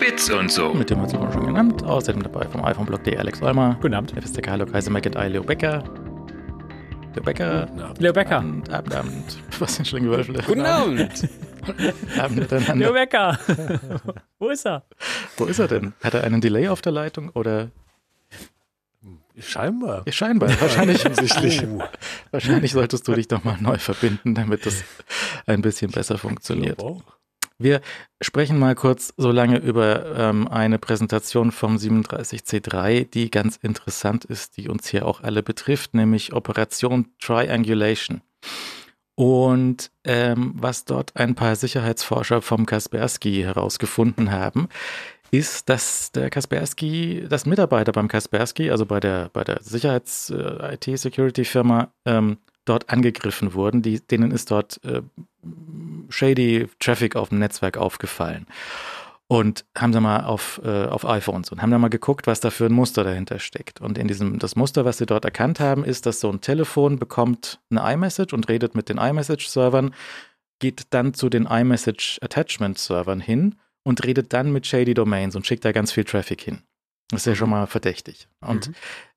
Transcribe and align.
Bits 0.00 0.30
und 0.30 0.50
so. 0.52 0.72
Mit 0.72 0.90
dem 0.90 1.00
hat 1.00 1.12
es 1.12 1.12
schon 1.12 1.46
genannt. 1.46 1.82
Außerdem 1.82 2.22
dabei 2.22 2.46
vom 2.46 2.64
iPhone-Blog.de 2.64 3.16
Alex 3.16 3.42
Olmer. 3.42 3.76
Guten 3.80 3.94
Abend. 3.94 4.12
FSTK 4.12 4.70
Kaiser 4.70 4.90
McIntyre 4.90 5.28
Leo 5.28 5.42
Becker. 5.42 5.82
Leo 7.14 7.22
Becker. 7.24 7.94
Leo 7.98 8.12
Becker. 8.12 8.36
Abend, 8.38 8.70
Abend, 8.70 8.94
Abend. 8.94 9.38
Was 9.58 9.76
sind 9.76 9.86
Schlingwürfel? 9.88 10.42
Guten 10.46 10.60
Abend. 10.66 11.28
Abend 12.18 12.50
Leo. 12.76 12.92
Becker. 12.92 13.38
Wo 14.38 14.48
ist 14.50 14.66
er? 14.66 14.84
Wo 15.36 15.46
ist 15.46 15.58
er 15.58 15.68
denn? 15.68 15.94
Hat 16.02 16.14
er 16.14 16.24
einen 16.24 16.40
Delay 16.40 16.68
auf 16.68 16.82
der 16.82 16.92
Leitung 16.92 17.30
oder? 17.30 17.70
Scheinbar. 19.38 20.02
Ja, 20.06 20.12
scheinbar. 20.12 20.48
Wahrscheinlich, 20.60 21.04
Offensichtlich. 21.04 21.62
wahrscheinlich 22.30 22.72
solltest 22.72 23.06
du 23.06 23.12
dich 23.12 23.28
doch 23.28 23.44
mal 23.44 23.58
neu 23.60 23.76
verbinden, 23.76 24.34
damit 24.34 24.64
das 24.64 24.82
ein 25.46 25.60
bisschen 25.60 25.90
besser 25.90 26.16
funktioniert. 26.16 26.82
Oh. 26.82 27.02
Wir 27.58 27.80
sprechen 28.20 28.58
mal 28.58 28.74
kurz 28.74 29.14
so 29.16 29.30
lange 29.30 29.56
über 29.58 30.14
ähm, 30.14 30.46
eine 30.46 30.78
Präsentation 30.78 31.52
vom 31.52 31.76
37C3, 31.76 33.08
die 33.08 33.30
ganz 33.30 33.56
interessant 33.56 34.26
ist, 34.26 34.58
die 34.58 34.68
uns 34.68 34.88
hier 34.88 35.06
auch 35.06 35.22
alle 35.22 35.42
betrifft, 35.42 35.94
nämlich 35.94 36.34
Operation 36.34 37.06
Triangulation. 37.18 38.20
Und 39.14 39.90
ähm, 40.04 40.52
was 40.56 40.84
dort 40.84 41.16
ein 41.16 41.34
paar 41.34 41.56
Sicherheitsforscher 41.56 42.42
vom 42.42 42.66
Kaspersky 42.66 43.40
herausgefunden 43.40 44.30
haben, 44.30 44.68
ist, 45.30 45.70
dass 45.70 46.12
der 46.12 46.28
Kaspersky, 46.28 47.24
dass 47.26 47.46
Mitarbeiter 47.46 47.92
beim 47.92 48.08
Kaspersky, 48.08 48.70
also 48.70 48.84
bei 48.84 49.00
der, 49.00 49.30
bei 49.32 49.44
der 49.44 49.62
Sicherheits-IT-Security-Firma, 49.62 51.90
ähm, 52.04 52.36
dort 52.66 52.90
angegriffen 52.90 53.54
wurden. 53.54 53.80
Die, 53.82 54.00
denen 54.00 54.30
ist 54.30 54.50
dort 54.50 54.78
äh, 54.84 55.00
shady 56.10 56.68
Traffic 56.78 57.16
auf 57.16 57.30
dem 57.30 57.38
Netzwerk 57.38 57.76
aufgefallen. 57.78 58.46
Und 59.28 59.64
haben 59.76 59.90
da 59.90 59.98
mal 60.00 60.20
auf, 60.24 60.60
äh, 60.64 60.84
auf 60.84 61.04
iPhones 61.04 61.50
und 61.50 61.60
haben 61.60 61.72
da 61.72 61.78
mal 61.78 61.88
geguckt, 61.88 62.28
was 62.28 62.38
da 62.38 62.50
für 62.50 62.66
ein 62.66 62.72
Muster 62.72 63.02
dahinter 63.02 63.40
steckt. 63.40 63.80
Und 63.80 63.98
in 63.98 64.06
diesem, 64.06 64.38
das 64.38 64.54
Muster, 64.54 64.84
was 64.84 64.98
sie 64.98 65.06
dort 65.06 65.24
erkannt 65.24 65.58
haben, 65.58 65.82
ist, 65.84 66.06
dass 66.06 66.20
so 66.20 66.30
ein 66.30 66.40
Telefon 66.40 67.00
bekommt 67.00 67.58
eine 67.68 67.92
iMessage 67.92 68.32
und 68.32 68.48
redet 68.48 68.76
mit 68.76 68.88
den 68.88 68.98
iMessage-Servern, 68.98 69.92
geht 70.60 70.84
dann 70.90 71.12
zu 71.12 71.28
den 71.28 71.46
iMessage-Attachment-Servern 71.46 73.20
hin 73.20 73.56
und 73.82 74.04
redet 74.04 74.32
dann 74.32 74.52
mit 74.52 74.66
Shady 74.66 74.94
Domains 74.94 75.34
und 75.34 75.44
schickt 75.44 75.64
da 75.64 75.72
ganz 75.72 75.90
viel 75.92 76.04
Traffic 76.04 76.40
hin. 76.42 76.62
Das 77.10 77.22
ist 77.22 77.26
ja 77.26 77.34
schon 77.34 77.50
mal 77.50 77.66
verdächtig. 77.66 78.28
Und 78.40 78.68
Mhm. 78.68 78.74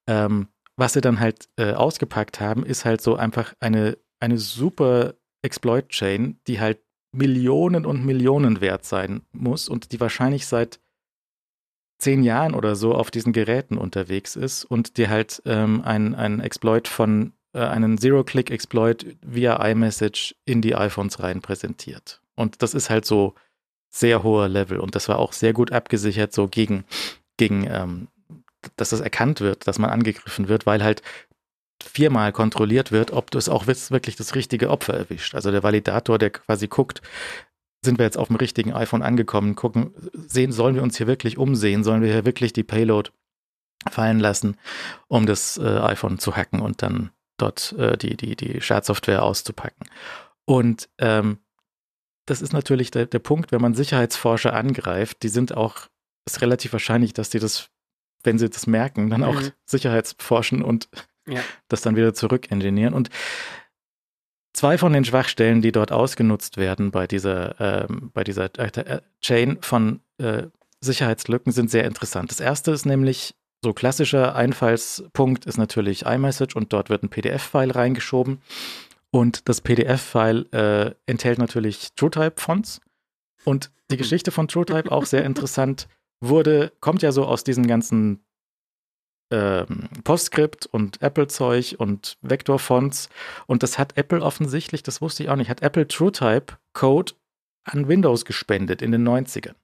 ähm, 0.08 0.48
was 0.80 0.94
sie 0.94 1.02
dann 1.02 1.20
halt 1.20 1.50
äh, 1.58 1.74
ausgepackt 1.74 2.40
haben, 2.40 2.66
ist 2.66 2.86
halt 2.86 3.02
so 3.02 3.16
einfach 3.16 3.54
eine, 3.60 3.98
eine 4.20 4.38
super 4.38 5.16
Exploit-Chain, 5.42 6.40
die 6.48 6.60
halt 6.60 6.80
Millionen 7.12 7.86
und 7.86 8.06
Millionen 8.06 8.62
wert 8.62 8.86
sein 8.86 9.22
muss 9.32 9.68
und 9.68 9.92
die 9.92 10.00
wahrscheinlich 10.00 10.48
seit 10.48 10.80
zehn 11.98 12.24
Jahren 12.24 12.54
oder 12.54 12.76
so 12.76 12.94
auf 12.96 13.12
diesen 13.12 13.34
Geräten 13.34 13.78
unterwegs 13.78 14.36
ist 14.36 14.64
und 14.64 14.98
dir 14.98 15.10
halt 15.10 15.42
ähm, 15.46 15.82
ein, 15.84 16.16
ein 16.16 16.40
Exploit 16.40 16.88
von 16.88 17.34
äh, 17.54 17.60
einen 17.60 17.98
Zero-Click-Exploit 17.98 19.18
via 19.22 19.56
iMessage 19.68 20.36
in 20.46 20.62
die 20.62 20.76
iPhones 20.76 21.22
rein 21.22 21.42
präsentiert. 21.42 22.22
Und 22.36 22.62
das 22.62 22.74
ist 22.74 22.90
halt 22.90 23.06
so 23.06 23.34
sehr 23.90 24.24
hoher 24.24 24.48
Level 24.48 24.80
und 24.80 24.96
das 24.96 25.10
war 25.10 25.20
auch 25.20 25.34
sehr 25.34 25.52
gut 25.52 25.74
abgesichert 25.74 26.32
so 26.32 26.48
gegen, 26.48 26.86
gegen 27.38 27.68
ähm, 27.70 28.08
dass 28.76 28.90
das 28.90 29.00
erkannt 29.00 29.42
wird, 29.42 29.68
dass 29.68 29.80
man 29.80 29.90
angegriffen 29.90 30.48
wird, 30.48 30.66
weil 30.66 30.84
halt 30.84 31.02
viermal 31.82 32.34
kontrolliert 32.34 32.92
wird, 32.92 33.12
ob 33.12 33.32
das 33.32 33.48
auch 33.48 33.68
wirklich 33.68 34.16
das 34.16 34.36
richtige 34.36 34.70
Opfer 34.70 34.94
erwischt. 34.94 35.36
Also 35.36 35.52
der 35.52 35.64
Validator, 35.64 36.18
der 36.18 36.32
quasi 36.32 36.68
guckt, 36.68 37.02
sind 37.84 37.98
wir 37.98 38.06
jetzt 38.06 38.18
auf 38.18 38.28
dem 38.28 38.36
richtigen 38.36 38.74
iPhone 38.74 39.02
angekommen, 39.02 39.56
gucken, 39.56 39.94
sehen, 40.14 40.52
sollen 40.52 40.76
wir 40.76 40.84
uns 40.84 40.98
hier 40.98 41.08
wirklich 41.08 41.38
umsehen, 41.38 41.84
sollen 41.84 42.02
wir 42.02 42.12
hier 42.12 42.26
wirklich 42.26 42.52
die 42.52 42.64
Payload 42.64 43.12
fallen 43.90 44.20
lassen, 44.20 44.58
um 45.08 45.26
das 45.26 45.58
äh, 45.58 45.80
iPhone 45.80 46.20
zu 46.20 46.36
hacken 46.36 46.60
und 46.60 46.82
dann 46.82 47.12
dort 47.38 47.72
äh, 47.74 47.98
die, 47.98 48.18
die, 48.18 48.36
die 48.36 48.60
Schadsoftware 48.60 49.24
auszupacken. 49.24 49.88
Und 50.46 50.90
ähm, 50.98 51.38
das 52.26 52.42
ist 52.42 52.54
natürlich 52.54 52.92
der, 52.92 53.06
der 53.06 53.20
Punkt, 53.20 53.52
wenn 53.52 53.62
man 53.62 53.74
Sicherheitsforscher 53.74 54.54
angreift, 54.54 55.24
die 55.24 55.30
sind 55.30 55.56
auch, 55.56 55.88
ist 56.28 56.42
relativ 56.42 56.74
wahrscheinlich, 56.74 57.14
dass 57.14 57.30
die 57.30 57.40
das, 57.40 57.70
wenn 58.24 58.38
sie 58.38 58.50
das 58.50 58.68
merken, 58.68 59.10
dann 59.10 59.24
auch 59.24 59.40
Mhm. 59.42 59.52
Sicherheitsforschen 59.66 60.62
und 60.62 60.90
Ja. 61.28 61.42
das 61.68 61.82
dann 61.82 61.96
wieder 61.96 62.14
zurückingenieren. 62.14 62.94
Und 62.94 63.10
zwei 64.54 64.78
von 64.78 64.94
den 64.94 65.06
Schwachstellen, 65.06 65.62
die 65.62 65.72
dort 65.72 65.92
ausgenutzt 65.92 66.58
werden 66.58 66.92
bei 66.92 67.08
dieser, 67.08 67.60
ähm, 67.90 68.12
bei 68.14 68.24
dieser 68.24 68.50
äh, 68.58 69.02
Chain 69.22 69.58
von 69.62 70.02
äh, 70.18 70.44
Sicherheitslücken, 70.82 71.52
sind 71.52 71.70
sehr 71.70 71.86
interessant. 71.86 72.32
Das 72.32 72.40
erste 72.40 72.72
ist 72.72 72.86
nämlich, 72.86 73.36
so 73.64 73.74
klassischer 73.74 74.36
Einfallspunkt 74.36 75.46
ist 75.46 75.58
natürlich 75.58 76.06
iMessage 76.06 76.56
und 76.56 76.72
dort 76.74 76.90
wird 76.90 77.04
ein 77.04 77.10
PDF-File 77.10 77.72
reingeschoben. 77.72 78.42
Und 79.12 79.50
das 79.50 79.60
PDF-File 79.62 80.46
äh, 80.54 80.92
enthält 81.06 81.40
natürlich 81.40 81.90
TrueType-Fonts. 81.96 82.80
Und 83.44 83.72
die 83.92 83.98
Geschichte 83.98 84.32
von 84.32 84.48
TrueType 84.48 84.92
auch 84.92 85.06
sehr 85.06 85.26
interessant 85.26 85.88
wurde, 86.22 86.72
kommt 86.80 87.02
ja 87.02 87.12
so 87.12 87.26
aus 87.26 87.44
diesen 87.44 87.68
ganzen 87.68 88.24
ähm, 89.32 89.90
Postscript 90.04 90.66
und 90.66 91.02
Apple-Zeug 91.02 91.76
und 91.78 92.18
Vektor-Fonts. 92.22 93.10
Und 93.48 93.64
das 93.64 93.78
hat 93.78 93.98
Apple 93.98 94.22
offensichtlich, 94.22 94.84
das 94.84 95.02
wusste 95.02 95.24
ich 95.24 95.30
auch 95.30 95.36
nicht, 95.36 95.50
hat 95.50 95.62
Apple 95.62 95.88
TrueType-Code 95.88 97.14
an 97.64 97.88
Windows 97.88 98.26
gespendet 98.26 98.82
in 98.82 98.92
den 98.92 99.08
90ern. 99.08 99.56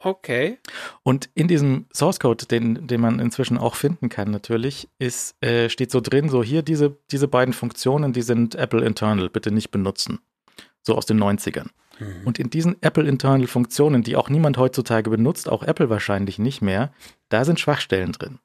Okay. 0.00 0.58
Und 1.02 1.28
in 1.34 1.48
diesem 1.48 1.86
Source 1.92 2.20
Code, 2.20 2.46
den, 2.46 2.86
den 2.86 3.00
man 3.00 3.18
inzwischen 3.18 3.58
auch 3.58 3.74
finden 3.74 4.08
kann, 4.08 4.30
natürlich, 4.30 4.88
ist, 4.98 5.34
äh, 5.42 5.68
steht 5.68 5.90
so 5.90 6.00
drin, 6.00 6.28
so 6.28 6.42
hier 6.42 6.62
diese, 6.62 6.96
diese 7.10 7.26
beiden 7.26 7.52
Funktionen, 7.52 8.12
die 8.12 8.22
sind 8.22 8.54
Apple 8.54 8.84
Internal, 8.84 9.28
bitte 9.28 9.50
nicht 9.50 9.70
benutzen. 9.70 10.20
So 10.82 10.94
aus 10.94 11.06
den 11.06 11.18
90ern. 11.18 11.70
Und 12.24 12.38
in 12.38 12.50
diesen 12.50 12.80
Apple 12.82 13.08
Internal 13.08 13.46
Funktionen, 13.46 14.02
die 14.02 14.16
auch 14.16 14.28
niemand 14.28 14.58
heutzutage 14.58 15.10
benutzt, 15.10 15.48
auch 15.48 15.62
Apple 15.62 15.90
wahrscheinlich 15.90 16.38
nicht 16.38 16.62
mehr, 16.62 16.92
da 17.28 17.44
sind 17.44 17.60
Schwachstellen 17.60 18.12
drin. 18.12 18.38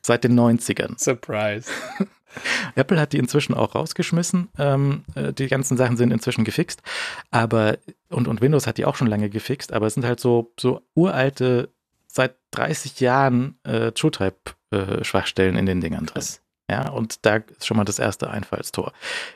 Seit 0.00 0.24
den 0.24 0.38
90ern. 0.38 0.98
Surprise. 0.98 1.70
Apple 2.74 2.98
hat 2.98 3.12
die 3.12 3.18
inzwischen 3.18 3.54
auch 3.54 3.74
rausgeschmissen. 3.74 4.48
Ähm, 4.58 5.04
äh, 5.14 5.32
die 5.32 5.48
ganzen 5.48 5.76
Sachen 5.76 5.96
sind 5.96 6.12
inzwischen 6.12 6.44
gefixt. 6.44 6.82
Aber, 7.30 7.78
und, 8.08 8.26
und 8.26 8.40
Windows 8.40 8.66
hat 8.66 8.78
die 8.78 8.84
auch 8.84 8.96
schon 8.96 9.06
lange 9.06 9.28
gefixt, 9.28 9.72
aber 9.72 9.86
es 9.86 9.94
sind 9.94 10.04
halt 10.04 10.20
so, 10.20 10.52
so 10.58 10.82
uralte, 10.94 11.68
seit 12.06 12.36
30 12.52 13.00
Jahren 13.00 13.58
äh, 13.64 13.92
TrueType-Schwachstellen 13.92 15.56
in 15.56 15.66
den 15.66 15.80
Dingern 15.80 16.06
drin. 16.06 16.24
Ja, 16.70 16.88
und 16.90 17.24
da 17.26 17.36
ist 17.36 17.66
schon 17.66 17.76
mal 17.76 17.84
das 17.84 17.98
erste 17.98 18.30
Einfallstor. 18.30 18.92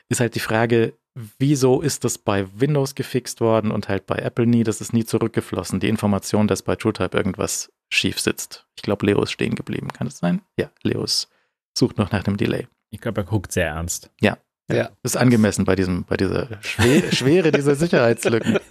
Ist 0.08 0.20
halt 0.20 0.34
die 0.34 0.40
Frage, 0.40 0.94
wieso 1.38 1.80
ist 1.80 2.04
das 2.04 2.18
bei 2.18 2.46
Windows 2.60 2.94
gefixt 2.94 3.40
worden 3.40 3.70
und 3.70 3.88
halt 3.88 4.06
bei 4.06 4.16
Apple 4.16 4.46
nie? 4.46 4.64
Das 4.64 4.80
ist 4.80 4.92
nie 4.92 5.04
zurückgeflossen. 5.04 5.80
Die 5.80 5.88
Information, 5.88 6.46
dass 6.46 6.62
bei 6.62 6.76
TrueType 6.76 7.16
irgendwas 7.16 7.72
schief 7.88 8.20
sitzt. 8.20 8.66
Ich 8.76 8.82
glaube, 8.82 9.06
Leo 9.06 9.22
ist 9.22 9.32
stehen 9.32 9.54
geblieben. 9.54 9.88
Kann 9.88 10.06
es 10.06 10.18
sein? 10.18 10.42
Ja, 10.58 10.70
Leo 10.82 11.02
ist- 11.04 11.28
sucht 11.76 11.98
noch 11.98 12.10
nach 12.12 12.22
dem 12.22 12.36
Delay. 12.36 12.68
Ich 12.90 13.00
glaube, 13.00 13.22
er 13.22 13.24
guckt 13.24 13.52
sehr 13.52 13.66
ernst. 13.68 14.10
Ja. 14.20 14.38
Das 14.68 14.90
ist 15.02 15.16
angemessen 15.16 15.64
bei 15.64 15.76
diesem, 15.76 16.04
bei 16.04 16.16
dieser 16.16 16.48
Schwe 16.62 17.02
Schwere 17.12 17.52
dieser 17.52 17.76
Sicherheitslücken. 17.76 18.58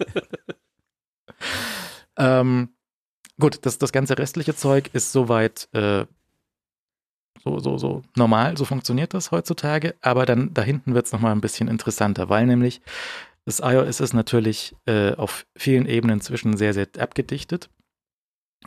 ähm, 2.18 2.68
gut, 3.40 3.64
das, 3.64 3.78
das 3.78 3.92
ganze 3.92 4.18
restliche 4.18 4.54
Zeug 4.54 4.90
ist 4.92 5.12
soweit 5.12 5.68
äh, 5.72 6.04
so, 7.46 7.60
so, 7.60 7.78
so 7.78 8.02
normal, 8.16 8.56
so 8.56 8.64
funktioniert 8.64 9.14
das 9.14 9.30
heutzutage, 9.30 9.94
aber 10.00 10.26
dann 10.26 10.52
da 10.52 10.62
hinten 10.62 10.94
wird 10.94 11.06
es 11.06 11.12
nochmal 11.12 11.32
ein 11.32 11.40
bisschen 11.40 11.68
interessanter, 11.68 12.28
weil 12.28 12.46
nämlich 12.46 12.80
das 13.44 13.60
iOS 13.60 14.00
ist 14.00 14.12
natürlich 14.12 14.74
äh, 14.86 15.14
auf 15.14 15.46
vielen 15.56 15.86
Ebenen 15.86 16.20
zwischen 16.20 16.56
sehr, 16.56 16.74
sehr 16.74 16.88
abgedichtet. 16.98 17.70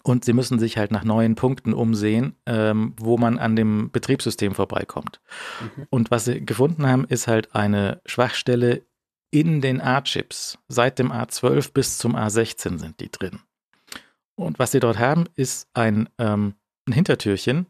Und 0.04 0.24
sie 0.24 0.32
müssen 0.32 0.60
sich 0.60 0.78
halt 0.78 0.92
nach 0.92 1.04
neuen 1.04 1.36
Punkten 1.36 1.74
umsehen, 1.74 2.38
ähm, 2.46 2.94
wo 2.98 3.18
man 3.18 3.38
an 3.38 3.58
dem 3.58 3.92
Betriebssystem 3.92 4.56
vorbeikommt. 4.56 5.20
Mhm. 5.60 5.88
Und 5.90 6.12
was 6.12 6.26
sie 6.26 6.46
gefunden 6.46 6.88
haben, 6.88 7.04
ist 7.06 7.28
halt 7.28 7.54
eine 7.54 8.02
Schwachstelle 8.06 8.84
in 9.32 9.60
den 9.60 9.82
A-Chips. 9.82 10.58
Seit 10.70 11.00
dem 11.00 11.12
A12 11.12 11.74
bis 11.74 11.98
zum 11.98 12.16
A16 12.16 12.80
sind 12.80 13.02
die 13.02 13.12
drin. 13.12 13.40
Und 14.36 14.58
was 14.58 14.72
sie 14.72 14.80
dort 14.80 14.98
haben, 14.98 15.26
ist 15.36 15.68
ein, 15.74 16.08
ähm, 16.18 16.54
ein 16.88 16.94
Hintertürchen. 16.94 17.66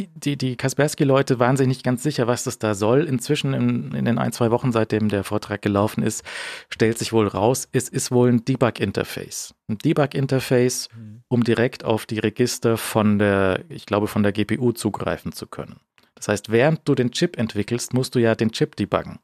Die, 0.00 0.08
die, 0.14 0.36
die 0.38 0.56
Kaspersky-Leute 0.56 1.38
waren 1.38 1.56
sich 1.56 1.66
nicht 1.66 1.84
ganz 1.84 2.02
sicher, 2.02 2.26
was 2.26 2.44
das 2.44 2.58
da 2.58 2.74
soll. 2.74 3.04
Inzwischen 3.04 3.52
in, 3.52 3.92
in 3.92 4.04
den 4.06 4.18
ein, 4.18 4.32
zwei 4.32 4.50
Wochen, 4.50 4.72
seitdem 4.72 5.08
der 5.08 5.24
Vortrag 5.24 5.60
gelaufen 5.60 6.02
ist, 6.02 6.24
stellt 6.70 6.98
sich 6.98 7.12
wohl 7.12 7.26
raus, 7.26 7.68
es 7.72 7.88
ist 7.88 8.10
wohl 8.10 8.30
ein 8.30 8.44
Debug-Interface. 8.44 9.54
Ein 9.68 9.78
Debug-Interface, 9.78 10.88
um 11.28 11.44
direkt 11.44 11.84
auf 11.84 12.06
die 12.06 12.18
Register 12.18 12.76
von 12.78 13.18
der, 13.18 13.64
ich 13.68 13.84
glaube, 13.84 14.06
von 14.06 14.22
der 14.22 14.32
GPU 14.32 14.72
zugreifen 14.72 15.32
zu 15.32 15.46
können. 15.46 15.80
Das 16.14 16.28
heißt, 16.28 16.50
während 16.50 16.80
du 16.88 16.94
den 16.94 17.12
Chip 17.12 17.38
entwickelst, 17.38 17.94
musst 17.94 18.14
du 18.14 18.18
ja 18.18 18.34
den 18.34 18.52
Chip 18.52 18.76
debuggen. 18.76 19.18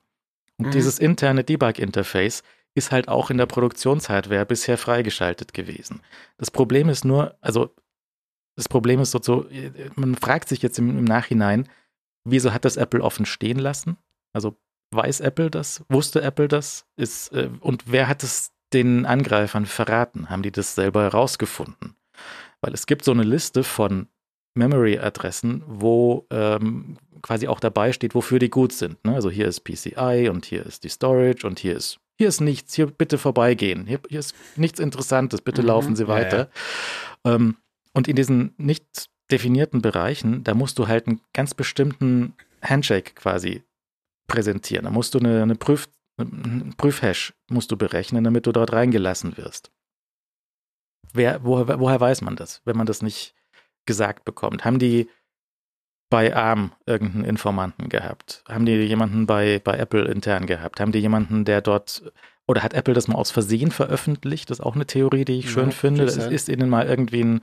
Und 0.58 0.67
Mhm. 0.69 0.70
dieses 0.73 0.99
interne 0.99 1.43
Debug-Interface 1.44 2.43
ist 2.75 2.93
halt 2.93 3.08
auch 3.08 3.31
in 3.31 3.38
der 3.38 3.46
Produktionshardware 3.46 4.44
bisher 4.44 4.76
freigeschaltet 4.76 5.55
gewesen. 5.55 6.02
Das 6.37 6.50
Problem 6.50 6.90
ist 6.90 7.05
nur, 7.05 7.34
also 7.40 7.75
das 8.56 8.69
Problem 8.69 9.00
ist 9.00 9.11
so, 9.11 9.20
so 9.23 9.47
man 9.94 10.14
fragt 10.14 10.49
sich 10.49 10.62
jetzt 10.62 10.79
im, 10.79 10.99
im 10.99 11.05
Nachhinein, 11.05 11.69
wieso 12.25 12.53
hat 12.53 12.64
das 12.64 12.76
Apple 12.76 13.03
offen 13.03 13.26
stehen 13.26 13.58
lassen? 13.58 13.97
Also 14.32 14.56
weiß 14.93 15.20
Apple 15.20 15.50
das? 15.50 15.85
Wusste 15.88 16.23
Apple 16.23 16.49
das? 16.49 16.87
Ist, 16.97 17.32
äh, 17.32 17.50
und 17.61 17.85
wer 17.87 18.08
hat 18.08 18.23
es 18.23 18.53
den 18.73 19.06
Angreifern 19.06 19.67
verraten? 19.67 20.31
Haben 20.31 20.43
die 20.43 20.53
das 20.53 20.75
selber 20.75 21.03
herausgefunden? 21.03 21.97
Weil 22.61 22.73
es 22.73 22.87
gibt 22.87 23.05
so 23.05 23.12
eine 23.12 23.23
Liste 23.23 23.62
von 23.62 24.08
Memory-Adressen, 24.55 25.62
wo 25.67 26.26
ähm, 26.31 26.97
quasi 27.23 27.49
auch 27.49 27.61
dabei 27.61 27.93
steht, 27.93 28.14
wofür 28.14 28.38
die 28.38 28.50
gut 28.50 28.73
sind. 28.73 29.05
Ne? 29.05 29.14
Also 29.14 29.31
hier 29.31 29.47
ist 29.47 29.64
PCI 29.64 30.29
und 30.31 30.47
hier 30.47 30.64
ist 30.64 30.85
die 30.85 30.88
Storage 30.88 31.47
und 31.47 31.59
hier 31.59 31.76
ist 31.76 31.99
hier 32.19 32.29
ist 32.29 32.41
nichts, 32.41 32.73
hier 32.75 32.87
bitte 32.87 33.19
vorbeigehen. 33.19 33.87
Hier, 33.87 34.00
hier 34.09 34.20
ist 34.20 34.35
nichts 34.56 34.81
Interessantes, 34.81 35.43
bitte 35.43 35.61
Mhm, 35.61 35.69
laufen 35.69 35.97
Sie 35.97 36.05
ja, 36.05 36.09
weiter. 36.09 36.49
Ähm, 37.25 37.56
und 37.97 38.09
in 38.09 38.15
diesen 38.15 38.53
nicht 38.59 39.09
definierten 39.31 39.81
Bereichen, 39.81 40.45
da 40.45 40.53
musst 40.53 40.79
du 40.79 40.87
halt 40.87 41.07
einen 41.07 41.23
ganz 41.33 41.55
bestimmten 41.55 42.35
Handshake 42.61 43.15
quasi 43.15 43.63
präsentieren. 44.27 44.85
Da 44.85 44.91
musst 44.91 45.15
du 45.15 45.19
eine, 45.19 45.43
eine 45.43 45.55
Prüf, 45.55 45.89
einen 46.19 46.75
Prüfhash 46.77 47.33
musst 47.49 47.71
du 47.71 47.79
berechnen, 47.79 48.23
damit 48.23 48.45
du 48.45 48.53
dort 48.53 48.75
reingelassen 48.75 49.39
wirst. 49.39 49.73
Wer, 51.15 51.43
woher, 51.43 51.81
woher 51.81 51.99
weiß 51.99 52.21
man 52.21 52.37
das, 52.37 52.61
wenn 52.67 52.77
man 52.77 52.87
das 52.87 53.01
nicht 53.01 53.35
gesagt 53.87 54.27
bekommt? 54.27 54.67
Haben 54.67 54.79
die 54.79 55.09
bei 56.11 56.35
ARM 56.35 56.73
irgendeinen 56.87 57.25
Informanten 57.25 57.88
gehabt? 57.88 58.43
Haben 58.49 58.67
die 58.67 58.73
jemanden 58.75 59.26
bei, 59.26 59.61
bei 59.62 59.76
Apple 59.76 60.05
intern 60.06 60.47
gehabt? 60.47 60.81
Haben 60.81 60.93
die 60.93 61.00
jemanden, 61.00 61.44
der 61.44 61.61
dort 61.61 62.03
oder 62.49 62.62
hat 62.62 62.75
Apple 62.75 62.94
das 62.94 63.08
mal 63.08 63.17
aus 63.17 63.32
Versehen 63.32 63.73
veröffentlicht? 63.73 64.50
Das 64.50 64.61
ist 64.61 64.64
auch 64.64 64.76
eine 64.76 64.87
Theorie, 64.87 65.25
die 65.25 65.41
ich 65.41 65.47
Ja, 65.47 65.50
schön 65.50 65.73
finde. 65.73 66.05
Es 66.05 66.17
ist 66.17 66.49
ihnen 66.49 66.69
mal 66.70 66.87
irgendwie 66.87 67.20
ein, 67.25 67.41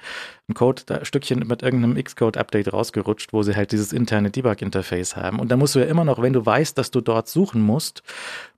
ein 0.48 0.54
Code, 0.54 0.83
ein 0.88 1.04
Stückchen 1.04 1.39
mit 1.39 1.62
irgendeinem 1.62 2.01
Xcode-Update 2.01 2.71
rausgerutscht, 2.71 3.33
wo 3.33 3.44
sie 3.44 3.54
halt 3.54 3.74
dieses 3.74 3.92
interne 3.92 4.31
Debug-Interface 4.31 5.18
haben. 5.18 5.39
Und 5.42 5.51
da 5.51 5.57
musst 5.57 5.75
du 5.75 5.80
ja 5.80 5.86
immer 5.88 6.06
noch, 6.06 6.21
wenn 6.21 6.31
du 6.31 6.45
weißt, 6.45 6.77
dass 6.77 6.89
du 6.89 7.01
dort 7.01 7.27
suchen 7.27 7.62
musst, 7.62 8.01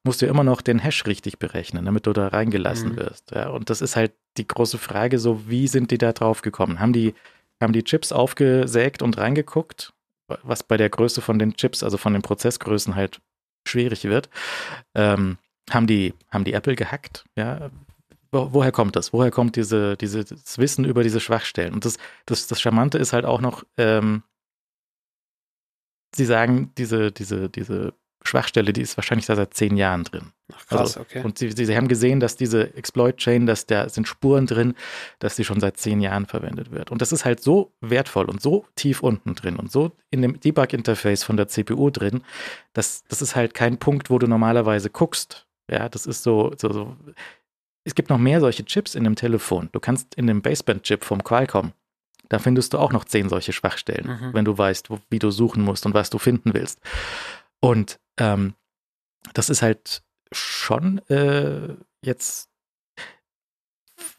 musst 0.04 0.22
du 0.22 0.28
ja 0.28 0.32
immer 0.32 0.44
noch 0.44 0.62
den 0.62 0.78
Hash 0.78 1.08
richtig 1.08 1.40
berechnen, 1.40 1.84
damit 1.86 2.06
du 2.06 2.14
da 2.14 2.28
reingelassen 2.28 2.92
Mhm. 2.92 2.98
wirst. 2.98 3.32
Ja, 3.32 3.50
und 3.50 3.72
das 3.72 3.82
ist 3.82 3.96
halt 3.96 4.12
die 4.38 4.48
große 4.48 4.78
Frage, 4.78 5.18
so 5.18 5.50
wie 5.50 5.68
sind 5.68 5.90
die 5.90 5.98
da 5.98 6.14
drauf 6.14 6.44
gekommen? 6.44 6.80
Haben 6.80 6.94
die, 6.94 7.16
haben 7.60 7.74
die 7.74 7.84
Chips 7.84 8.12
aufgesägt 8.12 9.02
und 9.02 9.18
reingeguckt? 9.18 9.94
Was 10.28 10.64
bei 10.64 10.78
der 10.78 10.90
Größe 10.90 11.22
von 11.22 11.40
den 11.40 11.56
Chips, 11.56 11.84
also 11.84 11.98
von 11.98 12.14
den 12.14 12.22
Prozessgrößen 12.22 12.96
halt 12.96 13.22
schwierig 13.68 14.04
wird. 14.06 14.30
Ähm, 14.94 15.38
haben 15.70 15.88
die, 15.88 16.14
haben 16.30 16.44
die 16.44 16.54
Apple 16.54 16.76
gehackt? 16.76 17.26
Ja. 17.36 17.72
Wo, 18.32 18.54
woher 18.54 18.72
kommt 18.72 18.96
das? 18.96 19.14
Woher 19.14 19.32
kommt 19.32 19.56
diese, 19.56 19.98
dieses 19.98 20.58
Wissen 20.58 20.86
über 20.86 21.04
diese 21.04 21.20
Schwachstellen? 21.20 21.74
Und 21.74 21.86
das, 21.86 21.98
das, 22.26 22.48
das 22.48 22.62
Charmante 22.62 22.98
ist 22.98 23.14
halt 23.14 23.26
auch 23.26 23.42
noch, 23.42 23.64
ähm, 23.78 24.24
sie 26.16 26.26
sagen, 26.26 26.72
diese, 26.78 27.12
diese, 27.12 27.50
diese 27.50 27.94
Schwachstelle, 28.28 28.74
die 28.74 28.82
ist 28.82 28.98
wahrscheinlich 28.98 29.26
da 29.26 29.36
seit 29.36 29.54
zehn 29.54 29.78
Jahren 29.78 30.04
drin. 30.04 30.32
Ach, 30.54 30.66
krass, 30.68 30.80
Also, 30.80 31.00
okay. 31.02 31.22
Und 31.24 31.38
sie, 31.38 31.52
sie, 31.52 31.66
sie 31.66 31.76
haben 31.78 31.88
gesehen, 31.88 32.20
dass 32.20 32.36
diese 32.36 32.74
Exploit-Chain, 32.76 33.46
dass 33.46 33.66
da 33.66 33.88
sind 33.90 34.08
Spuren 34.08 34.46
drin, 34.48 34.76
dass 35.20 35.36
die 35.36 35.44
schon 35.44 35.60
seit 35.60 35.78
zehn 35.78 36.02
Jahren 36.02 36.26
verwendet 36.26 36.72
wird. 36.72 36.92
Und 36.92 37.02
das 37.02 37.12
ist 37.12 37.26
halt 37.26 37.42
so 37.42 37.72
wertvoll 37.82 38.26
und 38.26 38.42
so 38.42 38.66
tief 38.76 39.02
unten 39.04 39.36
drin 39.36 39.56
und 39.58 39.72
so 39.72 39.92
in 40.10 40.22
dem 40.22 40.40
Debug-Interface 40.40 41.24
von 41.24 41.38
der 41.38 41.48
CPU 41.48 41.90
drin, 41.90 42.24
dass 42.74 43.04
das 43.06 43.22
ist 43.22 43.36
halt 43.36 43.54
kein 43.54 43.78
Punkt, 43.78 44.10
wo 44.10 44.18
du 44.20 44.28
normalerweise 44.28 44.90
guckst. 44.90 45.46
Ja, 45.70 45.90
das 45.90 46.06
ist 46.06 46.24
so, 46.24 46.54
so, 46.58 46.72
so. 46.72 46.96
Es 47.84 47.94
gibt 47.96 48.10
noch 48.10 48.18
mehr 48.18 48.40
solche 48.40 48.66
Chips 48.66 48.96
in 48.96 49.04
dem 49.04 49.16
Telefon. 49.16 49.70
Du 49.72 49.80
kannst 49.80 50.16
in 50.16 50.26
dem 50.28 50.42
Baseband-Chip 50.42 51.04
vom 51.04 51.24
Qualcomm, 51.24 51.74
da 52.30 52.40
findest 52.40 52.74
du 52.74 52.80
auch 52.80 52.92
noch 52.92 53.06
zehn 53.06 53.30
solche 53.30 53.54
Schwachstellen, 53.54 54.08
Mhm. 54.08 54.34
wenn 54.34 54.46
du 54.46 54.58
weißt, 54.58 54.90
wo, 54.90 55.00
wie 55.12 55.20
du 55.20 55.30
suchen 55.32 55.64
musst 55.64 55.86
und 55.86 55.94
was 55.94 56.10
du 56.10 56.18
finden 56.18 56.54
willst. 56.56 56.80
Und 57.62 58.00
ähm, 58.18 58.56
das 59.34 59.50
ist 59.50 59.62
halt 59.62 60.04
schon 60.32 61.00
äh, 61.10 61.76
jetzt. 62.02 62.50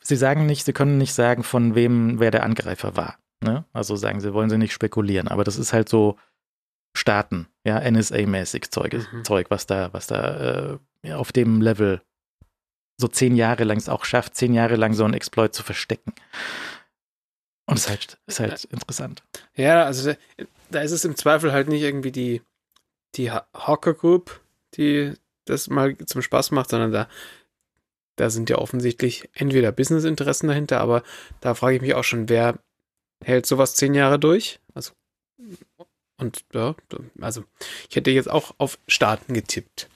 Sie 0.00 0.16
sagen 0.16 0.46
nicht, 0.46 0.64
sie 0.64 0.72
können 0.72 0.98
nicht 0.98 1.14
sagen, 1.14 1.42
von 1.42 1.74
wem 1.74 2.20
wer 2.20 2.30
der 2.30 2.44
Angreifer 2.44 2.96
war. 2.96 3.18
Ne? 3.42 3.64
Also 3.72 3.96
sagen 3.96 4.20
sie, 4.20 4.32
wollen 4.34 4.50
sie 4.50 4.58
nicht 4.58 4.72
spekulieren, 4.72 5.28
aber 5.28 5.44
das 5.44 5.58
ist 5.58 5.72
halt 5.72 5.88
so 5.88 6.16
Staaten, 6.96 7.48
ja, 7.64 7.78
NSA-mäßig 7.78 8.70
Zeug, 8.70 8.94
Mhm. 8.94 9.24
Zeug, 9.24 9.50
was 9.50 9.66
da, 9.66 9.92
was 9.92 10.06
da 10.06 10.78
äh, 11.02 11.12
auf 11.12 11.32
dem 11.32 11.60
Level 11.60 12.00
so 12.98 13.08
zehn 13.08 13.36
Jahre 13.36 13.64
lang 13.64 13.76
es 13.76 13.90
auch 13.90 14.04
schafft, 14.04 14.34
zehn 14.34 14.54
Jahre 14.54 14.76
lang 14.76 14.94
so 14.94 15.04
einen 15.04 15.12
Exploit 15.14 15.54
zu 15.54 15.62
verstecken. 15.62 16.14
Und 17.66 17.76
ist 17.76 17.88
halt, 17.88 18.18
ist 18.26 18.40
halt 18.40 18.64
interessant. 18.64 19.22
Ja, 19.54 19.84
also 19.84 20.14
da 20.70 20.80
ist 20.80 20.92
es 20.92 21.04
im 21.04 21.16
Zweifel 21.16 21.52
halt 21.52 21.68
nicht 21.68 21.82
irgendwie 21.82 22.12
die, 22.12 22.40
die 23.14 23.30
Ha- 23.30 23.46
Hawker 23.54 23.94
Group, 23.94 24.40
die 24.74 25.14
das 25.44 25.68
mal 25.68 25.96
zum 25.98 26.22
Spaß 26.22 26.50
macht, 26.50 26.70
sondern 26.70 26.92
da, 26.92 27.08
da 28.16 28.30
sind 28.30 28.50
ja 28.50 28.58
offensichtlich 28.58 29.28
entweder 29.34 29.72
Businessinteressen 29.72 30.48
dahinter, 30.48 30.80
aber 30.80 31.02
da 31.40 31.54
frage 31.54 31.76
ich 31.76 31.82
mich 31.82 31.94
auch 31.94 32.04
schon, 32.04 32.28
wer 32.28 32.58
hält 33.24 33.46
sowas 33.46 33.74
zehn 33.74 33.94
Jahre 33.94 34.18
durch? 34.18 34.60
Also, 34.74 34.92
und 36.18 36.44
ja, 36.52 36.74
also 37.20 37.44
ich 37.88 37.96
hätte 37.96 38.10
jetzt 38.10 38.30
auch 38.30 38.54
auf 38.58 38.78
Staaten 38.88 39.34
getippt. 39.34 39.88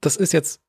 das 0.00 0.16
ist 0.16 0.32
jetzt 0.32 0.60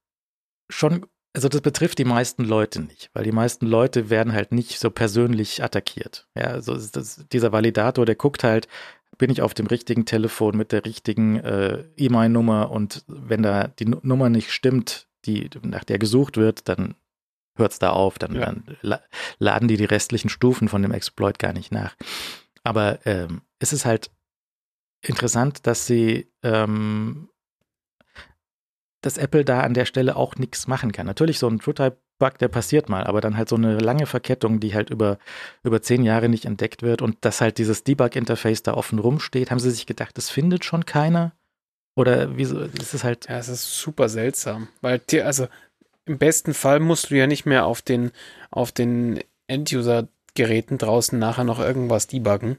schon, 0.70 1.06
also 1.34 1.48
das 1.48 1.62
betrifft 1.62 1.98
die 2.00 2.06
meisten 2.06 2.44
Leute 2.44 2.82
nicht, 2.82 3.10
weil 3.14 3.24
die 3.24 3.32
meisten 3.32 3.66
Leute 3.66 4.10
werden 4.10 4.34
halt 4.34 4.52
nicht 4.52 4.80
so 4.80 4.90
persönlich 4.90 5.64
attackiert. 5.64 6.28
Ja, 6.36 6.46
also 6.48 6.74
das, 6.76 7.26
dieser 7.32 7.52
Validator, 7.52 8.06
der 8.06 8.16
guckt 8.16 8.44
halt, 8.44 8.68
bin 9.22 9.30
ich 9.30 9.44
auf 9.44 9.54
dem 9.54 9.68
richtigen 9.68 10.06
Telefon 10.08 10.58
mit 10.58 10.72
der 10.72 10.84
richtigen 10.84 11.38
äh, 11.40 11.84
E-Mail-Nummer 11.96 12.72
und 12.72 13.04
wenn 13.08 13.44
da 13.44 13.68
die 13.68 13.86
Nu- 13.86 14.00
Nummer 14.02 14.30
nicht 14.30 14.52
stimmt, 14.52 15.08
die 15.26 15.48
nach 15.62 15.84
der 15.84 16.00
gesucht 16.00 16.38
wird, 16.38 16.68
dann 16.68 16.96
hört 17.56 17.72
es 17.72 17.78
da 17.78 17.92
auf, 17.92 18.18
dann, 18.18 18.34
Ja. 18.34 18.46
dann 18.48 18.64
la 18.82 19.00
laden 19.38 19.68
die 19.68 19.78
die 19.78 19.86
restlichen 19.86 20.30
Stufen 20.30 20.70
von 20.70 20.82
dem 20.82 20.92
Exploit 20.92 21.38
gar 21.38 21.54
nicht 21.54 21.72
nach. 21.72 21.96
Aber 22.64 22.98
ähm, 23.06 23.44
es 23.60 23.74
ist 23.74 23.86
halt 23.86 24.10
interessant, 25.06 25.68
dass 25.68 25.86
sie 25.86 26.32
ähm, 26.42 27.30
dass 29.04 29.18
Apple 29.20 29.46
da 29.46 29.62
an 29.62 29.76
der 29.76 29.86
Stelle 29.86 30.16
auch 30.16 30.36
nichts 30.36 30.66
machen 30.68 30.92
kann. 30.92 31.06
Natürlich 31.06 31.38
so 31.38 31.48
ein 31.48 31.60
TrueType-Bug, 32.22 32.38
der 32.38 32.48
passiert 32.48 32.90
mal, 32.90 33.04
aber 33.06 33.22
dann 33.22 33.38
halt 33.38 33.50
so 33.50 33.56
eine 33.56 33.80
lange 33.80 34.06
Verkettung, 34.06 34.60
die 34.60 34.74
halt 34.74 34.90
über, 34.90 35.18
über 35.64 35.82
zehn 35.82 36.04
Jahre 36.04 36.30
nicht 36.30 36.46
entdeckt 36.46 36.84
wird 36.84 37.02
und 37.02 37.18
dass 37.22 37.42
halt 37.42 37.58
dieses 37.58 37.84
Debug-Interface 37.84 38.64
da 38.64 38.74
offen 38.74 39.00
rumsteht, 39.00 39.52
haben 39.52 39.60
sie 39.60 39.72
sich 39.72 39.86
gedacht, 39.86 40.18
das 40.18 40.30
findet 40.30 40.66
schon 40.66 40.86
keiner? 40.86 41.34
Oder 41.96 42.38
wieso, 42.38 42.60
ist 42.60 42.94
es 42.94 43.04
halt, 43.04 43.28
Ja, 43.28 43.38
es 43.38 43.50
ist 43.50 43.78
super 43.78 44.08
seltsam, 44.08 44.70
weil 44.82 45.00
dir, 45.00 45.26
also 45.26 45.48
im 46.06 46.18
besten 46.18 46.54
Fall 46.54 46.80
musst 46.80 47.10
du 47.10 47.16
ja 47.16 47.28
nicht 47.28 47.46
mehr 47.46 47.66
auf 47.66 47.82
den, 47.82 48.12
auf 48.50 48.72
den 48.72 49.20
End-User-Geräten 49.48 50.78
draußen 50.78 51.18
nachher 51.20 51.44
noch 51.44 51.60
irgendwas 51.60 52.08
debuggen, 52.08 52.58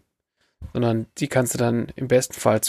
sondern 0.73 1.07
die 1.19 1.29
kannst 1.29 1.55
du 1.55 1.59
dann 1.59 1.89
im 1.97 2.09
besten 2.09 2.35
Fall 2.35 2.61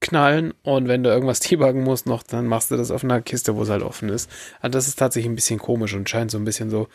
zuknallen 0.00 0.54
und 0.62 0.88
wenn 0.88 1.02
du 1.02 1.10
irgendwas 1.10 1.40
debuggen 1.48 1.82
musst 1.82 2.06
noch, 2.06 2.22
dann 2.22 2.46
machst 2.46 2.70
du 2.70 2.76
das 2.76 2.90
auf 2.90 3.04
einer 3.04 3.20
Kiste, 3.20 3.56
wo 3.56 3.62
es 3.62 3.70
halt 3.70 3.82
offen 3.82 4.08
ist. 4.08 4.30
Also 4.60 4.72
das 4.72 4.88
ist 4.88 4.98
tatsächlich 4.98 5.30
ein 5.30 5.34
bisschen 5.34 5.58
komisch 5.58 5.94
und 5.94 6.08
scheint 6.08 6.30
so 6.30 6.38
ein 6.38 6.44
bisschen 6.44 6.70
so, 6.70 6.88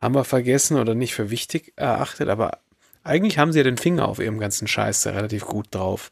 haben 0.00 0.14
wir 0.14 0.24
vergessen 0.24 0.78
oder 0.78 0.94
nicht 0.94 1.14
für 1.14 1.30
wichtig 1.30 1.72
erachtet, 1.76 2.28
aber 2.28 2.58
eigentlich 3.04 3.38
haben 3.38 3.52
sie 3.52 3.58
ja 3.58 3.64
den 3.64 3.78
Finger 3.78 4.08
auf 4.08 4.18
ihrem 4.18 4.38
ganzen 4.38 4.68
Scheiß 4.68 5.02
da 5.02 5.10
relativ 5.10 5.44
gut 5.44 5.66
drauf. 5.70 6.10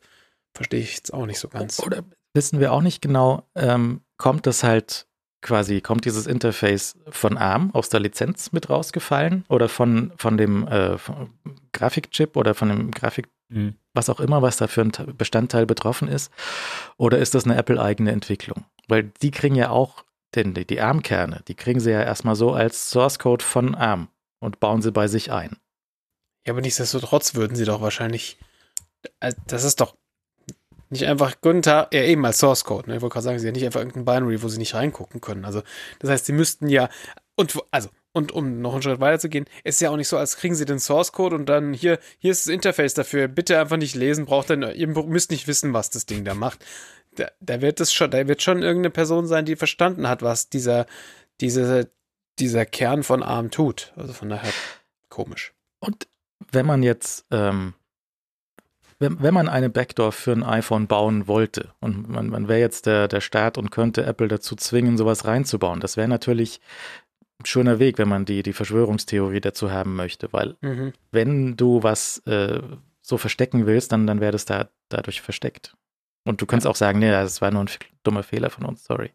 Verstehe 0.54 0.80
ich 0.80 0.96
jetzt 0.96 1.12
auch 1.12 1.26
nicht 1.26 1.38
so 1.38 1.48
ganz. 1.48 1.80
oder 1.80 2.02
wissen 2.34 2.60
wir 2.60 2.72
auch 2.72 2.82
nicht 2.82 3.02
genau, 3.02 3.42
ähm, 3.54 4.00
kommt 4.16 4.46
das 4.46 4.62
halt 4.62 5.06
quasi, 5.42 5.80
kommt 5.80 6.04
dieses 6.06 6.26
Interface 6.26 6.96
von 7.10 7.36
ARM 7.36 7.70
aus 7.74 7.88
der 7.88 8.00
Lizenz 8.00 8.52
mit 8.52 8.70
rausgefallen 8.70 9.44
oder 9.48 9.68
von, 9.68 10.12
von 10.16 10.36
dem 10.36 10.66
äh, 10.66 10.98
von 10.98 11.30
Grafikchip 11.72 12.36
oder 12.36 12.54
von 12.54 12.68
dem 12.68 12.90
Grafik, 12.90 13.28
Mhm. 13.48 13.74
Was 13.96 14.08
auch 14.08 14.20
immer, 14.20 14.42
was 14.42 14.56
da 14.58 14.66
für 14.68 14.82
ein 14.82 14.92
Te- 14.92 15.12
Bestandteil 15.12 15.66
betroffen 15.66 16.08
ist? 16.08 16.30
Oder 16.96 17.18
ist 17.18 17.34
das 17.34 17.44
eine 17.44 17.56
Apple-eigene 17.56 18.12
Entwicklung? 18.12 18.64
Weil 18.88 19.10
die 19.22 19.30
kriegen 19.30 19.56
ja 19.56 19.70
auch 19.70 20.04
den, 20.34 20.54
die, 20.54 20.66
die 20.66 20.80
ARM-Kerne, 20.80 21.42
die 21.48 21.54
kriegen 21.54 21.80
sie 21.80 21.90
ja 21.90 22.02
erstmal 22.02 22.36
so 22.36 22.52
als 22.52 22.90
Source-Code 22.90 23.44
von 23.44 23.74
ARM 23.74 24.08
und 24.38 24.60
bauen 24.60 24.82
sie 24.82 24.92
bei 24.92 25.08
sich 25.08 25.32
ein. 25.32 25.56
Ja, 26.46 26.52
aber 26.52 26.60
nichtsdestotrotz 26.60 27.34
würden 27.34 27.56
sie 27.56 27.64
doch 27.64 27.80
wahrscheinlich. 27.80 28.38
Also 29.18 29.36
Das 29.46 29.64
ist 29.64 29.80
doch 29.80 29.96
nicht 30.88 31.04
einfach 31.06 31.34
Tag, 31.62 31.92
ja 31.92 32.02
eben 32.02 32.24
als 32.24 32.38
Source 32.38 32.64
Code. 32.64 32.88
Ne? 32.88 32.96
Ich 32.96 33.02
wollte 33.02 33.14
gerade 33.14 33.24
sagen, 33.24 33.38
sie 33.38 33.48
haben 33.48 33.54
nicht 33.54 33.66
einfach 33.66 33.80
irgendein 33.80 34.04
Binary, 34.04 34.42
wo 34.42 34.48
sie 34.48 34.58
nicht 34.58 34.74
reingucken 34.74 35.20
können. 35.20 35.44
Also, 35.44 35.62
das 35.98 36.10
heißt, 36.10 36.26
sie 36.26 36.32
müssten 36.32 36.68
ja. 36.68 36.88
Und 37.34 37.58
also, 37.70 37.88
und 38.16 38.32
um 38.32 38.62
noch 38.62 38.72
einen 38.72 38.80
Schritt 38.80 38.98
weiter 38.98 39.18
zu 39.18 39.28
gehen, 39.28 39.44
ist 39.62 39.78
ja 39.82 39.90
auch 39.90 39.96
nicht 39.98 40.08
so, 40.08 40.16
als 40.16 40.38
kriegen 40.38 40.54
sie 40.54 40.64
den 40.64 40.78
Source 40.78 41.12
Code 41.12 41.36
und 41.36 41.46
dann 41.50 41.74
hier, 41.74 41.98
hier 42.18 42.32
ist 42.32 42.46
das 42.46 42.54
Interface 42.54 42.94
dafür. 42.94 43.28
Bitte 43.28 43.60
einfach 43.60 43.76
nicht 43.76 43.94
lesen, 43.94 44.24
braucht 44.24 44.48
dann, 44.48 44.62
ihr 44.62 44.88
müsst 44.88 45.30
nicht 45.30 45.46
wissen, 45.46 45.74
was 45.74 45.90
das 45.90 46.06
Ding 46.06 46.24
da 46.24 46.34
macht. 46.34 46.64
Da, 47.14 47.28
da 47.40 47.60
wird 47.60 47.78
es 47.78 47.92
schon, 47.92 48.10
da 48.10 48.26
wird 48.26 48.40
schon 48.40 48.62
irgendeine 48.62 48.90
Person 48.90 49.26
sein, 49.26 49.44
die 49.44 49.54
verstanden 49.54 50.08
hat, 50.08 50.22
was 50.22 50.48
dieser, 50.48 50.86
diese, 51.42 51.90
dieser 52.38 52.64
Kern 52.64 53.02
von 53.02 53.22
ARM 53.22 53.50
tut. 53.50 53.92
Also 53.96 54.14
von 54.14 54.30
daher 54.30 54.50
komisch. 55.10 55.52
Und 55.78 56.08
wenn 56.50 56.64
man 56.64 56.82
jetzt, 56.82 57.26
ähm, 57.30 57.74
wenn, 58.98 59.22
wenn 59.22 59.34
man 59.34 59.50
eine 59.50 59.68
Backdoor 59.68 60.12
für 60.12 60.32
ein 60.32 60.42
iPhone 60.42 60.86
bauen 60.86 61.28
wollte 61.28 61.74
und 61.80 62.08
man, 62.08 62.30
man 62.30 62.48
wäre 62.48 62.60
jetzt 62.60 62.86
der, 62.86 63.08
der 63.08 63.20
Staat 63.20 63.58
und 63.58 63.70
könnte 63.70 64.06
Apple 64.06 64.28
dazu 64.28 64.56
zwingen, 64.56 64.96
sowas 64.96 65.26
reinzubauen, 65.26 65.80
das 65.80 65.98
wäre 65.98 66.08
natürlich 66.08 66.62
schöner 67.44 67.78
Weg, 67.78 67.98
wenn 67.98 68.08
man 68.08 68.24
die, 68.24 68.42
die 68.42 68.52
Verschwörungstheorie 68.52 69.40
dazu 69.40 69.70
haben 69.70 69.94
möchte, 69.96 70.32
weil 70.32 70.56
Mhm. 70.60 70.92
wenn 71.12 71.56
du 71.56 71.82
was 71.82 72.18
äh, 72.26 72.60
so 73.02 73.18
verstecken 73.18 73.66
willst, 73.66 73.92
dann, 73.92 74.06
dann 74.06 74.20
wäre 74.20 74.32
das 74.32 74.44
da 74.46 74.68
dadurch 74.88 75.20
versteckt. 75.20 75.76
Und 76.24 76.40
du 76.42 76.46
kannst 76.46 76.66
auch 76.66 76.74
sagen, 76.76 76.98
nee, 76.98 77.10
das 77.10 77.40
war 77.40 77.50
nur 77.52 77.62
ein 77.62 77.68
dummer 78.02 78.22
Fehler 78.22 78.50
von 78.50 78.64
uns, 78.64 78.84
sorry. 78.84 79.12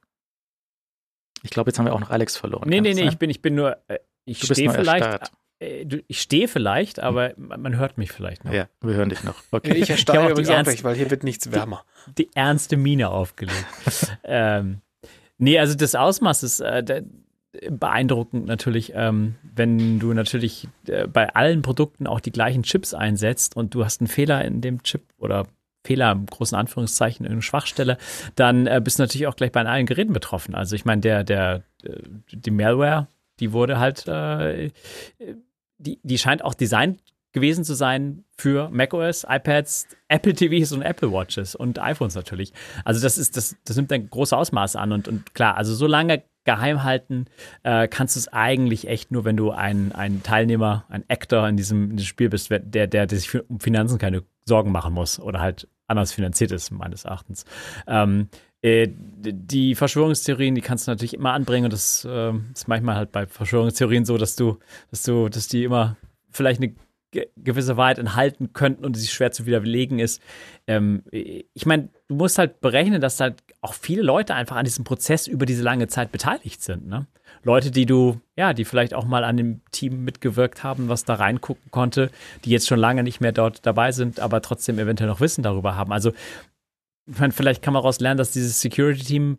Ich 1.44 1.50
glaube, 1.50 1.70
jetzt 1.70 1.80
haben 1.80 1.86
wir 1.86 1.94
auch 1.94 2.00
noch 2.00 2.12
Alex 2.12 2.38
verloren. 2.38 2.70
Nee, 2.70 2.78
Kann 2.78 2.84
nee, 2.84 2.94
nee, 2.94 3.08
ich 3.08 3.18
bin, 3.18 3.30
ich 3.30 3.42
bin 3.42 3.56
nur, 3.56 3.78
äh, 3.88 3.98
ich 4.26 4.44
stehe 4.44 4.70
vielleicht, 4.72 5.04
erstarrt. 5.04 5.32
äh, 5.60 5.86
du- 5.86 6.04
ich 6.08 6.22
stehe 6.22 6.48
vielleicht, 6.48 7.00
aber 7.00 7.34
man 7.38 7.76
hört 7.78 7.98
mich 7.98 8.12
vielleicht 8.12 8.46
noch. 8.46 8.54
Ja, 8.54 8.68
wir 8.82 8.94
hören 8.94 9.10
dich 9.10 9.24
noch. 9.24 9.36
Okay. 9.52 9.74
Ich 9.74 9.90
erstarre 9.90 10.30
übrigens 10.30 10.48
die 10.48 10.54
auch 10.54 10.58
Ernst- 10.58 10.72
gleich, 10.72 10.84
weil 10.84 10.96
hier 10.96 11.10
wird 11.10 11.24
nichts 11.24 11.52
wärmer. 11.52 11.84
die 12.18 12.30
ernste 12.36 12.78
Miene 12.78 13.10
aufgelegt. 13.10 13.66
ähm, 14.24 14.82
nee, 15.40 15.58
also 15.60 15.74
das 15.76 15.96
Ausmaß 15.96 16.44
ist 16.44 16.60
äh, 16.60 17.04
beeindruckend 17.70 18.46
natürlich, 18.46 18.94
ähm, 18.96 19.36
wenn 19.44 20.00
du 20.00 20.14
natürlich 20.14 20.68
äh, 20.88 21.08
bei 21.08 21.34
allen 21.36 21.62
Produkten 21.62 22.08
auch 22.08 22.20
die 22.20 22.32
gleichen 22.32 22.64
Chips 22.64 22.94
einsetzt 22.94 23.56
und 23.56 23.76
du 23.76 23.84
hast 23.84 24.02
einen 24.02 24.08
Fehler 24.08 24.44
in 24.46 24.62
dem 24.62 24.84
Chip 24.84 25.04
oder 25.18 25.48
Fehler 25.84 26.12
im 26.12 26.28
großen 26.28 26.58
Anführungszeichen, 26.58 27.26
irgendeine 27.26 27.42
Schwachstelle, 27.42 27.98
dann 28.36 28.68
äh, 28.68 28.80
bist 28.84 29.00
du 29.00 29.04
natürlich 29.04 29.28
auch 29.28 29.36
gleich 29.36 29.52
bei 29.52 29.66
allen 29.66 29.86
Geräten 29.86 30.14
betroffen. 30.14 30.56
Also 30.56 30.76
ich 30.76 30.86
meine, 30.86 31.02
der, 31.02 31.24
der, 31.24 31.64
äh, 31.84 32.02
die 32.32 32.52
Malware, 32.52 33.08
die 33.40 33.52
wurde 33.52 33.80
halt, 33.80 34.08
äh, 34.08 34.72
die, 35.78 36.00
die 36.04 36.18
scheint 36.18 36.46
auch 36.46 36.54
designt 36.54 37.02
gewesen 37.34 37.64
zu 37.64 37.74
sein 37.74 38.24
für 38.38 38.70
macOS, 38.70 39.26
iPads, 39.28 39.88
Apple 40.10 40.34
TVs 40.34 40.72
und 40.74 40.82
Apple 40.82 41.12
Watches 41.12 41.56
und 41.56 41.80
iPhones 41.80 42.16
natürlich. 42.16 42.54
Also 42.86 43.02
das 43.02 43.18
ist, 43.18 43.38
das, 43.38 43.56
das 43.66 43.78
nimmt 43.78 43.92
ein 43.92 44.10
großes 44.10 44.34
Ausmaß 44.34 44.76
an 44.76 44.92
und, 44.92 45.08
und 45.08 45.34
klar, 45.34 45.58
also 45.58 45.74
so 45.74 45.88
lange 45.88 46.24
geheim 46.44 46.84
halten 46.84 47.26
äh, 47.64 47.88
kannst 47.88 48.16
du 48.16 48.20
es 48.20 48.28
eigentlich 48.28 48.88
echt 48.88 49.12
nur, 49.12 49.26
wenn 49.26 49.38
du 49.38 49.52
ein, 49.52 49.92
ein 49.92 50.24
Teilnehmer, 50.24 50.86
ein 50.90 51.04
Actor 51.08 51.48
in 51.48 51.58
diesem, 51.58 51.92
in 51.92 51.98
diesem 51.98 52.08
Spiel 52.08 52.30
bist, 52.30 52.50
der, 52.50 52.60
der, 52.60 52.88
der 52.88 53.10
sich 53.10 53.34
um 53.50 53.60
Finanzen 53.60 53.98
keine 53.98 54.24
Sorgen 54.46 54.72
machen 54.72 54.94
muss 54.94 55.20
oder 55.20 55.40
halt 55.40 55.68
anders 55.88 56.14
finanziert 56.14 56.52
ist, 56.52 56.72
meines 56.72 57.06
Erachtens. 57.06 57.46
Ähm, 57.88 58.30
äh, 58.62 58.88
die 58.90 59.76
Verschwörungstheorien, 59.76 60.56
die 60.56 60.62
kannst 60.62 60.88
du 60.88 60.92
natürlich 60.92 61.14
immer 61.14 61.34
anbringen 61.34 61.66
und 61.66 61.74
das 61.74 62.06
äh, 62.06 62.32
ist 62.54 62.68
manchmal 62.68 62.96
halt 62.96 63.12
bei 63.12 63.26
Verschwörungstheorien 63.28 64.06
so, 64.06 64.18
dass 64.18 64.36
du, 64.36 64.58
dass 64.90 65.04
du, 65.04 65.30
dass 65.30 65.48
die 65.48 65.64
immer 65.64 65.98
vielleicht 66.32 66.62
eine 66.62 66.74
ge- 67.12 67.30
gewisse 67.38 67.78
Wahrheit 67.78 68.00
enthalten 68.00 68.54
könnten 68.54 68.86
und 68.86 68.96
sie 68.96 69.08
schwer 69.08 69.32
zu 69.32 69.46
widerlegen 69.46 70.00
ist. 70.00 70.22
Ähm, 70.68 71.04
ich 71.12 71.66
meine, 71.66 71.90
du 72.08 72.16
musst 72.16 72.38
halt 72.38 72.62
berechnen, 72.62 73.02
dass 73.02 73.20
halt 73.20 73.44
auch 73.62 73.74
viele 73.74 74.02
Leute 74.02 74.34
einfach 74.34 74.56
an 74.56 74.66
diesem 74.66 74.84
Prozess 74.84 75.28
über 75.28 75.46
diese 75.46 75.64
lange 75.64 75.88
Zeit 75.88 76.12
beteiligt 76.12 76.62
sind. 76.62 76.88
Ne? 76.88 77.08
Leute, 77.44 77.72
die 77.72 77.86
du, 77.86 78.20
ja, 78.36 78.54
die 78.54 78.66
vielleicht 78.66 78.94
auch 78.94 79.06
mal 79.06 79.24
an 79.24 79.38
dem 79.38 79.62
Team 79.72 80.04
mitgewirkt 80.04 80.64
haben, 80.64 80.90
was 80.90 81.06
da 81.06 81.16
reingucken 81.16 81.72
konnte, 81.72 82.10
die 82.46 82.50
jetzt 82.50 82.68
schon 82.68 82.80
lange 82.80 83.04
nicht 83.04 83.22
mehr 83.22 83.32
dort 83.32 83.66
dabei 83.66 83.92
sind, 83.92 84.20
aber 84.20 84.42
trotzdem 84.42 84.80
eventuell 84.80 85.10
noch 85.10 85.22
Wissen 85.22 85.44
darüber 85.44 85.76
haben. 85.76 85.92
Also 85.92 86.12
ich 87.08 87.20
meine, 87.20 87.34
vielleicht 87.34 87.62
kann 87.62 87.74
man 87.74 87.82
daraus 87.82 88.00
lernen, 88.00 88.18
dass 88.18 88.32
dieses 88.32 88.62
Security-Team, 88.62 89.38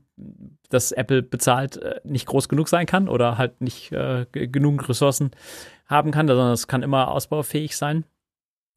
das 0.69 0.93
Apple 0.93 1.23
bezahlt, 1.23 1.77
äh, 1.77 2.01
nicht 2.05 2.27
groß 2.27 2.49
genug 2.49 2.69
sein 2.69 2.87
kann 2.87 3.09
oder 3.09 3.39
halt 3.39 3.61
nicht 3.61 3.93
äh, 3.93 4.27
g- 4.33 4.47
genug 4.49 4.89
Ressourcen 4.89 5.31
haben 5.87 6.11
kann, 6.11 6.27
sondern 6.27 6.53
es 6.53 6.67
kann 6.67 6.83
immer 6.83 7.09
ausbaufähig 7.09 7.77
sein. 7.77 8.05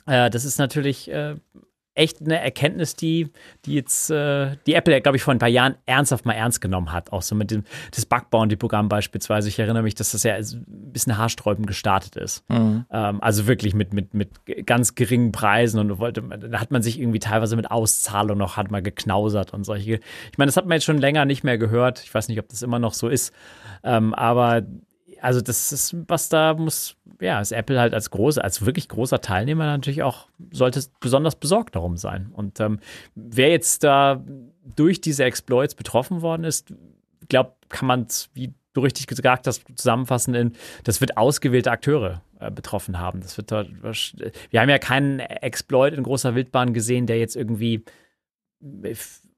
Äh, 0.06 0.30
das 0.30 0.46
ist 0.46 0.60
natürlich 0.60 1.10
äh, 1.10 1.36
echt 1.96 2.22
eine 2.22 2.40
Erkenntnis, 2.40 2.96
die, 2.96 3.32
die 3.66 3.74
jetzt, 3.74 4.12
äh, 4.12 4.58
die 4.68 4.74
Apple, 4.74 5.00
glaube 5.02 5.16
ich, 5.16 5.24
vor 5.24 5.34
ein 5.34 5.40
paar 5.40 5.50
Jahren 5.50 5.76
ernsthaft 5.86 6.26
mal 6.26 6.34
ernst 6.34 6.62
genommen 6.62 6.92
hat. 6.92 7.12
Auch 7.12 7.22
so 7.22 7.36
mit 7.36 7.52
dem 7.52 7.64
das 7.92 8.06
Bug 8.06 8.30
Bounty 8.30 8.58
Programm 8.58 8.90
beispielsweise. 8.90 9.48
Ich 9.48 9.58
erinnere 9.58 9.84
mich, 9.84 9.96
dass 9.96 10.12
das 10.12 10.24
ja 10.24 10.36
ein 10.36 10.66
bisschen 10.68 11.18
haarsträubend 11.18 11.68
gestartet 11.68 12.18
ist. 12.18 12.48
Mhm. 12.50 12.86
Ähm, 12.92 13.22
also 13.22 13.48
wirklich 13.48 13.74
mit, 13.74 13.94
mit, 13.94 14.14
mit 14.14 14.30
ganz 14.66 14.96
geringen 14.96 15.32
Preisen 15.32 15.80
und 15.80 15.98
wollte, 15.98 16.22
da 16.22 16.60
hat 16.60 16.72
man 16.72 16.84
sich 16.84 17.00
irgendwie 17.00 17.20
teilweise 17.20 17.56
mit 17.56 17.72
Auszahlung 17.72 18.38
noch 18.38 18.58
hat 18.58 18.72
mal 18.72 18.82
geknausert 18.82 19.54
und 19.54 19.64
solche. 19.64 20.00
Ich 20.32 20.38
meine, 20.38 20.50
das 20.50 20.58
hat 20.58 20.66
man 20.66 20.76
jetzt 20.76 20.86
schon 20.86 20.98
länger 20.98 21.26
nicht 21.26 21.44
mehr 21.44 21.58
gehört. 21.58 22.02
Ich 22.04 22.14
weiß 22.14 22.28
nicht, 22.28 22.40
ob 22.40 22.50
das 22.50 22.62
immer 22.62 22.80
noch 22.80 22.94
so 22.94 23.08
ist. 23.08 23.34
Ähm, 23.84 24.14
aber 24.14 24.64
also 25.26 25.42
das 25.42 25.72
ist, 25.72 25.96
was 26.08 26.30
da 26.30 26.54
muss, 26.54 26.98
ja, 27.20 27.42
ist 27.42 27.52
Apple 27.52 27.80
halt 27.80 27.96
als 27.96 28.12
große, 28.12 28.44
als 28.44 28.64
wirklich 28.64 28.88
großer 28.88 29.22
Teilnehmer 29.22 29.66
natürlich 29.66 30.04
auch, 30.04 30.28
sollte 30.52 30.80
besonders 31.00 31.36
besorgt 31.36 31.76
darum 31.76 31.98
sein. 31.98 32.30
Und 32.32 32.60
ähm, 32.60 32.80
wer 33.16 33.50
jetzt 33.50 33.84
da 33.84 34.24
durch 34.76 35.02
diese 35.02 35.24
Exploits 35.24 35.74
betroffen 35.74 36.22
worden 36.22 36.44
ist, 36.44 36.72
glaube, 37.28 37.54
kann 37.70 37.88
man 37.88 38.04
es, 38.04 38.30
wie 38.36 38.54
du 38.74 38.82
richtig 38.82 39.08
gesagt 39.08 39.48
hast, 39.48 39.64
zusammenfassen 39.76 40.36
in, 40.36 40.54
das 40.84 41.02
wird 41.02 41.18
ausgewählte 41.18 41.72
Akteure 41.72 42.22
äh, 42.40 42.52
betroffen 42.52 43.00
haben. 43.00 43.22
Das 43.22 43.36
wird 43.36 43.52
dort, 43.52 43.70
wir 43.82 44.62
haben 44.62 44.70
ja 44.70 44.78
keinen 44.78 45.22
Exploit 45.22 45.96
in 45.96 46.04
großer 46.04 46.36
Wildbahn 46.36 46.72
gesehen, 46.74 47.08
der 47.08 47.18
jetzt 47.18 47.36
irgendwie 47.36 47.84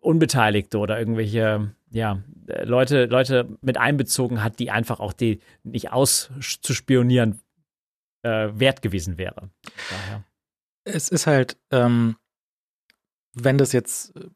Unbeteiligte 0.01 0.79
oder 0.79 0.99
irgendwelche 0.99 1.71
ja, 1.89 2.21
äh, 2.47 2.63
Leute, 2.65 3.05
Leute 3.05 3.47
mit 3.61 3.77
einbezogen 3.77 4.43
hat, 4.43 4.59
die 4.59 4.71
einfach 4.71 4.99
auch 4.99 5.13
die 5.13 5.39
nicht 5.63 5.91
auszuspionieren 5.91 7.39
äh, 8.23 8.49
wert 8.53 8.81
gewesen 8.81 9.17
wäre. 9.17 9.49
Daher. 9.89 10.23
Es 10.83 11.09
ist 11.09 11.27
halt, 11.27 11.57
ähm, 11.71 12.15
wenn 13.33 13.57
das 13.57 13.71
jetzt 13.71 14.15
äh, 14.15 14.29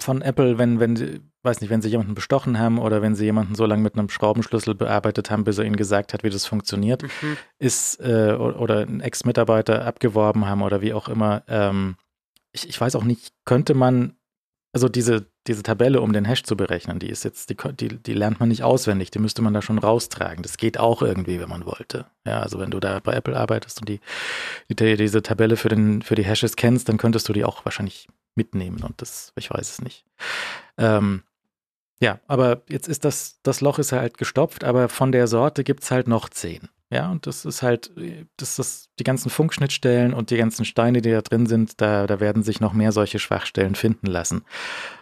von 0.00 0.20
Apple, 0.22 0.58
wenn, 0.58 0.78
wenn, 0.80 0.96
sie- 0.96 1.20
weiß 1.42 1.60
nicht, 1.60 1.70
wenn 1.70 1.80
sie 1.82 1.88
jemanden 1.88 2.14
bestochen 2.14 2.58
haben 2.58 2.78
oder 2.78 3.02
wenn 3.02 3.14
sie 3.14 3.24
jemanden 3.24 3.54
so 3.54 3.64
lange 3.66 3.82
mit 3.82 3.94
einem 3.94 4.08
Schraubenschlüssel 4.08 4.74
bearbeitet 4.74 5.30
haben, 5.30 5.44
bis 5.44 5.58
er 5.58 5.64
ihnen 5.64 5.76
gesagt 5.76 6.12
hat, 6.12 6.22
wie 6.24 6.30
das 6.30 6.44
funktioniert, 6.46 7.02
Mhm. 7.02 7.36
ist 7.58 8.00
äh, 8.00 8.34
oder 8.34 8.80
einen 8.80 9.00
Ex-Mitarbeiter 9.00 9.84
abgeworben 9.86 10.46
haben 10.46 10.62
oder 10.62 10.80
wie 10.82 10.92
auch 10.92 11.08
immer. 11.08 11.44
Ähm, 11.48 11.96
ich, 12.52 12.68
ich 12.68 12.80
weiß 12.80 12.94
auch 12.96 13.04
nicht, 13.04 13.32
könnte 13.44 13.74
man, 13.74 14.15
also 14.76 14.90
diese, 14.90 15.24
diese 15.46 15.62
Tabelle, 15.62 16.02
um 16.02 16.12
den 16.12 16.26
Hash 16.26 16.42
zu 16.42 16.54
berechnen, 16.54 16.98
die 16.98 17.08
ist 17.08 17.24
jetzt, 17.24 17.48
die, 17.48 17.56
die, 17.56 17.96
die 17.96 18.12
lernt 18.12 18.40
man 18.40 18.50
nicht 18.50 18.62
auswendig, 18.62 19.10
die 19.10 19.18
müsste 19.18 19.40
man 19.40 19.54
da 19.54 19.62
schon 19.62 19.78
raustragen. 19.78 20.42
Das 20.42 20.58
geht 20.58 20.78
auch 20.78 21.00
irgendwie, 21.00 21.40
wenn 21.40 21.48
man 21.48 21.64
wollte. 21.64 22.04
Ja, 22.26 22.40
also 22.40 22.58
wenn 22.58 22.70
du 22.70 22.78
da 22.78 23.00
bei 23.00 23.14
Apple 23.14 23.34
arbeitest 23.34 23.80
und 23.80 23.88
die, 23.88 24.00
die 24.68 24.96
diese 24.98 25.22
Tabelle 25.22 25.56
für, 25.56 25.70
den, 25.70 26.02
für 26.02 26.14
die 26.14 26.26
Hashes 26.26 26.56
kennst, 26.56 26.90
dann 26.90 26.98
könntest 26.98 27.26
du 27.26 27.32
die 27.32 27.46
auch 27.46 27.64
wahrscheinlich 27.64 28.06
mitnehmen 28.34 28.82
und 28.82 29.00
das, 29.00 29.32
ich 29.36 29.48
weiß 29.50 29.70
es 29.70 29.80
nicht. 29.80 30.04
Ähm, 30.76 31.22
ja, 31.98 32.20
aber 32.26 32.60
jetzt 32.68 32.86
ist 32.86 33.06
das, 33.06 33.40
das 33.42 33.62
Loch 33.62 33.78
ist 33.78 33.92
halt 33.92 34.18
gestopft, 34.18 34.62
aber 34.62 34.90
von 34.90 35.10
der 35.10 35.26
Sorte 35.26 35.64
gibt 35.64 35.84
es 35.84 35.90
halt 35.90 36.06
noch 36.06 36.28
zehn. 36.28 36.68
Ja, 36.90 37.10
und 37.10 37.26
das 37.26 37.44
ist 37.44 37.62
halt, 37.62 37.90
das 38.36 38.58
ist 38.60 38.90
die 39.00 39.04
ganzen 39.04 39.28
Funkschnittstellen 39.28 40.14
und 40.14 40.30
die 40.30 40.36
ganzen 40.36 40.64
Steine, 40.64 41.02
die 41.02 41.10
da 41.10 41.20
drin 41.20 41.46
sind, 41.46 41.80
da, 41.80 42.06
da 42.06 42.20
werden 42.20 42.42
sich 42.44 42.60
noch 42.60 42.72
mehr 42.72 42.92
solche 42.92 43.18
Schwachstellen 43.18 43.74
finden 43.74 44.06
lassen. 44.06 44.44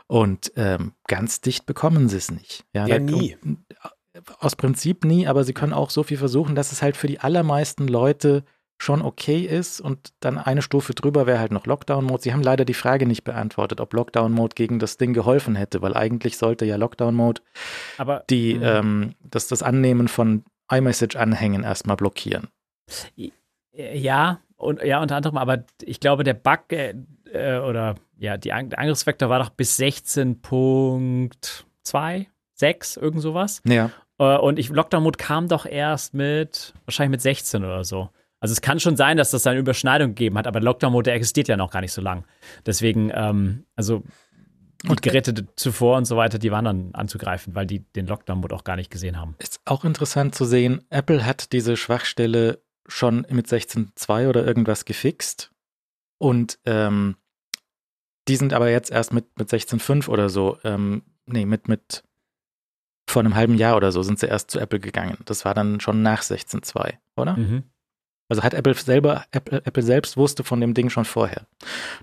Und 0.07 0.53
ähm, 0.57 0.93
ganz 1.07 1.41
dicht 1.43 1.67
bekommen 1.67 2.09
sie 2.09 2.17
es 2.17 2.31
nicht. 2.31 2.64
Ja, 2.73 2.87
Ja, 2.87 2.99
da- 2.99 3.05
nie. 3.05 3.37
Aus 4.38 4.55
Prinzip 4.57 5.05
nie, 5.05 5.26
aber 5.26 5.43
sie 5.45 5.53
können 5.55 5.73
auch 5.73 5.91
so 5.91 6.05
viel 6.05 6.17
versuchen, 6.19 6.55
dass 6.55 6.71
es 6.73 6.83
halt 6.83 6.97
für 6.97 7.09
die 7.09 7.19
allermeisten 7.21 7.88
Leute 7.88 8.45
schon 8.79 9.03
okay 9.03 9.41
ist 9.41 9.81
und 9.81 10.12
dann 10.21 10.38
eine 10.38 10.62
Stufe 10.62 10.95
drüber 10.95 11.26
wäre 11.26 11.38
halt 11.38 11.53
noch 11.53 11.67
Lockdown-Mode. 11.67 12.23
Sie 12.23 12.33
haben 12.33 12.43
leider 12.43 12.64
die 12.64 12.75
Frage 12.75 13.07
nicht 13.07 13.25
beantwortet, 13.25 13.81
ob 13.81 13.93
Lockdown-Mode 13.93 14.55
gegen 14.55 14.79
das 14.79 14.97
Ding 14.99 15.14
geholfen 15.14 15.55
hätte, 15.57 15.83
weil 15.83 15.95
eigentlich 15.97 16.38
sollte 16.38 16.64
ja 16.64 16.76
Lockdown-Mode 16.76 17.43
die, 18.31 18.55
Mhm. 18.55 18.62
ähm, 18.62 19.14
das, 19.23 19.49
das 19.49 19.62
Annehmen 19.62 20.09
von 20.09 20.45
iMessage-Anhängen 20.71 21.62
erstmal 21.62 21.97
blockieren. 21.97 22.49
Ja, 23.73 24.40
und 24.56 24.83
ja, 24.83 25.02
unter 25.02 25.16
anderem, 25.16 25.37
aber 25.37 25.64
ich 25.83 26.00
glaube, 26.00 26.25
der 26.25 26.35
Bug 26.35 26.73
äh, 26.73 26.94
äh, 27.33 27.59
oder 27.59 27.97
ja, 28.18 28.37
die, 28.37 28.49
der 28.49 28.78
Angriffsvektor 28.78 29.28
war 29.28 29.40
doch 29.40 29.50
bis 29.50 29.78
16.2, 29.78 32.26
6, 32.54 32.97
irgend 32.97 33.21
sowas. 33.21 33.61
Ja. 33.66 33.90
Äh, 34.18 34.38
und 34.38 34.59
ich, 34.59 34.68
Lockdown-Mode 34.68 35.18
kam 35.18 35.49
doch 35.49 35.66
erst 35.66 36.14
mit, 36.14 36.73
wahrscheinlich 36.87 37.11
mit 37.11 37.23
16 37.23 37.64
oder 37.64 37.85
so. 37.85 38.11
Also 38.40 38.52
es 38.52 38.61
kann 38.61 38.78
schon 38.78 38.97
sein, 38.97 39.16
dass 39.16 39.30
das 39.30 39.47
eine 39.47 39.59
Überschneidung 39.59 40.11
gegeben 40.11 40.38
hat, 40.38 40.47
aber 40.47 40.61
Lockdown-Mode 40.61 41.04
der 41.04 41.14
existiert 41.14 41.49
ja 41.49 41.56
noch 41.56 41.71
gar 41.71 41.80
nicht 41.80 41.92
so 41.92 42.02
lang. 42.02 42.25
Deswegen, 42.66 43.11
ähm, 43.14 43.64
also 43.75 44.02
Und- 44.88 45.03
Geräte 45.03 45.47
zuvor 45.57 45.97
und 45.97 46.05
so 46.05 46.17
weiter, 46.17 46.38
die 46.38 46.50
waren 46.50 46.64
dann 46.64 46.95
anzugreifen, 46.95 47.55
weil 47.55 47.67
die 47.67 47.81
den 47.81 48.07
Lockdown-Mode 48.07 48.55
auch 48.55 48.64
gar 48.64 48.76
nicht 48.76 48.91
gesehen 48.91 49.19
haben. 49.19 49.35
Ist 49.38 49.61
auch 49.64 49.85
interessant 49.85 50.35
zu 50.35 50.45
sehen, 50.45 50.85
Apple 50.91 51.25
hat 51.25 51.53
diese 51.53 51.76
Schwachstelle 51.76 52.62
schon 52.87 53.26
mit 53.31 53.47
16.2 53.47 54.29
oder 54.29 54.47
irgendwas 54.47 54.85
gefixt. 54.85 55.50
Und 56.19 56.59
ähm, 56.64 57.17
die 58.29 58.37
sind 58.37 58.53
aber 58.53 58.71
jetzt 58.71 58.91
erst 58.91 59.12
mit, 59.12 59.38
mit 59.38 59.49
16.5 59.49 60.09
oder 60.09 60.29
so, 60.29 60.59
ähm, 60.64 61.03
nee, 61.26 61.47
mit, 61.47 61.69
mit 61.69 62.05
vor 63.09 63.21
einem 63.21 63.35
halben 63.35 63.55
Jahr 63.57 63.76
oder 63.76 63.93
so 63.93 64.03
sind 64.03 64.19
sie 64.19 64.26
erst 64.26 64.50
zu 64.50 64.59
Apple 64.59 64.81
gegangen. 64.81 65.19
Das 65.25 65.45
war 65.45 65.55
dann 65.55 65.81
schon 65.81 66.03
nach 66.03 66.23
16.2, 66.23 66.95
oder? 67.17 67.37
Mhm. 67.37 67.64
Also 68.31 68.43
hat 68.43 68.55
Apple 68.55 68.75
selber, 68.75 69.25
Apple, 69.31 69.62
Apple 69.64 69.83
selbst 69.83 70.17
wusste 70.17 70.45
von 70.45 70.61
dem 70.61 70.73
Ding 70.75 70.88
schon 70.88 71.05
vorher. 71.05 71.47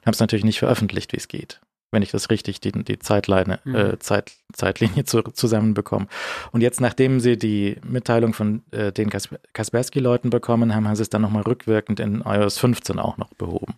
Haben 0.05 0.13
es 0.13 0.19
natürlich 0.19 0.45
nicht 0.45 0.59
veröffentlicht, 0.59 1.13
wie 1.13 1.17
es 1.17 1.27
geht. 1.27 1.59
Wenn 1.91 2.01
ich 2.03 2.11
das 2.11 2.29
richtig, 2.29 2.61
die, 2.61 2.71
die 2.71 2.99
Zeitleine, 2.99 3.59
Mhm. 3.65 3.75
äh, 3.75 3.99
Zeit, 3.99 4.31
Zeitlinie 4.53 5.03
zu, 5.05 5.21
zusammenbekomme. 5.23 6.07
Und 6.51 6.61
jetzt, 6.61 6.79
nachdem 6.81 7.19
sie 7.19 7.37
die 7.37 7.77
Mitteilung 7.83 8.33
von 8.33 8.63
äh, 8.71 8.91
den 8.91 9.09
Kas 9.09 9.27
Kaspersky-Leuten 9.53 10.29
bekommen 10.29 10.73
haben, 10.73 10.87
haben 10.87 10.95
sie 10.95 11.01
es 11.03 11.09
dann 11.09 11.21
nochmal 11.21 11.43
rückwirkend 11.43 11.99
in 11.99 12.21
iOS 12.21 12.57
15 12.57 12.97
auch 12.97 13.17
noch 13.17 13.33
behoben. 13.33 13.73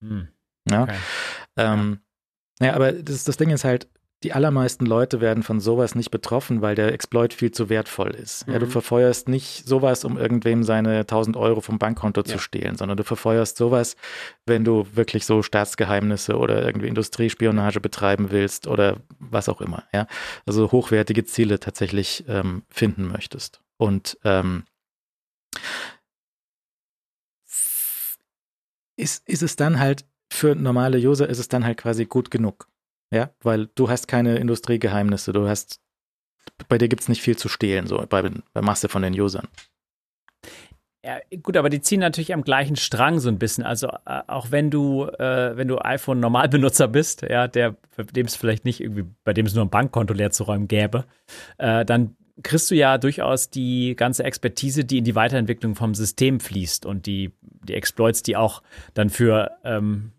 Hm. 0.00 0.28
Ja. 0.70 0.84
Okay. 0.84 0.96
Ähm, 1.56 1.98
naja, 2.58 2.74
aber 2.74 2.92
das, 2.92 3.24
das 3.24 3.36
Ding 3.36 3.50
ist 3.50 3.64
halt, 3.64 3.86
die 4.24 4.32
allermeisten 4.32 4.86
Leute 4.86 5.20
werden 5.20 5.42
von 5.42 5.60
sowas 5.60 5.94
nicht 5.94 6.10
betroffen, 6.10 6.62
weil 6.62 6.74
der 6.74 6.92
Exploit 6.92 7.34
viel 7.34 7.50
zu 7.52 7.68
wertvoll 7.68 8.10
ist. 8.12 8.46
Ja, 8.48 8.58
du 8.58 8.64
Mhm. 8.66 8.70
verfeuerst 8.70 9.28
nicht 9.28 9.66
sowas, 9.68 10.04
um 10.04 10.16
irgendwem 10.16 10.64
seine 10.64 11.06
1000 11.06 11.36
Euro 11.36 11.60
vom 11.60 11.78
Bankkonto 11.78 12.22
zu 12.22 12.32
Ja. 12.32 12.38
stehlen, 12.38 12.76
sondern 12.76 12.96
du 12.96 13.04
verfeuerst 13.04 13.58
sowas, 13.58 13.96
wenn 14.46 14.64
du 14.64 14.86
wirklich 14.94 15.26
so 15.26 15.42
Staatsgeheimnisse 15.42 16.38
oder 16.38 16.64
irgendwie 16.64 16.88
Industriespionage 16.88 17.80
betreiben 17.80 18.30
willst 18.30 18.66
oder 18.66 18.96
was 19.18 19.50
auch 19.50 19.60
immer. 19.60 19.84
Ja, 19.92 20.06
also 20.46 20.72
hochwertige 20.72 21.24
Ziele 21.24 21.60
tatsächlich 21.60 22.24
ähm, 22.26 22.62
finden 22.70 23.06
möchtest. 23.06 23.60
Und 23.76 24.18
ähm, 24.24 24.64
ist, 28.96 29.28
ist 29.28 29.42
es 29.42 29.56
dann 29.56 29.78
halt 29.78 30.06
für 30.32 30.54
normale 30.54 30.98
User 30.98 31.28
ist 31.28 31.38
es 31.38 31.48
dann 31.48 31.64
halt 31.64 31.76
quasi 31.78 32.06
gut 32.06 32.30
genug. 32.30 32.68
Ja, 33.14 33.30
weil 33.42 33.68
du 33.76 33.88
hast 33.88 34.08
keine 34.08 34.38
Industriegeheimnisse, 34.38 35.32
du 35.32 35.48
hast, 35.48 35.80
bei 36.68 36.78
dir 36.78 36.88
gibt 36.88 37.02
es 37.02 37.08
nicht 37.08 37.22
viel 37.22 37.36
zu 37.36 37.48
stehlen, 37.48 37.86
so 37.86 38.04
bei, 38.08 38.28
bei 38.52 38.60
Masse 38.60 38.88
von 38.88 39.02
den 39.02 39.18
Usern. 39.18 39.46
Ja, 41.04 41.18
gut, 41.40 41.56
aber 41.56 41.70
die 41.70 41.80
ziehen 41.80 42.00
natürlich 42.00 42.34
am 42.34 42.42
gleichen 42.42 42.74
Strang 42.74 43.20
so 43.20 43.28
ein 43.28 43.38
bisschen. 43.38 43.62
Also 43.62 43.86
äh, 44.04 44.22
auch 44.26 44.50
wenn 44.50 44.72
du, 44.72 45.04
äh, 45.04 45.56
wenn 45.56 45.68
du 45.68 45.78
iPhone-Normalbenutzer 45.78 46.88
bist, 46.88 47.22
ja, 47.22 47.46
der, 47.46 47.76
bei 47.96 48.02
dem 48.02 48.26
es 48.26 48.34
vielleicht 48.34 48.64
nicht 48.64 48.80
irgendwie, 48.80 49.04
bei 49.22 49.32
dem 49.32 49.46
es 49.46 49.54
nur 49.54 49.64
ein 49.64 49.70
Bankkonto 49.70 50.12
leer 50.12 50.32
zu 50.32 50.42
räumen 50.42 50.66
gäbe, 50.66 51.04
äh, 51.58 51.84
dann 51.84 52.16
kriegst 52.42 52.68
du 52.68 52.74
ja 52.74 52.98
durchaus 52.98 53.48
die 53.48 53.94
ganze 53.94 54.24
Expertise, 54.24 54.84
die 54.84 54.98
in 54.98 55.04
die 55.04 55.14
Weiterentwicklung 55.14 55.76
vom 55.76 55.94
System 55.94 56.40
fließt 56.40 56.84
und 56.84 57.06
die, 57.06 57.30
die 57.42 57.74
Exploits, 57.74 58.24
die 58.24 58.36
auch 58.36 58.60
dann 58.94 59.08
für 59.08 59.52
ähm, 59.62 60.10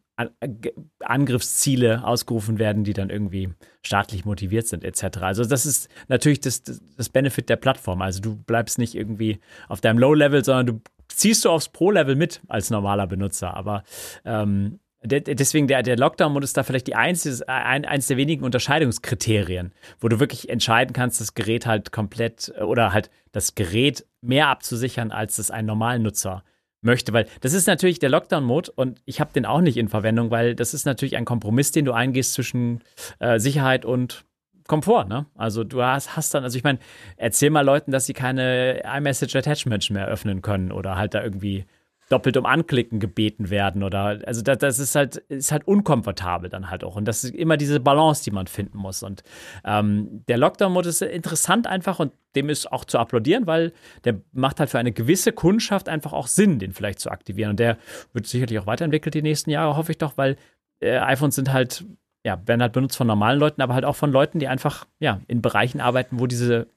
Angriffsziele 1.00 2.06
ausgerufen 2.06 2.58
werden, 2.58 2.84
die 2.84 2.94
dann 2.94 3.10
irgendwie 3.10 3.50
staatlich 3.82 4.24
motiviert 4.24 4.68
sind, 4.68 4.84
etc. 4.84 5.18
Also 5.22 5.44
das 5.44 5.66
ist 5.66 5.90
natürlich 6.08 6.40
das, 6.40 6.64
das, 6.64 6.82
das 6.96 7.10
Benefit 7.10 7.50
der 7.50 7.58
Plattform. 7.58 8.02
Also 8.02 8.22
du 8.22 8.36
bleibst 8.36 8.78
nicht 8.78 8.96
irgendwie 8.96 9.40
auf 9.68 9.82
deinem 9.82 10.00
Low-Level, 10.00 10.44
sondern 10.44 10.66
du 10.68 10.82
ziehst 11.10 11.44
du 11.44 11.50
aufs 11.50 11.70
Pro-Level 11.70 12.16
mit 12.16 12.42
als 12.48 12.70
normaler 12.70 13.08
Benutzer. 13.08 13.56
Aber 13.56 13.84
ähm, 14.24 14.80
de 15.04 15.22
deswegen 15.22 15.68
der, 15.68 15.84
der 15.84 15.98
Lockdown-Modus 15.98 16.52
ist 16.52 16.58
da 16.58 16.64
vielleicht 16.64 16.88
die 16.88 16.96
einzige, 16.96 17.48
ein, 17.50 17.86
eins 17.86 18.08
der 18.08 18.18
wenigen 18.18 18.44
Unterscheidungskriterien, 18.46 19.74
wo 20.00 20.08
du 20.08 20.20
wirklich 20.20 20.50
entscheiden 20.50 20.94
kannst, 20.94 21.20
das 21.20 21.34
Gerät 21.34 21.66
halt 21.66 21.92
komplett 21.92 22.54
oder 22.62 22.94
halt 22.94 23.10
das 23.34 23.56
Gerät 23.56 24.06
mehr 24.22 24.48
abzusichern, 24.48 25.12
als 25.12 25.38
es 25.40 25.52
ein 25.52 25.66
Normalnutzer 25.66 26.44
möchte, 26.82 27.14
weil 27.14 27.28
das 27.42 27.54
ist 27.54 27.68
natürlich 27.68 28.00
der 28.00 28.10
Lockdown-Mode 28.10 28.72
und 28.76 29.02
ich 29.06 29.20
habe 29.20 29.34
den 29.34 29.46
auch 29.46 29.62
nicht 29.62 29.78
in 29.78 29.90
Verwendung, 29.90 30.32
weil 30.32 30.56
das 30.56 30.74
ist 30.74 30.86
natürlich 30.86 31.18
ein 31.18 31.26
Kompromiss, 31.26 31.72
den 31.72 31.86
du 31.86 31.94
eingehst 31.94 32.34
zwischen 32.34 32.82
äh, 33.20 33.40
Sicherheit 33.40 33.86
und 33.86 34.26
Komfort, 34.68 35.06
ne? 35.06 35.28
Also 35.36 35.64
du 35.64 35.84
hast, 35.84 36.16
hast 36.16 36.34
dann, 36.34 36.44
also 36.44 36.58
ich 36.58 36.64
meine, 36.64 36.80
erzähl 37.18 37.52
mal 37.52 37.62
Leuten, 37.62 37.92
dass 37.92 38.08
sie 38.08 38.14
keine 38.14 38.82
iMessage 38.84 39.36
Attachments 39.36 39.92
mehr 39.92 40.08
öffnen 40.08 40.42
können 40.42 40.72
oder 40.72 40.96
halt 40.96 41.14
da 41.14 41.24
irgendwie 41.24 41.66
doppelt 42.10 42.38
um 42.38 42.46
Anklicken 42.46 43.00
gebeten 43.00 43.50
werden 43.50 43.82
oder 43.82 44.20
also 44.26 44.42
das, 44.42 44.60
das 44.60 44.80
ist 44.80 44.96
halt 44.96 45.16
ist 45.16 45.52
halt 45.52 45.68
unkomfortabel 45.68 46.50
dann 46.50 46.70
halt 46.70 46.84
auch. 46.84 46.96
Und 46.96 47.06
das 47.06 47.24
ist 47.24 47.34
immer 47.34 47.58
diese 47.58 47.80
Balance, 47.80 48.24
die 48.24 48.32
man 48.32 48.48
finden 48.48 48.78
muss. 48.78 49.02
Und 49.02 49.24
ähm, 49.64 50.24
der 50.28 50.38
Lockdown-Mode 50.38 50.90
ist 50.90 51.02
interessant 51.02 51.68
einfach 51.68 52.00
und 52.00 52.12
dem 52.36 52.50
ist 52.50 52.72
auch 52.72 52.86
zu 52.86 53.00
applaudieren, 53.00 53.48
weil 53.48 53.74
der 54.04 54.22
macht 54.34 54.60
halt 54.60 54.70
für 54.70 54.78
eine 54.78 54.92
gewisse 54.92 55.32
Kundschaft 55.32 55.90
einfach 55.90 56.14
auch 56.14 56.28
Sinn, 56.28 56.60
den 56.60 56.74
vielleicht 56.74 57.00
zu 57.00 57.10
aktivieren. 57.10 57.52
Und 57.52 57.60
der 57.60 57.78
wird 58.14 58.28
sicherlich 58.28 58.60
auch 58.60 58.68
weiterentwickelt 58.68 59.16
die 59.16 59.22
nächsten 59.22 59.50
Jahre, 59.50 59.76
hoffe 59.76 59.92
ich 59.92 59.98
doch, 59.98 60.18
weil 60.18 60.38
äh, 60.82 60.98
iPhones 60.98 61.36
sind 61.36 61.52
halt 61.52 61.86
ja, 62.26 62.42
werden 62.48 62.62
halt 62.62 62.74
benutzt 62.74 62.98
von 62.98 63.06
normalen 63.06 63.40
Leuten, 63.40 63.62
aber 63.62 63.76
halt 63.76 63.86
auch 63.86 63.96
von 63.96 64.12
Leuten, 64.12 64.40
die 64.40 64.48
einfach 64.48 64.88
ja 65.00 65.22
in 65.28 65.44
Bereichen 65.44 65.80
arbeiten, 65.80 66.20
wo 66.20 66.26
diese 66.26 66.68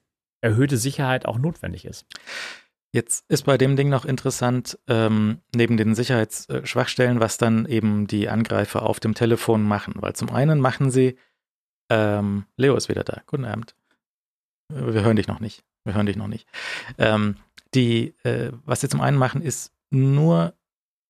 erhöhte 0.41 0.77
Sicherheit 0.77 1.25
auch 1.25 1.39
notwendig 1.39 1.85
ist. 1.85 2.05
Jetzt 2.91 3.25
ist 3.29 3.43
bei 3.43 3.57
dem 3.57 3.75
Ding 3.75 3.89
noch 3.89 4.05
interessant, 4.05 4.79
ähm, 4.87 5.41
neben 5.55 5.77
den 5.77 5.93
Sicherheitsschwachstellen, 5.93 7.19
was 7.19 7.37
dann 7.37 7.65
eben 7.67 8.07
die 8.07 8.29
Angreifer 8.29 8.83
auf 8.83 8.99
dem 8.99 9.13
Telefon 9.13 9.63
machen. 9.63 9.93
Weil 9.97 10.15
zum 10.15 10.31
einen 10.31 10.59
machen 10.59 10.89
sie, 10.89 11.15
ähm, 11.89 12.45
Leo 12.57 12.75
ist 12.75 12.89
wieder 12.89 13.03
da, 13.03 13.21
guten 13.27 13.45
Abend. 13.45 13.75
Wir 14.69 15.03
hören 15.03 15.17
dich 15.17 15.27
noch 15.27 15.39
nicht. 15.39 15.63
Wir 15.83 15.93
hören 15.93 16.07
dich 16.07 16.17
noch 16.17 16.27
nicht. 16.27 16.47
Ähm, 16.97 17.35
die, 17.73 18.15
äh, 18.23 18.51
was 18.65 18.81
sie 18.81 18.89
zum 18.89 19.01
einen 19.01 19.17
machen, 19.17 19.41
ist 19.41 19.71
nur 19.91 20.53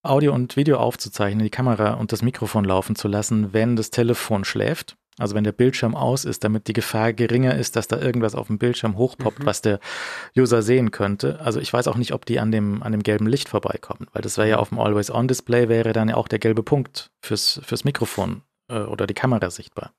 Audio 0.02 0.34
und 0.34 0.56
Video 0.56 0.78
aufzuzeichnen, 0.78 1.44
die 1.44 1.50
Kamera 1.50 1.94
und 1.94 2.12
das 2.12 2.22
Mikrofon 2.22 2.64
laufen 2.66 2.96
zu 2.96 3.08
lassen, 3.08 3.54
wenn 3.54 3.76
das 3.76 3.90
Telefon 3.90 4.46
schläft. 4.46 4.98
Also 5.20 5.36
wenn 5.36 5.44
der 5.44 5.52
Bildschirm 5.52 5.96
aus 5.96 6.26
ist, 6.26 6.44
damit 6.44 6.68
die 6.68 6.74
Gefahr 6.74 7.14
geringer 7.14 7.56
ist, 7.56 7.76
dass 7.76 7.88
da 7.88 8.00
irgendwas 8.00 8.36
auf 8.36 8.48
dem 8.48 8.58
Bildschirm 8.58 8.98
hochpoppt, 8.98 9.40
Mhm. 9.40 9.46
was 9.46 9.62
der 9.62 9.80
User 10.38 10.62
sehen 10.62 10.92
könnte. 10.92 11.40
Also 11.42 11.60
ich 11.60 11.72
weiß 11.72 11.88
auch 11.88 11.98
nicht, 11.98 12.14
ob 12.14 12.26
die 12.26 12.40
an 12.40 12.52
dem, 12.52 12.82
an 12.84 12.92
dem 12.92 13.04
gelben 13.04 13.28
Licht 13.28 13.50
vorbeikommen, 13.50 14.08
weil 14.14 14.22
das 14.22 14.38
wäre 14.38 14.50
ja 14.50 14.58
auf 14.58 14.70
dem 14.70 14.80
Always-On-Display 14.80 15.70
wäre 15.70 15.94
dann 15.94 16.10
ja 16.10 16.16
auch 16.16 16.28
der 16.28 16.40
gelbe 16.40 16.64
Punkt 16.64 17.12
fürs, 17.22 17.60
fürs 17.64 17.84
Mikrofon 17.84 18.42
äh, 18.70 18.80
oder 18.80 19.06
die 19.08 19.14
Kamera 19.14 19.50
sichtbar. 19.50 19.92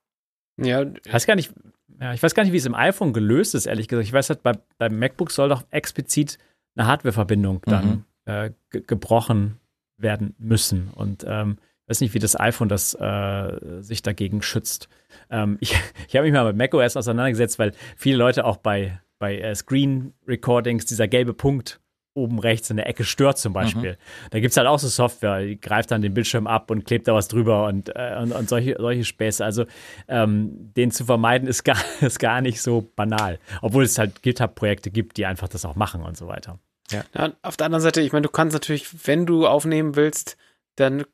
Ja, 0.57 0.83
Ich 0.83 1.13
weiß 1.13 1.27
gar 1.27 1.37
nicht, 1.37 1.53
ja, 2.01 2.13
ich 2.15 2.23
weiß 2.23 2.35
gar 2.35 2.43
nicht, 2.45 2.53
wie 2.53 2.57
es 2.59 2.67
im 2.67 2.75
iPhone 2.75 3.13
gelöst 3.13 3.55
ist, 3.55 3.67
ehrlich 3.67 3.89
gesagt. 3.89 4.07
Ich 4.07 4.13
weiß 4.13 4.31
halt, 4.31 4.43
bei, 4.43 4.53
beim 4.79 4.99
MacBook 4.99 5.31
soll 5.31 5.49
doch 5.49 5.65
explizit 5.71 6.39
eine 6.77 6.87
Hardware-Verbindung 6.87 7.63
dann 7.67 8.05
äh, 8.27 8.51
ge 8.71 8.83
gebrochen 8.87 9.59
werden 9.97 10.35
müssen. 10.39 10.89
Und 10.95 11.25
ähm, 11.27 11.59
weiß 11.91 12.01
nicht, 12.01 12.15
wie 12.15 12.21
das 12.21 12.39
iPhone 12.39 12.69
das 12.69 12.95
äh, 12.95 13.81
sich 13.81 14.03
dagegen 14.03 14.43
schützt. 14.43 14.89
Ähm, 15.31 15.59
ich 15.61 15.75
ich 16.09 16.17
habe 16.17 16.25
mich 16.25 16.33
mal 16.33 16.47
mit 16.47 16.57
macOS 16.57 16.97
auseinandergesetzt, 16.97 17.59
weil 17.59 17.73
viele 17.97 18.17
Leute 18.17 18.45
auch 18.45 18.57
bei, 18.57 19.01
bei 19.19 19.39
äh, 19.39 19.55
Screen 19.55 20.15
Recordings 20.27 20.87
dieser 20.87 21.09
gelbe 21.09 21.35
Punkt 21.35 21.81
oben 22.15 22.41
rechts 22.41 22.69
in 22.71 22.77
der 22.77 22.89
Ecke 22.89 23.05
stört 23.05 23.39
zum 23.39 23.53
Beispiel. 23.53 23.97
Da 24.31 24.41
gibt 24.41 24.51
es 24.51 24.57
halt 24.57 24.67
auch 24.67 24.81
so 24.81 24.89
Software, 24.89 25.43
die 25.43 25.61
greift 25.61 25.93
dann 25.93 26.03
den 26.03 26.13
Bildschirm 26.13 26.49
ab 26.49 26.71
und 26.71 26.85
klebt 26.85 27.07
da 27.07 27.15
was 27.15 27.29
drüber 27.29 27.67
und, 27.67 27.89
äh, 27.95 28.17
und, 28.21 28.33
und 28.33 28.49
solche, 28.49 28.77
solche 28.79 29.05
Späße. 29.05 29.45
Also 29.45 29.65
ähm, 30.09 30.73
den 30.77 30.91
zu 30.91 31.05
vermeiden 31.05 31.49
ist 31.49 31.63
gar, 31.63 31.79
ist 32.01 32.19
gar 32.19 32.41
nicht 32.41 32.61
so 32.63 32.91
banal. 32.97 33.39
Obwohl 33.63 33.85
es 33.85 33.97
halt 33.97 34.23
GitHub-Projekte 34.23 34.91
gibt, 34.91 35.19
die 35.19 35.27
einfach 35.27 35.49
das 35.49 35.65
auch 35.65 35.77
machen 35.77 36.03
und 36.03 36.17
so 36.17 36.27
weiter. 36.27 36.59
Ja, 36.91 37.05
auf 37.43 37.57
der 37.57 37.67
anderen 37.67 37.83
Seite, 37.83 38.01
ich 38.01 38.13
meine, 38.13 38.25
du 38.25 38.31
kannst 38.31 38.55
natürlich, 38.55 39.07
wenn 39.07 39.25
du 39.25 39.47
aufnehmen 39.47 39.95
willst, 39.95 40.37
dann 40.77 41.05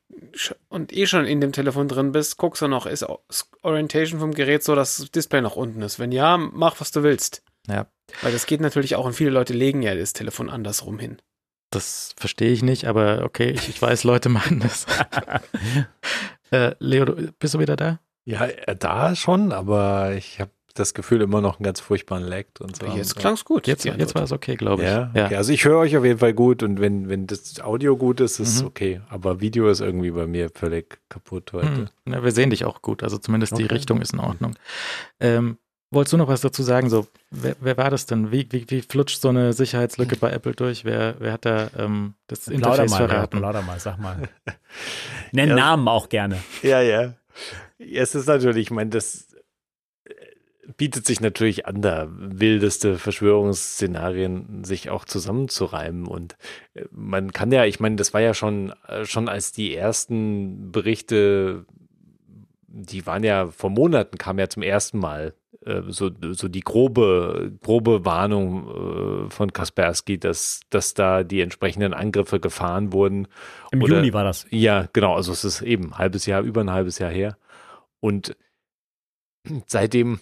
und 0.68 0.92
eh 0.92 1.06
schon 1.06 1.24
in 1.24 1.40
dem 1.40 1.52
Telefon 1.52 1.88
drin 1.88 2.12
bist, 2.12 2.36
guckst 2.36 2.62
du 2.62 2.68
noch, 2.68 2.86
ist 2.86 3.06
Orientation 3.62 4.20
vom 4.20 4.32
Gerät 4.32 4.62
so, 4.62 4.74
dass 4.74 4.98
das 4.98 5.10
Display 5.10 5.40
noch 5.40 5.56
unten 5.56 5.82
ist. 5.82 5.98
Wenn 5.98 6.12
ja, 6.12 6.36
mach, 6.36 6.80
was 6.80 6.92
du 6.92 7.02
willst. 7.02 7.42
Ja. 7.66 7.86
Weil 8.22 8.32
das 8.32 8.46
geht 8.46 8.60
natürlich 8.60 8.94
auch 8.94 9.04
und 9.04 9.14
viele 9.14 9.30
Leute 9.30 9.52
legen 9.52 9.82
ja 9.82 9.94
das 9.94 10.12
Telefon 10.12 10.50
andersrum 10.50 10.98
hin. 10.98 11.18
Das 11.70 12.14
verstehe 12.16 12.52
ich 12.52 12.62
nicht, 12.62 12.86
aber 12.86 13.22
okay, 13.24 13.50
ich, 13.50 13.68
ich 13.68 13.82
weiß, 13.82 14.04
Leute 14.04 14.28
machen 14.28 14.60
das. 14.60 14.86
äh, 16.50 16.74
Leo, 16.78 17.06
bist 17.38 17.54
du 17.54 17.58
wieder 17.58 17.76
da? 17.76 18.00
Ja, 18.24 18.46
äh, 18.46 18.76
da 18.76 19.16
schon, 19.16 19.52
aber 19.52 20.14
ich 20.14 20.40
habe 20.40 20.52
das 20.78 20.94
Gefühl 20.94 21.20
immer 21.22 21.40
noch 21.40 21.58
einen 21.58 21.64
ganz 21.64 21.80
furchtbaren 21.80 22.22
Lag 22.24 22.44
und 22.60 22.76
so. 22.76 22.86
Jetzt 22.86 23.16
klang's 23.16 23.44
gut. 23.44 23.66
Jetzt, 23.66 23.84
die 23.84 23.88
jetzt 23.88 24.14
war 24.14 24.22
es 24.22 24.32
okay, 24.32 24.54
glaube 24.56 24.82
ich. 24.82 24.88
Ja, 24.88 25.10
okay. 25.14 25.34
also 25.36 25.52
ich 25.52 25.64
höre 25.64 25.78
euch 25.78 25.96
auf 25.96 26.04
jeden 26.04 26.18
Fall 26.18 26.34
gut 26.34 26.62
und 26.62 26.80
wenn, 26.80 27.08
wenn 27.08 27.26
das 27.26 27.60
Audio 27.60 27.96
gut 27.96 28.20
ist, 28.20 28.38
ist 28.40 28.48
es 28.56 28.60
Mhm. 28.62 28.66
okay. 28.68 29.00
Aber 29.08 29.40
Video 29.40 29.68
ist 29.68 29.80
irgendwie 29.80 30.10
bei 30.10 30.26
mir 30.26 30.50
völlig 30.54 30.98
kaputt 31.08 31.52
heute. 31.52 31.66
Hm, 31.68 31.88
na, 32.04 32.22
wir 32.24 32.32
sehen 32.32 32.50
dich 32.50 32.64
auch 32.64 32.82
gut, 32.82 33.02
also 33.02 33.18
zumindest 33.18 33.58
die 33.58 33.64
Okay. 33.64 33.74
Richtung 33.74 34.00
ist 34.00 34.12
in 34.12 34.20
Ordnung. 34.20 34.54
Ähm, 35.20 35.58
wolltest 35.90 36.12
du 36.12 36.16
noch 36.16 36.28
was 36.28 36.40
dazu 36.40 36.62
sagen? 36.62 36.90
So, 36.90 37.06
wer, 37.30 37.56
wer 37.60 37.76
war 37.76 37.90
das 37.90 38.06
denn? 38.06 38.30
Wie, 38.32 38.46
wie, 38.50 38.64
wie 38.68 38.82
flutscht 38.82 39.20
so 39.20 39.28
eine 39.28 39.52
Sicherheitslücke 39.52 40.16
bei 40.16 40.30
Apple 40.30 40.52
durch? 40.52 40.84
Wer, 40.84 41.14
wer 41.18 41.32
hat 41.32 41.44
da 41.44 41.68
ähm, 41.78 42.14
das 42.26 42.48
Interface 42.48 42.90
mal, 42.90 43.08
verraten? 43.08 43.38
plauder 43.38 43.62
mal, 43.62 43.78
sag 43.80 43.98
mal. 43.98 44.28
Nenn 45.32 45.50
Ja. 45.50 45.54
Namen 45.56 45.88
auch 45.88 46.08
gerne. 46.08 46.38
Ja, 46.62 46.80
ja. 46.80 47.14
Es 47.78 48.14
ist 48.14 48.26
natürlich, 48.26 48.66
ich 48.66 48.70
meine, 48.70 48.90
das 48.90 49.25
bietet 50.76 51.06
sich 51.06 51.20
natürlich 51.20 51.66
an, 51.66 51.82
da 51.82 52.08
wildeste 52.10 52.98
Verschwörungsszenarien 52.98 54.64
sich 54.64 54.90
auch 54.90 55.04
zusammenzureimen. 55.04 56.06
Und 56.06 56.36
äh, 56.74 56.84
man 56.90 57.32
kann 57.32 57.52
ja, 57.52 57.64
ich 57.64 57.80
meine, 57.80 57.96
das 57.96 58.14
war 58.14 58.20
ja 58.20 58.34
schon, 58.34 58.72
äh, 58.88 59.04
schon 59.04 59.28
als 59.28 59.52
die 59.52 59.74
ersten 59.74 60.72
Berichte 60.72 61.66
die 62.76 63.06
waren 63.06 63.24
ja 63.24 63.48
vor 63.48 63.70
Monaten, 63.70 64.18
kam 64.18 64.38
ja 64.38 64.48
zum 64.48 64.62
ersten 64.62 64.98
Mal 64.98 65.34
äh, 65.64 65.82
so, 65.88 66.10
so 66.32 66.48
die 66.48 66.60
grobe, 66.60 67.52
grobe 67.62 68.04
Warnung 68.04 69.26
äh, 69.26 69.30
von 69.30 69.52
Kaspersky, 69.52 70.18
dass, 70.18 70.60
dass 70.70 70.94
da 70.94 71.24
die 71.24 71.40
entsprechenden 71.40 71.94
Angriffe 71.94 72.38
gefahren 72.38 72.92
wurden. 72.92 73.28
Im 73.72 73.82
Oder- 73.82 73.96
Juni 73.96 74.12
war 74.12 74.24
das. 74.24 74.46
Ja, 74.50 74.88
genau. 74.92 75.14
Also 75.14 75.32
es 75.32 75.44
ist 75.44 75.62
eben 75.62 75.86
ein 75.86 75.98
halbes 75.98 76.26
Jahr, 76.26 76.42
über 76.42 76.60
ein 76.60 76.70
halbes 76.70 76.98
Jahr 76.98 77.10
her. 77.10 77.38
Und 78.00 78.36
seitdem 79.66 80.20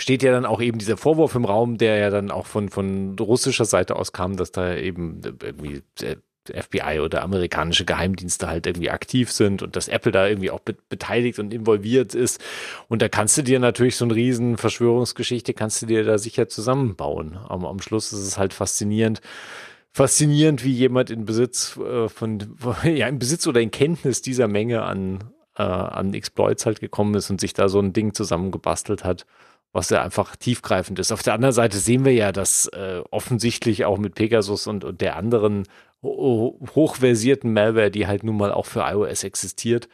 steht 0.00 0.22
ja 0.22 0.32
dann 0.32 0.46
auch 0.46 0.60
eben 0.60 0.78
dieser 0.78 0.96
Vorwurf 0.96 1.34
im 1.34 1.44
Raum, 1.44 1.78
der 1.78 1.96
ja 1.98 2.10
dann 2.10 2.30
auch 2.30 2.46
von, 2.46 2.68
von 2.68 3.16
russischer 3.18 3.64
Seite 3.64 3.96
aus 3.96 4.12
kam, 4.12 4.36
dass 4.36 4.52
da 4.52 4.74
eben 4.74 5.20
irgendwie 5.42 5.82
äh, 6.02 6.16
FBI 6.48 7.00
oder 7.00 7.22
amerikanische 7.22 7.84
Geheimdienste 7.84 8.48
halt 8.48 8.66
irgendwie 8.66 8.90
aktiv 8.90 9.30
sind 9.30 9.62
und 9.62 9.76
dass 9.76 9.88
Apple 9.88 10.12
da 10.12 10.26
irgendwie 10.26 10.50
auch 10.50 10.60
be 10.60 10.74
beteiligt 10.88 11.38
und 11.38 11.52
involviert 11.52 12.14
ist. 12.14 12.40
Und 12.88 13.02
da 13.02 13.08
kannst 13.08 13.36
du 13.36 13.42
dir 13.42 13.60
natürlich 13.60 13.96
so 13.96 14.04
eine 14.04 14.14
riesen 14.14 14.56
Verschwörungsgeschichte, 14.56 15.54
kannst 15.54 15.82
du 15.82 15.86
dir 15.86 16.04
da 16.04 16.18
sicher 16.18 16.48
zusammenbauen. 16.48 17.38
Am, 17.48 17.64
am 17.64 17.80
Schluss 17.80 18.12
ist 18.12 18.20
es 18.20 18.38
halt 18.38 18.54
faszinierend, 18.54 19.20
faszinierend, 19.92 20.64
wie 20.64 20.72
jemand 20.72 21.10
in 21.10 21.24
Besitz 21.26 21.76
äh, 21.76 22.08
von, 22.08 22.56
ja, 22.84 23.06
in 23.06 23.18
Besitz 23.18 23.46
oder 23.46 23.60
in 23.60 23.70
Kenntnis 23.70 24.22
dieser 24.22 24.48
Menge 24.48 24.82
an, 24.82 25.24
äh, 25.56 25.62
an 25.62 26.14
Exploits 26.14 26.64
halt 26.64 26.80
gekommen 26.80 27.14
ist 27.14 27.30
und 27.30 27.40
sich 27.40 27.52
da 27.52 27.68
so 27.68 27.80
ein 27.80 27.92
Ding 27.92 28.14
zusammengebastelt 28.14 29.04
hat, 29.04 29.26
was 29.72 29.90
ja 29.90 30.02
einfach 30.02 30.36
tiefgreifend 30.36 30.98
ist. 30.98 31.12
Auf 31.12 31.22
der 31.22 31.34
anderen 31.34 31.54
Seite 31.54 31.78
sehen 31.78 32.04
wir 32.04 32.12
ja, 32.12 32.32
dass 32.32 32.66
äh, 32.68 33.02
offensichtlich 33.10 33.84
auch 33.84 33.98
mit 33.98 34.14
Pegasus 34.14 34.66
und, 34.66 34.84
und 34.84 35.00
der 35.00 35.16
anderen 35.16 35.66
ho 36.02 36.58
hochversierten 36.74 37.52
Malware, 37.52 37.90
die 37.90 38.06
halt 38.06 38.24
nun 38.24 38.36
mal 38.36 38.52
auch 38.52 38.66
für 38.66 38.80
iOS 38.80 39.22
existiert, 39.24 39.88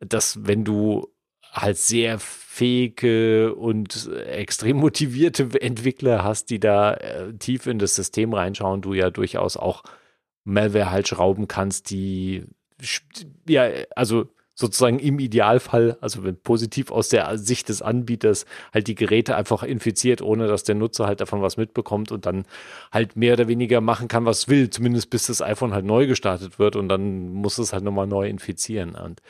dass 0.00 0.44
wenn 0.44 0.64
du 0.64 1.08
halt 1.52 1.76
sehr 1.76 2.18
fähige 2.18 3.54
und 3.54 4.10
extrem 4.26 4.78
motivierte 4.78 5.48
Entwickler 5.60 6.24
hast, 6.24 6.50
die 6.50 6.58
da 6.60 6.94
äh, 6.94 7.32
tief 7.34 7.66
in 7.66 7.78
das 7.78 7.94
System 7.94 8.32
reinschauen, 8.34 8.82
du 8.82 8.94
ja 8.94 9.10
durchaus 9.10 9.56
auch 9.56 9.82
Malware 10.44 10.90
halt 10.90 11.08
schrauben 11.08 11.46
kannst, 11.48 11.90
die 11.90 12.44
ja, 13.48 13.68
also 13.94 14.28
sozusagen 14.54 14.98
im 14.98 15.18
Idealfall, 15.18 15.96
also 16.00 16.24
wenn 16.24 16.36
positiv 16.36 16.90
aus 16.90 17.08
der 17.08 17.38
Sicht 17.38 17.68
des 17.68 17.80
Anbieters, 17.80 18.44
halt 18.72 18.86
die 18.86 18.94
Geräte 18.94 19.34
einfach 19.34 19.62
infiziert, 19.62 20.20
ohne 20.20 20.46
dass 20.46 20.62
der 20.62 20.74
Nutzer 20.74 21.06
halt 21.06 21.20
davon 21.20 21.40
was 21.40 21.56
mitbekommt 21.56 22.12
und 22.12 22.26
dann 22.26 22.44
halt 22.90 23.16
mehr 23.16 23.32
oder 23.34 23.48
weniger 23.48 23.80
machen 23.80 24.08
kann, 24.08 24.26
was 24.26 24.48
will, 24.48 24.68
zumindest 24.68 25.10
bis 25.10 25.26
das 25.26 25.40
iPhone 25.40 25.72
halt 25.72 25.86
neu 25.86 26.06
gestartet 26.06 26.58
wird 26.58 26.76
und 26.76 26.88
dann 26.88 27.32
muss 27.32 27.58
es 27.58 27.72
halt 27.72 27.84
nochmal 27.84 28.06
neu 28.06 28.28
infizieren. 28.28 28.94
Und 28.94 29.22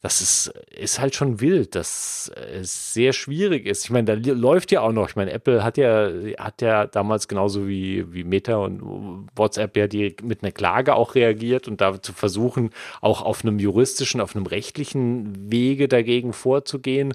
das 0.00 0.20
ist, 0.20 0.52
ist 0.70 1.00
halt 1.00 1.16
schon 1.16 1.40
wild, 1.40 1.74
dass 1.74 2.30
es 2.52 2.94
sehr 2.94 3.12
schwierig 3.12 3.66
ist. 3.66 3.84
Ich 3.84 3.90
meine, 3.90 4.16
da 4.16 4.32
läuft 4.32 4.70
ja 4.70 4.80
auch 4.80 4.92
noch, 4.92 5.08
ich 5.08 5.16
meine, 5.16 5.32
Apple 5.32 5.64
hat 5.64 5.76
ja, 5.76 6.08
hat 6.38 6.62
ja 6.62 6.86
damals 6.86 7.26
genauso 7.26 7.66
wie, 7.66 8.12
wie 8.12 8.22
Meta 8.22 8.56
und 8.56 9.28
WhatsApp 9.34 9.76
ja 9.76 9.88
die 9.88 10.14
mit 10.22 10.44
einer 10.44 10.52
Klage 10.52 10.94
auch 10.94 11.16
reagiert 11.16 11.66
und 11.66 11.80
da 11.80 12.00
zu 12.00 12.12
versuchen, 12.12 12.70
auch 13.00 13.22
auf 13.22 13.42
einem 13.42 13.58
juristischen, 13.58 14.20
auf 14.20 14.36
einem 14.36 14.46
rechtlichen 14.46 15.50
Wege 15.50 15.88
dagegen 15.88 16.32
vorzugehen 16.32 17.14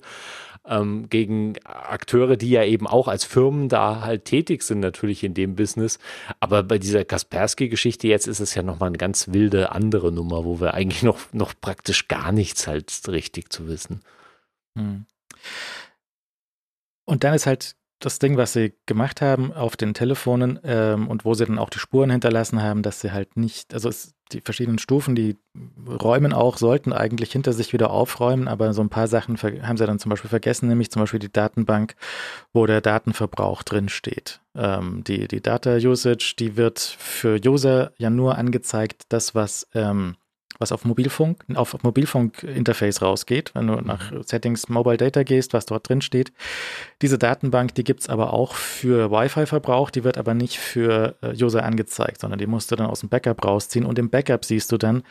ähm, 0.66 1.10
gegen 1.10 1.56
Akteure, 1.66 2.38
die 2.38 2.50
ja 2.50 2.64
eben 2.64 2.88
auch 2.88 3.08
als 3.08 3.26
Firmen 3.26 3.70
da 3.70 4.02
halt 4.02 4.26
tätig 4.26 4.64
sind, 4.64 4.80
natürlich 4.80 5.24
in 5.24 5.34
dem 5.34 5.56
Business. 5.56 6.00
Aber 6.40 6.64
bei 6.64 6.78
dieser 6.78 7.06
Kaspersky-Geschichte 7.06 8.08
jetzt 8.08 8.28
ist 8.28 8.40
es 8.40 8.56
ja 8.56 8.64
nochmal 8.64 8.88
eine 8.88 8.98
ganz 8.98 9.30
wilde 9.30 9.72
andere 9.72 10.12
Nummer, 10.12 10.46
wo 10.46 10.60
wir 10.60 10.74
eigentlich 10.74 11.04
noch, 11.04 11.20
noch 11.34 11.54
praktisch 11.60 12.08
gar 12.08 12.32
nichts 12.32 12.68
halt 12.68 12.92
richtig 13.08 13.52
zu 13.52 13.68
wissen. 13.68 14.02
Hm. 14.78 15.06
Und 17.06 17.24
dann 17.24 17.34
ist 17.34 17.46
halt 17.46 17.76
das 18.06 18.20
Ding, 18.20 18.38
was 18.38 18.54
sie 18.54 18.74
gemacht 18.86 19.22
haben 19.22 19.54
auf 19.54 19.78
den 19.78 19.94
Telefonen 19.94 20.60
ähm, 20.64 21.08
und 21.08 21.26
wo 21.26 21.34
sie 21.34 21.46
dann 21.46 21.60
auch 21.60 21.70
die 21.70 21.80
Spuren 21.80 22.10
hinterlassen 22.10 22.62
haben, 22.62 22.82
dass 22.84 23.02
sie 23.02 23.12
halt 23.12 23.38
nicht, 23.38 23.74
also 23.74 23.90
es, 23.90 24.14
die 24.32 24.42
verschiedenen 24.42 24.80
Stufen, 24.80 25.16
die 25.16 25.38
räumen 25.88 26.34
auch, 26.34 26.58
sollten 26.58 26.92
eigentlich 26.92 27.32
hinter 27.32 27.54
sich 27.54 27.72
wieder 27.72 27.92
aufräumen, 27.92 28.48
aber 28.48 28.74
so 28.74 28.82
ein 28.82 28.90
paar 28.90 29.08
Sachen 29.08 29.38
haben 29.38 29.78
sie 29.78 29.86
dann 29.86 30.00
zum 30.00 30.10
Beispiel 30.10 30.30
vergessen, 30.30 30.68
nämlich 30.68 30.92
zum 30.92 31.02
Beispiel 31.02 31.20
die 31.20 31.32
Datenbank, 31.32 31.96
wo 32.52 32.66
der 32.66 32.82
Datenverbrauch 32.82 33.64
drin 33.64 33.90
steht. 33.90 34.42
Ähm, 34.56 35.04
die, 35.06 35.28
die 35.28 35.42
Data 35.42 35.76
Usage, 35.76 36.36
die 36.38 36.58
wird 36.58 36.80
für 36.80 37.40
User 37.46 37.94
ja 37.98 38.10
nur 38.10 38.38
angezeigt, 38.38 39.04
das, 39.10 39.36
was 39.36 39.68
ähm, 39.74 40.16
was 40.64 40.72
auf 40.72 40.86
Mobilfunk, 40.86 41.44
auf 41.56 41.84
Mobilfunk-Interface 41.84 43.02
rausgeht, 43.02 43.52
wenn 43.54 43.68
du 43.68 43.76
nach 43.82 44.12
Settings 44.26 44.70
Mobile 44.70 44.98
Data 44.98 45.24
gehst, 45.24 45.54
was 45.54 45.66
dort 45.66 45.90
drin 45.90 46.02
steht. 46.02 46.32
Diese 47.02 47.18
Datenbank, 47.18 47.76
die 47.76 47.84
gibt's 47.84 48.08
aber 48.08 48.32
auch 48.34 48.56
für 48.56 49.12
Wi-Fi-Verbrauch, 49.12 49.90
die 49.90 50.06
wird 50.06 50.18
aber 50.18 50.34
nicht 50.34 50.58
für 50.58 51.16
äh, 51.22 51.34
User 51.44 51.64
angezeigt, 51.64 52.22
sondern 52.22 52.40
die 52.40 52.48
musst 52.48 52.72
du 52.72 52.76
dann 52.78 52.88
aus 52.88 53.02
dem 53.02 53.10
Backup 53.10 53.44
rausziehen 53.46 53.86
und 53.86 54.00
im 54.00 54.10
Backup 54.10 54.46
siehst 54.46 54.72
du 54.72 54.78
dann, 54.78 55.04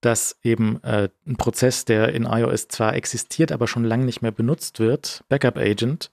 dass 0.00 0.38
eben 0.42 0.82
äh, 0.82 1.08
ein 1.26 1.36
Prozess, 1.36 1.84
der 1.84 2.14
in 2.14 2.24
iOS 2.24 2.68
zwar 2.68 2.94
existiert, 2.94 3.52
aber 3.52 3.68
schon 3.68 3.84
lange 3.84 4.06
nicht 4.06 4.22
mehr 4.22 4.32
benutzt 4.32 4.80
wird, 4.80 5.22
Backup 5.28 5.58
Agent, 5.58 6.10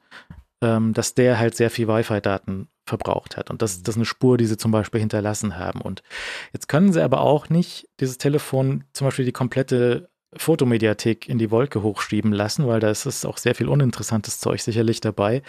ähm, 0.61 0.93
dass 0.93 1.13
der 1.13 1.39
halt 1.39 1.55
sehr 1.55 1.69
viel 1.69 1.87
Wi-Fi-Daten 1.87 2.67
verbraucht 2.91 3.37
hat. 3.37 3.49
Und 3.49 3.61
das, 3.61 3.83
das 3.83 3.95
ist 3.95 3.97
eine 3.97 4.05
Spur, 4.05 4.37
die 4.37 4.45
sie 4.45 4.57
zum 4.57 4.71
Beispiel 4.71 4.99
hinterlassen 4.99 5.57
haben. 5.57 5.79
Und 5.81 6.03
jetzt 6.51 6.67
können 6.67 6.91
sie 6.91 7.01
aber 7.01 7.21
auch 7.21 7.49
nicht 7.49 7.87
dieses 8.01 8.17
Telefon 8.17 8.83
zum 8.91 9.07
Beispiel 9.07 9.25
die 9.25 9.31
komplette 9.31 10.09
Fotomediathek 10.35 11.27
in 11.29 11.37
die 11.37 11.51
Wolke 11.51 11.81
hochschieben 11.81 12.33
lassen, 12.33 12.67
weil 12.67 12.81
da 12.81 12.89
ist 12.89 13.05
es 13.05 13.25
auch 13.25 13.37
sehr 13.37 13.55
viel 13.55 13.69
uninteressantes 13.69 14.39
Zeug 14.39 14.61
sicherlich 14.61 14.99
dabei. 14.99 15.41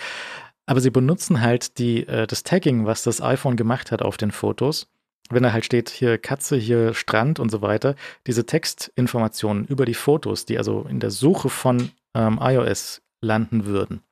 Aber 0.66 0.80
sie 0.80 0.90
benutzen 0.90 1.40
halt 1.40 1.78
die, 1.78 2.06
äh, 2.06 2.28
das 2.28 2.44
Tagging, 2.44 2.86
was 2.86 3.02
das 3.02 3.20
iPhone 3.20 3.56
gemacht 3.56 3.90
hat 3.90 4.02
auf 4.02 4.16
den 4.16 4.30
Fotos. 4.30 4.86
Wenn 5.30 5.42
da 5.42 5.52
halt 5.52 5.64
steht, 5.64 5.90
hier 5.90 6.18
Katze, 6.18 6.56
hier 6.56 6.94
Strand 6.94 7.40
und 7.40 7.50
so 7.50 7.60
weiter, 7.60 7.96
diese 8.26 8.46
Textinformationen 8.46 9.66
über 9.66 9.84
die 9.84 9.94
Fotos, 9.94 10.46
die 10.46 10.58
also 10.58 10.86
in 10.88 11.00
der 11.00 11.10
Suche 11.10 11.48
von 11.48 11.90
ähm, 12.14 12.38
iOS 12.40 13.02
landen 13.20 13.66
würden, 13.66 14.02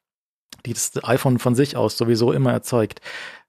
die 0.67 0.73
das 0.75 0.93
iPhone 1.03 1.39
von 1.39 1.55
sich 1.55 1.77
aus 1.77 1.97
sowieso 1.97 2.33
immer 2.33 2.53
erzeugt, 2.53 3.01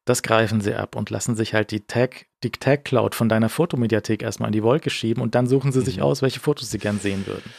das 0.06 0.24
greifen 0.24 0.62
sie 0.62 0.74
ab 0.74 0.96
und 0.96 1.10
lassen 1.10 1.36
sich 1.36 1.54
halt 1.54 1.72
die 1.72 1.82
Tag, 1.82 2.26
die 2.44 2.52
Tag 2.52 2.86
Cloud 2.86 3.14
von 3.14 3.30
deiner 3.30 3.50
Fotomediathek 3.50 4.24
erstmal 4.24 4.48
in 4.50 4.54
die 4.54 4.64
Wolke 4.64 4.90
schieben 4.90 5.22
und 5.22 5.36
dann 5.36 5.48
suchen 5.48 5.72
sie 5.72 5.82
sich 5.82 5.98
Mhm. 5.98 6.04
aus, 6.04 6.22
welche 6.22 6.40
Fotos 6.40 6.72
sie 6.72 6.80
gern 6.80 7.00
sehen 7.00 7.28
würden. 7.28 7.54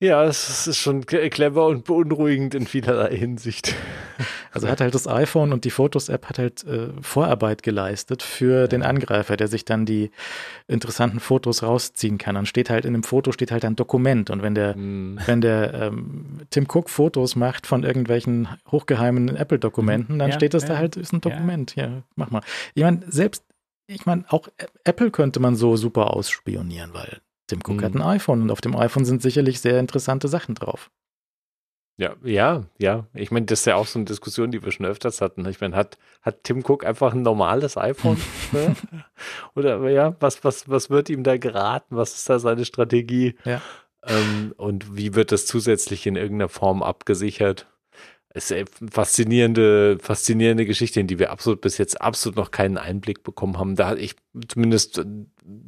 Ja, 0.00 0.22
es 0.24 0.68
ist 0.68 0.76
schon 0.78 1.02
cle- 1.04 1.28
clever 1.28 1.66
und 1.66 1.84
beunruhigend 1.84 2.54
in 2.54 2.66
vielerlei 2.66 3.16
Hinsicht. 3.16 3.74
Also 4.50 4.66
hat 4.66 4.80
halt 4.80 4.94
das 4.94 5.06
iPhone 5.06 5.52
und 5.52 5.64
die 5.66 5.70
Fotos-App 5.70 6.24
hat 6.26 6.38
halt 6.38 6.64
äh, 6.64 6.88
Vorarbeit 7.02 7.62
geleistet 7.62 8.22
für 8.22 8.66
den 8.66 8.82
Angreifer, 8.82 9.36
der 9.36 9.46
sich 9.46 9.66
dann 9.66 9.84
die 9.84 10.10
interessanten 10.66 11.20
Fotos 11.20 11.62
rausziehen 11.62 12.16
kann. 12.16 12.34
Dann 12.34 12.46
steht 12.46 12.70
halt 12.70 12.86
in 12.86 12.94
dem 12.94 13.02
Foto 13.02 13.30
steht 13.30 13.52
halt 13.52 13.64
ein 13.66 13.76
Dokument 13.76 14.30
und 14.30 14.42
wenn 14.42 14.54
der 14.54 14.74
Hm. 14.74 15.20
wenn 15.26 15.42
der 15.42 15.74
ähm, 15.74 16.40
Tim 16.50 16.64
Cook 16.66 16.88
Fotos 16.88 17.36
macht 17.36 17.66
von 17.66 17.84
irgendwelchen 17.84 18.48
hochgeheimen 18.72 19.36
Apple-Dokumenten, 19.36 20.18
dann 20.18 20.30
Ja, 20.30 20.34
steht 20.36 20.54
das 20.54 20.62
ja. 20.62 20.70
da 20.70 20.78
halt, 20.78 20.96
ist 20.96 21.12
ein 21.12 21.20
Dokument. 21.20 21.76
Ja, 21.76 22.02
mach 22.16 22.30
mal. 22.30 22.40
Ich 22.74 22.82
meine, 22.82 23.02
selbst, 23.06 23.44
ich 23.86 24.06
meine, 24.06 24.24
auch 24.28 24.48
Apple 24.82 25.10
könnte 25.12 25.40
man 25.40 25.54
so 25.56 25.76
super 25.76 26.14
ausspionieren, 26.14 26.94
weil 26.94 27.18
Tim 27.48 27.58
Cook 27.66 27.76
Mhm. 27.78 27.84
hat 27.84 27.94
ein 27.94 28.02
iPhone 28.02 28.42
und 28.42 28.50
auf 28.52 28.60
dem 28.60 28.76
iPhone 28.76 29.04
sind 29.04 29.20
sicherlich 29.22 29.60
sehr 29.60 29.80
interessante 29.80 30.28
Sachen 30.28 30.54
drauf. 30.54 30.90
Ja, 32.00 32.14
ja, 32.22 32.62
ja. 32.78 33.06
Ich 33.12 33.32
meine, 33.32 33.46
das 33.46 33.60
ist 33.60 33.64
ja 33.66 33.74
auch 33.74 33.86
so 33.88 33.98
eine 33.98 34.04
Diskussion, 34.06 34.52
die 34.52 34.62
wir 34.62 34.70
schon 34.70 34.86
öfters 34.86 35.20
hatten. 35.20 35.44
Ich 35.46 35.60
meine, 35.60 35.74
hat, 35.74 35.98
hat 36.22 36.44
Tim 36.44 36.62
Cook 36.64 36.86
einfach 36.86 37.12
ein 37.12 37.22
normales 37.22 37.76
iPhone? 37.76 38.20
ne? 38.52 38.76
Oder 39.56 39.88
ja, 39.90 40.14
was, 40.20 40.44
was, 40.44 40.68
was 40.68 40.90
wird 40.90 41.10
ihm 41.10 41.24
da 41.24 41.36
geraten? 41.38 41.96
Was 41.96 42.14
ist 42.14 42.30
da 42.30 42.38
seine 42.38 42.64
Strategie? 42.64 43.34
Ja. 43.44 43.60
Ähm, 44.04 44.54
und 44.56 44.96
wie 44.96 45.16
wird 45.16 45.32
das 45.32 45.46
zusätzlich 45.46 46.06
in 46.06 46.14
irgendeiner 46.14 46.48
Form 46.48 46.84
abgesichert? 46.84 47.66
Ist 48.34 48.52
eine 48.52 48.66
faszinierende, 48.90 49.98
faszinierende 50.00 50.66
Geschichte, 50.66 51.00
in 51.00 51.06
die 51.06 51.18
wir 51.18 51.30
absolut 51.30 51.60
bis 51.60 51.78
jetzt 51.78 52.00
absolut 52.00 52.36
noch 52.36 52.50
keinen 52.50 52.76
Einblick 52.76 53.22
bekommen 53.22 53.58
haben. 53.58 53.74
Da 53.74 53.88
hat 53.88 53.98
ich 53.98 54.16
zumindest 54.48 54.98
äh, 54.98 55.04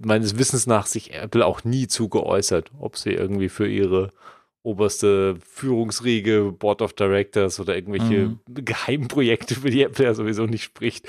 meines 0.04 0.38
Wissens 0.38 0.66
nach 0.66 0.86
sich 0.86 1.14
Apple 1.14 1.44
auch 1.44 1.64
nie 1.64 1.88
zu 1.88 2.08
geäußert, 2.08 2.70
ob 2.78 2.98
sie 2.98 3.12
irgendwie 3.12 3.48
für 3.48 3.66
ihre 3.66 4.10
oberste 4.62 5.36
Führungsriege, 5.44 6.52
Board 6.58 6.82
of 6.82 6.92
Directors 6.92 7.60
oder 7.60 7.74
irgendwelche 7.74 8.28
Mhm. 8.28 8.38
Geheimprojekte, 8.48 9.54
für 9.54 9.70
die 9.70 9.82
Apple 9.82 10.04
ja 10.04 10.14
sowieso 10.14 10.44
nicht 10.46 10.62
spricht, 10.64 11.08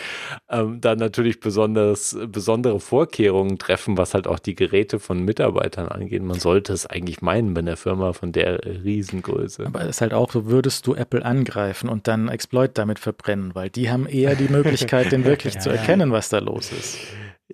ähm, 0.49 0.79
dann 0.79 0.99
natürlich 0.99 1.39
besonders, 1.39 2.17
besondere 2.27 2.79
Vorkehrungen 2.79 3.57
treffen, 3.57 3.97
was 3.97 4.13
halt 4.13 4.27
auch 4.27 4.39
die 4.39 4.55
Geräte 4.55 4.99
von 4.99 5.23
Mitarbeitern 5.25 5.87
angeht. 5.89 6.23
Man 6.23 6.39
sollte 6.39 6.71
es 6.73 6.85
eigentlich 6.85 7.21
meinen 7.21 7.53
bei 7.53 7.59
einer 7.59 7.77
Firma 7.77 8.13
von 8.13 8.31
der 8.31 8.61
Riesengröße. 8.63 9.65
Aber 9.65 9.81
es 9.81 9.89
ist 9.97 10.01
halt 10.01 10.13
auch 10.13 10.31
so, 10.31 10.45
würdest 10.45 10.87
du 10.87 10.95
Apple 10.95 11.23
angreifen 11.25 11.89
und 11.89 12.07
dann 12.07 12.29
Exploit 12.29 12.71
damit 12.77 12.99
verbrennen, 12.99 13.53
weil 13.53 13.69
die 13.69 13.89
haben 13.89 14.05
eher 14.05 14.35
die 14.35 14.47
Möglichkeit, 14.47 15.11
den 15.11 15.25
wirklich 15.25 15.55
Ja, 15.55 15.59
zu 15.59 15.69
erkennen, 15.69 16.11
was 16.11 16.29
da 16.29 16.39
los 16.39 16.71
ist. 16.71 16.97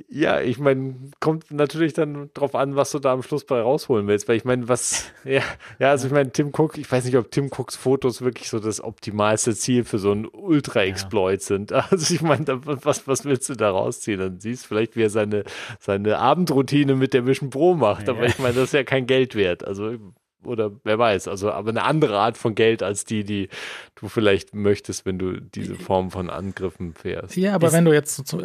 Ja, 0.10 0.42
ich 0.42 0.60
meine, 0.60 0.96
kommt 1.20 1.52
natürlich 1.52 1.94
dann 1.94 2.30
drauf 2.34 2.56
an, 2.56 2.76
was 2.76 2.92
du 2.92 3.00
da 3.00 3.14
am 3.14 3.24
Schluss 3.24 3.46
bei 3.46 3.62
rausholen 3.62 4.08
willst. 4.08 4.28
Weil 4.28 4.38
ich 4.38 4.46
meine, 4.46 4.68
was, 4.68 5.12
ja, 5.24 5.42
ja, 5.80 5.90
also 5.90 6.08
ich 6.08 6.14
meine, 6.14 6.32
Tim 6.32 6.52
Cook, 6.56 6.78
ich 6.78 6.92
weiß 6.92 7.06
nicht, 7.06 7.18
ob 7.18 7.32
Tim 7.32 7.50
Cooks 7.50 7.76
Fotos 7.76 8.22
wirklich 8.22 8.50
so 8.50 8.60
das 8.60 8.84
optimalste 8.84 9.56
Ziel 9.56 9.84
für 9.84 10.00
so 10.00 10.12
einen 10.12 10.26
Ultra-Exploit 10.26 11.42
ja. 11.42 11.46
sind. 11.46 11.74
Also 11.90 12.14
ich 12.14 12.22
meine, 12.22 12.46
was, 12.66 13.08
was 13.08 13.24
willst 13.24 13.50
du 13.50 13.56
da 13.56 13.72
rausziehen? 13.72 14.20
Dann 14.20 14.40
siehst 14.40 14.66
du 14.66 14.68
vielleicht, 14.68 14.96
wie 14.96 15.04
er 15.04 15.10
seine, 15.10 15.44
seine 15.80 16.18
Abendroutine 16.18 16.96
mit 16.96 17.14
der 17.14 17.26
Vision 17.26 17.50
Pro 17.50 17.76
macht. 17.76 18.08
Ja. 18.08 18.14
Aber 18.14 18.26
ich 18.26 18.40
meine, 18.40 18.56
das 18.56 18.66
ist 18.66 18.74
ja 18.74 18.84
kein 18.84 19.08
Geld 19.08 19.36
wert. 19.36 19.66
Also 19.66 19.96
oder 20.44 20.72
wer 20.84 20.98
weiß, 20.98 21.28
also 21.28 21.52
aber 21.52 21.70
eine 21.70 21.84
andere 21.84 22.18
Art 22.18 22.38
von 22.38 22.56
Geld 22.56 22.82
als 22.82 23.06
die, 23.06 23.24
die 23.24 23.50
du 23.96 24.08
vielleicht 24.08 24.56
möchtest, 24.56 25.06
wenn 25.06 25.20
du 25.20 25.40
diese 25.42 25.76
Form 25.76 26.12
von 26.12 26.30
Angriffen 26.30 26.94
fährst. 26.94 27.36
Ja, 27.36 27.54
aber 27.54 27.68
ist, 27.68 27.74
wenn 27.74 27.86
du 27.86 27.94
jetzt, 27.94 28.36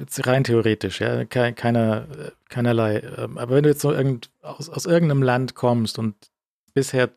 jetzt 0.00 0.26
rein 0.26 0.44
theoretisch, 0.44 1.00
ja, 1.00 1.24
keiner, 1.24 2.06
keinerlei, 2.48 3.02
ähm, 3.16 3.38
aber 3.38 3.56
wenn 3.56 3.62
du 3.62 3.70
jetzt 3.70 3.80
so 3.80 3.92
irgend, 3.92 4.30
aus, 4.42 4.68
aus 4.68 4.86
irgendeinem 4.86 5.22
Land 5.22 5.54
kommst 5.54 5.98
und 5.98 6.14
bisher 6.74 7.10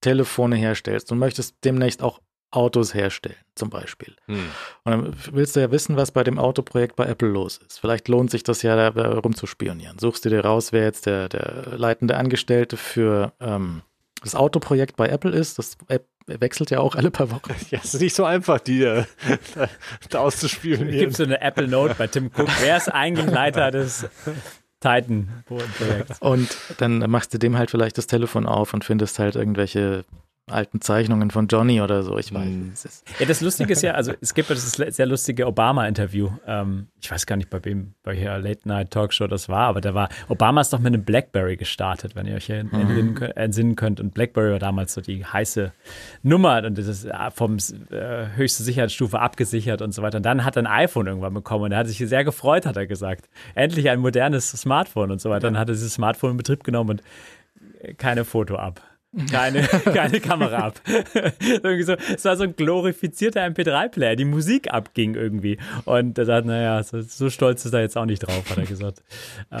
Telefone 0.00 0.56
herstellst 0.56 1.10
und 1.12 1.18
möchtest 1.18 1.56
demnächst 1.64 2.02
auch 2.02 2.20
Autos 2.50 2.94
herstellen, 2.94 3.36
zum 3.54 3.70
Beispiel. 3.70 4.14
Hm. 4.26 4.46
Und 4.84 4.92
dann 4.92 5.14
willst 5.32 5.56
du 5.56 5.60
ja 5.60 5.70
wissen, 5.70 5.96
was 5.96 6.12
bei 6.12 6.24
dem 6.24 6.38
Autoprojekt 6.38 6.96
bei 6.96 7.04
Apple 7.04 7.28
los 7.28 7.58
ist. 7.58 7.80
Vielleicht 7.80 8.08
lohnt 8.08 8.30
sich 8.30 8.44
das 8.44 8.62
ja, 8.62 8.90
da 8.90 9.18
rumzuspionieren. 9.18 9.98
Suchst 9.98 10.24
du 10.24 10.30
dir 10.30 10.44
raus, 10.44 10.72
wer 10.72 10.84
jetzt 10.84 11.06
der, 11.06 11.28
der 11.28 11.76
leitende 11.76 12.16
Angestellte 12.16 12.76
für 12.76 13.32
ähm, 13.40 13.82
das 14.26 14.34
Autoprojekt 14.34 14.96
bei 14.96 15.08
Apple 15.08 15.30
ist. 15.30 15.58
Das 15.58 15.76
App 15.88 16.06
wechselt 16.26 16.70
ja 16.70 16.80
auch 16.80 16.94
alle 16.94 17.10
paar 17.10 17.30
Wochen. 17.30 17.54
Ja, 17.70 17.80
es 17.82 17.94
ist 17.94 18.00
nicht 18.00 18.14
so 18.14 18.24
einfach, 18.24 18.60
die 18.60 18.82
äh, 18.82 19.04
da, 19.54 19.68
da 20.10 20.18
auszuspionieren. 20.20 20.88
Es 20.88 21.00
gibt 21.00 21.16
so 21.16 21.24
eine 21.24 21.40
Apple 21.40 21.68
Note 21.68 21.94
bei 21.96 22.06
Tim 22.06 22.30
Cook. 22.36 22.48
Wer 22.60 22.76
ist 22.76 22.88
eigentlich 22.88 23.26
Leiter 23.30 23.70
des 23.70 24.06
Titan-Projekts? 24.80 26.20
Und 26.20 26.56
dann 26.78 26.98
machst 27.10 27.32
du 27.34 27.38
dem 27.38 27.56
halt 27.56 27.70
vielleicht 27.70 27.98
das 27.98 28.06
Telefon 28.06 28.46
auf 28.46 28.74
und 28.74 28.84
findest 28.84 29.18
halt 29.18 29.36
irgendwelche 29.36 30.04
alten 30.48 30.80
Zeichnungen 30.80 31.32
von 31.32 31.48
Johnny 31.48 31.80
oder 31.80 32.04
so. 32.04 32.18
Ich 32.18 32.32
weiß. 32.32 32.46
Mm. 32.46 32.72
Ja, 33.18 33.26
das 33.26 33.40
Lustige 33.40 33.72
ist 33.72 33.82
ja, 33.82 33.92
also 33.92 34.12
es 34.20 34.32
gibt 34.32 34.48
ja 34.48 34.54
das 34.54 34.70
sehr 34.72 35.06
lustige 35.06 35.44
Obama-Interview. 35.46 36.30
Ähm, 36.46 36.86
ich 37.00 37.10
weiß 37.10 37.26
gar 37.26 37.36
nicht, 37.36 37.50
bei 37.50 37.64
wem, 37.64 37.94
bei 38.04 38.14
hier 38.14 38.38
Late 38.38 38.68
Night 38.68 38.92
Talkshow 38.92 39.26
das 39.26 39.48
war, 39.48 39.66
aber 39.66 39.80
da 39.80 39.94
war 39.94 40.08
Obama 40.28 40.60
ist 40.60 40.72
doch 40.72 40.78
mit 40.78 40.94
einem 40.94 41.02
Blackberry 41.02 41.56
gestartet, 41.56 42.14
wenn 42.14 42.26
ihr 42.26 42.36
euch 42.36 42.46
hier 42.46 42.62
mhm. 42.62 43.16
entsinnen 43.34 43.74
könnt. 43.74 43.98
Und 43.98 44.14
Blackberry 44.14 44.52
war 44.52 44.58
damals 44.60 44.94
so 44.94 45.00
die 45.00 45.24
heiße 45.24 45.72
Nummer 46.22 46.62
und 46.62 46.78
das 46.78 46.86
ist 46.86 47.06
äh, 47.06 47.30
vom 47.34 47.56
äh, 47.90 48.26
höchste 48.36 48.62
Sicherheitsstufe 48.62 49.18
abgesichert 49.18 49.82
und 49.82 49.92
so 49.92 50.02
weiter. 50.02 50.18
Und 50.18 50.26
dann 50.26 50.44
hat 50.44 50.56
er 50.56 50.62
ein 50.62 50.68
iPhone 50.68 51.08
irgendwann 51.08 51.34
bekommen 51.34 51.64
und 51.64 51.72
er 51.72 51.78
hat 51.78 51.88
sich 51.88 51.98
sehr 51.98 52.22
gefreut, 52.22 52.66
hat 52.66 52.76
er 52.76 52.86
gesagt. 52.86 53.28
Endlich 53.56 53.90
ein 53.90 53.98
modernes 53.98 54.52
Smartphone 54.52 55.10
und 55.10 55.20
so 55.20 55.28
weiter. 55.28 55.48
Dann 55.48 55.58
hat 55.58 55.68
er 55.68 55.74
dieses 55.74 55.94
Smartphone 55.94 56.32
in 56.32 56.36
Betrieb 56.36 56.62
genommen 56.62 56.90
und 56.90 57.02
keine 57.98 58.24
Foto 58.24 58.54
ab 58.54 58.80
keine, 59.30 59.62
keine 59.84 60.20
Kamera 60.20 60.58
ab. 60.58 60.80
irgendwie 61.40 61.82
so, 61.82 61.94
es 61.94 62.24
war 62.24 62.36
so 62.36 62.44
ein 62.44 62.56
glorifizierter 62.56 63.44
MP3-Player, 63.44 64.16
die 64.16 64.24
Musik 64.24 64.72
abging 64.72 65.14
irgendwie. 65.14 65.58
Und 65.84 66.18
er 66.18 66.24
sagt, 66.24 66.46
naja, 66.46 66.82
so, 66.82 67.00
so, 67.00 67.30
stolz 67.30 67.64
ist 67.64 67.72
er 67.72 67.80
jetzt 67.80 67.96
auch 67.96 68.04
nicht 68.04 68.20
drauf, 68.20 68.48
hat 68.50 68.58
er 68.58 68.66
gesagt. 68.66 69.02
ähm, 69.52 69.60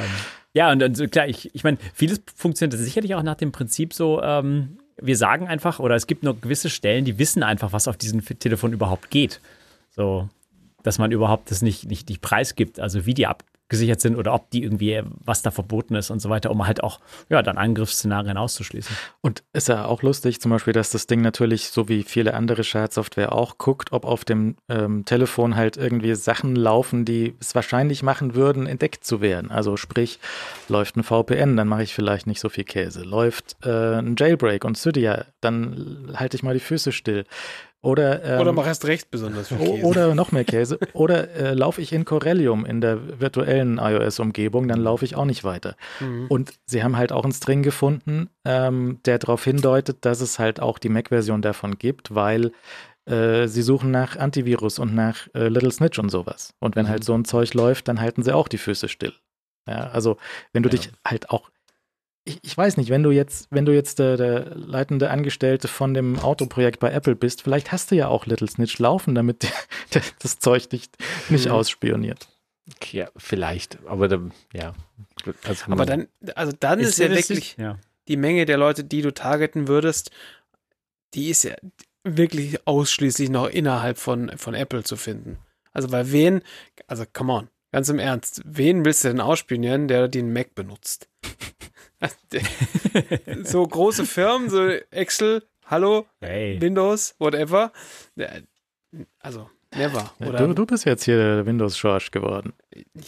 ja, 0.52 0.70
und, 0.70 0.82
und 0.82 1.10
klar, 1.10 1.28
ich, 1.28 1.54
ich 1.54 1.64
meine, 1.64 1.78
vieles 1.94 2.20
funktioniert 2.34 2.78
sicherlich 2.78 3.14
auch 3.14 3.22
nach 3.22 3.36
dem 3.36 3.52
Prinzip 3.52 3.92
so, 3.92 4.22
ähm, 4.22 4.78
wir 4.98 5.16
sagen 5.16 5.46
einfach, 5.46 5.78
oder 5.78 5.94
es 5.94 6.06
gibt 6.06 6.22
nur 6.22 6.40
gewisse 6.40 6.70
Stellen, 6.70 7.04
die 7.04 7.18
wissen 7.18 7.42
einfach, 7.42 7.72
was 7.72 7.86
auf 7.86 7.96
diesem 7.96 8.24
Telefon 8.24 8.72
überhaupt 8.72 9.10
geht. 9.10 9.40
So, 9.90 10.28
dass 10.82 10.98
man 10.98 11.12
überhaupt 11.12 11.50
das 11.50 11.62
nicht, 11.62 11.86
nicht, 11.86 12.08
nicht 12.08 12.22
preisgibt, 12.22 12.80
also 12.80 13.06
wie 13.06 13.14
die 13.14 13.26
ab, 13.26 13.44
gesichert 13.68 14.00
sind 14.00 14.16
oder 14.16 14.32
ob 14.32 14.50
die 14.50 14.62
irgendwie 14.62 15.02
was 15.24 15.42
da 15.42 15.50
verboten 15.50 15.94
ist 15.96 16.10
und 16.10 16.20
so 16.20 16.30
weiter, 16.30 16.50
um 16.50 16.66
halt 16.66 16.82
auch 16.82 17.00
ja 17.28 17.42
dann 17.42 17.58
Angriffsszenarien 17.58 18.36
auszuschließen. 18.36 18.96
Und 19.20 19.42
ist 19.52 19.68
ja 19.68 19.86
auch 19.86 20.02
lustig, 20.02 20.40
zum 20.40 20.52
Beispiel, 20.52 20.72
dass 20.72 20.90
das 20.90 21.06
Ding 21.06 21.20
natürlich 21.20 21.68
so 21.70 21.88
wie 21.88 22.04
viele 22.04 22.34
andere 22.34 22.62
Schadsoftware 22.62 23.32
auch 23.32 23.58
guckt, 23.58 23.92
ob 23.92 24.04
auf 24.04 24.24
dem 24.24 24.56
ähm, 24.68 25.04
Telefon 25.04 25.56
halt 25.56 25.76
irgendwie 25.76 26.14
Sachen 26.14 26.54
laufen, 26.54 27.04
die 27.04 27.34
es 27.40 27.54
wahrscheinlich 27.54 28.02
machen 28.02 28.34
würden, 28.34 28.66
entdeckt 28.66 29.04
zu 29.04 29.20
werden. 29.20 29.50
Also 29.50 29.76
sprich, 29.76 30.20
läuft 30.68 30.96
ein 30.96 31.02
VPN, 31.02 31.56
dann 31.56 31.68
mache 31.68 31.82
ich 31.82 31.94
vielleicht 31.94 32.26
nicht 32.26 32.40
so 32.40 32.48
viel 32.48 32.64
Käse. 32.64 33.02
Läuft 33.02 33.56
äh, 33.64 33.98
ein 33.98 34.14
Jailbreak 34.16 34.64
und 34.64 34.76
Cydia, 34.76 35.24
dann 35.40 36.12
halte 36.14 36.36
ich 36.36 36.42
mal 36.42 36.54
die 36.54 36.60
Füße 36.60 36.92
still. 36.92 37.24
Oder, 37.82 38.24
ähm, 38.24 38.40
oder 38.40 38.52
mach 38.52 38.66
erst 38.66 38.86
recht 38.86 39.10
besonders 39.10 39.48
viel 39.48 39.58
Käse. 39.58 39.86
Oder 39.86 40.14
noch 40.14 40.32
mehr 40.32 40.44
Käse. 40.44 40.78
oder 40.92 41.30
äh, 41.34 41.54
laufe 41.54 41.80
ich 41.80 41.92
in 41.92 42.04
Corellium 42.04 42.64
in 42.64 42.80
der 42.80 43.20
virtuellen 43.20 43.78
iOS-Umgebung, 43.78 44.66
dann 44.66 44.80
laufe 44.80 45.04
ich 45.04 45.14
auch 45.14 45.24
nicht 45.24 45.44
weiter. 45.44 45.76
Mhm. 46.00 46.26
Und 46.28 46.54
sie 46.66 46.82
haben 46.82 46.96
halt 46.96 47.12
auch 47.12 47.24
einen 47.24 47.32
String 47.32 47.62
gefunden, 47.62 48.28
ähm, 48.44 48.98
der 49.04 49.18
darauf 49.18 49.44
hindeutet, 49.44 49.98
dass 50.00 50.20
es 50.20 50.38
halt 50.38 50.60
auch 50.60 50.78
die 50.78 50.88
Mac-Version 50.88 51.42
davon 51.42 51.78
gibt, 51.78 52.14
weil 52.14 52.52
äh, 53.08 53.46
sie 53.46 53.62
suchen 53.62 53.92
nach 53.92 54.16
Antivirus 54.16 54.78
und 54.78 54.94
nach 54.94 55.28
äh, 55.34 55.48
Little 55.48 55.70
Snitch 55.70 55.98
und 55.98 56.08
sowas. 56.08 56.54
Und 56.58 56.74
wenn 56.74 56.86
mhm. 56.86 56.90
halt 56.90 57.04
so 57.04 57.14
ein 57.14 57.24
Zeug 57.24 57.54
läuft, 57.54 57.88
dann 57.88 58.00
halten 58.00 58.22
sie 58.22 58.34
auch 58.34 58.48
die 58.48 58.58
Füße 58.58 58.88
still. 58.88 59.12
Ja, 59.68 59.88
also 59.88 60.16
wenn 60.52 60.62
du 60.62 60.68
ja. 60.68 60.76
dich 60.76 60.90
halt 61.06 61.30
auch 61.30 61.50
ich, 62.26 62.40
ich, 62.42 62.56
weiß 62.56 62.76
nicht, 62.76 62.90
wenn 62.90 63.02
du 63.02 63.10
jetzt, 63.10 63.46
wenn 63.50 63.64
du 63.64 63.72
jetzt 63.72 64.00
der, 64.00 64.16
der, 64.16 64.54
leitende 64.56 65.10
Angestellte 65.10 65.68
von 65.68 65.94
dem 65.94 66.18
Autoprojekt 66.18 66.80
bei 66.80 66.90
Apple 66.90 67.14
bist, 67.14 67.42
vielleicht 67.42 67.72
hast 67.72 67.90
du 67.90 67.94
ja 67.94 68.08
auch 68.08 68.26
Little 68.26 68.48
Snitch 68.48 68.78
laufen, 68.78 69.14
damit 69.14 69.44
der, 69.44 69.52
der, 69.94 70.02
das 70.18 70.38
Zeug 70.38 70.70
nicht, 70.72 70.96
nicht 71.28 71.46
mhm. 71.46 71.52
ausspioniert. 71.52 72.28
Ja, 72.90 73.08
vielleicht, 73.16 73.78
aber 73.86 74.08
dann, 74.08 74.32
ja. 74.52 74.74
Also 75.44 75.66
aber 75.70 75.86
dann, 75.86 76.08
also 76.34 76.52
dann 76.58 76.80
ist, 76.80 76.90
ist 76.90 76.98
ja 76.98 77.10
wirklich 77.10 77.56
ja. 77.58 77.78
die 78.08 78.16
Menge 78.16 78.44
der 78.44 78.58
Leute, 78.58 78.82
die 78.82 79.02
du 79.02 79.14
targeten 79.14 79.68
würdest, 79.68 80.10
die 81.14 81.30
ist 81.30 81.44
ja 81.44 81.54
wirklich 82.02 82.66
ausschließlich 82.66 83.30
noch 83.30 83.48
innerhalb 83.48 83.98
von, 83.98 84.36
von 84.36 84.54
Apple 84.54 84.82
zu 84.82 84.96
finden. 84.96 85.38
Also 85.72 85.92
weil 85.92 86.10
wen, 86.10 86.42
also 86.88 87.04
come 87.12 87.32
on, 87.32 87.48
ganz 87.70 87.88
im 87.88 88.00
Ernst, 88.00 88.42
wen 88.44 88.84
willst 88.84 89.04
du 89.04 89.08
denn 89.08 89.20
ausspionieren, 89.20 89.86
der 89.86 90.08
den 90.08 90.32
Mac 90.32 90.54
benutzt? 90.56 91.08
so 93.44 93.66
große 93.66 94.06
Firmen, 94.06 94.50
so 94.50 94.68
Excel, 94.90 95.42
hallo, 95.66 96.06
hey. 96.20 96.60
Windows, 96.60 97.14
whatever. 97.18 97.72
Also, 99.20 99.50
never. 99.74 100.12
Oder? 100.20 100.46
Du, 100.46 100.54
du 100.54 100.66
bist 100.66 100.84
jetzt 100.84 101.04
hier 101.04 101.16
der 101.16 101.46
Windows 101.46 101.80
George 101.80 102.08
geworden. 102.10 102.52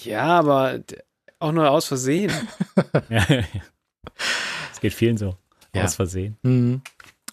Ja, 0.02 0.38
aber 0.38 0.80
auch 1.38 1.52
nur 1.52 1.70
aus 1.70 1.86
Versehen. 1.86 2.32
Es 4.78 4.80
geht 4.80 4.94
vielen 4.94 5.16
so. 5.16 5.36
Ja. 5.74 5.82
Aus 5.82 5.96
Versehen. 5.96 6.36
Mhm. 6.42 6.82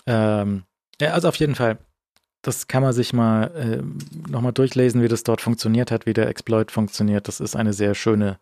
Ähm, 0.07 0.63
ja, 0.99 1.13
also 1.13 1.27
auf 1.27 1.35
jeden 1.35 1.53
Fall. 1.53 1.77
Das 2.41 2.67
kann 2.67 2.81
man 2.81 2.91
sich 2.91 3.13
mal 3.13 3.51
äh, 3.55 4.29
nochmal 4.29 4.51
durchlesen, 4.51 5.03
wie 5.03 5.07
das 5.07 5.21
dort 5.21 5.41
funktioniert 5.41 5.91
hat, 5.91 6.07
wie 6.07 6.13
der 6.13 6.27
Exploit 6.27 6.71
funktioniert. 6.71 7.27
Das 7.27 7.39
ist 7.39 7.55
eine 7.55 7.73
sehr 7.73 7.93
schöne 7.93 8.39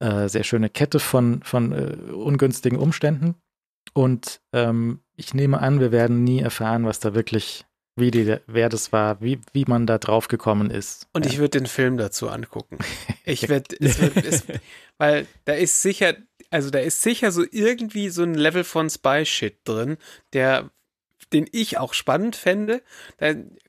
äh, 0.00 0.28
sehr 0.28 0.44
schöne 0.44 0.70
Kette 0.70 0.98
von, 0.98 1.42
von 1.42 1.72
äh, 1.72 2.12
ungünstigen 2.12 2.78
Umständen. 2.78 3.34
Und 3.92 4.40
ähm, 4.52 5.00
ich 5.16 5.34
nehme 5.34 5.60
an, 5.60 5.80
wir 5.80 5.92
werden 5.92 6.24
nie 6.24 6.40
erfahren, 6.40 6.84
was 6.84 7.00
da 7.00 7.14
wirklich, 7.14 7.66
wie 7.96 8.10
die, 8.10 8.36
wer 8.46 8.68
das 8.68 8.92
war, 8.92 9.20
wie, 9.20 9.40
wie 9.52 9.64
man 9.66 9.86
da 9.86 9.98
drauf 9.98 10.28
gekommen 10.28 10.70
ist. 10.70 11.08
Und 11.12 11.26
ja. 11.26 11.32
ich 11.32 11.38
würde 11.38 11.58
den 11.58 11.66
Film 11.66 11.96
dazu 11.96 12.28
angucken. 12.28 12.78
Ich 13.24 13.48
werde, 13.48 13.76
weil 14.98 15.24
da 15.44 15.52
ist 15.52 15.82
sicher, 15.82 16.16
also 16.50 16.70
da 16.70 16.80
ist 16.80 17.02
sicher 17.02 17.30
so 17.30 17.44
irgendwie 17.48 18.08
so 18.08 18.24
ein 18.24 18.34
Level 18.34 18.64
von 18.64 18.90
Spy-Shit 18.90 19.58
drin, 19.64 19.98
der 20.32 20.70
den 21.32 21.46
ich 21.52 21.78
auch 21.78 21.94
spannend 21.94 22.36
fände. 22.36 22.82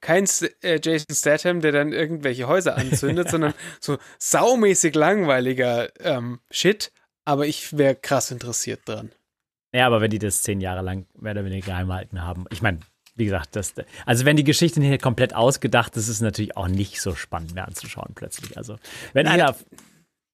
Kein 0.02 0.26
äh, 0.62 0.80
Jason 0.84 1.16
Statham, 1.16 1.62
der 1.62 1.72
dann 1.72 1.94
irgendwelche 1.94 2.48
Häuser 2.48 2.78
anzündet, 2.78 3.30
sondern 3.32 3.54
so 3.80 3.98
saumäßig 4.20 4.96
langweiliger 4.96 5.90
ähm, 6.00 6.40
Shit. 6.50 6.92
Aber 7.26 7.46
ich 7.46 7.78
wäre 7.78 7.96
krass 7.96 8.32
interessiert 8.32 8.82
dran. 8.86 9.12
Ja, 9.74 9.88
aber 9.88 10.02
wenn 10.02 10.12
die 10.12 10.20
das 10.20 10.44
zehn 10.44 10.60
Jahre 10.60 10.82
lang 10.82 11.06
mehr 11.20 11.32
oder 11.32 11.46
weniger 11.46 11.68
geheim 11.68 11.94
halten 11.94 12.22
haben, 12.22 12.46
ich 12.50 12.62
meine, 12.62 12.80
wie 13.16 13.26
gesagt, 13.26 13.56
das, 13.56 13.74
also 14.06 14.26
wenn 14.26 14.36
die 14.36 14.44
Geschichte 14.44 14.80
nicht 14.80 15.02
komplett 15.02 15.36
ausgedacht 15.36 15.96
ist, 15.96 16.04
ist 16.04 16.16
es 16.16 16.22
natürlich 16.22 16.58
auch 16.58 16.68
nicht 16.68 17.00
so 17.00 17.16
spannend 17.16 17.54
mehr 17.54 17.68
anzuschauen 17.68 18.14
plötzlich. 18.16 18.58
Also 18.58 18.78
wenn 19.14 19.28
ja. 19.28 19.34
einer 19.34 19.56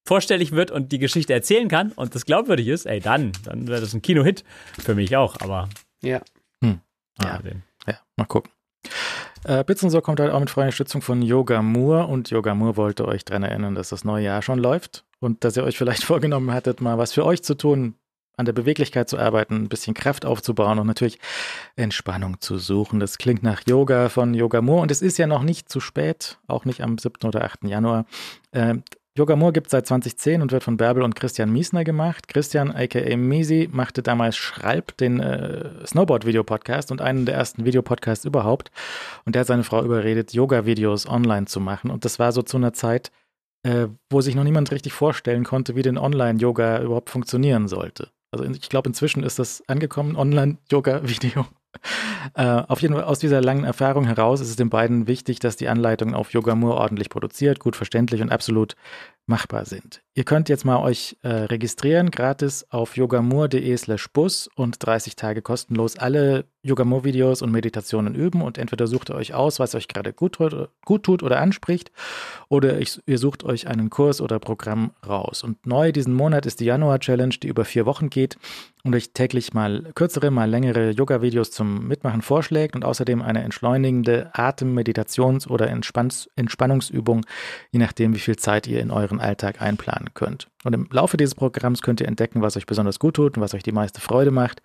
vorstellig 0.08 0.54
wird 0.54 0.72
und 0.72 0.92
die 0.92 1.00
Geschichte 1.00 1.34
erzählen 1.34 1.68
kann 1.68 1.92
und 1.92 2.16
das 2.16 2.26
glaubwürdig 2.26 2.68
ist, 2.68 2.86
ey, 2.86 3.00
dann, 3.00 3.34
dann 3.44 3.68
wäre 3.68 3.82
das 3.82 3.94
ein 3.94 4.02
Kino-Hit 4.02 4.44
für 4.80 4.96
mich 4.96 5.16
auch, 5.18 5.40
aber. 5.42 5.70
Ja. 6.02 6.22
Ja, 7.24 7.42
ja 7.88 8.00
mal 8.16 8.26
gucken. 8.26 8.52
Äh, 9.44 9.64
kommt 10.02 10.20
halt 10.20 10.32
auch 10.32 10.40
mit 10.40 10.50
freier 10.50 10.66
Unterstützung 10.66 11.02
von 11.02 11.22
Yoga 11.22 11.62
Moore 11.62 12.08
und 12.08 12.30
Yoga 12.30 12.54
Moore 12.56 12.78
wollte 12.78 13.08
euch 13.08 13.24
daran 13.26 13.44
erinnern, 13.44 13.76
dass 13.76 13.90
das 13.90 14.04
neue 14.04 14.26
Jahr 14.26 14.42
schon 14.42 14.60
läuft 14.60 15.06
und 15.20 15.44
dass 15.44 15.58
ihr 15.58 15.64
euch 15.64 15.78
vielleicht 15.78 16.04
vorgenommen 16.06 16.52
hattet, 16.52 16.82
mal 16.82 16.98
was 16.98 17.14
für 17.14 17.26
euch 17.26 17.44
zu 17.44 17.56
tun, 17.56 17.96
an 18.36 18.46
der 18.46 18.54
Beweglichkeit 18.54 19.10
zu 19.10 19.18
arbeiten, 19.18 19.56
ein 19.56 19.70
bisschen 19.70 19.96
Kraft 19.96 20.26
aufzubauen 20.26 20.78
und 20.78 20.86
natürlich 20.86 21.20
Entspannung 21.76 22.40
zu 22.40 22.60
suchen. 22.60 23.00
Das 23.00 23.18
klingt 23.18 23.42
nach 23.42 23.62
Yoga 23.68 24.10
von 24.10 24.34
Yoga 24.36 24.62
Moore 24.62 24.84
und 24.84 24.92
es 24.92 25.02
ist 25.02 25.18
ja 25.18 25.26
noch 25.26 25.42
nicht 25.42 25.70
zu 25.70 25.80
spät, 25.80 26.38
auch 26.48 26.64
nicht 26.64 26.82
am 26.82 26.98
7. 27.00 27.28
oder 27.28 27.44
8. 27.44 27.64
Januar. 27.64 28.06
Äh, 28.52 28.76
Yogamur 29.18 29.52
gibt 29.52 29.68
es 29.68 29.72
seit 29.72 29.88
2010 29.88 30.44
und 30.44 30.52
wird 30.52 30.64
von 30.64 30.78
Bärbel 30.78 31.02
und 31.02 31.16
Christian 31.16 31.52
Miesner 31.52 31.84
gemacht. 31.84 32.28
Christian, 32.28 32.72
aka 32.72 33.18
Misi, 33.18 33.68
machte 33.72 34.04
damals 34.04 34.38
Schreib, 34.38 34.96
den 34.98 35.20
äh, 35.20 35.86
Snowboard-Video-Podcast 35.88 36.92
und 36.92 37.02
einen 37.02 37.26
der 37.26 37.34
ersten 37.34 37.66
Videopodcasts 37.66 38.26
überhaupt. 38.26 38.70
Und 39.26 39.34
der 39.34 39.40
hat 39.40 39.48
seine 39.48 39.64
Frau 39.64 39.84
überredet, 39.84 40.34
Yoga-Videos 40.34 41.08
online 41.08 41.48
zu 41.48 41.60
machen. 41.60 41.90
Und 41.90 42.06
das 42.06 42.20
war 42.20 42.32
so 42.32 42.44
zu 42.44 42.58
einer 42.58 42.74
Zeit, 42.74 43.12
äh, 43.64 43.88
wo 44.12 44.22
sich 44.22 44.36
noch 44.36 44.44
niemand 44.44 44.70
richtig 44.72 44.94
vorstellen 44.94 45.44
konnte, 45.44 45.76
wie 45.76 45.82
denn 45.82 45.98
Online-Yoga 45.98 46.84
überhaupt 46.84 47.10
funktionieren 47.10 47.68
sollte. 47.68 48.10
Also 48.32 48.46
ich 48.46 48.70
glaube, 48.70 48.90
inzwischen 48.90 49.24
ist 49.24 49.40
das 49.40 49.64
angekommen, 49.68 50.16
Online-Yoga-Video. 50.16 51.48
Äh, 52.34 52.44
auf 52.44 52.82
jeden 52.82 52.94
Fall 52.94 53.04
aus 53.04 53.20
dieser 53.20 53.42
langen 53.42 53.64
Erfahrung 53.64 54.06
heraus 54.06 54.42
ist 54.42 54.50
es 54.50 54.56
den 54.56 54.70
beiden 54.70 55.08
wichtig, 55.08 55.40
dass 55.40 55.56
die 55.56 55.68
Anleitungen 55.68 56.16
auf 56.16 56.34
Yogamur 56.34 56.76
ordentlich 56.76 57.10
produziert, 57.10 57.60
gut 57.60 57.76
verständlich 57.76 58.22
und 58.22 58.32
absolut 58.32 58.76
machbar 59.28 59.66
sind. 59.66 60.02
Ihr 60.14 60.24
könnt 60.24 60.50
jetzt 60.50 60.66
mal 60.66 60.80
euch 60.80 61.16
äh, 61.22 61.28
registrieren, 61.28 62.10
gratis 62.10 62.66
auf 62.72 62.98
yogamur.de 62.98 63.78
slash 63.78 64.08
bus 64.10 64.50
und 64.56 64.78
30 64.80 65.16
Tage 65.16 65.44
kostenlos 65.44 65.96
alle 65.98 66.46
Yogamur-Videos 66.64 67.42
und 67.42 67.52
Meditationen 67.52 68.16
üben 68.16 68.42
und 68.42 68.58
entweder 68.58 68.88
sucht 68.88 69.10
ihr 69.10 69.16
euch 69.16 69.34
aus, 69.34 69.60
was 69.60 69.76
euch 69.76 69.88
gerade 69.88 70.14
gut, 70.14 70.38
gut 70.86 71.04
tut 71.04 71.24
oder 71.24 71.40
anspricht 71.40 71.92
oder 72.50 72.80
ich, 72.80 73.00
ihr 73.06 73.18
sucht 73.18 73.44
euch 73.44 73.68
einen 73.68 73.90
Kurs 73.90 74.22
oder 74.22 74.40
Programm 74.40 74.92
raus. 75.08 75.44
Und 75.44 75.66
neu 75.66 75.92
diesen 75.92 76.14
Monat 76.14 76.46
ist 76.46 76.60
die 76.60 76.66
Januar-Challenge, 76.66 77.36
die 77.42 77.48
über 77.48 77.64
vier 77.64 77.86
Wochen 77.86 78.10
geht 78.10 78.38
und 78.84 78.96
euch 78.96 79.12
täglich 79.12 79.54
mal 79.54 79.92
kürzere, 79.96 80.32
mal 80.32 80.50
längere 80.50 80.92
Yoga-Videos 80.92 81.52
zum 81.52 81.88
Mitmachen 81.88 82.22
vorschlägt 82.22 82.76
und 82.76 82.86
außerdem 82.86 83.22
eine 83.22 83.44
entschleunigende 83.44 84.32
Atem-, 84.34 84.74
Meditations- 84.74 85.48
oder 85.48 85.70
Entspanns 85.70 86.30
Entspannungsübung, 86.36 87.26
je 87.72 87.80
nachdem, 87.80 88.16
wie 88.16 88.20
viel 88.20 88.38
Zeit 88.38 88.68
ihr 88.68 88.82
in 88.82 88.92
euren 88.92 89.17
Alltag 89.20 89.62
einplanen 89.62 90.14
könnt. 90.14 90.48
Und 90.64 90.74
im 90.74 90.88
Laufe 90.92 91.18
dieses 91.18 91.36
Programms 91.36 91.82
könnt 91.82 92.02
ihr 92.02 92.08
entdecken, 92.08 92.42
was 92.42 92.58
euch 92.58 92.66
besonders 92.66 93.00
gut 93.00 93.16
tut 93.16 93.38
und 93.38 93.42
was 93.44 93.54
euch 93.54 93.64
die 93.64 93.72
meiste 93.72 94.02
Freude 94.02 94.32
macht. 94.32 94.62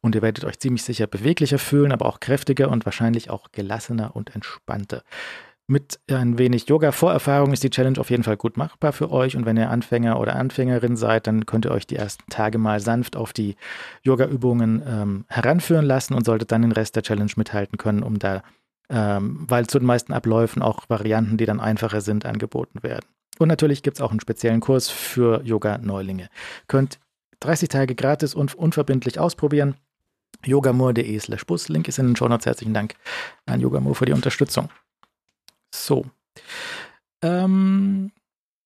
Und 0.00 0.14
ihr 0.14 0.22
werdet 0.22 0.44
euch 0.44 0.58
ziemlich 0.58 0.82
sicher 0.82 1.06
beweglicher 1.06 1.58
fühlen, 1.58 1.92
aber 1.92 2.06
auch 2.06 2.20
kräftiger 2.20 2.70
und 2.70 2.84
wahrscheinlich 2.84 3.30
auch 3.30 3.52
gelassener 3.52 4.14
und 4.14 4.34
entspannter. 4.34 5.02
Mit 5.68 5.98
ein 6.08 6.38
wenig 6.38 6.68
Yoga-Vorerfahrung 6.68 7.52
ist 7.52 7.64
die 7.64 7.70
Challenge 7.70 7.98
auf 7.98 8.10
jeden 8.10 8.22
Fall 8.22 8.36
gut 8.36 8.56
machbar 8.56 8.92
für 8.92 9.10
euch. 9.10 9.36
Und 9.36 9.46
wenn 9.46 9.56
ihr 9.56 9.68
Anfänger 9.68 10.20
oder 10.20 10.36
Anfängerin 10.36 10.96
seid, 10.96 11.26
dann 11.26 11.44
könnt 11.44 11.64
ihr 11.64 11.72
euch 11.72 11.88
die 11.88 11.96
ersten 11.96 12.30
Tage 12.30 12.56
mal 12.58 12.78
sanft 12.78 13.16
auf 13.16 13.32
die 13.32 13.56
Yoga-Übungen 14.02 14.82
ähm, 14.86 15.24
heranführen 15.26 15.84
lassen 15.84 16.14
und 16.14 16.24
solltet 16.24 16.52
dann 16.52 16.62
den 16.62 16.70
Rest 16.70 16.94
der 16.94 17.02
Challenge 17.02 17.32
mithalten 17.34 17.78
können, 17.78 18.04
um 18.04 18.20
da, 18.20 18.44
ähm, 18.88 19.44
weil 19.48 19.66
zu 19.66 19.80
den 19.80 19.86
meisten 19.86 20.12
Abläufen 20.12 20.62
auch 20.62 20.88
Varianten, 20.88 21.36
die 21.36 21.46
dann 21.46 21.58
einfacher 21.58 22.00
sind, 22.00 22.26
angeboten 22.26 22.84
werden. 22.84 23.06
Und 23.38 23.48
natürlich 23.48 23.82
gibt 23.82 23.98
es 23.98 24.00
auch 24.00 24.10
einen 24.10 24.20
speziellen 24.20 24.60
Kurs 24.60 24.88
für 24.88 25.42
Yoga-Neulinge. 25.42 26.30
Könnt 26.68 26.98
30 27.40 27.68
Tage 27.68 27.94
gratis 27.94 28.34
und 28.34 28.54
unverbindlich 28.54 29.18
ausprobieren. 29.18 29.76
yogamur.de 30.44 31.18
slash 31.18 31.44
Bus. 31.44 31.68
Link 31.68 31.88
ist 31.88 31.98
in 31.98 32.06
den 32.06 32.16
Show 32.16 32.28
Notes. 32.28 32.46
Herzlichen 32.46 32.74
Dank 32.74 32.94
an 33.46 33.60
Yogamur 33.60 33.94
für 33.94 34.06
die 34.06 34.12
Unterstützung. 34.12 34.70
So. 35.74 36.06
Ähm, 37.22 38.12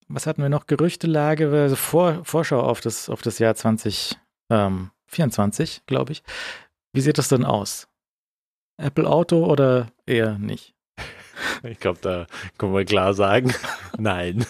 was 0.08 0.26
hatten 0.26 0.42
wir 0.42 0.48
noch? 0.48 0.66
Gerüchtelage, 0.66 1.50
also 1.50 1.76
Vor, 1.76 2.24
Vorschau 2.24 2.60
auf 2.60 2.80
das, 2.80 3.08
auf 3.08 3.22
das 3.22 3.38
Jahr 3.38 3.54
2024, 3.54 5.82
glaube 5.86 6.12
ich. 6.12 6.22
Wie 6.92 7.00
sieht 7.00 7.18
das 7.18 7.28
denn 7.28 7.44
aus? 7.44 7.86
Apple 8.76 9.08
Auto 9.08 9.44
oder 9.44 9.92
eher 10.06 10.38
nicht? 10.38 10.74
Ich 11.62 11.80
glaube, 11.80 11.98
da 12.02 12.26
können 12.58 12.74
wir 12.74 12.84
klar 12.84 13.14
sagen, 13.14 13.54
nein. 13.98 14.44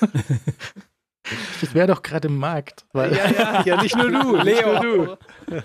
Das 1.61 1.74
wäre 1.74 1.87
doch 1.87 2.03
gerade 2.03 2.29
im 2.29 2.37
Markt. 2.38 2.85
ja, 2.94 3.07
ja, 3.07 3.62
ja, 3.64 3.83
nicht 3.83 3.96
nur 3.96 4.11
du, 4.11 4.37
Leo. 4.37 4.83
Nur 4.83 5.18
du. 5.46 5.62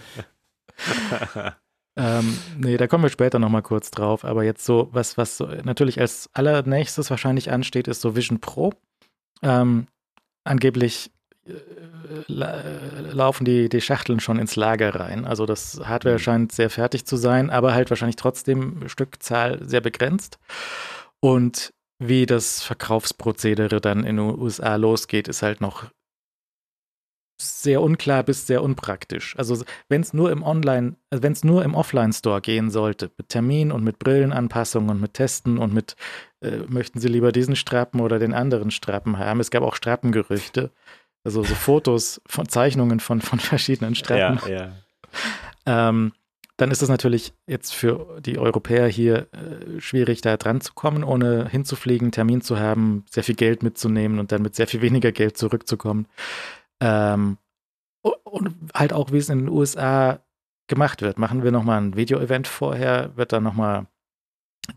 Ähm, 1.97 2.38
nee, 2.57 2.75
da 2.75 2.88
kommen 2.88 3.03
wir 3.03 3.09
später 3.09 3.39
nochmal 3.39 3.61
kurz 3.61 3.89
drauf. 3.91 4.25
Aber 4.25 4.43
jetzt 4.43 4.65
so, 4.65 4.89
was, 4.91 5.17
was 5.17 5.38
so 5.38 5.45
natürlich 5.63 5.99
als 5.99 6.29
allernächstes 6.33 7.09
wahrscheinlich 7.09 7.51
ansteht, 7.51 7.88
ist 7.88 8.01
so 8.01 8.15
Vision 8.15 8.39
Pro. 8.41 8.73
Ähm, 9.41 9.88
angeblich 10.43 11.11
äh, 11.47 11.53
la 12.27 12.61
laufen 13.13 13.45
die, 13.45 13.69
die 13.69 13.81
Schachteln 13.81 14.19
schon 14.19 14.39
ins 14.39 14.57
Lager 14.57 14.93
rein. 14.95 15.25
Also 15.25 15.45
das 15.45 15.79
Hardware 15.85 16.15
mhm. 16.15 16.19
scheint 16.19 16.51
sehr 16.51 16.69
fertig 16.69 17.05
zu 17.05 17.15
sein, 17.15 17.49
aber 17.49 17.73
halt 17.73 17.89
wahrscheinlich 17.89 18.17
trotzdem 18.17 18.88
Stückzahl 18.89 19.65
sehr 19.65 19.81
begrenzt. 19.81 20.38
Und 21.21 21.73
wie 21.99 22.25
das 22.25 22.62
Verkaufsprozedere 22.62 23.82
dann 23.82 24.04
in 24.04 24.17
den 24.17 24.39
USA 24.39 24.75
losgeht, 24.75 25.28
ist 25.28 25.41
halt 25.41 25.62
noch 25.62 25.89
sehr 27.41 27.82
unklar 27.82 28.23
bis 28.23 28.47
sehr 28.47 28.63
unpraktisch. 28.63 29.38
Also 29.38 29.63
wenn 29.89 30.01
es 30.01 30.13
nur 30.13 30.32
im 30.32 30.43
Online, 30.43 30.95
also 31.10 31.23
wenn 31.23 31.34
es 31.34 31.43
nur 31.43 31.63
im 31.63 31.75
Offline-Store 31.75 32.41
gehen 32.41 32.69
sollte, 32.69 33.12
mit 33.17 33.30
Termin 33.30 33.71
und 33.71 33.84
mit 33.84 33.99
Brillenanpassungen 33.99 34.89
und 34.89 35.01
mit 35.01 35.13
Testen 35.13 35.58
und 35.58 35.73
mit 35.73 35.95
äh, 36.41 36.60
möchten 36.67 36.99
Sie 36.99 37.10
lieber 37.10 37.32
diesen 37.32 37.56
Strappen 37.56 37.99
oder 37.99 38.19
den 38.19 38.34
anderen 38.34 38.71
Strappen 38.71 39.17
haben. 39.17 39.39
Es 39.39 39.51
gab 39.51 39.63
auch 39.63 39.75
Strappengerüchte, 39.75 40.71
also 41.25 41.43
so 41.43 41.56
Fotos 41.56 42.21
von 42.25 42.47
Zeichnungen 42.47 42.99
von, 42.99 43.19
von 43.21 43.39
verschiedenen 43.39 43.95
Strappen. 43.95 44.39
Ja, 44.49 44.71
ja. 45.65 45.89
ähm, 45.89 46.13
dann 46.57 46.71
ist 46.71 46.81
es 46.81 46.89
natürlich 46.89 47.33
jetzt 47.47 47.73
für 47.73 48.21
die 48.21 48.37
Europäer 48.37 48.87
hier 48.87 49.27
äh, 49.33 49.81
schwierig, 49.81 50.21
da 50.21 50.37
dran 50.37 50.61
zu 50.61 50.73
kommen, 50.73 51.03
ohne 51.03 51.49
hinzufliegen, 51.49 52.11
Termin 52.11 52.41
zu 52.41 52.59
haben, 52.59 53.03
sehr 53.09 53.23
viel 53.23 53.35
Geld 53.35 53.61
mitzunehmen 53.61 54.19
und 54.19 54.31
dann 54.31 54.41
mit 54.41 54.55
sehr 54.55 54.67
viel 54.67 54.81
weniger 54.83 55.11
Geld 55.11 55.37
zurückzukommen. 55.37 56.07
Ähm, 56.79 57.37
und 58.01 58.55
halt 58.73 58.93
auch, 58.93 59.11
wie 59.11 59.17
es 59.17 59.29
in 59.29 59.39
den 59.39 59.49
USA 59.49 60.19
gemacht 60.67 61.01
wird. 61.01 61.19
Machen 61.19 61.43
wir 61.43 61.51
nochmal 61.51 61.81
ein 61.81 61.95
Video-Event 61.95 62.47
vorher, 62.47 63.15
wird 63.15 63.33
dann 63.33 63.43
nochmal 63.43 63.87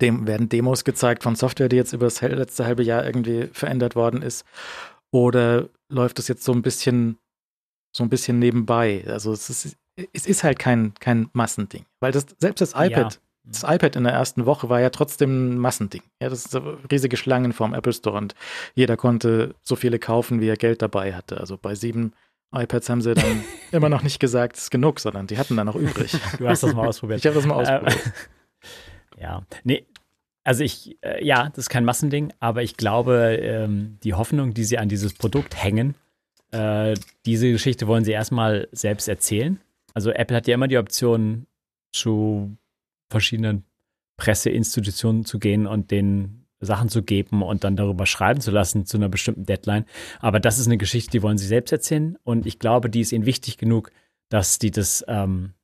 dem 0.00 0.26
werden 0.26 0.48
Demos 0.48 0.84
gezeigt 0.84 1.22
von 1.22 1.34
Software, 1.34 1.68
die 1.68 1.76
jetzt 1.76 1.94
über 1.94 2.06
das 2.06 2.20
letzte 2.20 2.66
halbe 2.66 2.82
Jahr 2.82 3.06
irgendwie 3.06 3.48
verändert 3.52 3.96
worden 3.96 4.20
ist. 4.20 4.44
Oder 5.10 5.68
läuft 5.88 6.18
es 6.18 6.28
jetzt 6.28 6.44
so 6.44 6.52
ein 6.52 6.60
bisschen, 6.60 7.18
so 7.96 8.04
ein 8.04 8.10
bisschen 8.10 8.38
nebenbei? 8.38 9.04
Also 9.06 9.32
es 9.32 9.48
ist, 9.48 9.77
es 10.12 10.26
ist 10.26 10.44
halt 10.44 10.58
kein, 10.58 10.94
kein 11.00 11.28
Massending. 11.32 11.84
Weil 12.00 12.12
das, 12.12 12.26
selbst 12.38 12.60
das 12.60 12.70
iPad, 12.70 13.14
ja. 13.14 13.20
das 13.44 13.62
iPad 13.62 13.96
in 13.96 14.04
der 14.04 14.12
ersten 14.12 14.46
Woche 14.46 14.68
war 14.68 14.80
ja 14.80 14.90
trotzdem 14.90 15.54
ein 15.54 15.58
Massending. 15.58 16.02
Ja, 16.20 16.28
das 16.28 16.46
ist 16.46 16.60
riesige 16.90 17.16
Schlangen 17.16 17.52
vorm 17.52 17.74
Apple 17.74 17.92
Store 17.92 18.16
und 18.16 18.34
jeder 18.74 18.96
konnte 18.96 19.54
so 19.62 19.76
viele 19.76 19.98
kaufen, 19.98 20.40
wie 20.40 20.48
er 20.48 20.56
Geld 20.56 20.82
dabei 20.82 21.14
hatte. 21.14 21.38
Also 21.38 21.56
bei 21.56 21.74
sieben 21.74 22.12
iPads 22.54 22.88
haben 22.88 23.02
sie 23.02 23.14
dann 23.14 23.44
immer 23.72 23.88
noch 23.88 24.02
nicht 24.02 24.20
gesagt, 24.20 24.56
es 24.56 24.64
ist 24.64 24.70
genug, 24.70 25.00
sondern 25.00 25.26
die 25.26 25.38
hatten 25.38 25.56
dann 25.56 25.66
noch 25.66 25.76
übrig. 25.76 26.16
Du 26.38 26.48
hast 26.48 26.62
das 26.62 26.74
mal 26.74 26.86
ausprobiert. 26.86 27.20
Ich 27.20 27.26
habe 27.26 27.36
das 27.36 27.46
mal 27.46 27.54
ausprobiert. 27.54 27.96
Äh, 29.16 29.20
ja, 29.20 29.42
nee, 29.64 29.86
also 30.48 30.64
ich, 30.64 30.96
äh, 31.02 31.22
ja, 31.22 31.50
das 31.50 31.64
ist 31.64 31.68
kein 31.68 31.84
Massending, 31.84 32.32
aber 32.40 32.62
ich 32.62 32.78
glaube, 32.78 33.38
ähm, 33.38 33.98
die 34.02 34.14
Hoffnung, 34.14 34.54
die 34.54 34.64
sie 34.64 34.78
an 34.78 34.88
dieses 34.88 35.12
Produkt 35.12 35.62
hängen, 35.62 35.94
äh, 36.52 36.94
diese 37.26 37.52
Geschichte 37.52 37.86
wollen 37.86 38.02
sie 38.02 38.12
erstmal 38.12 38.66
selbst 38.72 39.08
erzählen. 39.08 39.60
Also 39.98 40.12
Apple 40.12 40.36
hat 40.36 40.46
ja 40.46 40.54
immer 40.54 40.68
die 40.68 40.78
Option, 40.78 41.48
zu 41.90 42.56
verschiedenen 43.10 43.64
Presseinstitutionen 44.16 45.24
zu 45.24 45.40
gehen 45.40 45.66
und 45.66 45.90
den 45.90 46.46
Sachen 46.60 46.88
zu 46.88 47.02
geben 47.02 47.42
und 47.42 47.64
dann 47.64 47.74
darüber 47.74 48.06
schreiben 48.06 48.40
zu 48.40 48.52
lassen 48.52 48.86
zu 48.86 48.96
einer 48.96 49.08
bestimmten 49.08 49.44
Deadline. 49.44 49.86
Aber 50.20 50.38
das 50.38 50.60
ist 50.60 50.66
eine 50.66 50.78
Geschichte, 50.78 51.10
die 51.10 51.22
wollen 51.24 51.36
sie 51.36 51.48
selbst 51.48 51.72
erzählen 51.72 52.16
und 52.22 52.46
ich 52.46 52.60
glaube, 52.60 52.90
die 52.90 53.00
ist 53.00 53.10
ihnen 53.10 53.26
wichtig 53.26 53.58
genug, 53.58 53.90
dass 54.28 54.60
die 54.60 54.70
das 54.70 55.04
ähm, 55.08 55.54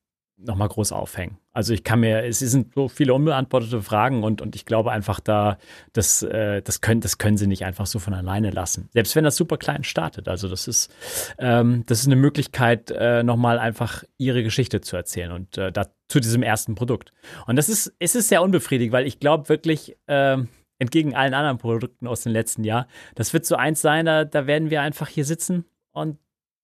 nochmal 0.45 0.69
groß 0.69 0.93
aufhängen. 0.93 1.39
Also 1.53 1.73
ich 1.73 1.85
kann 1.85 2.01
mir, 2.01 2.25
es 2.25 2.41
sind 2.41 2.75
so 2.75 2.89
viele 2.89 3.15
unbeantwortete 3.15 3.83
Fragen 3.83 4.25
und, 4.25 4.43
und 4.43 4.57
ich 4.57 4.67
glaube 4.67 4.93
einfach 4.93 5.21
da, 5.21 5.59
das, 5.93 6.23
äh, 6.23 6.63
das, 6.63 6.81
können, 6.81 7.01
das 7.01 7.19
können 7.19 7.37
sie 7.37 7.47
nicht 7.47 7.65
einfach 7.65 7.87
so 7.87 7.99
von 7.99 8.15
alleine 8.15 8.51
lassen. 8.51 8.89
Selbst 8.93 9.15
wenn 9.17 9.25
das 9.25 9.37
super 9.37 9.57
klein 9.57 9.85
startet. 9.85 10.29
Also 10.29 10.49
das 10.49 10.67
ist, 10.69 10.93
ähm, 11.39 11.85
das 11.87 12.01
ist 12.01 12.07
eine 12.07 12.17
Möglichkeit, 12.17 12.91
äh, 12.91 13.23
nochmal 13.23 13.59
einfach 13.59 14.05
ihre 14.19 14.43
Geschichte 14.43 14.81
zu 14.81 14.97
erzählen 14.97 15.33
und 15.33 15.59
äh, 15.59 15.73
da, 15.73 15.87
zu 16.09 16.21
diesem 16.21 16.43
ersten 16.43 16.75
Produkt. 16.75 17.13
Und 17.47 17.57
das 17.57 17.69
ist, 17.69 17.95
es 17.99 18.15
ist 18.15 18.29
sehr 18.29 18.43
unbefriedigend, 18.43 18.93
weil 18.93 19.07
ich 19.07 19.21
glaube 19.21 19.49
wirklich, 19.49 19.97
äh, 20.07 20.39
entgegen 20.79 21.15
allen 21.15 21.35
anderen 21.35 21.59
Produkten 21.59 22.07
aus 22.07 22.23
dem 22.23 22.33
letzten 22.33 22.65
Jahr, 22.65 22.89
das 23.15 23.33
wird 23.33 23.47
so 23.47 23.57
eins 23.57 23.81
sein, 23.81 24.07
da, 24.07 24.25
da 24.25 24.47
werden 24.47 24.71
wir 24.71 24.83
einfach 24.83 25.09
hier 25.09 25.25
sitzen 25.25 25.65
und 25.93 26.19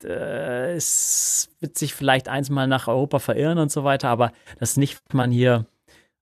äh, 0.05 0.73
es 0.75 1.51
wird 1.61 1.79
sich 1.79 1.95
vielleicht 1.95 2.29
eins 2.29 2.51
mal 2.51 2.67
nach 2.67 2.89
Europa 2.89 3.19
verirren 3.19 3.59
und 3.59 3.71
so 3.71 3.85
weiter, 3.85 4.09
aber 4.09 4.33
das 4.59 4.77
nicht 4.77 5.01
man 5.15 5.31
hier 5.31 5.67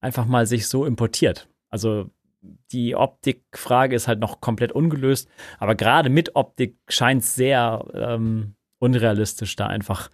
einfach 0.00 0.26
mal 0.26 0.46
sich 0.46 0.68
so 0.68 0.84
importiert. 0.84 1.48
Also 1.70 2.10
die 2.72 2.94
Optikfrage 2.94 3.96
ist 3.96 4.08
halt 4.08 4.20
noch 4.20 4.40
komplett 4.40 4.72
ungelöst, 4.72 5.28
aber 5.58 5.74
gerade 5.74 6.08
mit 6.08 6.36
Optik 6.36 6.76
scheint 6.88 7.22
es 7.22 7.34
sehr 7.34 7.84
ähm, 7.94 8.54
unrealistisch, 8.78 9.56
da 9.56 9.66
einfach 9.66 10.10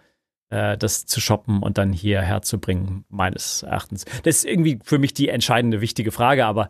äh, 0.50 0.78
das 0.78 1.06
zu 1.06 1.20
shoppen 1.20 1.62
und 1.62 1.78
dann 1.78 1.92
hierher 1.92 2.42
zu 2.42 2.58
bringen, 2.58 3.04
meines 3.08 3.62
Erachtens. 3.62 4.04
Das 4.22 4.36
ist 4.36 4.44
irgendwie 4.46 4.78
für 4.82 4.98
mich 4.98 5.14
die 5.14 5.28
entscheidende, 5.28 5.80
wichtige 5.80 6.12
Frage, 6.12 6.46
aber 6.46 6.68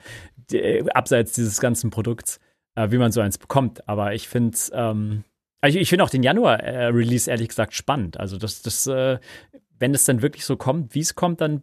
äh, 0.50 0.84
abseits 0.90 1.32
dieses 1.32 1.60
ganzen 1.60 1.90
Produkts 1.90 2.40
äh, 2.74 2.90
wie 2.90 2.98
man 2.98 3.12
so 3.12 3.20
eins 3.20 3.38
bekommt. 3.38 3.88
Aber 3.88 4.14
ich 4.14 4.28
finde 4.28 4.56
ähm, 4.72 5.24
also 5.64 5.78
ich, 5.78 5.88
finde 5.88 6.04
auch 6.04 6.10
den 6.10 6.22
Januar-Release 6.22 7.30
ehrlich 7.30 7.48
gesagt 7.48 7.72
spannend. 7.72 8.20
Also 8.20 8.36
das, 8.36 8.60
das, 8.60 8.86
äh, 8.86 9.18
wenn 9.78 9.94
es 9.94 10.04
dann 10.04 10.20
wirklich 10.20 10.44
so 10.44 10.58
kommt, 10.58 10.94
wie 10.94 11.00
es 11.00 11.14
kommt, 11.14 11.40
dann 11.40 11.62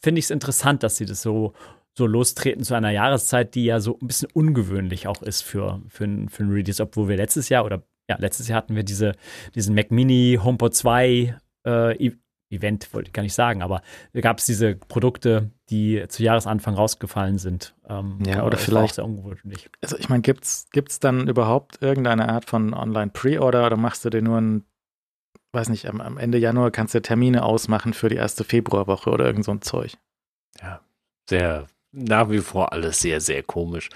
finde 0.00 0.20
ich 0.20 0.26
es 0.26 0.30
interessant, 0.30 0.84
dass 0.84 0.96
sie 0.96 1.06
das 1.06 1.22
so, 1.22 1.52
so 1.92 2.06
lostreten 2.06 2.62
zu 2.62 2.74
einer 2.74 2.90
Jahreszeit, 2.90 3.56
die 3.56 3.64
ja 3.64 3.80
so 3.80 3.98
ein 4.00 4.06
bisschen 4.06 4.28
ungewöhnlich 4.32 5.08
auch 5.08 5.22
ist 5.22 5.42
für, 5.42 5.82
für, 5.88 6.04
ein, 6.04 6.28
für 6.28 6.44
ein 6.44 6.52
Release, 6.52 6.80
obwohl 6.80 7.08
wir 7.08 7.16
letztes 7.16 7.48
Jahr 7.48 7.64
oder 7.64 7.82
ja, 8.08 8.16
letztes 8.16 8.46
Jahr 8.46 8.58
hatten 8.58 8.76
wir 8.76 8.84
diese, 8.84 9.16
diesen 9.56 9.74
Mac 9.74 9.90
Mini 9.90 10.38
HomePod 10.40 10.76
2 10.76 11.36
äh, 11.66 12.12
Event, 12.50 12.92
wollte 12.94 13.08
ich 13.08 13.12
gar 13.12 13.22
nicht 13.22 13.34
sagen, 13.34 13.62
aber 13.62 13.82
da 14.12 14.20
gab 14.20 14.38
es 14.38 14.46
diese 14.46 14.76
Produkte, 14.76 15.50
die 15.68 16.04
zu 16.08 16.22
Jahresanfang 16.22 16.74
rausgefallen 16.74 17.38
sind. 17.38 17.74
Ähm, 17.88 18.18
ja, 18.24 18.44
oder 18.44 18.56
vielleicht. 18.56 18.94
Sehr 18.94 19.04
ungewöhnlich. 19.04 19.68
Also 19.82 19.96
ich 19.96 20.08
meine, 20.08 20.22
gibt 20.22 20.44
es 20.44 21.00
dann 21.00 21.28
überhaupt 21.28 21.82
irgendeine 21.82 22.28
Art 22.28 22.44
von 22.44 22.72
Online-Pre-Order 22.72 23.66
oder 23.66 23.76
machst 23.76 24.04
du 24.04 24.10
dir 24.10 24.22
nur 24.22 24.40
ein, 24.40 24.64
weiß 25.52 25.70
nicht, 25.70 25.88
am, 25.88 26.00
am, 26.00 26.18
Ende 26.18 26.38
Januar 26.38 26.70
kannst 26.70 26.94
du 26.94 27.02
Termine 27.02 27.44
ausmachen 27.44 27.94
für 27.94 28.08
die 28.08 28.16
erste 28.16 28.44
Februarwoche 28.44 29.10
oder 29.10 29.26
irgend 29.26 29.44
so 29.44 29.50
ein 29.50 29.62
Zeug? 29.62 29.96
Ja, 30.60 30.80
sehr, 31.28 31.66
nach 31.90 32.30
wie 32.30 32.38
vor 32.38 32.72
alles 32.72 33.00
sehr, 33.00 33.20
sehr 33.20 33.42
komisch. 33.42 33.88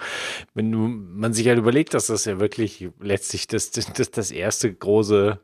Wenn 0.55 0.71
man 1.15 1.33
sich 1.33 1.47
halt 1.47 1.59
überlegt, 1.59 1.95
dass 1.95 2.09
das 2.09 2.25
ja 2.25 2.41
wirklich 2.41 2.89
letztlich 2.99 3.47
das, 3.47 3.71
das, 3.71 4.11
das 4.11 4.31
erste 4.33 4.75
große 4.75 5.39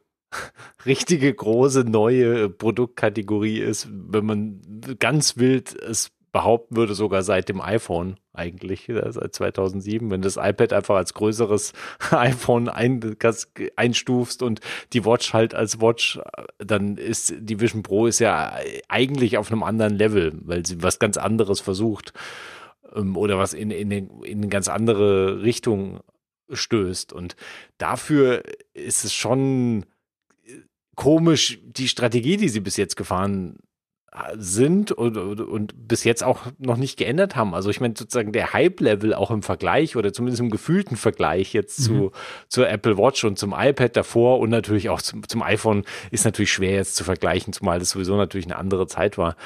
richtige 0.85 1.33
große 1.33 1.85
neue 1.85 2.49
Produktkategorie 2.49 3.59
ist, 3.59 3.89
wenn 3.91 4.27
man 4.27 4.61
ganz 4.99 5.37
wild 5.37 5.75
es 5.75 6.11
behaupten 6.33 6.77
würde, 6.77 6.95
sogar 6.95 7.23
seit 7.23 7.49
dem 7.49 7.63
iPhone 7.63 8.19
eigentlich, 8.35 8.93
seit 9.09 9.35
2007, 9.35 10.11
wenn 10.11 10.21
das 10.21 10.37
iPad 10.37 10.75
einfach 10.75 10.97
als 10.97 11.15
größeres 11.15 11.73
iPhone 12.11 12.69
ein, 12.69 13.17
einstufst 13.77 14.43
und 14.43 14.61
die 14.93 15.07
Watch 15.07 15.33
halt 15.33 15.55
als 15.55 15.81
Watch, 15.81 16.21
dann 16.59 16.99
ist 16.99 17.33
die 17.39 17.59
Vision 17.59 17.83
Pro 17.83 18.07
ist 18.07 18.19
ja 18.19 18.55
eigentlich 18.89 19.39
auf 19.39 19.51
einem 19.51 19.63
anderen 19.63 19.95
Level, 19.95 20.35
weil 20.43 20.67
sie 20.67 20.83
was 20.83 20.99
ganz 20.99 21.17
anderes 21.17 21.61
versucht 21.61 22.13
ähm, 22.95 23.17
oder 23.17 23.39
was 23.39 23.55
in, 23.55 23.71
in, 23.71 23.91
in 23.91 24.39
eine 24.39 24.49
ganz 24.49 24.69
andere 24.69 25.43
Richtung 25.43 26.01
stößt. 26.53 27.15
Und 27.15 27.35
dafür 27.79 28.43
ist 28.75 29.05
es 29.05 29.15
schon 29.15 29.87
komisch 30.97 31.61
die 31.65 31.89
Strategie, 31.89 32.37
die 32.37 32.49
sie 32.49 32.61
bis 32.61 32.77
jetzt 32.77 32.97
gefahren 32.97 33.59
sind 34.37 34.93
und, 34.93 35.17
und, 35.17 35.41
und, 35.41 35.89
bis 35.89 36.05
jetzt 36.05 36.25
auch 36.25 36.47
noch 36.59 36.79
nicht 36.79 36.97
geändert 36.97 37.37
haben. 37.37 37.55
Also 37.55 37.69
ich 37.69 37.81
meine 37.81 37.95
sozusagen 37.97 38.33
der 38.33 38.55
Hype-Level 38.55 39.13
auch 39.13 39.31
im 39.31 39.43
Vergleich 39.43 39.95
oder 39.95 40.13
zumindest 40.13 40.41
im 40.41 40.51
gefühlten 40.51 40.97
Vergleich 40.97 41.53
jetzt 41.53 41.85
zu, 41.85 41.93
mhm. 41.93 42.11
zur 42.49 42.69
Apple 42.69 42.97
Watch 42.97 43.25
und 43.25 43.39
zum 43.39 43.55
iPad 43.57 43.95
davor 43.95 44.39
und 44.39 44.49
natürlich 44.49 44.89
auch 44.89 45.03
zum, 45.03 45.29
zum 45.29 45.43
iPhone 45.43 45.85
ist 46.11 46.25
natürlich 46.25 46.53
schwer 46.53 46.73
jetzt 46.73 46.97
zu 46.97 47.05
vergleichen, 47.05 47.53
zumal 47.53 47.79
das 47.79 47.91
sowieso 47.91 48.17
natürlich 48.17 48.47
eine 48.47 48.57
andere 48.57 48.87
Zeit 48.87 49.19
war. 49.19 49.37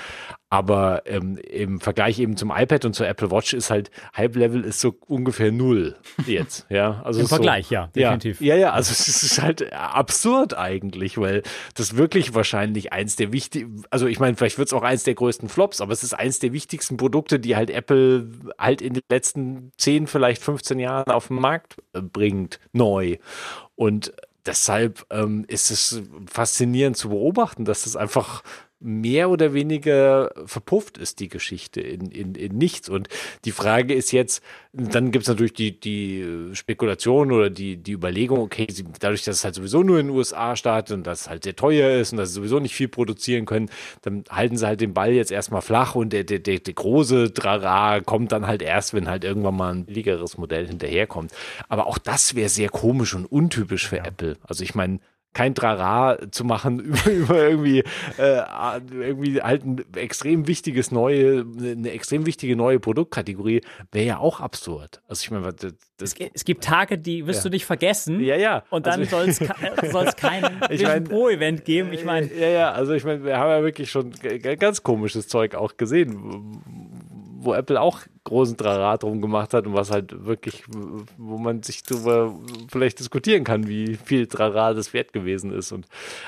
Aber 0.53 1.03
ähm, 1.07 1.39
im 1.39 1.81
Vergleich 1.81 2.19
eben 2.19 2.37
zum 2.37 2.51
iPad 2.51 2.85
und 2.85 2.95
zur 2.95 3.07
Apple 3.07 3.31
Watch 3.31 3.55
ist 3.55 3.71
halt 3.71 3.93
Hype-Level 4.17 4.65
ist 4.65 4.81
so 4.81 4.97
ungefähr 5.07 5.53
null 5.53 5.97
jetzt. 6.27 6.67
Ja, 6.71 7.01
also 7.05 7.21
Im 7.21 7.27
Vergleich, 7.27 7.69
so, 7.69 7.75
ja, 7.75 7.87
definitiv. 7.89 8.41
Ja, 8.41 8.57
ja, 8.57 8.73
also 8.73 8.91
es 8.93 9.23
ist 9.23 9.41
halt 9.41 9.73
absurd 9.73 10.55
eigentlich, 10.55 11.19
weil 11.19 11.43
das 11.75 11.97
wirklich 11.97 12.35
wahrscheinlich 12.35 12.93
eins 12.93 13.17
der 13.17 13.33
wichtigen, 13.33 13.85
also 13.91 14.07
ich 14.07 14.19
meine, 14.19 14.37
vielleicht 14.37 14.59
wird 14.59 14.69
es 14.69 14.73
auch 14.73 14.83
eins 14.83 15.05
der 15.05 15.15
größten 15.15 15.49
Flops, 15.49 15.81
aber 15.81 15.93
es 15.93 16.03
ist 16.03 16.15
eins 16.15 16.39
der 16.39 16.53
wichtigsten 16.53 16.97
Produkte, 16.97 17.39
die 17.39 17.55
halt 17.55 17.71
Apple 17.71 18.29
halt 18.59 18.83
in 18.83 18.95
den 18.95 19.03
letzten 19.09 19.73
10, 19.79 20.07
vielleicht 20.07 20.43
15 20.43 20.79
Jahren 20.81 21.11
auf 21.11 21.29
den 21.29 21.41
Markt 21.41 21.77
äh, 21.93 22.03
bringt, 22.03 22.59
neu. 22.73 23.19
Und 23.77 24.13
deshalb 24.47 25.07
ähm, 25.11 25.45
ist 25.49 25.71
es 25.71 26.03
faszinierend 26.27 26.97
zu 26.97 27.11
beobachten, 27.11 27.65
dass 27.65 27.85
das 27.85 27.97
einfach 27.97 28.43
mehr 28.81 29.29
oder 29.29 29.53
weniger 29.53 30.33
verpufft 30.47 30.97
ist 30.97 31.21
die 31.21 31.29
Geschichte 31.29 31.83
in, 31.83 32.07
in, 32.07 32.35
in 32.35 32.57
nichts. 32.57 32.89
Und 32.89 33.09
die 33.45 33.53
Frage 33.53 33.93
ist 33.93 34.11
jetzt, 34.11 34.43
dann 34.73 35.11
gibt 35.11 35.25
es 35.25 35.29
natürlich 35.29 35.53
die, 35.53 35.79
die 35.79 36.51
Spekulation 36.55 37.31
oder 37.31 37.51
die, 37.51 37.77
die 37.77 37.93
Überlegung, 37.93 38.39
okay, 38.39 38.67
sie, 38.71 38.85
dadurch, 38.99 39.25
dass 39.25 39.37
es 39.37 39.45
halt 39.45 39.55
sowieso 39.55 39.83
nur 39.83 40.01
in 40.01 40.07
den 40.07 40.17
USA 40.17 40.57
startet 40.57 40.97
und 40.97 41.07
dass 41.07 41.23
es 41.23 41.29
halt 41.29 41.45
sehr 41.45 41.57
teuer 41.57 42.01
ist 42.01 42.13
und 42.13 42.19
dass 42.19 42.31
sie 42.31 42.37
sowieso 42.37 42.59
nicht 42.59 42.75
viel 42.75 42.89
produzieren 42.89 43.45
können, 43.45 43.69
dann 44.01 44.25
halten 44.31 44.57
sie 44.57 44.67
halt 44.67 44.81
den 44.81 44.95
Ball 44.95 45.13
jetzt 45.13 45.31
erstmal 45.31 45.63
flach 45.63 45.95
und 45.95 46.13
der, 46.13 46.25
der, 46.25 46.39
der, 46.39 46.61
der 46.61 46.75
große 46.75 47.31
Drara 47.31 48.01
kommt 48.01 48.33
dann 48.33 48.47
halt 48.47 48.63
erst, 48.63 48.95
wenn 48.95 49.09
halt 49.09 49.25
irgendwann 49.25 49.57
mal 49.57 49.75
ein 49.75 49.85
billigeres 49.85 50.39
Modell 50.39 50.67
hinterherkommt. 50.67 51.33
Aber 51.69 51.87
auch 51.87 51.99
das 51.99 52.35
wäre 52.35 52.49
sehr 52.49 52.71
komisch 52.71 53.15
und 53.15 53.27
untypisch 53.27 53.89
für 53.89 53.99
ja. 53.99 54.05
Apple. 54.07 54.37
Also 54.43 54.65
ich 54.65 54.75
meine, 54.75 55.01
kein 55.33 55.55
Trara 55.55 56.19
zu 56.31 56.45
machen 56.45 56.81
über, 56.81 57.11
über 57.11 57.49
irgendwie, 57.49 57.85
äh, 58.19 58.43
irgendwie 58.91 59.41
halt 59.41 59.65
ein 59.65 59.85
extrem 59.95 60.47
wichtiges 60.47 60.91
neue, 60.91 61.45
eine 61.59 61.91
extrem 61.91 62.27
wichtige 62.27 62.57
neue 62.57 62.81
Produktkategorie, 62.81 63.61
wäre 63.93 64.07
ja 64.07 64.19
auch 64.19 64.41
absurd. 64.41 65.01
Also 65.09 65.23
ich 65.23 65.31
meine, 65.31 65.53
das, 65.53 65.75
es, 66.01 66.15
es, 66.35 66.45
gibt 66.45 66.65
Tage, 66.65 66.99
die 66.99 67.27
wirst 67.27 67.45
ja. 67.45 67.51
du 67.51 67.55
nicht 67.55 67.67
vergessen. 67.67 68.21
Ja, 68.21 68.37
ja. 68.37 68.65
Und 68.71 68.87
dann 68.87 69.01
also, 69.01 69.19
soll 69.19 69.29
es 69.29 70.17
kein 70.17 70.61
ich 70.71 70.83
mein, 70.83 71.05
Pro-Event 71.05 71.65
geben. 71.65 71.93
Ich 71.93 72.05
meine. 72.05 72.33
Ja, 72.35 72.49
ja, 72.49 72.73
also 72.73 72.93
ich 72.93 73.05
meine, 73.05 73.25
wir 73.25 73.39
haben 73.39 73.51
ja 73.51 73.63
wirklich 73.63 73.91
schon 73.91 74.13
ganz 74.59 74.83
komisches 74.83 75.29
Zeug 75.29 75.55
auch 75.55 75.77
gesehen, 75.77 76.63
wo 77.43 77.55
Apple 77.55 77.81
auch 77.81 78.01
großen 78.25 78.57
Draht 78.57 79.03
drum 79.03 79.23
gemacht 79.23 79.55
hat 79.55 79.67
und 79.67 79.75
was 79.75 79.91
halt 79.91 80.27
wirklich, 80.27 80.65
wo 81.17 81.39
man 81.39 81.63
sich 81.63 81.83
darüber 81.83 82.35
vielleicht 82.71 83.01
diskutieren 83.01 83.45
kann, 83.45 83.67
wie 83.67 83.97
viel 83.97 84.27
Draht 84.27 84.77
das 84.77 84.93
wert 84.93 85.13
gewesen 85.13 85.53
ist. 85.53 85.73
Und 85.73 85.87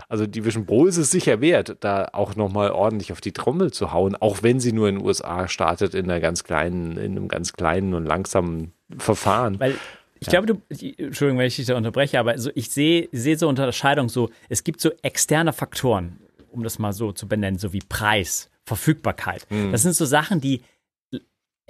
also 0.08 0.26
die 0.26 0.44
Vision 0.44 0.64
Pro 0.64 0.86
ist 0.86 0.96
es 0.96 1.10
sicher 1.10 1.40
wert, 1.40 1.76
da 1.80 2.08
auch 2.12 2.34
nochmal 2.34 2.70
ordentlich 2.70 3.12
auf 3.12 3.20
die 3.20 3.32
Trommel 3.32 3.72
zu 3.72 3.92
hauen, 3.92 4.16
auch 4.16 4.42
wenn 4.42 4.58
sie 4.58 4.72
nur 4.72 4.88
in 4.88 4.96
den 4.96 5.06
USA 5.06 5.48
startet, 5.48 5.94
in 5.94 6.10
einer 6.10 6.20
ganz 6.20 6.44
kleinen, 6.44 6.96
in 6.96 7.12
einem 7.12 7.28
ganz 7.28 7.52
kleinen 7.52 7.94
und 7.94 8.06
langsamen 8.06 8.72
Verfahren. 8.96 9.60
Weil 9.60 9.76
ich 10.18 10.28
glaube, 10.28 10.46
du, 10.46 10.62
Entschuldigung, 10.70 11.38
wenn 11.38 11.46
ich 11.46 11.56
dich 11.56 11.66
da 11.66 11.76
unterbreche, 11.76 12.20
aber 12.20 12.38
so, 12.38 12.50
ich 12.54 12.70
sehe 12.70 13.08
seh 13.12 13.34
so 13.34 13.48
Unterscheidung 13.48 14.08
so, 14.08 14.30
es 14.48 14.62
gibt 14.62 14.80
so 14.80 14.92
externe 15.02 15.52
Faktoren, 15.52 16.20
um 16.50 16.62
das 16.62 16.78
mal 16.78 16.92
so 16.92 17.12
zu 17.12 17.26
benennen, 17.26 17.58
so 17.58 17.72
wie 17.72 17.80
Preis, 17.80 18.48
Verfügbarkeit. 18.64 19.46
Mhm. 19.50 19.72
Das 19.72 19.82
sind 19.82 19.94
so 19.94 20.04
Sachen, 20.04 20.40
die 20.40 20.62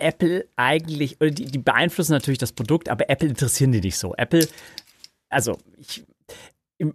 Apple 0.02 0.48
eigentlich, 0.56 1.20
oder 1.20 1.30
die, 1.30 1.46
die 1.46 1.58
beeinflussen 1.58 2.12
natürlich 2.12 2.38
das 2.38 2.52
Produkt, 2.52 2.88
aber 2.88 3.08
Apple 3.08 3.28
interessieren 3.28 3.72
die 3.72 3.80
nicht 3.80 3.96
so. 3.96 4.14
Apple, 4.16 4.46
also 5.28 5.58
ich, 5.78 6.04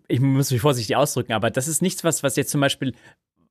ich 0.07 0.19
muss 0.19 0.51
mich 0.51 0.61
vorsichtig 0.61 0.95
ausdrücken, 0.95 1.33
aber 1.33 1.49
das 1.49 1.67
ist 1.67 1.81
nichts, 1.81 2.03
was, 2.03 2.23
was 2.23 2.35
jetzt 2.35 2.51
zum 2.51 2.61
Beispiel 2.61 2.93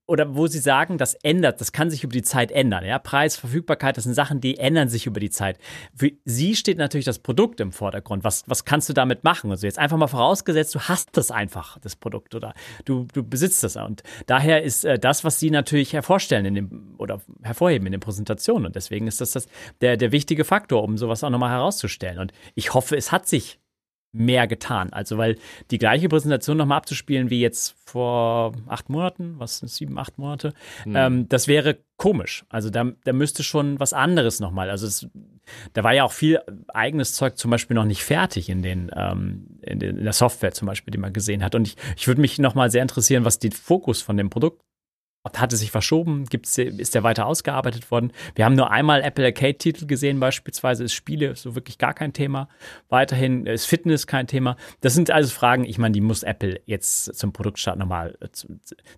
oder 0.07 0.37
wo 0.37 0.47
sie 0.47 0.59
sagen, 0.59 0.99
das 0.99 1.15
ändert, 1.15 1.61
das 1.61 1.73
kann 1.73 1.91
sich 1.91 2.05
über 2.05 2.13
die 2.13 2.23
Zeit 2.23 2.53
ändern. 2.53 2.85
Ja? 2.85 2.99
Preis, 2.99 3.37
Verfügbarkeit, 3.37 3.97
das 3.97 4.05
sind 4.05 4.15
Sachen, 4.15 4.41
die 4.41 4.59
ändern 4.59 4.89
sich 4.89 5.07
über 5.07 5.21
die 5.21 5.31
Zeit. 5.31 5.59
Für 5.95 6.11
sie 6.25 6.55
steht 6.55 6.79
natürlich 6.79 7.07
das 7.07 7.19
Produkt 7.19 7.61
im 7.61 7.73
Vordergrund. 7.73 8.23
Was, 8.23 8.45
was 8.47 8.65
kannst 8.65 8.89
du 8.89 8.93
damit 8.93 9.25
machen? 9.25 9.51
Also 9.51 9.67
jetzt 9.67 9.79
einfach 9.79 9.97
mal 9.97 10.07
vorausgesetzt, 10.07 10.75
du 10.75 10.81
hast 10.81 11.17
das 11.17 11.31
einfach, 11.31 11.79
das 11.81 11.97
Produkt, 11.97 12.35
oder 12.35 12.55
du, 12.85 13.07
du 13.13 13.25
besitzt 13.25 13.65
das. 13.65 13.77
Und 13.77 14.03
daher 14.27 14.63
ist 14.63 14.85
äh, 14.85 14.99
das, 14.99 15.25
was 15.25 15.41
sie 15.41 15.51
natürlich 15.51 15.93
hervorstellen 15.93 16.47
in 16.47 16.55
dem, 16.55 16.95
oder 16.99 17.21
hervorheben 17.43 17.87
in 17.87 17.93
den 17.93 18.01
Präsentationen. 18.01 18.67
Und 18.67 18.77
deswegen 18.77 19.09
ist 19.09 19.21
das, 19.21 19.33
das 19.33 19.49
der, 19.81 19.97
der 19.97 20.13
wichtige 20.13 20.45
Faktor, 20.45 20.85
um 20.85 20.99
sowas 20.99 21.25
auch 21.25 21.31
nochmal 21.31 21.51
herauszustellen. 21.51 22.19
Und 22.19 22.33
ich 22.55 22.75
hoffe, 22.75 22.97
es 22.97 23.11
hat 23.11 23.27
sich 23.27 23.59
mehr 24.17 24.47
getan. 24.47 24.93
Also, 24.93 25.19
weil 25.19 25.37
die 25.71 25.79
gleiche 25.79 26.09
Präsentation 26.09 26.57
nochmal 26.57 26.79
abzuspielen 26.79 27.31
wie 27.31 27.41
jetzt 27.41 27.77
vor 27.85 28.53
acht 28.67 28.89
Monaten, 28.89 29.35
was 29.39 29.59
sind 29.59 29.69
sieben, 29.69 29.99
acht 29.99 30.19
Monate, 30.19 30.53
mhm. 30.85 30.97
ähm, 30.97 31.29
das 31.29 31.49
wäre 31.49 31.79
komisch. 31.97 32.45
Also, 32.49 32.71
da, 32.71 32.93
da 33.05 33.13
müsste 33.13 33.43
schon 33.43 33.79
was 33.79 33.93
anderes 33.93 34.41
nochmal. 34.41 34.71
Also, 34.71 34.87
es, 34.87 35.09
da 35.73 35.85
war 35.85 35.95
ja 35.95 36.05
auch 36.05 36.13
viel 36.13 36.41
eigenes 36.69 37.15
Zeug 37.15 37.37
zum 37.37 37.51
Beispiel 37.51 37.75
noch 37.75 37.85
nicht 37.85 38.03
fertig 38.03 38.49
in, 38.49 38.63
den, 38.63 38.91
ähm, 38.95 39.47
in, 39.63 39.79
den, 39.79 39.99
in 39.99 40.05
der 40.05 40.13
Software 40.13 40.53
zum 40.53 40.67
Beispiel, 40.67 40.93
die 40.93 40.99
man 40.99 41.13
gesehen 41.13 41.45
hat. 41.45 41.55
Und 41.55 41.69
ich, 41.69 41.77
ich 41.97 42.09
würde 42.09 42.21
mich 42.21 42.39
nochmal 42.39 42.71
sehr 42.71 42.83
interessieren, 42.83 43.25
was 43.25 43.39
der 43.39 43.53
Fokus 43.53 44.03
von 44.03 44.17
dem 44.17 44.31
Produkt 44.31 44.63
hat 45.35 45.53
es 45.53 45.61
sich 45.61 45.71
verschoben? 45.71 46.25
Gibt's, 46.27 46.57
ist 46.59 46.95
der 46.95 47.03
weiter 47.03 47.27
ausgearbeitet 47.27 47.91
worden? 47.91 48.13
Wir 48.35 48.45
haben 48.45 48.55
nur 48.55 48.71
einmal 48.71 49.03
Apple 49.03 49.25
Arcade-Titel 49.25 49.87
gesehen, 49.87 50.21
beispielsweise 50.21 50.85
ist 50.85 50.95
Spiele 50.95 51.35
so 51.37 51.55
wirklich 51.55 51.79
gar 51.79 51.95
kein 51.95 52.13
Thema. 52.13 52.49
Weiterhin 52.89 53.47
ist 53.47 53.67
Fitness 53.67 54.07
kein 54.07 54.27
Thema. 54.27 54.57
Das 54.81 54.95
sind 54.95 55.11
also 55.11 55.31
Fragen, 55.31 55.65
ich 55.65 55.79
meine, 55.79 55.93
die 55.93 56.01
muss 56.01 56.23
Apple 56.23 56.61
jetzt 56.67 57.15
zum 57.17 57.33
Produktstart 57.33 57.79
nochmal, 57.79 58.17
äh, 58.21 58.29
zu, 58.31 58.49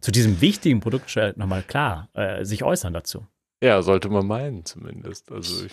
zu, 0.01 0.13
diesem 0.13 0.41
wichtigen 0.41 0.81
Produktstart 0.81 1.37
nochmal 1.37 1.63
klar 1.63 2.09
äh, 2.15 2.45
sich 2.45 2.65
äußern 2.65 2.93
dazu. 2.93 3.27
Ja, 3.63 3.83
sollte 3.83 4.09
man 4.09 4.27
meinen 4.27 4.65
zumindest. 4.65 5.33
Also 5.33 5.67
ich, 5.67 5.73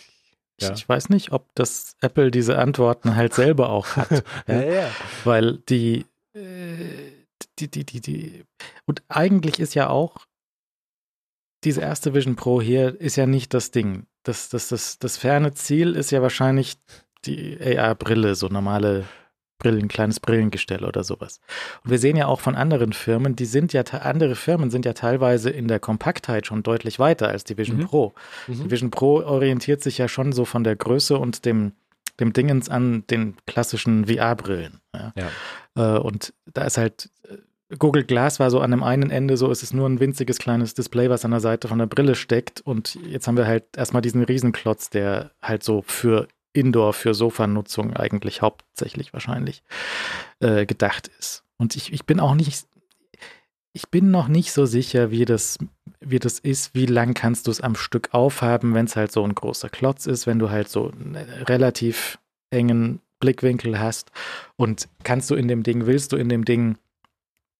ja. 0.60 0.74
ich 0.74 0.88
weiß 0.88 1.10
nicht, 1.10 1.32
ob 1.32 1.53
das 1.56 1.95
Apple 2.01 2.32
diese 2.32 2.58
Antworten 2.58 3.16
halt 3.16 3.34
selber 3.34 3.70
auch 3.70 3.95
hat. 3.95 4.24
ja, 4.47 4.62
ja. 4.62 4.89
Weil 5.24 5.58
die, 5.70 6.06
äh, 6.34 7.26
die, 7.60 7.70
die, 7.70 7.86
die, 7.86 8.01
die, 8.01 8.45
und 8.86 9.03
eigentlich 9.08 9.60
ist 9.60 9.76
ja 9.76 9.89
auch 9.89 10.26
diese 11.66 11.82
erste 11.82 12.13
Vision 12.13 12.36
Pro 12.36 12.61
hier 12.61 12.99
ist 12.99 13.16
ja 13.16 13.26
nicht 13.26 13.53
das 13.53 13.72
Ding. 13.72 14.05
Das, 14.24 14.49
das, 14.49 14.70
das, 14.70 14.99
das 14.99 15.18
ferne 15.18 15.53
Ziel 15.53 15.95
ist 15.95 16.11
ja 16.11 16.22
wahrscheinlich 16.22 16.78
die 17.26 17.57
AR-Brille, 17.59 18.36
so 18.36 18.47
normale 18.47 19.05
Brillen, 19.57 19.88
kleines 19.88 20.20
Brillengestell 20.20 20.84
oder 20.84 21.03
sowas. 21.03 21.39
Und 21.84 21.89
wir 21.89 21.97
sehen 21.97 22.18
ja 22.18 22.28
auch 22.28 22.41
von 22.41 22.55
anderen 22.55 22.93
Firmen, 22.93 23.36
die 23.36 23.45
sind 23.45 23.74
ja, 23.74 23.84
andere 23.84 24.36
Firmen 24.36 24.70
sind 24.70 24.86
ja 24.86 24.93
teilweise 24.93 25.49
in 25.49 25.68
der 25.68 25.80
Kompaktheit 25.80 26.45
schon 26.45 26.61
deutlich 26.61 26.99
weiter 26.99 27.30
als 27.30 27.45
die 27.45 27.57
Vision 27.57 27.78
Mhm. 27.78 27.86
Pro. 27.86 28.13
Mhm. 28.47 28.63
Die 28.63 28.72
Vision 28.72 28.91
Pro 28.91 29.22
orientiert 29.22 29.82
sich 29.82 29.97
ja 29.97 30.07
schon 30.07 30.34
so 30.34 30.45
von 30.45 30.63
der 30.63 30.76
Größe 30.76 31.18
und 31.18 31.45
dem, 31.45 31.72
dem 32.20 32.34
Dingens 32.34 32.70
an 32.70 33.05
den 33.09 33.38
klassischen 33.47 34.05
VR-Brillen. 34.05 34.82
Ja. 34.93 35.13
Äh, 35.76 35.99
und 35.99 36.34
da 36.53 36.63
ist 36.66 36.78
halt, 36.78 37.09
äh, 37.24 37.38
Google 37.80 38.03
Glass 38.03 38.39
war 38.39 38.49
so 38.49 38.59
an 38.59 38.71
dem 38.71 38.84
einen 38.84 39.09
Ende 39.09 39.38
so, 39.38 39.51
es 39.51 39.63
ist 39.63 39.73
nur 39.73 39.88
ein 39.88 39.99
winziges 39.99 40.38
kleines 40.38 40.73
Display, 40.73 41.09
was 41.09 41.26
an 41.26 41.32
der 41.32 41.39
Seite 41.39 41.67
von 41.67 41.80
der 41.80 41.86
Brille 41.86 42.15
steckt. 42.15 42.61
Und 42.61 42.97
jetzt 43.07 43.28
haben 43.28 43.38
wir 43.38 43.47
halt 43.47 43.65
erstmal 43.76 44.01
diesen 44.01 44.23
Riesenklotz, 44.23 44.89
der 44.89 45.32
halt 45.41 45.63
so 45.63 45.82
für 45.82 46.28
Indoor, 46.53 46.93
für 46.93 47.13
Sofanutzung 47.13 47.95
eigentlich 47.95 48.41
hauptsächlich 48.41 49.13
wahrscheinlich 49.13 49.63
äh, 50.39 50.65
gedacht 50.65 51.09
ist. 51.19 51.43
Und 51.57 51.76
ich, 51.76 51.91
ich 51.93 52.05
bin 52.05 52.19
auch 52.19 52.36
nicht, 52.36 52.65
ich 53.73 53.89
bin 53.89 54.11
noch 54.11 54.28
nicht 54.28 54.53
so 54.53 54.65
sicher, 54.65 55.11
wie 55.11 55.26
das, 55.26 55.57
wie 55.99 56.19
das 56.19 56.39
ist, 56.39 56.73
wie 56.73 56.86
lang 56.86 57.13
kannst 57.13 57.47
du 57.47 57.51
es 57.51 57.61
am 57.61 57.76
Stück 57.76 58.13
aufhaben, 58.13 58.73
wenn 58.73 58.86
es 58.86 58.95
halt 58.95 59.11
so 59.11 59.23
ein 59.23 59.36
großer 59.36 59.69
Klotz 59.69 60.05
ist, 60.05 60.28
wenn 60.28 60.39
du 60.39 60.49
halt 60.49 60.69
so 60.69 60.91
einen 60.91 61.15
relativ 61.15 62.19
engen 62.51 63.01
Blickwinkel 63.19 63.80
hast 63.80 64.11
und 64.55 64.88
kannst 65.03 65.30
du 65.30 65.36
in 65.36 65.47
dem 65.47 65.63
Ding, 65.63 65.86
willst 65.86 66.11
du 66.11 66.17
in 66.17 66.30
dem 66.30 66.45
Ding 66.45 66.78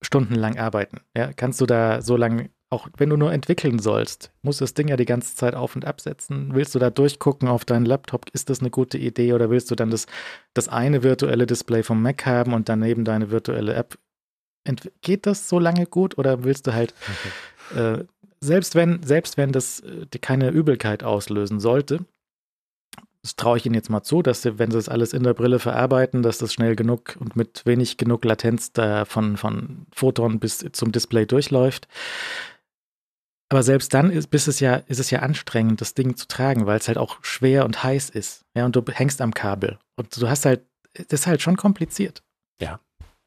stundenlang 0.02 0.58
arbeiten? 0.58 1.02
Ja, 1.16 1.34
kannst 1.34 1.62
du 1.62 1.66
da 1.66 2.02
so 2.02 2.18
lange, 2.18 2.50
auch 2.70 2.88
wenn 2.98 3.10
du 3.10 3.18
nur 3.18 3.32
entwickeln 3.32 3.80
sollst, 3.80 4.32
musst 4.42 4.62
du 4.62 4.64
das 4.64 4.74
Ding 4.74 4.88
ja 4.88 4.98
die 4.98 5.06
ganze 5.06 5.36
Zeit 5.36 5.56
auf 5.56 5.76
und 5.76 5.86
absetzen. 5.86 6.54
Willst 6.54 6.76
du 6.76 6.80
da 6.80 6.90
durchgucken 6.90 7.48
auf 7.48 7.66
deinen 7.66 7.86
Laptop? 7.86 8.26
Ist 8.34 8.50
das 8.50 8.60
eine 8.60 8.70
gute 8.70 8.98
Idee 8.98 9.34
oder 9.34 9.50
willst 9.50 9.72
du 9.72 9.76
dann 9.76 9.92
das, 9.92 10.08
das 10.54 10.70
eine 10.70 11.04
virtuelle 11.04 11.46
Display 11.46 11.84
vom 11.84 12.02
Mac 12.02 12.26
haben 12.26 12.54
und 12.54 12.70
daneben 12.70 13.06
deine 13.06 13.32
virtuelle 13.32 13.74
App? 13.74 13.98
Ent 14.64 14.92
geht 15.02 15.26
das 15.28 15.48
so 15.48 15.60
lange 15.60 15.86
gut 15.86 16.18
oder 16.18 16.44
willst 16.44 16.68
du 16.68 16.74
halt 16.74 16.94
äh, 17.76 18.04
selbst 18.42 18.76
wenn, 18.76 19.02
selbst 19.04 19.38
wenn 19.38 19.52
das 19.52 19.82
äh, 19.82 20.06
keine 20.20 20.50
Übelkeit 20.50 21.04
auslösen 21.04 21.60
sollte, 21.60 22.06
das 23.26 23.36
traue 23.36 23.58
ich 23.58 23.66
Ihnen 23.66 23.74
jetzt 23.74 23.90
mal 23.90 24.04
zu, 24.04 24.22
dass 24.22 24.44
sie, 24.44 24.60
wenn 24.60 24.70
sie 24.70 24.78
das 24.78 24.88
alles 24.88 25.12
in 25.12 25.24
der 25.24 25.34
Brille 25.34 25.58
verarbeiten, 25.58 26.22
dass 26.22 26.38
das 26.38 26.54
schnell 26.54 26.76
genug 26.76 27.18
und 27.20 27.36
mit 27.36 27.66
wenig 27.66 27.98
genug 27.98 28.24
Latenz 28.24 28.72
da 28.72 29.04
von, 29.04 29.36
von 29.36 29.88
Photon 29.92 30.40
bis 30.40 30.64
zum 30.74 30.92
Display 30.92 31.26
durchläuft. 31.26 31.88
Aber 33.50 33.64
selbst 33.64 33.96
dann 33.96 34.12
ist, 34.12 34.28
bis 34.28 34.46
es 34.46 34.60
ja, 34.60 34.76
ist 34.76 35.00
es 35.00 35.10
ja 35.10 35.22
anstrengend, 35.22 35.82
das 35.82 35.96
Ding 35.96 36.16
zu 36.16 36.28
tragen, 36.28 36.68
weil 36.68 36.78
es 36.78 36.88
halt 36.88 37.00
auch 37.00 37.18
schwer 37.24 37.66
und 37.66 37.84
heiß 37.84 38.12
ist. 38.12 38.46
Ja, 38.56 38.64
und 38.66 38.76
du 38.76 38.84
hängst 38.88 39.20
am 39.22 39.34
Kabel. 39.34 39.80
Und 39.96 40.22
du 40.22 40.30
hast 40.30 40.46
halt, 40.46 40.62
das 40.94 41.22
ist 41.22 41.28
halt 41.28 41.42
schon 41.42 41.58
kompliziert. 41.58 42.22
Ja, 42.62 42.80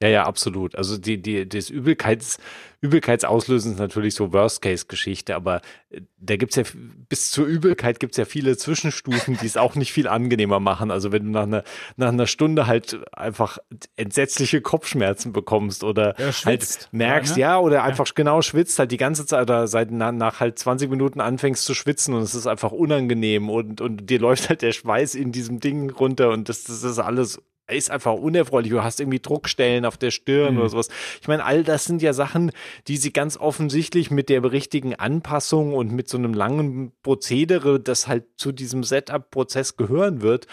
ja, 0.06 0.24
absolut. 0.24 0.76
Also 0.76 0.96
die, 0.96 1.20
die, 1.20 1.48
das 1.48 1.70
Übelkeits, 1.70 2.38
Übelkeitsauslösen 2.80 3.72
ist 3.72 3.78
natürlich 3.80 4.14
so 4.14 4.32
Worst-Case-Geschichte, 4.32 5.34
aber 5.34 5.60
äh, 5.90 6.02
da 6.18 6.36
gibt's 6.36 6.54
ja, 6.54 6.62
bis 7.08 7.32
zur 7.32 7.46
Übelkeit 7.46 7.98
gibt's 7.98 8.16
ja 8.16 8.24
viele 8.24 8.56
Zwischenstufen, 8.56 9.36
die 9.42 9.46
es 9.46 9.56
auch 9.56 9.74
nicht 9.74 9.92
viel 9.92 10.06
angenehmer 10.06 10.60
machen. 10.60 10.92
Also 10.92 11.10
wenn 11.10 11.24
du 11.24 11.30
nach 11.32 11.42
einer, 11.42 11.64
nach 11.96 12.08
einer 12.08 12.28
Stunde 12.28 12.68
halt 12.68 13.00
einfach 13.12 13.58
entsetzliche 13.96 14.60
Kopfschmerzen 14.60 15.32
bekommst 15.32 15.82
oder 15.82 16.14
Ja, 16.16 16.26
halt 16.26 16.34
schwitzt. 16.36 16.88
merkst, 16.92 17.36
Ja, 17.36 17.54
ja, 17.54 17.58
oder 17.58 17.82
einfach 17.82 18.14
genau 18.14 18.40
schwitzt 18.40 18.78
halt 18.78 18.92
die 18.92 18.98
ganze 18.98 19.26
Zeit 19.26 19.42
oder 19.42 19.66
seit 19.66 19.90
nach, 19.90 20.12
nach 20.12 20.38
halt 20.38 20.60
20 20.60 20.88
Minuten 20.90 21.20
anfängst 21.20 21.64
zu 21.64 21.74
schwitzen 21.74 22.14
und 22.14 22.22
es 22.22 22.36
ist 22.36 22.46
einfach 22.46 22.70
unangenehm 22.70 23.50
und, 23.50 23.80
und 23.80 24.08
dir 24.08 24.20
läuft 24.20 24.48
halt 24.48 24.62
der 24.62 24.72
Schweiß 24.72 25.16
in 25.16 25.32
diesem 25.32 25.58
Ding 25.58 25.90
runter 25.90 26.30
und 26.30 26.48
das, 26.48 26.62
das 26.62 26.84
ist 26.84 27.00
alles 27.00 27.42
ist 27.76 27.90
einfach 27.90 28.14
unerfreulich. 28.14 28.70
Du 28.70 28.82
hast 28.82 29.00
irgendwie 29.00 29.20
Druckstellen 29.20 29.84
auf 29.84 29.96
der 29.96 30.10
Stirn 30.10 30.54
Mhm. 30.54 30.60
oder 30.60 30.68
sowas. 30.70 30.88
Ich 31.20 31.28
meine, 31.28 31.44
all 31.44 31.64
das 31.64 31.84
sind 31.84 32.02
ja 32.02 32.12
Sachen, 32.12 32.50
die 32.86 32.96
sie 32.96 33.12
ganz 33.12 33.36
offensichtlich 33.36 34.10
mit 34.10 34.28
der 34.28 34.42
richtigen 34.50 34.94
Anpassung 34.94 35.74
und 35.74 35.92
mit 35.92 36.08
so 36.08 36.18
einem 36.18 36.34
langen 36.34 36.92
Prozedere, 37.02 37.78
das 37.80 38.08
halt 38.08 38.24
zu 38.36 38.52
diesem 38.52 38.84
Setup-Prozess 38.84 39.76
gehören 39.76 40.22
wird, 40.22 40.46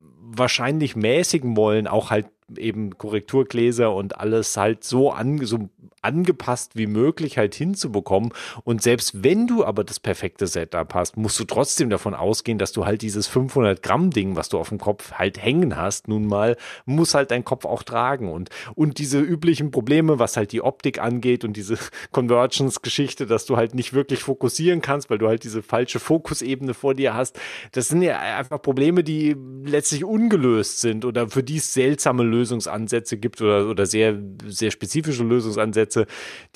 wahrscheinlich 0.00 0.96
mäßigen 0.96 1.56
wollen, 1.56 1.86
auch 1.86 2.10
halt 2.10 2.26
eben 2.56 2.98
Korrekturgläser 2.98 3.94
und 3.94 4.18
alles 4.18 4.56
halt 4.56 4.84
so, 4.84 5.10
an, 5.10 5.44
so 5.44 5.68
angepasst 6.02 6.72
wie 6.74 6.86
möglich 6.86 7.38
halt 7.38 7.54
hinzubekommen. 7.54 8.32
Und 8.64 8.82
selbst 8.82 9.22
wenn 9.22 9.46
du 9.46 9.64
aber 9.64 9.84
das 9.84 10.00
perfekte 10.00 10.46
Setup 10.46 10.92
hast, 10.94 11.16
musst 11.16 11.38
du 11.40 11.44
trotzdem 11.44 11.90
davon 11.90 12.14
ausgehen, 12.14 12.58
dass 12.58 12.72
du 12.72 12.84
halt 12.84 13.02
dieses 13.02 13.26
500 13.26 13.82
Gramm 13.82 14.10
Ding, 14.10 14.36
was 14.36 14.48
du 14.48 14.58
auf 14.58 14.68
dem 14.68 14.78
Kopf 14.78 15.12
halt 15.12 15.42
hängen 15.42 15.76
hast, 15.76 16.08
nun 16.08 16.26
mal, 16.26 16.56
muss 16.84 17.14
halt 17.14 17.30
dein 17.30 17.44
Kopf 17.44 17.64
auch 17.64 17.82
tragen. 17.82 18.30
Und, 18.30 18.50
und 18.74 18.98
diese 18.98 19.20
üblichen 19.20 19.70
Probleme, 19.70 20.18
was 20.18 20.36
halt 20.36 20.52
die 20.52 20.62
Optik 20.62 21.00
angeht 21.00 21.44
und 21.44 21.56
diese 21.56 21.78
Convergence-Geschichte, 22.12 23.26
dass 23.26 23.46
du 23.46 23.56
halt 23.56 23.74
nicht 23.74 23.92
wirklich 23.92 24.22
fokussieren 24.22 24.80
kannst, 24.80 25.10
weil 25.10 25.18
du 25.18 25.28
halt 25.28 25.44
diese 25.44 25.62
falsche 25.62 26.00
Fokusebene 26.00 26.74
vor 26.74 26.94
dir 26.94 27.14
hast, 27.14 27.38
das 27.72 27.88
sind 27.88 28.02
ja 28.02 28.18
einfach 28.18 28.60
Probleme, 28.60 29.04
die 29.04 29.36
letztlich 29.64 30.04
ungelöst 30.04 30.80
sind 30.80 31.04
oder 31.04 31.28
für 31.28 31.42
die 31.42 31.56
es 31.56 31.72
seltsame 31.72 32.22
Lösungsansätze 32.22 33.16
gibt 33.16 33.40
oder, 33.40 33.68
oder 33.68 33.86
sehr, 33.86 34.18
sehr 34.46 34.70
spezifische 34.70 35.22
Lösungsansätze, 35.22 35.91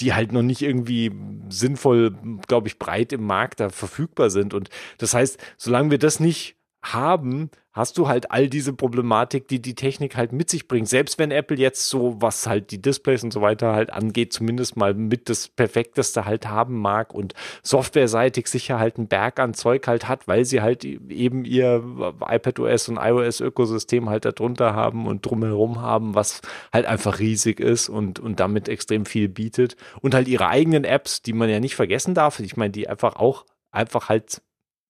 die 0.01 0.15
halt 0.15 0.33
noch 0.33 0.43
nicht 0.43 0.63
irgendwie 0.63 1.13
sinnvoll, 1.49 2.17
glaube 2.47 2.69
ich, 2.69 2.79
breit 2.79 3.13
im 3.13 3.25
Markt 3.25 3.61
da 3.61 3.69
verfügbar 3.69 4.31
sind. 4.31 4.55
Und 4.55 4.71
das 4.99 5.15
heißt, 5.15 5.39
solange 5.57 5.91
wir 5.91 5.99
das 5.99 6.21
nicht 6.21 6.57
haben, 6.83 7.51
hast 7.73 7.99
du 7.99 8.09
halt 8.09 8.31
all 8.31 8.49
diese 8.49 8.73
Problematik, 8.73 9.49
die 9.49 9.61
die 9.61 9.75
Technik 9.75 10.17
halt 10.17 10.33
mit 10.33 10.49
sich 10.49 10.67
bringt. 10.67 10.89
Selbst 10.89 11.19
wenn 11.19 11.31
Apple 11.31 11.59
jetzt 11.59 11.89
so, 11.89 12.17
was 12.21 12.47
halt 12.47 12.71
die 12.71 12.81
Displays 12.81 13.23
und 13.23 13.33
so 13.33 13.43
weiter 13.43 13.75
halt 13.75 13.93
angeht, 13.93 14.33
zumindest 14.33 14.77
mal 14.77 14.95
mit 14.95 15.29
das 15.29 15.49
Perfekteste 15.49 16.25
halt 16.25 16.49
haben 16.49 16.79
mag 16.81 17.13
und 17.13 17.35
softwareseitig 17.63 18.47
sicher 18.47 18.79
halt 18.79 18.97
einen 18.97 19.09
Berg 19.09 19.39
an 19.41 19.53
Zeug 19.53 19.87
halt 19.87 20.09
hat, 20.09 20.27
weil 20.27 20.45
sie 20.45 20.63
halt 20.63 20.85
eben 20.85 21.45
ihr 21.45 21.85
iPadOS 22.27 22.89
und 22.89 22.97
iOS-Ökosystem 22.97 24.09
halt 24.09 24.25
darunter 24.25 24.75
haben 24.75 25.07
und 25.07 25.27
drumherum 25.27 25.83
haben, 25.83 26.15
was 26.15 26.41
halt 26.73 26.87
einfach 26.87 27.19
riesig 27.19 27.61
ist 27.61 27.89
und, 27.91 28.19
und 28.19 28.41
damit 28.41 28.69
extrem 28.69 29.05
viel 29.05 29.29
bietet. 29.29 29.77
Und 30.01 30.15
halt 30.15 30.29
ihre 30.29 30.49
eigenen 30.49 30.85
Apps, 30.85 31.21
die 31.21 31.35
man 31.35 31.51
ja 31.51 31.61
nicht 31.61 31.77
vergessen 31.77 32.15
darf. 32.15 32.41
Ich 32.41 32.57
meine, 32.57 32.71
die 32.71 32.89
einfach 32.89 33.17
auch 33.17 33.45
einfach 33.71 34.09
halt 34.09 34.41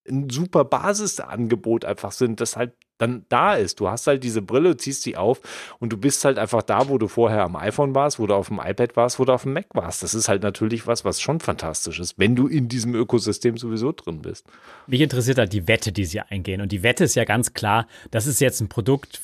ein 0.08 0.30
super 0.30 0.64
Basisangebot 0.64 1.84
einfach 1.84 2.12
sind, 2.12 2.40
das 2.40 2.56
halt 2.56 2.72
dann 2.98 3.26
da 3.28 3.54
ist. 3.54 3.80
Du 3.80 3.88
hast 3.88 4.06
halt 4.06 4.24
diese 4.24 4.42
Brille, 4.42 4.76
ziehst 4.76 5.02
sie 5.02 5.16
auf 5.16 5.40
und 5.78 5.92
du 5.92 5.96
bist 5.96 6.24
halt 6.24 6.38
einfach 6.38 6.62
da, 6.62 6.88
wo 6.88 6.98
du 6.98 7.08
vorher 7.08 7.42
am 7.42 7.56
iPhone 7.56 7.94
warst, 7.94 8.18
wo 8.18 8.26
du 8.26 8.34
auf 8.34 8.48
dem 8.48 8.58
iPad 8.58 8.96
warst, 8.96 9.18
wo 9.18 9.24
du 9.24 9.32
auf 9.32 9.42
dem 9.42 9.52
Mac 9.52 9.66
warst. 9.74 10.02
Das 10.02 10.14
ist 10.14 10.28
halt 10.28 10.42
natürlich 10.42 10.86
was, 10.86 11.04
was 11.04 11.20
schon 11.20 11.40
fantastisch 11.40 12.00
ist, 12.00 12.18
wenn 12.18 12.34
du 12.36 12.46
in 12.46 12.68
diesem 12.68 12.94
Ökosystem 12.94 13.58
sowieso 13.58 13.92
drin 13.92 14.22
bist. 14.22 14.46
Mich 14.86 15.00
interessiert 15.00 15.38
halt 15.38 15.52
die 15.52 15.68
Wette, 15.68 15.92
die 15.92 16.04
sie 16.04 16.20
eingehen. 16.20 16.60
Und 16.60 16.72
die 16.72 16.82
Wette 16.82 17.04
ist 17.04 17.16
ja 17.16 17.24
ganz 17.24 17.52
klar, 17.52 17.86
das 18.10 18.26
ist 18.26 18.40
jetzt 18.40 18.60
ein 18.60 18.68
Produkt 18.68 19.20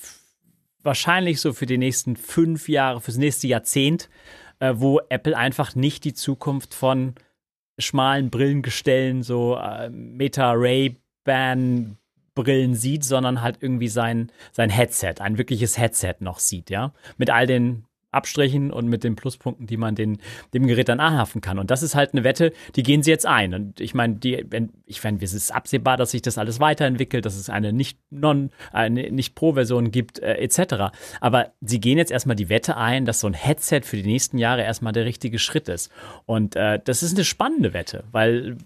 wahrscheinlich 0.83 1.41
so 1.41 1.53
für 1.53 1.66
die 1.66 1.78
nächsten 1.78 2.16
fünf 2.16 2.68
Jahre, 2.68 3.01
fürs 3.01 3.16
nächste 3.16 3.47
Jahrzehnt, 3.47 4.09
äh, 4.59 4.74
wo 4.76 5.01
Apple 5.09 5.37
einfach 5.37 5.74
nicht 5.74 6.05
die 6.05 6.14
Zukunft 6.14 6.74
von 6.74 7.14
schmalen 7.79 8.31
Brillengestellen, 8.31 9.23
so 9.23 9.57
äh, 9.57 9.91
Meta-Ray-Ban 9.91 11.99
Brillen 12.35 12.75
sieht, 12.75 13.05
sondern 13.05 13.43
halt 13.43 13.59
irgendwie 13.61 13.89
sein, 13.89 14.33
sein 14.53 14.70
Headset, 14.70 15.16
ein 15.20 15.39
wirkliches 15.39 15.79
Headset 15.79 16.16
noch 16.20 16.39
sieht, 16.39 16.70
ja. 16.70 16.93
Mit 17.18 17.31
all 17.31 17.47
den 17.47 17.85
Abstrichen 18.12 18.70
und 18.70 18.86
mit 18.86 19.04
den 19.04 19.16
Pluspunkten, 19.16 19.66
die 19.66 19.76
man 19.76 19.94
den, 19.94 20.18
dem 20.54 20.66
Gerät 20.66 20.88
dann 20.88 21.00
anhaften 21.00 21.40
kann. 21.40 21.58
Und 21.58 21.70
das 21.70 21.82
ist 21.82 21.94
halt 21.94 22.12
eine 22.12 22.24
Wette, 22.24 22.52
die 22.76 22.82
gehen 22.82 23.02
sie 23.02 23.10
jetzt 23.10 23.26
ein. 23.26 23.54
Und 23.54 23.80
ich 23.80 23.94
meine, 23.94 24.14
die, 24.14 24.44
ich 24.86 25.02
meine, 25.02 25.18
es 25.20 25.32
ist 25.32 25.52
absehbar, 25.52 25.96
dass 25.96 26.12
sich 26.12 26.22
das 26.22 26.38
alles 26.38 26.60
weiterentwickelt, 26.60 27.24
dass 27.26 27.36
es 27.36 27.50
eine 27.50 27.72
nicht 27.72 27.98
non, 28.10 28.50
eine 28.72 29.10
nicht 29.10 29.34
Pro-Version 29.34 29.90
gibt, 29.90 30.18
äh, 30.18 30.34
etc. 30.34 30.94
Aber 31.20 31.52
sie 31.60 31.80
gehen 31.80 31.98
jetzt 31.98 32.12
erstmal 32.12 32.36
die 32.36 32.48
Wette 32.48 32.76
ein, 32.76 33.04
dass 33.04 33.20
so 33.20 33.26
ein 33.26 33.34
Headset 33.34 33.80
für 33.82 33.96
die 33.96 34.08
nächsten 34.08 34.38
Jahre 34.38 34.62
erstmal 34.62 34.92
der 34.92 35.04
richtige 35.04 35.38
Schritt 35.38 35.68
ist. 35.68 35.90
Und 36.26 36.54
äh, 36.56 36.78
das 36.84 37.02
ist 37.02 37.14
eine 37.14 37.24
spannende 37.24 37.72
Wette, 37.72 38.04
weil 38.12 38.56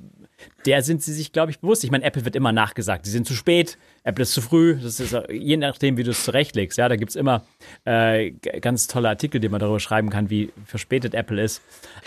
der 0.66 0.82
sind 0.82 1.03
sie 1.03 1.12
sich, 1.12 1.32
glaube 1.32 1.51
ich, 1.51 1.61
bewusst. 1.61 1.84
Ich 1.84 1.91
meine, 1.91 2.05
Apple 2.05 2.24
wird 2.24 2.37
immer 2.37 2.53
nachgesagt, 2.53 3.07
sie 3.07 3.12
sind 3.12 3.26
zu 3.26 3.34
spät, 3.34 3.78
Apple 4.03 4.22
ist 4.22 4.32
zu 4.32 4.41
früh. 4.41 4.78
Das 4.80 5.01
ist 5.01 5.12
äh, 5.12 5.32
je 5.32 5.57
nachdem, 5.57 5.97
wie 5.97 6.03
du 6.03 6.11
es 6.11 6.24
zurechtlegst. 6.24 6.78
Ja, 6.78 6.89
da 6.89 6.97
gibt 6.97 7.11
es 7.11 7.16
immer 7.16 7.45
äh, 7.84 8.30
ganz 8.30 8.87
tolle 8.87 9.09
Artikel, 9.09 9.41
die 9.41 9.49
man 9.49 9.61
darüber 9.61 9.80
schreiben 9.80 10.11
kann, 10.11 10.30
wie 10.30 10.53
verspätet 10.64 11.14
Apple 11.14 11.43
ist. 11.43 11.62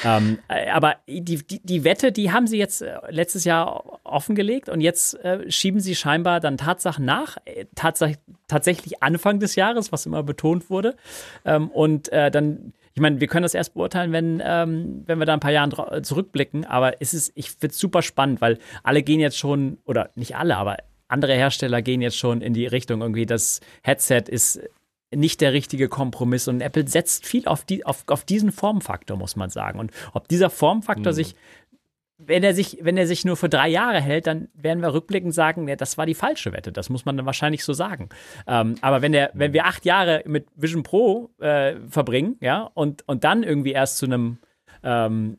Ähm, 0.06 0.40
äh, 0.48 0.70
aber 0.70 0.96
die, 1.08 1.46
die, 1.46 1.60
die 1.62 1.84
Wette, 1.84 2.12
die 2.12 2.32
haben 2.32 2.48
sie 2.48 2.58
jetzt 2.58 2.82
äh, 2.82 2.98
letztes 3.10 3.44
Jahr 3.44 4.00
offengelegt 4.04 4.70
und 4.70 4.82
jetzt 4.82 5.14
äh, 5.24 5.50
schieben 5.52 5.82
sie 5.82 5.96
scheinbar 5.96 6.40
dann 6.40 6.58
Tatsachen 6.58 7.06
nach. 7.06 7.38
Tatsache, 7.76 8.16
tatsächlich 8.48 9.04
Anfang 9.04 9.40
des 9.40 9.56
Jahres, 9.56 9.92
was 9.92 10.06
immer 10.06 10.24
betont 10.24 10.70
wurde. 10.70 10.96
Ähm, 11.46 11.70
und 11.70 12.12
äh, 12.12 12.32
dann 12.32 12.74
ich 13.00 13.02
meine, 13.02 13.22
wir 13.22 13.28
können 13.28 13.44
das 13.44 13.54
erst 13.54 13.76
beurteilen, 13.76 14.12
wenn, 14.12 14.42
ähm, 14.44 15.04
wenn 15.06 15.20
wir 15.20 15.26
da 15.26 15.34
ein 15.34 15.40
paar 15.40 15.54
Jahre 15.54 16.02
zurückblicken, 16.02 16.66
aber 16.66 17.02
es 17.02 17.14
ist, 17.14 17.32
ich 17.36 17.52
finde 17.52 17.68
es 17.68 17.80
super 17.80 18.02
spannend, 18.02 18.42
weil 18.42 18.58
alle 18.84 19.04
gehen 19.04 19.22
jetzt 19.22 19.38
schon, 19.38 19.78
oder 19.86 20.10
nicht 20.16 20.36
alle, 20.36 20.58
aber 20.58 20.76
andere 21.08 21.34
Hersteller 21.34 21.82
gehen 21.82 22.02
jetzt 22.02 22.18
schon 22.18 22.42
in 22.42 22.54
die 22.54 22.68
Richtung 22.68 23.00
irgendwie, 23.02 23.26
das 23.26 23.62
Headset 23.84 24.24
ist 24.28 24.60
nicht 25.16 25.40
der 25.40 25.54
richtige 25.54 25.88
Kompromiss 25.88 26.50
und 26.50 26.60
Apple 26.60 26.88
setzt 26.88 27.26
viel 27.26 27.48
auf, 27.48 27.64
die, 27.64 27.86
auf, 27.86 28.04
auf 28.08 28.26
diesen 28.26 28.52
Formfaktor, 28.52 29.18
muss 29.18 29.38
man 29.38 29.50
sagen. 29.50 29.80
Und 29.80 29.92
ob 30.14 30.28
dieser 30.28 30.50
Formfaktor 30.50 31.14
Mhm. 31.14 31.16
sich, 31.16 31.36
wenn 32.22 32.44
er 32.44 32.54
sich, 32.54 32.80
wenn 32.82 32.98
er 32.98 33.08
sich 33.08 33.24
nur 33.24 33.38
für 33.38 33.48
drei 33.50 33.70
Jahre 33.70 34.02
hält, 34.02 34.28
dann 34.28 34.50
werden 34.54 34.82
wir 34.82 34.94
rückblickend 34.94 35.34
sagen, 35.34 35.68
ja, 35.70 35.76
das 35.78 35.98
war 35.98 36.06
die 36.06 36.14
falsche 36.14 36.52
Wette. 36.52 36.72
Das 36.74 36.90
muss 36.90 37.06
man 37.06 37.16
dann 37.16 37.26
wahrscheinlich 37.26 37.64
so 37.64 37.72
sagen. 37.74 38.10
Ähm, 38.46 38.76
aber 38.82 39.02
wenn 39.02 39.14
der, 39.14 39.32
wenn 39.34 39.54
wir 39.54 39.66
acht 39.66 39.86
Jahre 39.86 40.22
mit 40.26 40.48
Vision 40.56 40.84
Pro 40.84 41.30
äh, 41.40 41.76
verbringen, 41.90 42.36
ja, 42.42 42.70
und, 42.74 43.08
und 43.08 43.24
dann 43.24 43.44
irgendwie 43.44 43.72
erst 43.72 43.98
zu 43.98 44.06
einem 44.06 44.38
ähm, 44.84 45.38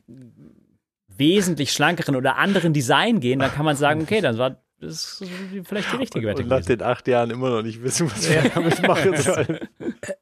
wesentlich 1.07 1.71
schlankeren 1.71 2.15
oder 2.15 2.37
anderen 2.37 2.73
Design 2.73 3.19
gehen, 3.19 3.39
dann 3.39 3.51
kann 3.51 3.65
man 3.65 3.75
sagen, 3.75 4.01
okay, 4.01 4.21
dann 4.21 4.37
war 4.37 4.57
das 4.79 5.21
ist 5.21 5.29
vielleicht 5.65 5.93
die 5.93 5.97
richtige 5.97 6.25
Wette 6.25 6.41
Und 6.41 6.49
nach 6.49 6.57
gewesen. 6.61 6.79
den 6.79 6.81
acht 6.87 7.07
Jahren 7.07 7.29
immer 7.29 7.51
noch 7.51 7.61
nicht 7.61 7.83
wissen, 7.83 8.09
was 8.09 8.27
wir 8.27 8.49
damit 8.49 8.81
machen 8.87 9.15
sollen. 9.17 9.59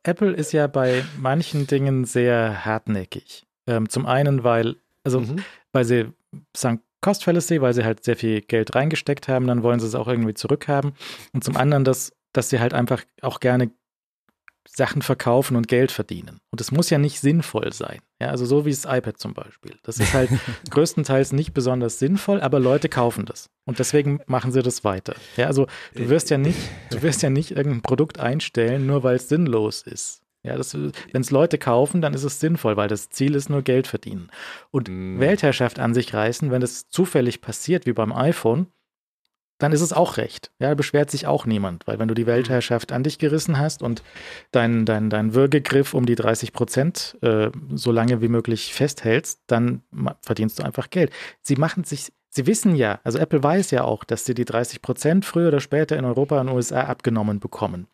Apple 0.03 0.33
ist 0.33 0.51
ja 0.51 0.67
bei 0.67 1.05
manchen 1.17 1.65
Dingen 1.65 2.03
sehr 2.03 2.65
hartnäckig. 2.65 3.45
Ähm, 3.67 3.87
zum 3.87 4.05
einen, 4.05 4.43
weil, 4.43 4.75
also, 5.05 5.21
Mhm. 5.21 5.37
weil 5.71 5.85
sie 5.85 6.07
Sunk 6.55 6.81
Cost 7.01 7.23
Fallacy, 7.23 7.61
weil 7.61 7.73
sie 7.73 7.85
halt 7.85 8.03
sehr 8.03 8.17
viel 8.17 8.41
Geld 8.41 8.75
reingesteckt 8.75 9.27
haben, 9.27 9.47
dann 9.47 9.63
wollen 9.63 9.79
sie 9.79 9.87
es 9.87 9.95
auch 9.95 10.07
irgendwie 10.07 10.33
zurückhaben. 10.33 10.93
Und 11.33 11.43
zum 11.43 11.55
anderen, 11.55 11.85
dass, 11.85 12.11
dass 12.33 12.49
sie 12.49 12.59
halt 12.59 12.73
einfach 12.73 13.03
auch 13.21 13.39
gerne 13.39 13.71
Sachen 14.67 15.01
verkaufen 15.01 15.55
und 15.55 15.67
Geld 15.67 15.91
verdienen. 15.91 16.41
Und 16.51 16.61
es 16.61 16.71
muss 16.71 16.89
ja 16.89 16.97
nicht 16.97 17.19
sinnvoll 17.19 17.73
sein. 17.73 18.01
Ja, 18.21 18.29
also 18.29 18.45
so 18.45 18.65
wie 18.65 18.71
das 18.71 18.85
iPad 18.85 19.17
zum 19.17 19.33
Beispiel. 19.33 19.79
Das 19.83 19.97
ist 19.97 20.13
halt 20.13 20.29
größtenteils 20.69 21.31
nicht 21.31 21.53
besonders 21.53 21.99
sinnvoll, 21.99 22.41
aber 22.41 22.59
Leute 22.59 22.89
kaufen 22.89 23.25
das. 23.25 23.49
Und 23.65 23.79
deswegen 23.79 24.21
machen 24.27 24.51
sie 24.51 24.61
das 24.61 24.83
weiter. 24.83 25.15
Ja, 25.37 25.47
also 25.47 25.67
du 25.95 26.09
wirst 26.09 26.29
ja 26.29 26.37
nicht, 26.37 26.59
du 26.91 27.01
wirst 27.01 27.23
ja 27.23 27.29
nicht 27.29 27.51
irgendein 27.51 27.81
Produkt 27.81 28.19
einstellen, 28.19 28.85
nur 28.85 29.03
weil 29.03 29.15
es 29.15 29.29
sinnlos 29.29 29.81
ist. 29.81 30.21
Ja, 30.43 30.55
wenn 30.55 31.21
es 31.21 31.31
Leute 31.31 31.57
kaufen, 31.57 32.01
dann 32.01 32.13
ist 32.13 32.23
es 32.23 32.39
sinnvoll, 32.39 32.77
weil 32.77 32.87
das 32.87 33.09
Ziel 33.09 33.35
ist 33.35 33.49
nur 33.49 33.61
Geld 33.61 33.87
verdienen. 33.87 34.31
Und 34.71 34.87
Mm. 34.87 35.19
Weltherrschaft 35.19 35.79
an 35.79 35.93
sich 35.93 36.13
reißen, 36.13 36.49
wenn 36.49 36.61
es 36.61 36.87
zufällig 36.87 37.41
passiert, 37.41 37.85
wie 37.85 37.93
beim 37.93 38.13
iPhone, 38.13 38.67
dann 39.59 39.73
ist 39.73 39.81
es 39.81 39.91
auch 39.91 40.15
recht. 40.17 40.51
Ja, 40.59 40.73
beschwert 40.73 41.11
sich 41.11 41.27
auch 41.27 41.45
niemand, 41.45 41.85
weil 41.85 41.99
wenn 41.99 42.07
du 42.07 42.13
die 42.13 42.25
Weltherrschaft 42.25 42.93
an 42.93 43.03
dich 43.03 43.19
gerissen 43.19 43.57
hast 43.59 43.83
und 43.83 44.01
dein, 44.51 44.85
dein, 44.85 45.09
dein 45.09 45.33
Würgegriff 45.33 45.93
um 45.93 46.05
die 46.05 46.15
30 46.15 46.53
Prozent 46.53 47.17
äh, 47.21 47.51
so 47.75 47.91
lange 47.91 48.21
wie 48.21 48.29
möglich 48.29 48.73
festhältst, 48.73 49.41
dann 49.47 49.83
verdienst 50.21 50.59
du 50.59 50.63
einfach 50.63 50.89
Geld. 50.89 51.11
Sie 51.41 51.57
machen 51.57 51.83
sich, 51.83 52.13
sie 52.29 52.47
wissen 52.47 52.75
ja, 52.75 53.01
also 53.03 53.19
Apple 53.19 53.43
weiß 53.43 53.71
ja 53.71 53.83
auch, 53.83 54.05
dass 54.05 54.23
sie 54.23 54.33
die 54.33 54.45
30 54.45 54.81
Prozent 54.81 55.25
früher 55.25 55.49
oder 55.49 55.59
später 55.59 55.97
in 55.97 56.05
Europa 56.05 56.39
und 56.39 56.47
USA 56.49 56.83
abgenommen 56.83 57.41
bekommen. 57.41 57.87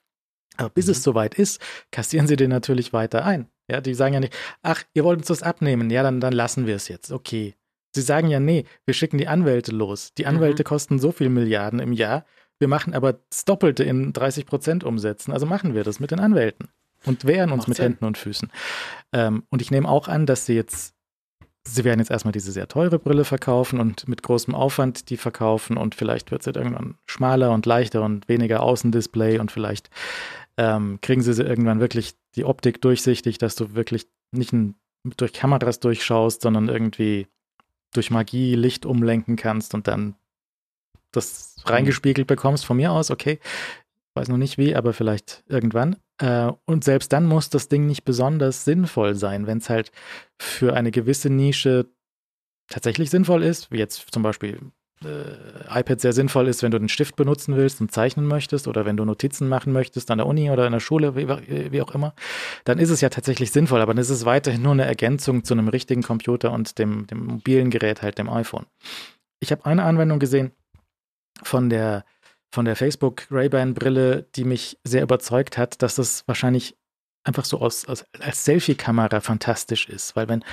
Aber 0.58 0.70
bis 0.70 0.88
es 0.88 1.04
soweit 1.04 1.36
ist, 1.36 1.62
kassieren 1.92 2.28
sie 2.28 2.36
den 2.36 2.50
natürlich 2.50 2.94
weiter 2.94 3.26
ein. 3.26 3.48
Ja, 3.70 3.82
die 3.82 3.94
sagen 3.94 4.14
ja 4.14 4.20
nicht, 4.20 4.36
ach, 4.62 4.84
ihr 4.94 5.04
wollt 5.04 5.20
uns 5.20 5.28
das 5.28 5.44
abnehmen, 5.44 5.90
ja, 5.90 6.04
dann, 6.04 6.20
dann 6.20 6.34
lassen 6.34 6.68
wir 6.68 6.76
es 6.76 6.88
jetzt. 6.88 7.12
Okay. 7.12 7.56
Sie 7.96 8.02
sagen 8.02 8.28
ja, 8.28 8.42
nee, 8.42 8.66
wir 8.86 8.94
schicken 8.94 9.18
die 9.18 9.28
Anwälte 9.28 9.72
los. 9.72 10.14
Die 10.18 10.26
Anwälte 10.26 10.66
kosten 10.66 11.00
so 11.00 11.14
viel 11.14 11.30
Milliarden 11.30 11.80
im 11.80 11.94
Jahr. 11.94 12.26
Wir 12.60 12.68
machen 12.68 12.94
aber 12.94 13.14
das 13.30 13.46
Doppelte 13.46 13.84
in 13.84 14.12
30 14.12 14.46
Prozent 14.46 14.84
umsetzen. 14.84 15.32
Also 15.32 15.46
machen 15.46 15.74
wir 15.74 15.84
das 15.84 16.02
mit 16.02 16.12
den 16.12 16.20
Anwälten 16.20 16.68
und 17.06 17.26
wehren 17.26 17.52
uns 17.52 17.60
Macht 17.60 17.68
mit 17.70 17.78
Sinn. 17.78 17.86
Händen 17.86 18.06
und 18.06 18.18
Füßen. 18.18 18.52
Ähm, 19.14 19.44
und 19.50 19.62
ich 19.62 19.72
nehme 19.72 19.88
auch 19.88 20.08
an, 20.08 20.26
dass 20.26 20.46
sie 20.46 20.56
jetzt, 20.56 20.94
sie 21.64 21.84
werden 21.84 22.00
jetzt 22.00 22.12
erstmal 22.12 22.32
diese 22.32 22.52
sehr 22.52 22.68
teure 22.68 23.00
Brille 23.00 23.26
verkaufen 23.26 23.80
und 23.80 24.08
mit 24.08 24.24
großem 24.24 24.56
Aufwand 24.56 25.10
die 25.10 25.18
verkaufen 25.18 25.78
und 25.78 25.96
vielleicht 25.96 26.32
wird 26.32 26.46
es 26.46 26.56
irgendwann 26.56 26.98
schmaler 27.06 27.52
und 27.52 27.66
leichter 27.66 28.04
und 28.04 28.28
weniger 28.28 28.62
Außendisplay 28.62 29.40
und 29.40 29.52
vielleicht 29.52 29.90
ähm, 30.58 31.00
kriegen 31.02 31.22
sie 31.22 31.32
irgendwann 31.42 31.80
wirklich 31.80 32.16
die 32.36 32.46
Optik 32.46 32.82
durchsichtig, 32.82 33.38
dass 33.38 33.56
du 33.56 33.76
wirklich 33.76 34.08
nicht 34.32 34.54
ein, 34.54 34.76
durch 35.18 35.34
Kameras 35.34 35.80
durchschaust, 35.80 36.42
sondern 36.42 36.70
irgendwie 36.70 37.28
durch 37.94 38.12
Magie 38.12 38.56
Licht 38.56 38.86
umlenken 38.86 39.36
kannst 39.36 39.74
und 39.74 39.88
dann 39.88 40.16
das 41.12 41.56
reingespiegelt 41.66 42.28
bekommst 42.28 42.66
von 42.66 42.78
mir 42.78 42.92
aus, 42.92 43.12
okay. 43.12 43.40
Weiß 44.14 44.30
noch 44.30 44.38
nicht 44.38 44.58
wie, 44.58 44.76
aber 44.76 44.94
vielleicht 44.94 45.44
irgendwann. 45.48 45.98
Äh, 46.20 46.52
und 46.66 46.84
selbst 46.84 47.12
dann 47.12 47.26
muss 47.26 47.50
das 47.50 47.68
Ding 47.68 47.86
nicht 47.86 48.06
besonders 48.06 48.64
sinnvoll 48.64 49.16
sein, 49.16 49.46
wenn 49.46 49.58
es 49.58 49.70
halt 49.70 49.92
für 50.40 50.74
eine 50.74 50.92
gewisse 50.92 51.30
Nische 51.30 51.88
tatsächlich 52.70 53.10
sinnvoll 53.10 53.44
ist, 53.44 53.72
wie 53.72 53.78
jetzt 53.78 54.14
zum 54.14 54.24
Beispiel 54.24 54.60
äh, 55.04 55.80
iPad 55.80 56.00
sehr 56.00 56.14
sinnvoll 56.14 56.48
ist, 56.48 56.64
wenn 56.64 56.72
du 56.72 56.80
den 56.80 56.90
Stift 56.90 57.16
benutzen 57.16 57.56
willst 57.56 57.82
und 57.82 57.92
zeichnen 57.92 58.26
möchtest 58.26 58.68
oder 58.68 58.86
wenn 58.86 58.98
du 58.98 59.06
Notizen 59.06 59.50
machen 59.50 59.74
möchtest 59.74 60.10
an 60.10 60.20
der 60.20 60.28
Uni 60.28 60.50
oder 60.50 60.66
in 60.66 60.72
der 60.72 60.80
Schule, 60.80 61.16
wie, 61.16 61.28
wie 61.72 61.82
auch 61.82 61.94
immer, 61.94 62.14
dann 62.64 62.80
ist 62.80 62.90
es 62.90 63.02
ja 63.02 63.10
tatsächlich 63.10 63.52
sinnvoll, 63.52 63.82
aber 63.82 63.94
dann 63.94 64.02
ist 64.02 64.10
es 64.10 64.26
weiterhin 64.26 64.62
nur 64.62 64.72
eine 64.72 64.86
Ergänzung 64.86 65.44
zu 65.44 65.54
einem 65.54 65.68
richtigen 65.68 66.02
Computer 66.02 66.52
und 66.52 66.80
dem, 66.80 67.08
dem 67.08 67.26
mobilen 67.26 67.70
Gerät, 67.70 68.02
halt 68.02 68.18
dem 68.18 68.30
iPhone. 68.30 68.66
Ich 69.40 69.52
habe 69.52 69.66
eine 69.66 69.84
Anwendung 69.84 70.20
gesehen 70.20 70.52
von 71.44 71.70
der, 71.70 72.06
von 72.52 72.66
der 72.66 72.76
Facebook 72.76 73.28
Ray-Ban-Brille, 73.30 74.28
die 74.36 74.46
mich 74.46 74.80
sehr 74.84 75.04
überzeugt 75.04 75.58
hat, 75.58 75.82
dass 75.82 75.96
das 75.96 76.26
wahrscheinlich 76.28 76.78
einfach 77.26 77.44
so 77.44 77.60
aus, 77.60 77.86
aus, 77.86 78.06
als 78.20 78.46
Selfie-Kamera 78.46 79.20
fantastisch 79.20 79.90
ist, 79.90 80.16
weil 80.16 80.30
wenn 80.30 80.44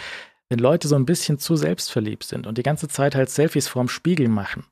wenn 0.53 0.59
Leute 0.59 0.86
so 0.86 0.94
ein 0.96 1.07
bisschen 1.07 1.38
zu 1.38 1.57
selbstverliebt 1.57 2.24
sind 2.24 2.46
und 2.46 2.59
die 2.59 2.62
ganze 2.62 2.86
Zeit 2.86 3.14
halt 3.14 3.30
Selfies 3.30 3.68
vorm 3.68 3.88
Spiegel 3.88 4.28
machen, 4.28 4.64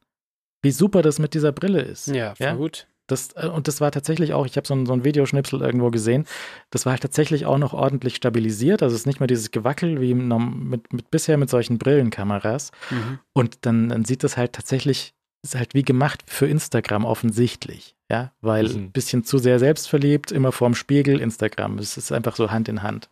wie 0.62 0.70
super 0.72 1.00
das 1.00 1.18
mit 1.18 1.32
dieser 1.34 1.52
Brille 1.52 1.80
ist. 1.80 2.08
Ja, 2.08 2.34
Ja? 2.38 2.54
gut. 2.54 2.86
Das, 3.06 3.30
äh, 3.34 3.48
und 3.48 3.66
das 3.66 3.80
war 3.80 3.90
tatsächlich 3.90 4.34
auch, 4.34 4.46
ich 4.46 4.56
habe 4.56 4.68
so 4.68 4.74
ein, 4.74 4.84
so 4.86 4.92
ein 4.92 5.02
Videoschnipsel 5.04 5.60
irgendwo 5.62 5.90
gesehen, 5.90 6.26
das 6.70 6.84
war 6.86 6.92
halt 6.92 7.02
tatsächlich 7.02 7.44
auch 7.46 7.58
noch 7.58 7.72
ordentlich 7.72 8.14
stabilisiert. 8.14 8.82
Also 8.84 8.94
es 8.94 9.00
ist 9.02 9.06
nicht 9.06 9.18
mehr 9.20 9.26
dieses 9.26 9.50
Gewackel 9.50 10.00
wie 10.00 10.14
mit, 10.14 10.92
mit 10.92 11.10
bisher 11.10 11.36
mit 11.38 11.50
solchen 11.50 11.78
Brillenkameras. 11.78 12.70
Mhm. 12.90 13.18
Und 13.32 13.58
dann, 13.62 13.88
dann 13.88 14.04
sieht 14.04 14.22
das 14.22 14.36
halt 14.36 14.52
tatsächlich, 14.52 15.14
ist 15.42 15.56
halt 15.56 15.74
wie 15.74 15.82
gemacht 15.82 16.22
für 16.26 16.46
Instagram 16.46 17.04
offensichtlich. 17.06 17.96
Ja, 18.12 18.32
weil 18.42 18.68
Mhm. 18.68 18.76
ein 18.84 18.92
bisschen 18.92 19.24
zu 19.24 19.38
sehr 19.38 19.58
selbstverliebt, 19.58 20.30
immer 20.30 20.52
vorm 20.52 20.74
Spiegel, 20.74 21.20
Instagram. 21.20 21.78
Es 21.78 21.96
ist 21.96 22.12
einfach 22.12 22.36
so 22.36 22.50
Hand 22.50 22.68
in 22.68 22.82
Hand. 22.82 23.08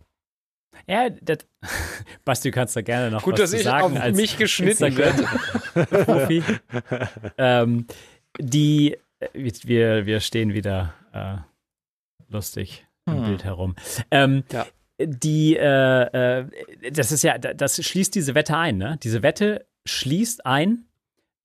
Ja, 0.86 1.10
das, 1.10 1.38
Basti, 2.24 2.50
du 2.50 2.54
kannst 2.54 2.76
da 2.76 2.82
gerne 2.82 3.10
noch 3.10 3.22
Gut, 3.22 3.34
was 3.34 3.40
dass 3.40 3.50
zu 3.50 3.56
ich 3.58 3.62
sagen 3.64 3.96
auf 3.96 4.02
als 4.02 4.16
mich 4.16 4.36
geschnitten 4.36 4.84
Instagram-Profi. 4.84 6.42
ähm, 7.38 7.86
die, 8.38 8.96
äh, 9.20 9.50
wir, 9.64 10.06
wir 10.06 10.20
stehen 10.20 10.54
wieder 10.54 10.94
äh, 11.12 11.36
lustig 12.32 12.86
im 13.06 13.18
Hm. 13.18 13.24
Bild 13.24 13.44
herum. 13.44 13.76
Ähm, 14.10 14.44
Ja. 14.52 14.66
Die, 15.00 15.56
äh, 15.56 16.40
äh, 16.40 16.90
das 16.90 17.12
ist 17.12 17.22
ja, 17.22 17.38
das 17.38 17.84
schließt 17.84 18.16
diese 18.16 18.34
Wette 18.34 18.56
ein, 18.56 18.78
ne? 18.78 18.98
Diese 19.00 19.22
Wette 19.22 19.64
schließt 19.86 20.44
ein. 20.44 20.87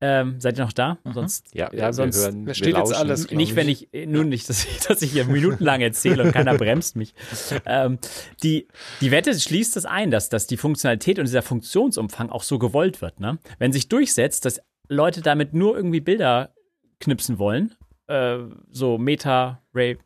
Ähm, 0.05 0.35
seid 0.41 0.57
ihr 0.59 0.65
noch 0.65 0.73
da? 0.73 0.97
Mhm. 1.05 1.13
Sonst 1.13 1.55
Ja, 1.55 1.73
ja 1.73 1.93
sonst 1.93 2.17
wir 2.17 2.23
hören. 2.25 2.41
da 2.41 2.47
wir 2.47 2.53
steht 2.55 2.75
jetzt 2.75 2.89
lauschen. 2.89 2.95
alles, 2.95 3.27
glaub 3.27 3.37
nicht, 3.37 3.55
wenn 3.55 3.69
ich, 3.69 3.87
nun 4.05 4.27
nicht, 4.27 4.49
dass 4.49 4.65
ich, 4.65 4.79
dass 4.81 5.01
ich 5.01 5.13
hier 5.13 5.23
minutenlang 5.23 5.79
erzähle 5.79 6.23
und 6.23 6.33
keiner 6.33 6.57
bremst 6.57 6.97
mich. 6.97 7.13
Ähm, 7.65 7.99
die, 8.41 8.67
die 8.99 9.11
Wette 9.11 9.33
schließt 9.39 9.75
das 9.75 9.85
ein, 9.85 10.11
dass, 10.11 10.27
dass 10.27 10.47
die 10.47 10.57
Funktionalität 10.57 11.19
und 11.19 11.25
dieser 11.25 11.41
Funktionsumfang 11.41 12.29
auch 12.29 12.43
so 12.43 12.59
gewollt 12.59 13.01
wird. 13.01 13.19
Ne? 13.19 13.37
Wenn 13.59 13.71
sich 13.71 13.87
durchsetzt, 13.87 14.45
dass 14.45 14.59
Leute 14.89 15.21
damit 15.21 15.53
nur 15.53 15.75
irgendwie 15.77 16.01
Bilder 16.01 16.53
knipsen 16.99 17.39
wollen, 17.39 17.75
äh, 18.07 18.39
so 18.71 18.97
Meta, 18.97 19.61
Ray, 19.73 19.97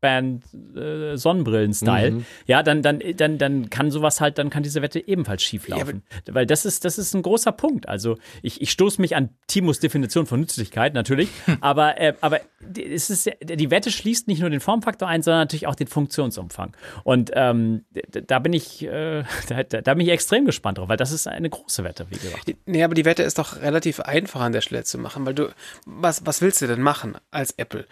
Band, 0.00 0.44
äh, 0.76 1.16
Sonnenbrillen-Style, 1.16 2.10
Mhm. 2.10 2.24
ja, 2.46 2.62
dann, 2.62 2.82
dann, 2.82 3.00
dann, 3.16 3.38
dann 3.38 3.70
kann 3.70 3.90
sowas 3.90 4.20
halt, 4.20 4.38
dann 4.38 4.50
kann 4.50 4.62
diese 4.62 4.82
Wette 4.82 5.06
ebenfalls 5.06 5.42
schieflaufen. 5.42 6.02
Weil 6.30 6.46
das 6.46 6.64
ist, 6.64 6.84
das 6.84 6.98
ist 6.98 7.14
ein 7.14 7.22
großer 7.22 7.52
Punkt. 7.52 7.88
Also 7.88 8.16
ich, 8.42 8.60
ich 8.60 8.70
stoße 8.70 9.00
mich 9.00 9.16
an 9.16 9.30
Timos 9.46 9.80
Definition 9.80 10.26
von 10.26 10.40
Nützlichkeit, 10.40 10.94
natürlich, 10.94 11.28
aber, 11.60 12.00
äh, 12.00 12.14
aber 12.20 12.40
die- 12.60 12.84
es 12.92 13.10
ist, 13.10 13.30
die 13.42 13.70
Wette 13.70 13.90
schließt 13.90 14.28
nicht 14.28 14.40
nur 14.40 14.50
den 14.50 14.60
Formfaktor 14.60 15.08
ein, 15.08 15.22
sondern 15.22 15.40
natürlich 15.42 15.66
auch 15.66 15.74
den 15.74 15.86
Funktionsumfang. 15.86 16.76
Und 17.04 17.30
ähm, 17.34 17.84
da 18.26 18.38
bin 18.38 18.52
ich, 18.52 18.82
äh, 18.84 19.24
da, 19.48 19.62
da 19.62 19.80
da 19.82 19.94
bin 19.94 20.06
ich 20.06 20.12
extrem 20.12 20.44
gespannt 20.44 20.78
drauf, 20.78 20.88
weil 20.88 20.96
das 20.96 21.12
ist 21.12 21.26
eine 21.26 21.50
große 21.50 21.84
Wette, 21.84 22.06
wie 22.10 22.16
gesagt. 22.18 22.50
Nee, 22.66 22.82
aber 22.84 22.94
die 22.94 23.04
Wette 23.04 23.22
ist 23.22 23.38
doch 23.38 23.60
relativ 23.60 24.00
einfach 24.00 24.40
an 24.40 24.52
der 24.52 24.60
Stelle 24.60 24.84
zu 24.84 24.98
machen, 24.98 25.26
weil 25.26 25.34
du, 25.34 25.48
was, 25.84 26.24
was 26.26 26.40
willst 26.42 26.62
du 26.62 26.66
denn 26.66 26.80
machen 26.80 27.16
als 27.30 27.52
Apple? 27.52 27.86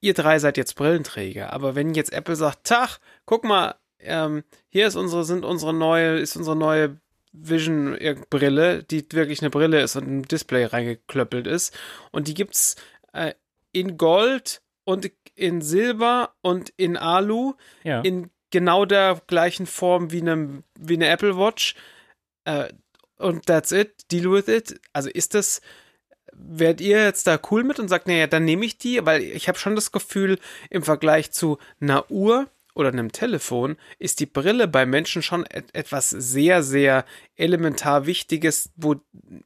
Ihr 0.00 0.14
drei 0.14 0.38
seid 0.38 0.56
jetzt 0.56 0.74
Brillenträger, 0.74 1.52
aber 1.52 1.74
wenn 1.74 1.94
jetzt 1.94 2.12
Apple 2.12 2.36
sagt, 2.36 2.64
Tach, 2.64 2.98
guck 3.24 3.44
mal, 3.44 3.74
ähm, 4.00 4.42
hier 4.68 4.86
ist 4.86 4.96
unsere, 4.96 5.24
sind 5.24 5.44
unsere 5.44 5.72
neue, 5.72 6.18
ist 6.18 6.36
unsere 6.36 6.56
neue 6.56 6.98
Vision 7.32 7.96
Brille, 8.28 8.82
die 8.82 9.06
wirklich 9.12 9.40
eine 9.40 9.50
Brille 9.50 9.80
ist 9.80 9.96
und 9.96 10.06
ein 10.06 10.22
Display 10.22 10.66
reingeklöppelt 10.66 11.46
ist 11.46 11.74
und 12.10 12.28
die 12.28 12.34
gibt's 12.34 12.76
äh, 13.14 13.32
in 13.72 13.96
Gold 13.96 14.60
und 14.84 15.10
in 15.34 15.62
Silber 15.62 16.34
und 16.42 16.70
in 16.76 16.96
Alu 16.98 17.54
Ja. 17.84 18.00
in 18.02 18.30
genau 18.50 18.84
der 18.84 19.22
gleichen 19.26 19.64
Form 19.66 20.12
wie 20.12 20.20
eine, 20.20 20.62
wie 20.78 20.94
eine 20.94 21.08
Apple 21.08 21.38
Watch. 21.38 21.74
Äh, 22.44 22.68
und 23.16 23.46
that's 23.46 23.72
it, 23.72 24.10
deal 24.10 24.30
with 24.30 24.48
it. 24.48 24.78
Also 24.92 25.08
ist 25.08 25.34
das, 25.34 25.62
Werdet 26.48 26.80
ihr 26.80 27.02
jetzt 27.02 27.26
da 27.26 27.38
cool 27.50 27.64
mit 27.64 27.78
und 27.78 27.88
sagt, 27.88 28.06
naja, 28.06 28.26
dann 28.26 28.44
nehme 28.44 28.64
ich 28.64 28.78
die, 28.78 29.04
weil 29.04 29.22
ich 29.22 29.48
habe 29.48 29.58
schon 29.58 29.74
das 29.74 29.92
Gefühl, 29.92 30.38
im 30.70 30.82
Vergleich 30.82 31.32
zu 31.32 31.58
Uhr 32.10 32.48
oder 32.74 32.88
einem 32.88 33.12
Telefon 33.12 33.76
ist 33.98 34.20
die 34.20 34.26
Brille 34.26 34.66
bei 34.66 34.86
Menschen 34.86 35.22
schon 35.22 35.44
et 35.46 35.74
etwas 35.74 36.10
sehr, 36.10 36.62
sehr 36.62 37.04
elementar 37.36 38.06
Wichtiges, 38.06 38.70
wo 38.76 38.96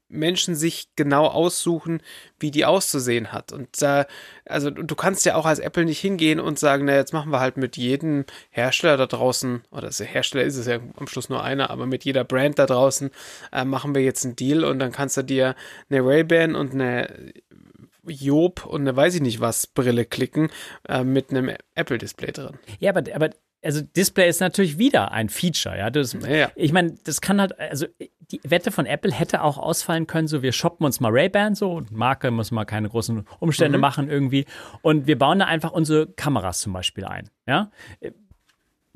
Menschen 0.08 0.54
sich 0.54 0.90
genau 0.96 1.26
aussuchen, 1.26 2.02
wie 2.38 2.50
die 2.50 2.64
auszusehen 2.64 3.32
hat. 3.32 3.52
Und 3.52 3.80
da, 3.80 4.06
also 4.44 4.70
du 4.70 4.94
kannst 4.94 5.24
ja 5.24 5.34
auch 5.34 5.46
als 5.46 5.58
Apple 5.58 5.84
nicht 5.84 6.00
hingehen 6.00 6.38
und 6.40 6.58
sagen, 6.58 6.84
na, 6.84 6.94
jetzt 6.94 7.12
machen 7.12 7.32
wir 7.32 7.40
halt 7.40 7.56
mit 7.56 7.76
jedem 7.76 8.24
Hersteller 8.50 8.96
da 8.96 9.06
draußen, 9.06 9.62
oder 9.70 9.90
der 9.90 10.06
Hersteller 10.06 10.44
ist 10.44 10.56
es 10.56 10.66
ja 10.66 10.78
am 10.96 11.06
Schluss 11.08 11.28
nur 11.28 11.42
einer, 11.42 11.70
aber 11.70 11.86
mit 11.86 12.04
jeder 12.04 12.24
Brand 12.24 12.58
da 12.58 12.66
draußen 12.66 13.10
äh, 13.52 13.64
machen 13.64 13.94
wir 13.94 14.02
jetzt 14.02 14.24
einen 14.24 14.36
Deal 14.36 14.64
und 14.64 14.78
dann 14.78 14.92
kannst 14.92 15.16
du 15.16 15.22
dir 15.22 15.56
eine 15.90 16.04
Ray-Ban 16.04 16.54
und 16.54 16.74
eine 16.74 17.32
Job 18.08 18.64
und 18.66 18.82
eine 18.82 18.96
weiß 18.96 19.14
ich 19.16 19.20
nicht 19.20 19.40
was 19.40 19.66
Brille 19.66 20.04
klicken 20.04 20.50
äh, 20.88 21.04
mit 21.04 21.30
einem 21.30 21.50
Apple-Display 21.74 22.32
drin. 22.32 22.58
Ja, 22.78 22.94
aber, 22.94 23.02
aber 23.14 23.30
also 23.62 23.80
Display 23.80 24.28
ist 24.28 24.40
natürlich 24.40 24.78
wieder 24.78 25.12
ein 25.12 25.28
Feature, 25.28 25.76
ja. 25.76 25.90
Das, 25.90 26.12
Ja. 26.12 26.50
Ich 26.54 26.72
meine, 26.72 26.94
das 27.04 27.20
kann 27.20 27.40
halt, 27.40 27.58
also 27.58 27.86
die 28.30 28.40
Wette 28.44 28.70
von 28.70 28.86
Apple 28.86 29.12
hätte 29.12 29.42
auch 29.42 29.58
ausfallen 29.58 30.06
können, 30.06 30.28
so 30.28 30.42
wir 30.42 30.52
shoppen 30.52 30.84
uns 30.84 31.00
mal 31.00 31.10
Ray-Ban 31.12 31.54
so, 31.54 31.72
und 31.72 31.92
Marke 31.92 32.30
muss 32.30 32.50
mal 32.50 32.64
keine 32.64 32.88
großen 32.88 33.26
Umstände 33.38 33.78
machen 33.78 34.08
irgendwie 34.08 34.46
und 34.82 35.06
wir 35.06 35.18
bauen 35.18 35.38
da 35.38 35.46
einfach 35.46 35.72
unsere 35.72 36.06
Kameras 36.06 36.60
zum 36.60 36.72
Beispiel 36.72 37.04
ein, 37.04 37.28
ja. 37.46 37.70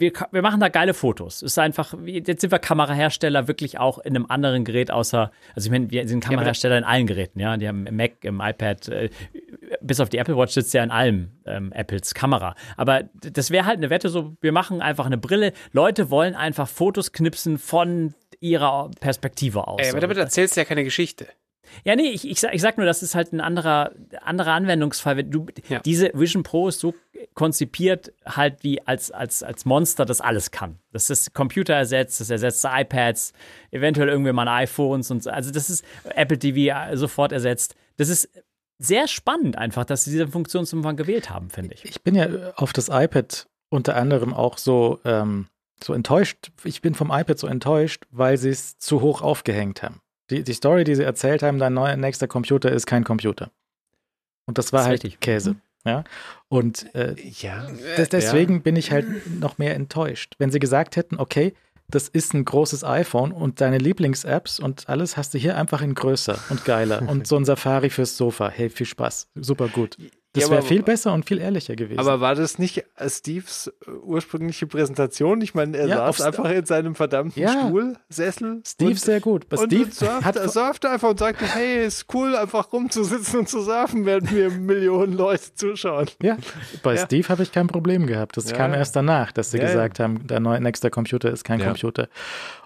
Wir, 0.01 0.13
wir 0.33 0.43
machen 0.43 0.61
da 0.61 0.69
geile 0.69 0.95
Fotos. 0.95 1.37
Es 1.37 1.53
ist 1.53 1.59
einfach, 1.59 1.95
jetzt 2.05 2.41
sind 2.41 2.51
wir 2.51 2.59
Kamerahersteller 2.59 3.49
wirklich 3.49 3.79
auch 3.79 3.99
in 3.99 4.17
einem 4.17 4.27
anderen 4.29 4.65
Gerät 4.65 4.91
außer, 4.91 5.31
also 5.55 5.67
ich 5.67 5.71
meine, 5.71 5.91
wir 5.91 6.09
sind 6.09 6.25
Kamerahersteller 6.25 6.79
in 6.79 6.85
allen 6.85 7.07
Geräten, 7.07 7.39
ja. 7.39 7.57
Die 7.57 7.69
haben 7.69 7.87
im 7.87 7.97
Mac, 7.97 8.25
im 8.25 8.41
iPad, 8.41 8.89
äh, 8.89 9.11
bis 9.81 10.01
auf 10.01 10.09
die 10.09 10.19
Apple 10.19 10.37
Watch 10.37 10.55
sitzt 10.55 10.75
ja 10.75 10.83
in 10.83 10.91
allem 10.91 11.33
ähm, 11.45 11.73
Apples 11.73 12.15
Kamera. 12.15 12.55
Aber 12.77 13.05
das 13.15 13.51
wäre 13.51 13.67
halt 13.67 13.77
eine 13.77 13.91
Wette, 13.91 14.09
so 14.09 14.37
wir 14.41 14.53
machen 14.53 14.81
einfach 14.81 15.07
eine 15.07 15.19
Brille. 15.19 15.53
Leute 15.73 16.11
wollen 16.11 16.35
einfach 16.35 16.67
Fotos 16.67 17.13
knipsen 17.13 17.59
von 17.59 18.15
ihrer 18.41 18.91
Perspektive 19.01 19.69
aus. 19.69 19.81
Ey, 19.83 19.91
aber 19.91 20.01
damit 20.01 20.17
erzählst 20.17 20.57
du 20.57 20.61
ja 20.61 20.65
keine 20.65 20.85
Geschichte. 20.85 21.27
Ja, 21.85 21.97
nee, 21.97 22.11
ich, 22.11 22.29
ich, 22.29 22.41
sag, 22.41 22.55
ich 22.55 22.61
sag 22.61 22.77
nur, 22.77 22.87
das 22.87 23.03
ist 23.03 23.15
halt 23.15 23.33
ein 23.33 23.41
anderer, 23.41 23.93
anderer 24.23 24.53
Anwendungsfall. 24.53 25.25
Du, 25.25 25.47
Ja. 25.69 25.81
Diese 25.81 26.11
Vision 26.15 26.43
Pro 26.43 26.69
ist 26.69 26.81
so 26.81 26.95
konzipiert, 27.35 28.13
halt 28.25 28.63
wie 28.63 28.87
als, 28.87 29.11
als, 29.11 29.43
als 29.43 29.65
Monster, 29.65 30.05
das 30.05 30.21
alles 30.21 30.51
kann. 30.51 30.79
Das 30.93 31.11
ist 31.11 31.35
Computer 31.35 31.75
ersetzt, 31.75 32.21
das 32.21 32.31
ersetzt 32.31 32.67
iPads, 32.69 33.33
eventuell 33.71 34.09
irgendwie 34.09 34.33
mal 34.33 34.49
iPhones 34.49 35.11
und 35.11 35.23
so. 35.23 35.31
Also 35.31 35.51
das 35.51 35.71
ist 35.71 35.85
Apple 36.05 36.39
TV 36.39 36.97
sofort 36.97 37.33
ersetzt. 37.33 37.75
Das 37.97 38.09
ist 38.09 38.29
sehr 38.79 39.07
spannend 39.09 39.59
einfach, 39.59 39.85
dass 39.85 40.05
sie 40.05 40.11
diese 40.11 40.29
Funktionsumfang 40.29 40.97
gewählt 40.97 41.31
haben, 41.31 41.51
finde 41.51 41.75
ich. 41.75 41.85
Ich 41.85 42.03
bin 42.03 42.15
ja 42.15 42.29
auf 42.57 42.73
das 42.73 42.89
iPad 42.89 43.47
unter 43.69 43.97
anderem 43.97 44.35
auch 44.35 44.59
so, 44.59 44.99
ähm, 45.05 45.47
so 45.83 45.93
enttäuscht. 45.93 46.51
Ich 46.65 46.83
bin 46.83 46.95
vom 46.95 47.11
iPad 47.11 47.39
so 47.39 47.47
enttäuscht, 47.47 48.05
weil 48.11 48.37
sie 48.37 48.49
es 48.49 48.79
zu 48.79 49.01
hoch 49.01 49.23
aufgehängt 49.23 49.83
haben. 49.83 50.01
Die, 50.31 50.43
die 50.43 50.53
Story, 50.55 50.85
die 50.85 50.95
sie 50.95 51.03
erzählt 51.03 51.43
haben, 51.43 51.59
dein 51.59 51.75
neuer 51.75 51.97
nächster 51.97 52.29
Computer 52.29 52.71
ist 52.71 52.87
kein 52.87 53.05
Computer. 53.05 53.51
Und 54.47 54.59
das 54.59 54.73
war 54.73 54.81
Das 54.81 54.87
halt 54.89 55.05
richtig. 55.05 55.21
Käse. 55.21 55.57
Ja. 55.85 56.05
Und 56.49 56.95
äh, 56.95 57.15
Ja. 57.41 57.67
des- 57.97 58.09
deswegen 58.11 58.63
bin 58.63 58.77
ich 58.77 58.91
halt 58.93 59.07
noch 59.41 59.59
mehr 59.59 59.75
enttäuscht. 59.75 60.35
Wenn 60.39 60.51
sie 60.51 60.59
gesagt 60.59 60.97
hätten, 60.97 61.19
okay, 61.19 61.55
das 61.89 62.09
ist 62.09 62.35
ein 62.35 62.45
großes 62.45 62.85
iPhone 62.85 63.33
und 63.33 63.61
deine 63.61 63.79
Lieblings-Apps 63.79 64.61
und 64.61 64.89
alles 64.89 65.17
hast 65.17 65.35
du 65.35 65.39
hier 65.39 65.57
einfach 65.57 65.83
in 65.83 65.95
größer 65.95 66.39
und 66.51 66.65
geiler. 66.65 67.03
und 67.09 67.27
so 67.27 67.37
ein 67.37 67.45
Safari 67.45 67.91
fürs 67.91 68.17
Sofa. 68.17 68.49
Hey, 68.49 68.71
viel 68.71 68.87
Spaß. 68.87 69.29
Super 69.35 69.69
gut. 69.69 69.97
Das 70.33 70.45
Ja, 70.45 70.51
wäre 70.51 70.63
viel 70.63 70.83
besser 70.85 71.13
und 71.13 71.27
viel 71.27 71.39
ehrlicher 71.41 71.75
gewesen. 71.75 71.99
Aber 71.99 72.21
war 72.21 72.37
das 72.37 72.59
nicht 72.61 72.85
äh, 72.97 73.11
Steves 73.11 73.73
äh, 73.85 73.91
ursprüngliche 73.91 74.69
Präsentation? 74.69 75.41
Ich 75.41 75.55
meine, 75.55 75.77
er 75.77 75.89
Ja, 75.89 75.97
saß 76.13 76.21
einfach 76.21 76.49
in 76.51 76.65
seinem 76.65 76.95
verdammten 76.95 77.43
Ja. 77.43 77.51
Stuhl, 77.67 77.97
Sessel. 78.09 78.63
Steve 78.65 78.91
und, 78.91 79.01
sehr 79.01 79.21
gut. 79.21 79.47
Und, 79.51 79.67
Steve 79.67 79.85
und 79.85 79.95
surft, 79.95 80.25
hat 80.25 80.51
surft 80.53 80.87
einfach 80.87 81.11
und 81.11 81.19
sagte, 81.19 81.45
hey, 81.47 81.85
ist 81.85 82.07
cool, 82.15 82.37
einfach 82.37 82.73
rumzusitzen 82.73 83.41
und 83.41 83.49
zu 83.49 83.61
surfen, 83.63 84.07
während 84.07 84.31
mir 84.31 84.51
Millionen 84.51 85.15
Leute 85.15 85.53
zuschauen. 85.55 86.09
Ja, 86.23 86.37
bei 86.85 86.95
Ja. 86.95 87.05
Steve 87.07 87.29
habe 87.29 87.43
ich 87.43 87.51
kein 87.51 87.67
Problem 87.67 88.07
gehabt. 88.07 88.37
Das 88.37 88.53
kam 88.53 88.73
erst 88.73 88.95
danach, 88.95 89.33
dass 89.33 89.51
sie 89.51 89.59
gesagt 89.59 89.99
haben, 89.99 90.27
der 90.29 90.39
neue 90.39 90.61
nächste 90.61 90.91
Computer 90.91 91.31
ist 91.31 91.43
kein. 91.45 91.61
Computer. 91.61 92.09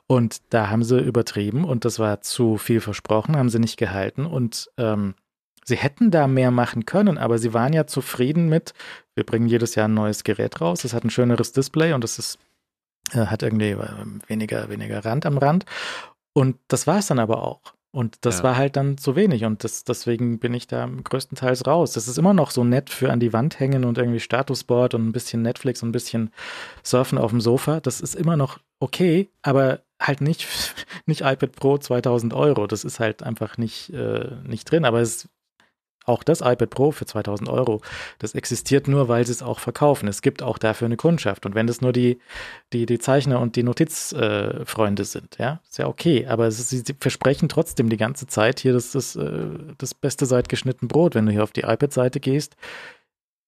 Und 0.07 0.43
da 0.51 0.69
haben 0.69 0.83
sie 0.85 1.01
übertrieben 1.01 1.65
und 1.65 1.87
das 1.87 1.99
war 1.99 2.21
zu 2.21 2.59
viel 2.59 2.81
versprochen, 2.83 3.37
haben 3.37 3.49
sie 3.49 3.59
nicht 3.59 3.79
gehalten. 3.79 4.27
Und 4.27 4.71
ähm, 4.77 5.15
sie 5.65 5.77
hätten 5.77 6.11
da 6.11 6.27
mehr 6.27 6.51
machen 6.51 6.85
können, 6.87 7.19
aber 7.19 7.39
sie 7.39 7.53
waren 7.55 7.73
ja 7.73 7.87
zufrieden 7.87 8.49
mit, 8.49 8.75
wir 9.15 9.25
bringen 9.25 9.47
jedes 9.49 9.75
Jahr 9.75 9.89
ein 9.89 9.95
neues 9.95 10.25
Gerät 10.25 10.61
raus, 10.61 10.85
es 10.85 10.93
hat 10.95 11.05
ein 11.05 11.11
schöneres 11.11 11.53
Display 11.53 11.93
und 11.93 12.05
es 12.05 12.19
ist, 12.19 12.39
äh, 13.13 13.27
hat 13.27 13.43
irgendwie 13.43 13.71
äh, 13.71 13.89
weniger, 14.29 14.69
weniger 14.69 15.05
Rand 15.05 15.27
am 15.27 15.39
Rand. 15.39 15.65
Und 16.33 16.57
das 16.69 16.87
war 16.87 16.99
es 16.99 17.07
dann 17.07 17.19
aber 17.19 17.43
auch. 17.43 17.61
Und 17.93 18.17
das 18.23 18.39
Ja. 18.39 18.45
war 18.45 18.57
halt 18.57 18.75
dann 18.75 18.99
zu 18.99 19.15
wenig 19.15 19.45
und 19.45 19.63
das, 19.63 19.85
deswegen 19.85 20.41
bin 20.41 20.53
ich 20.53 20.67
da 20.67 20.85
größtenteils 20.87 21.65
raus. 21.65 21.93
Das 21.93 22.09
ist 22.09 22.19
immer 22.19 22.35
noch 22.35 22.51
so 22.51 22.65
nett 22.65 22.91
für 22.91 23.13
an 23.13 23.21
die 23.21 23.33
Wand 23.33 23.61
hängen 23.61 23.85
und 23.85 23.99
irgendwie 23.99 24.19
Statusboard 24.19 24.95
und 24.95 25.07
ein 25.07 25.13
bisschen 25.13 25.43
Netflix 25.43 25.81
und 25.81 25.91
ein 25.91 25.93
bisschen 25.93 26.33
Surfen 26.83 27.19
auf 27.19 27.31
dem 27.31 27.41
Sofa. 27.41 27.79
Das 27.79 28.01
ist 28.01 28.17
immer 28.17 28.37
noch 28.37 28.59
okay, 28.81 29.31
aber 29.43 29.83
halt 30.03 30.23
nicht, 30.23 30.45
nicht 31.07 31.21
iPad 31.21 31.53
Pro 31.53 31.79
2000 31.79 32.35
Euro. 32.35 32.67
Das 32.67 32.83
ist 32.83 32.99
halt 32.99 33.23
einfach 33.23 33.59
nicht, 33.59 33.91
äh, 33.91 34.39
nicht 34.45 34.69
drin. 34.69 34.85
Aber 34.85 35.01
es 35.01 35.29
auch 36.05 36.23
das 36.23 36.41
iPad 36.41 36.71
Pro 36.71 36.91
für 36.93 37.07
2000 37.07 37.49
Euro, 37.49 37.81
das 38.19 38.35
existiert 38.35 38.89
nur, 38.89 39.09
weil 39.09 39.25
sie 39.27 39.33
es 39.33 39.43
auch 39.43 39.59
verkaufen. 39.59 40.09
Es 40.09 40.23
gibt 40.23 40.43
auch 40.43 40.59
dafür 40.59 40.87
eine 40.87 40.97
Kundschaft. 40.97 41.47
Und 41.47 41.55
wenn 41.55 41.67
das 41.67 41.81
nur 41.81 41.93
die, 41.93 42.19
die, 42.73 42.87
die 42.87 42.99
Zeichner 42.99 43.41
und 43.41 43.57
die 43.57 43.63
Notizfreunde 43.63 45.03
äh, 45.03 45.07
sind, 45.07 45.37
ja, 45.39 45.61
ist 45.69 45.79
ja 45.79 45.87
okay. 45.87 46.27
Aber 46.27 46.47
es 46.47 46.69
sie, 46.69 46.79
sie 46.79 46.95
versprechen 46.99 47.49
trotzdem 47.49 47.89
die 47.89 47.97
ganze 47.97 48.27
Zeit, 48.27 48.61
hier, 48.61 48.73
das 48.73 48.95
ist 48.95 49.17
äh, 49.17 49.49
das 49.79 49.95
Beste 49.95 50.27
seit 50.27 50.49
geschnitten 50.49 50.89
Brot. 50.89 51.15
Wenn 51.15 51.27
du 51.27 51.33
hier 51.33 51.43
auf 51.43 51.53
die 51.53 51.63
iPad-Seite 51.63 52.21
gehst, 52.21 52.57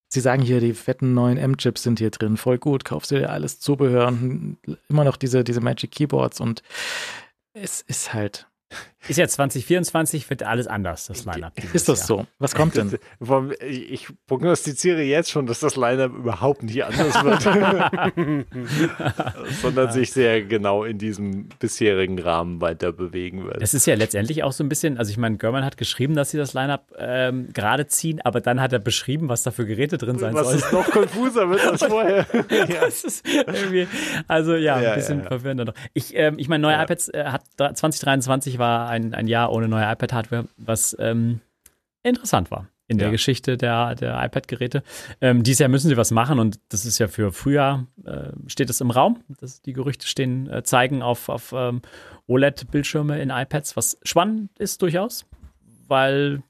sie 0.08 0.20
sagen 0.20 0.42
hier, 0.42 0.60
die 0.60 0.72
fetten 0.72 1.14
neuen 1.14 1.36
M-Chips 1.36 1.82
sind 1.82 1.98
hier 1.98 2.10
drin, 2.10 2.36
voll 2.36 2.58
gut, 2.58 2.84
kaufst 2.84 3.10
dir 3.10 3.30
alles 3.30 3.60
Zubehör 3.60 4.08
und 4.08 4.58
immer 4.88 5.04
noch 5.04 5.16
diese, 5.16 5.44
diese 5.44 5.60
Magic 5.60 5.90
Keyboards 5.90 6.40
und 6.40 6.62
es 7.52 7.80
ist 7.82 8.12
halt. 8.12 8.46
Ist 9.08 9.16
ja 9.18 9.28
2024, 9.28 10.28
wird 10.30 10.42
alles 10.42 10.66
anders, 10.66 11.06
das 11.06 11.24
Line-Up. 11.24 11.52
Ist 11.72 11.88
das 11.88 12.00
Jahr. 12.00 12.06
so? 12.18 12.26
Was 12.38 12.54
kommt 12.54 12.76
denn? 12.76 12.98
Ich 13.68 14.08
prognostiziere 14.26 15.02
jetzt 15.02 15.30
schon, 15.30 15.46
dass 15.46 15.60
das 15.60 15.76
Line-Up 15.76 16.12
überhaupt 16.14 16.62
nicht 16.62 16.84
anders 16.84 17.14
wird, 17.24 18.46
sondern 19.62 19.92
sich 19.92 20.12
sehr 20.12 20.42
genau 20.42 20.84
in 20.84 20.98
diesem 20.98 21.48
bisherigen 21.58 22.18
Rahmen 22.18 22.60
weiter 22.60 22.92
bewegen 22.92 23.44
wird. 23.44 23.62
Es 23.62 23.74
ist 23.74 23.86
ja 23.86 23.94
letztendlich 23.94 24.42
auch 24.42 24.52
so 24.52 24.64
ein 24.64 24.68
bisschen, 24.68 24.98
also 24.98 25.10
ich 25.10 25.18
meine, 25.18 25.36
German 25.36 25.64
hat 25.64 25.76
geschrieben, 25.76 26.14
dass 26.14 26.30
sie 26.30 26.38
das 26.38 26.54
Line-Up 26.54 26.92
ähm, 26.98 27.48
gerade 27.52 27.86
ziehen, 27.86 28.20
aber 28.22 28.40
dann 28.40 28.60
hat 28.60 28.72
er 28.72 28.78
beschrieben, 28.78 29.28
was 29.28 29.42
da 29.42 29.50
für 29.50 29.66
Geräte 29.66 29.98
drin 29.98 30.18
sein 30.18 30.34
Was 30.34 30.46
sollen. 30.48 30.58
es 30.58 30.72
noch 30.72 30.90
konfuser 30.90 31.48
wird 31.50 31.64
als 31.66 31.84
vorher. 31.86 32.26
Das 32.80 33.04
ist 33.04 33.26
irgendwie, 33.28 33.86
also 34.28 34.54
ja, 34.54 34.80
Ja, 34.80 34.90
ein 34.92 34.96
bisschen 34.96 35.18
ja, 35.18 35.24
ja. 35.24 35.28
verwirrender 35.30 35.64
noch. 35.66 35.74
Ich, 35.94 36.14
ähm, 36.16 36.34
ich 36.38 36.48
meine, 36.48 36.62
neue 36.62 36.74
Ja. 36.74 36.82
iPads 36.84 37.08
äh, 37.10 37.24
hat 37.24 37.42
2023 37.56 38.58
war 38.58 38.88
ein, 38.96 39.14
ein 39.14 39.28
Jahr 39.28 39.52
ohne 39.52 39.68
neue 39.68 39.84
iPad-Hardware, 39.84 40.46
was 40.56 40.96
ähm, 40.98 41.40
interessant 42.02 42.50
war 42.50 42.68
in 42.88 42.98
der 42.98 43.08
Ja. 43.08 43.12
Geschichte 43.12 43.56
der, 43.56 43.94
der 43.96 44.22
iPad-Geräte. 44.24 44.82
Ähm, 45.20 45.42
dieses 45.42 45.58
Jahr 45.58 45.68
müssen 45.68 45.88
sie 45.88 45.96
was 45.96 46.12
machen 46.12 46.38
und 46.38 46.60
das 46.68 46.84
ist 46.86 46.98
ja 46.98 47.08
für 47.08 47.32
Frühjahr, 47.32 47.86
äh, 48.04 48.30
steht 48.46 48.70
es 48.70 48.80
im 48.80 48.90
Raum. 48.92 49.24
Das, 49.40 49.60
die 49.60 49.72
Gerüchte 49.72 50.06
stehen, 50.06 50.48
äh, 50.48 50.62
zeigen 50.62 51.02
auf, 51.02 51.28
auf 51.28 51.52
ähm, 51.56 51.82
OLED-Bildschirme 52.28 53.20
in 53.20 53.30
iPads, 53.30 53.76
was 53.76 53.98
spannend 54.04 54.50
ist 54.58 54.82
durchaus, 54.82 55.26
weil 55.88 56.42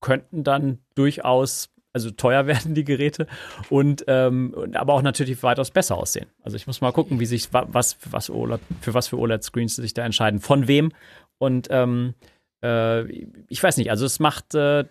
könnten 0.00 0.44
dann 0.44 0.78
durchaus 0.94 1.70
also 1.92 2.10
teuer 2.12 2.46
werden 2.46 2.74
die 2.74 2.84
Geräte 2.84 3.26
und, 3.68 4.04
ähm, 4.06 4.54
aber 4.74 4.94
auch 4.94 5.02
natürlich 5.02 5.42
weitaus 5.42 5.70
besser 5.72 5.96
aussehen. 5.96 6.26
Also 6.42 6.56
ich 6.56 6.66
muss 6.68 6.80
mal 6.80 6.92
gucken, 6.92 7.18
wie 7.20 7.26
sich 7.26 7.52
wa- 7.52 7.66
was 7.68 7.94
für 7.94 8.12
was 8.12 8.30
OLED, 8.30 8.60
für 8.80 8.94
was 8.94 9.08
für 9.08 9.18
OLED-Screens 9.18 9.76
sie 9.76 9.82
sich 9.82 9.94
da 9.94 10.04
entscheiden, 10.04 10.38
von 10.40 10.68
wem 10.68 10.92
und 11.40 11.68
ähm, 11.70 12.14
äh, 12.62 13.10
ich 13.48 13.62
weiß 13.62 13.78
nicht. 13.78 13.90
Also 13.90 14.04
es 14.04 14.20
macht, 14.20 14.54
äh, 14.54 14.84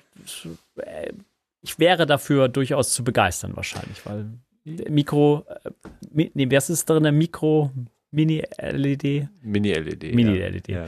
ich 1.61 1.79
wäre 1.79 2.05
dafür 2.05 2.49
durchaus 2.49 2.93
zu 2.93 3.03
begeistern 3.03 3.55
wahrscheinlich, 3.55 4.05
weil 4.05 4.25
Mikro, 4.65 5.45
äh, 5.63 6.29
nee, 6.33 6.51
was 6.51 6.69
ist 6.69 6.89
drin? 6.89 7.15
Mikro, 7.17 7.71
Mini-LED, 8.11 9.27
Mini-LED. 9.43 10.15
Mini-LED. 10.15 10.67
Ja. 10.67 10.85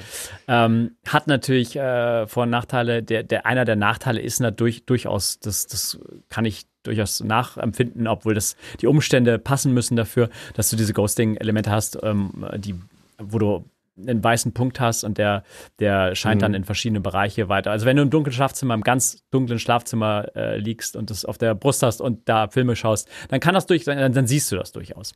ähm, 0.48 0.96
hat 1.08 1.28
natürlich 1.28 1.76
äh, 1.76 2.26
Vor- 2.26 2.44
und 2.44 2.50
Nachteile. 2.50 3.04
Der, 3.04 3.22
der, 3.22 3.46
einer 3.46 3.64
der 3.64 3.76
Nachteile 3.76 4.20
ist 4.20 4.40
natürlich 4.40 4.86
durchaus, 4.86 5.40
das, 5.40 5.68
das 5.68 6.00
kann 6.30 6.46
ich 6.46 6.66
durchaus 6.82 7.24
nachempfinden, 7.24 8.08
obwohl 8.08 8.34
das 8.34 8.56
die 8.82 8.88
Umstände 8.88 9.38
passen 9.38 9.72
müssen 9.72 9.96
dafür, 9.96 10.30
dass 10.56 10.72
du 10.72 10.76
diese 10.76 10.94
Ghosting-Elemente 10.94 11.70
hast, 11.70 12.00
ähm, 12.02 12.46
die, 12.58 12.74
wo 13.20 13.38
du 13.38 13.66
einen 13.98 14.24
weißen 14.24 14.54
Punkt 14.54 14.80
hast 14.80 15.04
und 15.04 15.18
der, 15.18 15.44
der 15.80 16.16
scheint 16.16 16.38
Mhm. 16.38 16.44
dann 16.44 16.54
in 16.54 16.64
verschiedene 16.64 17.02
Bereiche 17.02 17.50
weiter. 17.50 17.72
Also 17.72 17.86
wenn 17.86 17.98
du 17.98 18.04
im 18.04 18.10
dunklen 18.10 18.34
Schlafzimmer, 18.34 18.74
im 18.74 18.82
ganz 18.82 19.24
dunklen 19.32 19.60
Schlafzimmer 19.60 20.28
äh, 20.36 20.58
liegst 20.58 20.96
und 20.96 21.10
das 21.10 21.26
auf 21.26 21.38
der 21.38 21.56
Brust 21.56 21.84
hast 21.84 22.02
und 22.02 22.28
da 22.30 22.48
Filme 22.48 22.76
schaust, 22.76 23.10
dann 23.30 23.40
kann 23.40 23.54
das 23.54 23.66
durch, 23.66 23.84
dann, 23.84 24.14
dann 24.14 24.28
siehst 24.28 24.52
du 24.52 24.56
das 24.56 24.72
durchaus. 24.72 25.14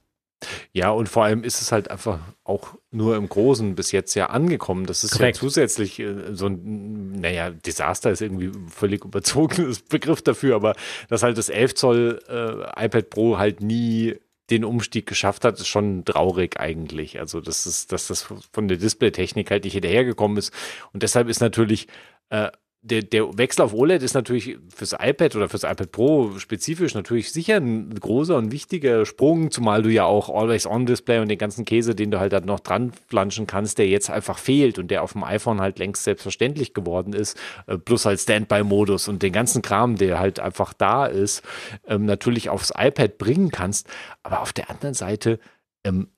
Ja, 0.74 0.90
und 0.90 1.08
vor 1.08 1.24
allem 1.24 1.44
ist 1.46 1.62
es 1.62 1.72
halt 1.72 1.90
einfach 1.90 2.20
auch 2.44 2.76
nur 2.92 3.16
im 3.16 3.30
Großen 3.30 3.74
bis 3.74 3.94
jetzt 3.94 4.14
ja 4.16 4.28
angekommen. 4.28 4.86
Das 4.86 5.04
ist 5.06 5.12
Korrekt. 5.12 5.38
ja 5.38 5.40
zusätzlich 5.40 5.98
äh, 6.00 6.34
so 6.36 6.48
ein, 6.48 7.14
naja, 7.14 7.52
Desaster 7.52 8.12
ist 8.12 8.22
irgendwie 8.22 8.52
völlig 8.70 9.06
überzogenes 9.06 9.80
Begriff 9.82 10.22
dafür, 10.22 10.56
aber 10.58 10.76
dass 11.08 11.24
halt 11.24 11.38
das 11.38 11.48
11 11.48 11.76
Zoll 11.76 12.20
äh, 12.28 12.86
iPad 12.86 13.10
Pro 13.10 13.38
halt 13.38 13.62
nie 13.62 14.16
den 14.50 14.64
Umstieg 14.64 15.08
geschafft 15.08 15.44
hat, 15.44 15.60
ist 15.60 15.68
schon 15.68 16.06
traurig 16.06 16.60
eigentlich. 16.60 17.20
Also, 17.20 17.42
das 17.42 17.66
ist, 17.66 17.92
dass 17.92 18.08
das 18.08 18.22
von 18.52 18.68
der 18.68 18.78
Displaytechnik 18.78 19.52
halt 19.52 19.64
nicht 19.64 19.74
hinterhergekommen 19.74 20.38
ist. 20.38 20.54
Und 20.94 21.04
deshalb 21.04 21.28
ist 21.30 21.42
natürlich 21.42 21.88
äh, 22.30 22.52
der, 22.86 23.02
der 23.02 23.36
Wechsel 23.38 23.64
auf 23.64 23.74
OLED 23.74 24.04
ist 24.04 24.14
natürlich 24.14 24.58
fürs 24.74 24.94
iPad 24.94 25.36
oder 25.36 25.50
fürs 25.50 25.64
iPad 25.64 25.92
Pro 25.92 26.38
spezifisch 26.38 26.94
natürlich 26.94 27.32
sicher 27.32 27.58
ein 27.58 27.96
großer 28.00 28.38
und 28.38 28.52
wichtiger 28.52 29.08
Sprung, 29.08 29.50
zumal 29.50 29.82
du 29.82 29.90
ja 29.90 30.06
auch 30.06 30.30
Always-On-Display 30.30 31.20
und 31.20 31.30
den 31.30 31.40
ganzen 31.40 31.66
Käse, 31.66 31.96
den 31.96 32.12
du 32.12 32.20
halt 32.20 32.34
dann 32.34 32.46
noch 32.46 32.60
dran 32.60 32.94
flanschen 33.08 33.48
kannst, 33.48 33.80
der 33.80 33.88
jetzt 33.88 34.12
einfach 34.12 34.38
fehlt 34.38 34.78
und 34.78 34.92
der 34.92 35.02
auf 35.02 35.14
dem 35.14 35.24
iPhone 35.24 35.62
halt 35.62 35.80
längst 35.80 36.04
selbstverständlich 36.04 36.76
geworden 36.76 37.14
ist, 37.14 37.40
äh, 37.66 37.80
plus 37.80 38.06
halt 38.06 38.20
Standby-Modus 38.20 39.08
und 39.08 39.24
den 39.24 39.34
ganzen 39.34 39.64
Kram, 39.64 39.96
der 39.96 40.20
halt 40.20 40.40
einfach 40.40 40.74
da 40.74 41.08
ist, 41.08 41.42
ähm, 41.88 42.06
natürlich 42.06 42.50
aufs 42.50 42.72
iPad 42.78 43.18
bringen 43.18 43.50
kannst. 43.50 43.88
Aber 44.22 44.42
auf 44.42 44.54
der 44.54 44.70
anderen 44.70 44.94
Seite, 44.94 45.40
ähm, 45.84 46.10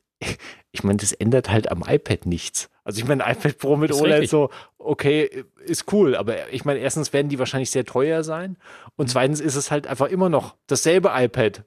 ich 0.78 0.84
meine, 0.84 0.98
das 0.98 1.12
ändert 1.12 1.50
halt 1.50 1.72
am 1.72 1.84
iPad 1.86 2.26
nichts. 2.26 2.70
Also 2.84 3.00
ich 3.00 3.08
meine, 3.08 3.24
iPad 3.28 3.58
Pro 3.58 3.76
mit 3.76 3.90
Ist 3.90 4.02
OLED 4.02 4.14
richtig. 4.14 4.30
so, 4.30 4.50
okay, 4.78 5.46
ist 5.66 5.92
cool, 5.92 6.16
aber 6.16 6.52
ich 6.52 6.66
meine, 6.66 6.80
erstens 6.80 7.14
werden 7.14 7.30
die 7.30 7.40
wahrscheinlich 7.40 7.72
sehr 7.72 7.86
teuer 7.86 8.24
sein 8.24 8.58
und 8.96 9.10
zweitens 9.10 9.40
ist 9.40 9.56
es 9.56 9.72
halt 9.72 9.88
einfach 9.88 10.08
immer 10.08 10.30
noch 10.30 10.56
dasselbe 10.68 11.12
iPad 11.14 11.64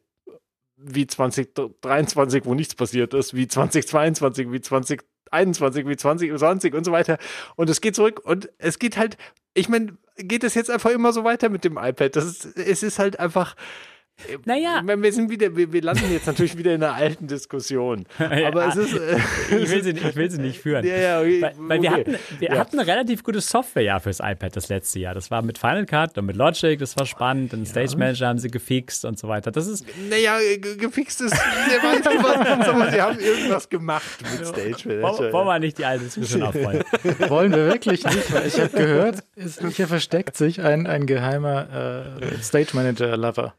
wie 0.77 1.07
2023, 1.07 2.47
wo 2.47 2.55
nichts 2.55 2.75
passiert 2.75 3.13
ist, 3.13 3.35
wie 3.35 3.47
2022, 3.47 4.51
wie 4.51 4.61
2021, 4.61 5.87
wie 5.87 5.97
2020 5.97 6.75
und 6.75 6.85
so 6.85 6.93
weiter. 6.93 7.19
Und 7.57 7.69
es 7.69 7.81
geht 7.83 7.97
zurück 7.97 8.23
und 8.25 8.49
es 8.57 8.79
geht 8.79 8.97
halt, 8.97 9.19
ich 9.53 9.69
meine, 9.69 9.99
geht 10.17 10.45
es 10.45 10.55
jetzt 10.55 10.71
einfach 10.71 10.91
immer 10.91 11.13
so 11.13 11.25
weiter 11.25 11.51
mit 11.51 11.65
dem 11.65 11.77
iPad? 11.77 12.17
Das 12.17 12.25
ist, 12.25 12.57
es 12.57 12.83
ist 12.83 12.99
halt 12.99 13.19
einfach, 13.21 13.57
Naja. 14.45 14.83
wir 14.85 15.13
sind 15.13 15.31
wieder, 15.31 15.55
wir, 15.57 15.73
wir 15.73 15.83
landen 15.83 16.13
jetzt 16.13 16.27
natürlich 16.27 16.57
wieder 16.57 16.75
in 16.75 16.83
einer 16.83 16.95
alten 16.95 17.27
Diskussion. 17.27 18.05
Aber 18.19 18.69
es 18.69 18.77
ist, 18.77 18.95
äh, 18.95 19.17
ich, 19.51 19.71
will 19.71 19.83
sie, 19.83 19.93
nicht- 19.93 20.05
ich 20.07 20.17
will 20.17 20.31
sie 20.31 20.39
nicht 20.41 20.61
führen. 20.61 20.85
ja, 20.87 20.97
ja, 20.97 21.21
okay, 21.21 21.43
Weil, 21.43 21.55
weil 21.59 21.83
wir, 21.83 21.91
okay. 21.91 22.01
hatten, 22.01 22.17
wir 22.39 22.49
Ja. 22.49 22.59
hatten 22.59 22.79
eine 22.79 22.89
relativ 22.91 23.23
gute 23.23 23.41
Software 23.41 23.83
ja 23.83 23.99
fürs 24.01 24.21
iPad 24.21 24.55
das 24.57 24.69
letzte 24.69 24.99
Jahr. 25.01 25.15
Das 25.15 25.31
war 25.31 25.43
mit 25.43 25.59
Final 25.59 25.87
Cut 25.87 26.17
und 26.19 26.27
mit 26.27 26.37
Logic, 26.37 26.79
das 26.79 26.97
war 26.97 27.07
spannend. 27.07 27.53
Den 27.53 27.67
Stage 27.67 27.97
Manager 27.97 28.29
haben 28.29 28.39
sie 28.39 28.51
gefixt 28.51 29.05
und 29.05 29.19
so 29.19 29.29
weiter. 29.29 29.51
Das 29.51 29.67
ist, 29.67 29.85
Naja, 30.09 30.39
ge- 30.61 30.77
gefixt 30.77 31.21
ist 31.21 31.31
sehr 31.37 31.83
weit 31.83 32.07
aber 32.07 32.91
sie 32.93 33.01
haben 33.01 33.19
irgendwas 33.19 33.69
gemacht 33.69 34.19
mit 34.39 34.47
Stage 34.47 35.01
wollen 35.03 35.33
wollen 35.33 35.47
wir 35.47 35.59
nicht 35.59 35.79
die 35.79 35.85
alte 35.85 36.05
Diskussion 36.05 36.43
aufrollen. 36.45 36.83
Wollen 37.29 37.53
wir 37.53 37.67
wirklich 37.67 38.05
nicht, 38.05 38.33
weil 38.33 38.47
ich 38.47 38.59
habe 38.61 38.71
gehört, 38.71 39.25
es, 39.37 39.59
hier 39.77 39.87
versteckt 39.89 40.37
sich 40.37 40.61
ein, 40.61 40.87
ein 40.87 41.07
geheimer 41.07 42.11
äh, 42.21 42.43
Stage 42.43 42.69
Manager-Lover. 42.75 43.55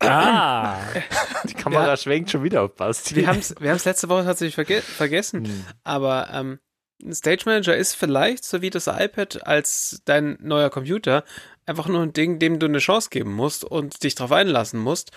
Ah, 0.00 0.78
Die 1.44 1.54
Kamera 1.54 1.96
schwenkt 1.96 2.30
schon 2.30 2.42
wieder 2.42 2.62
auf 2.62 2.74
Basti. 2.74 3.16
Wir 3.16 3.28
haben 3.28 3.38
es 3.38 3.54
wir 3.58 3.70
haben's 3.70 3.84
letzte 3.84 4.08
Woche 4.08 4.24
tatsächlich 4.24 4.54
verge 4.54 4.82
vergessen. 4.82 5.46
Hm. 5.46 5.64
Aber 5.84 6.28
ähm, 6.32 6.58
ein 7.02 7.14
Stage 7.14 7.44
Manager 7.46 7.76
ist 7.76 7.94
vielleicht, 7.94 8.44
so 8.44 8.62
wie 8.62 8.70
das 8.70 8.86
iPad 8.86 9.46
als 9.46 10.02
dein 10.04 10.38
neuer 10.40 10.70
Computer, 10.70 11.24
einfach 11.66 11.88
nur 11.88 12.02
ein 12.02 12.12
Ding, 12.12 12.38
dem 12.38 12.58
du 12.58 12.66
eine 12.66 12.78
Chance 12.78 13.10
geben 13.10 13.32
musst 13.32 13.64
und 13.64 14.02
dich 14.02 14.14
darauf 14.14 14.32
einlassen 14.32 14.80
musst. 14.80 15.12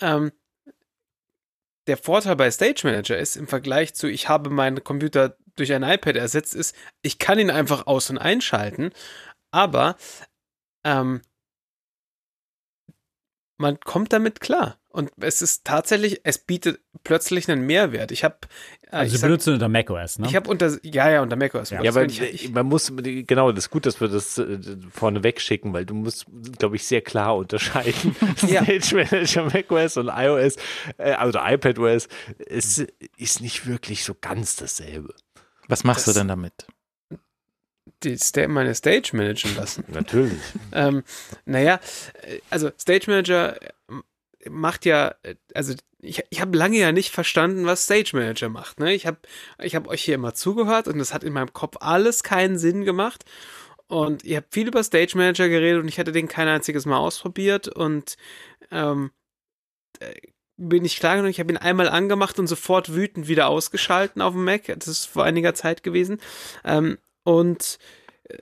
Ähm, 0.00 0.32
der 1.86 1.96
Vorteil 1.96 2.36
bei 2.36 2.50
Stage 2.50 2.80
Manager 2.84 3.18
ist 3.18 3.36
im 3.36 3.46
Vergleich 3.46 3.94
zu, 3.94 4.08
ich 4.08 4.28
habe 4.28 4.50
meinen 4.50 4.82
Computer 4.82 5.36
durch 5.56 5.72
ein 5.72 5.82
iPad 5.82 6.16
ersetzt, 6.16 6.54
ist, 6.54 6.74
ich 7.02 7.18
kann 7.18 7.38
ihn 7.38 7.50
einfach 7.50 7.86
aus- 7.86 8.10
und 8.10 8.18
einschalten, 8.18 8.90
aber 9.50 9.96
ähm, 10.84 11.20
man 13.56 13.78
kommt 13.80 14.12
damit 14.12 14.40
klar. 14.40 14.78
Und 14.88 15.10
es 15.20 15.42
ist 15.42 15.64
tatsächlich, 15.64 16.20
es 16.22 16.38
bietet 16.38 16.80
plötzlich 17.02 17.50
einen 17.50 17.66
Mehrwert. 17.66 18.12
Ich 18.12 18.22
habe 18.22 18.36
äh, 18.82 18.90
also 18.90 19.06
ich 19.06 19.12
sie 19.12 19.18
sag- 19.18 19.28
benutzen 19.28 19.54
unter 19.54 19.68
macOS, 19.68 20.18
ne? 20.20 20.28
ich 20.28 20.36
habe 20.36 20.48
unter, 20.48 20.70
ja, 20.84 21.10
ja, 21.10 21.20
unter 21.22 21.34
macOS. 21.34 21.70
Ja, 21.70 21.82
Ja, 21.82 21.90
aber 21.90 22.04
ich, 22.04 22.20
ich, 22.20 22.50
man 22.52 22.66
muss, 22.66 22.92
genau, 22.96 23.50
das 23.50 23.64
ist 23.64 23.70
gut, 23.70 23.86
dass 23.86 24.00
wir 24.00 24.06
das 24.08 24.38
äh, 24.38 24.58
vorne 24.92 25.24
wegschicken, 25.24 25.72
weil 25.72 25.84
du 25.84 25.94
musst, 25.94 26.26
glaube 26.58 26.76
ich, 26.76 26.84
sehr 26.86 27.00
klar 27.02 27.36
unterscheiden. 27.36 28.14
Ja. 28.46 28.64
Stage 28.64 28.94
Manager, 29.10 29.44
macOS 29.46 29.96
und 29.96 30.08
iOS, 30.14 30.56
äh, 30.98 31.12
also 31.12 31.38
iPadOS, 31.40 32.08
es 32.46 32.84
ist 33.16 33.40
nicht 33.40 33.66
wirklich 33.66 34.04
so 34.04 34.14
ganz 34.20 34.54
dasselbe. 34.56 35.12
Was 35.66 35.82
machst 35.82 36.06
Das- 36.06 36.14
du 36.14 36.20
denn 36.20 36.28
damit? 36.28 36.52
Die 38.04 38.18
Sta 38.18 38.46
meine 38.48 38.74
Stage 38.74 39.10
managen 39.12 39.54
lassen. 39.56 39.84
Natürlich. 39.92 40.38
ähm, 40.72 41.02
naja, 41.44 41.80
äh, 42.22 42.40
also 42.50 42.70
Stage 42.78 43.10
Manager 43.10 43.60
äh, 43.60 44.50
macht 44.50 44.84
ja, 44.84 45.14
äh, 45.22 45.34
also 45.54 45.74
ich, 46.00 46.22
ich 46.30 46.40
habe 46.40 46.56
lange 46.56 46.78
ja 46.78 46.92
nicht 46.92 47.10
verstanden, 47.10 47.66
was 47.66 47.84
Stage 47.84 48.10
Manager 48.12 48.48
macht. 48.48 48.78
Ne? 48.78 48.94
Ich 48.94 49.06
habe 49.06 49.18
ich 49.62 49.74
hab 49.74 49.88
euch 49.88 50.02
hier 50.02 50.14
immer 50.14 50.34
zugehört 50.34 50.86
und 50.88 50.98
das 50.98 51.14
hat 51.14 51.24
in 51.24 51.32
meinem 51.32 51.52
Kopf 51.52 51.76
alles 51.80 52.22
keinen 52.22 52.58
Sinn 52.58 52.84
gemacht. 52.84 53.24
Und 53.86 54.24
ihr 54.24 54.38
habt 54.38 54.52
viel 54.52 54.68
über 54.68 54.82
Stage 54.82 55.16
Manager 55.16 55.48
geredet 55.48 55.82
und 55.82 55.88
ich 55.88 55.98
hatte 55.98 56.12
den 56.12 56.28
kein 56.28 56.48
einziges 56.48 56.86
Mal 56.86 56.98
ausprobiert 56.98 57.68
und 57.68 58.16
ähm, 58.70 59.10
äh, 60.00 60.14
bin 60.56 60.84
ich 60.84 60.96
klar 60.96 61.16
genug, 61.16 61.30
ich 61.30 61.40
habe 61.40 61.52
ihn 61.52 61.56
einmal 61.56 61.88
angemacht 61.88 62.38
und 62.38 62.46
sofort 62.46 62.94
wütend 62.94 63.28
wieder 63.28 63.48
ausgeschalten 63.48 64.22
auf 64.22 64.34
dem 64.34 64.44
Mac. 64.44 64.66
Das 64.66 64.86
ist 64.86 65.06
vor 65.06 65.24
einiger 65.24 65.54
Zeit 65.54 65.82
gewesen. 65.82 66.20
Ähm, 66.64 66.98
und 67.24 67.78
äh, 68.28 68.38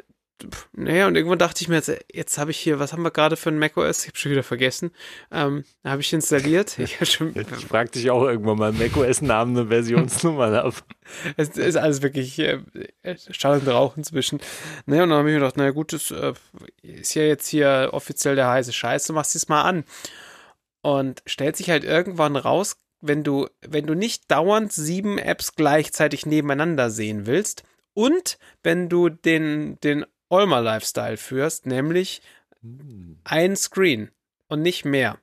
naja, 0.73 1.07
und 1.07 1.17
irgendwann 1.17 1.39
dachte 1.39 1.63
ich 1.63 1.69
mir, 1.69 1.77
jetzt, 1.77 1.93
jetzt 2.13 2.39
habe 2.39 2.51
ich 2.51 2.59
hier, 2.59 2.79
was 2.79 2.93
haben 2.93 3.03
wir 3.03 3.11
gerade 3.11 3.37
für 3.37 3.51
ein 3.51 3.59
macOS? 3.59 4.03
Ich 4.03 4.09
habe 4.09 4.19
schon 4.19 4.33
wieder 4.33 4.43
vergessen. 4.43 4.91
Ähm, 5.31 5.65
habe 5.85 6.01
ich 6.01 6.13
installiert. 6.13 6.79
Ich 6.79 6.99
schon, 7.11 7.33
Ich 7.37 7.67
frag 7.67 7.93
dich 7.93 8.11
auch 8.11 8.25
irgendwann 8.25 8.59
mal 8.59 8.73
macOS-Namen 8.73 9.57
und 9.57 9.69
Versionsnummern 9.69 10.55
ab. 10.57 10.75
es 11.37 11.51
ist 11.51 11.77
alles 11.77 12.03
wirklich 12.03 12.39
äh, 12.39 12.59
Schall 13.31 13.61
und 13.61 13.69
Rauch 13.69 13.97
inzwischen. 13.97 14.41
Naja, 14.87 15.05
und 15.05 15.11
dann 15.11 15.19
habe 15.19 15.29
ich 15.31 15.35
mir 15.35 15.41
gedacht, 15.41 15.57
naja 15.57 15.71
gut, 15.71 15.93
das 15.93 16.11
äh, 16.11 16.35
ist 16.83 17.15
ja 17.15 17.23
jetzt 17.23 17.47
hier 17.49 17.91
offiziell 17.93 18.35
der 18.35 18.49
heiße 18.49 18.73
Scheiß, 18.73 19.07
du 19.07 19.13
machst 19.13 19.37
es 19.37 19.49
mal 19.49 19.63
an. 19.63 19.85
Und 20.83 21.23
stellt 21.27 21.57
sich 21.57 21.71
halt 21.71 21.85
irgendwann 21.85 22.35
raus, 22.35 22.77
wenn 23.01 23.23
du, 23.23 23.49
wenn 23.61 23.87
du 23.87 23.95
nicht 23.95 24.31
dauernd 24.31 24.73
sieben 24.73 25.19
Apps 25.19 25.55
gleichzeitig 25.55 26.27
nebeneinander 26.27 26.91
sehen 26.91 27.27
willst 27.27 27.63
und 27.95 28.39
wenn 28.63 28.89
du 28.89 29.09
den, 29.09 29.79
den 29.81 30.07
Olmer 30.29 30.61
Lifestyle 30.61 31.17
führst, 31.17 31.67
nämlich 31.67 32.23
ein 33.25 33.57
Screen 33.57 34.11
und 34.49 34.63
nicht 34.63 34.85
mehr, 34.85 35.19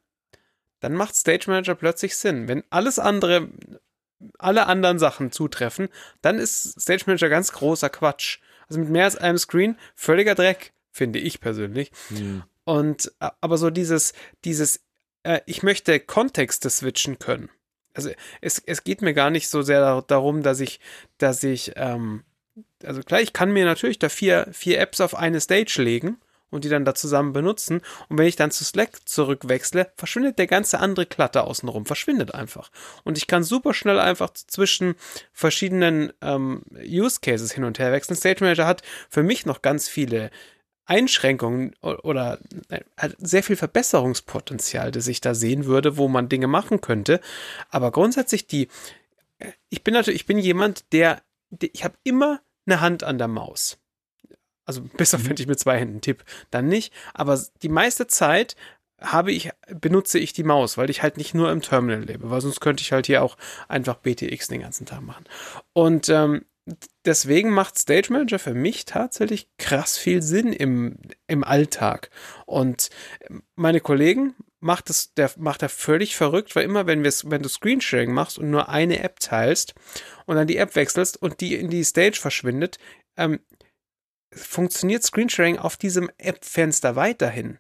dann 0.80 0.94
macht 0.94 1.16
Stage 1.16 1.46
Manager 1.48 1.76
plötzlich 1.76 2.16
Sinn. 2.16 2.48
Wenn 2.48 2.64
alles 2.70 3.00
andere, 3.00 3.50
alle 4.38 4.68
anderen 4.68 5.00
Sachen 5.00 5.32
zutreffen, 5.32 5.90
dann 6.22 6.38
ist 6.38 6.80
Stage 6.82 7.04
Manager 7.06 7.30
ganz 7.30 7.52
großer 7.52 7.90
Quatsch. 7.90 8.40
Also 8.68 8.82
mit 8.82 8.90
mehr 8.90 9.06
als 9.06 9.16
einem 9.16 9.38
Screen 9.38 9.78
völliger 9.96 10.36
Dreck, 10.36 10.74
finde 10.92 11.20
ich 11.20 11.40
persönlich. 11.40 11.92
Hm. 12.10 12.44
Und 12.66 13.12
aber 13.20 13.58
so 13.58 13.72
dieses, 13.72 14.14
dieses, 14.46 14.82
äh, 15.24 15.42
ich 15.48 15.64
möchte 15.64 16.00
Kontexte 16.00 16.70
switchen 16.70 17.18
können. 17.18 17.50
Also 17.94 18.12
es, 18.42 18.62
es 18.64 18.84
geht 18.84 19.02
mir 19.02 19.14
gar 19.14 19.32
nicht 19.32 19.50
so 19.50 19.64
sehr 19.64 19.82
dar- 19.82 20.04
darum, 20.04 20.44
dass 20.44 20.60
ich, 20.60 20.80
dass 21.18 21.44
ich, 21.44 21.74
ähm, 21.76 22.24
also 22.84 23.02
klar, 23.02 23.22
ich 23.22 23.34
kann 23.34 23.52
mir 23.52 23.66
natürlich 23.66 24.00
da 24.00 24.10
vier, 24.10 24.48
vier 24.52 24.80
Apps 24.80 25.02
auf 25.02 25.16
eine 25.16 25.40
Stage 25.42 25.82
legen 25.82 26.18
und 26.52 26.64
die 26.64 26.70
dann 26.70 26.86
da 26.86 26.96
zusammen 26.96 27.34
benutzen. 27.34 27.82
Und 28.08 28.18
wenn 28.18 28.28
ich 28.28 28.36
dann 28.36 28.52
zu 28.52 28.64
Slack 28.64 29.08
zurückwechsle, 29.08 29.92
verschwindet 29.96 30.40
der 30.40 30.48
ganze 30.48 30.80
andere 30.80 31.06
Klatter 31.06 31.46
außenrum, 31.46 31.86
verschwindet 31.86 32.34
einfach. 32.34 32.72
Und 33.04 33.18
ich 33.18 33.28
kann 33.28 33.44
super 33.44 33.74
schnell 33.74 34.00
einfach 34.00 34.32
zwischen 34.34 34.96
verschiedenen 35.32 36.12
ähm, 36.22 36.64
Use 36.84 37.20
Cases 37.22 37.52
hin 37.52 37.64
und 37.64 37.80
her 37.80 37.92
wechseln. 37.92 38.16
Stage 38.16 38.44
Manager 38.44 38.66
hat 38.66 38.82
für 39.10 39.24
mich 39.24 39.46
noch 39.46 39.62
ganz 39.62 39.88
viele 39.88 40.32
Einschränkungen 40.86 41.76
oder 41.82 42.40
äh, 42.70 42.80
hat 42.98 43.16
sehr 43.20 43.44
viel 43.44 43.56
Verbesserungspotenzial, 43.56 44.92
das 44.92 45.08
ich 45.08 45.22
da 45.22 45.36
sehen 45.36 45.66
würde, 45.66 45.98
wo 45.98 46.08
man 46.08 46.30
Dinge 46.30 46.48
machen 46.48 46.82
könnte. 46.82 47.22
Aber 47.70 47.92
grundsätzlich 47.92 48.48
die, 48.48 48.70
äh, 49.38 49.52
ich 49.70 49.84
bin 49.84 49.94
natürlich, 49.94 50.22
ich 50.22 50.26
bin 50.26 50.40
jemand, 50.40 50.92
der, 50.92 51.22
der 51.52 51.70
ich 51.74 51.84
habe 51.84 51.96
immer 52.04 52.42
eine 52.72 52.82
Hand 52.82 53.04
an 53.04 53.18
der 53.18 53.28
Maus. 53.28 53.78
Also 54.66 54.82
bis 54.82 55.14
auf 55.16 55.28
wenn 55.28 55.36
ich 55.38 55.48
mit 55.48 55.60
zwei 55.60 55.80
Händen 55.80 56.02
tipp, 56.02 56.24
dann 56.52 56.68
nicht. 56.68 56.94
Aber 57.14 57.40
die 57.62 57.70
meiste 57.70 58.08
Zeit 58.08 58.56
habe 59.02 59.32
ich, 59.32 59.50
benutze 59.80 60.20
ich 60.20 60.34
die 60.34 60.44
Maus, 60.44 60.78
weil 60.78 60.90
ich 60.90 61.02
halt 61.02 61.18
nicht 61.18 61.34
nur 61.34 61.52
im 61.52 61.62
Terminal 61.62 62.04
lebe, 62.04 62.30
weil 62.30 62.42
sonst 62.42 62.60
könnte 62.60 62.82
ich 62.82 62.92
halt 62.92 63.08
hier 63.08 63.24
auch 63.24 63.38
einfach 63.68 63.96
BTX 63.96 64.48
den 64.48 64.62
ganzen 64.62 64.86
Tag 64.86 65.02
machen. 65.02 65.26
Und 65.74 66.10
ähm, 66.10 66.46
deswegen 67.06 67.52
macht 67.52 67.78
Stage 67.78 68.12
Manager 68.12 68.40
für 68.40 68.54
mich 68.54 68.86
tatsächlich 68.86 69.50
krass 69.58 69.98
viel 69.98 70.22
Sinn 70.22 70.54
im, 70.54 70.98
im 71.28 71.44
Alltag. 71.44 72.10
Und 72.46 72.90
meine 73.56 73.80
Kollegen 73.80 74.36
macht 74.60 74.90
es, 74.90 75.14
der 75.14 75.32
macht 75.38 75.62
er 75.62 75.70
völlig 75.70 76.16
verrückt, 76.16 76.56
weil 76.56 76.66
immer, 76.66 76.86
wenn 76.86 77.04
wenn 77.04 77.42
du 77.42 77.50
Screensharing 77.50 78.12
machst 78.14 78.38
und 78.38 78.50
nur 78.50 78.70
eine 78.70 79.02
App 79.02 79.20
teilst 79.20 79.74
und 80.26 80.36
dann 80.36 80.48
die 80.48 80.58
App 80.58 80.76
wechselst 80.76 81.22
und 81.22 81.40
die 81.42 81.56
in 81.56 81.70
die 81.70 81.84
Stage 81.84 82.20
verschwindet, 82.20 82.78
ähm, 83.18 83.40
funktioniert 84.34 85.04
Screensharing 85.04 85.58
auf 85.58 85.78
diesem 85.78 86.10
App-Fenster 86.18 86.96
weiterhin. 86.96 87.60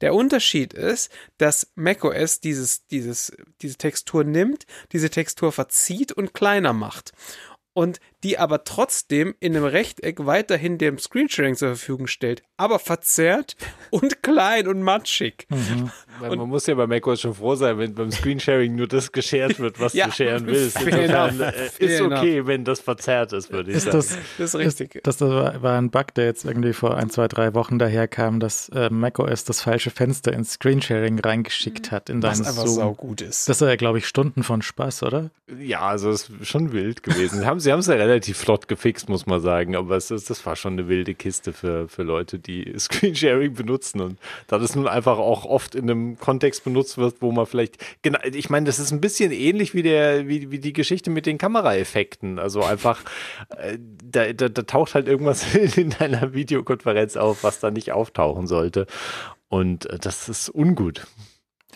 Der 0.00 0.14
Unterschied 0.14 0.74
ist, 0.74 1.10
dass 1.38 1.72
macOS 1.74 2.40
dieses, 2.40 2.86
dieses, 2.86 3.36
diese 3.60 3.76
Textur 3.76 4.22
nimmt, 4.22 4.64
diese 4.92 5.10
Textur 5.10 5.50
verzieht 5.50 6.12
und 6.12 6.34
kleiner 6.34 6.72
macht 6.72 7.12
und 7.78 8.00
die 8.24 8.38
aber 8.38 8.64
trotzdem 8.64 9.34
in 9.40 9.56
einem 9.56 9.64
Rechteck 9.64 10.26
weiterhin 10.26 10.78
dem 10.78 10.98
Screensharing 10.98 11.54
zur 11.54 11.68
Verfügung 11.68 12.06
stellt, 12.06 12.42
aber 12.56 12.78
verzerrt 12.78 13.56
und 13.90 14.22
klein 14.22 14.66
und 14.68 14.82
matschig. 14.82 15.46
Mhm. 15.50 15.90
Und 16.20 16.38
man 16.38 16.48
muss 16.48 16.66
ja 16.66 16.74
bei 16.74 16.86
macOS 16.86 17.20
schon 17.20 17.34
froh 17.34 17.54
sein, 17.54 17.78
wenn 17.78 17.94
beim 17.94 18.10
Screensharing 18.10 18.74
nur 18.74 18.88
das 18.88 19.12
geshared 19.12 19.60
wird, 19.60 19.78
was 19.78 19.92
ja, 19.92 20.06
du 20.06 20.12
scheren 20.12 20.46
willst. 20.46 20.80
Insofern 20.80 21.40
äh, 21.40 21.52
ist 21.78 22.00
okay, 22.00 22.46
wenn 22.46 22.64
das 22.64 22.80
verzerrt 22.80 23.32
ist, 23.32 23.52
würde 23.52 23.70
ich 23.70 23.76
ist 23.76 23.84
sagen. 23.84 23.98
Das, 23.98 24.18
das 24.38 24.54
ist 24.54 24.56
richtig. 24.56 24.94
Ist, 24.96 25.06
das 25.06 25.20
war 25.20 25.78
ein 25.78 25.90
Bug, 25.90 26.14
der 26.14 26.24
jetzt 26.24 26.44
irgendwie 26.44 26.72
vor 26.72 26.96
ein, 26.96 27.10
zwei, 27.10 27.28
drei 27.28 27.54
Wochen 27.54 27.78
daherkam, 27.78 28.40
dass 28.40 28.68
äh, 28.70 28.90
macOS 28.90 29.44
das 29.44 29.62
falsche 29.62 29.90
Fenster 29.90 30.32
ins 30.32 30.52
Screensharing 30.52 31.20
reingeschickt 31.20 31.92
hat 31.92 32.10
in 32.10 32.22
Was 32.22 32.40
einfach 32.40 32.66
Zoom. 32.66 32.96
gut 32.96 33.20
ist. 33.20 33.48
Das 33.48 33.60
ist 33.60 33.68
ja, 33.68 33.76
glaube 33.76 33.98
ich, 33.98 34.06
Stunden 34.06 34.42
von 34.42 34.62
Spaß, 34.62 35.04
oder? 35.04 35.30
Ja, 35.58 35.82
also 35.82 36.10
es 36.10 36.28
ist 36.28 36.48
schon 36.48 36.72
wild 36.72 37.02
gewesen. 37.02 37.46
haben, 37.46 37.60
sie 37.60 37.72
haben 37.72 37.80
es 37.80 37.86
ja 37.86 38.07
relativ 38.08 38.38
flott 38.38 38.68
gefixt, 38.68 39.08
muss 39.08 39.26
man 39.26 39.40
sagen, 39.40 39.76
aber 39.76 39.96
es 39.96 40.10
ist, 40.10 40.30
das 40.30 40.44
war 40.46 40.56
schon 40.56 40.74
eine 40.74 40.88
wilde 40.88 41.14
Kiste 41.14 41.52
für, 41.52 41.88
für 41.88 42.02
Leute, 42.02 42.38
die 42.38 42.74
Screensharing 42.78 43.54
benutzen 43.54 44.00
und 44.00 44.18
da 44.46 44.58
das 44.58 44.74
nun 44.74 44.88
einfach 44.88 45.18
auch 45.18 45.44
oft 45.44 45.74
in 45.74 45.90
einem 45.90 46.18
Kontext 46.18 46.64
benutzt 46.64 46.98
wird, 46.98 47.20
wo 47.20 47.32
man 47.32 47.46
vielleicht, 47.46 47.76
genau, 48.02 48.18
ich 48.24 48.50
meine, 48.50 48.66
das 48.66 48.78
ist 48.78 48.90
ein 48.90 49.00
bisschen 49.00 49.32
ähnlich 49.32 49.74
wie 49.74 49.82
der, 49.82 50.28
wie, 50.28 50.50
wie 50.50 50.58
die 50.58 50.72
Geschichte 50.72 51.10
mit 51.10 51.26
den 51.26 51.38
Kameraeffekten. 51.38 52.38
Also 52.38 52.62
einfach, 52.62 53.02
äh, 53.56 53.78
da, 53.78 54.32
da, 54.32 54.48
da 54.48 54.62
taucht 54.62 54.94
halt 54.94 55.08
irgendwas 55.08 55.54
in 55.76 55.90
deiner 55.90 56.32
Videokonferenz 56.32 57.16
auf, 57.16 57.44
was 57.44 57.60
da 57.60 57.70
nicht 57.70 57.92
auftauchen 57.92 58.46
sollte. 58.46 58.86
Und 59.48 59.86
äh, 59.86 59.98
das 59.98 60.28
ist 60.28 60.48
ungut. 60.48 61.06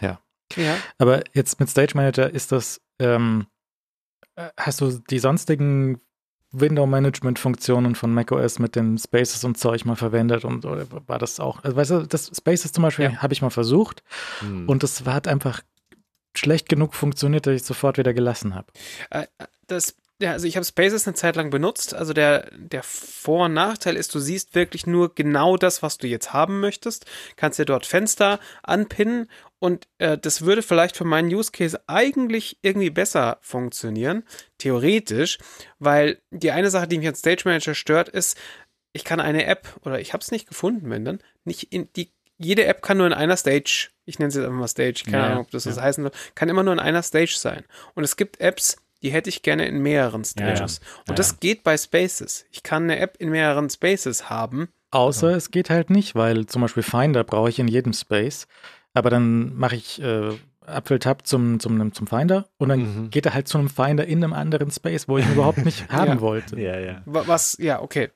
Ja. 0.01 0.21
ja. 0.57 0.77
Aber 0.99 1.23
jetzt 1.35 1.61
mit 1.61 1.69
Stage 1.69 1.93
Manager 1.95 2.31
ist 2.31 2.53
das, 2.53 2.81
ähm, 2.99 3.47
äh, 4.37 4.49
hast 4.57 4.81
du 4.81 4.99
die 5.11 5.19
sonstigen 5.19 6.01
Window-Management-Funktionen 6.53 7.95
von 7.95 8.13
macOS 8.13 8.59
mit 8.59 8.77
den 8.77 8.99
Spaces 8.99 9.45
und 9.45 9.59
Zeug 9.59 9.85
mal 9.85 9.97
verwendet 9.97 10.45
und 10.45 10.65
oder 10.65 10.87
war 11.07 11.19
das 11.19 11.41
auch, 11.41 11.65
also 11.65 11.77
weißt 11.77 11.91
du, 11.91 12.07
das 12.07 12.31
Spaces 12.37 12.73
zum 12.73 12.83
Beispiel 12.83 13.07
ja. 13.07 13.17
habe 13.17 13.33
ich 13.33 13.43
mal 13.43 13.51
versucht 13.51 14.03
hm. 14.41 14.69
und 14.69 14.83
das 14.83 15.05
hat 15.07 15.29
einfach 15.29 15.63
schlecht 16.37 16.69
genug 16.69 16.95
funktioniert, 16.95 17.47
dass 17.47 17.55
ich 17.55 17.65
sofort 17.65 17.99
wieder 17.99 18.15
gelassen 18.15 18.55
habe. 18.55 18.67
Äh, 19.11 19.27
das 19.67 19.97
ja, 20.23 20.33
also 20.33 20.47
ich 20.47 20.57
habe 20.57 20.65
Spaces 20.65 21.07
eine 21.07 21.15
Zeit 21.15 21.37
lang 21.37 21.51
benutzt. 21.51 21.95
Also 21.95 22.13
der, 22.13 22.49
der 22.57 22.83
Vor- 22.83 23.47
und 23.47 23.55
Nachteil 23.55 23.97
ist, 23.97 24.15
du 24.15 24.21
siehst 24.21 24.55
wirklich 24.55 24.87
nur 24.87 25.15
genau 25.15 25.57
das, 25.57 25.83
was 25.83 25.99
du 25.99 26.07
jetzt 26.07 26.33
haben 26.33 26.61
möchtest. 26.61 27.07
Kannst 27.37 27.59
dir 27.59 27.65
dort 27.65 27.87
Fenster 27.87 28.39
anpinnen 28.63 29.29
und 29.59 29.89
äh, 29.99 30.17
das 30.17 30.43
würde 30.43 30.63
vielleicht 30.63 30.97
für 30.97 31.05
meinen 31.05 31.33
Use 31.33 31.51
Case 31.51 31.81
eigentlich 31.89 32.59
irgendwie 32.63 32.91
besser 32.91 33.39
funktionieren, 33.41 34.25
theoretisch, 34.59 35.39
weil 35.79 36.21
die 36.31 36.53
eine 36.53 36.71
Sache, 36.71 36.87
die 36.87 36.99
mich 36.99 37.09
an 37.09 37.15
Stage 37.15 37.43
Manager 37.45 37.75
stört, 37.75 38.09
ist, 38.09 38.39
ich 38.93 39.05
kann 39.05 39.21
eine 39.21 39.47
App, 39.47 39.77
oder 39.85 40.01
ich 40.01 40.13
habe 40.13 40.23
es 40.23 40.31
nicht 40.31 40.49
gefunden, 40.49 40.89
wenn 40.91 41.05
dann, 41.05 41.19
nicht 41.45 41.73
in 41.73 41.89
die 41.95 42.13
jede 42.39 42.65
App 42.65 42.83
kann 42.83 42.99
nur 42.99 43.07
in 43.07 43.13
einer 43.13 43.37
Stage, 43.37 43.91
ich 44.05 44.19
nenne 44.19 44.31
sie 44.31 44.39
jetzt 44.39 44.47
einfach 44.47 44.59
mal 44.59 44.69
Stage, 44.69 45.03
keine 45.05 45.19
ja, 45.19 45.27
Ahnung, 45.27 45.45
ob 45.45 45.51
das 45.51 45.65
ja. 45.65 45.71
das 45.73 45.81
heißen 45.81 46.03
soll, 46.03 46.13
kann 46.35 46.49
immer 46.49 46.63
nur 46.63 46.73
in 46.73 46.81
einer 46.81 47.03
Stage 47.03 47.35
sein. 47.37 47.65
Und 47.95 48.05
es 48.05 48.17
gibt 48.17 48.41
Apps, 48.41 48.77
die 49.03 49.11
hätte 49.11 49.29
ich 49.29 49.43
gerne 49.43 49.67
in 49.67 49.83
mehreren 49.83 50.25
Stages. 50.25 50.81
Ja, 50.83 51.03
Und 51.11 51.19
das 51.19 51.41
geht 51.41 51.63
bei 51.65 51.77
Spaces. 51.77 52.47
Ich 52.51 52.63
kann 52.63 52.85
eine 52.85 52.99
App 52.99 53.17
in 53.19 53.31
mehreren 53.31 53.69
Spaces 53.69 54.31
haben. 54.31 54.69
Außer 54.91 55.29
also. 55.29 55.39
es 55.39 55.51
geht 55.51 55.71
halt 55.71 55.91
nicht, 55.91 56.15
weil 56.15 56.47
zum 56.47 56.63
Beispiel 56.63 56.83
Finder 56.83 57.25
brauche 57.25 57.49
ich 57.49 57.59
in 57.59 57.69
jedem 57.69 57.93
Space. 57.93 58.47
Aber 58.95 59.11
dann 59.11 59.55
mache 59.55 59.77
ich 59.77 60.01
äh, 60.03 60.33
Apfeltab 60.67 61.27
zum, 61.27 61.59
zum, 61.61 61.93
zum 61.93 62.07
Finder 62.07 62.47
und 62.59 62.69
dann 62.69 62.81
mhm. 62.81 63.11
geht 63.11 63.27
er 63.27 63.35
halt 63.35 63.49
zu 63.49 63.59
einem 63.59 63.69
Finder 63.69 64.07
in 64.07 64.23
einem 64.23 64.33
anderen 64.33 64.71
Space, 64.71 65.09
wo 65.09 65.19
ich 65.19 65.27
ihn 65.27 65.33
überhaupt 65.33 65.65
nicht 65.65 65.89
haben 65.93 66.15
ja. 66.15 66.21
wollte. 66.21 66.61
Ja, 66.61 66.79
ja. 66.79 67.03
Was, 67.07 67.57
ja, 67.59 67.81
okay. 67.81 68.11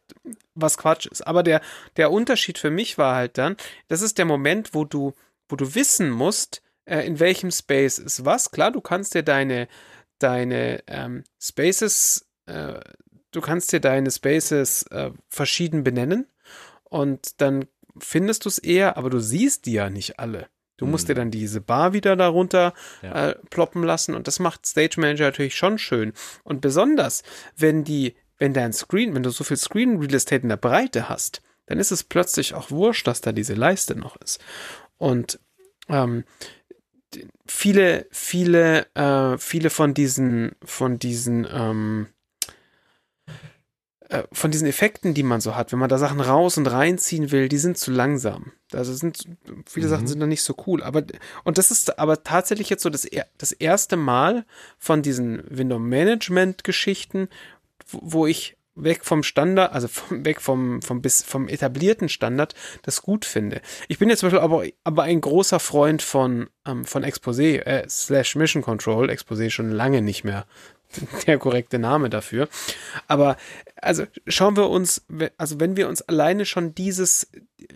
Was 0.55 0.78
Quatsch 0.78 1.07
ist. 1.07 1.26
Aber 1.26 1.43
der, 1.43 1.61
der 1.97 2.11
Unterschied 2.11 2.59
für 2.59 2.70
mich 2.70 2.99
war 2.99 3.14
halt 3.14 3.39
dann, 3.39 3.57
das 3.89 4.03
ist 4.03 4.18
der 4.18 4.24
Moment, 4.24 4.74
wo 4.74 4.84
du, 4.84 5.14
wo 5.49 5.57
du 5.57 5.74
wissen 5.74 6.11
musst, 6.11 6.62
äh, 6.84 7.01
in 7.07 7.18
welchem 7.18 7.51
Space 7.51 7.99
ist 7.99 8.24
was. 8.24 8.51
Klar, 8.51 8.70
du 8.70 8.80
kannst 8.80 9.14
dir 9.14 9.22
deine, 9.22 9.68
deine 10.19 10.83
ähm, 10.87 11.25
Spaces, 11.41 12.27
äh, 12.47 12.81
du 13.33 13.41
kannst 13.41 13.73
dir 13.73 13.81
deine 13.81 14.11
Spaces 14.11 14.85
äh, 14.85 15.11
verschieden 15.29 15.85
benennen 15.85 16.27
und 16.85 17.41
dann 17.41 17.67
findest 17.99 18.45
du 18.45 18.49
es 18.49 18.59
eher, 18.59 18.97
aber 18.97 19.11
du 19.11 19.19
siehst 19.19 19.67
die 19.67 19.73
ja 19.73 19.91
nicht 19.91 20.19
alle. 20.19 20.49
Du 20.77 20.85
hm. 20.85 20.91
musst 20.91 21.09
dir 21.09 21.14
dann 21.14 21.31
diese 21.31 21.61
Bar 21.61 21.93
wieder 21.93 22.17
darunter 22.17 22.75
ja. 23.03 23.31
äh, 23.31 23.35
ploppen 23.51 23.83
lassen 23.83 24.14
und 24.14 24.27
das 24.27 24.39
macht 24.39 24.67
Stage 24.67 25.01
Manager 25.01 25.25
natürlich 25.25 25.57
schon 25.57 25.79
schön. 25.79 26.12
Und 26.45 26.61
besonders, 26.61 27.23
wenn 27.57 27.85
die, 27.85 28.14
wenn 28.39 28.53
dein 28.53 28.73
Screen, 28.73 29.14
wenn 29.14 29.23
du 29.23 29.31
so 29.31 29.45
viel 29.45 29.57
Screen 29.57 29.99
Real 29.99 30.14
Estate 30.14 30.43
in 30.43 30.51
der 30.51 30.57
Breite 30.57 31.09
hast, 31.09 31.43
dann 31.67 31.79
ist 31.79 31.91
es 31.91 32.05
plötzlich 32.05 32.55
auch 32.55 32.71
wurscht, 32.71 33.07
dass 33.07 33.21
da 33.21 33.33
diese 33.33 33.55
Leiste 33.55 33.97
noch 33.97 34.17
ist. 34.21 34.41
Und 34.99 35.41
ähm, 35.89 36.25
viele, 37.46 38.07
viele, 38.11 38.86
äh, 38.94 39.38
viele 39.38 39.70
von 39.70 39.94
diesen, 39.94 40.52
von 40.64 40.98
diesen, 40.98 41.46
ähm, 41.50 42.07
äh, 44.09 44.22
von 44.32 44.50
diesen 44.50 44.68
Effekten, 44.68 45.14
die 45.14 45.22
man 45.22 45.40
so 45.40 45.57
hat, 45.57 45.72
wenn 45.72 45.78
man 45.78 45.88
da 45.88 45.98
Sachen 45.98 46.20
raus 46.20 46.57
und 46.59 46.66
reinziehen 46.66 47.32
will, 47.32 47.48
die 47.48 47.59
sind 47.59 47.76
zu 47.76 47.90
langsam. 47.90 48.52
Also 48.72 48.94
sind, 48.94 49.24
viele 49.66 49.86
mhm. 49.86 49.90
Sachen 49.90 50.07
sind 50.07 50.18
noch 50.18 50.26
nicht 50.26 50.42
so 50.42 50.54
cool. 50.66 50.82
Aber, 50.82 51.02
und 51.44 51.59
das 51.59 51.70
ist 51.70 51.98
aber 51.98 52.22
tatsächlich 52.22 52.70
jetzt 52.70 52.82
so 52.82 52.90
das, 52.90 53.09
das 53.38 53.52
erste 53.52 53.96
Mal 53.96 54.44
von 54.78 55.02
diesen 55.02 55.42
Window 55.48 55.78
Management 55.78 56.62
Geschichten, 56.62 57.28
wo 57.90 58.26
ich 58.26 58.57
weg 58.77 59.05
vom 59.05 59.22
Standard, 59.22 59.72
also 59.72 59.89
vom, 59.89 60.24
weg 60.24 60.41
vom, 60.41 60.83
vom, 60.83 61.03
bis, 61.03 61.22
vom 61.22 61.49
etablierten 61.49 62.09
Standard, 62.09 62.55
das 62.83 63.03
gut 63.03 63.24
finde. 63.24 63.61
Ich 63.89 63.99
bin 63.99 64.09
jetzt 64.09 64.20
zum 64.20 64.29
Beispiel 64.29 64.45
aber, 64.45 64.64
aber 64.85 65.03
ein 65.03 65.20
großer 65.20 65.59
Freund 65.59 66.03
von, 66.03 66.49
ähm, 66.66 66.85
von 66.85 67.05
Exposé, 67.05 67.61
äh, 67.62 67.89
slash 67.89 68.37
Mission 68.37 68.62
Control, 68.62 69.11
Exposé 69.11 69.51
schon 69.51 69.70
lange 69.70 70.03
nicht 70.03 70.24
mehr 70.24 70.47
der 71.27 71.39
korrekte 71.39 71.79
Name 71.79 72.11
dafür. 72.11 72.49
Aber 73.09 73.37
also 73.77 74.05
schauen 74.27 74.57
wir 74.57 74.68
uns, 74.68 75.05
also 75.37 75.59
wenn 75.59 75.77
wir 75.77 75.89
uns 75.89 76.03
alleine 76.03 76.45
schon 76.45 76.74
dieses, 76.74 77.31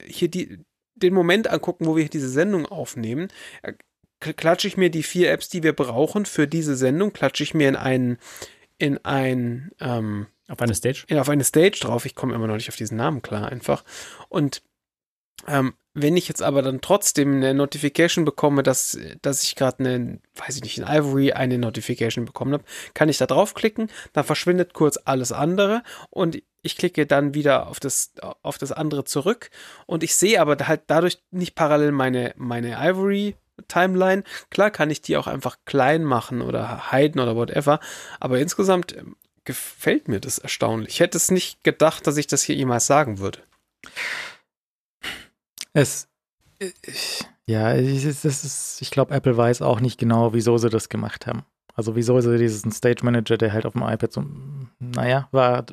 hier 0.07 0.29
die, 0.29 0.59
den 0.95 1.15
Moment 1.15 1.49
angucken, 1.49 1.87
wo 1.87 1.97
wir 1.97 2.09
diese 2.09 2.29
Sendung 2.29 2.67
aufnehmen, 2.67 3.29
äh, 3.63 3.73
klatsche 4.21 4.69
ich 4.69 4.77
mir 4.77 4.91
die 4.91 5.03
vier 5.03 5.31
Apps, 5.31 5.49
die 5.49 5.63
wir 5.63 5.73
brauchen 5.73 6.27
für 6.27 6.47
diese 6.47 6.77
Sendung, 6.77 7.13
klatsche 7.13 7.43
ich 7.43 7.55
mir 7.55 7.69
in 7.69 7.77
einen, 7.77 8.19
in 8.81 8.99
ein, 9.05 9.71
ähm, 9.81 10.27
auf 10.49 10.61
eine 10.61 10.75
Stage? 10.75 11.05
Ja, 11.09 11.21
auf 11.21 11.29
eine 11.29 11.45
Stage 11.45 11.79
drauf. 11.81 12.07
Ich 12.07 12.15
komme 12.15 12.35
immer 12.35 12.47
noch 12.47 12.57
nicht 12.57 12.69
auf 12.69 12.77
diesen 12.77 12.97
Namen 12.97 13.23
klar 13.23 13.49
einfach. 13.49 13.85
Und 14.29 14.63
ähm, 15.47 15.75
wenn 15.93 16.17
ich 16.17 16.29
jetzt 16.29 16.43
aber 16.43 16.63
dann 16.63 16.81
trotzdem 16.81 17.37
eine 17.37 17.55
Notification 17.55 18.25
bekomme, 18.25 18.63
dass, 18.63 18.99
dass 19.23 19.43
ich 19.43 19.57
gerade 19.57 19.81
eine, 19.81 20.21
weiß 20.35 20.57
ich 20.57 20.63
nicht, 20.63 20.79
in 20.79 20.85
Ivory 20.85 21.33
eine 21.33 21.59
Notification 21.59 22.25
bekommen 22.25 22.53
habe, 22.53 22.65
kann 22.95 23.09
ich 23.09 23.19
da 23.19 23.27
draufklicken, 23.27 23.91
dann 24.13 24.25
verschwindet 24.25 24.73
kurz 24.73 24.99
alles 25.05 25.33
andere 25.33 25.83
und 26.11 26.41
ich 26.63 26.77
klicke 26.77 27.07
dann 27.07 27.35
wieder 27.35 27.69
auf 27.69 27.81
das, 27.81 28.13
auf 28.43 28.59
das 28.59 28.71
andere 28.71 29.05
zurück 29.05 29.51
und 29.87 30.05
ich 30.05 30.15
sehe 30.15 30.41
aber 30.41 30.57
halt 30.67 30.83
dadurch 30.87 31.23
nicht 31.31 31.55
parallel 31.55 31.93
meine, 31.93 32.35
meine 32.37 32.77
Ivory 32.79 33.35
Timeline. 33.69 34.25
Klar 34.51 34.71
kann 34.71 34.91
ich 34.91 35.03
die 35.03 35.17
auch 35.17 35.27
einfach 35.27 35.59
klein 35.65 36.05
machen 36.05 36.43
oder 36.43 36.91
heiden 36.93 37.21
oder 37.21 37.37
whatever, 37.37 37.81
aber 38.19 38.39
insgesamt 38.39 38.97
gefällt 39.45 40.09
mir 40.09 40.21
das 40.21 40.39
erstaunlich. 40.39 40.95
Ich 40.95 41.01
hätte 41.01 41.17
es 41.17 41.31
nicht 41.31 41.65
gedacht, 41.65 42.07
dass 42.07 42.17
ich 42.17 42.27
das 42.27 42.43
hier 42.43 42.55
jemals 42.55 42.87
sagen 42.87 43.19
würde. 43.19 43.41
Es, 45.73 46.09
ich, 46.59 47.25
ja, 47.47 47.75
ich, 47.75 48.05
das 48.05 48.25
ist, 48.25 48.83
ich 48.83 48.91
glaube, 48.91 49.15
Apple 49.15 49.37
weiß 49.37 49.63
auch 49.63 49.81
nicht 49.81 49.99
genau, 49.99 50.35
wieso 50.35 50.59
sie 50.59 50.69
das 50.69 50.89
gemacht 50.89 51.27
haben. 51.27 51.45
Also 51.75 51.97
wieso 51.97 52.21
sie 52.21 52.39
diesen 52.39 52.73
Stage 52.73 53.05
Manager, 53.05 53.39
der 53.39 53.53
halt 53.53 53.67
auf 53.67 53.73
dem 53.73 53.83
iPad 53.83 54.13
so, 54.13 54.25
naja, 54.79 55.29
war, 55.33 55.65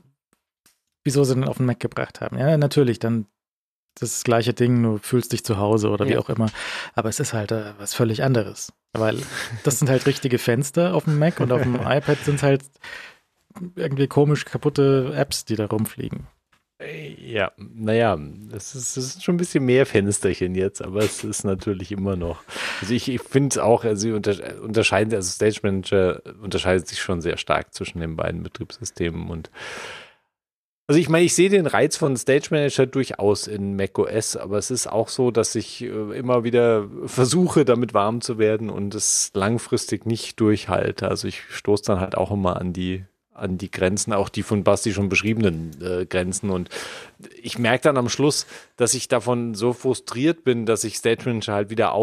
wieso 1.04 1.24
sie 1.24 1.36
den 1.36 1.44
auf 1.44 1.58
den 1.58 1.66
Mac 1.66 1.80
gebracht 1.80 2.22
haben. 2.22 2.38
Ja, 2.38 2.58
natürlich, 2.58 3.00
dann 3.00 3.26
das 4.00 4.24
gleiche 4.24 4.54
Ding, 4.54 4.82
du 4.84 4.98
fühlst 4.98 5.34
dich 5.34 5.44
zu 5.44 5.58
Hause 5.58 5.90
oder 5.90 6.06
ja. 6.06 6.12
wie 6.12 6.18
auch 6.18 6.30
immer. 6.30 6.50
Aber 6.94 7.10
es 7.10 7.20
ist 7.20 7.34
halt 7.34 7.52
äh, 7.52 7.74
was 7.78 7.94
völlig 7.94 8.24
anderes. 8.24 8.74
Weil 8.94 9.18
das 9.64 9.80
sind 9.80 9.90
halt 9.90 10.06
richtige 10.06 10.38
Fenster 10.38 10.94
auf 10.94 11.06
dem 11.06 11.20
Mac 11.20 11.40
und 11.40 11.52
auf 11.52 11.62
dem 11.62 11.76
iPad 11.86 12.18
sind 12.24 12.42
halt 12.44 12.64
irgendwie 13.76 14.08
komisch 14.08 14.46
kaputte 14.46 15.14
Apps, 15.16 15.46
die 15.46 15.56
da 15.56 15.66
rumfliegen. 15.66 16.28
Ja, 17.20 17.52
naja, 17.58 18.20
es 18.56 18.76
ist, 18.76 18.98
es 18.98 19.16
ist 19.16 19.24
schon 19.24 19.34
ein 19.34 19.40
bisschen 19.40 19.66
mehr 19.66 19.88
Fensterchen 19.88 20.54
jetzt, 20.54 20.84
aber 20.84 21.00
es 21.00 21.24
ist 21.24 21.44
natürlich 21.44 21.92
immer 21.92 22.16
noch. 22.16 22.44
Also 22.82 22.94
ich, 22.94 23.10
ich 23.10 23.20
finde 23.20 23.50
es 23.50 23.58
auch, 23.58 23.84
also 23.84 24.00
sie 24.00 24.12
unter, 24.12 24.62
unterscheiden, 24.62 25.12
also 25.16 25.28
Stage 25.28 25.62
Manager 25.64 26.22
unterscheidet 26.40 26.88
sich 26.88 27.02
schon 27.02 27.22
sehr 27.22 27.38
stark 27.38 27.74
zwischen 27.74 28.00
den 28.00 28.16
beiden 28.16 28.44
Betriebssystemen 28.44 29.28
und 29.30 29.50
also 30.88 31.00
ich 31.00 31.10
meine, 31.10 31.26
ich 31.26 31.36
sehe 31.36 31.50
den 31.50 31.68
Reiz 31.68 31.98
von 31.98 32.16
Stage 32.16 32.48
Manager 32.52 32.86
durchaus 32.86 33.48
in 33.48 33.76
macOS, 33.76 34.38
aber 34.38 34.58
es 34.58 34.72
ist 34.72 34.88
auch 34.88 35.10
so, 35.10 35.32
dass 35.32 35.54
ich 35.56 35.84
äh, 35.84 36.18
immer 36.18 36.46
wieder 36.46 36.88
versuche, 37.06 37.66
damit 37.66 37.94
warm 37.94 38.22
zu 38.22 38.38
werden 38.38 38.70
und 38.70 38.96
es 38.96 39.32
langfristig 39.34 40.06
nicht 40.06 40.40
durchhalte. 40.40 41.10
Also 41.10 41.28
ich 41.28 41.42
stoße 41.50 41.84
dann 41.86 42.00
halt 42.00 42.16
auch 42.16 42.32
immer 42.32 42.60
an 42.60 42.72
die 42.72 43.04
an 43.34 43.60
die 43.60 43.70
Grenzen, 43.70 44.14
auch 44.14 44.30
die 44.30 44.42
von 44.42 44.64
Basti 44.64 44.94
schon 44.94 45.10
beschriebenen 45.10 45.72
äh, 45.80 46.06
Grenzen. 46.06 46.50
Und 46.50 46.70
ich 47.40 47.60
merke 47.60 47.84
dann 47.84 47.98
am 47.98 48.10
Schluss, 48.10 48.48
dass 48.78 48.96
ich 48.96 49.10
davon 49.10 49.54
so 49.54 49.74
frustriert 49.74 50.44
bin, 50.44 50.66
dass 50.66 50.84
ich 50.84 50.98
Stage 50.98 51.24
Manager 51.26 51.54
halt 51.54 51.70
wieder 51.70 51.94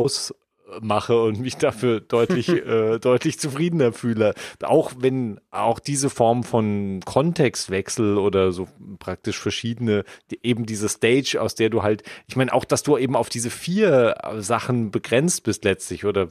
ausmache 0.69 1.21
und 1.21 1.41
mich 1.41 1.57
dafür 1.57 2.01
deutlich, 2.09 2.49
äh, 2.49 2.99
deutlich 2.99 3.39
zufriedener 3.39 3.93
fühle. 3.93 4.35
Auch 4.63 4.93
wenn 4.99 5.41
auch 5.51 5.79
diese 5.79 6.11
Form 6.11 6.43
von 6.43 7.01
Kontextwechsel 7.05 8.19
oder 8.19 8.53
so 8.53 8.69
praktisch 8.99 9.39
verschiedene, 9.39 10.05
die, 10.31 10.41
eben 10.43 10.67
diese 10.67 10.89
Stage, 10.89 11.39
aus 11.41 11.55
der 11.55 11.71
du 11.71 11.83
halt, 11.83 12.03
ich 12.27 12.37
meine 12.37 12.53
auch, 12.53 12.65
dass 12.65 12.83
du 12.83 12.97
eben 12.97 13.17
auf 13.17 13.29
diese 13.29 13.51
vier 13.51 14.17
Sachen 14.39 14.91
begrenzt 14.91 15.43
bist 15.45 15.65
letztlich 15.65 16.05
oder 16.05 16.29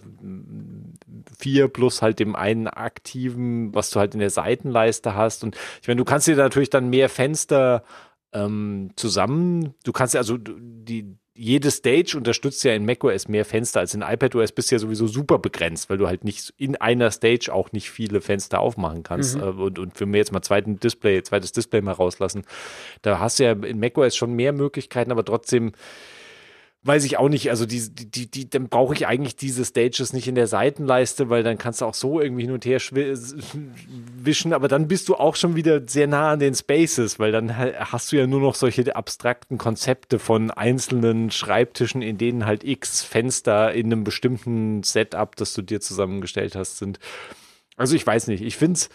vier 1.37 1.67
plus 1.67 2.01
halt 2.01 2.19
dem 2.19 2.35
einen 2.35 2.67
aktiven, 2.67 3.73
was 3.73 3.89
du 3.89 3.99
halt 3.99 4.13
in 4.13 4.19
der 4.19 4.29
Seitenleiste 4.29 5.15
hast. 5.15 5.43
Und 5.43 5.57
ich 5.81 5.87
meine, 5.87 5.97
du 5.97 6.05
kannst 6.05 6.27
dir 6.27 6.35
natürlich 6.35 6.69
dann 6.69 6.89
mehr 6.89 7.09
Fenster 7.09 7.83
ähm, 8.33 8.91
zusammen, 8.95 9.75
du 9.83 9.91
kannst 9.91 10.15
ja 10.15 10.19
also 10.19 10.37
die, 10.37 11.15
jede 11.35 11.71
Stage 11.71 12.15
unterstützt 12.15 12.63
ja 12.63 12.73
in 12.73 12.85
macOS 12.85 13.27
mehr 13.27 13.43
Fenster 13.43 13.79
als 13.79 13.95
in 13.95 14.03
iPadOS 14.03 14.51
bist 14.51 14.71
ja 14.71 14.77
sowieso 14.77 15.07
super 15.07 15.39
begrenzt, 15.39 15.89
weil 15.89 15.97
du 15.97 16.07
halt 16.07 16.23
nicht 16.23 16.53
in 16.57 16.75
einer 16.75 17.09
Stage 17.09 17.51
auch 17.51 17.71
nicht 17.71 17.89
viele 17.89 18.21
Fenster 18.21 18.59
aufmachen 18.59 19.01
kannst. 19.01 19.37
Mhm. 19.37 19.41
Äh, 19.41 19.45
und, 19.45 19.79
und 19.79 19.97
für 19.97 20.05
mir 20.05 20.17
jetzt 20.17 20.31
mal 20.31 20.43
zweiten 20.43 20.79
Display, 20.79 21.23
zweites 21.23 21.51
Display 21.51 21.81
mal 21.81 21.93
rauslassen. 21.93 22.43
Da 23.01 23.19
hast 23.19 23.39
du 23.39 23.45
ja 23.45 23.51
in 23.53 23.79
macOS 23.79 24.15
schon 24.15 24.33
mehr 24.33 24.53
Möglichkeiten, 24.53 25.11
aber 25.11 25.25
trotzdem 25.25 25.71
weiß 26.85 27.05
ich 27.05 27.17
auch 27.17 27.29
nicht, 27.29 27.49
also 27.49 27.65
die, 27.65 27.89
die, 27.89 28.29
die, 28.29 28.49
dann 28.49 28.67
brauche 28.67 28.93
ich 28.93 29.07
eigentlich 29.07 29.37
diese 29.37 29.63
Stages 29.63 30.11
nicht 30.11 30.27
in 30.27 30.35
der 30.35 30.47
Seitenleiste, 30.47 31.29
weil 31.29 31.41
dann 31.41 31.57
kannst 31.57 31.79
du 31.79 31.85
auch 31.85 31.93
so 31.93 32.19
irgendwie 32.19 32.43
hin 32.43 32.51
und 32.51 32.65
her 32.65 32.79
wischen, 34.17 34.51
aber 34.51 34.67
dann 34.67 34.89
bist 34.89 35.07
du 35.07 35.15
auch 35.15 35.37
schon 35.37 35.55
wieder 35.55 35.81
sehr 35.87 36.07
nah 36.07 36.31
an 36.31 36.39
den 36.39 36.53
Spaces, 36.53 37.19
weil 37.19 37.31
dann 37.31 37.57
hast 37.57 38.11
du 38.11 38.17
ja 38.17 38.27
nur 38.27 38.41
noch 38.41 38.55
solche 38.55 38.95
abstrakten 38.95 39.57
Konzepte 39.57 40.19
von 40.19 40.51
einzelnen 40.51 41.31
Schreibtischen, 41.31 42.01
in 42.01 42.17
denen 42.17 42.45
halt 42.45 42.65
x 42.65 43.01
Fenster 43.01 43.73
in 43.73 43.85
einem 43.85 44.03
bestimmten 44.03 44.83
Setup, 44.83 45.37
das 45.37 45.53
du 45.53 45.61
dir 45.61 45.79
zusammengestellt 45.79 46.55
hast, 46.55 46.79
sind. 46.79 46.99
Also 47.77 47.95
ich 47.95 48.05
weiß 48.05 48.27
nicht, 48.27 48.43
ich 48.43 48.57
finde 48.57 48.77
es 48.77 48.89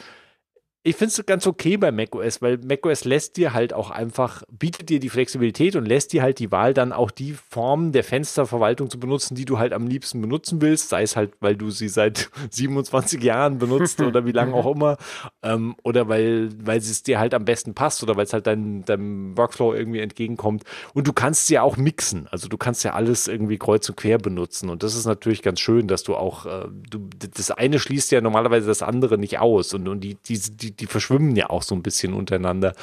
ich 0.84 0.96
finde 0.96 1.12
es 1.12 1.26
ganz 1.26 1.46
okay 1.46 1.76
bei 1.76 1.90
macOS, 1.90 2.40
weil 2.40 2.58
macOS 2.58 3.04
lässt 3.04 3.36
dir 3.36 3.52
halt 3.52 3.72
auch 3.72 3.90
einfach, 3.90 4.44
bietet 4.50 4.88
dir 4.88 5.00
die 5.00 5.08
Flexibilität 5.08 5.74
und 5.76 5.86
lässt 5.86 6.12
dir 6.12 6.22
halt 6.22 6.38
die 6.38 6.52
Wahl, 6.52 6.72
dann 6.72 6.92
auch 6.92 7.10
die 7.10 7.32
Form 7.32 7.92
der 7.92 8.04
Fensterverwaltung 8.04 8.88
zu 8.88 9.00
benutzen, 9.00 9.34
die 9.34 9.44
du 9.44 9.58
halt 9.58 9.72
am 9.72 9.86
liebsten 9.88 10.20
benutzen 10.20 10.62
willst, 10.62 10.88
sei 10.88 11.02
es 11.02 11.16
halt, 11.16 11.32
weil 11.40 11.56
du 11.56 11.70
sie 11.70 11.88
seit 11.88 12.30
27 12.50 13.22
Jahren 13.22 13.58
benutzt 13.58 14.00
oder 14.00 14.24
wie 14.24 14.32
lange 14.32 14.54
auch 14.54 14.72
immer, 14.72 14.96
ähm, 15.42 15.74
oder 15.82 16.08
weil, 16.08 16.50
weil 16.64 16.78
es 16.78 17.02
dir 17.02 17.18
halt 17.18 17.34
am 17.34 17.44
besten 17.44 17.74
passt 17.74 18.02
oder 18.02 18.16
weil 18.16 18.24
es 18.24 18.32
halt 18.32 18.46
deinem 18.46 18.84
dein 18.84 19.36
Workflow 19.36 19.74
irgendwie 19.74 20.00
entgegenkommt. 20.00 20.62
Und 20.94 21.08
du 21.08 21.12
kannst 21.12 21.48
sie 21.48 21.54
ja 21.54 21.62
auch 21.62 21.76
mixen, 21.76 22.28
also 22.30 22.48
du 22.48 22.56
kannst 22.56 22.84
ja 22.84 22.94
alles 22.94 23.26
irgendwie 23.26 23.58
kreuz 23.58 23.88
und 23.88 23.96
quer 23.96 24.18
benutzen. 24.18 24.70
Und 24.70 24.82
das 24.82 24.94
ist 24.94 25.06
natürlich 25.06 25.42
ganz 25.42 25.60
schön, 25.60 25.88
dass 25.88 26.04
du 26.04 26.14
auch, 26.14 26.46
äh, 26.46 26.68
du, 26.88 27.08
das 27.18 27.50
eine 27.50 27.78
schließt 27.78 28.12
ja 28.12 28.20
normalerweise 28.20 28.66
das 28.66 28.82
andere 28.82 29.18
nicht 29.18 29.38
aus. 29.38 29.74
Und, 29.74 29.88
und 29.88 30.00
die, 30.00 30.14
die, 30.14 30.38
die 30.38 30.67
die 30.72 30.86
verschwimmen 30.86 31.36
ja 31.36 31.50
auch 31.50 31.62
so 31.62 31.74
ein 31.74 31.82
bisschen 31.82 32.14
untereinander. 32.14 32.74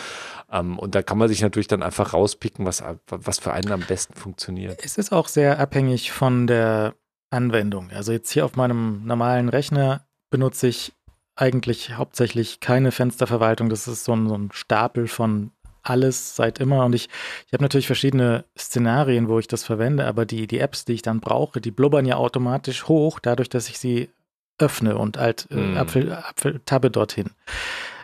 Ähm, 0.52 0.78
und 0.80 0.96
da 0.96 1.02
kann 1.02 1.18
man 1.18 1.28
sich 1.28 1.42
natürlich 1.42 1.68
dann 1.68 1.84
einfach 1.84 2.14
rauspicken, 2.14 2.66
was, 2.66 2.84
was 3.08 3.40
für 3.40 3.54
einen 3.54 3.72
am 3.72 3.82
besten 3.82 4.14
funktioniert. 4.14 4.80
Es 4.84 4.98
ist 4.98 5.12
auch 5.12 5.28
sehr 5.28 5.60
abhängig 5.60 6.12
von 6.12 6.48
der 6.48 6.96
Anwendung. 7.30 7.92
Also 7.92 8.12
jetzt 8.12 8.32
hier 8.32 8.46
auf 8.46 8.56
meinem 8.56 9.06
normalen 9.06 9.50
Rechner 9.50 10.06
benutze 10.30 10.68
ich 10.68 10.94
eigentlich 11.36 11.98
hauptsächlich 11.98 12.60
keine 12.60 12.92
Fensterverwaltung. 12.92 13.70
Das 13.70 13.88
ist 13.88 14.06
so 14.06 14.16
ein, 14.16 14.30
so 14.30 14.36
ein 14.38 14.50
Stapel 14.54 15.08
von 15.08 15.52
alles 15.86 16.36
seit 16.36 16.60
immer. 16.60 16.86
Und 16.86 16.96
ich, 16.96 17.10
ich 17.46 17.54
habe 17.54 17.64
natürlich 17.64 17.88
verschiedene 17.88 18.46
Szenarien, 18.58 19.28
wo 19.28 19.40
ich 19.40 19.48
das 19.48 19.64
verwende, 19.64 20.06
aber 20.06 20.26
die, 20.26 20.48
die 20.48 20.60
Apps, 20.60 20.86
die 20.86 20.94
ich 20.94 21.02
dann 21.02 21.20
brauche, 21.20 21.62
die 21.62 21.72
blubbern 21.72 22.06
ja 22.06 22.18
automatisch 22.18 22.88
hoch, 22.88 23.20
dadurch, 23.20 23.50
dass 23.50 23.70
ich 23.70 23.78
sie 23.78 24.10
öffne 24.58 24.98
und 24.98 25.18
halt 25.18 25.48
äh, 25.52 25.56
mm. 25.56 25.78
Apfel, 25.78 26.14
Apfel 26.14 26.62
tabbe 26.66 26.92
dorthin. 26.92 27.32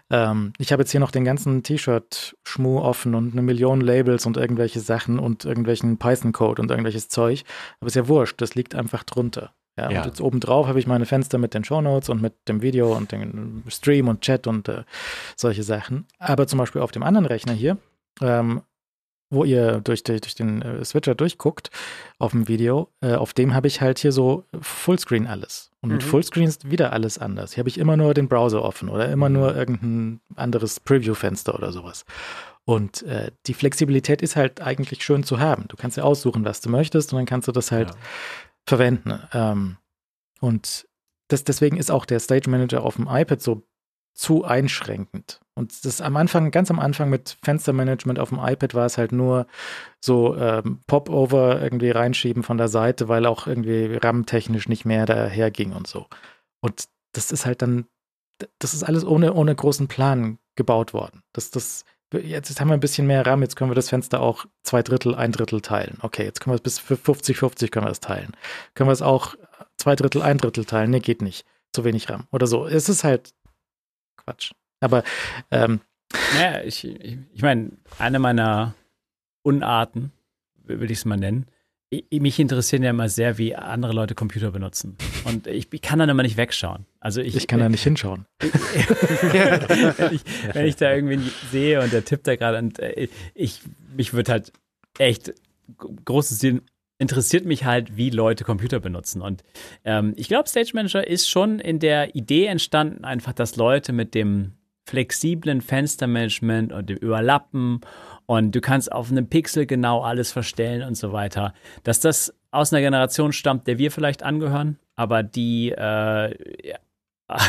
Ähm, 0.09 0.53
ich 0.57 0.71
habe 0.71 0.81
jetzt 0.81 0.91
hier 0.91 0.99
noch 0.99 1.11
den 1.11 1.23
ganzen 1.23 1.63
T-Shirt-Schmuh 1.63 2.79
offen 2.79 3.15
und 3.15 3.31
eine 3.31 3.41
Million 3.41 3.81
Labels 3.81 4.25
und 4.25 4.37
irgendwelche 4.37 4.81
Sachen 4.81 5.19
und 5.19 5.45
irgendwelchen 5.45 5.97
Python-Code 5.97 6.61
und 6.61 6.69
irgendwelches 6.69 7.07
Zeug. 7.07 7.43
Aber 7.79 7.87
ist 7.87 7.95
ja 7.95 8.07
wurscht, 8.07 8.41
das 8.41 8.55
liegt 8.55 8.75
einfach 8.75 9.03
drunter. 9.03 9.53
Ja, 9.77 9.89
ja. 9.89 9.99
Und 10.01 10.07
jetzt 10.07 10.21
obendrauf 10.21 10.67
habe 10.67 10.79
ich 10.79 10.87
meine 10.87 11.05
Fenster 11.05 11.37
mit 11.37 11.53
den 11.53 11.63
Shownotes 11.63 12.09
und 12.09 12.21
mit 12.21 12.33
dem 12.49 12.61
Video 12.61 12.93
und 12.93 13.13
dem 13.13 13.63
Stream 13.69 14.09
und 14.09 14.21
Chat 14.21 14.45
und 14.47 14.67
äh, 14.67 14.83
solche 15.37 15.63
Sachen. 15.63 16.07
Aber 16.19 16.45
zum 16.45 16.59
Beispiel 16.59 16.81
auf 16.81 16.91
dem 16.91 17.03
anderen 17.03 17.25
Rechner 17.25 17.53
hier 17.53 17.77
ähm, 18.21 18.61
wo 19.31 19.43
ihr 19.45 19.79
durch, 19.79 20.03
durch 20.03 20.35
den 20.35 20.61
äh, 20.61 20.85
Switcher 20.85 21.15
durchguckt 21.15 21.71
auf 22.19 22.31
dem 22.31 22.47
Video, 22.47 22.89
äh, 23.01 23.13
auf 23.13 23.33
dem 23.33 23.55
habe 23.55 23.67
ich 23.67 23.81
halt 23.81 23.97
hier 23.97 24.11
so 24.11 24.43
Fullscreen 24.59 25.25
alles. 25.25 25.71
Und 25.81 25.91
mit 25.91 26.03
mhm. 26.03 26.07
Fullscreen 26.07 26.47
ist 26.47 26.69
wieder 26.69 26.93
alles 26.93 27.17
anders. 27.17 27.53
Hier 27.53 27.61
habe 27.61 27.69
ich 27.69 27.79
immer 27.79 27.97
nur 27.97 28.13
den 28.13 28.27
Browser 28.27 28.61
offen 28.61 28.89
oder 28.89 29.09
immer 29.09 29.29
nur 29.29 29.55
irgendein 29.55 30.19
anderes 30.35 30.79
Preview-Fenster 30.79 31.55
oder 31.55 31.71
sowas. 31.71 32.05
Und 32.65 33.01
äh, 33.03 33.31
die 33.47 33.55
Flexibilität 33.55 34.21
ist 34.21 34.35
halt 34.35 34.61
eigentlich 34.61 35.03
schön 35.03 35.23
zu 35.23 35.39
haben. 35.39 35.65
Du 35.69 35.77
kannst 35.77 35.97
ja 35.97 36.03
aussuchen, 36.03 36.45
was 36.45 36.61
du 36.61 36.69
möchtest 36.69 37.11
und 37.11 37.17
dann 37.17 37.25
kannst 37.25 37.47
du 37.47 37.51
das 37.51 37.71
halt 37.71 37.89
ja. 37.89 37.95
verwenden. 38.67 39.19
Ähm, 39.33 39.77
und 40.41 40.87
das, 41.29 41.43
deswegen 41.43 41.77
ist 41.77 41.89
auch 41.89 42.05
der 42.05 42.19
Stage 42.19 42.49
Manager 42.49 42.83
auf 42.83 42.97
dem 42.97 43.07
iPad 43.09 43.41
so 43.41 43.63
zu 44.13 44.43
einschränkend. 44.43 45.39
Und 45.53 45.85
das 45.85 46.01
am 46.01 46.15
Anfang, 46.15 46.51
ganz 46.51 46.71
am 46.71 46.79
Anfang 46.79 47.09
mit 47.09 47.37
Fenstermanagement 47.43 48.19
auf 48.19 48.29
dem 48.29 48.39
iPad 48.39 48.73
war 48.73 48.85
es 48.85 48.97
halt 48.97 49.11
nur 49.11 49.47
so 49.99 50.35
ähm, 50.35 50.79
Popover 50.87 51.61
irgendwie 51.61 51.91
reinschieben 51.91 52.43
von 52.43 52.57
der 52.57 52.67
Seite, 52.67 53.07
weil 53.09 53.25
auch 53.25 53.47
irgendwie 53.47 53.97
RAM-technisch 54.01 54.69
nicht 54.69 54.85
mehr 54.85 55.05
daher 55.05 55.51
ging 55.51 55.73
und 55.73 55.87
so. 55.87 56.07
Und 56.61 56.85
das 57.13 57.31
ist 57.31 57.45
halt 57.45 57.61
dann, 57.61 57.85
das 58.59 58.73
ist 58.73 58.83
alles 58.83 59.05
ohne, 59.05 59.33
ohne 59.33 59.53
großen 59.53 59.87
Plan 59.87 60.39
gebaut 60.55 60.93
worden. 60.93 61.21
Das, 61.33 61.51
das, 61.51 61.83
jetzt 62.13 62.59
haben 62.59 62.69
wir 62.69 62.73
ein 62.73 62.79
bisschen 62.79 63.07
mehr 63.07 63.25
RAM, 63.25 63.41
jetzt 63.41 63.55
können 63.55 63.69
wir 63.69 63.75
das 63.75 63.89
Fenster 63.89 64.21
auch 64.21 64.45
zwei 64.63 64.81
Drittel, 64.83 65.15
ein 65.15 65.31
Drittel 65.31 65.61
teilen. 65.61 65.97
Okay, 66.01 66.23
jetzt 66.23 66.39
können 66.39 66.53
wir 66.53 66.61
es 66.63 66.79
bis 66.79 66.79
50, 66.79 67.37
50 67.37 67.71
können 67.71 67.85
wir 67.85 67.91
es 67.91 67.99
teilen. 67.99 68.31
Können 68.73 68.89
wir 68.89 68.93
es 68.93 69.01
auch 69.01 69.35
zwei 69.77 69.95
Drittel, 69.95 70.21
ein 70.21 70.37
Drittel 70.37 70.65
teilen? 70.65 70.91
Nee, 70.91 70.99
geht 70.99 71.21
nicht. 71.21 71.45
Zu 71.73 71.83
wenig 71.83 72.09
RAM 72.09 72.27
oder 72.31 72.47
so. 72.47 72.67
Es 72.67 72.89
ist 72.89 73.03
halt 73.03 73.33
Quatsch. 74.31 74.51
Aber 74.79 75.03
ähm, 75.51 75.81
naja, 76.35 76.63
ich, 76.63 76.85
ich, 76.85 77.17
ich 77.33 77.41
meine, 77.41 77.71
eine 77.99 78.19
meiner 78.19 78.73
Unarten, 79.43 80.11
will 80.63 80.91
ich 80.91 80.99
es 80.99 81.05
mal 81.05 81.17
nennen, 81.17 81.45
ich, 81.89 82.21
mich 82.21 82.39
interessieren 82.39 82.83
ja 82.83 82.91
immer 82.91 83.09
sehr, 83.09 83.37
wie 83.37 83.53
andere 83.53 83.91
Leute 83.91 84.15
Computer 84.15 84.51
benutzen. 84.51 84.97
Und 85.25 85.45
ich, 85.45 85.67
ich 85.71 85.81
kann 85.81 85.99
dann 85.99 86.07
immer 86.07 86.23
nicht 86.23 86.37
wegschauen. 86.37 86.85
Also 87.01 87.19
ich, 87.19 87.35
ich 87.35 87.47
kann 87.47 87.59
da 87.59 87.67
nicht 87.67 87.83
hinschauen. 87.83 88.25
wenn, 88.39 90.13
ich, 90.13 90.21
wenn 90.53 90.65
ich 90.65 90.77
da 90.77 90.93
irgendwie 90.93 91.29
sehe 91.51 91.81
und 91.81 91.91
der 91.91 92.05
tippt 92.05 92.27
da 92.27 92.37
gerade 92.37 92.59
und 92.59 92.79
äh, 92.79 93.09
ich, 93.35 93.61
mich 93.93 94.13
würde 94.13 94.31
halt 94.31 94.53
echt 94.97 95.33
großes 96.05 96.39
Sinn 96.39 96.61
interessiert 97.01 97.45
mich 97.45 97.65
halt, 97.65 97.97
wie 97.97 98.11
Leute 98.11 98.43
Computer 98.43 98.79
benutzen. 98.79 99.23
Und 99.23 99.43
ähm, 99.83 100.13
ich 100.17 100.27
glaube, 100.27 100.47
Stage 100.47 100.71
Manager 100.75 101.05
ist 101.05 101.27
schon 101.27 101.59
in 101.59 101.79
der 101.79 102.15
Idee 102.15 102.45
entstanden, 102.45 103.03
einfach, 103.03 103.33
dass 103.33 103.55
Leute 103.55 103.91
mit 103.91 104.13
dem 104.13 104.53
flexiblen 104.87 105.61
Fenstermanagement 105.61 106.71
und 106.71 106.89
dem 106.89 106.97
Überlappen 106.97 107.81
und 108.27 108.53
du 108.53 108.61
kannst 108.61 108.91
auf 108.91 109.09
einem 109.09 109.27
Pixel 109.27 109.65
genau 109.65 110.01
alles 110.01 110.31
verstellen 110.31 110.87
und 110.87 110.95
so 110.95 111.11
weiter, 111.11 111.55
dass 111.83 111.99
das 111.99 112.35
aus 112.51 112.71
einer 112.71 112.81
Generation 112.81 113.33
stammt, 113.33 113.65
der 113.65 113.79
wir 113.79 113.91
vielleicht 113.91 114.21
angehören, 114.21 114.77
aber 114.95 115.23
die 115.23 115.71
äh, 115.71 116.67
ja, 116.67 116.77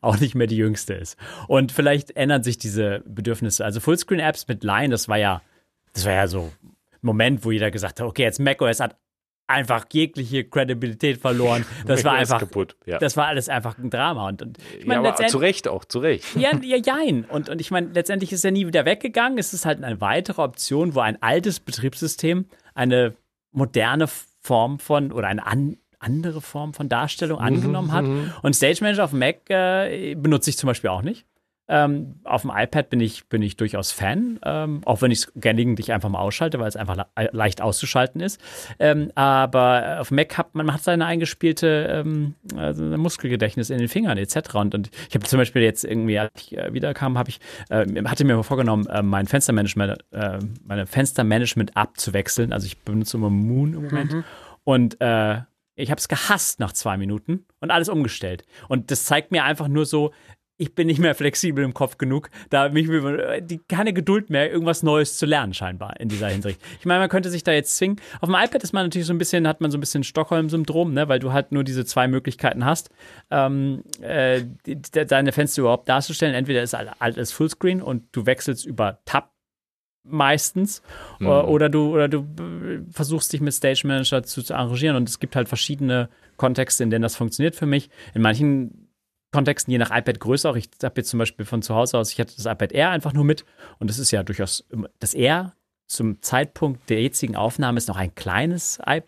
auch 0.00 0.18
nicht 0.20 0.34
mehr 0.34 0.46
die 0.46 0.56
jüngste 0.56 0.94
ist. 0.94 1.18
Und 1.48 1.70
vielleicht 1.70 2.16
ändern 2.16 2.42
sich 2.42 2.56
diese 2.56 3.02
Bedürfnisse. 3.04 3.62
Also 3.62 3.80
Fullscreen-Apps 3.80 4.48
mit 4.48 4.64
Line, 4.64 4.88
das 4.88 5.06
war 5.08 5.18
ja, 5.18 5.42
das 5.92 6.06
war 6.06 6.12
ja 6.12 6.26
so 6.28 6.50
Moment, 7.06 7.44
wo 7.44 7.50
jeder 7.50 7.70
gesagt 7.70 8.00
hat, 8.00 8.06
okay, 8.06 8.22
jetzt 8.22 8.40
macOS 8.40 8.80
hat 8.80 8.96
einfach 9.46 9.86
jegliche 9.92 10.44
Credibilität 10.44 11.18
verloren. 11.18 11.64
Das 11.86 12.04
war 12.04 12.12
einfach, 12.14 12.40
kaputt. 12.40 12.76
Ja. 12.84 12.98
das 12.98 13.16
war 13.16 13.26
alles 13.26 13.48
einfach 13.48 13.78
ein 13.78 13.90
Drama. 13.90 14.28
Und, 14.28 14.42
und 14.42 14.58
ich 14.58 14.80
ja, 14.80 14.86
meine, 14.86 15.08
aber 15.08 15.26
zu 15.26 15.38
Recht 15.38 15.68
auch, 15.68 15.84
zu 15.84 16.00
Recht. 16.00 16.24
ja, 16.36 16.50
ja, 16.62 16.76
jein. 16.76 17.24
Und, 17.24 17.48
und 17.48 17.60
ich 17.60 17.70
meine, 17.70 17.88
letztendlich 17.92 18.32
ist 18.32 18.44
er 18.44 18.50
nie 18.50 18.66
wieder 18.66 18.84
weggegangen. 18.84 19.38
Es 19.38 19.52
ist 19.54 19.64
halt 19.64 19.82
eine 19.82 20.00
weitere 20.00 20.42
Option, 20.42 20.94
wo 20.94 21.00
ein 21.00 21.20
altes 21.22 21.60
Betriebssystem 21.60 22.46
eine 22.74 23.14
moderne 23.52 24.06
Form 24.40 24.78
von 24.78 25.12
oder 25.12 25.28
eine 25.28 25.46
an, 25.46 25.76
andere 25.98 26.40
Form 26.40 26.74
von 26.74 26.88
Darstellung 26.88 27.38
angenommen 27.38 27.92
hat. 27.92 28.04
Und 28.42 28.54
Stage 28.54 28.78
Manager 28.82 29.04
auf 29.04 29.12
Mac 29.12 29.48
äh, 29.48 30.14
benutze 30.14 30.50
ich 30.50 30.58
zum 30.58 30.66
Beispiel 30.66 30.90
auch 30.90 31.02
nicht. 31.02 31.24
Ähm, 31.68 32.20
auf 32.24 32.42
dem 32.42 32.52
iPad 32.54 32.90
bin 32.90 33.00
ich, 33.00 33.26
bin 33.28 33.42
ich 33.42 33.56
durchaus 33.56 33.90
Fan, 33.90 34.38
ähm, 34.44 34.82
auch 34.84 35.02
wenn 35.02 35.10
ich 35.10 35.18
es 35.20 35.32
gelegentlich 35.34 35.92
einfach 35.92 36.08
mal 36.08 36.20
ausschalte, 36.20 36.60
weil 36.60 36.68
es 36.68 36.76
einfach 36.76 36.96
le 36.96 37.06
leicht 37.32 37.60
auszuschalten 37.60 38.20
ist. 38.20 38.40
Ähm, 38.78 39.10
aber 39.16 39.98
auf 40.00 40.08
dem 40.08 40.16
Mac 40.16 40.38
hat 40.38 40.54
man 40.54 40.72
hat 40.72 40.82
seine 40.82 41.06
eingespielte 41.06 42.04
ähm, 42.04 42.34
also 42.56 42.84
Muskelgedächtnis 42.84 43.70
in 43.70 43.78
den 43.78 43.88
Fingern 43.88 44.16
etc. 44.16 44.54
Und, 44.54 44.74
und 44.74 44.90
ich 45.08 45.14
habe 45.14 45.24
zum 45.24 45.38
Beispiel 45.38 45.62
jetzt 45.62 45.84
irgendwie, 45.84 46.18
als 46.18 46.30
ich 46.36 46.56
äh, 46.56 46.72
wiederkam, 46.72 47.18
habe 47.18 47.30
ich 47.30 47.40
äh, 47.68 47.84
hatte 48.04 48.24
mir 48.24 48.42
vorgenommen, 48.44 48.86
äh, 48.86 49.02
mein 49.02 49.26
Fenstermanagement, 49.26 49.98
äh, 50.12 50.38
meine 50.64 50.86
Fenstermanagement 50.86 51.76
abzuwechseln. 51.76 52.52
Also 52.52 52.66
ich 52.66 52.78
benutze 52.78 53.16
immer 53.16 53.30
Moon 53.30 53.74
im 53.74 53.84
Moment 53.84 54.24
und 54.62 55.00
äh, 55.00 55.40
ich 55.76 55.90
habe 55.90 55.98
es 55.98 56.08
gehasst 56.08 56.58
nach 56.58 56.72
zwei 56.72 56.96
Minuten 56.96 57.44
und 57.60 57.70
alles 57.70 57.88
umgestellt. 57.88 58.44
Und 58.68 58.90
das 58.90 59.04
zeigt 59.04 59.30
mir 59.30 59.44
einfach 59.44 59.68
nur 59.68 59.84
so, 59.84 60.12
ich 60.58 60.74
bin 60.74 60.86
nicht 60.86 60.98
mehr 60.98 61.14
flexibel 61.14 61.64
im 61.64 61.74
Kopf 61.74 61.98
genug, 61.98 62.30
da 62.50 62.68
mich 62.70 62.88
die, 63.40 63.60
keine 63.68 63.92
Geduld 63.92 64.30
mehr, 64.30 64.50
irgendwas 64.50 64.82
Neues 64.82 65.18
zu 65.18 65.26
lernen, 65.26 65.52
scheinbar 65.52 66.00
in 66.00 66.08
dieser 66.08 66.28
Hinsicht. 66.28 66.60
Ich 66.80 66.86
meine, 66.86 67.00
man 67.00 67.08
könnte 67.08 67.28
sich 67.30 67.44
da 67.44 67.52
jetzt 67.52 67.76
zwingen. 67.76 68.00
Auf 68.20 68.28
dem 68.28 68.34
iPad 68.34 68.62
ist 68.62 68.72
man 68.72 68.86
natürlich 68.86 69.06
so 69.06 69.12
ein 69.12 69.18
bisschen, 69.18 69.46
hat 69.46 69.60
man 69.60 69.70
so 69.70 69.76
ein 69.76 69.80
bisschen 69.80 70.04
Stockholm-Syndrom, 70.04 70.94
ne, 70.94 71.08
weil 71.08 71.18
du 71.18 71.32
halt 71.32 71.52
nur 71.52 71.62
diese 71.62 71.84
zwei 71.84 72.08
Möglichkeiten 72.08 72.64
hast, 72.64 72.90
ähm, 73.30 73.82
äh, 74.00 74.44
deine 75.06 75.32
Fenster 75.32 75.60
überhaupt 75.62 75.88
darzustellen. 75.88 76.34
Entweder 76.34 76.62
ist 76.62 76.74
alles 76.74 77.32
Fullscreen 77.32 77.82
und 77.82 78.04
du 78.12 78.24
wechselst 78.26 78.64
über 78.64 79.00
Tab 79.04 79.32
meistens 80.08 80.82
Mhm. 81.18 81.26
oder 81.26 81.68
du 81.68 81.92
oder 81.92 82.08
du 82.08 82.20
äh, 82.20 82.80
versuchst 82.92 83.32
dich 83.32 83.40
mit 83.40 83.52
Stage 83.52 83.82
Manager 83.84 84.22
zu, 84.22 84.42
zu 84.42 84.54
arrangieren 84.54 84.96
und 84.96 85.08
es 85.08 85.18
gibt 85.18 85.34
halt 85.34 85.48
verschiedene 85.48 86.08
Kontexte, 86.36 86.84
in 86.84 86.90
denen 86.90 87.02
das 87.02 87.16
funktioniert 87.16 87.56
für 87.56 87.66
mich. 87.66 87.90
In 88.14 88.22
manchen 88.22 88.85
Kontexten, 89.32 89.70
je 89.72 89.78
nach 89.78 89.90
iPad-Größe 89.90 90.48
auch. 90.48 90.56
Ich 90.56 90.68
habe 90.82 90.94
jetzt 90.96 91.10
zum 91.10 91.18
Beispiel 91.18 91.44
von 91.44 91.62
zu 91.62 91.74
Hause 91.74 91.98
aus, 91.98 92.12
ich 92.12 92.20
hatte 92.20 92.34
das 92.36 92.46
iPad 92.46 92.72
Air 92.72 92.90
einfach 92.90 93.12
nur 93.12 93.24
mit 93.24 93.44
und 93.78 93.90
das 93.90 93.98
ist 93.98 94.10
ja 94.10 94.22
durchaus, 94.22 94.64
das 94.98 95.14
Air 95.14 95.54
zum 95.88 96.20
Zeitpunkt 96.22 96.88
der 96.90 97.02
jetzigen 97.02 97.36
Aufnahme 97.36 97.78
ist 97.78 97.88
noch 97.88 97.96
ein 97.96 98.14
kleines 98.14 98.78
iPad. 98.80 99.04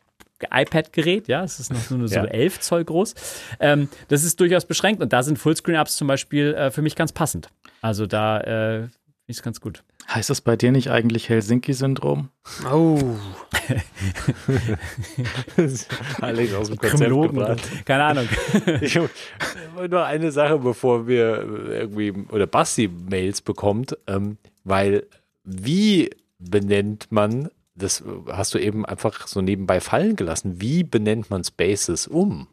iPad-Gerät, 0.52 1.26
ja, 1.26 1.42
es 1.42 1.58
ist 1.58 1.72
noch 1.72 1.90
nur 1.90 2.06
so 2.08 2.14
Ja. 2.14 2.24
11 2.24 2.60
Zoll 2.60 2.84
groß. 2.84 3.14
Ähm, 3.58 3.88
das 4.08 4.22
ist 4.22 4.38
durchaus 4.38 4.66
beschränkt 4.66 5.02
und 5.02 5.12
da 5.12 5.22
sind 5.24 5.36
Fullscreen-Apps 5.38 5.96
zum 5.96 6.06
Beispiel 6.06 6.54
äh, 6.54 6.70
für 6.70 6.82
mich 6.82 6.94
ganz 6.94 7.10
passend. 7.12 7.48
Also 7.80 8.06
da 8.06 8.40
äh, 8.40 8.78
finde 8.82 8.92
ich 9.26 9.36
es 9.38 9.42
ganz 9.42 9.60
gut. 9.60 9.82
Heißt 10.10 10.30
das 10.30 10.40
bei 10.40 10.56
dir 10.56 10.72
nicht 10.72 10.90
eigentlich 10.90 11.28
Helsinki-Syndrom? 11.28 12.30
Oh. 12.72 12.98
Alex 16.22 16.54
aus 16.54 16.68
dem 16.68 16.78
Konzept 16.78 17.10
gebracht. 17.10 17.60
Keine 17.84 18.04
Ahnung. 18.04 18.28
Ich 18.80 18.98
wollte 19.74 19.94
nur 19.94 20.04
eine 20.06 20.32
Sache, 20.32 20.58
bevor 20.58 21.06
wir 21.06 21.44
irgendwie 21.68 22.12
oder 22.30 22.46
Basti 22.46 22.88
Mails 22.88 23.42
bekommt, 23.42 23.98
ähm, 24.06 24.38
weil 24.64 25.06
wie 25.44 26.10
benennt 26.38 27.08
man, 27.10 27.50
das 27.74 28.02
hast 28.28 28.54
du 28.54 28.58
eben 28.58 28.86
einfach 28.86 29.26
so 29.28 29.42
nebenbei 29.42 29.80
fallen 29.80 30.16
gelassen, 30.16 30.60
wie 30.60 30.84
benennt 30.84 31.28
man 31.30 31.44
Spaces 31.44 32.06
um? 32.06 32.48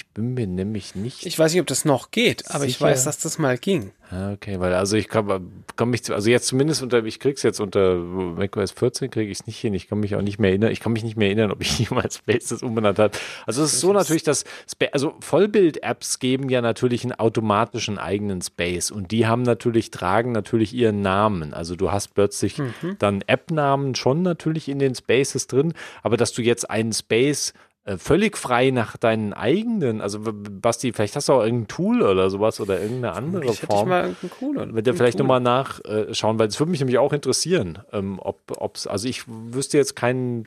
Ich 0.00 0.06
bin 0.06 0.32
mir 0.32 0.46
nämlich 0.46 0.94
nicht. 0.94 1.26
Ich 1.26 1.38
weiß 1.38 1.52
nicht, 1.52 1.60
ob 1.60 1.66
das 1.66 1.84
noch 1.84 2.10
geht, 2.10 2.50
aber 2.50 2.64
ich 2.64 2.78
Sicher. 2.78 2.86
weiß, 2.86 3.04
dass 3.04 3.18
das 3.18 3.38
mal 3.38 3.58
ging. 3.58 3.92
Ah, 4.10 4.32
okay, 4.32 4.58
weil 4.58 4.72
also 4.72 4.96
ich 4.96 5.08
kann, 5.08 5.62
kann 5.76 5.90
mich, 5.90 6.10
also 6.10 6.30
jetzt 6.30 6.46
zumindest 6.46 6.82
unter, 6.82 7.04
ich 7.04 7.20
krieg's 7.20 7.42
jetzt 7.42 7.60
unter 7.60 7.96
macOS 7.96 8.70
14 8.70 9.10
kriege 9.10 9.30
ich 9.30 9.40
es 9.40 9.46
nicht 9.46 9.58
hin. 9.58 9.74
Ich 9.74 9.88
kann 9.88 10.00
mich 10.00 10.16
auch 10.16 10.22
nicht 10.22 10.38
mehr 10.38 10.50
erinnern. 10.50 10.72
Ich 10.72 10.80
kann 10.80 10.94
mich 10.94 11.04
nicht 11.04 11.18
mehr 11.18 11.28
erinnern, 11.28 11.52
ob 11.52 11.60
ich 11.60 11.78
jemals 11.90 12.16
Spaces 12.16 12.62
umbenannt 12.62 12.98
habe. 12.98 13.12
Also 13.44 13.62
es 13.62 13.74
ist 13.74 13.80
so 13.80 13.92
natürlich, 13.92 14.22
dass 14.22 14.44
also 14.92 15.16
Vollbild-Apps 15.20 16.18
geben 16.18 16.48
ja 16.48 16.62
natürlich 16.62 17.04
einen 17.04 17.12
automatischen 17.12 17.98
eigenen 17.98 18.40
Space 18.40 18.90
und 18.90 19.10
die 19.10 19.26
haben 19.26 19.42
natürlich 19.42 19.90
tragen 19.90 20.32
natürlich 20.32 20.72
ihren 20.72 21.02
Namen. 21.02 21.52
Also 21.52 21.76
du 21.76 21.92
hast 21.92 22.14
plötzlich 22.14 22.56
dann 22.98 23.22
App-Namen 23.26 23.94
schon 23.94 24.22
natürlich 24.22 24.70
in 24.70 24.78
den 24.78 24.94
Spaces 24.94 25.46
drin, 25.46 25.74
aber 26.02 26.16
dass 26.16 26.32
du 26.32 26.40
jetzt 26.40 26.70
einen 26.70 26.94
Space 26.94 27.52
völlig 27.96 28.36
frei 28.36 28.70
nach 28.70 28.96
deinen 28.96 29.32
eigenen, 29.32 30.00
also 30.00 30.20
Basti, 30.22 30.92
vielleicht 30.92 31.16
hast 31.16 31.28
du 31.28 31.32
auch 31.32 31.42
irgendein 31.42 31.68
Tool 31.68 32.02
oder 32.02 32.28
sowas 32.30 32.60
oder 32.60 32.80
irgendeine 32.80 33.14
andere 33.14 33.44
Ich 33.46 33.62
hätte 33.62 33.62
ich 33.62 33.68
Form. 33.68 33.88
mal 33.88 34.02
irgendeinen 34.02 34.30
coolen. 34.30 34.74
Wenn 34.74 34.84
wir 34.84 34.94
vielleicht 34.94 35.18
nochmal 35.18 35.40
nachschauen, 35.40 36.38
weil 36.38 36.48
das 36.48 36.60
würde 36.60 36.70
mich 36.70 36.80
nämlich 36.80 36.98
auch 36.98 37.12
interessieren, 37.12 37.78
ähm, 37.92 38.18
ob 38.20 38.76
es, 38.76 38.86
also 38.86 39.08
ich 39.08 39.24
wüsste 39.26 39.78
jetzt 39.78 39.96
keinen 39.96 40.46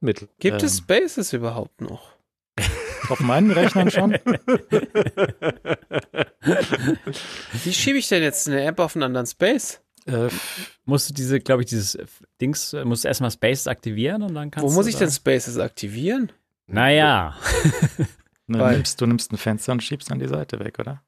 Mittel. 0.00 0.28
Gibt 0.38 0.62
es 0.62 0.78
Ähm. 0.78 0.84
Spaces 0.84 1.32
überhaupt 1.32 1.80
noch? 1.80 2.12
Auf 3.08 3.20
meinen 3.20 3.50
Rechnern 3.50 3.90
schon? 3.90 4.12
Wie 7.64 7.72
schiebe 7.72 7.98
ich 7.98 8.08
denn 8.08 8.22
jetzt 8.22 8.46
eine 8.48 8.62
App 8.64 8.78
auf 8.78 8.94
einen 8.96 9.02
anderen 9.04 9.26
Space? 9.26 9.80
äh, 10.06 10.28
musst 10.84 11.10
du 11.10 11.14
diese, 11.14 11.40
glaube 11.40 11.62
ich, 11.62 11.68
dieses 11.68 11.98
Dings, 12.40 12.72
äh, 12.72 12.84
musst 12.84 13.04
du 13.04 13.08
erstmal 13.08 13.30
Spaces 13.30 13.66
aktivieren 13.66 14.22
und 14.22 14.34
dann 14.34 14.50
kannst 14.50 14.64
Wo 14.64 14.70
du 14.70 14.74
muss 14.74 14.86
ich 14.86 14.96
denn 14.96 15.10
Spaces 15.10 15.58
aktivieren? 15.58 16.32
Naja. 16.72 17.34
Weil- 18.46 18.76
nimmst, 18.76 19.00
du 19.00 19.06
nimmst 19.06 19.32
ein 19.32 19.36
Fenster 19.36 19.72
und 19.72 19.82
schiebst 19.82 20.10
an 20.10 20.18
die 20.18 20.28
Seite 20.28 20.58
weg, 20.58 20.78
oder? 20.78 21.02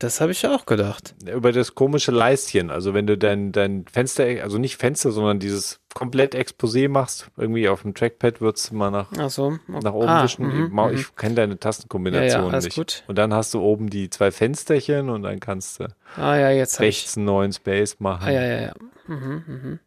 Das 0.00 0.20
habe 0.20 0.32
ich 0.32 0.42
ja 0.42 0.52
auch 0.52 0.66
gedacht. 0.66 1.14
Über 1.32 1.52
das 1.52 1.76
komische 1.76 2.10
Leistchen, 2.10 2.70
also 2.72 2.92
wenn 2.92 3.06
du 3.06 3.16
dein, 3.16 3.52
dein 3.52 3.84
Fenster, 3.86 4.24
also 4.42 4.58
nicht 4.58 4.78
Fenster, 4.78 5.12
sondern 5.12 5.38
dieses 5.38 5.78
komplett 5.94 6.34
Exposé 6.34 6.88
machst, 6.88 7.30
irgendwie 7.36 7.68
auf 7.68 7.82
dem 7.82 7.94
Trackpad 7.94 8.40
wird's 8.40 8.72
mal 8.72 8.90
nach, 8.90 9.12
Ach 9.16 9.30
so. 9.30 9.58
nach 9.68 9.92
oben 9.92 10.08
Ah, 10.08 10.24
wischen. 10.24 10.44
mhm, 10.44 10.64
ich 10.66 10.70
mhm. 10.72 10.94
ich 10.94 11.14
kenne 11.14 11.36
deine 11.36 11.52
ja, 11.52 11.58
Tastenkombination 11.58 12.42
ja, 12.42 12.48
alles 12.48 12.64
nicht. 12.64 12.74
gut. 12.74 13.04
Und 13.06 13.16
dann 13.16 13.32
hast 13.32 13.54
du 13.54 13.60
oben 13.60 13.88
die 13.88 14.10
zwei 14.10 14.32
Fensterchen 14.32 15.08
und 15.08 15.22
dann 15.22 15.38
kannst 15.38 15.78
du 15.78 15.84
Ah 16.16 16.34
ja, 16.36 16.48
rechts 16.48 17.16
einen 17.16 17.26
neuen 17.26 17.52
Space 17.52 18.00
machen. 18.00 18.26
Ah 18.26 18.32
ja, 18.32 18.42
ja, 18.42 18.60
ja. 18.62 18.72
Mhm, 19.06 19.44
mhm. 19.46 19.78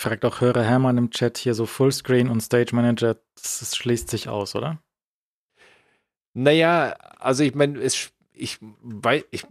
Fragt 0.00 0.24
auch 0.24 0.40
Hörer 0.40 0.62
Hermann 0.62 0.96
im 0.96 1.10
Chat 1.10 1.38
hier 1.38 1.54
so 1.54 1.66
Fullscreen 1.66 2.28
und 2.28 2.40
Stage 2.40 2.74
Manager, 2.74 3.16
das, 3.34 3.58
das 3.58 3.76
schließt 3.76 4.08
sich 4.08 4.28
aus, 4.28 4.54
oder? 4.54 4.80
Naja, 6.34 6.94
also 7.18 7.42
ich 7.42 7.54
meine, 7.54 7.80
es 7.80 8.12
ich 8.32 8.58
weiß, 8.60 9.24
ich 9.32 9.44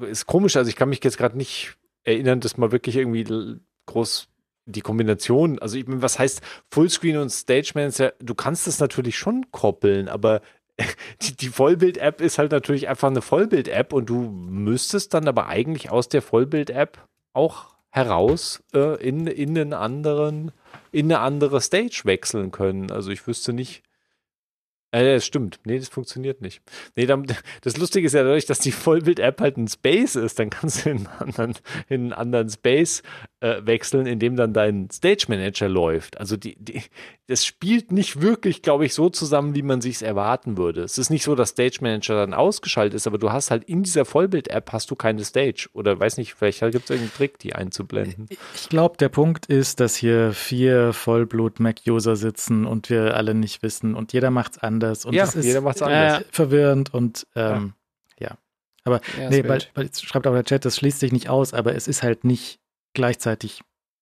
ist 0.00 0.26
komisch, 0.26 0.56
also 0.56 0.68
ich 0.68 0.76
kann 0.76 0.88
mich 0.88 1.02
jetzt 1.04 1.18
gerade 1.18 1.36
nicht 1.36 1.76
erinnern, 2.04 2.40
dass 2.40 2.56
mal 2.56 2.72
wirklich 2.72 2.96
irgendwie 2.96 3.60
groß 3.86 4.28
die 4.66 4.80
Kombination, 4.80 5.58
also 5.58 5.76
ich 5.76 5.86
meine, 5.86 6.02
was 6.02 6.18
heißt 6.18 6.40
Fullscreen 6.70 7.18
und 7.18 7.30
Stage 7.30 7.72
Manager, 7.74 8.12
du 8.18 8.34
kannst 8.34 8.66
das 8.66 8.80
natürlich 8.80 9.16
schon 9.18 9.50
koppeln, 9.50 10.08
aber 10.08 10.40
die, 11.22 11.36
die 11.36 11.48
Vollbild-App 11.48 12.20
ist 12.20 12.38
halt 12.38 12.52
natürlich 12.52 12.88
einfach 12.88 13.08
eine 13.08 13.22
Vollbild-App 13.22 13.92
und 13.92 14.06
du 14.06 14.22
müsstest 14.22 15.14
dann 15.14 15.28
aber 15.28 15.46
eigentlich 15.46 15.90
aus 15.90 16.08
der 16.08 16.22
Vollbild-App 16.22 17.06
auch 17.34 17.76
heraus 17.92 18.62
äh, 18.74 19.00
in, 19.06 19.26
in 19.26 19.56
einen 19.56 19.74
anderen, 19.74 20.50
in 20.90 21.06
eine 21.06 21.20
andere 21.20 21.60
Stage 21.60 22.02
wechseln 22.04 22.50
können. 22.50 22.90
Also 22.90 23.10
ich 23.10 23.26
wüsste 23.26 23.52
nicht. 23.52 23.82
Äh, 24.92 25.14
das 25.14 25.24
stimmt. 25.24 25.58
Nee, 25.64 25.78
das 25.78 25.88
funktioniert 25.88 26.42
nicht. 26.42 26.60
Nee, 26.96 27.06
dann, 27.06 27.26
das 27.62 27.76
Lustige 27.78 28.06
ist 28.06 28.12
ja 28.12 28.22
dadurch, 28.22 28.46
dass 28.46 28.58
die 28.58 28.72
Vollbild-App 28.72 29.40
halt 29.40 29.56
ein 29.56 29.66
Space 29.66 30.16
ist, 30.16 30.38
dann 30.38 30.50
kannst 30.50 30.84
du 30.84 30.90
in 30.90 30.96
einen 30.98 31.06
anderen, 31.18 31.54
in 31.88 32.00
einen 32.02 32.12
anderen 32.12 32.48
Space 32.50 33.02
äh, 33.40 33.62
wechseln, 33.64 34.06
in 34.06 34.18
dem 34.18 34.36
dann 34.36 34.52
dein 34.52 34.90
Stage 34.90 35.24
Manager 35.28 35.68
läuft. 35.68 36.20
Also 36.20 36.36
die, 36.36 36.56
die, 36.56 36.82
das 37.26 37.46
spielt 37.46 37.90
nicht 37.90 38.20
wirklich, 38.20 38.60
glaube 38.60 38.84
ich, 38.84 38.92
so 38.92 39.08
zusammen, 39.08 39.54
wie 39.54 39.62
man 39.62 39.80
sich 39.80 40.02
erwarten 40.02 40.58
würde. 40.58 40.82
Es 40.82 40.98
ist 40.98 41.08
nicht 41.08 41.24
so, 41.24 41.34
dass 41.34 41.50
Stage 41.50 41.78
Manager 41.80 42.14
dann 42.14 42.34
ausgeschaltet 42.34 42.94
ist, 42.94 43.06
aber 43.06 43.16
du 43.16 43.32
hast 43.32 43.50
halt 43.50 43.64
in 43.64 43.82
dieser 43.82 44.04
Vollbild-App 44.04 44.72
hast 44.72 44.90
du 44.90 44.96
keine 44.96 45.24
Stage. 45.24 45.70
Oder 45.72 45.98
weiß 45.98 46.18
nicht, 46.18 46.34
vielleicht 46.34 46.60
gibt 46.60 46.84
es 46.84 46.90
irgendeinen 46.90 47.14
Trick, 47.14 47.38
die 47.38 47.54
einzublenden. 47.54 48.28
Ich 48.54 48.68
glaube, 48.68 48.98
der 48.98 49.08
Punkt 49.08 49.46
ist, 49.46 49.80
dass 49.80 49.96
hier 49.96 50.32
vier 50.32 50.92
Vollblut-Mac-User 50.92 52.16
sitzen 52.16 52.66
und 52.66 52.90
wir 52.90 53.16
alle 53.16 53.34
nicht 53.34 53.62
wissen 53.62 53.94
und 53.94 54.12
jeder 54.12 54.30
macht's 54.30 54.58
anders 54.58 54.81
und 55.06 55.14
ja, 55.14 55.24
das 55.24 55.34
ist 55.36 55.44
jeder 55.46 55.60
macht 55.60 55.76
es 55.76 55.80
Ja, 55.80 55.86
anders. 55.86 56.18
ja. 56.20 56.24
verwirrend 56.30 56.92
und 56.94 57.26
ähm, 57.34 57.74
ja. 58.18 58.36
Aber 58.84 59.00
Ja, 59.18 59.30
nee, 59.30 59.46
weil, 59.48 59.62
weil 59.74 59.84
jetzt 59.84 60.04
schreibt 60.04 60.26
auch 60.26 60.32
der 60.32 60.44
Chat, 60.44 60.64
das 60.64 60.76
schließt 60.76 61.00
sich 61.00 61.12
nicht 61.12 61.28
aus, 61.28 61.54
aber 61.54 61.74
es 61.74 61.86
ist 61.88 62.02
halt 62.02 62.24
nicht 62.24 62.58
gleichzeitig 62.94 63.60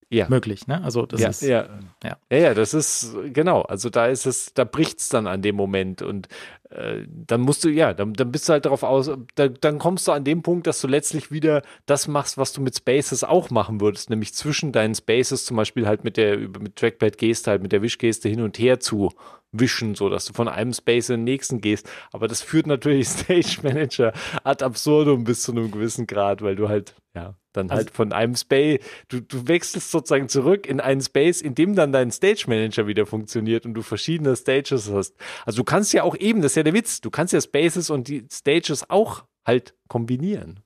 Ja. 0.08 0.28
möglich. 0.28 0.66
Ne? 0.66 0.82
Also 0.82 1.06
das 1.06 1.20
ja, 1.20 1.28
ist 1.28 1.42
ja. 1.42 1.68
ja. 2.02 2.16
ja, 2.32 2.38
ja, 2.38 2.54
das 2.54 2.74
ist 2.74 3.14
genau. 3.32 3.62
Also 3.62 3.90
da 3.90 4.06
ist 4.06 4.26
es, 4.26 4.52
da 4.54 4.64
bricht's 4.64 5.08
dann 5.08 5.26
an 5.28 5.42
dem 5.42 5.54
Moment 5.54 6.02
und 6.02 6.26
äh, 6.70 7.04
dann 7.08 7.40
musst 7.42 7.62
du, 7.64 7.68
ja, 7.68 7.92
dann, 7.94 8.14
dann 8.14 8.32
bist 8.32 8.48
du 8.48 8.52
halt 8.54 8.64
darauf 8.64 8.82
aus, 8.82 9.10
da, 9.34 9.48
dann 9.48 9.78
kommst 9.78 10.08
du 10.08 10.12
an 10.12 10.24
dem 10.24 10.42
Punkt, 10.42 10.66
dass 10.66 10.80
du 10.80 10.88
letztlich 10.88 11.30
wieder 11.30 11.62
das 11.86 12.08
machst, 12.08 12.38
was 12.38 12.52
du 12.52 12.60
mit 12.60 12.76
Spaces 12.76 13.22
auch 13.22 13.50
machen 13.50 13.80
würdest, 13.80 14.08
nämlich 14.10 14.34
zwischen 14.34 14.72
deinen 14.72 14.94
Spaces 14.94 15.44
zum 15.44 15.56
Beispiel 15.56 15.86
halt 15.86 16.04
mit 16.04 16.16
der 16.16 16.36
über- 16.38 16.60
mit 16.60 16.76
Trackpad 16.76 17.18
Geste 17.18 17.50
halt 17.50 17.62
mit 17.62 17.70
der 17.72 17.82
Wischgeste 17.82 18.28
hin 18.28 18.40
und 18.40 18.58
her 18.58 18.80
zu 18.80 19.10
wischen, 19.52 19.94
so 19.94 20.08
dass 20.08 20.24
du 20.26 20.32
von 20.32 20.48
einem 20.48 20.72
Space 20.72 21.08
in 21.08 21.16
den 21.20 21.24
nächsten 21.24 21.60
gehst. 21.60 21.88
Aber 22.12 22.28
das 22.28 22.42
führt 22.42 22.66
natürlich 22.66 23.08
Stage 23.08 23.58
Manager 23.62 24.12
ad 24.44 24.64
absurdum 24.64 25.24
bis 25.24 25.42
zu 25.42 25.52
einem 25.52 25.70
gewissen 25.70 26.06
Grad, 26.06 26.42
weil 26.42 26.56
du 26.56 26.68
halt, 26.68 26.94
ja, 27.14 27.34
dann 27.52 27.68
Also- 27.70 27.76
halt 27.84 27.90
von 27.90 28.12
einem 28.12 28.36
Space, 28.36 28.78
du, 29.08 29.20
du 29.20 29.48
wechselst 29.48 29.90
sozusagen 29.90 30.28
zurück 30.28 30.66
in 30.66 30.78
einen 30.80 31.00
Space, 31.00 31.40
in 31.42 31.54
dem 31.56 31.74
dann 31.74 31.90
dein 31.92 32.12
Stage 32.12 32.44
Manager 32.46 32.86
wieder 32.86 33.06
funktioniert 33.06 33.66
und 33.66 33.74
du 33.74 33.82
verschiedene 33.82 34.36
Stages 34.36 34.90
hast. 34.90 35.14
Also 35.44 35.58
du 35.58 35.64
kannst 35.64 35.92
ja 35.92 36.04
auch 36.04 36.16
eben, 36.16 36.42
das 36.42 36.52
ist 36.52 36.56
ja 36.56 36.62
der 36.62 36.74
Witz, 36.74 37.00
du 37.00 37.10
kannst 37.10 37.32
ja 37.32 37.40
Spaces 37.40 37.90
und 37.90 38.06
die 38.06 38.24
Stages 38.30 38.88
auch 38.88 39.24
halt 39.44 39.74
kombinieren. 39.88 40.60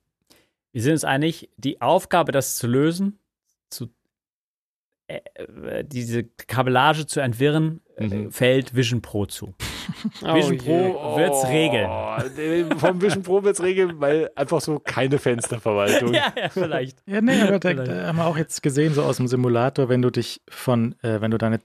Wir 0.73 0.81
sind 0.83 0.91
uns 0.91 1.05
einig, 1.05 1.49
die 1.57 1.81
Aufgabe, 1.81 2.31
das 2.33 2.57
zu 2.57 2.67
lösen, 2.67 3.17
zu, 3.69 3.87
diese 5.83 6.23
Kabellage 6.23 7.05
zu 7.05 7.19
entwirren, 7.19 7.81
äh, 7.97 8.07
Mhm. 8.07 8.31
fällt 8.31 8.75
Vision 8.75 9.01
Pro 9.01 9.25
zu. 9.25 9.53
Oh 10.23 10.33
Vision 10.35 10.53
je. 10.57 10.89
Pro 10.91 11.15
wird's 11.17 11.47
regeln. 11.47 11.89
nee, 12.35 12.75
Vom 12.75 13.01
Vision 13.01 13.21
Pro 13.23 13.43
wird's 13.43 13.61
regeln, 13.61 13.99
weil 14.01 14.29
einfach 14.35 14.59
so 14.61 14.79
keine 14.79 15.19
Fensterverwaltung. 15.19 16.13
ja, 16.13 16.33
ja, 16.35 16.49
vielleicht. 16.49 16.97
Ja, 17.05 17.21
nee, 17.21 17.39
aber 17.41 17.59
da 17.59 18.07
haben 18.07 18.17
wir 18.17 18.25
auch 18.25 18.37
jetzt 18.37 18.63
gesehen, 18.63 18.93
so 18.93 19.03
aus 19.03 19.17
dem 19.17 19.27
Simulator, 19.27 19.87
wenn 19.89 20.01
du 20.01 20.09
dich 20.09 20.41
von, 20.49 20.95
äh, 21.03 21.21
wenn 21.21 21.31
du 21.31 21.37
deine 21.37 21.59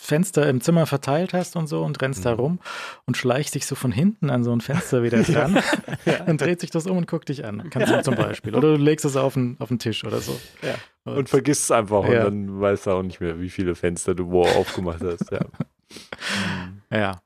Fenster 0.00 0.48
im 0.48 0.60
Zimmer 0.60 0.86
verteilt 0.86 1.32
hast 1.34 1.56
und 1.56 1.66
so 1.66 1.82
und 1.82 2.00
rennst 2.02 2.24
da 2.24 2.32
Mhm. 2.32 2.40
rum 2.40 2.58
und 3.06 3.16
schleichst 3.16 3.54
dich 3.54 3.66
so 3.66 3.74
von 3.74 3.92
hinten 3.92 4.30
an 4.30 4.42
so 4.44 4.52
ein 4.52 4.60
Fenster 4.60 5.02
wieder 5.02 5.22
dran, 5.22 5.58
dann 6.26 6.36
dreht 6.38 6.60
sich 6.60 6.70
das 6.70 6.86
um 6.86 6.96
und 6.96 7.06
guckt 7.06 7.28
dich 7.28 7.44
an. 7.44 7.70
Kannst 7.70 7.92
du 7.92 8.02
zum 8.02 8.14
Beispiel. 8.14 8.54
Oder 8.54 8.76
du 8.76 8.82
legst 8.82 9.04
es 9.04 9.16
auf 9.16 9.34
den, 9.34 9.56
auf 9.60 9.68
den 9.68 9.78
Tisch 9.78 10.04
oder 10.04 10.20
so. 10.20 10.38
Ja. 10.62 11.12
Und 11.12 11.28
vergisst 11.28 11.64
es 11.64 11.70
einfach 11.70 12.04
Ja. 12.08 12.24
und 12.26 12.48
dann 12.48 12.60
weißt 12.60 12.86
du 12.86 12.90
auch 12.90 13.02
nicht 13.02 13.20
mehr, 13.20 13.40
wie 13.40 13.50
viele 13.50 13.74
Fenster 13.74 14.14
du 14.14 14.30
wo 14.30 14.42
aufgemacht 14.42 15.02
hast. 15.02 15.30
Ja. 15.30 15.40
Ja. 16.92 17.20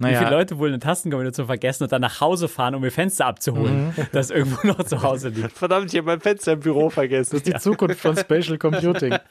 Wie 0.00 0.06
viele 0.06 0.20
Naja. 0.22 0.30
Leute 0.30 0.58
wohl 0.58 0.68
eine 0.68 0.80
Tastenkombination 0.80 1.46
vergessen 1.46 1.84
und 1.84 1.92
dann 1.92 2.00
nach 2.00 2.20
Hause 2.20 2.48
fahren, 2.48 2.74
um 2.74 2.82
ihr 2.82 2.90
Fenster 2.90 3.26
abzuholen, 3.26 3.86
Mhm. 3.88 3.92
das 4.12 4.30
irgendwo 4.30 4.66
noch 4.66 4.82
zu 4.82 5.02
Hause 5.02 5.28
liegt. 5.28 5.52
Verdammt, 5.52 5.92
ich 5.92 5.96
habe 5.98 6.06
mein 6.06 6.20
Fenster 6.20 6.52
im 6.54 6.60
Büro 6.60 6.90
vergessen. 6.90 7.30
Das 7.36 7.42
ist 7.42 7.46
die 7.46 7.60
Zukunft 7.60 8.00
von 8.00 8.16
Spatial 8.16 8.58
Computing. 8.58 9.14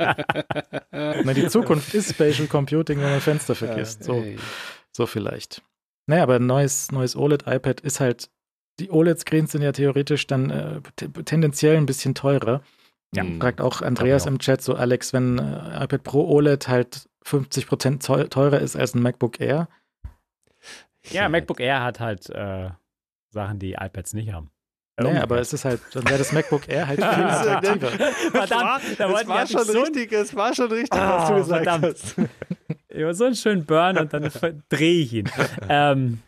Na, 0.92 1.34
die 1.34 1.48
Zukunft 1.48 1.94
ist 1.94 2.12
Spatial 2.12 2.48
Computing, 2.48 3.00
wenn 3.02 3.10
man 3.12 3.20
Fenster 3.22 3.56
vergisst. 3.56 4.04
So, 4.04 4.24
so 4.96 5.06
vielleicht. 5.06 5.62
Naja, 6.08 6.24
aber 6.24 6.36
ein 6.36 6.46
neues, 6.46 6.92
neues 6.92 7.16
OLED-iPad 7.16 7.82
ist 7.82 8.00
halt, 8.00 8.30
die 8.80 8.90
OLED-Screens 8.92 9.52
sind 9.52 9.62
ja 9.62 9.72
theoretisch 9.72 10.28
dann 10.28 10.50
äh, 10.50 10.82
te- 10.96 11.12
tendenziell 11.26 11.78
ein 11.78 11.86
bisschen 11.86 12.16
teurer. 12.16 12.62
Ja. 13.16 13.24
Fragt 13.40 13.62
auch 13.62 13.82
Andreas 13.82 14.24
auch. 14.24 14.28
im 14.28 14.40
Chat 14.40 14.62
so, 14.62 14.76
Alex, 14.76 15.14
wenn 15.14 15.38
äh, 15.40 15.84
iPad 15.84 16.04
Pro 16.04 16.26
OLED 16.28 16.68
halt 16.68 17.08
50% 17.26 18.06
teu- 18.06 18.24
teurer 18.28 18.60
ist 18.60 18.76
als 18.76 18.96
ein 18.96 19.02
MacBook 19.02 19.40
Air. 19.40 19.68
Ja, 21.12 21.28
MacBook 21.30 21.60
Air 21.60 21.84
hat 21.84 22.00
halt 22.00 22.30
äh, 22.30 22.70
Sachen, 23.30 23.60
die 23.60 23.74
iPads 23.74 24.14
nicht 24.14 24.32
haben. 24.32 24.50
Naja, 24.96 25.08
umgekehrt. 25.10 25.24
aber 25.32 25.40
es 25.42 25.54
ist 25.54 25.66
halt, 25.66 25.82
dann 25.94 26.06
wäre 26.08 26.20
das 26.20 26.32
MacBook 26.32 26.68
Air 26.70 26.88
halt 26.88 27.00
viel 27.04 27.24
attraktiver. 27.24 27.90
Verdammt, 28.32 28.84
da 29.00 29.06
es 29.08 29.12
wollten 29.12 29.30
war 29.30 29.40
wir 29.40 29.48
schon 29.48 29.66
so, 29.66 29.82
richtig, 29.82 30.12
es 30.12 30.36
war 30.36 30.54
schon 30.54 30.72
richtig, 30.72 30.94
Ah, 31.00 31.20
was 31.22 31.30
du 31.30 31.36
gesagt 31.36 31.64
verdammt. 31.66 31.86
hast. 31.96 32.16
Ja, 32.96 33.12
so 33.12 33.24
einen 33.26 33.34
schönen 33.36 33.66
Burn 33.66 33.98
und 33.98 34.14
dann 34.14 34.30
verdrehe 34.30 35.02
ich 35.02 35.14
ihn. 35.14 35.28
ähm, 35.68 36.20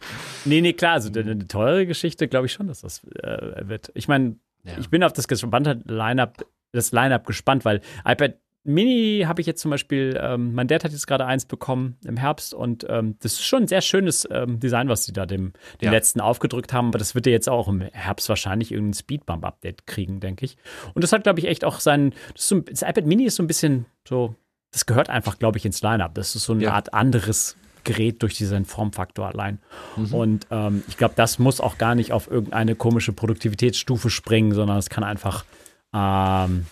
nee, 0.46 0.62
nee, 0.62 0.74
klar, 0.74 0.94
also 0.94 1.10
eine, 1.12 1.30
eine 1.30 1.48
teure 1.48 1.86
Geschichte 1.86 2.28
glaube 2.28 2.48
ich 2.48 2.54
schon, 2.54 2.66
dass 2.66 2.82
das 2.82 3.04
äh, 3.22 3.68
wird. 3.70 3.92
Ich 3.94 4.08
meine, 4.08 4.38
Ja. 4.64 4.74
ich 4.80 4.90
bin 4.90 5.04
auf 5.04 5.14
das 5.14 5.28
gespannte 5.28 5.80
Line-Up, 5.86 6.44
das 6.72 6.92
Line-Up 6.92 7.28
gespannt, 7.28 7.66
weil 7.66 7.82
iPad 8.04 8.40
Mini 8.66 9.24
habe 9.28 9.40
ich 9.42 9.48
jetzt 9.48 9.62
zum 9.62 9.72
Beispiel, 9.72 10.20
ähm, 10.22 10.54
mein 10.54 10.68
Dad 10.68 10.84
hat 10.84 10.92
jetzt 10.92 11.06
gerade 11.08 11.26
eins 11.26 11.46
bekommen 11.46 11.98
im 12.04 12.18
Herbst 12.18 12.54
und 12.54 12.86
ähm, 12.90 13.16
das 13.22 13.34
ist 13.34 13.46
schon 13.46 13.64
ein 13.64 13.68
sehr 13.68 13.82
schönes 13.82 14.28
ähm, 14.32 14.60
Design, 14.60 14.90
was 14.90 15.06
sie 15.06 15.14
da 15.14 15.26
dem, 15.26 15.54
dem 15.82 15.86
Ja. 15.86 15.92
letzten 15.92 16.20
aufgedrückt 16.20 16.74
haben, 16.74 16.88
aber 16.88 16.98
das 16.98 17.14
wird 17.16 17.26
ja 17.28 17.32
jetzt 17.32 17.48
auch 17.48 17.68
im 17.68 17.82
Herbst 17.82 18.28
wahrscheinlich 18.28 18.72
irgendein 18.72 18.96
Speedbump-Update 18.96 19.86
kriegen, 19.88 20.20
denke 20.20 20.46
ich. 20.46 20.58
Und 20.96 21.04
das 21.04 21.12
hat, 21.14 21.24
glaube 21.24 21.40
ich, 21.40 21.46
echt 21.48 21.64
auch 21.64 21.80
sein, 21.80 22.14
das, 22.36 22.48
so, 22.50 22.60
das 22.60 22.82
iPad 22.82 23.06
Mini 23.06 23.26
ist 23.26 23.36
so 23.36 23.44
ein 23.44 23.48
bisschen 23.48 23.86
so, 24.08 24.36
das 24.72 24.86
gehört 24.86 25.10
einfach, 25.10 25.38
glaube 25.40 25.58
ich, 25.58 25.66
ins 25.66 25.82
Line-Up. 25.82 26.16
Das 26.16 26.36
ist 26.36 26.44
so 26.46 26.54
eine 26.54 26.64
Ja. 26.64 26.74
Art 26.74 26.94
anderes 26.94 27.56
Gerät 27.86 28.24
durch 28.24 28.34
diesen 28.36 28.66
Formfaktor 28.66 29.28
allein. 29.28 29.60
Mhm. 29.96 30.14
Und 30.14 30.48
ähm, 30.50 30.84
ich 30.88 30.98
glaube, 30.98 31.14
das 31.16 31.38
muss 31.38 31.62
auch 31.62 31.78
gar 31.78 31.94
nicht 31.94 32.12
auf 32.12 32.30
irgendeine 32.30 32.74
komische 32.76 33.14
Produktivitätsstufe 33.14 34.10
springen, 34.10 34.54
sondern 34.54 34.78
es 34.78 34.90
kann 34.90 35.04
einfach 35.04 35.46
ähm, 35.94 36.66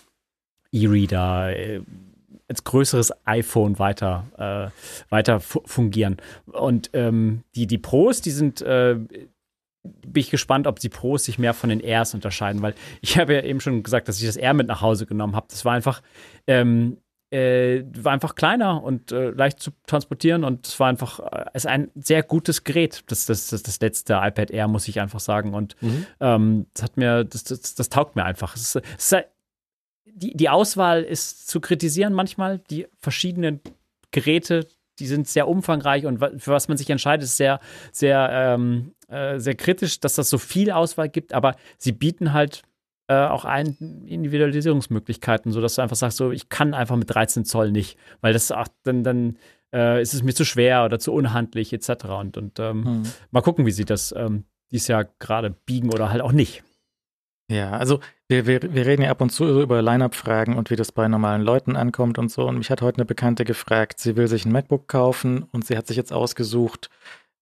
E-Reader, 0.74 1.56
äh, 1.56 1.80
als 2.48 2.64
größeres 2.64 3.12
iPhone 3.26 3.78
weiter, 3.78 4.26
äh, 4.36 5.10
weiter 5.10 5.40
fu 5.40 5.62
fungieren. 5.64 6.18
Und 6.46 6.90
ähm, 6.92 7.42
die, 7.54 7.66
die 7.66 7.78
Pros, 7.78 8.20
die 8.20 8.30
sind, 8.32 8.60
äh, 8.60 8.96
bin 9.82 10.20
ich 10.20 10.30
gespannt, 10.30 10.66
ob 10.66 10.78
die 10.78 10.88
Pros 10.90 11.24
sich 11.24 11.38
mehr 11.38 11.54
von 11.54 11.70
den 11.70 11.80
Airs 11.80 12.14
unterscheiden, 12.14 12.60
weil 12.62 12.74
ich 13.00 13.18
habe 13.18 13.34
ja 13.34 13.42
eben 13.42 13.60
schon 13.60 13.82
gesagt, 13.82 14.08
dass 14.08 14.18
ich 14.20 14.26
das 14.26 14.36
Air 14.36 14.54
mit 14.54 14.66
nach 14.66 14.82
Hause 14.82 15.06
genommen 15.06 15.36
habe. 15.36 15.46
Das 15.48 15.64
war 15.64 15.72
einfach, 15.72 16.02
ähm, 16.46 16.98
äh, 17.30 17.82
war 17.96 18.12
einfach 18.12 18.34
kleiner 18.34 18.82
und 18.82 19.10
äh, 19.10 19.30
leicht 19.30 19.58
zu 19.60 19.70
transportieren 19.86 20.44
und 20.44 20.66
es 20.66 20.78
war 20.78 20.88
einfach, 20.88 21.20
äh, 21.20 21.46
es 21.54 21.64
ist 21.64 21.70
ein 21.70 21.90
sehr 21.94 22.22
gutes 22.22 22.64
Gerät. 22.64 23.04
Das, 23.08 23.26
das, 23.26 23.48
das, 23.48 23.62
das 23.62 23.80
letzte 23.80 24.14
iPad 24.22 24.50
Air, 24.50 24.68
muss 24.68 24.86
ich 24.88 25.00
einfach 25.00 25.20
sagen. 25.20 25.54
Und 25.54 25.76
Mhm. 25.80 26.06
ähm, 26.20 26.66
das 26.74 26.82
hat 26.82 26.96
mir, 26.96 27.24
das, 27.24 27.44
das, 27.44 27.74
das 27.74 27.88
taugt 27.88 28.16
mir 28.16 28.24
einfach. 28.24 28.54
Es 28.54 28.74
ist, 28.74 28.84
es 28.98 29.12
ist, 29.12 29.24
die, 30.14 30.36
die 30.36 30.48
Auswahl 30.48 31.02
ist 31.02 31.48
zu 31.48 31.60
kritisieren 31.60 32.12
manchmal. 32.12 32.60
Die 32.70 32.86
verschiedenen 32.98 33.60
Geräte, 34.10 34.66
die 34.98 35.06
sind 35.06 35.28
sehr 35.28 35.48
umfangreich 35.48 36.06
und 36.06 36.18
für 36.18 36.52
was 36.52 36.68
man 36.68 36.76
sich 36.76 36.88
entscheidet, 36.88 37.24
ist 37.24 37.36
sehr, 37.36 37.60
sehr, 37.92 38.28
ähm, 38.32 38.92
äh, 39.08 39.38
sehr 39.40 39.56
kritisch, 39.56 40.00
dass 40.00 40.14
das 40.14 40.30
so 40.30 40.38
viel 40.38 40.70
Auswahl 40.70 41.08
gibt, 41.08 41.34
aber 41.34 41.56
sie 41.78 41.92
bieten 41.92 42.32
halt 42.32 42.62
äh, 43.08 43.14
auch 43.14 43.44
ein 43.44 43.76
Individualisierungsmöglichkeiten, 44.06 45.52
sodass 45.52 45.74
du 45.74 45.82
einfach 45.82 45.96
sagst, 45.96 46.16
so 46.16 46.30
ich 46.30 46.48
kann 46.48 46.74
einfach 46.74 46.96
mit 46.96 47.12
13 47.12 47.44
Zoll 47.44 47.70
nicht, 47.70 47.98
weil 48.20 48.32
das 48.32 48.50
ach, 48.52 48.68
dann, 48.84 49.02
dann 49.02 49.36
äh, 49.74 50.00
ist 50.00 50.14
es 50.14 50.22
mir 50.22 50.32
zu 50.32 50.44
schwer 50.44 50.84
oder 50.84 50.98
zu 50.98 51.12
unhandlich 51.12 51.72
etc. 51.72 52.04
Und, 52.20 52.36
und 52.36 52.58
ähm, 52.60 52.84
Hm. 52.84 53.02
mal 53.30 53.42
gucken, 53.42 53.66
wie 53.66 53.72
sie 53.72 53.84
das 53.84 54.14
ähm, 54.16 54.44
dieses 54.70 54.88
Jahr 54.88 55.06
gerade 55.18 55.50
biegen 55.50 55.90
oder 55.92 56.10
halt 56.10 56.22
auch 56.22 56.32
nicht. 56.32 56.62
Ja, 57.50 57.72
also 57.72 58.00
wir, 58.28 58.46
wir, 58.46 58.62
wir 58.74 58.86
reden 58.86 59.02
ja 59.02 59.10
ab 59.10 59.20
und 59.20 59.30
zu 59.30 59.60
über 59.60 59.82
Line-Up-Fragen 59.82 60.56
und 60.56 60.70
wie 60.70 60.76
das 60.76 60.92
bei 60.92 61.06
normalen 61.08 61.42
Leuten 61.42 61.76
ankommt 61.76 62.18
und 62.18 62.30
so. 62.30 62.46
Und 62.46 62.56
mich 62.56 62.70
hat 62.70 62.80
heute 62.80 62.98
eine 62.98 63.04
Bekannte 63.04 63.44
gefragt, 63.44 64.00
sie 64.00 64.16
will 64.16 64.28
sich 64.28 64.46
ein 64.46 64.52
MacBook 64.52 64.88
kaufen 64.88 65.44
und 65.52 65.66
sie 65.66 65.76
hat 65.76 65.86
sich 65.86 65.96
jetzt 65.96 66.12
ausgesucht 66.12 66.88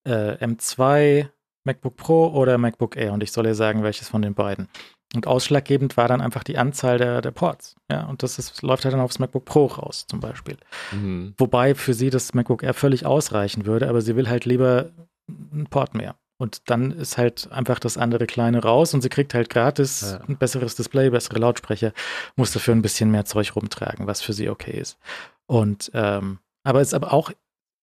äh, 0.05 0.45
M2, 0.45 1.29
MacBook 1.65 1.97
Pro 1.97 2.27
oder 2.29 2.59
MacBook 2.59 2.97
Air 2.97 3.13
und 3.13 3.23
ich 3.23 3.31
soll 3.31 3.47
ihr 3.47 3.55
sagen, 3.55 3.85
welches 3.85 4.09
von 4.09 4.23
den 4.23 4.35
beiden. 4.35 4.69
Und 5.15 5.27
ausschlaggebend 5.27 5.97
war 5.97 6.09
dann 6.09 6.21
einfach 6.21 6.43
die 6.43 6.59
Anzahl 6.59 6.99
der, 6.99 7.21
der 7.21 7.31
Ports. 7.31 7.77
Ja, 7.91 8.07
und 8.07 8.23
das 8.23 8.39
ist, 8.39 8.63
läuft 8.63 8.85
halt 8.85 8.95
dann 8.95 9.01
aufs 9.01 9.19
MacBook 9.19 9.45
Pro 9.45 9.67
raus, 9.67 10.07
zum 10.09 10.21
Beispiel. 10.21 10.57
Mhm. 10.91 11.35
Wobei 11.37 11.75
für 11.75 11.95
sie 11.95 12.11
das 12.11 12.35
MacBook 12.35 12.63
Air 12.63 12.75
völlig 12.75 13.07
ausreichen 13.07 13.67
würde, 13.67 13.89
aber 13.89 14.01
sie 14.01 14.17
will 14.17 14.29
halt 14.29 14.47
lieber 14.47 14.91
einen 15.29 15.67
Port 15.69 15.95
mehr. 15.95 16.17
Und 16.43 16.69
dann 16.71 16.91
ist 16.91 17.19
halt 17.19 17.51
einfach 17.53 17.79
das 17.79 17.97
andere 17.97 18.27
kleine 18.27 18.63
raus 18.63 18.95
und 18.95 19.01
sie 19.03 19.09
kriegt 19.09 19.33
halt 19.33 19.49
gratis 19.49 20.01
Ja. 20.03 20.21
ein 20.29 20.37
besseres 20.37 20.75
Display, 20.75 21.09
bessere 21.11 21.39
Lautsprecher, 21.39 21.93
muss 22.37 22.51
dafür 22.53 22.75
ein 22.75 22.83
bisschen 22.83 23.11
mehr 23.13 23.25
Zeug 23.25 23.55
rumtragen, 23.55 24.09
was 24.09 24.23
für 24.23 24.33
sie 24.33 24.49
okay 24.49 24.77
ist. 24.79 24.99
Und 25.47 25.91
ähm, 25.95 26.39
aber 26.65 26.81
es 26.81 26.89
ist 26.89 26.95
aber 26.95 27.13
auch, 27.13 27.31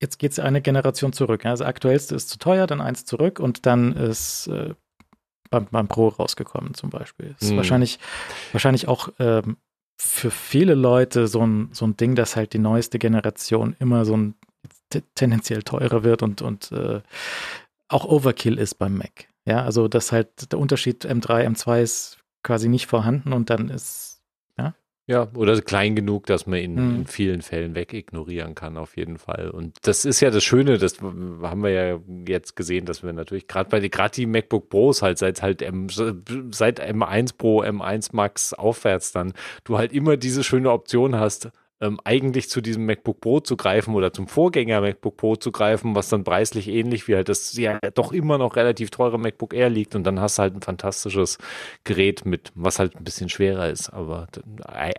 jetzt 0.01 0.19
geht 0.19 0.33
es 0.33 0.39
eine 0.39 0.61
Generation 0.61 1.13
zurück. 1.13 1.45
Also 1.45 1.63
aktuellste 1.63 2.15
ist 2.15 2.27
zu 2.29 2.37
teuer, 2.37 2.67
dann 2.67 2.81
eins 2.81 3.05
zurück 3.05 3.39
und 3.39 3.65
dann 3.65 3.93
ist 3.95 4.47
äh, 4.47 4.73
beim, 5.49 5.67
beim 5.71 5.87
Pro 5.87 6.09
rausgekommen 6.09 6.73
zum 6.73 6.89
Beispiel. 6.89 7.35
Ist 7.39 7.51
Mhm. 7.51 7.57
wahrscheinlich, 7.57 7.97
wahrscheinlich 8.51 8.87
auch 8.89 9.09
ähm, 9.19 9.55
für 10.01 10.31
viele 10.31 10.75
Leute 10.75 11.27
so 11.27 11.45
ein, 11.45 11.69
so 11.71 11.85
ein 11.85 11.95
Ding, 11.97 12.15
dass 12.15 12.35
halt 12.35 12.51
die 12.53 12.59
neueste 12.59 12.99
Generation 12.99 13.75
immer 13.79 14.03
so 14.05 14.15
ein 14.17 14.35
te- 14.89 15.03
tendenziell 15.15 15.63
teurer 15.63 16.03
wird 16.03 16.23
und, 16.23 16.41
und 16.41 16.71
äh, 16.71 17.01
auch 17.89 18.05
Overkill 18.05 18.57
ist 18.57 18.75
beim 18.75 18.97
Mac. 18.97 19.27
Ja, 19.45 19.63
also 19.63 19.87
dass 19.87 20.11
halt 20.11 20.51
der 20.51 20.59
Unterschied 20.59 21.05
M3, 21.05 21.45
M2 21.47 21.81
ist 21.81 22.17
quasi 22.43 22.69
nicht 22.69 22.87
vorhanden 22.87 23.33
und 23.33 23.49
dann 23.49 23.69
ist 23.69 24.15
Ja, 25.07 25.27
oder 25.33 25.59
klein 25.59 25.95
genug, 25.95 26.27
dass 26.27 26.45
man 26.45 26.59
ihn 26.59 26.75
Mhm. 26.75 26.95
in 26.97 27.07
vielen 27.07 27.41
Fällen 27.41 27.73
wegignorieren 27.73 28.53
kann, 28.53 28.77
auf 28.77 28.95
jeden 28.95 29.17
Fall. 29.17 29.49
Und 29.49 29.77
das 29.81 30.05
ist 30.05 30.19
ja 30.19 30.29
das 30.29 30.43
Schöne, 30.43 30.77
das 30.77 31.01
haben 31.01 31.63
wir 31.63 31.71
ja 31.71 31.99
jetzt 32.27 32.55
gesehen, 32.55 32.85
dass 32.85 33.01
wir 33.01 33.11
natürlich 33.11 33.47
gerade 33.47 33.71
bei 33.71 33.79
gerade 33.87 34.13
die 34.13 34.27
MacBook 34.27 34.69
Pros 34.69 35.01
halt 35.01 35.17
seit 35.17 35.41
halt 35.41 35.63
M, 35.63 35.87
seit 35.89 36.79
M1 36.79 37.35
Pro, 37.35 37.63
M1 37.63 38.09
Max 38.11 38.53
aufwärts 38.53 39.11
dann, 39.11 39.33
du 39.63 39.79
halt 39.79 39.93
immer 39.93 40.15
diese 40.15 40.43
schöne 40.43 40.69
Option 40.69 41.15
hast, 41.15 41.49
ähm, 41.81 41.99
eigentlich 42.03 42.49
zu 42.49 42.61
diesem 42.61 42.85
MacBook 42.85 43.21
Pro 43.21 43.39
zu 43.39 43.55
greifen 43.55 43.95
oder 43.95 44.11
zum 44.11 44.27
Vorgänger 44.27 44.81
MacBook 44.81 45.17
Pro 45.17 45.35
zu 45.35 45.51
greifen, 45.51 45.95
was 45.95 46.09
dann 46.09 46.23
preislich 46.23 46.67
ähnlich 46.67 47.07
wie 47.07 47.15
halt 47.15 47.29
das 47.29 47.55
ja 47.55 47.79
doch 47.93 48.11
immer 48.11 48.37
noch 48.37 48.55
relativ 48.55 48.89
teure 48.89 49.17
MacBook 49.17 49.53
Air 49.53 49.69
liegt 49.69 49.95
und 49.95 50.03
dann 50.03 50.19
hast 50.19 50.37
du 50.37 50.43
halt 50.43 50.55
ein 50.55 50.61
fantastisches 50.61 51.37
Gerät 51.83 52.25
mit, 52.25 52.51
was 52.55 52.79
halt 52.79 52.95
ein 52.95 53.03
bisschen 53.03 53.29
schwerer 53.29 53.69
ist, 53.69 53.89
aber 53.89 54.27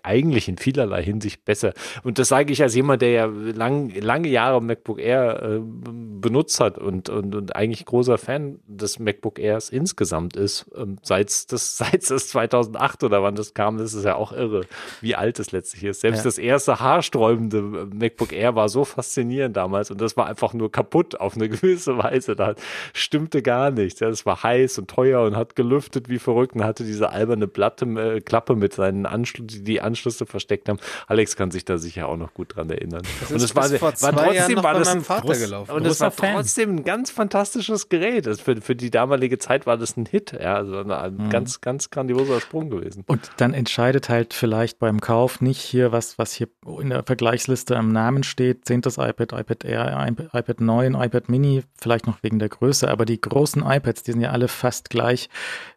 eigentlich 0.03 0.49
in 0.49 0.59
vielerlei 0.59 1.03
Hinsicht 1.03 1.45
besser. 1.45 1.73
Und 2.03 2.19
das 2.19 2.29
sage 2.29 2.53
ich 2.53 2.63
als 2.63 2.75
jemand, 2.75 3.03
der 3.03 3.11
ja 3.11 3.25
lang, 3.27 3.91
lange 3.91 4.29
Jahre 4.29 4.63
MacBook 4.63 5.01
Air 5.01 5.43
äh, 5.43 5.61
benutzt 5.63 6.61
hat 6.61 6.79
und, 6.79 7.09
und, 7.09 7.35
und 7.35 7.57
eigentlich 7.57 7.85
großer 7.85 8.19
Fan 8.19 8.61
des 8.67 8.99
MacBook 8.99 9.39
Airs 9.39 9.69
insgesamt 9.69 10.37
ist, 10.37 10.71
ähm, 10.77 10.99
seit 11.03 11.53
das, 11.53 11.77
seit 11.77 12.11
das 12.11 12.29
2008 12.29 13.05
oder 13.05 13.23
wann 13.23 13.35
das 13.35 13.55
kam, 13.55 13.79
das 13.79 13.95
ist 13.95 14.05
ja 14.05 14.15
auch 14.15 14.33
irre, 14.33 14.63
wie 15.01 15.15
alt 15.15 15.39
es 15.39 15.53
letztlich 15.53 15.85
ist. 15.85 16.01
Selbst 16.01 16.19
ja. 16.19 16.25
das 16.25 16.39
erste 16.39 16.70
erste 16.71 16.85
haarsträubende 16.85 17.63
MacBook 17.63 18.33
Air 18.33 18.55
war 18.55 18.69
so 18.69 18.85
faszinierend 18.85 19.57
damals 19.57 19.91
und 19.91 20.01
das 20.01 20.17
war 20.17 20.27
einfach 20.27 20.53
nur 20.53 20.71
kaputt 20.71 21.19
auf 21.19 21.37
eine 21.37 21.49
gewisse 21.49 21.99
Weise. 21.99 22.37
Da 22.37 22.55
stimmte 22.93 23.43
gar 23.43 23.71
nichts. 23.71 24.01
Das 24.01 24.27
war 24.27 24.43
heiß 24.43 24.79
und 24.79 24.89
teuer 24.89 25.23
und 25.23 25.37
hat 25.37 25.57
gelüftet 25.57 26.09
wie 26.09 26.19
verrückt 26.19 26.55
und 26.55 26.65
hatte 26.65 26.85
diese 26.85 27.11
alberne 27.11 27.49
Platte, 27.49 27.87
äh, 27.87 28.21
Klappe 28.21 28.57
mit 28.57 28.75
seinen 28.75 29.07
Anschlüssen, 29.07 29.49
die 29.49 29.63
die 29.63 29.81
Anschlüsse 29.81 30.27
versteckt 30.27 30.69
haben. 30.69 30.79
Alex 31.07 31.37
kann 31.37 31.51
sich 31.51 31.65
da 31.65 31.79
sicher 31.79 32.09
auch 32.09 32.17
noch 32.17 32.35
gut 32.35 32.57
dran 32.57 32.71
erinnern. 32.71 33.03
Das 33.21 33.31
und 33.31 33.43
es 33.43 33.57
war, 33.57 33.71
war 33.71 33.79
trotzdem 33.79 34.63
war 34.63 34.75
das 34.75 34.89
ein 34.89 35.03
Vater 35.03 35.27
Groß, 35.27 35.41
gelaufen. 35.41 35.73
Und 35.73 35.87
es 35.87 36.01
war 36.01 36.15
trotzdem 36.15 36.77
ein 36.77 36.85
ganz 36.85 37.11
fantastisches 37.11 37.89
Gerät. 37.89 38.27
Das 38.27 38.41
für, 38.41 38.61
für 38.61 38.77
die 38.77 38.91
damalige 38.91 39.39
Zeit 39.39 39.67
war 39.67 39.77
das 39.77 39.97
ein 39.97 40.07
Hit. 40.07 40.33
Ja, 40.33 40.55
also 40.55 40.79
ein 40.79 41.17
mhm. 41.17 41.31
ganz, 41.31 41.61
ganz 41.61 41.91
grandioser 41.91 42.41
Sprung 42.41 42.71
gewesen. 42.71 43.05
Und 43.07 43.31
dann 43.39 43.55
entscheidet 43.55 44.09
halt 44.09 44.35
vielleicht 44.35 44.79
beim 44.79 45.01
Kauf 45.01 45.41
nicht 45.41 45.61
hier 45.61 45.93
was, 45.93 46.19
was 46.19 46.33
hier 46.33 46.49
in 46.81 46.91
der 46.91 47.03
Vergleichsliste 47.03 47.77
am 47.77 47.91
Namen 47.91 48.23
steht, 48.23 48.67
10. 48.67 48.81
iPad, 48.81 49.33
iPad 49.33 49.65
Air, 49.65 50.09
iPad 50.33 50.61
9, 50.61 50.95
iPad 50.95 51.29
Mini, 51.29 51.63
vielleicht 51.81 52.07
noch 52.07 52.23
wegen 52.23 52.39
der 52.39 52.51
Größe, 52.51 52.89
aber 52.91 53.07
die 53.07 53.21
großen 53.21 53.63
iPads, 53.63 54.03
die 54.03 54.13
sind 54.13 54.21
ja 54.21 54.31
alle 54.31 54.49
fast 54.49 54.91
gleich, 54.91 55.31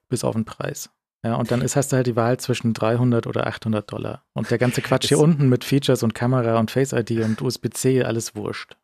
bis 0.10 0.24
auf 0.24 0.36
den 0.36 0.46
Preis. 0.46 0.90
Ja, 1.26 1.36
und 1.36 1.52
dann 1.52 1.62
ist, 1.62 1.78
hast 1.78 1.94
du 1.94 1.96
halt 1.96 2.08
die 2.08 2.18
Wahl 2.18 2.38
zwischen 2.38 2.74
300 2.74 3.28
oder 3.28 3.48
800 3.48 3.90
Dollar. 3.90 4.26
Und 4.34 4.52
der 4.52 4.58
ganze 4.58 4.82
Quatsch 4.82 5.08
hier 5.08 5.20
unten 5.20 5.48
mit 5.48 5.64
Features 5.64 6.04
und 6.04 6.14
Kamera 6.14 6.60
und 6.60 6.70
Face 6.70 6.92
ID 6.92 7.12
und 7.24 7.42
USB-C, 7.42 8.04
alles 8.04 8.36
wurscht. 8.36 8.76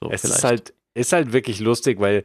So 0.00 0.08
es 0.10 0.20
vielleicht. 0.20 0.36
ist 0.36 0.44
halt, 0.44 0.74
ist 0.94 1.12
halt 1.12 1.32
wirklich 1.32 1.58
lustig, 1.58 1.98
weil 1.98 2.22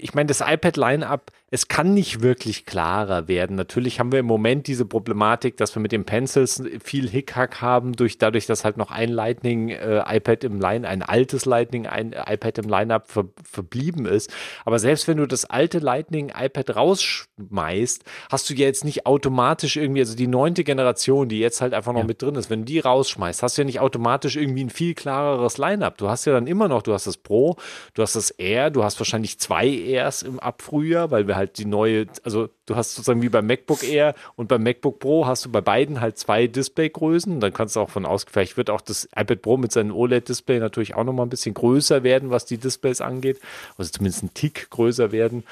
ich 0.00 0.14
meine, 0.14 0.26
das 0.26 0.40
iPad-Line-Up, 0.40 1.30
es 1.50 1.68
kann 1.68 1.94
nicht 1.94 2.20
wirklich 2.20 2.66
klarer 2.66 3.28
werden. 3.28 3.56
Natürlich 3.56 4.00
haben 4.00 4.12
wir 4.12 4.18
im 4.18 4.26
Moment 4.26 4.66
diese 4.66 4.84
Problematik, 4.84 5.56
dass 5.56 5.74
wir 5.74 5.80
mit 5.80 5.92
den 5.92 6.04
Pencils 6.04 6.62
viel 6.82 7.08
Hickhack 7.08 7.60
haben, 7.62 7.94
durch, 7.94 8.18
dadurch, 8.18 8.46
dass 8.46 8.64
halt 8.64 8.76
noch 8.76 8.90
ein 8.90 9.08
Lightning-iPad 9.08 10.44
äh, 10.44 10.46
im 10.46 10.60
Line, 10.60 10.86
ein 10.86 11.02
altes 11.02 11.46
Lightning-iPad 11.46 12.58
im 12.58 12.68
Line-Up 12.68 13.10
ver, 13.10 13.24
verblieben 13.42 14.04
ist. 14.04 14.32
Aber 14.64 14.78
selbst 14.78 15.08
wenn 15.08 15.16
du 15.16 15.26
das 15.26 15.44
alte 15.44 15.78
Lightning-iPad 15.78 16.76
rausschmeißt, 16.76 18.04
hast 18.30 18.50
du 18.50 18.54
ja 18.54 18.66
jetzt 18.66 18.84
nicht 18.84 19.06
automatisch 19.06 19.76
irgendwie, 19.76 20.00
also 20.00 20.16
die 20.16 20.26
neunte 20.26 20.64
Generation, 20.64 21.28
die 21.28 21.38
jetzt 21.38 21.60
halt 21.60 21.72
einfach 21.72 21.92
noch 21.92 22.00
ja. 22.00 22.06
mit 22.06 22.20
drin 22.20 22.34
ist, 22.34 22.50
wenn 22.50 22.60
du 22.60 22.66
die 22.66 22.80
rausschmeißt, 22.80 23.42
hast 23.42 23.56
du 23.56 23.62
ja 23.62 23.66
nicht 23.66 23.80
automatisch 23.80 24.36
irgendwie 24.36 24.64
ein 24.64 24.70
viel 24.70 24.94
klareres 24.94 25.56
Line-Up. 25.56 25.98
Du 25.98 26.08
hast 26.08 26.24
ja 26.26 26.32
dann 26.32 26.46
immer 26.46 26.68
noch, 26.68 26.82
du 26.82 26.92
hast 26.92 27.06
das 27.06 27.16
Pro, 27.16 27.56
du 27.94 28.02
hast 28.02 28.16
das 28.16 28.30
Air, 28.30 28.73
du 28.74 28.84
hast 28.84 28.98
wahrscheinlich 29.00 29.38
zwei 29.38 29.66
Airs 29.66 30.22
im 30.22 30.38
Abfrühjahr, 30.40 31.10
weil 31.10 31.26
wir 31.26 31.36
halt 31.36 31.58
die 31.58 31.64
neue, 31.64 32.06
also 32.24 32.48
du 32.66 32.76
hast 32.76 32.94
sozusagen 32.94 33.22
wie 33.22 33.28
beim 33.28 33.46
MacBook 33.46 33.82
Air 33.82 34.14
und 34.36 34.48
beim 34.48 34.62
MacBook 34.62 34.98
Pro 34.98 35.26
hast 35.26 35.44
du 35.44 35.50
bei 35.50 35.60
beiden 35.60 36.00
halt 36.00 36.18
zwei 36.18 36.46
Displaygrößen. 36.46 37.40
Dann 37.40 37.52
kannst 37.52 37.76
du 37.76 37.80
auch 37.80 37.90
von 37.90 38.04
aus, 38.04 38.26
vielleicht 38.30 38.56
wird 38.56 38.70
auch 38.70 38.80
das 38.80 39.08
iPad 39.16 39.42
Pro 39.42 39.56
mit 39.56 39.72
seinem 39.72 39.92
OLED-Display 39.92 40.58
natürlich 40.58 40.94
auch 40.94 41.04
nochmal 41.04 41.26
ein 41.26 41.30
bisschen 41.30 41.54
größer 41.54 42.02
werden, 42.02 42.30
was 42.30 42.44
die 42.44 42.58
Displays 42.58 43.00
angeht. 43.00 43.40
Also 43.78 43.90
zumindest 43.90 44.24
ein 44.24 44.34
Tick 44.34 44.68
größer 44.70 45.12
werden. 45.12 45.44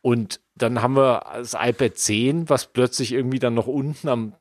Und 0.00 0.40
dann 0.54 0.80
haben 0.80 0.96
wir 0.96 1.24
das 1.34 1.54
iPad 1.54 1.96
10, 1.96 2.48
was 2.48 2.66
plötzlich 2.66 3.12
irgendwie 3.12 3.38
dann 3.40 3.54
noch 3.54 3.66
unten 3.66 4.08
am 4.08 4.32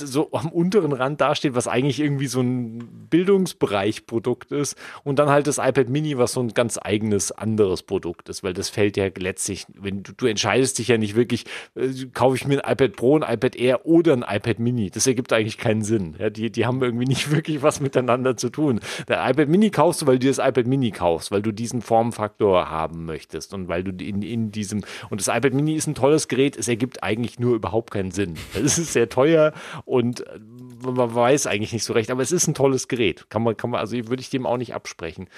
so 0.00 0.30
am 0.32 0.48
unteren 0.48 0.92
Rand 0.92 1.20
dasteht, 1.20 1.54
was 1.54 1.68
eigentlich 1.68 2.00
irgendwie 2.00 2.26
so 2.26 2.40
ein 2.40 3.06
Bildungsbereich-Produkt 3.10 4.52
ist. 4.52 4.76
Und 5.04 5.18
dann 5.18 5.28
halt 5.28 5.46
das 5.46 5.58
iPad 5.58 5.88
Mini, 5.88 6.18
was 6.18 6.32
so 6.32 6.40
ein 6.40 6.48
ganz 6.48 6.78
eigenes 6.80 7.32
anderes 7.32 7.82
Produkt 7.82 8.28
ist, 8.28 8.42
weil 8.42 8.52
das 8.52 8.68
fällt 8.68 8.96
ja 8.96 9.08
letztlich, 9.16 9.66
wenn 9.78 10.02
du, 10.02 10.12
du 10.12 10.26
entscheidest 10.26 10.78
dich 10.78 10.88
ja 10.88 10.98
nicht 10.98 11.14
wirklich, 11.14 11.44
äh, 11.74 11.88
kaufe 12.12 12.36
ich 12.36 12.46
mir 12.46 12.64
ein 12.64 12.72
iPad 12.72 12.96
Pro, 12.96 13.18
ein 13.18 13.34
iPad 13.34 13.56
Air 13.56 13.86
oder 13.86 14.12
ein 14.12 14.24
iPad 14.26 14.58
Mini. 14.58 14.90
Das 14.90 15.06
ergibt 15.06 15.32
eigentlich 15.32 15.58
keinen 15.58 15.82
Sinn. 15.82 16.16
Ja, 16.18 16.30
die, 16.30 16.50
die 16.50 16.66
haben 16.66 16.82
irgendwie 16.82 17.06
nicht 17.06 17.30
wirklich 17.32 17.62
was 17.62 17.80
miteinander 17.80 18.36
zu 18.36 18.50
tun. 18.50 18.80
Der 19.08 19.28
iPad 19.28 19.48
Mini 19.48 19.70
kaufst 19.70 20.02
du, 20.02 20.06
weil 20.06 20.18
du 20.18 20.28
das 20.28 20.38
iPad 20.38 20.66
Mini 20.66 20.90
kaufst, 20.90 21.30
weil 21.30 21.42
du 21.42 21.52
diesen 21.52 21.82
Formfaktor 21.82 22.70
haben 22.70 23.04
möchtest 23.04 23.54
und 23.54 23.68
weil 23.68 23.84
du 23.84 23.90
in, 24.04 24.22
in 24.22 24.50
diesem, 24.52 24.82
und 25.10 25.20
das 25.20 25.28
iPad 25.28 25.54
Mini 25.54 25.74
ist 25.74 25.86
ein 25.86 25.94
tolles 25.94 26.28
Gerät, 26.28 26.56
es 26.56 26.68
ergibt 26.68 27.02
eigentlich 27.02 27.38
nur 27.38 27.54
überhaupt 27.54 27.90
keinen 27.90 28.10
Sinn. 28.10 28.34
Es 28.70 28.78
ist 28.78 28.92
sehr 28.92 29.08
teuer 29.08 29.52
und 29.90 30.24
äh, 30.24 30.38
man 30.84 31.12
weiß 31.14 31.48
eigentlich 31.48 31.72
nicht 31.72 31.84
so 31.84 31.92
recht, 31.92 32.12
aber 32.12 32.22
es 32.22 32.30
ist 32.30 32.46
ein 32.46 32.54
tolles 32.54 32.86
Gerät. 32.86 33.28
Kann 33.28 33.42
man, 33.42 33.56
kann 33.56 33.70
man, 33.70 33.80
also 33.80 33.96
würde 33.96 34.20
ich 34.20 34.30
dem 34.30 34.46
auch 34.46 34.56
nicht 34.56 34.72
absprechen. 34.72 35.28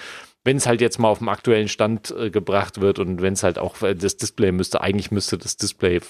Wenn 0.44 0.58
es 0.58 0.66
halt 0.66 0.82
jetzt 0.82 0.98
mal 0.98 1.08
auf 1.08 1.18
dem 1.18 1.30
aktuellen 1.30 1.68
Stand 1.68 2.10
äh, 2.10 2.30
gebracht 2.30 2.82
wird 2.82 2.98
und 2.98 3.22
wenn 3.22 3.32
es 3.32 3.42
halt 3.42 3.58
auch 3.58 3.80
äh, 3.80 3.94
das 3.94 4.18
Display 4.18 4.52
müsste, 4.52 4.82
eigentlich 4.82 5.10
müsste 5.10 5.38
das 5.38 5.56
Display 5.56 6.00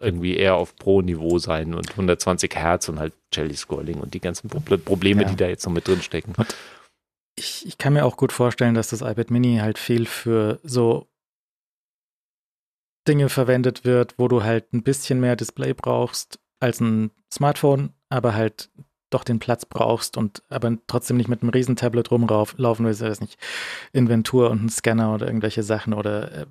irgendwie 0.00 0.36
eher 0.36 0.56
auf 0.56 0.74
Pro-Niveau 0.74 1.38
sein 1.38 1.74
und 1.74 1.90
120 1.92 2.56
Hertz 2.56 2.88
und 2.88 2.98
halt 2.98 3.14
Jelly 3.32 3.54
Scrolling 3.54 4.00
und 4.00 4.14
die 4.14 4.20
ganzen 4.20 4.50
Probleme, 4.50 5.22
ja. 5.22 5.28
die 5.28 5.36
da 5.36 5.46
jetzt 5.46 5.64
noch 5.64 5.72
mit 5.72 5.86
drin 5.86 6.02
stecken. 6.02 6.34
Ich, 7.36 7.66
ich 7.66 7.78
kann 7.78 7.92
mir 7.92 8.04
auch 8.04 8.16
gut 8.16 8.32
vorstellen, 8.32 8.74
dass 8.74 8.88
das 8.88 9.00
iPad 9.00 9.30
Mini 9.30 9.58
halt 9.58 9.78
viel 9.78 10.06
für 10.06 10.58
so 10.64 11.06
Dinge 13.06 13.28
verwendet 13.28 13.84
wird, 13.84 14.18
wo 14.18 14.26
du 14.26 14.42
halt 14.42 14.72
ein 14.72 14.82
bisschen 14.82 15.20
mehr 15.20 15.36
Display 15.36 15.72
brauchst 15.72 16.40
als 16.60 16.80
ein 16.80 17.10
Smartphone, 17.32 17.90
aber 18.08 18.34
halt 18.34 18.70
doch 19.10 19.24
den 19.24 19.38
Platz 19.38 19.64
brauchst 19.64 20.16
und 20.16 20.42
aber 20.48 20.76
trotzdem 20.86 21.16
nicht 21.16 21.28
mit 21.28 21.42
einem 21.42 21.50
riesen 21.50 21.76
Tablet 21.76 22.10
rumlaufen 22.10 22.86
willst, 22.86 23.00
weiß 23.00 23.20
nicht, 23.20 23.38
Inventur 23.92 24.50
und 24.50 24.64
ein 24.64 24.68
Scanner 24.68 25.14
oder 25.14 25.26
irgendwelche 25.26 25.62
Sachen 25.62 25.94
oder 25.94 26.32
äh, 26.32 26.46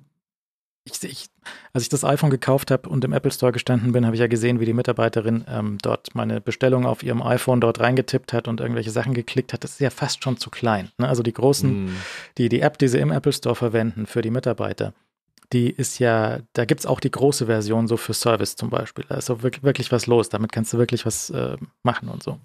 ich, 0.86 1.02
ich, 1.02 1.26
als 1.72 1.82
ich 1.82 1.88
das 1.88 2.04
iPhone 2.04 2.30
gekauft 2.30 2.70
habe 2.70 2.88
und 2.88 3.04
im 3.04 3.12
Apple 3.12 3.32
Store 3.32 3.52
gestanden 3.52 3.92
bin, 3.92 4.06
habe 4.06 4.14
ich 4.14 4.20
ja 4.20 4.28
gesehen, 4.28 4.60
wie 4.60 4.64
die 4.64 4.72
Mitarbeiterin 4.72 5.44
ähm, 5.48 5.78
dort 5.82 6.14
meine 6.14 6.40
Bestellung 6.40 6.86
auf 6.86 7.02
ihrem 7.02 7.22
iPhone 7.22 7.60
dort 7.60 7.80
reingetippt 7.80 8.32
hat 8.32 8.46
und 8.46 8.60
irgendwelche 8.60 8.92
Sachen 8.92 9.12
geklickt 9.12 9.52
hat. 9.52 9.64
Das 9.64 9.72
ist 9.72 9.80
ja 9.80 9.90
fast 9.90 10.22
schon 10.22 10.36
zu 10.36 10.48
klein. 10.48 10.90
Ne? 10.98 11.08
Also 11.08 11.24
die 11.24 11.32
großen, 11.32 11.86
mm. 11.86 11.96
die, 12.38 12.48
die 12.48 12.60
App, 12.60 12.78
die 12.78 12.88
sie 12.88 12.98
im 12.98 13.10
Apple 13.10 13.32
Store 13.32 13.56
verwenden 13.56 14.06
für 14.06 14.22
die 14.22 14.30
Mitarbeiter, 14.30 14.94
die 15.52 15.70
ist 15.70 15.98
ja, 15.98 16.40
da 16.52 16.64
gibt 16.64 16.80
es 16.80 16.86
auch 16.86 17.00
die 17.00 17.10
große 17.10 17.46
Version 17.46 17.88
so 17.88 17.96
für 17.96 18.14
Service 18.14 18.56
zum 18.56 18.70
Beispiel. 18.70 19.04
Da 19.08 19.16
ist 19.16 19.26
so 19.26 19.42
wirklich, 19.42 19.62
wirklich 19.62 19.92
was 19.92 20.06
los. 20.06 20.28
Damit 20.28 20.52
kannst 20.52 20.72
du 20.72 20.78
wirklich 20.78 21.06
was 21.06 21.30
äh, 21.30 21.56
machen 21.82 22.08
und 22.08 22.22
so. 22.22 22.38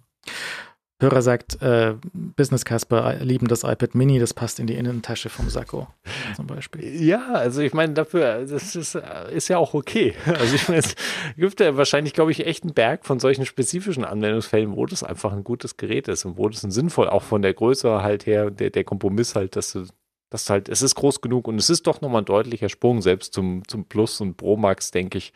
Hörer 1.02 1.23
sagt, 1.23 1.60
äh, 1.64 1.95
Business 2.14 2.64
Casper 2.64 3.15
äh, 3.15 3.23
lieben 3.23 3.48
das 3.48 3.64
iPad 3.64 3.95
Mini, 3.95 4.19
das 4.19 4.36
passt 4.36 4.60
in 4.60 4.68
die 4.68 4.76
Innentasche 4.76 5.30
vom 5.30 5.49
Sakko 5.49 5.88
zum 6.36 6.45
Beispiel. 6.45 7.03
Ja, 7.03 7.34
also 7.34 7.61
ich 7.61 7.73
meine, 7.73 7.94
dafür, 7.94 8.45
das 8.45 8.76
ist, 8.76 8.95
ist 9.32 9.48
ja 9.48 9.57
auch 9.57 9.73
okay. 9.73 10.14
Also 10.41 10.56
ich 10.56 10.68
meine, 10.68 10.80
es 10.80 10.95
gibt 11.36 11.60
ja 11.60 11.76
wahrscheinlich, 11.76 12.14
glaube 12.14 12.32
ich, 12.32 12.45
echt 12.45 12.64
einen 12.64 12.73
Berg 12.73 13.06
von 13.06 13.19
solchen 13.19 13.45
spezifischen 13.45 14.06
Anwendungsfällen, 14.06 14.76
wo 14.76 14.86
das 14.86 15.03
einfach 15.03 15.34
ein 15.34 15.44
gutes 15.44 15.78
Gerät 15.78 16.07
ist 16.07 16.26
und 16.26 16.38
wo 16.38 16.48
das 16.49 16.64
ein 16.64 16.72
sinnvoll, 16.72 17.10
auch 17.10 17.23
von 17.23 17.41
der 17.41 17.53
Größe 17.53 18.03
halt 18.03 18.28
her, 18.28 18.52
der, 18.52 18.69
der 18.69 18.84
Kompromiss 18.84 19.36
halt, 19.36 19.56
dass 19.56 19.73
du 19.73 19.88
das 20.32 20.49
halt, 20.49 20.70
es 20.70 20.82
ist 20.82 20.95
groß 20.95 21.22
genug 21.22 21.48
und 21.48 21.60
es 21.60 21.70
ist 21.70 21.86
doch 21.86 22.02
nochmal 22.02 22.22
ein 22.22 22.26
deutlicher 22.26 22.70
Sprung, 22.70 23.02
selbst 23.02 23.34
zum, 23.34 23.68
zum 23.68 23.86
Plus 23.86 24.20
und 24.22 24.38
Pro 24.38 24.58
Max, 24.58 24.90
denke 24.90 25.20
ich. 25.20 25.34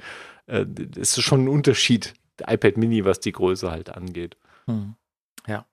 Äh, 0.48 0.66
ist 0.96 1.22
schon 1.22 1.44
ein 1.44 1.50
Unterschied, 1.50 2.14
iPad 2.48 2.78
Mini, 2.78 3.06
was 3.06 3.20
die 3.20 3.34
Größe 3.34 3.70
halt 3.70 3.90
angeht. 3.90 4.38
Hm. 4.68 4.96
Ja. 5.48 5.66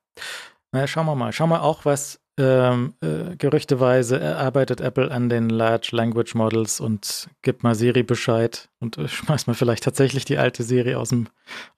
Naja, 0.71 0.87
schauen 0.87 1.05
wir 1.05 1.15
mal. 1.15 1.31
Schauen 1.31 1.49
wir 1.49 1.63
auch, 1.63 1.85
was 1.85 2.19
ähm, 2.37 2.95
äh, 3.01 3.35
gerüchteweise 3.37 4.35
arbeitet 4.35 4.81
Apple 4.81 5.09
an 5.09 5.29
den 5.29 5.49
Large 5.49 5.89
Language 5.91 6.35
Models 6.35 6.79
und 6.79 7.29
gibt 7.43 7.63
mal 7.63 7.75
Siri 7.75 8.03
Bescheid 8.03 8.69
und 8.79 8.97
äh, 8.97 9.07
schmeißt 9.07 9.47
mal 9.47 9.53
vielleicht 9.53 9.83
tatsächlich 9.83 10.25
die 10.25 10.37
alte 10.37 10.63
Siri 10.63 10.95
aus 10.95 11.09
dem, 11.09 11.27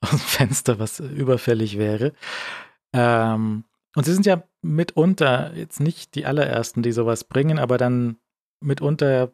aus 0.00 0.10
dem 0.10 0.18
Fenster, 0.18 0.78
was 0.80 0.98
überfällig 0.98 1.78
wäre. 1.78 2.12
Ähm, 2.92 3.64
und 3.96 4.04
sie 4.04 4.12
sind 4.12 4.26
ja 4.26 4.44
mitunter 4.62 5.52
jetzt 5.54 5.80
nicht 5.80 6.14
die 6.14 6.26
allerersten, 6.26 6.82
die 6.82 6.92
sowas 6.92 7.24
bringen, 7.24 7.58
aber 7.58 7.78
dann 7.78 8.18
mitunter. 8.60 9.32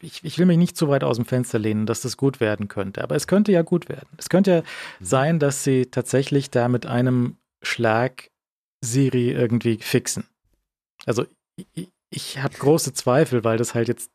Ich, 0.00 0.24
ich 0.24 0.38
will 0.38 0.46
mich 0.46 0.56
nicht 0.56 0.76
zu 0.76 0.88
weit 0.88 1.04
aus 1.04 1.16
dem 1.16 1.26
Fenster 1.26 1.58
lehnen, 1.58 1.84
dass 1.84 2.00
das 2.00 2.16
gut 2.16 2.40
werden 2.40 2.68
könnte, 2.68 3.02
aber 3.02 3.14
es 3.14 3.26
könnte 3.26 3.52
ja 3.52 3.62
gut 3.62 3.88
werden. 3.88 4.08
Es 4.16 4.28
könnte 4.28 4.50
ja 4.50 4.60
mhm. 4.60 5.04
sein, 5.04 5.38
dass 5.38 5.64
sie 5.64 5.86
tatsächlich 5.86 6.50
da 6.50 6.68
mit 6.68 6.86
einem 6.86 7.36
Schlag 7.62 8.30
Siri 8.84 9.32
irgendwie 9.32 9.78
fixen. 9.78 10.24
Also 11.04 11.26
ich, 11.74 11.90
ich 12.10 12.38
habe 12.42 12.56
große 12.56 12.94
Zweifel, 12.94 13.44
weil 13.44 13.58
das 13.58 13.74
halt 13.74 13.88
jetzt 13.88 14.10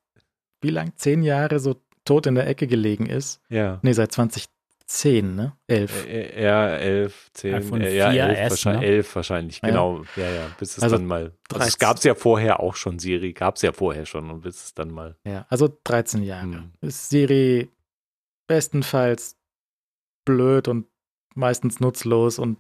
wie 0.62 0.70
lang? 0.70 0.94
Zehn 0.96 1.24
Jahre 1.24 1.60
so 1.60 1.82
tot 2.06 2.26
in 2.26 2.36
der 2.36 2.48
Ecke 2.48 2.68
gelegen 2.68 3.08
ist. 3.08 3.42
Ja. 3.50 3.80
Nee, 3.82 3.94
seit 3.94 4.12
20 4.12 4.46
10, 4.94 5.36
ne? 5.36 5.58
11. 5.68 6.06
Äh, 6.08 6.44
Ja, 6.44 6.68
11, 6.70 7.30
10, 7.34 7.54
iPhone 7.56 7.82
äh, 7.82 7.96
ja, 7.96 8.10
4S, 8.10 8.14
11, 8.36 8.50
wahrscheinlich, 8.50 8.82
ne? 8.82 8.88
11 8.88 9.16
wahrscheinlich, 9.16 9.62
Ja. 9.62 9.68
genau. 9.70 10.04
Ja, 10.16 10.30
ja, 10.32 10.48
bis 10.60 10.78
es 10.78 10.84
Also 10.84 10.98
dann 10.98 11.06
mal. 11.06 11.34
Also 11.52 11.66
es 11.68 11.78
13. 11.78 11.80
gab 11.80 11.98
es 11.98 12.04
ja 12.04 12.16
vorher 12.16 12.60
auch 12.60 12.76
schon, 12.76 13.00
Siri 13.00 13.34
gab 13.34 13.56
es 13.56 13.62
ja 13.62 13.72
vorher 13.72 14.06
schon 14.06 14.30
und 14.30 14.42
bis 14.42 14.64
es 14.64 14.74
dann 14.74 14.92
mal. 14.92 15.16
Ja, 15.26 15.46
also 15.50 15.70
13 15.84 16.24
Jahre. 16.24 16.44
Hm. 16.44 16.72
Ist 16.82 17.10
Siri 17.10 17.70
bestenfalls 18.48 19.38
blöd 20.26 20.68
und 20.68 20.88
meistens 21.36 21.80
nutzlos 21.80 22.38
und 22.38 22.58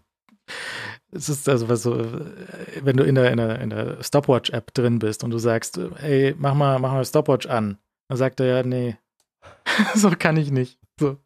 es 1.11 1.27
ist 1.29 1.47
also 1.49 1.67
was 1.69 1.83
so, 1.83 1.99
äh, 1.99 2.81
wenn 2.81 2.97
du 2.97 3.03
in 3.03 3.15
der, 3.15 3.31
in 3.31 3.37
der, 3.37 3.59
in 3.59 3.69
der 3.69 4.01
Stopwatch-App 4.01 4.73
drin 4.73 4.99
bist 4.99 5.23
und 5.23 5.31
du 5.31 5.37
sagst, 5.37 5.77
ey, 5.77 6.33
mach 6.37 6.53
mal, 6.53 6.79
mach 6.79 6.93
mal 6.93 7.05
Stopwatch 7.05 7.47
an, 7.47 7.77
dann 8.07 8.17
sagt 8.17 8.39
er 8.39 8.45
ja, 8.45 8.63
nee, 8.63 8.97
so 9.95 10.11
kann 10.11 10.37
ich 10.37 10.51
nicht. 10.51 10.79
So. 10.99 11.17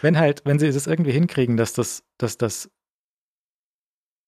Wenn 0.00 0.18
halt, 0.18 0.42
wenn 0.44 0.58
sie 0.58 0.66
es 0.66 0.86
irgendwie 0.86 1.12
hinkriegen, 1.12 1.56
dass 1.56 1.72
das, 1.72 2.04
dass 2.18 2.38
das 2.38 2.70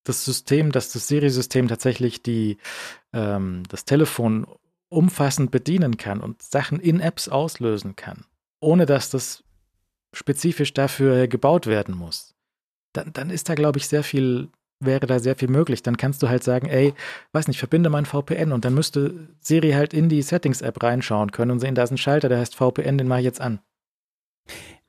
das 0.04 0.24
System, 0.24 0.70
dass 0.70 0.92
das 0.92 1.08
Siri-System 1.08 1.66
tatsächlich 1.66 2.22
die, 2.22 2.58
ähm, 3.12 3.62
das 3.68 3.84
Telefon 3.84 4.46
umfassend 4.90 5.50
bedienen 5.50 5.96
kann 5.96 6.20
und 6.20 6.42
Sachen 6.42 6.78
in 6.78 7.00
Apps 7.00 7.28
auslösen 7.28 7.96
kann, 7.96 8.26
ohne 8.60 8.86
dass 8.86 9.10
das 9.10 9.42
spezifisch 10.12 10.72
dafür 10.72 11.26
gebaut 11.26 11.66
werden 11.66 11.96
muss, 11.96 12.34
dann, 12.92 13.12
dann 13.12 13.30
ist 13.30 13.48
da, 13.48 13.54
glaube 13.54 13.78
ich, 13.78 13.88
sehr 13.88 14.04
viel, 14.04 14.50
wäre 14.78 15.06
da 15.06 15.18
sehr 15.18 15.34
viel 15.34 15.48
möglich. 15.48 15.82
Dann 15.82 15.96
kannst 15.96 16.22
du 16.22 16.28
halt 16.28 16.44
sagen, 16.44 16.68
ey, 16.68 16.94
weiß 17.32 17.48
nicht, 17.48 17.58
verbinde 17.58 17.90
mein 17.90 18.06
VPN 18.06 18.52
und 18.52 18.64
dann 18.64 18.74
müsste 18.74 19.28
Siri 19.40 19.72
halt 19.72 19.92
in 19.92 20.08
die 20.08 20.22
Settings-App 20.22 20.80
reinschauen 20.82 21.32
können 21.32 21.50
und 21.50 21.60
sehen, 21.60 21.74
da 21.74 21.82
ist 21.82 21.90
ein 21.90 21.98
Schalter, 21.98 22.28
der 22.28 22.38
heißt 22.38 22.54
VPN, 22.54 22.98
den 22.98 23.08
mache 23.08 23.20
ich 23.20 23.24
jetzt 23.24 23.40
an. 23.40 23.60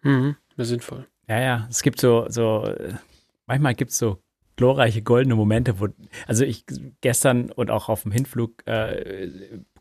Mhm. 0.04 0.36
Wäre 0.56 0.66
sinnvoll. 0.66 1.08
Ja, 1.28 1.40
ja, 1.40 1.68
es 1.70 1.82
gibt 1.82 2.00
so, 2.00 2.26
so, 2.30 2.72
manchmal 3.48 3.76
gibt 3.76 3.92
es 3.92 3.98
so 3.98 4.22
glorreiche 4.56 5.02
goldene 5.02 5.36
Momente, 5.36 5.80
wo, 5.80 5.88
also 6.28 6.46
ich 6.46 6.66
gestern 7.02 7.52
und 7.52 7.72
auch 7.72 7.90
auf 7.90 8.04
dem 8.04 8.12
Hinflug 8.12 8.66
äh, 8.68 9.30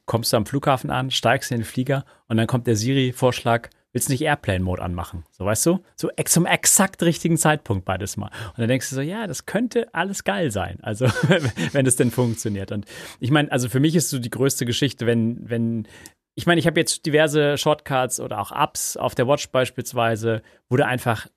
kommst 0.07 0.33
du 0.33 0.37
am 0.37 0.47
Flughafen 0.47 0.91
an, 0.91 1.11
steigst 1.11 1.51
in 1.51 1.59
den 1.59 1.65
Flieger 1.65 2.05
und 2.29 2.37
dann 2.37 2.47
kommt 2.47 2.67
der 2.67 2.77
Siri-Vorschlag, 2.77 3.71
willst 3.93 4.09
du 4.09 4.13
nicht 4.13 4.23
Airplane-Mode 4.23 4.83
anmachen? 4.83 5.25
So, 5.31 5.45
weißt 5.45 5.65
du? 5.67 5.81
So 5.97 6.11
zum 6.25 6.47
exakt 6.47 7.03
richtigen 7.03 7.39
Zeitpunkt 7.39 7.85
beides 7.85 8.17
Mal. 8.17 8.31
Und 8.49 8.59
dann 8.59 8.69
denkst 8.69 8.91
du 8.91 8.97
so, 8.97 9.01
ja, 9.01 9.27
das 9.27 9.47
könnte 9.47 9.95
alles 9.95 10.25
geil 10.25 10.51
sein. 10.51 10.79
Also, 10.83 11.07
wenn 11.73 11.87
es 11.87 11.97
denn 11.97 12.11
funktioniert. 12.11 12.73
Und 12.73 12.87
ich 13.21 13.31
meine, 13.31 13.51
also 13.53 13.69
für 13.69 13.81
mich 13.81 13.95
ist 13.95 14.11
so 14.11 14.19
die 14.19 14.31
größte 14.31 14.67
Geschichte, 14.67 15.07
wenn, 15.07 15.49
wenn, 15.49 15.89
ich 16.35 16.47
meine, 16.47 16.59
ich 16.59 16.66
habe 16.66 16.81
jetzt 16.81 17.06
diverse 17.06 17.56
Shortcuts 17.56 18.20
oder 18.20 18.40
auch 18.40 18.51
Apps 18.51 18.97
auf 18.97 19.15
der 19.15 19.28
Watch 19.28 19.48
beispielsweise, 19.51 20.43
wo 20.69 20.77
du 20.77 20.85
einfach 20.85 21.28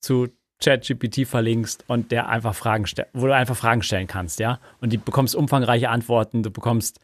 zu 0.00 0.28
ChatGPT 0.62 1.26
verlinkst 1.26 1.84
und 1.88 2.12
der 2.12 2.28
einfach 2.28 2.54
Fragen 2.54 2.84
wo 3.14 3.26
du 3.26 3.34
einfach 3.34 3.56
Fragen 3.56 3.82
stellen 3.82 4.06
kannst, 4.06 4.40
ja? 4.40 4.60
Und 4.80 4.92
die 4.92 4.98
bekommst 4.98 5.34
umfangreiche 5.34 5.88
Antworten, 5.88 6.42
du 6.42 6.50
bekommst 6.50 7.00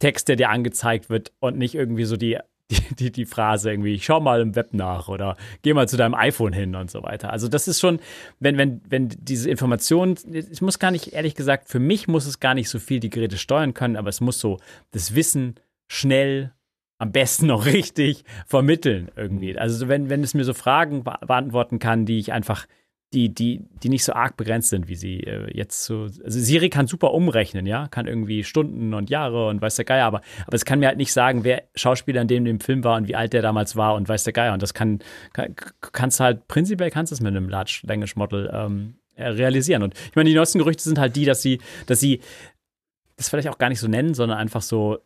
Text, 0.00 0.28
der 0.28 0.36
dir 0.36 0.50
angezeigt 0.50 1.08
wird 1.08 1.32
und 1.38 1.56
nicht 1.56 1.74
irgendwie 1.74 2.04
so 2.04 2.16
die, 2.16 2.38
die, 2.70 2.94
die, 2.96 3.12
die 3.12 3.26
Phrase 3.26 3.70
irgendwie, 3.70 3.98
schau 4.00 4.20
mal 4.20 4.40
im 4.40 4.56
Web 4.56 4.74
nach 4.74 5.08
oder 5.08 5.36
geh 5.62 5.72
mal 5.72 5.88
zu 5.88 5.96
deinem 5.96 6.14
iPhone 6.14 6.52
hin 6.52 6.74
und 6.74 6.90
so 6.90 7.02
weiter. 7.02 7.30
Also 7.30 7.48
das 7.48 7.68
ist 7.68 7.80
schon, 7.80 8.00
wenn, 8.40 8.58
wenn, 8.58 8.80
wenn 8.88 9.08
diese 9.08 9.48
Information, 9.48 10.16
ich 10.32 10.60
muss 10.60 10.78
gar 10.78 10.90
nicht, 10.90 11.12
ehrlich 11.12 11.36
gesagt, 11.36 11.68
für 11.68 11.80
mich 11.80 12.08
muss 12.08 12.26
es 12.26 12.40
gar 12.40 12.54
nicht 12.54 12.68
so 12.68 12.78
viel 12.78 13.00
die 13.00 13.10
Geräte 13.10 13.38
steuern 13.38 13.72
können, 13.72 13.96
aber 13.96 14.08
es 14.08 14.20
muss 14.20 14.40
so 14.40 14.58
das 14.90 15.14
Wissen 15.14 15.54
schnell 15.90 16.52
am 16.98 17.10
besten 17.10 17.46
noch 17.46 17.66
richtig 17.74 18.24
vermitteln 18.46 19.10
irgendwie. 19.16 19.58
Also 19.58 19.88
wenn, 19.88 20.08
wenn 20.08 20.22
es 20.22 20.34
mir 20.34 20.44
so 20.44 20.54
Fragen 20.54 21.02
be 21.02 21.14
beantworten 21.26 21.80
kann, 21.80 22.06
die 22.06 22.18
ich 22.18 22.32
einfach, 22.32 22.66
die, 23.12 23.34
die, 23.34 23.64
die 23.82 23.88
nicht 23.88 24.04
so 24.04 24.12
arg 24.12 24.36
begrenzt 24.36 24.68
sind, 24.68 24.86
wie 24.86 24.94
sie 24.94 25.24
äh, 25.24 25.50
jetzt 25.52 25.82
so. 25.82 26.02
Also 26.02 26.38
Siri 26.38 26.70
kann 26.70 26.86
super 26.86 27.12
umrechnen, 27.12 27.66
ja, 27.66 27.88
kann 27.88 28.06
irgendwie 28.06 28.44
Stunden 28.44 28.94
und 28.94 29.10
Jahre 29.10 29.48
und 29.48 29.60
weiß 29.60 29.74
der 29.74 29.84
Geier, 29.84 30.06
aber, 30.06 30.20
aber 30.46 30.54
es 30.54 30.64
kann 30.64 30.78
mir 30.78 30.86
halt 30.86 30.96
nicht 30.96 31.12
sagen, 31.12 31.42
wer 31.42 31.64
Schauspieler 31.74 32.22
in 32.22 32.28
dem 32.28 32.44
dem 32.44 32.60
Film 32.60 32.84
war 32.84 32.96
und 32.96 33.08
wie 33.08 33.16
alt 33.16 33.32
der 33.32 33.42
damals 33.42 33.74
war 33.74 33.96
und 33.96 34.08
weiß 34.08 34.22
der 34.22 34.32
Geier. 34.32 34.52
Und 34.52 34.62
das 34.62 34.74
kann, 34.74 35.00
kann 35.32 35.56
kannst 35.80 36.20
halt, 36.20 36.46
prinzipiell 36.46 36.90
kannst 36.90 37.10
du 37.10 37.14
es 37.14 37.20
mit 37.20 37.34
einem 37.34 37.48
Large 37.48 37.80
Language 37.82 38.14
Model 38.14 38.48
ähm, 38.52 38.94
äh, 39.16 39.26
realisieren. 39.26 39.82
Und 39.82 39.94
ich 39.94 40.14
meine, 40.14 40.28
die 40.28 40.36
neuesten 40.36 40.58
Gerüchte 40.58 40.84
sind 40.84 41.00
halt 41.00 41.16
die, 41.16 41.24
dass 41.24 41.42
sie, 41.42 41.58
dass 41.86 41.98
sie 41.98 42.20
das 43.16 43.28
vielleicht 43.28 43.48
auch 43.48 43.58
gar 43.58 43.70
nicht 43.70 43.80
so 43.80 43.88
nennen, 43.88 44.14
sondern 44.14 44.38
einfach 44.38 44.62
so 44.62 44.98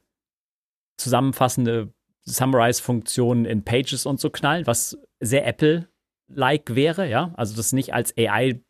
zusammenfassende 0.97 1.93
Summarize-Funktionen 2.25 3.45
in 3.45 3.65
Pages 3.65 4.07
und 4.07 4.21
so 4.21 4.31
knallen, 4.31 4.67
was 4.67 4.99
sehr 5.21 5.47
Apple-like 5.47 6.75
wäre, 6.75 7.09
ja. 7.09 7.33
Also 7.37 7.57
das 7.57 7.73
nicht 7.73 7.93
als 7.93 8.17
AI 8.17 8.64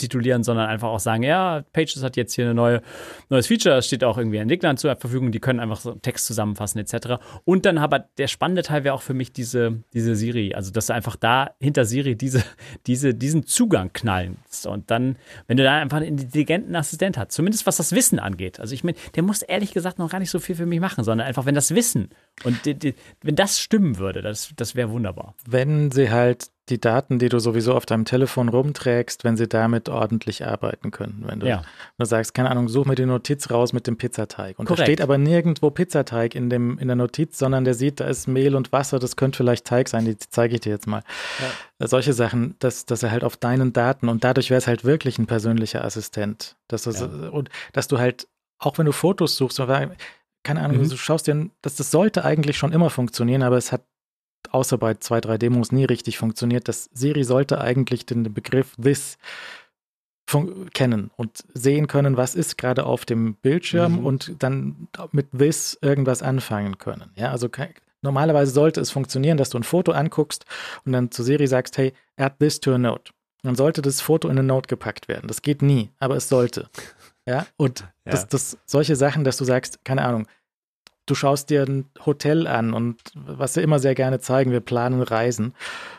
titulieren, 0.00 0.42
sondern 0.42 0.68
einfach 0.68 0.88
auch 0.88 1.00
sagen, 1.00 1.22
ja, 1.22 1.62
Pages 1.72 2.02
hat 2.02 2.16
jetzt 2.16 2.34
hier 2.34 2.50
ein 2.50 2.56
neue, 2.56 2.82
neues 3.28 3.46
Feature, 3.46 3.76
es 3.76 3.86
steht 3.86 4.04
auch 4.04 4.18
irgendwie 4.18 4.38
Entwicklern 4.38 4.76
zur 4.76 4.96
Verfügung, 4.96 5.32
die 5.32 5.40
können 5.40 5.60
einfach 5.60 5.80
so 5.80 5.92
Text 5.94 6.26
zusammenfassen 6.26 6.78
etc. 6.78 7.22
Und 7.44 7.66
dann 7.66 7.78
aber 7.78 8.00
der 8.18 8.26
spannende 8.26 8.62
Teil 8.62 8.84
wäre 8.84 8.94
auch 8.94 9.02
für 9.02 9.14
mich 9.14 9.32
diese, 9.32 9.82
diese 9.92 10.16
Siri, 10.16 10.54
also 10.54 10.70
dass 10.72 10.86
du 10.86 10.94
einfach 10.94 11.16
da 11.16 11.50
hinter 11.60 11.84
Siri 11.84 12.16
diese, 12.16 12.42
diese, 12.86 13.14
diesen 13.14 13.46
Zugang 13.46 13.92
knallen 13.92 14.38
und 14.66 14.90
dann, 14.90 15.16
wenn 15.46 15.56
du 15.56 15.62
da 15.62 15.78
einfach 15.78 15.98
einen 15.98 16.18
intelligenten 16.18 16.74
Assistent 16.74 17.18
hast, 17.18 17.32
zumindest 17.32 17.66
was 17.66 17.76
das 17.76 17.92
Wissen 17.92 18.18
angeht, 18.18 18.60
also 18.60 18.74
ich 18.74 18.84
meine, 18.84 18.96
der 19.14 19.22
muss 19.22 19.42
ehrlich 19.42 19.72
gesagt 19.72 19.98
noch 19.98 20.10
gar 20.10 20.18
nicht 20.18 20.30
so 20.30 20.38
viel 20.38 20.54
für 20.54 20.66
mich 20.66 20.80
machen, 20.80 21.04
sondern 21.04 21.26
einfach, 21.26 21.46
wenn 21.46 21.54
das 21.54 21.74
Wissen 21.74 22.10
und 22.44 22.64
die, 22.64 22.74
die, 22.74 22.94
wenn 23.22 23.36
das 23.36 23.60
stimmen 23.60 23.98
würde, 23.98 24.22
das, 24.22 24.52
das 24.56 24.74
wäre 24.74 24.90
wunderbar. 24.90 25.34
Wenn 25.46 25.90
sie 25.90 26.10
halt 26.10 26.50
die 26.68 26.80
Daten, 26.80 27.18
die 27.18 27.28
du 27.28 27.40
sowieso 27.40 27.74
auf 27.74 27.84
deinem 27.84 28.04
Telefon 28.04 28.48
rumträgst, 28.48 29.24
wenn 29.24 29.36
sie 29.36 29.48
damit 29.48 29.88
ordentlich 29.88 30.46
arbeiten 30.46 30.92
können. 30.92 31.24
Wenn 31.26 31.40
du, 31.40 31.48
Ja. 31.48 31.62
du 31.98 32.04
sagst, 32.04 32.32
keine 32.34 32.50
Ahnung, 32.50 32.68
such 32.68 32.84
mir 32.84 32.94
die 32.94 33.06
Notiz 33.06 33.50
raus 33.50 33.72
mit 33.72 33.88
dem 33.88 33.96
Pizzateig. 33.96 34.56
Und 34.58 34.66
Korrekt. 34.66 34.80
da 34.80 34.84
steht 34.84 35.00
aber 35.00 35.18
nirgendwo 35.18 35.70
Pizzateig 35.70 36.36
in, 36.36 36.48
dem, 36.48 36.78
in 36.78 36.86
der 36.86 36.96
Notiz, 36.96 37.38
sondern 37.38 37.64
der 37.64 37.74
sieht, 37.74 37.98
da 37.98 38.04
ist 38.04 38.28
Mehl 38.28 38.54
und 38.54 38.70
Wasser, 38.72 39.00
das 39.00 39.16
könnte 39.16 39.38
vielleicht 39.38 39.64
Teig 39.66 39.88
sein, 39.88 40.04
die 40.04 40.16
zeige 40.16 40.54
ich 40.54 40.60
dir 40.60 40.70
jetzt 40.70 40.86
mal. 40.86 41.02
Äh, 41.80 41.88
Solche 41.88 42.12
Sachen, 42.12 42.54
dass, 42.60 42.86
dass 42.86 43.02
er 43.02 43.10
halt 43.10 43.24
auf 43.24 43.36
deinen 43.36 43.72
Daten 43.72 44.08
und 44.08 44.22
dadurch 44.22 44.50
wäre 44.50 44.58
es 44.58 44.66
halt 44.68 44.84
wirklich 44.84 45.18
ein 45.18 45.26
persönlicher 45.26 45.84
Assistent. 45.84 46.56
Dass 46.68 46.82
du, 46.84 46.90
Und 47.32 47.48
dass 47.72 47.88
du 47.88 47.98
halt, 47.98 48.28
auch 48.58 48.78
wenn 48.78 48.86
du 48.86 48.92
Fotos 48.92 49.36
suchst, 49.36 49.58
keine 50.42 50.60
Ahnung, 50.62 50.78
Mhm. 50.78 50.88
du 50.88 50.96
schaust 50.96 51.26
dir, 51.26 51.50
das, 51.62 51.74
das 51.76 51.90
sollte 51.90 52.24
eigentlich 52.24 52.56
schon 52.58 52.72
immer 52.72 52.90
funktionieren, 52.90 53.42
aber 53.42 53.56
es 53.56 53.72
hat 53.72 53.82
außer 54.50 54.78
bei 54.78 54.94
zwei, 54.94 55.20
drei 55.20 55.38
Demos 55.38 55.72
nie 55.72 55.84
richtig 55.84 56.18
funktioniert. 56.18 56.68
Das 56.68 56.90
Siri 56.92 57.24
sollte 57.24 57.60
eigentlich 57.60 58.06
den 58.06 58.32
Begriff 58.34 58.74
this 58.82 59.18
kennen 60.74 61.10
und 61.16 61.42
sehen 61.54 61.88
können, 61.88 62.16
was 62.16 62.36
ist 62.36 62.56
gerade 62.56 62.86
auf 62.86 63.04
dem 63.04 63.34
Bildschirm 63.34 63.94
Mhm. 63.98 64.06
und 64.06 64.34
dann 64.42 64.88
mit 65.10 65.26
this 65.36 65.76
irgendwas 65.82 66.22
anfangen 66.22 66.78
können. 66.78 67.10
Ja, 67.16 67.32
also 67.32 67.48
normalerweise 68.02 68.52
sollte 68.52 68.80
es 68.80 68.92
funktionieren, 68.92 69.38
dass 69.38 69.50
du 69.50 69.58
ein 69.58 69.64
Foto 69.64 69.90
anguckst 69.90 70.44
und 70.84 70.92
dann 70.92 71.10
zu 71.10 71.24
Siri 71.24 71.48
sagst, 71.48 71.76
hey, 71.78 71.92
add 72.16 72.36
this 72.38 72.60
to 72.60 72.72
a 72.72 72.78
note. 72.78 73.12
Dann 73.42 73.56
sollte 73.56 73.82
das 73.82 74.00
Foto 74.00 74.28
in 74.28 74.38
eine 74.38 74.46
Note 74.46 74.68
gepackt 74.68 75.08
werden. 75.08 75.26
Das 75.26 75.42
geht 75.42 75.62
nie, 75.62 75.90
aber 75.98 76.16
es 76.16 76.28
sollte. 76.28 76.68
Ja, 77.26 77.46
und 77.58 77.80
Ja. 78.06 78.12
Das, 78.12 78.26
das, 78.28 78.58
solche 78.66 78.96
Sachen, 78.96 79.24
dass 79.24 79.36
du 79.36 79.44
sagst, 79.44 79.84
keine 79.84 80.02
Ahnung, 80.04 80.26
du 81.06 81.14
schaust 81.14 81.50
dir 81.50 81.62
ein 81.62 81.86
Hotel 82.06 82.46
an 82.46 82.72
und 82.72 83.00
was 83.14 83.54
sie 83.54 83.62
immer 83.62 83.78
sehr 83.78 83.94
gerne 83.94 84.20
zeigen, 84.20 84.52
wir 84.52 84.60
planen 84.60 85.02
Reisen. 85.02 85.54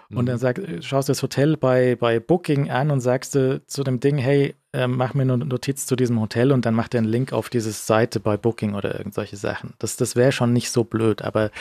Und 0.09 0.23
Mhm. 0.23 0.25
dann 0.25 0.37
sag, 0.37 0.61
schaust 0.81 1.09
du 1.09 1.11
das 1.11 1.23
Hotel 1.23 1.57
bei, 1.57 1.95
bei 1.95 2.19
Booking 2.19 2.69
an 2.69 2.91
und 2.91 3.01
sagst 3.01 3.35
du 3.35 3.61
zu 3.65 3.83
dem 3.83 3.99
Ding, 3.99 4.17
hey, 4.17 4.55
äh, 4.73 4.87
mach 4.87 5.13
mir 5.13 5.23
eine 5.23 5.37
Notiz 5.37 5.85
zu 5.85 5.95
diesem 5.95 6.19
Hotel 6.21 6.51
und 6.51 6.65
dann 6.65 6.73
macht 6.75 6.93
er 6.93 6.99
einen 6.99 7.07
Link 7.09 7.33
auf 7.33 7.49
diese 7.49 7.71
Seite 7.71 8.19
bei 8.19 8.37
Booking 8.37 8.73
oder 8.73 8.97
irgend 8.97 9.13
solche 9.13 9.35
Sachen. 9.37 9.73
Das, 9.79 9.97
das 9.97 10.15
wäre 10.15 10.31
schon 10.31 10.53
nicht 10.53 10.69
so 10.71 10.83
blöd, 10.85 11.21
aber 11.21 11.51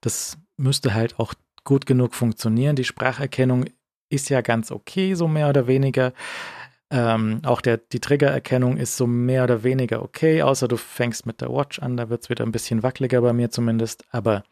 das 0.00 0.38
müsste 0.56 0.94
halt 0.94 1.18
auch 1.18 1.34
gut 1.64 1.86
genug 1.86 2.14
funktionieren. 2.14 2.76
Die 2.76 2.84
Spracherkennung 2.84 3.64
ist 4.08 4.28
ja 4.28 4.40
ganz 4.40 4.70
okay, 4.70 5.14
so 5.14 5.26
mehr 5.28 5.48
oder 5.48 5.66
weniger. 5.66 6.12
Ähm, 6.92 7.40
auch 7.44 7.60
der, 7.60 7.76
die 7.76 8.00
Triggererkennung 8.00 8.76
ist 8.76 8.96
so 8.96 9.06
mehr 9.06 9.44
oder 9.44 9.62
weniger 9.62 10.02
okay, 10.02 10.42
außer 10.42 10.66
du 10.66 10.76
fängst 10.76 11.24
mit 11.24 11.40
der 11.40 11.50
Watch 11.50 11.78
an, 11.78 11.96
da 11.96 12.08
wird 12.08 12.24
es 12.24 12.30
wieder 12.30 12.44
ein 12.44 12.50
bisschen 12.50 12.82
wackeliger 12.82 13.20
bei 13.20 13.32
mir 13.32 13.50
zumindest. 13.50 14.04
Aber 14.10 14.42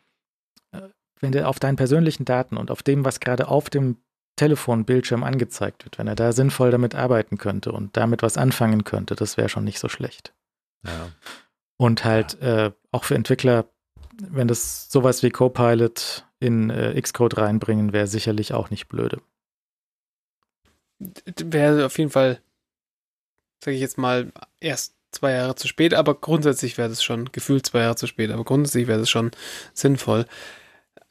äh, 0.71 0.83
wenn 1.21 1.33
der 1.33 1.49
auf 1.49 1.59
deinen 1.59 1.77
persönlichen 1.77 2.25
Daten 2.25 2.57
und 2.57 2.71
auf 2.71 2.85
dem, 2.85 3.05
was 3.05 3.19
gerade 3.19 3.49
auf 3.49 3.71
dem 3.71 3.97
Telefonbildschirm 4.37 5.25
angezeigt 5.25 5.85
wird, 5.85 5.99
wenn 5.99 6.07
er 6.07 6.15
da 6.15 6.31
sinnvoll 6.31 6.71
damit 6.71 6.95
arbeiten 6.95 7.39
könnte 7.39 7.73
und 7.73 7.97
damit 7.97 8.23
was 8.23 8.37
anfangen 8.37 8.85
könnte, 8.85 9.17
das 9.17 9.37
wäre 9.37 9.49
schon 9.49 9.65
nicht 9.65 9.81
so 9.81 9.89
schlecht. 9.89 10.33
Ja. 10.87 11.11
Und 11.77 12.05
halt 12.05 12.41
äh, 12.41 12.71
auch 12.93 13.03
für 13.03 13.17
Entwickler, 13.17 13.67
wenn 14.21 14.47
das 14.47 14.91
sowas 14.91 15.25
wie 15.25 15.31
Copilot 15.31 16.25
in 16.39 16.71
äh, 16.71 17.01
Xcode 17.01 17.39
reinbringen, 17.39 17.93
wäre 17.93 18.07
sicherlich 18.07 18.55
auch 18.55 18.71
nicht 18.71 18.89
blöde. 18.89 19.21
Wäre 20.99 21.87
auf 21.87 21.99
jeden 21.99 22.11
Fall, 22.11 22.41
sage 23.65 23.75
ich 23.77 23.81
jetzt 23.81 23.99
mal, 23.99 24.33
erst 24.61 24.95
zwei 25.13 25.33
Jahre 25.33 25.55
zu 25.55 25.69
spät, 25.69 25.95
aber 25.95 26.15
grundsätzlich 26.15 26.77
wäre 26.77 26.89
das 26.89 27.03
schon, 27.03 27.31
gefühlt 27.33 27.67
zwei 27.67 27.81
Jahre 27.81 27.97
zu 27.97 28.07
spät, 28.07 28.31
aber 28.31 28.45
grundsätzlich 28.45 28.89
wäre 28.89 28.99
das 29.01 29.11
schon 29.11 29.31
sinnvoll. 29.75 30.27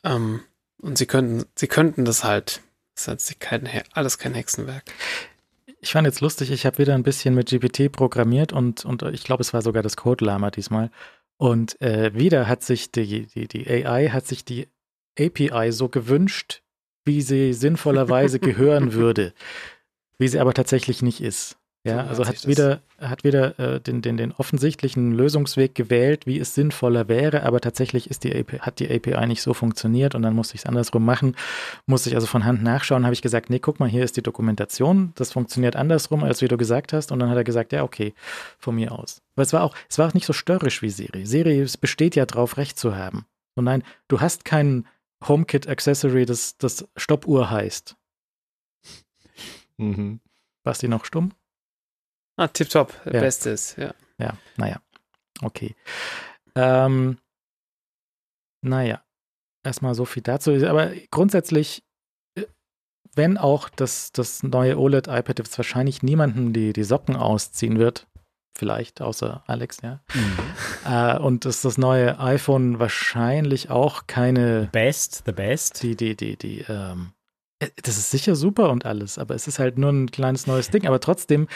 Ähm, 0.03 0.41
und 0.80 0.97
sie 0.97 1.05
könnten, 1.07 1.45
sie 1.55 1.68
könnten 1.68 2.05
das 2.05 2.23
halt 2.23 2.61
Das 2.95 3.07
ist 3.07 3.39
kein, 3.39 3.65
He- 3.65 3.81
alles 3.93 4.18
kein 4.18 4.34
Hexenwerk. 4.34 4.84
Ich 5.80 5.91
fand 5.91 6.05
jetzt 6.05 6.22
lustig, 6.22 6.51
ich 6.51 6.65
habe 6.65 6.80
wieder 6.80 6.95
ein 6.95 7.03
bisschen 7.03 7.34
mit 7.34 7.49
GPT 7.49 7.91
programmiert 7.91 8.51
und, 8.53 8.84
und 8.85 9.03
ich 9.03 9.23
glaube, 9.23 9.41
es 9.41 9.53
war 9.53 9.61
sogar 9.61 9.84
das 9.84 9.95
Code 9.97 10.26
Lama 10.26 10.51
diesmal. 10.51 10.91
Und 11.38 11.80
äh, 11.81 12.14
wieder 12.15 12.47
hat 12.47 12.64
sich 12.64 12.91
die, 12.91 13.27
die, 13.27 13.47
die 13.47 13.68
AI 13.85 14.09
hat 14.09 14.26
sich 14.26 14.43
die 14.43 14.68
API 15.19 15.72
so 15.72 15.88
gewünscht, 15.89 16.61
wie 17.05 17.22
sie 17.22 17.53
sinnvollerweise 17.53 18.39
gehören 18.49 18.93
würde, 18.93 19.34
wie 20.18 20.27
sie 20.27 20.39
aber 20.39 20.53
tatsächlich 20.53 21.02
nicht 21.02 21.22
ist. 21.22 21.57
Ja, 21.88 22.03
So 22.03 22.10
also 22.10 22.26
hat 22.26 22.48
wieder, 22.48 22.81
hat 22.99 23.23
wieder 23.23 23.57
äh, 23.60 23.80
den, 23.80 24.02
den, 24.02 24.18
den 24.18 24.34
offensichtlichen 24.34 25.14
Lösungsweg 25.14 25.73
gewählt, 25.73 26.26
wie 26.26 26.38
es 26.38 26.53
sinnvoller 26.53 27.07
wäre, 27.07 27.44
aber 27.44 27.61
tatsächlich 27.61 28.10
ist 28.10 28.23
die 28.23 28.35
API, 28.38 28.57
hat 28.60 28.80
die 28.80 28.89
API 28.94 29.26
nicht 29.26 29.41
so 29.41 29.53
funktioniert 29.53 30.14
und 30.14 30.22
dann 30.22 30.35
musste 30.35 30.56
ich 30.56 30.61
es 30.61 30.65
andersrum 30.65 31.06
machen 31.06 31.35
musste 31.85 32.10
ich 32.10 32.15
also 32.15 32.27
von 32.27 32.44
Hand 32.44 32.61
nachschauen, 32.61 33.06
habe 33.06 33.14
ich 33.14 33.22
gesagt, 33.22 33.49
nee, 33.49 33.60
guck 33.60 33.80
mal, 33.80 33.88
hier 33.88 34.03
ist 34.03 34.18
die 34.18 34.22
Dokumentation, 34.22 35.14
das 35.15 35.31
funktioniert 35.31 35.76
andersrum, 35.76 36.23
als 36.23 36.41
wie 36.41 36.48
du 36.48 36.57
gesagt 36.57 36.91
hast. 36.91 37.11
Und 37.11 37.19
dann 37.19 37.30
hat 37.30 37.38
er 37.38 37.44
gesagt, 37.44 37.72
ja, 37.72 37.84
okay, 37.84 38.14
von 38.60 38.76
mir 38.76 38.91
aus. 38.91 39.22
Aber 39.35 39.44
es 39.44 39.53
war 39.53 39.64
auch, 39.64 39.76
es 39.89 39.98
war 39.98 40.10
auch 40.10 40.14
nicht 40.14 40.26
so 40.26 40.34
störrisch 40.34 40.81
wie 40.81 40.89
Siri. 40.89 41.26
Siri 41.26 41.61
es 41.61 41.77
besteht 41.77 42.15
ja 42.15 42.26
drauf, 42.26 42.57
Recht 42.57 42.77
zu 42.77 42.95
haben. 42.95 43.26
Und 43.56 43.64
nein, 43.65 43.84
du 44.07 44.19
hast 44.19 44.44
kein 44.44 44.85
HomeKit-Accessory, 45.26 46.26
das, 46.26 46.57
das 46.57 46.88
Stoppuhr 46.98 47.49
heißt. 47.49 47.95
Mhm. 49.77 50.19
Warst 50.63 50.83
du 50.83 50.87
noch 50.87 51.05
stumm? 51.05 51.33
Ah, 52.35 52.47
tipptopp. 52.47 52.93
Der 53.05 53.13
Ja. 53.15 53.19
Beste 53.21 53.49
ist, 53.51 53.77
ja. 53.77 53.93
Ja, 54.19 54.37
naja. 54.57 54.81
Okay. 55.41 55.75
Ähm, 56.55 57.17
naja, 58.61 59.03
erstmal 59.63 59.95
so 59.95 60.05
viel 60.05 60.23
dazu. 60.23 60.51
Aber 60.67 60.91
grundsätzlich, 61.11 61.83
äh, 62.35 62.45
wenn 63.15 63.37
auch 63.37 63.69
das, 63.69 64.11
das 64.11 64.43
neue 64.43 64.77
OLED-iPad 64.77 65.39
jetzt 65.39 65.57
wahrscheinlich 65.57 66.01
niemanden 66.03 66.53
die, 66.53 66.73
die 66.73 66.83
Socken 66.83 67.15
ausziehen 67.15 67.77
wird, 67.77 68.07
vielleicht 68.57 69.01
außer 69.01 69.43
Alex, 69.47 69.77
ja. 69.83 70.01
Äh, 70.85 71.19
und 71.19 71.45
dass 71.45 71.61
das 71.61 71.77
neue 71.77 72.19
iPhone 72.19 72.79
wahrscheinlich 72.79 73.69
auch 73.69 74.07
keine, 74.07 74.69
Best, 74.71 75.23
the 75.27 75.31
best. 75.31 75.83
die, 75.83 75.95
die, 75.95 76.15
die, 76.15 76.35
die, 76.37 76.61
ähm, 76.67 77.11
äh, 77.11 77.16
das 77.59 77.97
ist 77.97 78.11
sicher 78.11 78.35
super 78.35 78.69
und 78.69 78.85
alles, 78.85 79.17
aber 79.17 79.35
es 79.35 79.47
ist 79.47 79.59
halt 79.59 79.77
nur 79.77 79.91
ein 79.91 80.11
kleines 80.11 80.47
neues 80.47 80.69
Ding. 80.69 80.85
Aber 80.85 80.99
trotzdem 80.99 81.47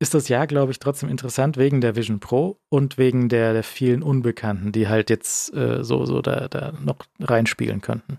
ist 0.00 0.14
das 0.14 0.28
Jahr, 0.28 0.46
glaube 0.46 0.72
ich, 0.72 0.78
trotzdem 0.78 1.08
interessant 1.08 1.56
wegen 1.56 1.80
der 1.80 1.96
Vision 1.96 2.20
Pro 2.20 2.60
und 2.68 2.98
wegen 2.98 3.28
der, 3.28 3.52
der 3.52 3.64
vielen 3.64 4.02
Unbekannten, 4.02 4.72
die 4.72 4.88
halt 4.88 5.10
jetzt 5.10 5.52
äh, 5.54 5.82
so, 5.82 6.04
so 6.04 6.22
da, 6.22 6.48
da 6.48 6.72
noch 6.84 6.98
reinspielen 7.20 7.80
könnten. 7.80 8.18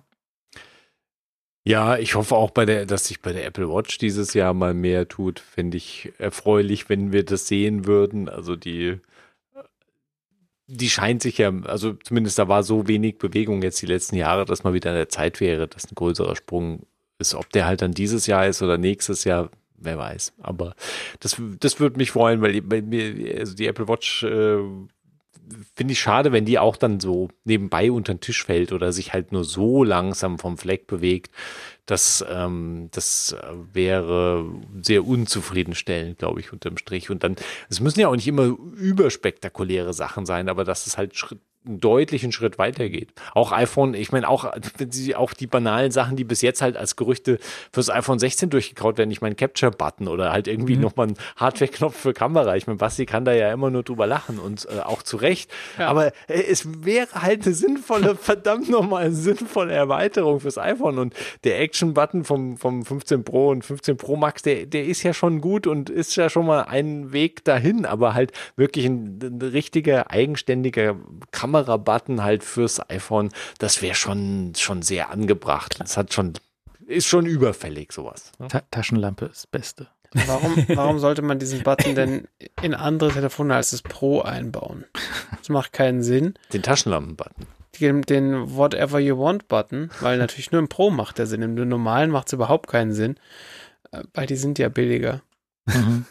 Ja, 1.66 1.98
ich 1.98 2.16
hoffe 2.16 2.36
auch 2.36 2.52
bei 2.52 2.66
der, 2.66 2.86
dass 2.86 3.06
sich 3.06 3.22
bei 3.22 3.32
der 3.32 3.46
Apple 3.46 3.70
Watch 3.70 3.98
dieses 3.98 4.34
Jahr 4.34 4.54
mal 4.54 4.74
mehr 4.74 5.08
tut. 5.08 5.40
Fände 5.40 5.78
ich 5.78 6.12
erfreulich, 6.18 6.90
wenn 6.90 7.12
wir 7.12 7.24
das 7.24 7.48
sehen 7.48 7.86
würden. 7.86 8.28
Also 8.28 8.56
die, 8.56 9.00
die 10.72 10.90
scheint 10.90 11.24
sich 11.24 11.40
ja, 11.40 11.52
also 11.64 11.94
zumindest 11.94 12.38
da 12.38 12.48
war 12.48 12.62
so 12.62 12.88
wenig 12.88 13.18
Bewegung 13.18 13.64
jetzt 13.64 13.82
die 13.82 13.88
letzten 13.88 14.16
Jahre, 14.16 14.46
dass 14.46 14.64
mal 14.64 14.74
wieder 14.74 14.92
an 14.92 14.96
der 14.96 15.10
Zeit 15.10 15.40
wäre, 15.42 15.68
dass 15.68 15.92
ein 15.92 15.96
größerer 15.96 16.36
Sprung 16.36 16.86
ist. 17.18 17.34
Ob 17.34 17.50
der 17.52 17.66
halt 17.66 17.82
dann 17.82 17.92
dieses 17.92 18.28
Jahr 18.28 18.46
ist 18.46 18.62
oder 18.62 18.78
nächstes 18.78 19.24
Jahr, 19.24 19.50
wer 19.78 19.98
weiß. 19.98 20.34
Aber 20.38 20.76
das, 21.22 21.42
das 21.60 21.80
würde 21.80 21.98
mich 21.98 22.12
freuen, 22.12 22.42
weil, 22.42 22.62
weil 22.70 22.84
mir, 22.84 23.40
also 23.40 23.56
die 23.56 23.66
Apple 23.66 23.88
Watch 23.88 24.24
äh, 24.24 24.60
finde 25.76 25.94
ich 25.94 26.00
schade, 26.00 26.32
wenn 26.32 26.46
die 26.46 26.60
auch 26.60 26.78
dann 26.78 27.00
so 27.00 27.30
nebenbei 27.46 27.92
unter 27.92 28.14
den 28.14 28.22
Tisch 28.22 28.44
fällt 28.44 28.72
oder 28.72 28.92
sich 28.92 29.12
halt 29.12 29.32
nur 29.32 29.46
so 29.46 29.84
langsam 29.84 30.38
vom 30.38 30.58
Fleck 30.58 30.86
bewegt. 30.86 31.34
Das, 31.90 32.24
ähm, 32.30 32.90
das 32.92 33.32
äh, 33.32 33.52
wäre 33.74 34.46
sehr 34.80 35.08
unzufriedenstellend, 35.08 36.20
glaube 36.20 36.40
ich, 36.40 36.54
unterm 36.54 36.78
Strich. 36.78 37.10
Und 37.10 37.24
dann, 37.24 37.36
es 37.68 37.80
müssen 37.80 38.00
ja 38.00 38.10
auch 38.10 38.16
nicht 38.16 38.28
immer 38.28 38.44
überspektakuläre 38.46 39.92
Sachen 39.92 40.28
sein, 40.28 40.50
aber 40.50 40.66
dass 40.66 40.86
es 40.86 41.00
halt 41.00 41.18
Schritt, 41.18 41.40
einen 41.70 41.80
deutlichen 41.80 42.32
Schritt 42.32 42.58
weitergeht. 42.58 43.14
Auch 43.34 43.52
iPhone, 43.52 43.94
ich 43.94 44.12
meine, 44.12 44.28
auch, 44.28 44.46
auch 45.16 45.34
die 45.34 45.48
banalen 45.48 45.92
Sachen, 45.92 46.16
die 46.18 46.24
bis 46.24 46.42
jetzt 46.42 46.62
halt 46.62 46.76
als 46.76 46.96
Gerüchte 46.96 47.40
fürs 47.72 47.90
iPhone 47.90 48.20
16 48.20 48.50
durchgekaut 48.50 48.98
werden, 48.98 49.12
ich 49.12 49.22
meine, 49.22 49.36
Capture-Button 49.36 50.08
oder 50.08 50.32
halt 50.32 50.48
irgendwie 50.48 50.76
Mhm. 50.76 50.82
nochmal 50.82 51.08
ein 51.08 51.18
Hardware-Knopf 51.38 51.96
für 51.96 52.14
Kamera. 52.14 52.56
Ich 52.56 52.68
meine, 52.68 52.78
Basti 52.78 53.06
kann 53.06 53.26
da 53.26 53.34
ja 53.34 53.52
immer 53.54 53.70
nur 53.70 53.84
drüber 53.84 54.08
lachen 54.08 54.40
und 54.40 54.68
äh, 54.70 54.80
auch 54.82 55.04
zu 55.04 55.18
Recht. 55.18 55.52
Ja. 55.78 55.88
Aber 55.88 56.08
äh, 56.08 56.12
es 56.28 56.68
wäre 56.84 57.08
halt 57.14 57.46
eine 57.46 57.54
sinnvolle, 57.54 58.16
verdammt 58.22 58.70
nochmal 58.70 59.06
eine 59.06 59.16
sinnvolle 59.16 59.74
Erweiterung 59.74 60.40
fürs 60.40 60.58
iPhone. 60.58 60.98
Und 60.98 61.14
der 61.44 61.60
Action-Button 61.62 62.24
vom, 62.24 62.58
vom 62.58 62.84
15 62.84 63.24
Pro 63.24 63.50
und 63.50 63.64
15 63.64 63.98
Pro 63.98 64.16
Max, 64.16 64.42
der, 64.42 64.66
der 64.66 64.86
ist 64.86 65.04
ja 65.04 65.14
schon 65.14 65.42
gut 65.42 65.68
und 65.68 65.90
ist 65.90 66.16
ja 66.16 66.30
schon 66.30 66.46
mal 66.46 66.64
ein 66.64 67.12
Weg 67.14 67.44
dahin, 67.46 67.86
aber 67.86 68.14
halt 68.14 68.32
wirklich 68.56 68.86
ein, 68.86 69.20
ein 69.22 69.42
richtiger, 69.42 70.10
eigenständiger 70.12 70.96
Kamera-Button 71.64 72.24
halt 72.24 72.44
fürs 72.44 72.80
iPhone, 72.90 73.30
das 73.58 73.82
wäre 73.82 73.96
schon, 73.96 74.54
schon 74.58 74.82
sehr 74.82 75.10
angebracht. 75.12 75.76
Das 75.80 75.98
hat 75.98 76.14
schon, 76.14 76.34
ist 76.86 77.08
schon 77.08 77.26
überfällig, 77.26 77.92
sowas. 77.92 78.32
ne? 78.40 78.48
Ta 78.48 78.62
Taschenlampe 78.72 79.26
ist 79.26 79.44
das 79.44 79.48
Beste. 79.48 79.88
Warum, 80.14 80.56
warum 80.70 81.00
sollte 81.00 81.22
man 81.22 81.40
diesen 81.40 81.64
Button 81.64 81.96
denn 81.96 82.28
in 82.62 82.74
andere 82.74 83.12
Telefone 83.12 83.56
als 83.56 83.72
das 83.72 83.82
Pro 83.82 84.22
einbauen? 84.22 84.86
Das 85.38 85.50
macht 85.50 85.74
keinen 85.74 86.02
Sinn. 86.02 86.34
Den 86.54 86.64
Taschenlampen-Button. 86.64 87.48
Den, 87.80 88.02
den 88.02 88.56
Whatever 88.56 89.00
You 89.00 89.20
Want 89.20 89.48
Button, 89.48 89.90
weil 90.02 90.18
natürlich 90.18 90.52
nur 90.52 90.60
im 90.60 90.68
Pro 90.68 90.90
macht 90.90 91.18
der 91.18 91.28
Sinn. 91.28 91.42
Im 91.42 91.56
normalen 91.56 92.12
macht 92.12 92.28
es 92.28 92.34
überhaupt 92.34 92.68
keinen 92.68 92.92
Sinn, 92.92 93.18
äh, 93.92 94.04
weil 94.14 94.26
die 94.26 94.36
sind 94.36 94.60
ja 94.60 94.70
billiger. 94.70 95.22
Mhm. 95.66 96.06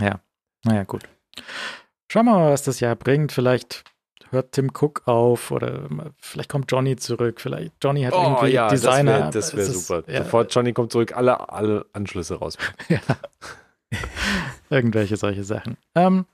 Ja, 0.00 0.20
naja, 0.64 0.82
gut. 0.82 1.04
Schauen 2.08 2.26
wir 2.26 2.32
mal, 2.38 2.52
was 2.52 2.64
das 2.64 2.80
Jahr 2.80 2.96
bringt. 2.96 3.32
Vielleicht 3.32 3.84
hört 4.36 4.52
Tim 4.52 4.70
Cook 4.70 5.02
auf 5.06 5.50
oder 5.50 5.88
vielleicht 6.18 6.48
kommt 6.48 6.70
Johnny 6.70 6.96
zurück. 6.96 7.40
Vielleicht 7.40 7.72
Johnny 7.82 8.02
hat 8.02 8.14
irgendwie 8.14 8.58
Designer. 8.70 9.30
das 9.30 9.54
wäre 9.56 9.66
wär 9.66 9.74
super. 9.74 10.12
Ja, 10.12 10.22
Sofort 10.24 10.54
Johnny 10.54 10.72
kommt 10.72 10.92
zurück, 10.92 11.16
alle, 11.16 11.50
alle 11.50 11.86
Anschlüsse 11.92 12.36
raus. 12.36 12.56
ja. 12.88 13.00
Irgendwelche 14.70 15.16
solche 15.16 15.44
Sachen. 15.44 15.76
Ähm, 15.94 16.26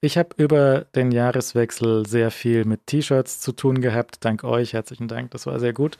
ich 0.00 0.16
habe 0.16 0.30
über 0.36 0.86
den 0.94 1.10
Jahreswechsel 1.10 2.06
sehr 2.06 2.30
viel 2.30 2.64
mit 2.64 2.86
T-Shirts 2.86 3.40
zu 3.40 3.52
tun 3.52 3.80
gehabt. 3.80 4.24
Dank 4.24 4.44
euch, 4.44 4.72
herzlichen 4.72 5.08
Dank, 5.08 5.32
das 5.32 5.46
war 5.46 5.58
sehr 5.58 5.72
gut. 5.72 5.98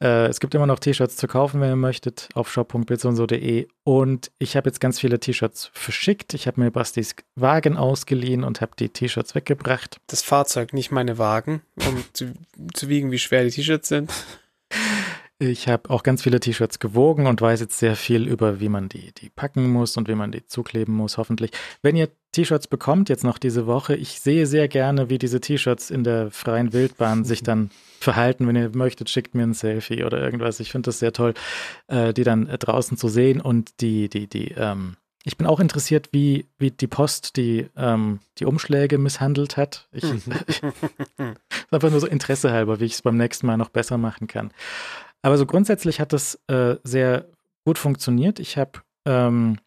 Äh, 0.00 0.26
es 0.26 0.40
gibt 0.40 0.54
immer 0.54 0.66
noch 0.66 0.78
T-Shirts 0.78 1.16
zu 1.16 1.26
kaufen, 1.26 1.60
wenn 1.60 1.70
ihr 1.70 1.76
möchtet, 1.76 2.28
auf 2.34 2.50
shop.blitzundso.de. 2.50 3.68
Und 3.84 4.30
ich 4.38 4.56
habe 4.56 4.68
jetzt 4.68 4.80
ganz 4.80 5.00
viele 5.00 5.20
T-Shirts 5.20 5.70
verschickt. 5.74 6.32
Ich 6.34 6.46
habe 6.46 6.60
mir 6.60 6.70
Bastis 6.70 7.14
Wagen 7.34 7.76
ausgeliehen 7.76 8.42
und 8.42 8.60
habe 8.60 8.72
die 8.78 8.88
T-Shirts 8.88 9.34
weggebracht. 9.34 9.98
Das 10.06 10.22
Fahrzeug, 10.22 10.72
nicht 10.72 10.90
meine 10.90 11.18
Wagen, 11.18 11.62
um 11.86 12.04
zu, 12.12 12.32
zu 12.72 12.88
wiegen, 12.88 13.10
wie 13.10 13.18
schwer 13.18 13.44
die 13.44 13.50
T-Shirts 13.50 13.88
sind. 13.88 14.10
Ich 15.38 15.68
habe 15.68 15.90
auch 15.90 16.02
ganz 16.02 16.22
viele 16.22 16.40
T-Shirts 16.40 16.78
gewogen 16.78 17.26
und 17.26 17.42
weiß 17.42 17.60
jetzt 17.60 17.78
sehr 17.78 17.94
viel 17.94 18.26
über, 18.26 18.58
wie 18.58 18.70
man 18.70 18.88
die, 18.88 19.12
die 19.12 19.28
packen 19.28 19.70
muss 19.70 19.98
und 19.98 20.08
wie 20.08 20.14
man 20.14 20.32
die 20.32 20.46
zukleben 20.46 20.94
muss, 20.94 21.18
hoffentlich. 21.18 21.50
Wenn 21.82 21.94
ihr 21.94 22.08
T-Shirts 22.32 22.68
bekommt, 22.68 23.10
jetzt 23.10 23.22
noch 23.22 23.36
diese 23.36 23.66
Woche, 23.66 23.94
ich 23.96 24.20
sehe 24.20 24.46
sehr 24.46 24.66
gerne, 24.66 25.10
wie 25.10 25.18
diese 25.18 25.40
T-Shirts 25.40 25.90
in 25.90 26.04
der 26.04 26.30
freien 26.30 26.72
Wildbahn 26.72 27.24
sich 27.24 27.42
dann 27.42 27.70
verhalten. 28.00 28.46
Wenn 28.46 28.56
ihr 28.56 28.70
möchtet, 28.74 29.10
schickt 29.10 29.34
mir 29.34 29.42
ein 29.42 29.52
Selfie 29.52 30.04
oder 30.04 30.22
irgendwas. 30.22 30.58
Ich 30.58 30.72
finde 30.72 30.88
das 30.88 31.00
sehr 31.00 31.12
toll, 31.12 31.34
äh, 31.88 32.14
die 32.14 32.24
dann 32.24 32.46
äh, 32.46 32.56
draußen 32.56 32.96
zu 32.96 33.08
sehen 33.08 33.42
und 33.42 33.82
die, 33.82 34.08
die, 34.08 34.28
die, 34.28 34.52
ähm, 34.52 34.96
ich 35.22 35.36
bin 35.36 35.46
auch 35.46 35.60
interessiert, 35.60 36.10
wie, 36.12 36.46
wie 36.56 36.70
die 36.70 36.86
Post 36.86 37.36
die, 37.36 37.66
ähm, 37.76 38.20
die 38.38 38.46
Umschläge 38.46 38.96
misshandelt 38.96 39.56
hat. 39.58 39.88
Ich, 39.92 40.04
einfach 41.70 41.90
nur 41.90 42.00
so 42.00 42.06
Interesse 42.06 42.52
halber, 42.52 42.80
wie 42.80 42.84
ich 42.84 42.92
es 42.92 43.02
beim 43.02 43.16
nächsten 43.16 43.46
Mal 43.46 43.56
noch 43.56 43.70
besser 43.70 43.98
machen 43.98 44.28
kann. 44.28 44.52
Aber 45.26 45.38
so 45.38 45.44
grundsätzlich 45.44 45.98
hat 45.98 46.12
das 46.12 46.38
äh, 46.46 46.76
sehr 46.84 47.26
gut 47.64 47.78
funktioniert. 47.78 48.38
Ich 48.38 48.56
habe 48.56 48.82
ähm, 49.08 49.58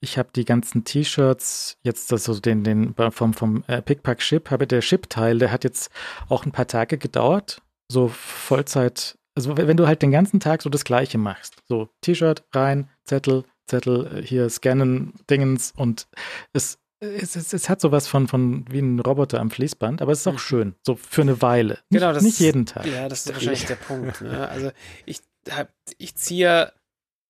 ich 0.00 0.18
habe 0.18 0.28
die 0.36 0.44
ganzen 0.44 0.84
T-Shirts 0.84 1.78
jetzt 1.82 2.12
also 2.12 2.38
den 2.38 2.62
den 2.62 2.94
vom 3.10 3.32
vom 3.32 3.64
äh, 3.68 3.80
Pickpack 3.80 4.20
Ship 4.20 4.50
habe 4.50 4.66
der 4.66 4.82
Ship 4.82 5.08
Teil, 5.08 5.38
der 5.38 5.50
hat 5.50 5.64
jetzt 5.64 5.90
auch 6.28 6.44
ein 6.44 6.52
paar 6.52 6.66
Tage 6.66 6.98
gedauert, 6.98 7.62
so 7.90 8.08
Vollzeit. 8.08 9.16
Also 9.34 9.56
wenn 9.56 9.78
du 9.78 9.86
halt 9.86 10.02
den 10.02 10.10
ganzen 10.10 10.40
Tag 10.40 10.60
so 10.60 10.68
das 10.68 10.84
Gleiche 10.84 11.16
machst, 11.16 11.56
so 11.64 11.88
T-Shirt 12.02 12.44
rein, 12.52 12.90
Zettel, 13.04 13.46
Zettel 13.66 14.14
äh, 14.14 14.22
hier 14.22 14.50
scannen, 14.50 15.14
Dingens 15.30 15.72
und 15.74 16.06
es 16.52 16.78
es, 17.00 17.36
es, 17.36 17.52
es 17.52 17.68
hat 17.68 17.80
sowas 17.80 18.06
von, 18.08 18.28
von 18.28 18.64
wie 18.70 18.80
ein 18.80 19.00
Roboter 19.00 19.40
am 19.40 19.50
Fließband, 19.50 20.02
aber 20.02 20.12
es 20.12 20.20
ist 20.20 20.26
auch 20.26 20.32
Mhm. 20.34 20.38
schön, 20.38 20.74
so 20.84 20.96
für 20.96 21.22
eine 21.22 21.40
Weile. 21.42 21.74
Nicht, 21.90 22.00
Genau, 22.00 22.12
das 22.12 22.22
nicht 22.22 22.40
jeden 22.40 22.66
Tag. 22.66 22.86
Ja, 22.86 23.08
das 23.08 23.26
ist 23.26 23.32
wahrscheinlich 23.34 23.66
der 23.66 23.76
Punkt. 23.76 24.20
Ne? 24.20 24.30
Also 24.48 24.70
ich, 25.06 25.20
hab, 25.50 25.72
ich 25.98 26.14
ziehe 26.16 26.72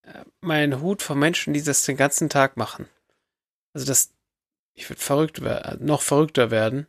äh, 0.03 0.25
meinen 0.41 0.81
Hut 0.81 1.03
vor 1.03 1.17
Menschen, 1.17 1.53
die 1.55 1.63
das 1.63 1.85
den 1.85 1.97
ganzen 1.97 2.29
Tag 2.29 2.57
machen. 2.57 2.87
Also 3.75 3.87
das, 3.87 4.11
ich 4.75 4.89
würde 4.89 5.01
verrückt 5.03 5.43
werden, 5.43 5.85
noch 5.87 6.03
verrückter 6.03 6.51
werden. 6.51 6.87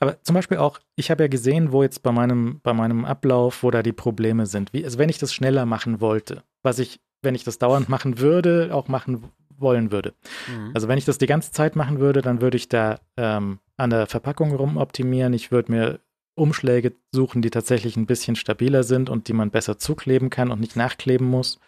Aber 0.00 0.20
zum 0.24 0.34
Beispiel 0.34 0.58
auch, 0.58 0.80
ich 0.96 1.10
habe 1.12 1.22
ja 1.22 1.28
gesehen, 1.28 1.70
wo 1.70 1.82
jetzt 1.84 2.02
bei 2.02 2.10
meinem, 2.10 2.60
bei 2.64 2.72
meinem 2.72 3.04
Ablauf, 3.04 3.62
wo 3.62 3.70
da 3.70 3.84
die 3.84 3.92
Probleme 3.92 4.46
sind. 4.46 4.72
Wie, 4.72 4.84
also 4.84 4.98
wenn 4.98 5.08
ich 5.08 5.18
das 5.18 5.32
schneller 5.32 5.64
machen 5.64 6.00
wollte, 6.00 6.42
was 6.64 6.80
ich, 6.80 7.00
wenn 7.22 7.36
ich 7.36 7.44
das 7.44 7.58
dauernd 7.58 7.88
machen 7.88 8.18
würde, 8.18 8.70
auch 8.74 8.88
machen 8.88 9.30
wollen 9.58 9.92
würde. 9.92 10.14
Mhm. 10.48 10.72
Also 10.74 10.88
wenn 10.88 10.98
ich 10.98 11.04
das 11.04 11.18
die 11.18 11.26
ganze 11.26 11.52
Zeit 11.52 11.76
machen 11.76 12.00
würde, 12.00 12.22
dann 12.22 12.40
würde 12.40 12.56
ich 12.56 12.68
da 12.68 13.00
ähm, 13.16 13.58
an 13.76 13.90
der 13.90 14.06
Verpackung 14.06 14.54
rumoptimieren. 14.54 15.32
Ich 15.32 15.50
würde 15.50 15.72
mir 15.72 16.00
Umschläge 16.36 16.92
suchen, 17.12 17.42
die 17.42 17.50
tatsächlich 17.50 17.96
ein 17.96 18.06
bisschen 18.06 18.36
stabiler 18.36 18.82
sind 18.82 19.08
und 19.08 19.28
die 19.28 19.32
man 19.32 19.50
besser 19.50 19.78
zukleben 19.78 20.30
kann 20.30 20.50
und 20.50 20.60
nicht 20.60 20.76
nachkleben 20.76 21.26
muss, 21.26 21.60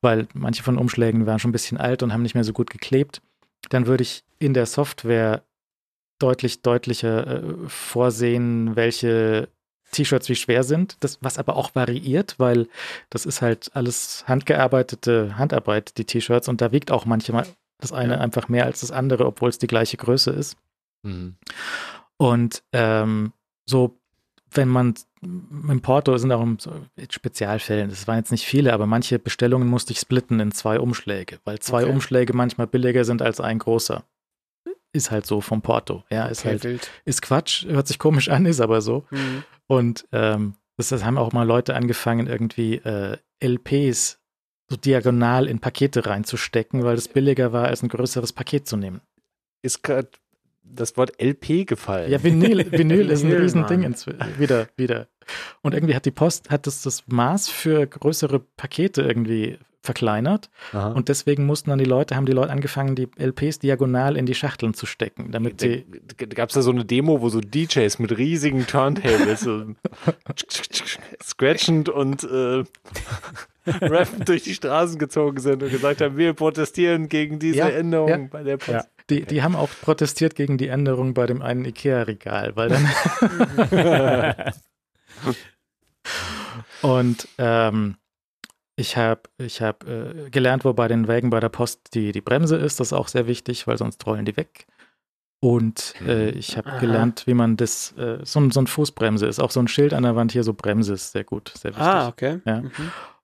weil 0.00 0.28
manche 0.32 0.62
von 0.62 0.78
Umschlägen 0.78 1.26
waren 1.26 1.38
schon 1.38 1.50
ein 1.50 1.52
bisschen 1.52 1.78
alt 1.78 2.02
und 2.02 2.12
haben 2.12 2.22
nicht 2.22 2.34
mehr 2.34 2.44
so 2.44 2.52
gut 2.52 2.70
geklebt. 2.70 3.20
Dann 3.68 3.86
würde 3.86 4.02
ich 4.02 4.22
in 4.38 4.54
der 4.54 4.66
Software 4.66 5.42
deutlich 6.18 6.62
deutlicher 6.62 7.26
äh, 7.26 7.54
vorsehen, 7.68 8.76
welche 8.76 9.48
T-Shirts 9.96 10.28
wie 10.28 10.34
schwer 10.36 10.62
sind, 10.62 10.96
das, 11.00 11.18
was 11.22 11.38
aber 11.38 11.56
auch 11.56 11.74
variiert, 11.74 12.34
weil 12.38 12.68
das 13.10 13.26
ist 13.26 13.42
halt 13.42 13.70
alles 13.74 14.24
handgearbeitete 14.28 15.36
Handarbeit, 15.38 15.96
die 15.98 16.04
T-Shirts, 16.04 16.48
und 16.48 16.60
da 16.60 16.72
wiegt 16.72 16.90
auch 16.90 17.04
manchmal 17.06 17.46
das 17.78 17.92
eine 17.92 18.14
Ja. 18.14 18.20
einfach 18.20 18.48
mehr 18.48 18.64
als 18.64 18.80
das 18.80 18.90
andere, 18.90 19.26
obwohl 19.26 19.48
es 19.50 19.58
die 19.58 19.66
gleiche 19.66 19.96
Größe 19.96 20.30
ist. 20.30 20.56
Mhm. 21.02 21.36
Und 22.16 22.62
ähm, 22.72 23.32
so, 23.66 23.98
wenn 24.50 24.68
man 24.68 24.94
im 25.22 25.80
Porto 25.82 26.16
sind 26.18 26.32
auch 26.32 26.42
in 26.42 26.56
Spezialfällen, 27.10 27.90
das 27.90 28.06
waren 28.06 28.16
jetzt 28.18 28.30
nicht 28.30 28.46
viele, 28.46 28.72
aber 28.72 28.86
manche 28.86 29.18
Bestellungen 29.18 29.68
musste 29.68 29.92
ich 29.92 29.98
splitten 29.98 30.40
in 30.40 30.52
zwei 30.52 30.78
Umschläge, 30.78 31.38
weil 31.44 31.58
zwei 31.58 31.82
Okay. 31.82 31.92
Umschläge 31.92 32.32
manchmal 32.32 32.66
billiger 32.66 33.04
sind 33.04 33.22
als 33.22 33.40
ein 33.40 33.58
großer. 33.58 34.04
Ist 34.92 35.10
halt 35.10 35.26
so 35.26 35.42
vom 35.42 35.60
Porto. 35.60 36.04
Ja, 36.10 36.26
ist 36.26 36.40
Okay, 36.40 36.48
halt, 36.50 36.64
wild. 36.64 36.90
ist 37.04 37.20
Quatsch, 37.20 37.66
hört 37.66 37.86
sich 37.88 37.98
komisch 37.98 38.28
an, 38.30 38.46
ist 38.46 38.60
aber 38.60 38.80
so. 38.80 39.04
Mhm. 39.10 39.42
Und 39.66 40.06
ähm, 40.12 40.54
das, 40.76 40.88
das 40.88 41.04
haben 41.04 41.18
auch 41.18 41.32
mal 41.32 41.46
Leute 41.46 41.74
angefangen, 41.74 42.26
irgendwie 42.26 42.76
äh, 42.76 43.18
LPs 43.40 44.20
so 44.68 44.76
diagonal 44.76 45.46
in 45.46 45.60
Pakete 45.60 46.06
reinzustecken, 46.06 46.82
weil 46.82 46.96
das 46.96 47.08
billiger 47.08 47.52
war, 47.52 47.66
als 47.66 47.82
ein 47.82 47.88
größeres 47.88 48.32
Paket 48.32 48.66
zu 48.66 48.76
nehmen. 48.76 49.00
Ist 49.62 49.82
gerade 49.82 50.08
das 50.62 50.96
Wort 50.96 51.20
LP 51.22 51.66
gefallen. 51.66 52.10
Ja, 52.10 52.22
Vinyl, 52.22 52.70
Vinyl 52.72 53.10
ist 53.10 53.24
ein 53.24 53.32
Riesending. 53.32 53.94
Wieder, 54.38 54.68
wieder. 54.76 55.08
Und 55.62 55.74
irgendwie 55.74 55.94
hat 55.94 56.04
die 56.04 56.10
Post, 56.10 56.50
hat 56.50 56.66
das, 56.66 56.82
das 56.82 57.04
Maß 57.06 57.48
für 57.48 57.86
größere 57.86 58.40
Pakete 58.40 59.02
irgendwie 59.02 59.58
verkleinert. 59.86 60.50
Aha. 60.72 60.88
Und 60.88 61.08
deswegen 61.08 61.46
mussten 61.46 61.70
dann 61.70 61.78
die 61.78 61.86
Leute, 61.86 62.16
haben 62.16 62.26
die 62.26 62.32
Leute 62.32 62.52
angefangen, 62.52 62.94
die 62.94 63.08
LPs 63.16 63.60
diagonal 63.60 64.16
in 64.16 64.26
die 64.26 64.34
Schachteln 64.34 64.74
zu 64.74 64.84
stecken, 64.84 65.30
damit 65.32 65.62
da, 65.62 65.66
sie. 65.66 65.86
gab 66.28 66.50
es 66.50 66.54
da 66.54 66.62
so 66.62 66.70
eine 66.70 66.84
Demo, 66.84 67.22
wo 67.22 67.30
so 67.30 67.40
DJs 67.40 67.98
mit 67.98 68.18
riesigen 68.18 68.66
Turntables 68.66 69.40
so 69.40 69.64
scratchend 71.22 71.88
und 71.88 72.24
äh, 72.24 72.64
rappend 73.66 74.28
durch 74.28 74.42
die 74.42 74.54
Straßen 74.54 74.98
gezogen 74.98 75.40
sind 75.40 75.62
und 75.62 75.70
gesagt 75.70 76.00
haben, 76.00 76.16
wir 76.16 76.34
protestieren 76.34 77.08
gegen 77.08 77.38
diese 77.38 77.58
Ja, 77.58 77.68
Änderung 77.68 78.08
ja. 78.08 78.28
bei 78.30 78.42
der 78.42 78.56
Post. 78.58 78.70
Ja, 78.70 78.84
die, 79.10 79.24
die 79.24 79.42
haben 79.42 79.56
auch 79.56 79.70
protestiert 79.82 80.34
gegen 80.34 80.58
die 80.58 80.68
Änderung 80.68 81.14
bei 81.14 81.26
dem 81.26 81.42
einen 81.42 81.64
IKEA-Regal, 81.64 82.56
weil 82.56 82.68
dann. 82.68 82.86
Und 86.82 87.28
ähm, 87.38 87.96
ich 88.76 88.96
habe 88.96 89.22
ich 89.38 89.62
hab, 89.62 89.86
äh, 89.88 90.28
gelernt, 90.30 90.64
wo 90.64 90.72
bei 90.74 90.86
den 90.88 91.08
Wägen 91.08 91.30
bei 91.30 91.40
der 91.40 91.48
Post 91.48 91.94
die, 91.94 92.12
die 92.12 92.20
Bremse 92.20 92.56
ist. 92.56 92.78
Das 92.78 92.88
ist 92.88 92.92
auch 92.92 93.08
sehr 93.08 93.26
wichtig, 93.26 93.66
weil 93.66 93.78
sonst 93.78 94.04
rollen 94.06 94.24
die 94.26 94.36
weg. 94.36 94.66
Und 95.40 95.94
äh, 96.06 96.30
ich 96.30 96.56
habe 96.56 96.78
gelernt, 96.80 97.26
wie 97.26 97.34
man 97.34 97.56
das, 97.56 97.92
äh, 97.98 98.18
so, 98.24 98.40
ein- 98.40 98.50
so 98.50 98.60
ein 98.60 98.66
Fußbremse 98.66 99.26
ist. 99.26 99.38
Auch 99.38 99.50
so 99.50 99.60
ein 99.60 99.68
Schild 99.68 99.92
an 99.94 100.02
der 100.02 100.16
Wand 100.16 100.32
hier, 100.32 100.42
so 100.44 100.52
Bremse 100.54 100.94
ist 100.94 101.12
sehr 101.12 101.24
gut, 101.24 101.52
sehr 101.56 101.72
wichtig. 101.72 101.86
Ah, 101.86 102.08
okay. 102.08 102.40
Ja. 102.44 102.62
Mhm. 102.62 102.70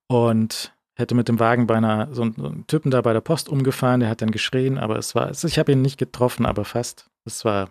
Und 0.08 0.72
hätte 0.94 1.14
mit 1.14 1.28
dem 1.28 1.40
Wagen 1.40 1.66
beinahe 1.66 2.12
so 2.14 2.22
einen, 2.22 2.34
so 2.36 2.46
einen 2.46 2.66
Typen 2.66 2.90
da 2.90 3.00
bei 3.00 3.12
der 3.14 3.22
Post 3.22 3.48
umgefahren, 3.48 4.00
der 4.00 4.10
hat 4.10 4.20
dann 4.20 4.30
geschrien, 4.30 4.76
aber 4.78 4.98
es 4.98 5.14
war, 5.14 5.30
ich 5.30 5.58
habe 5.58 5.72
ihn 5.72 5.80
nicht 5.82 5.96
getroffen, 5.98 6.44
aber 6.44 6.64
fast. 6.66 7.06
Es 7.24 7.44
war, 7.46 7.70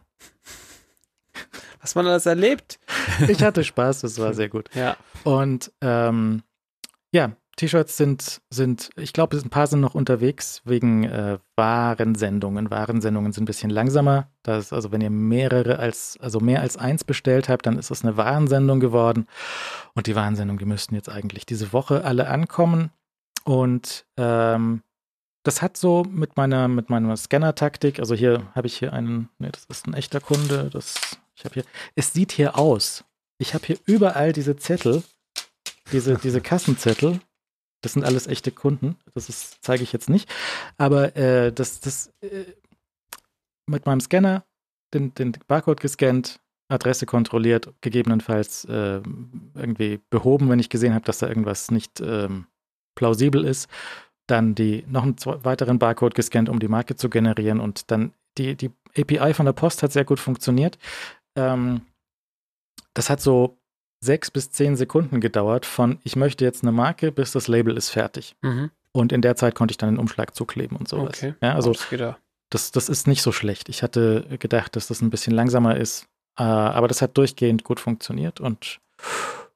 Was 1.82 1.96
man 1.96 2.08
alles 2.08 2.26
erlebt. 2.26 2.80
ich 3.28 3.44
hatte 3.44 3.64
Spaß, 3.64 4.04
es 4.04 4.20
war 4.20 4.34
sehr 4.34 4.50
gut. 4.50 4.70
Ja. 4.76 4.98
Und 5.24 5.72
ähm, 5.82 6.44
ja, 7.12 7.32
T-Shirts 7.62 7.96
sind, 7.96 8.42
sind, 8.50 8.90
ich 8.96 9.14
glaube, 9.14 9.38
ein 9.38 9.52
paar 9.52 9.68
sind 9.68 9.82
noch 9.82 9.94
unterwegs 9.94 10.64
wegen 10.66 11.04
äh, 11.04 11.38
Warensendungen. 11.56 12.72
Warensendungen 12.72 13.34
sind 13.34 13.44
ein 13.44 13.46
bisschen 13.46 13.70
langsamer. 13.70 14.32
Das, 14.42 14.74
also 14.74 14.92
wenn 14.92 15.02
ihr 15.02 15.12
mehrere 15.12 15.78
als, 15.78 16.18
also 16.20 16.40
mehr 16.40 16.62
als 16.62 16.78
eins 16.78 17.04
bestellt 17.04 17.50
habt, 17.50 17.68
dann 17.68 17.78
ist 17.78 17.92
es 17.92 18.04
eine 18.04 18.18
Warensendung 18.18 18.80
geworden. 18.80 19.28
Und 19.94 20.08
die 20.08 20.16
Warensendungen, 20.16 20.58
die 20.58 20.66
müssten 20.66 20.96
jetzt 20.96 21.08
eigentlich 21.08 21.46
diese 21.46 21.72
Woche 21.72 22.04
alle 22.04 22.30
ankommen. 22.30 22.90
Und 23.44 24.08
ähm, 24.18 24.82
das 25.44 25.62
hat 25.62 25.78
so 25.78 26.04
mit 26.10 26.38
meiner, 26.38 26.68
mit 26.68 26.90
meiner 26.90 27.16
Scanner-Taktik, 27.16 28.00
also 28.00 28.16
hier 28.16 28.48
habe 28.56 28.66
ich 28.66 28.76
hier 28.76 28.92
einen, 28.92 29.30
nee, 29.38 29.50
das 29.52 29.66
ist 29.66 29.86
ein 29.86 29.94
echter 29.94 30.20
Kunde, 30.20 30.72
das, 30.74 31.20
ich 31.36 31.46
habe 31.46 31.54
hier, 31.54 31.66
es 31.94 32.12
sieht 32.12 32.32
hier 32.32 32.58
aus. 32.58 33.04
Ich 33.38 33.54
habe 33.54 33.68
hier 33.68 33.78
überall 33.86 34.34
diese 34.34 34.56
Zettel, 34.56 35.04
diese, 35.92 36.16
diese 36.16 36.42
Kassenzettel. 36.42 37.20
Das 37.82 37.94
sind 37.94 38.04
alles 38.04 38.28
echte 38.28 38.52
Kunden. 38.52 38.96
Das 39.14 39.60
zeige 39.62 39.84
ich 39.84 39.92
jetzt 39.92 40.10
nicht. 40.10 40.30
Aber 40.78 41.16
äh, 41.16 41.52
das, 41.52 41.80
das 41.80 42.14
äh, 42.22 42.46
mit 43.68 43.86
meinem 43.86 44.00
Scanner 44.00 44.44
den, 44.94 45.14
den 45.16 45.34
Barcode 45.48 45.80
gescannt, 45.80 46.40
Adresse 46.70 47.06
kontrolliert, 47.06 47.74
gegebenenfalls 47.82 48.66
äh, 48.66 49.02
irgendwie 49.56 50.00
behoben, 50.10 50.50
wenn 50.50 50.60
ich 50.60 50.70
gesehen 50.70 50.94
habe, 50.94 51.06
dass 51.06 51.20
da 51.20 51.28
irgendwas 51.28 51.72
nicht 51.72 52.00
ähm, 52.00 52.48
plausibel 52.96 53.44
ist. 53.44 53.70
Dann 54.28 54.56
die 54.56 54.86
noch 54.88 55.04
einen 55.04 55.16
weiteren 55.44 55.80
Barcode 55.80 56.16
gescannt, 56.16 56.48
um 56.48 56.60
die 56.60 56.70
Marke 56.70 56.96
zu 56.96 57.10
generieren. 57.10 57.60
Und 57.60 57.92
dann 57.92 58.14
die, 58.38 58.56
die 58.56 58.72
API 58.98 59.34
von 59.34 59.46
der 59.46 59.54
Post 59.54 59.84
hat 59.84 59.92
sehr 59.92 60.06
gut 60.06 60.20
funktioniert. 60.20 60.78
Ähm, 61.36 61.82
das 62.94 63.10
hat 63.10 63.22
so 63.22 63.58
sechs 64.04 64.32
bis 64.32 64.52
zehn 64.52 64.76
Sekunden 64.76 65.22
gedauert 65.22 65.66
von 65.66 66.00
ich 66.04 66.16
möchte 66.16 66.44
jetzt 66.44 66.64
eine 66.64 66.72
Marke, 66.72 67.12
bis 67.12 67.32
das 67.32 67.48
Label 67.48 67.78
ist 67.78 67.90
fertig. 67.90 68.36
Mhm. 68.42 68.72
Und 68.92 69.12
in 69.14 69.22
der 69.22 69.36
Zeit 69.36 69.56
konnte 69.56 69.72
ich 69.72 69.78
dann 69.78 69.90
den 69.96 70.00
Umschlag 70.00 70.36
zukleben 70.36 70.76
und 70.76 70.90
sowas. 70.90 71.10
Okay. 71.24 71.36
Ja, 71.42 71.54
also 71.56 71.72
das 71.72 72.16
das, 72.50 72.72
das 72.72 72.90
ist 72.90 73.08
nicht 73.08 73.22
so 73.22 73.32
schlecht. 73.32 73.70
Ich 73.70 73.84
hatte 73.84 74.26
gedacht, 74.40 74.76
dass 74.76 74.88
das 74.88 75.02
ein 75.02 75.10
bisschen 75.10 75.34
langsamer 75.34 75.78
ist, 75.78 76.08
äh, 76.38 76.44
aber 76.44 76.90
das 76.90 77.02
hat 77.02 77.18
durchgehend 77.18 77.64
gut 77.64 77.80
funktioniert 77.80 78.42
und 78.42 78.82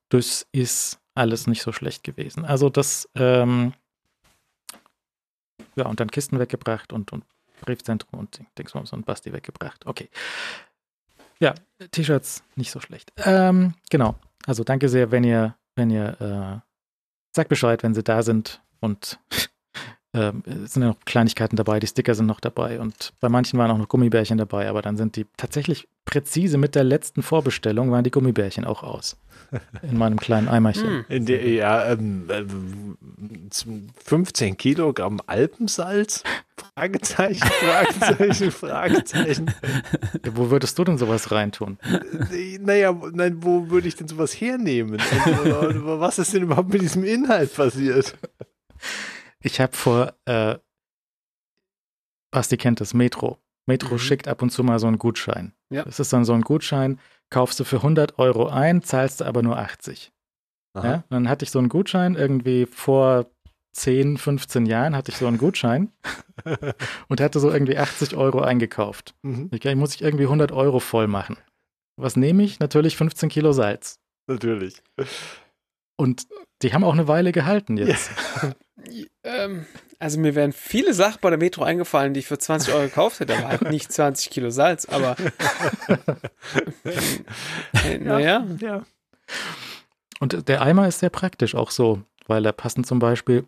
das 0.10 0.48
ist 0.54 1.00
alles 1.16 1.48
nicht 1.48 1.62
so 1.62 1.74
schlecht 1.74 2.04
gewesen. 2.04 2.46
Also 2.46 2.70
das, 2.70 3.10
ähm, 3.16 3.74
ja, 5.76 5.88
und 5.88 6.00
dann 6.00 6.10
Kisten 6.10 6.40
weggebracht 6.40 6.94
und, 6.94 7.12
und 7.12 7.26
Briefzentrum 7.62 8.20
und 8.20 8.38
Ding- 8.38 8.48
Dingsbums 8.58 8.94
und 8.94 9.06
Basti 9.06 9.34
weggebracht. 9.34 9.86
Okay. 9.86 10.10
Ja, 11.40 11.54
T-Shirts 11.92 12.44
nicht 12.56 12.72
so 12.72 12.80
schlecht. 12.80 13.12
Ähm, 13.18 13.74
genau. 13.90 14.16
Also 14.46 14.64
danke 14.64 14.90
sehr, 14.90 15.12
wenn 15.12 15.24
ihr, 15.24 15.56
wenn 15.76 15.90
ihr, 15.90 16.22
äh, 16.22 16.60
sagt 17.36 17.50
Bescheid, 17.50 17.84
wenn 17.84 17.94
sie 17.94 18.04
da 18.04 18.24
sind 18.24 18.62
und 18.80 19.20
ähm, 20.16 20.44
es 20.64 20.74
sind 20.74 20.84
ja 20.84 20.90
noch 20.90 21.00
Kleinigkeiten 21.06 21.56
dabei, 21.58 21.80
die 21.80 21.88
Sticker 21.88 22.16
sind 22.16 22.26
noch 22.26 22.40
dabei 22.40 22.80
und 22.80 23.14
bei 23.20 23.30
manchen 23.30 23.60
waren 23.60 23.70
auch 23.72 23.78
noch 23.78 23.90
Gummibärchen 23.90 24.38
dabei, 24.38 24.70
aber 24.70 24.82
dann 24.82 24.96
sind 24.98 25.16
die 25.18 25.26
tatsächlich 25.38 25.88
präzise 26.06 26.58
mit 26.58 26.76
der 26.76 26.84
letzten 26.84 27.22
Vorbestellung 27.24 27.92
waren 27.92 28.04
die 28.04 28.12
Gummibärchen 28.12 28.64
auch 28.66 28.84
aus. 28.84 29.18
In 29.82 29.98
meinem 29.98 30.20
kleinen 30.20 30.48
Eimerchen. 30.48 30.88
Hm. 30.88 31.06
In 31.10 31.26
der, 31.26 31.48
ja, 31.48 31.92
ähm, 31.92 32.28
ähm, 32.32 32.98
15 34.04 34.58
Kilogramm 34.58 35.20
Alpensalz? 35.26 36.24
Fragezeichen, 36.74 37.48
Fragezeichen, 37.48 38.52
Fragezeichen. 38.52 39.54
Wo 40.34 40.50
würdest 40.50 40.80
du 40.80 40.84
denn 40.84 40.98
sowas 40.98 41.32
reintun? 41.32 41.78
Äh, 42.32 42.58
Naja, 42.60 42.96
nein, 43.14 43.38
wo 43.42 43.70
würde 43.70 43.88
ich 43.88 43.96
denn 43.96 44.08
sowas 44.08 44.34
hernehmen? 44.34 45.00
Also, 45.26 46.00
was 46.00 46.20
ist 46.20 46.34
denn 46.34 46.44
überhaupt 46.44 46.72
mit 46.72 46.82
diesem 46.82 47.04
Inhalt 47.04 47.54
passiert? 47.54 48.16
Ich 49.46 49.60
habe 49.62 49.76
vor, 49.76 50.14
äh, 50.26 50.58
Basti 52.32 52.58
kennt 52.58 52.82
das, 52.82 52.94
Metro. 52.94 53.38
Metro 53.68 53.94
Mhm. 53.96 54.00
schickt 54.00 54.28
ab 54.28 54.42
und 54.42 54.50
zu 54.52 54.64
mal 54.64 54.80
so 54.80 54.88
einen 54.88 54.98
Gutschein. 55.00 55.54
Ja. 55.72 55.84
Das 55.84 56.00
ist 56.00 56.12
dann 56.14 56.26
so 56.26 56.34
ein 56.34 56.42
Gutschein, 56.42 57.00
kaufst 57.32 57.60
du 57.60 57.64
für 57.64 57.82
100 57.82 58.20
Euro 58.20 58.48
ein, 58.48 58.82
zahlst 58.82 59.22
du 59.22 59.26
aber 59.26 59.42
nur 59.42 59.58
80. 59.58 60.12
Aha. 60.74 60.88
Ja? 60.88 61.04
Dann 61.10 61.30
hatte 61.30 61.44
ich 61.46 61.52
so 61.52 61.60
einen 61.60 61.70
Gutschein, 61.70 62.16
irgendwie 62.16 62.66
vor 62.66 63.30
10, 63.76 64.18
15 64.18 64.66
Jahren 64.66 64.96
hatte 64.96 65.12
ich 65.12 65.18
so 65.18 65.28
einen 65.28 65.38
Gutschein 65.38 65.92
und 67.08 67.22
hatte 67.22 67.40
so 67.40 67.52
irgendwie 67.52 67.78
80 67.78 68.16
Euro 68.16 68.42
eingekauft. 68.42 69.16
Mhm, 69.24 69.50
Ich, 69.54 69.66
ich 69.66 69.76
muss 69.76 69.96
ich 69.96 70.02
irgendwie 70.02 70.24
100 70.26 70.52
Euro 70.52 70.80
voll 70.80 71.08
machen. 71.08 71.38
Was 71.98 72.16
nehme 72.16 72.44
ich? 72.44 72.60
Natürlich 72.60 72.98
15 72.98 73.30
Kilo 73.30 73.52
Salz. 73.54 74.00
natürlich. 74.28 74.82
Und 75.98 76.28
die 76.62 76.74
haben 76.74 76.84
auch 76.84 76.94
eine 76.94 77.08
Weile 77.08 77.32
gehalten 77.32 77.78
jetzt. 77.78 78.12
Ähm, 79.24 79.66
also 79.98 80.20
mir 80.20 80.36
wären 80.36 80.52
viele 80.52 80.94
Sachen 80.94 81.18
bei 81.22 81.32
der 81.32 81.40
Metro 81.40 81.64
eingefallen, 81.64 82.14
die 82.14 82.20
ich 82.20 82.28
für 82.28 82.38
20 82.38 82.72
Euro 82.72 82.84
gekauft 82.84 83.20
hätte, 83.20 83.36
aber 83.36 83.48
halt 83.48 83.62
nicht 83.72 83.92
20 83.92 84.30
Kilo 84.30 84.52
Salz, 84.52 84.86
aber 84.86 85.16
äh, 87.84 87.98
naja. 87.98 88.46
Ja. 88.60 88.86
Und 90.20 90.48
der 90.48 90.62
Eimer 90.62 90.88
ist 90.88 91.00
sehr 91.00 91.10
praktisch 91.10 91.56
auch 91.56 91.72
so, 91.72 92.04
weil 92.28 92.44
da 92.44 92.52
passen 92.52 92.84
zum 92.84 93.00
Beispiel 93.00 93.46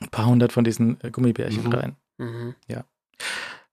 ein 0.00 0.08
paar 0.08 0.26
hundert 0.26 0.52
von 0.52 0.64
diesen 0.64 0.98
Gummibärchen 1.12 1.64
Mhm. 1.64 1.72
rein. 1.72 1.96
Mhm. 2.18 2.54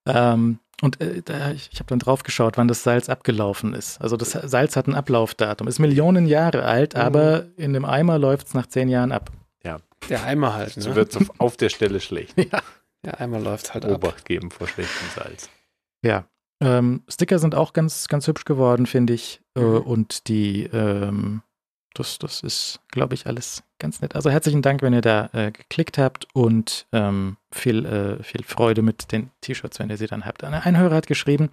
Ähm, 0.07 0.59
und 0.81 1.01
äh, 1.01 1.53
ich, 1.53 1.69
ich 1.71 1.79
habe 1.79 1.88
dann 1.88 1.99
drauf 1.99 2.23
geschaut, 2.23 2.57
wann 2.57 2.67
das 2.67 2.84
Salz 2.84 3.09
abgelaufen 3.09 3.73
ist. 3.73 3.99
Also 3.99 4.15
das 4.15 4.31
Salz 4.31 4.75
hat 4.75 4.88
ein 4.88 4.93
Ablaufdatum, 4.95 5.67
ist 5.67 5.79
Millionen 5.79 6.27
Jahre 6.27 6.63
alt, 6.63 6.93
Mhm. 6.93 6.99
aber 7.01 7.45
in 7.57 7.73
dem 7.73 7.84
Eimer 7.85 8.19
läuft 8.19 8.47
es 8.47 8.53
nach 8.53 8.67
zehn 8.67 8.89
Jahren 8.89 9.11
ab. 9.11 9.31
Der 10.09 10.23
Eimer 10.23 10.53
halt, 10.53 10.73
So 10.73 10.89
ne? 10.91 10.95
wird 10.95 11.09
es 11.09 11.17
auf, 11.17 11.31
auf 11.39 11.57
der 11.57 11.69
Stelle 11.69 11.99
schlecht. 11.99 12.35
Der 13.03 13.19
Eimer 13.19 13.39
läuft 13.39 13.73
halt 13.73 13.84
ab. 13.84 13.91
Obacht 13.91 14.25
geben 14.25 14.51
vor 14.51 14.67
schlechtem 14.67 15.07
Salz. 15.15 15.49
Ja. 16.03 16.25
Ähm, 16.61 17.01
Sticker 17.09 17.39
sind 17.39 17.55
auch 17.55 17.73
ganz, 17.73 18.07
ganz 18.07 18.27
hübsch 18.27 18.45
geworden, 18.45 18.85
finde 18.85 19.13
ich. 19.13 19.41
Äh, 19.57 19.61
Mhm. 19.61 19.77
und 19.81 20.27
die, 20.27 20.63
ähm, 20.65 21.41
das, 21.95 22.19
das 22.19 22.41
ist, 22.41 22.79
glaube 22.91 23.15
ich, 23.15 23.25
alles 23.25 23.63
ganz 23.79 24.01
nett. 24.01 24.15
Also 24.15 24.29
herzlichen 24.29 24.61
Dank, 24.61 24.81
wenn 24.81 24.93
ihr 24.93 25.01
da 25.01 25.29
äh, 25.33 25.51
geklickt 25.51 25.97
habt 25.97 26.27
und 26.33 26.87
ähm, 26.91 27.37
viel, 27.51 27.85
äh, 27.85 28.23
viel 28.23 28.43
Freude 28.43 28.81
mit 28.81 29.11
den 29.11 29.31
T-Shirts, 29.41 29.79
wenn 29.79 29.89
ihr 29.89 29.97
sie 29.97 30.07
dann 30.07 30.25
habt. 30.25 30.43
Ein 30.43 30.77
Hörer 30.77 30.95
hat 30.95 31.07
geschrieben, 31.07 31.49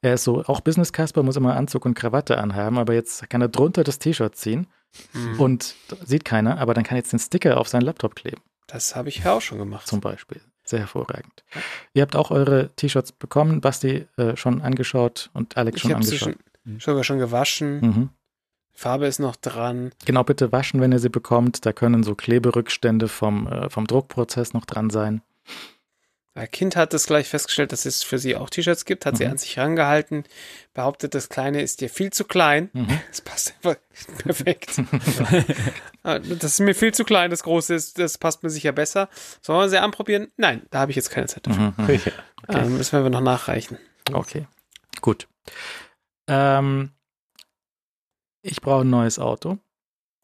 er 0.00 0.14
ist 0.14 0.24
so, 0.24 0.42
auch 0.44 0.60
Business 0.60 0.92
Casper 0.92 1.22
muss 1.22 1.36
immer 1.36 1.56
Anzug 1.56 1.84
und 1.84 1.94
Krawatte 1.94 2.38
anhaben, 2.38 2.78
aber 2.78 2.94
jetzt 2.94 3.28
kann 3.30 3.40
er 3.40 3.48
drunter 3.48 3.84
das 3.84 3.98
T-Shirt 3.98 4.36
ziehen 4.36 4.66
Mhm. 5.14 5.40
und 5.40 5.74
sieht 6.04 6.26
keiner, 6.26 6.58
aber 6.58 6.74
dann 6.74 6.84
kann 6.84 6.96
er 6.96 6.98
jetzt 6.98 7.12
den 7.12 7.18
Sticker 7.18 7.58
auf 7.58 7.66
seinen 7.66 7.80
Laptop 7.82 8.14
kleben. 8.14 8.42
das 8.66 8.94
habe 8.94 9.08
ich 9.08 9.24
ja 9.24 9.32
auch 9.32 9.40
schon 9.40 9.56
gemacht. 9.56 9.86
zum 9.86 10.00
Beispiel. 10.02 10.42
Sehr 10.64 10.80
hervorragend. 10.80 11.44
Ihr 11.94 12.02
habt 12.02 12.14
auch 12.14 12.30
eure 12.30 12.68
T-Shirts 12.76 13.12
bekommen, 13.12 13.62
Basti 13.62 14.06
äh, 14.18 14.36
schon 14.36 14.60
angeschaut 14.60 15.30
und 15.32 15.56
Alex 15.56 15.76
ich 15.76 15.82
schon 15.82 15.94
habe 15.94 16.04
sie 16.04 16.16
angeschaut. 16.18 16.36
schon, 16.66 16.80
sogar 16.80 17.04
schon 17.04 17.18
gewaschen. 17.18 17.80
Mhm. 17.80 18.08
Farbe 18.74 19.06
ist 19.06 19.18
noch 19.20 19.36
dran. 19.36 19.92
Genau, 20.06 20.24
bitte 20.24 20.50
waschen, 20.52 20.80
wenn 20.80 20.92
ihr 20.92 20.98
sie 20.98 21.08
bekommt. 21.10 21.64
Da 21.66 21.72
können 21.72 22.02
so 22.02 22.14
Kleberückstände 22.14 23.08
vom, 23.08 23.46
äh, 23.46 23.68
vom 23.70 23.86
Druckprozess 23.86 24.54
noch 24.54 24.64
dran 24.64 24.90
sein. 24.90 25.22
Ein 26.34 26.50
Kind 26.50 26.76
hat 26.76 26.94
es 26.94 27.06
gleich 27.06 27.28
festgestellt, 27.28 27.72
dass 27.72 27.84
es 27.84 28.02
für 28.02 28.18
sie 28.18 28.36
auch 28.36 28.48
T-Shirts 28.48 28.86
gibt, 28.86 29.04
hat 29.04 29.18
sie 29.18 29.26
Mhm. 29.26 29.32
an 29.32 29.36
sich 29.38 29.58
rangehalten, 29.58 30.24
behauptet, 30.72 31.14
das 31.14 31.28
Kleine 31.28 31.60
ist 31.60 31.82
dir 31.82 31.90
viel 31.90 32.10
zu 32.10 32.24
klein. 32.24 32.70
Mhm. 32.72 33.00
Das 33.10 33.20
passt 33.20 33.54
einfach 33.62 33.76
perfekt. 34.18 34.80
Ah, 36.04 36.18
das 36.18 36.54
ist 36.54 36.58
mir 36.60 36.74
viel 36.74 36.92
zu 36.92 37.04
klein, 37.04 37.30
das 37.30 37.44
Große 37.44 37.72
ist, 37.74 37.96
das 37.96 38.18
passt 38.18 38.42
mir 38.42 38.50
sicher 38.50 38.72
besser. 38.72 39.08
Sollen 39.40 39.60
wir 39.60 39.68
sie 39.68 39.78
anprobieren? 39.80 40.32
Nein, 40.36 40.62
da 40.70 40.80
habe 40.80 40.90
ich 40.90 40.96
jetzt 40.96 41.10
keine 41.10 41.28
Zeit 41.28 41.46
dafür. 41.46 41.74
Mhm. 41.76 42.00
Ja. 42.04 42.12
Ah, 42.48 42.64
müssen 42.64 43.00
wir 43.04 43.08
noch 43.08 43.20
nachreichen. 43.20 43.78
Okay, 44.12 44.48
gut. 45.00 45.28
Ähm, 46.26 46.90
ich 48.42 48.60
brauche 48.60 48.82
ein 48.84 48.90
neues 48.90 49.18
Auto. 49.18 49.58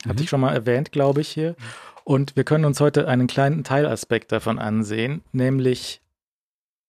Hatte 0.05 0.15
Mhm. 0.19 0.23
ich 0.23 0.29
schon 0.29 0.41
mal 0.41 0.55
erwähnt, 0.55 0.93
glaube 0.93 1.21
ich, 1.21 1.29
hier. 1.29 1.57
Und 2.05 2.37
wir 2.37 2.45
können 2.45 2.65
uns 2.65 2.81
heute 2.81 3.09
einen 3.09 3.27
kleinen 3.27 3.65
Teilaspekt 3.65 4.33
davon 4.33 4.59
ansehen, 4.59 5.23
nämlich 5.33 6.01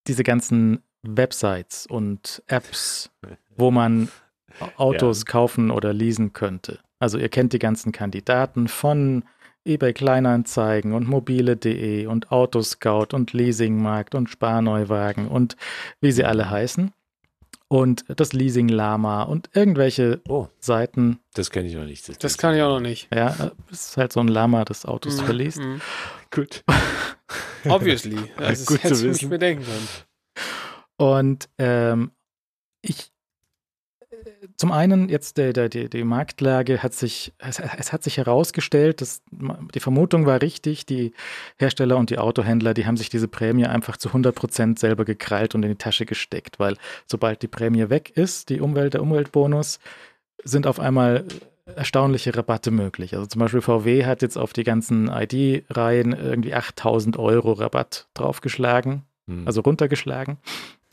diese 0.08 0.24
ganzen 0.24 0.82
Websites 1.04 1.86
und 1.88 2.44
Apps, 2.48 3.10
wo 3.56 3.72
man 3.72 4.10
Autos 4.78 5.26
kaufen 5.26 5.72
oder 5.72 5.94
leasen 5.94 6.34
könnte. 6.34 6.80
Also 7.00 7.18
ihr 7.18 7.30
kennt 7.30 7.54
die 7.54 7.60
ganzen 7.60 7.92
Kandidaten 7.92 8.68
von 8.68 9.24
eBay 9.66 9.94
Kleinanzeigen 9.94 10.94
und 10.94 11.08
mobile.de 11.08 12.06
und 12.08 12.32
Autoscout 12.32 13.08
und 13.14 13.34
Leasingmarkt 13.34 14.16
und 14.16 14.30
Sparneuwagen 14.30 15.28
und 15.28 15.56
wie 16.02 16.12
sie 16.12 16.24
alle 16.26 16.50
heißen. 16.50 16.92
Und 17.72 18.04
das 18.08 18.34
Leasing 18.34 18.68
Lama 18.68 19.22
und 19.24 19.52
irgendwelche 19.54 20.22
Oh, 20.28 20.48
Seiten. 20.60 21.20
das 21.36 21.52
kenne 21.52 21.68
ich 21.70 21.76
noch 21.76 21.86
nicht. 21.86 22.24
Das 22.24 22.38
kann 22.40 22.56
ich 22.56 22.62
auch 22.64 22.70
noch 22.74 22.80
nicht. 22.80 23.08
Ja, 23.14 23.52
es 23.72 23.90
ist 23.90 23.98
halt 23.98 24.12
so 24.12 24.20
ein 24.22 24.28
Lama, 24.28 24.66
das 24.66 24.86
Autos 24.88 25.22
Mhm, 25.22 25.26
verliest. 25.26 25.60
mhm. 25.60 25.82
Gut. 26.32 26.64
Obviously. 27.70 28.18
Das 28.38 28.62
ist, 28.62 28.66
Gut 28.68 28.78
zu 28.80 28.84
hätte 28.86 28.96
ich 28.96 29.02
nicht 29.04 29.14
wissen. 29.14 29.30
bedenken 29.30 29.66
können. 29.66 29.88
Und 30.98 31.50
ähm, 31.60 32.12
ich 32.82 33.12
zum 34.60 34.74
einen 34.74 35.08
jetzt 35.08 35.38
der, 35.38 35.54
der, 35.54 35.70
die, 35.70 35.90
die 35.90 36.04
Marktlage 36.04 36.84
hat 36.84 36.94
sich, 36.94 37.34
es, 37.38 37.60
es 37.60 37.94
hat 37.94 38.04
sich 38.04 38.18
herausgestellt, 38.18 39.00
dass 39.00 39.22
die 39.32 39.80
Vermutung 39.80 40.26
war 40.26 40.42
richtig, 40.42 40.86
die 40.86 41.14
Hersteller 41.58 41.96
und 41.96 42.10
die 42.10 42.18
Autohändler, 42.18 42.74
die 42.74 42.86
haben 42.86 42.98
sich 42.98 43.10
diese 43.10 43.30
Prämie 43.30 43.68
einfach 43.68 43.96
zu 43.96 44.10
100 44.10 44.36
Prozent 44.36 44.78
selber 44.78 45.06
gekrallt 45.06 45.56
und 45.56 45.64
in 45.64 45.70
die 45.70 45.78
Tasche 45.78 46.06
gesteckt, 46.06 46.60
weil 46.60 46.76
sobald 47.06 47.42
die 47.42 47.48
Prämie 47.48 47.90
weg 47.90 48.12
ist, 48.16 48.50
die 48.50 48.60
Umwelt, 48.60 48.96
der 48.96 49.02
Umweltbonus, 49.02 49.80
sind 50.44 50.68
auf 50.68 50.82
einmal 50.82 51.24
erstaunliche 51.66 52.36
Rabatte 52.36 52.72
möglich. 52.72 53.16
Also 53.16 53.28
zum 53.28 53.40
Beispiel 53.40 53.62
VW 53.62 54.06
hat 54.06 54.22
jetzt 54.22 54.38
auf 54.38 54.52
die 54.52 54.66
ganzen 54.66 55.08
ID-Reihen 55.08 56.12
irgendwie 56.12 56.54
8000 56.54 57.18
Euro 57.18 57.54
Rabatt 57.54 58.10
draufgeschlagen, 58.14 59.06
Hm. 59.30 59.44
also 59.46 59.62
runtergeschlagen, 59.62 60.38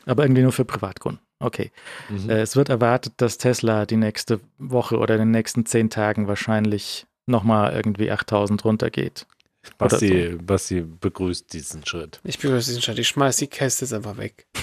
aber 0.07 0.23
irgendwie 0.23 0.41
nur 0.41 0.51
für 0.51 0.65
Privatkunden. 0.65 1.21
Okay. 1.39 1.71
Mhm. 2.09 2.29
Äh, 2.29 2.41
es 2.41 2.55
wird 2.55 2.69
erwartet, 2.69 3.13
dass 3.17 3.37
Tesla 3.37 3.85
die 3.85 3.97
nächste 3.97 4.39
Woche 4.57 4.97
oder 4.97 5.15
in 5.15 5.21
den 5.21 5.31
nächsten 5.31 5.65
zehn 5.65 5.89
Tagen 5.89 6.27
wahrscheinlich 6.27 7.05
nochmal 7.27 7.73
irgendwie 7.73 8.09
8000 8.11 8.63
runtergeht. 8.65 9.27
Basti, 9.77 10.37
Basti 10.41 10.81
begrüßt 10.81 11.51
diesen 11.51 11.85
Schritt. 11.85 12.21
Ich 12.23 12.39
begrüße 12.39 12.69
diesen 12.69 12.81
Schritt. 12.81 12.99
Ich 12.99 13.07
schmeiß 13.09 13.37
die 13.37 13.47
Käste 13.47 13.85
jetzt 13.85 13.93
einfach 13.93 14.17
weg. 14.17 14.47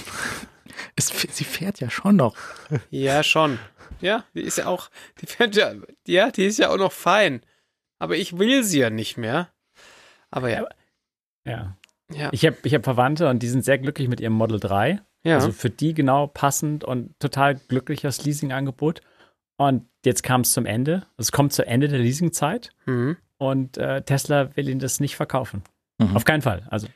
Es, 0.97 1.09
sie 1.09 1.45
fährt 1.45 1.79
ja 1.81 1.89
schon 1.91 2.17
noch. 2.17 2.37
Ja, 2.91 3.23
schon. 3.23 3.59
Ja, 4.01 4.25
die 4.35 4.41
ist 4.43 4.59
ja 4.59 4.67
auch, 4.67 4.91
die 5.21 5.27
fährt 5.27 5.55
ja, 5.57 5.73
ja, 6.07 6.31
die 6.31 6.45
ist 6.47 6.59
ja 6.59 6.71
auch 6.71 6.77
noch 6.79 6.93
fein. 6.93 7.43
Aber 8.01 8.17
ich 8.17 8.39
will 8.39 8.65
sie 8.65 8.81
ja 8.81 8.91
nicht 8.91 9.17
mehr. 9.17 9.51
Aber 10.31 10.51
ja, 10.51 10.67
Ja. 11.47 11.77
ja, 12.13 12.29
Ich 12.33 12.45
habe 12.45 12.57
ich 12.65 12.75
hab 12.75 12.85
Verwandte 12.85 13.29
und 13.29 13.41
die 13.43 13.49
sind 13.49 13.65
sehr 13.65 13.79
glücklich 13.79 14.09
mit 14.09 14.21
ihrem 14.21 14.33
Model 14.33 14.59
3. 14.59 15.01
ja. 15.25 15.37
Also 15.37 15.53
für 15.53 15.71
die 15.71 15.95
genau 15.95 16.27
passend 16.27 16.85
und 16.85 17.19
total 17.19 17.57
glückliches 17.57 18.25
Leasingangebot. 18.25 19.01
Und 19.57 19.87
jetzt 20.05 20.23
kam 20.23 20.43
es 20.43 20.53
zum 20.53 20.67
Ende. 20.67 21.07
Es 21.17 21.33
kommt 21.33 21.53
zu 21.53 21.67
Ende 21.67 21.89
der 21.89 22.01
Leasingzeit 22.01 22.71
mhm. 22.87 23.17
und 23.39 23.79
äh, 23.79 24.03
Tesla 24.03 24.55
will 24.57 24.69
ihnen 24.69 24.81
das 24.81 25.01
nicht 25.01 25.17
verkaufen. 25.17 25.63
Mhm. 25.99 26.17
Auf 26.17 26.25
keinen 26.25 26.43
Fall. 26.43 26.67
Also 26.71 26.89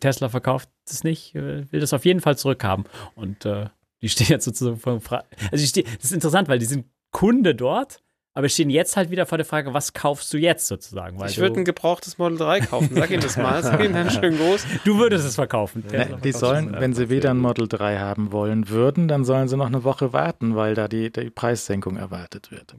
Tesla 0.00 0.28
verkauft 0.28 0.68
es 0.88 1.04
nicht, 1.04 1.34
äh, 1.34 1.70
will 1.70 1.80
das 1.80 1.92
auf 1.92 2.04
jeden 2.04 2.20
Fall 2.20 2.36
zurückhaben. 2.36 2.86
Und 3.14 3.44
äh, 3.44 3.66
die 4.02 4.08
stehen 4.08 4.28
jetzt 4.28 4.44
sozusagen 4.44 4.78
vor 4.78 5.00
Frage. 5.00 5.26
Also 5.52 5.62
die 5.62 5.68
stehen, 5.68 5.86
das 5.96 6.06
ist 6.06 6.12
interessant, 6.12 6.48
weil 6.48 6.58
die 6.58 6.66
sind 6.66 6.86
Kunde 7.12 7.54
dort, 7.54 8.02
aber 8.36 8.50
stehen 8.50 8.68
jetzt 8.68 8.98
halt 8.98 9.10
wieder 9.10 9.24
vor 9.24 9.38
der 9.38 9.46
Frage, 9.46 9.72
was 9.72 9.94
kaufst 9.94 10.30
du 10.34 10.36
jetzt 10.36 10.66
sozusagen? 10.66 11.18
Weil 11.18 11.30
Ich 11.30 11.38
würde 11.38 11.56
ein 11.56 11.64
gebrauchtes 11.64 12.18
Model 12.18 12.36
3 12.36 12.60
kaufen. 12.60 12.90
Sag 12.94 13.10
ihm 13.10 13.20
das 13.20 13.38
mal. 13.38 13.62
Sag 13.62 13.82
ihm 13.82 13.94
dann 13.94 14.10
schön 14.10 14.36
groß. 14.36 14.66
du 14.84 14.98
würdest 14.98 15.24
es 15.24 15.36
verkaufen. 15.36 15.82
Tesla 15.88 16.04
Ne, 16.04 16.18
die 16.22 16.32
sollen, 16.32 16.76
wenn 16.78 16.92
sie 16.92 17.08
wieder 17.08 17.30
ein 17.30 17.38
Model 17.38 17.66
3 17.66 17.98
haben 17.98 18.32
wollen 18.32 18.68
würden, 18.68 19.08
dann 19.08 19.24
sollen 19.24 19.48
sie 19.48 19.56
noch 19.56 19.68
eine 19.68 19.84
Woche 19.84 20.12
warten, 20.12 20.54
weil 20.54 20.74
da 20.74 20.86
die, 20.86 21.10
die 21.10 21.30
Preissenkung 21.30 21.96
erwartet 21.96 22.50
wird. 22.50 22.76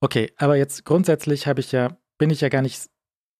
Okay, 0.00 0.32
aber 0.36 0.56
jetzt 0.56 0.84
grundsätzlich 0.84 1.46
habe 1.46 1.60
ich 1.60 1.72
ja, 1.72 1.96
bin 2.18 2.28
ich 2.28 2.42
ja 2.42 2.50
gar 2.50 2.60
nicht 2.60 2.82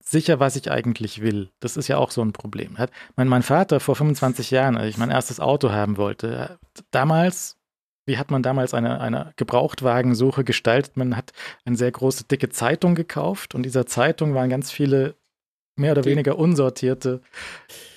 sicher, 0.03 0.41
was 0.41 0.57
ich 0.57 0.71
eigentlich 0.71 1.21
will. 1.21 1.51
Das 1.61 1.77
ist 1.77 1.89
ja 1.89 1.99
auch 1.99 2.11
so 2.11 2.23
ein 2.23 2.33
Problem. 2.33 2.79
Hat 2.79 2.91
mein, 3.17 3.29
mein 3.29 3.43
Vater 3.43 3.81
vor 3.81 3.97
25 3.97 4.51
Jahren, 4.51 4.79
als 4.79 4.89
ich 4.89 4.97
mein 4.97 5.11
erstes 5.11 5.41
Auto 5.41 5.73
haben 5.73 5.99
wollte, 5.99 6.59
damals, 6.91 7.59
wie 8.07 8.19
hat 8.19 8.31
man 8.31 8.43
damals 8.43 8.75
eine, 8.75 9.01
eine 9.01 9.33
Gebrauchtwagensuche 9.37 10.45
gestaltet? 10.45 10.97
Man 10.97 11.17
hat 11.17 11.33
eine 11.65 11.77
sehr 11.77 11.91
große, 11.91 12.25
dicke 12.25 12.49
Zeitung 12.51 12.95
gekauft 12.95 13.55
und 13.55 13.61
in 13.61 13.65
dieser 13.65 13.87
Zeitung 13.87 14.35
waren 14.35 14.51
ganz 14.51 14.71
viele 14.71 15.15
mehr 15.77 15.93
oder 15.93 16.03
Die- 16.03 16.11
weniger 16.11 16.39
unsortierte 16.39 17.21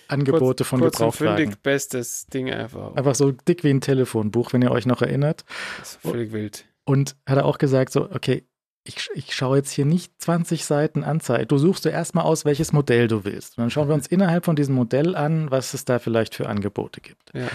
Angebote 0.08 0.64
von 0.64 0.80
Kurz 0.80 0.96
und 1.00 1.06
Gebrauchtwagen. 1.12 1.38
fündig, 1.38 1.62
bestes 1.64 2.28
Ding 2.28 2.50
einfach. 2.52 2.96
Einfach 2.96 3.16
so 3.16 3.32
dick 3.32 3.64
wie 3.64 3.70
ein 3.70 3.82
Telefonbuch, 3.82 4.54
wenn 4.54 4.62
ihr 4.62 4.72
euch 4.72 4.86
noch 4.86 5.02
erinnert. 5.02 5.44
Das 5.80 5.92
ist 5.92 6.02
völlig 6.02 6.32
wild. 6.32 6.66
Und 6.86 7.16
hat 7.28 7.38
er 7.38 7.46
auch 7.46 7.58
gesagt, 7.58 7.92
so, 7.92 8.10
okay, 8.12 8.46
ich, 8.86 9.10
ich 9.16 9.36
schaue 9.36 9.58
jetzt 9.58 9.72
hier 9.72 9.84
nicht 9.86 10.14
20 10.22 10.64
Seiten 10.64 11.04
Anzeige. 11.04 11.46
Du 11.46 11.58
suchst 11.58 11.84
dir 11.84 11.90
erstmal 11.90 12.24
aus, 12.24 12.46
welches 12.46 12.72
Modell 12.72 13.10
du 13.10 13.26
willst. 13.26 13.58
Und 13.58 13.64
dann 13.64 13.70
schauen 13.70 13.90
wir 13.90 13.96
uns 13.96 14.08
innerhalb 14.08 14.46
von 14.46 14.56
diesem 14.56 14.76
Modell 14.76 15.14
an, 15.18 15.52
was 15.52 15.74
es 15.74 15.84
da 15.84 16.00
vielleicht 16.00 16.34
für 16.34 16.48
Angebote 16.48 17.02
gibt. 17.02 17.34
Ja. 17.34 17.50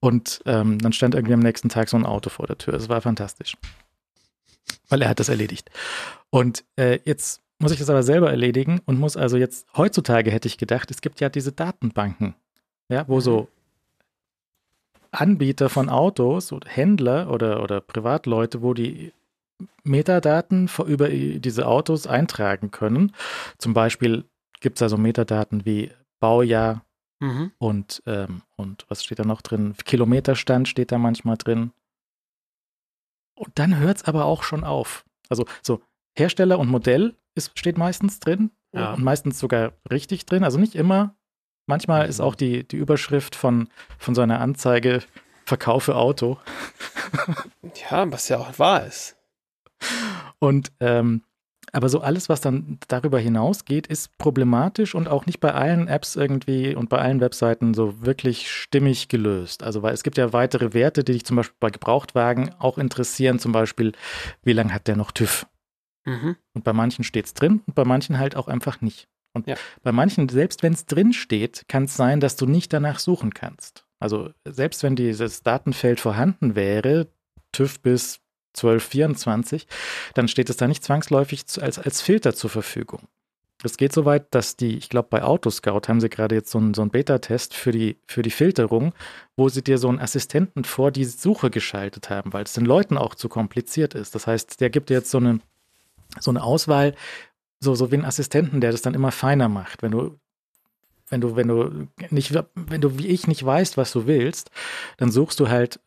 Und 0.00 0.42
ähm, 0.46 0.78
dann 0.78 0.92
stand 0.92 1.14
irgendwie 1.14 1.34
am 1.34 1.40
nächsten 1.40 1.68
Tag 1.68 1.88
so 1.88 1.96
ein 1.96 2.06
Auto 2.06 2.30
vor 2.30 2.46
der 2.46 2.58
Tür. 2.58 2.74
Es 2.74 2.88
war 2.88 3.00
fantastisch. 3.00 3.56
Weil 4.88 5.02
er 5.02 5.08
hat 5.08 5.20
das 5.20 5.28
erledigt. 5.28 5.70
Und 6.30 6.64
äh, 6.76 6.98
jetzt 7.04 7.42
muss 7.58 7.72
ich 7.72 7.78
das 7.78 7.90
aber 7.90 8.02
selber 8.02 8.30
erledigen 8.30 8.80
und 8.84 8.98
muss 8.98 9.16
also 9.16 9.36
jetzt, 9.36 9.66
heutzutage 9.76 10.30
hätte 10.30 10.48
ich 10.48 10.58
gedacht, 10.58 10.90
es 10.90 11.00
gibt 11.00 11.20
ja 11.20 11.28
diese 11.28 11.52
Datenbanken, 11.52 12.34
ja, 12.88 13.08
wo 13.08 13.20
so 13.20 13.48
Anbieter 15.10 15.70
von 15.70 15.88
Autos 15.88 16.52
oder 16.52 16.68
Händler 16.68 17.30
oder, 17.30 17.62
oder 17.62 17.80
Privatleute, 17.80 18.60
wo 18.60 18.74
die 18.74 19.12
Metadaten 19.84 20.68
über 20.86 21.08
diese 21.08 21.66
Autos 21.66 22.06
eintragen 22.06 22.70
können. 22.70 23.12
Zum 23.56 23.72
Beispiel 23.72 24.24
gibt 24.60 24.76
es 24.76 24.82
also 24.82 24.98
Metadaten 24.98 25.64
wie 25.64 25.90
Baujahr 26.20 26.82
Mhm. 27.18 27.52
und, 27.58 28.02
ähm, 28.06 28.42
und 28.56 28.84
was 28.88 29.02
steht 29.02 29.18
da 29.18 29.24
noch 29.24 29.40
drin? 29.42 29.74
Kilometerstand 29.84 30.68
steht 30.68 30.92
da 30.92 30.98
manchmal 30.98 31.36
drin. 31.38 31.72
Und 33.34 33.58
dann 33.58 33.78
hört 33.78 33.98
es 33.98 34.04
aber 34.04 34.24
auch 34.26 34.42
schon 34.42 34.64
auf. 34.64 35.04
Also 35.28 35.46
so 35.62 35.80
Hersteller 36.16 36.58
und 36.58 36.68
Modell 36.68 37.14
ist, 37.34 37.58
steht 37.58 37.78
meistens 37.78 38.20
drin 38.20 38.50
Ja. 38.72 38.92
und 38.94 39.02
meistens 39.02 39.38
sogar 39.38 39.72
richtig 39.90 40.26
drin. 40.26 40.44
Also 40.44 40.58
nicht 40.58 40.74
immer. 40.74 41.14
Manchmal 41.66 42.06
ist 42.08 42.20
auch 42.20 42.34
die, 42.34 42.64
die 42.68 42.76
Überschrift 42.76 43.34
von, 43.34 43.68
von 43.98 44.14
so 44.14 44.20
einer 44.22 44.40
Anzeige 44.40 45.02
Verkaufe 45.44 45.96
Auto. 45.96 46.38
Ja, 47.90 48.10
was 48.10 48.28
ja 48.28 48.38
auch 48.38 48.58
wahr 48.58 48.84
ist. 48.86 49.16
Und 50.38 50.72
ähm, 50.80 51.22
aber 51.76 51.90
so 51.90 52.00
alles, 52.00 52.30
was 52.30 52.40
dann 52.40 52.78
darüber 52.88 53.18
hinausgeht, 53.18 53.86
ist 53.86 54.16
problematisch 54.16 54.94
und 54.94 55.08
auch 55.08 55.26
nicht 55.26 55.40
bei 55.40 55.52
allen 55.52 55.88
Apps 55.88 56.16
irgendwie 56.16 56.74
und 56.74 56.88
bei 56.88 56.98
allen 56.98 57.20
Webseiten 57.20 57.74
so 57.74 58.00
wirklich 58.00 58.50
stimmig 58.50 59.08
gelöst. 59.08 59.62
Also 59.62 59.82
weil 59.82 59.92
es 59.92 60.02
gibt 60.02 60.16
ja 60.16 60.32
weitere 60.32 60.72
Werte, 60.72 61.04
die 61.04 61.12
dich 61.12 61.26
zum 61.26 61.36
Beispiel 61.36 61.56
bei 61.60 61.68
Gebrauchtwagen 61.70 62.54
auch 62.58 62.78
interessieren, 62.78 63.38
zum 63.38 63.52
Beispiel, 63.52 63.92
wie 64.42 64.54
lange 64.54 64.72
hat 64.72 64.88
der 64.88 64.96
noch 64.96 65.12
TÜV? 65.12 65.46
Mhm. 66.06 66.36
Und 66.54 66.64
bei 66.64 66.72
manchen 66.72 67.04
steht 67.04 67.26
es 67.26 67.34
drin 67.34 67.60
und 67.66 67.74
bei 67.74 67.84
manchen 67.84 68.18
halt 68.18 68.36
auch 68.36 68.48
einfach 68.48 68.80
nicht. 68.80 69.06
Und 69.34 69.46
Ja. 69.46 69.56
bei 69.82 69.92
manchen, 69.92 70.30
selbst 70.30 70.62
wenn 70.62 70.72
es 70.72 70.86
drin 70.86 71.12
steht, 71.12 71.68
kann 71.68 71.84
es 71.84 71.94
sein, 71.94 72.20
dass 72.20 72.36
du 72.36 72.46
nicht 72.46 72.72
danach 72.72 72.98
suchen 72.98 73.34
kannst. 73.34 73.84
Also 74.00 74.30
selbst 74.46 74.82
wenn 74.82 74.96
dieses 74.96 75.42
Datenfeld 75.42 76.00
vorhanden 76.00 76.54
wäre, 76.54 77.08
TÜV 77.52 77.82
bis 77.82 78.20
1224, 78.56 79.66
dann 80.14 80.28
steht 80.28 80.50
es 80.50 80.56
da 80.56 80.66
nicht 80.66 80.84
zwangsläufig 80.84 81.44
als, 81.60 81.78
als 81.78 82.00
Filter 82.00 82.34
zur 82.34 82.50
Verfügung. 82.50 83.08
Es 83.62 83.78
geht 83.78 83.92
so 83.92 84.04
weit, 84.04 84.34
dass 84.34 84.56
die, 84.56 84.76
ich 84.76 84.90
glaube, 84.90 85.08
bei 85.10 85.22
Autoscout 85.22 85.88
haben 85.88 86.00
sie 86.00 86.10
gerade 86.10 86.34
jetzt 86.34 86.50
so 86.50 86.58
einen, 86.58 86.74
so 86.74 86.82
einen 86.82 86.90
Beta-Test 86.90 87.54
für 87.54 87.72
die, 87.72 87.96
für 88.06 88.22
die 88.22 88.30
Filterung, 88.30 88.92
wo 89.34 89.48
sie 89.48 89.62
dir 89.62 89.78
so 89.78 89.88
einen 89.88 89.98
Assistenten 89.98 90.64
vor 90.64 90.90
die 90.90 91.06
Suche 91.06 91.50
geschaltet 91.50 92.10
haben, 92.10 92.32
weil 92.34 92.44
es 92.44 92.52
den 92.52 92.66
Leuten 92.66 92.98
auch 92.98 93.14
zu 93.14 93.28
kompliziert 93.28 93.94
ist. 93.94 94.14
Das 94.14 94.26
heißt, 94.26 94.60
der 94.60 94.68
gibt 94.68 94.90
dir 94.90 94.94
jetzt 94.94 95.10
so 95.10 95.18
eine, 95.18 95.40
so 96.20 96.30
eine 96.30 96.42
Auswahl, 96.42 96.94
so, 97.58 97.74
so 97.74 97.90
wie 97.90 97.96
einen 97.96 98.04
Assistenten, 98.04 98.60
der 98.60 98.72
das 98.72 98.82
dann 98.82 98.94
immer 98.94 99.10
feiner 99.10 99.48
macht. 99.48 99.82
Wenn 99.82 99.92
du, 99.92 100.18
wenn 101.08 101.22
du, 101.22 101.36
wenn 101.36 101.48
du 101.48 101.88
nicht, 102.10 102.34
wenn 102.54 102.80
du 102.82 102.98
wie 102.98 103.06
ich 103.06 103.26
nicht 103.26 103.44
weißt, 103.44 103.78
was 103.78 103.90
du 103.90 104.06
willst, 104.06 104.50
dann 104.98 105.10
suchst 105.10 105.40
du 105.40 105.48
halt, 105.48 105.80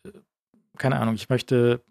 keine 0.78 1.00
Ahnung, 1.00 1.14
ich 1.14 1.30
möchte 1.30 1.82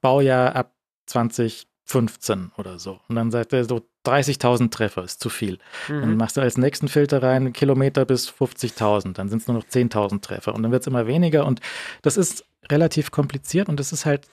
Baujahr 0.00 0.54
ab 0.56 0.74
2015 1.06 2.52
oder 2.56 2.78
so. 2.78 3.00
Und 3.08 3.16
dann 3.16 3.30
sagt 3.30 3.52
er 3.52 3.64
so 3.64 3.80
30.000 4.06 4.70
Treffer 4.70 5.04
ist 5.04 5.20
zu 5.20 5.28
viel. 5.28 5.58
Dann 5.88 6.12
Mhm. 6.12 6.16
machst 6.16 6.36
du 6.36 6.40
als 6.40 6.56
nächsten 6.56 6.88
Filter 6.88 7.22
rein 7.22 7.52
Kilometer 7.52 8.04
bis 8.04 8.28
50.000. 8.28 9.18
Dann 9.18 9.28
sind 9.28 9.42
es 9.42 9.48
nur 9.48 9.56
noch 9.58 9.64
10.000 9.66 10.22
Treffer. 10.24 10.54
Und 10.54 10.62
dann 10.62 10.72
wird 10.72 10.82
es 10.82 10.86
immer 10.86 11.06
weniger. 11.06 11.44
Und 11.46 11.60
das 12.02 12.16
ist 12.16 12.44
relativ 12.70 13.10
kompliziert 13.10 13.68
und 13.68 13.78
das 13.80 13.92
ist 13.92 14.06
halt 14.06 14.28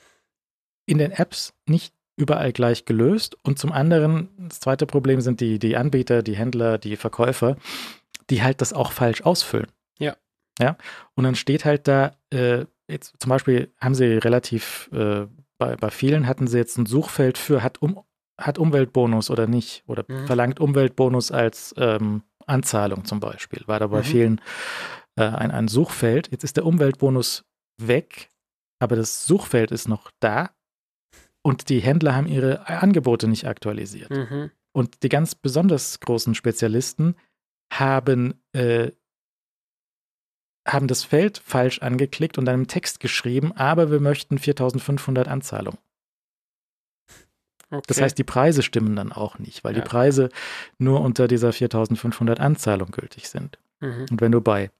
in 0.85 0.99
den 0.99 1.11
Apps 1.11 1.53
nicht 1.65 1.93
überall 2.15 2.53
gleich 2.53 2.85
gelöst. 2.85 3.37
Und 3.43 3.59
zum 3.59 3.71
anderen, 3.71 4.29
das 4.37 4.59
zweite 4.61 4.85
Problem 4.85 5.19
sind 5.21 5.41
die, 5.41 5.59
die 5.59 5.75
Anbieter, 5.75 6.23
die 6.23 6.35
Händler, 6.37 6.77
die 6.77 6.95
Verkäufer, 6.95 7.57
die 8.29 8.41
halt 8.43 8.61
das 8.61 8.73
auch 8.73 8.91
falsch 8.91 9.21
ausfüllen. 9.21 9.67
Ja. 9.99 10.15
Ja. 10.59 10.77
Und 11.15 11.25
dann 11.25 11.35
steht 11.35 11.65
halt 11.65 11.87
da, 11.87 12.13
äh, 12.31 12.65
jetzt 12.87 13.15
zum 13.19 13.29
Beispiel 13.29 13.71
haben 13.79 13.95
sie 13.95 14.05
relativ, 14.17 14.89
äh, 14.93 15.25
bei, 15.57 15.75
bei 15.75 15.89
vielen 15.89 16.27
hatten 16.27 16.47
sie 16.47 16.57
jetzt 16.57 16.77
ein 16.77 16.85
Suchfeld 16.85 17.37
für, 17.37 17.63
hat, 17.63 17.81
um, 17.81 18.03
hat 18.39 18.57
Umweltbonus 18.59 19.29
oder 19.29 19.47
nicht, 19.47 19.83
oder 19.87 20.05
Mhm. 20.07 20.27
verlangt 20.27 20.59
Umweltbonus 20.59 21.31
als 21.31 21.73
ähm, 21.77 22.23
Anzahlung 22.45 23.05
zum 23.05 23.19
Beispiel. 23.19 23.63
War 23.67 23.79
da 23.79 23.87
bei 23.87 23.99
Mhm. 23.99 24.03
vielen 24.03 24.41
äh, 25.17 25.23
ein, 25.23 25.51
ein 25.51 25.67
Suchfeld. 25.67 26.29
Jetzt 26.31 26.43
ist 26.43 26.57
der 26.57 26.65
Umweltbonus 26.65 27.43
weg, 27.81 28.29
aber 28.79 28.95
das 28.95 29.25
Suchfeld 29.25 29.71
ist 29.71 29.87
noch 29.87 30.11
da 30.19 30.51
und 31.43 31.69
die 31.69 31.79
Händler 31.79 32.15
haben 32.15 32.27
ihre 32.27 32.67
Angebote 32.67 33.27
nicht 33.27 33.47
aktualisiert. 33.47 34.11
Mhm. 34.11 34.51
Und 34.75 35.01
die 35.03 35.09
ganz 35.09 35.33
besonders 35.33 35.99
großen 35.99 36.35
Spezialisten 36.35 37.15
haben, 37.73 38.43
äh, 38.53 38.91
haben 40.67 40.87
das 40.87 41.03
Feld 41.03 41.41
falsch 41.45 41.81
angeklickt 41.81 42.37
und 42.37 42.47
im 42.47 42.67
Text 42.67 42.99
geschrieben, 42.99 43.53
aber 43.53 43.89
wir 43.89 43.99
möchten 43.99 44.37
4500 44.37 45.27
Anzahlung. 45.27 45.77
Okay. 47.69 47.83
Das 47.87 47.99
heißt, 48.01 48.17
die 48.17 48.23
Preise 48.23 48.63
stimmen 48.63 48.95
dann 48.95 49.11
auch 49.11 49.39
nicht, 49.39 49.63
weil 49.63 49.75
Ja. 49.75 49.81
die 49.81 49.87
Preise 49.89 50.29
nur 50.77 51.01
unter 51.01 51.27
dieser 51.27 51.51
4500 51.51 52.39
Anzahlung 52.39 52.91
gültig 52.91 53.27
sind. 53.29 53.57
mhm. 53.79 54.05
Und 54.09 54.21
wenn 54.21 54.31
du 54.31 54.41
bei, 54.41 54.71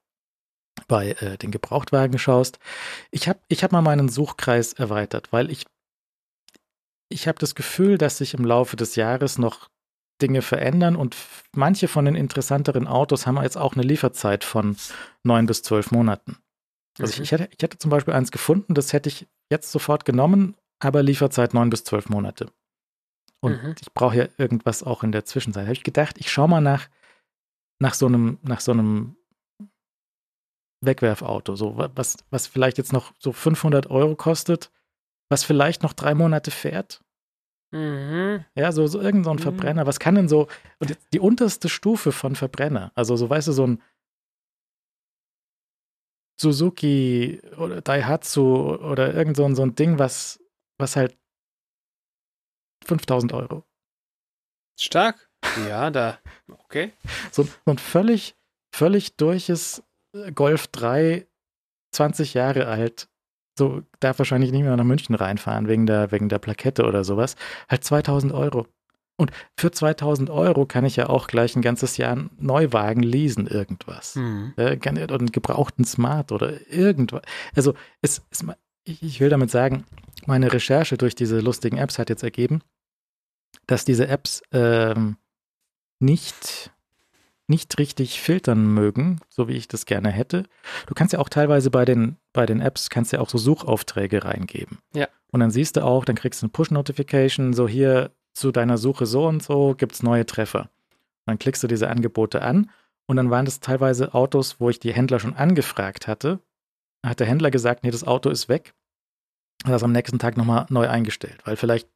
bei 0.88 1.12
äh, 1.20 1.38
den 1.38 1.52
Gebrauchtwagen 1.52 2.18
schaust, 2.18 2.60
ich 3.12 3.28
habe 3.28 3.40
ich 3.50 3.64
hab 3.64 3.72
mal 3.72 3.82
meinen 3.82 4.10
Suchkreis 4.10 4.74
erweitert, 4.74 5.34
weil 5.34 5.52
ich, 5.52 5.66
ich 7.10 7.28
habe 7.28 7.40
das 7.40 7.56
Gefühl, 7.56 7.98
dass 7.98 8.18
sich 8.20 8.34
im 8.34 8.46
Laufe 8.46 8.76
des 8.78 8.96
Jahres 8.96 9.38
noch 9.38 9.70
Dinge 10.22 10.42
verändern 10.42 10.96
und 10.96 11.16
manche 11.54 11.88
von 11.88 12.06
den 12.06 12.16
interessanteren 12.16 12.88
Autos 12.88 13.28
haben 13.28 13.42
jetzt 13.42 13.58
auch 13.58 13.74
eine 13.74 13.84
Lieferzeit 13.84 14.44
von 14.44 14.76
neun 15.24 15.46
bis 15.46 15.62
zwölf 15.64 15.92
Monaten. 15.92 16.38
Also 17.00 17.12
ich, 17.14 17.20
Mhm. 17.20 17.24
ich, 17.24 17.32
hätte, 17.32 17.50
ich 17.56 17.62
hätte 17.64 17.78
zum 17.78 17.92
Beispiel 17.92 18.14
eins 18.14 18.32
gefunden, 18.32 18.74
das 18.74 18.94
hätte 18.94 19.10
ich 19.10 19.28
jetzt 19.52 19.72
sofort 19.72 20.06
genommen, 20.06 20.56
aber 20.80 21.04
Lieferzeit 21.04 21.54
neun 21.54 21.70
bis 21.70 21.84
zwölf 21.84 22.10
Monate. 22.10 22.52
Und 23.40 23.62
Mhm. 23.64 23.76
ich 23.80 23.94
brauche 23.94 24.18
ja 24.18 24.28
irgendwas 24.38 24.82
auch 24.84 25.04
in 25.04 25.12
der 25.12 25.26
Zwischenzeit. 25.26 25.64
Habe 25.64 25.74
ich 25.74 25.84
gedacht, 25.84 26.18
ich 26.18 26.32
schaue 26.32 26.50
mal 26.50 26.62
nach, 26.62 26.88
nach 27.80 27.94
so 27.94 28.08
einem, 28.08 28.40
nach 28.42 28.60
so 28.60 28.72
einem 28.72 29.16
Wegwerfauto, 30.82 31.56
so 31.56 31.78
wa- 31.78 31.90
was, 31.96 32.18
was 32.30 32.48
vielleicht 32.48 32.78
jetzt 32.78 32.94
noch 32.94 33.14
so 33.20 33.32
500 33.32 33.88
Euro 33.90 34.16
kostet, 34.16 34.72
was 35.30 35.44
vielleicht 35.44 35.84
noch 35.84 35.94
drei 35.94 36.14
Monate 36.14 36.52
fährt. 36.52 37.04
Mhm. 37.72 38.46
Ja, 38.56 38.72
so, 38.72 38.88
so 38.88 39.02
irgend 39.02 39.26
so 39.26 39.32
ein 39.32 39.38
Mhm. 39.38 39.42
Verbrenner. 39.42 39.86
Was 39.86 40.00
kann 40.00 40.16
denn 40.16 40.30
so, 40.30 40.48
und 40.80 40.90
jetzt 40.90 41.08
die 41.14 41.20
unterste 41.20 41.68
Stufe 41.70 42.12
von 42.12 42.36
Verbrenner, 42.36 42.92
also 42.96 43.16
so, 43.16 43.30
weißt 43.30 43.50
du, 43.50 43.52
so 43.52 43.68
ein 43.68 43.82
Suzuki 46.40 47.42
oder 47.58 47.82
Daihatsu 47.82 48.76
oder 48.76 49.14
irgend 49.14 49.36
so 49.38 49.46
ein, 49.46 49.56
so 49.56 49.64
ein 49.64 49.76
Ding, 49.76 49.98
was, 50.00 50.40
was 50.78 50.96
halt 50.96 51.18
5000 52.86 53.34
Euro. 53.34 53.64
Stark. 54.80 55.24
Ja, 55.70 55.90
da. 55.92 56.20
Okay. 56.48 56.94
So, 57.32 57.44
so 57.44 57.52
ein 57.72 57.78
völlig, 57.78 58.36
völlig 58.74 59.16
durches 59.18 59.84
äh, 60.14 60.32
Golf 60.32 60.68
3, 60.68 61.28
20 61.94 62.34
Jahre 62.34 62.68
alt, 62.68 63.08
so 63.58 63.82
darf 64.00 64.20
wahrscheinlich 64.20 64.52
nicht 64.52 64.64
mehr 64.64 64.76
nach 64.76 64.84
München 64.84 65.16
reinfahren 65.16 65.68
wegen 65.68 65.86
der, 65.86 66.12
wegen 66.12 66.30
der 66.30 66.40
Plakette 66.40 66.86
oder 66.86 67.04
sowas, 67.04 67.36
halt 67.70 67.84
2000 67.84 68.34
Euro. 68.34 68.68
Und 69.20 69.32
für 69.58 69.72
2000 69.72 70.30
Euro 70.30 70.68
kann 70.68 70.86
ich 70.86 70.96
ja 70.96 71.10
auch 71.10 71.28
gleich 71.28 71.56
ein 71.56 71.64
ganzes 71.64 71.98
Jahr 71.98 72.12
einen 72.12 72.30
Neuwagen 72.38 73.02
leasen, 73.02 73.48
irgendwas. 73.48 74.16
Mhm. 74.16 74.54
Äh, 74.58 74.78
oder 74.78 75.16
einen 75.16 75.32
gebrauchten 75.32 75.86
Smart 75.86 76.32
oder 76.32 76.70
irgendwas. 76.72 77.24
Also, 77.56 77.74
es, 78.02 78.22
es, 78.30 78.46
ich 78.84 79.02
ich 79.02 79.20
will 79.20 79.30
damit 79.30 79.50
sagen, 79.50 79.86
meine 80.28 80.54
Recherche 80.54 80.98
durch 80.98 81.16
diese 81.16 81.40
lustigen 81.40 81.78
Apps 81.78 81.98
hat 81.98 82.10
jetzt 82.10 82.24
ergeben, 82.24 82.62
dass 83.66 83.86
diese 83.86 84.08
Apps 84.08 84.44
ähm, 84.52 85.18
nicht, 86.00 86.72
nicht 87.48 87.78
richtig 87.80 88.22
filtern 88.22 88.74
mögen, 88.74 89.20
so 89.30 89.48
wie 89.48 89.54
ich 89.54 89.68
das 89.68 89.86
gerne 89.86 90.12
hätte. 90.12 90.44
Du 90.86 90.94
kannst 90.94 91.14
ja 91.14 91.20
auch 91.20 91.30
teilweise 91.30 91.72
bei 91.72 91.86
den, 91.86 92.18
bei 92.34 92.46
den 92.46 92.60
Apps, 92.60 92.90
kannst 92.90 93.14
ja 93.14 93.20
auch 93.20 93.30
so 93.30 93.38
Suchaufträge 93.38 94.26
reingeben. 94.26 94.80
Ja. 94.94 95.08
Und 95.32 95.40
dann 95.40 95.52
siehst 95.52 95.78
du 95.78 95.84
auch, 95.84 96.06
dann 96.06 96.16
kriegst 96.16 96.42
du 96.42 96.46
eine 96.46 96.52
Push-Notification, 96.52 97.54
so 97.54 97.68
hier 97.68 98.12
zu 98.34 98.52
deiner 98.52 98.78
Suche 98.78 99.06
so 99.06 99.28
und 99.28 99.42
so 99.42 99.76
gibt 99.76 99.94
es 99.94 100.04
neue 100.04 100.26
Treffer. 100.26 100.62
Und 100.62 101.28
dann 101.28 101.40
klickst 101.40 101.64
du 101.64 101.68
diese 101.68 101.90
Angebote 101.90 102.42
an 102.42 102.70
und 103.08 103.16
dann 103.16 103.32
waren 103.32 103.46
das 103.46 103.60
teilweise 103.60 104.14
Autos, 104.14 104.60
wo 104.60 104.70
ich 104.70 104.80
die 104.80 104.94
Händler 104.94 105.20
schon 105.20 105.34
angefragt 105.34 106.08
hatte. 106.08 106.40
Da 107.02 107.10
hat 107.10 107.20
der 107.20 107.28
Händler 107.28 107.52
gesagt, 107.52 107.84
nee, 107.84 107.92
das 107.92 108.06
Auto 108.06 108.30
ist 108.30 108.50
weg. 108.50 108.74
Hat 109.64 109.74
das 109.74 109.84
am 109.84 109.92
nächsten 109.92 110.20
Tag 110.20 110.38
nochmal 110.38 110.66
neu 110.70 110.88
eingestellt, 110.88 111.40
weil 111.46 111.56
vielleicht 111.56 111.88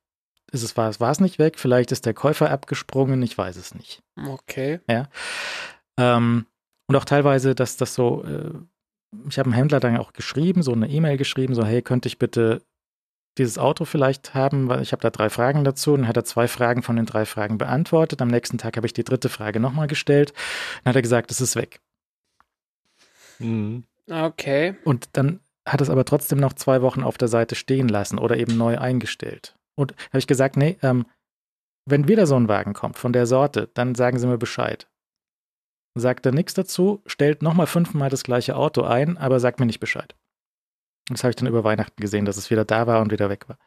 ist 0.52 0.64
es, 0.64 0.78
war, 0.78 0.90
es 0.90 1.00
war 1.00 1.12
es 1.12 1.20
nicht 1.20 1.40
weg, 1.40 1.58
vielleicht 1.58 1.92
ist 1.92 2.06
der 2.06 2.14
Käufer 2.14 2.52
abgesprungen, 2.52 3.22
ich 3.24 3.38
weiß 3.38 3.56
es 3.56 3.74
nicht. 3.74 4.04
Okay. 4.18 4.80
Ähm, 5.98 6.46
und 6.88 6.96
auch 6.96 7.06
teilweise, 7.06 7.56
dass 7.56 7.78
das 7.78 7.96
so, 7.96 8.24
äh, 8.24 8.52
ich 9.30 9.40
habe 9.40 9.48
einem 9.48 9.54
Händler 9.54 9.80
dann 9.80 9.98
auch 9.98 10.14
geschrieben, 10.14 10.62
so 10.62 10.74
eine 10.74 10.90
E-Mail 10.90 11.18
geschrieben, 11.18 11.56
so, 11.56 11.66
hey, 11.66 11.82
könnte 11.82 12.08
ich 12.08 12.20
bitte 12.20 12.62
dieses 13.38 13.58
Auto 13.58 13.86
vielleicht 13.86 14.34
haben, 14.34 14.68
weil 14.68 14.82
ich 14.82 14.92
habe 14.92 15.02
da 15.02 15.10
drei 15.10 15.30
Fragen 15.30 15.64
dazu. 15.64 15.94
Und 15.94 16.02
dann 16.02 16.08
hat 16.08 16.18
er 16.18 16.26
zwei 16.26 16.48
Fragen 16.48 16.84
von 16.84 16.98
den 16.98 17.06
drei 17.06 17.26
Fragen 17.26 17.58
beantwortet. 17.58 18.22
Am 18.22 18.28
nächsten 18.28 18.58
Tag 18.58 18.76
habe 18.76 18.88
ich 18.88 18.94
die 18.94 19.06
dritte 19.06 19.30
Frage 19.30 19.60
nochmal 19.60 19.88
gestellt. 19.88 20.34
Dann 20.84 20.92
hat 20.92 20.96
er 20.98 21.02
gesagt, 21.02 21.32
es 21.32 21.40
ist 21.40 21.56
weg. 21.56 21.80
Mhm. 23.40 23.86
Okay. 24.10 24.76
Und 24.84 25.10
dann 25.14 25.40
hat 25.66 25.80
es 25.80 25.90
aber 25.90 26.06
trotzdem 26.06 26.40
noch 26.40 26.54
zwei 26.54 26.82
Wochen 26.82 27.04
auf 27.04 27.18
der 27.18 27.28
Seite 27.28 27.56
stehen 27.56 27.88
lassen 27.88 28.18
oder 28.20 28.36
eben 28.38 28.58
neu 28.58 28.78
eingestellt. 28.78 29.56
Und 29.76 29.94
habe 30.10 30.20
ich 30.20 30.28
gesagt, 30.28 30.58
nee, 30.58 30.78
ähm, 30.82 31.06
wenn 31.86 32.08
wieder 32.08 32.28
so 32.28 32.36
ein 32.36 32.48
Wagen 32.48 32.74
kommt 32.74 32.98
von 32.98 33.14
der 33.14 33.26
Sorte, 33.26 33.70
dann 33.74 33.96
sagen 33.96 34.20
Sie 34.20 34.28
mir 34.28 34.38
Bescheid. 34.38 34.88
Sagt 35.96 36.26
er 36.26 36.32
nichts 36.32 36.54
dazu, 36.54 37.02
stellt 37.06 37.42
nochmal 37.42 37.68
fünfmal 37.68 38.10
das 38.10 38.24
gleiche 38.24 38.56
Auto 38.56 38.84
ein, 38.84 39.18
aber 39.18 39.40
sagt 39.40 39.60
mir 39.60 39.66
nicht 39.66 39.80
Bescheid. 39.80 40.16
Das 41.10 41.24
habe 41.24 41.32
ich 41.32 41.36
dann 41.36 41.48
über 41.48 41.64
Weihnachten 41.64 42.00
gesehen, 42.00 42.26
dass 42.26 42.38
es 42.38 42.50
wieder 42.50 42.64
da 42.64 42.88
war 42.88 43.02
und 43.02 43.12
wieder 43.12 43.30
weg 43.30 43.50
war. 43.50 43.58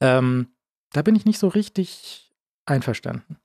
Ähm, 0.00 0.48
da 0.92 1.02
bin 1.02 1.16
ich 1.16 1.24
nicht 1.24 1.38
so 1.38 1.48
richtig 1.48 2.32
einverstanden. 2.64 3.36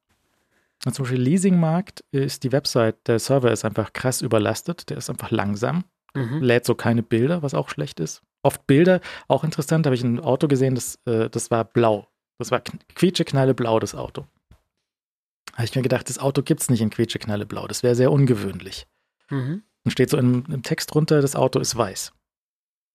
Zum 0.79 1.03
Beispiel 1.03 1.21
Leasingmarkt 1.21 2.05
ist 2.11 2.43
die 2.43 2.51
Website, 2.51 3.07
der 3.07 3.19
Server 3.19 3.51
ist 3.51 3.65
einfach 3.65 3.91
krass 3.93 4.21
überlastet, 4.21 4.89
der 4.89 4.97
ist 4.97 5.09
einfach 5.09 5.31
langsam, 5.31 5.83
Mhm. 6.15 6.41
lädt 6.41 6.65
so 6.65 6.75
keine 6.75 7.03
Bilder, 7.03 7.43
was 7.43 7.53
auch 7.53 7.69
schlecht 7.69 7.99
ist. 7.99 8.21
Oft 8.43 8.65
Bilder, 8.67 9.01
auch 9.27 9.43
interessant, 9.43 9.85
habe 9.85 9.95
ich 9.95 10.03
ein 10.03 10.19
Auto 10.19 10.47
gesehen, 10.47 10.75
das, 10.75 10.99
äh, 11.05 11.29
das 11.29 11.51
war 11.51 11.63
blau. 11.65 12.07
Das 12.39 12.51
war 12.51 12.59
kn- 12.59 12.79
quietscheknalle 12.95 13.53
blau, 13.53 13.79
das 13.79 13.93
Auto. 13.95 14.25
Habe 15.53 15.65
ich 15.65 15.75
mir 15.75 15.81
gedacht, 15.81 16.07
das 16.09 16.19
Auto 16.19 16.43
gibt 16.43 16.61
es 16.61 16.69
nicht 16.69 16.81
in 16.81 16.89
quietscheknalle 16.91 17.45
blau, 17.45 17.67
das 17.67 17.81
wäre 17.83 17.95
sehr 17.95 18.11
ungewöhnlich. 18.11 18.87
Mhm. 19.29 19.63
Und 19.83 19.91
steht 19.91 20.09
so 20.09 20.17
im, 20.17 20.43
im 20.49 20.63
Text 20.63 20.93
drunter, 20.93 21.21
das 21.21 21.35
Auto 21.35 21.59
ist 21.59 21.75
weiß. 21.75 22.13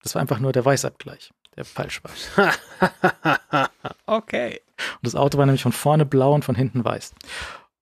Das 0.02 0.14
war 0.14 0.22
einfach 0.22 0.38
nur 0.40 0.52
der 0.52 0.64
Weißabgleich, 0.64 1.32
der 1.56 1.64
falsch 1.64 2.02
war. 2.04 3.70
okay. 4.06 4.60
Und 4.96 5.06
das 5.06 5.14
Auto 5.14 5.38
war 5.38 5.46
nämlich 5.46 5.62
von 5.62 5.72
vorne 5.72 6.04
blau 6.06 6.34
und 6.34 6.44
von 6.44 6.54
hinten 6.54 6.84
weiß. 6.84 7.14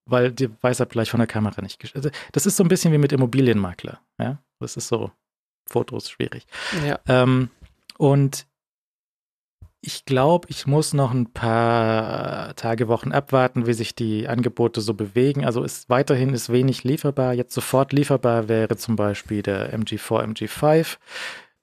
Weil 0.07 0.33
der 0.33 0.51
Weißabgleich 0.63 1.11
von 1.11 1.19
der 1.21 1.27
Kamera 1.27 1.61
nicht 1.63 1.95
also 1.95 2.11
Das 2.33 2.47
ist 2.47 2.57
so 2.57 2.65
ein 2.65 2.69
bisschen 2.69 2.93
wie 2.93 2.99
mit 2.99 3.13
Immobilienmakler. 3.13 4.01
Ja? 4.19 4.39
Das 4.61 4.77
ist 4.77 4.89
so 4.89 5.11
Fotos 5.67 6.11
schwierig. 6.11 6.47
Ja. 6.87 7.01
Ähm, 7.09 7.51
und 7.99 8.47
ich 9.83 10.05
glaube, 10.05 10.47
ich 10.51 10.67
muss 10.67 10.93
noch 10.93 11.13
ein 11.13 11.33
paar 11.33 12.55
Tage, 12.55 12.89
Wochen 12.89 13.13
abwarten, 13.13 13.67
wie 13.67 13.73
sich 13.73 13.95
die 13.95 14.29
Angebote 14.29 14.83
so 14.83 14.93
bewegen. 14.93 15.45
Also 15.47 15.63
ist 15.63 15.89
weiterhin 15.89 16.35
ist 16.35 16.53
wenig 16.53 16.85
lieferbar. 16.85 17.33
Jetzt 17.33 17.55
sofort 17.55 17.93
lieferbar 17.93 18.49
wäre 18.49 18.77
zum 18.77 18.97
Beispiel 18.97 19.43
der 19.43 19.73
MG4, 19.75 20.25
MG5. 20.35 20.99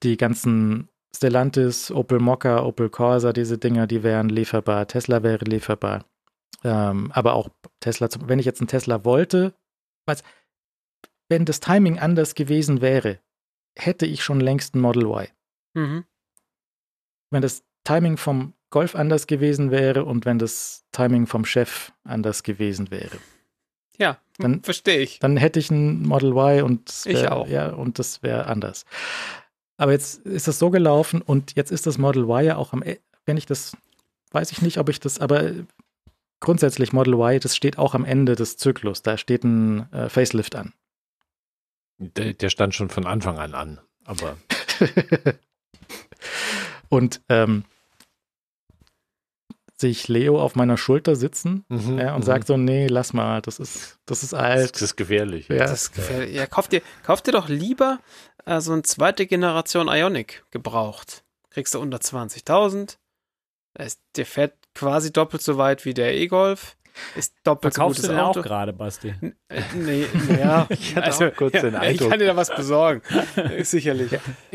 Die 0.04 0.18
ganzen 0.18 0.90
Stellantis, 1.16 1.92
Opel 1.92 2.20
Mokka, 2.20 2.64
Opel 2.64 2.90
Corsa, 2.90 3.34
diese 3.34 3.60
Dinger, 3.60 3.86
die 3.86 4.02
wären 4.02 4.30
lieferbar. 4.30 4.88
Tesla 4.88 5.22
wäre 5.22 5.46
lieferbar. 5.46 6.06
Ähm, 6.64 7.12
aber 7.12 7.34
auch 7.34 7.50
Tesla, 7.80 8.10
wenn 8.26 8.40
ich 8.40 8.46
jetzt 8.46 8.62
einen 8.62 8.68
Tesla 8.68 9.06
wollte, 9.06 9.54
was, 10.06 10.24
wenn 11.30 11.46
das 11.46 11.60
Timing 11.60 12.00
anders 12.00 12.36
gewesen 12.36 12.82
wäre, 12.82 13.20
hätte 13.76 14.06
ich 14.06 14.24
schon 14.24 14.40
längst 14.40 14.76
ein 14.76 14.82
Model 14.82 15.04
Y 15.06 15.28
Mhm. 15.74 16.06
wenn 17.32 17.42
das 17.42 17.64
Timing 17.84 18.18
vom 18.18 18.54
Golf 18.70 18.96
anders 18.96 19.28
gewesen 19.28 19.72
wäre 19.72 20.04
und 20.06 20.26
wenn 20.26 20.40
das 20.40 20.86
Timing 20.92 21.28
vom 21.28 21.46
Chef 21.46 21.92
anders 22.04 22.44
gewesen 22.44 22.92
wäre. 22.92 23.18
Ja, 23.98 24.20
Dann- 24.38 24.62
verstehe 24.64 25.00
ich. 25.00 25.20
Dann 25.20 25.38
hätte 25.38 25.60
ich 25.60 25.72
ein 25.72 26.04
Model 26.04 26.32
Y 26.32 26.64
und 26.64 26.90
das 26.90 27.06
Ich 27.06 27.16
wär, 27.22 27.36
auch. 27.36 27.48
Ja, 27.48 27.70
und 27.74 27.98
das 28.00 28.22
wäre 28.24 28.48
anders. 28.48 28.86
Aber 29.78 29.92
jetzt 29.92 30.26
ist 30.26 30.48
das 30.48 30.60
so 30.60 30.70
gelaufen 30.70 31.22
und 31.22 31.56
jetzt 31.56 31.72
ist 31.72 31.86
das 31.86 31.98
Model 31.98 32.24
Y 32.24 32.44
ja 32.46 32.56
auch 32.58 32.74
am, 32.74 32.84
E- 32.84 33.00
wenn 33.26 33.38
ich 33.38 33.46
das, 33.46 33.76
weiß 34.32 34.52
ich 34.52 34.62
nicht, 34.62 34.78
ob 34.80 34.90
ich 34.90 35.00
das, 35.00 35.20
aber 35.20 35.52
grundsätzlich 36.40 36.94
Model 36.94 37.14
Y, 37.14 37.40
das 37.40 37.56
steht 37.56 37.78
auch 37.78 37.94
am 37.96 38.06
Ende 38.06 38.36
des 38.36 38.58
Zyklus. 38.58 39.02
Da 39.02 39.18
steht 39.18 39.44
ein 39.44 39.92
äh, 39.94 40.10
Facelift 40.10 40.56
an. 40.56 40.74
Der, 42.00 42.34
der 42.34 42.50
stand 42.50 42.76
schon 42.76 42.90
von 42.90 43.06
Anfang 43.06 43.38
an 43.40 43.54
an. 43.56 43.80
Aber 44.06 44.38
und 46.90 47.22
ähm, 47.30 47.66
sehe 49.80 49.92
ich 49.92 50.08
Leo 50.08 50.42
auf 50.42 50.56
meiner 50.56 50.78
Schulter 50.78 51.16
sitzen 51.16 51.66
Mhm, 51.70 52.00
ja, 52.00 52.14
und 52.16 52.22
mhm. 52.22 52.26
sagt 52.26 52.48
so, 52.48 52.58
nee, 52.58 52.88
lass 52.88 53.14
mal, 53.14 53.42
das 53.42 53.60
ist, 53.60 54.00
das 54.06 54.24
ist 54.24 54.34
das 54.34 54.40
alt. 54.40 54.82
ist 54.82 54.96
gefährlich. 54.96 55.48
Ja. 55.50 55.58
Das 55.58 55.72
ist 55.84 55.94
gefährlich. 55.94 56.36
Ja, 56.36 56.48
kauf 56.48 56.68
dir, 56.68 56.82
kauf 57.04 57.22
dir 57.22 57.32
doch 57.32 57.48
lieber 57.50 58.00
äh, 58.46 58.60
so 58.62 58.74
eine 58.74 58.84
zweite 58.84 59.28
Generation 59.28 59.88
Ionic 59.88 60.46
gebraucht. 60.52 61.24
Kriegst 61.50 61.74
du 61.76 61.80
unter 61.80 61.98
20.000. 61.98 62.98
Da 63.74 63.84
ist- 63.84 64.02
Der 64.16 64.26
fährt 64.26 64.56
quasi 64.74 65.12
doppelt 65.12 65.42
so 65.44 65.58
weit 65.58 65.86
wie 65.86 65.94
der 65.94 66.16
E-Golf. 66.16 66.76
Ist 67.16 67.34
doppelt 67.44 67.74
Verkaufst 67.76 68.02
so 68.02 68.08
du 68.08 68.14
gutes 68.14 68.18
den 68.18 68.26
auch 68.26 68.30
Auto. 68.30 68.42
gerade, 68.42 68.74
Basti? 68.74 69.14
Äh, 69.50 69.62
Nee, 69.76 70.06
ja. 70.40 70.66
Ich 70.70 70.96
hatte 70.96 71.12
auch 71.32 71.36
kurz 71.36 71.54
den 71.54 71.74
ich 71.74 71.80
Eindruck. 71.80 72.10
kann 72.10 72.20
dir 72.20 72.26
da 72.28 72.36
was 72.36 72.54
besorgen. 72.56 73.02
Sicherlich. 73.64 74.12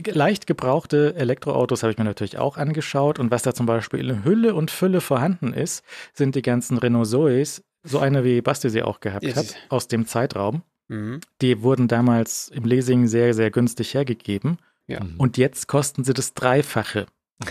Leicht 0.07 0.47
gebrauchte 0.47 1.15
Elektroautos 1.17 1.83
habe 1.83 1.93
ich 1.93 1.99
mir 1.99 2.05
natürlich 2.05 2.39
auch 2.39 2.57
angeschaut 2.57 3.19
und 3.19 3.31
was 3.31 3.43
da 3.43 3.55
zum 3.55 3.67
Beispiel 3.67 4.09
in 4.11 4.25
Hülle 4.25 4.55
und 4.55 4.71
Fülle 4.71 5.01
vorhanden 5.01 5.53
ist, 5.53 5.85
sind 6.13 6.35
die 6.35 6.43
ganzen 6.43 6.79
Renault 6.79 7.09
Zoes, 7.09 7.63
so 7.85 7.99
eine 7.99 8.25
wie 8.25 8.41
Basti 8.43 8.71
sie 8.71 8.83
auch 8.83 9.01
gehabt 9.01 9.25
Ja, 9.25 9.35
hat, 9.37 9.55
aus 9.69 9.89
dem 9.89 10.07
Zeitraum. 10.07 10.63
Mhm. 10.89 11.21
Die 11.41 11.63
wurden 11.63 11.89
damals 11.89 12.49
im 12.49 12.65
Leasing 12.65 13.07
sehr, 13.07 13.35
sehr 13.35 13.51
günstig 13.51 13.95
hergegeben 13.95 14.59
Ja. 14.87 15.01
Und 15.19 15.37
jetzt 15.39 15.69
kosten 15.69 16.05
sie 16.05 16.13
das 16.15 16.35
Dreifache. 16.35 17.07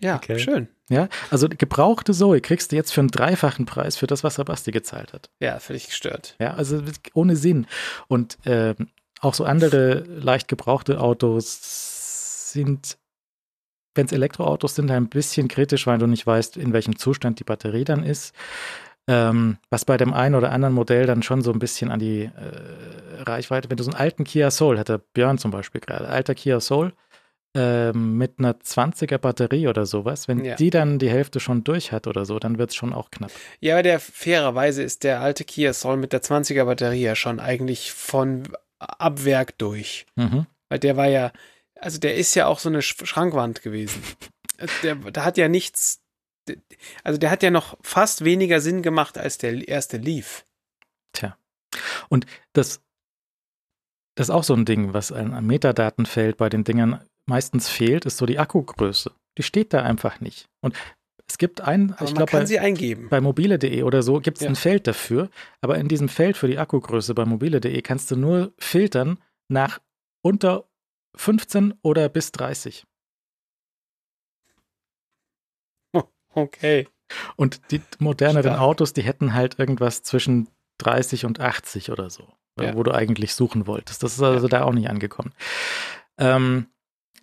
Ja, 0.00 0.16
Okay. 0.16 0.38
schön. 0.38 0.68
Ja, 0.88 1.08
also 1.30 1.48
gebrauchte 1.48 2.12
Zoe 2.12 2.40
kriegst 2.40 2.70
du 2.70 2.76
jetzt 2.76 2.92
für 2.92 3.00
einen 3.00 3.10
dreifachen 3.10 3.66
Preis 3.66 3.96
für 3.96 4.06
das, 4.06 4.22
was 4.22 4.36
der 4.36 4.44
Basti 4.44 4.70
gezahlt 4.70 5.12
hat. 5.12 5.30
Ja, 5.40 5.58
völlig 5.58 5.86
gestört. 5.86 6.36
Ja, 6.38 6.54
also 6.54 6.80
ohne 7.12 7.34
Sinn. 7.34 7.66
Und 8.06 8.38
ähm, 8.46 8.88
auch 9.20 9.34
so 9.34 9.44
andere 9.44 10.04
leicht 10.06 10.46
gebrauchte 10.46 11.00
Autos 11.00 12.52
sind, 12.52 12.98
wenn 13.96 14.06
es 14.06 14.12
Elektroautos 14.12 14.76
sind, 14.76 14.90
ein 14.90 15.08
bisschen 15.08 15.48
kritisch, 15.48 15.86
weil 15.86 15.98
du 15.98 16.06
nicht 16.06 16.26
weißt, 16.26 16.56
in 16.56 16.72
welchem 16.72 16.98
Zustand 16.98 17.40
die 17.40 17.44
Batterie 17.44 17.84
dann 17.84 18.04
ist. 18.04 18.34
Ähm, 19.08 19.58
was 19.70 19.84
bei 19.84 19.96
dem 19.96 20.12
einen 20.12 20.34
oder 20.34 20.52
anderen 20.52 20.74
Modell 20.74 21.06
dann 21.06 21.22
schon 21.22 21.40
so 21.42 21.52
ein 21.52 21.58
bisschen 21.60 21.90
an 21.90 22.00
die 22.00 22.24
äh, 22.24 23.22
Reichweite, 23.22 23.70
wenn 23.70 23.76
du 23.76 23.84
so 23.84 23.90
einen 23.90 24.00
alten 24.00 24.24
Kia 24.24 24.50
Soul, 24.50 24.78
hat 24.78 24.88
der 24.88 24.98
Björn 24.98 25.38
zum 25.38 25.50
Beispiel 25.52 25.80
gerade, 25.80 26.08
alter 26.08 26.34
Kia 26.34 26.60
Soul, 26.60 26.92
ähm, 27.56 28.18
mit 28.18 28.38
einer 28.38 28.54
20er 28.54 29.18
Batterie 29.18 29.66
oder 29.68 29.86
sowas, 29.86 30.28
wenn 30.28 30.44
Ja. 30.44 30.54
die 30.56 30.70
dann 30.70 30.98
die 30.98 31.08
Hälfte 31.10 31.40
schon 31.40 31.64
durch 31.64 31.90
hat 31.90 32.06
oder 32.06 32.24
so, 32.26 32.38
dann 32.38 32.58
wird 32.58 32.70
es 32.70 32.76
schon 32.76 32.92
auch 32.92 33.10
knapp. 33.10 33.30
Ja, 33.60 33.74
aber 33.74 33.82
der 33.82 33.98
fairerweise 33.98 34.82
ist 34.82 35.02
der 35.04 35.20
alte 35.20 35.44
Kia 35.44 35.72
Soul 35.72 35.96
mit 35.96 36.12
der 36.12 36.22
20er 36.22 36.64
Batterie 36.66 37.00
ja 37.02 37.14
schon 37.16 37.40
eigentlich 37.40 37.92
von 37.92 38.44
Abwerk 38.78 39.56
durch. 39.58 40.06
Mhm. 40.16 40.46
Weil 40.68 40.78
der 40.78 40.96
war 40.96 41.08
ja, 41.08 41.32
also 41.80 41.98
der 41.98 42.14
ist 42.16 42.34
ja 42.34 42.46
auch 42.46 42.58
so 42.58 42.68
eine 42.68 42.82
Sch 42.82 42.96
Schrankwand 43.04 43.62
gewesen. 43.62 44.02
Also 44.58 44.72
Der, 44.82 44.94
der 44.94 45.24
hat 45.24 45.36
ja 45.36 45.48
nichts, 45.48 46.00
also 47.04 47.18
der 47.18 47.30
hat 47.30 47.42
ja 47.42 47.50
noch 47.50 47.76
fast 47.82 48.24
weniger 48.24 48.60
Sinn 48.60 48.82
gemacht, 48.82 49.18
als 49.18 49.38
der 49.38 49.66
erste 49.68 49.96
lief. 49.98 50.44
Und 52.08 52.24
das, 52.54 52.80
das 54.14 54.28
ist 54.28 54.34
auch 54.34 54.44
so 54.44 54.54
ein 54.54 54.64
Ding, 54.64 54.94
was 54.94 55.12
an 55.12 55.44
Metadatenfeld 55.46 56.36
bei 56.38 56.48
den 56.48 56.64
Dingern 56.64 57.04
meistens 57.26 57.68
fehlt, 57.68 58.04
ist 58.06 58.16
so 58.16 58.26
die 58.26 58.38
Akkugröße. 58.38 59.12
Die 59.38 59.42
steht 59.42 59.72
da 59.74 59.82
einfach 59.82 60.20
nicht. 60.20 60.48
Und 60.60 60.74
es 61.28 61.38
gibt 61.38 61.60
ein, 61.60 61.92
Aber 61.94 62.02
ich 62.04 62.10
man 62.10 62.14
glaube, 62.18 62.30
kann 62.30 62.40
bei, 62.42 62.46
sie 62.46 62.58
eingeben. 62.60 63.08
bei 63.08 63.20
mobile.de 63.20 63.82
oder 63.82 64.02
so 64.02 64.20
gibt 64.20 64.38
es 64.38 64.44
Ja. 64.44 64.48
ein 64.50 64.56
Feld 64.56 64.86
dafür, 64.86 65.28
aber 65.60 65.76
in 65.78 65.88
diesem 65.88 66.08
Feld 66.08 66.36
für 66.36 66.46
die 66.48 66.58
Akkugröße 66.58 67.14
bei 67.14 67.24
mobile.de 67.24 67.82
kannst 67.82 68.10
du 68.10 68.16
nur 68.16 68.52
filtern 68.58 69.18
nach 69.48 69.80
unter 70.22 70.68
15 71.16 71.74
oder 71.82 72.08
bis 72.08 72.32
30. 72.32 72.84
Okay. 76.34 76.86
Und 77.36 77.70
die 77.70 77.80
moderneren 77.98 78.42
Stark. 78.52 78.60
Autos, 78.60 78.92
die 78.92 79.02
hätten 79.02 79.32
halt 79.34 79.58
irgendwas 79.58 80.02
zwischen 80.02 80.48
30 80.78 81.24
und 81.24 81.40
80 81.40 81.90
oder 81.90 82.10
so, 82.10 82.28
äh, 82.60 82.66
Ja. 82.66 82.74
wo 82.74 82.82
du 82.82 82.92
eigentlich 82.92 83.34
suchen 83.34 83.66
wolltest. 83.66 84.02
Das 84.02 84.12
ist 84.12 84.22
also 84.22 84.46
da 84.48 84.64
auch 84.64 84.72
nicht 84.72 84.90
angekommen. 84.90 85.32
Ähm, 86.18 86.66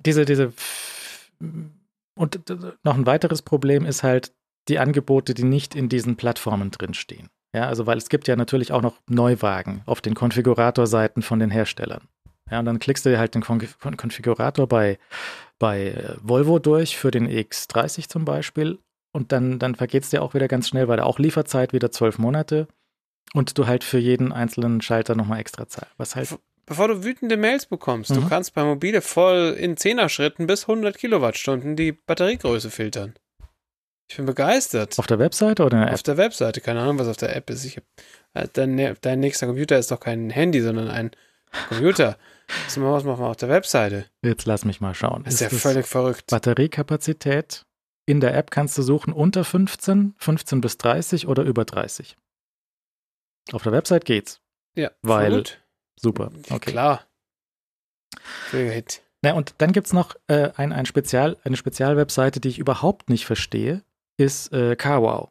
diese, 0.06 0.26
diese 0.26 0.54
und 2.16 2.40
noch 2.84 2.96
ein 2.96 3.06
weiteres 3.06 3.42
Problem 3.42 3.86
ist 3.86 4.04
halt 4.04 4.34
die 4.68 4.80
Angebote, 4.80 5.34
die 5.34 5.44
nicht 5.44 5.76
in 5.76 5.90
diesen 5.90 6.16
Plattformen 6.16 6.72
drinstehen. 6.72 7.30
Ja, 7.56 7.68
also 7.68 7.86
weil 7.86 7.98
es 7.98 8.10
gibt 8.10 8.28
ja 8.28 8.36
natürlich 8.36 8.72
auch 8.72 8.82
noch 8.82 9.00
Neuwagen 9.08 9.82
auf 9.86 10.02
den 10.02 10.16
Konfiguratorseiten 10.16 11.22
von 11.22 11.40
den 11.40 11.52
Herstellern. 11.52 12.08
Ja, 12.50 12.60
und 12.60 12.66
dann 12.66 12.80
klickst 12.80 13.06
du 13.06 13.18
halt 13.18 13.36
den 13.36 13.42
Kon 13.42 13.62
Kon 13.80 13.98
Konfigurator 13.98 14.68
bei, 14.68 14.98
bei 15.60 15.88
äh, 15.88 16.16
Volvo 16.22 16.60
durch 16.60 16.98
für 16.98 17.12
den 17.12 17.28
X30 17.28 18.10
zum 18.10 18.26
Beispiel 18.26 18.80
und 19.12 19.32
dann, 19.32 19.60
dann 19.60 19.76
vergeht 19.76 20.04
es 20.04 20.10
dir 20.10 20.24
auch 20.24 20.34
wieder 20.34 20.48
ganz 20.48 20.68
schnell, 20.68 20.88
weil 20.88 20.98
da 20.98 21.04
auch 21.04 21.20
Lieferzeit 21.20 21.74
wieder 21.74 21.92
zwölf 21.92 22.18
Monate 22.18 22.68
und 23.34 23.58
du 23.58 23.68
halt 23.68 23.84
für 23.84 24.00
jeden 24.00 24.32
einzelnen 24.32 24.82
Schalter 24.82 25.16
nochmal 25.16 25.40
extra 25.40 25.68
zahlst. 25.68 25.94
Was 25.98 26.16
halt, 26.16 26.38
Bevor 26.66 26.88
du 26.88 27.04
wütende 27.04 27.36
Mails 27.38 27.66
bekommst, 27.66 28.10
du 28.12 28.22
Mhm. 28.22 28.30
kannst 28.30 28.54
bei 28.54 28.64
Mobile 28.64 29.02
voll 29.02 29.56
in 29.60 29.76
10er 29.76 30.08
Schritten 30.10 30.48
bis 30.48 30.68
100 30.68 30.98
Kilowattstunden 30.98 31.76
die 31.76 31.92
Batteriegröße 31.92 32.70
filtern. 32.72 33.14
Ich 34.10 34.18
bin 34.18 34.26
begeistert. 34.26 34.98
auf 35.00 35.08
der 35.08 35.20
Webseite 35.20 35.64
oder 35.64 35.78
in 35.78 35.82
der 35.82 35.88
App? 35.90 35.94
Auf 35.96 36.04
der 36.04 36.18
Webseite, 36.18 36.62
keine 36.62 36.82
Ahnung, 36.82 37.00
was 37.00 37.08
auf 37.08 37.18
der 37.18 37.36
App 37.36 37.50
ist. 37.50 37.66
Ich 37.66 37.78
hab, 37.78 37.84
äh, 38.34 38.48
dein, 38.54 38.96
dein 39.02 39.20
nächster 39.20 39.48
Computer 39.48 39.78
ist 39.78 39.92
doch 39.92 40.00
kein 40.00 40.30
Handy, 40.30 40.62
sondern 40.62 40.88
ein 40.90 41.12
Computer. 41.70 42.18
Was 42.66 42.78
machen 42.78 42.90
wir 42.90 42.94
was 42.96 43.04
machen 43.04 43.22
wir 43.24 43.30
auf 43.30 43.38
der 43.38 43.50
Webseite? 43.50 44.06
Jetzt 44.22 44.46
lass 44.46 44.66
mich 44.66 44.82
mal 44.82 44.94
schauen. 44.94 45.24
Das 45.24 45.36
ist 45.36 45.40
ja 45.42 45.50
das 45.50 45.62
völlig 45.62 45.88
verrückt. 45.88 46.28
Batteriekapazität 46.28 47.66
in 48.06 48.20
der 48.20 48.36
App 48.36 48.52
kannst 48.52 48.78
du 48.78 48.82
suchen 48.82 49.14
unter 49.14 49.44
15, 49.46 50.14
15 50.18 50.62
bis 50.62 50.78
30 50.78 51.28
oder 51.28 51.44
über 51.44 51.64
30. 51.66 52.16
Auf 53.54 53.64
der 53.64 53.72
Website 53.72 54.06
geht's. 54.06 54.42
Ja, 54.76 54.92
weil-. 55.02 55.44
Super. 56.00 56.32
Okay. 56.50 56.72
Klar. 56.72 57.06
Hit. 58.52 59.02
Na, 59.22 59.34
und 59.34 59.56
dann 59.60 59.72
gibt 59.72 59.88
es 59.88 59.94
noch 59.94 60.16
äh, 60.28 60.52
ein, 60.58 60.74
ein 60.74 60.86
Spezial, 60.86 61.38
eine 61.44 61.56
Spezialwebseite, 61.56 62.40
die 62.40 62.50
ich 62.50 62.60
überhaupt 62.60 63.10
nicht 63.10 63.26
verstehe, 63.26 63.84
ist 64.18 64.52
äh, 64.52 64.76
CarWow. 64.76 65.30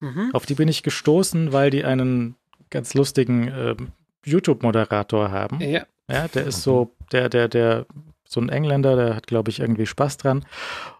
Mhm. 0.00 0.30
Auf 0.32 0.46
die 0.46 0.54
bin 0.54 0.68
ich 0.68 0.82
gestoßen, 0.82 1.52
weil 1.52 1.70
die 1.70 1.84
einen 1.84 2.36
ganz 2.70 2.94
lustigen 2.94 3.48
ähm, 3.48 3.92
YouTube-Moderator 4.24 5.30
haben. 5.30 5.60
Ja. 5.60 5.86
Ja, 6.08 6.28
der 6.28 6.46
ist 6.46 6.62
so, 6.62 6.94
der, 7.10 7.28
der, 7.28 7.48
der, 7.48 7.86
so 8.28 8.40
ein 8.40 8.48
Engländer, 8.48 8.96
der 8.96 9.16
hat, 9.16 9.26
glaube 9.26 9.50
ich, 9.50 9.60
irgendwie 9.60 9.86
Spaß 9.86 10.18
dran. 10.18 10.46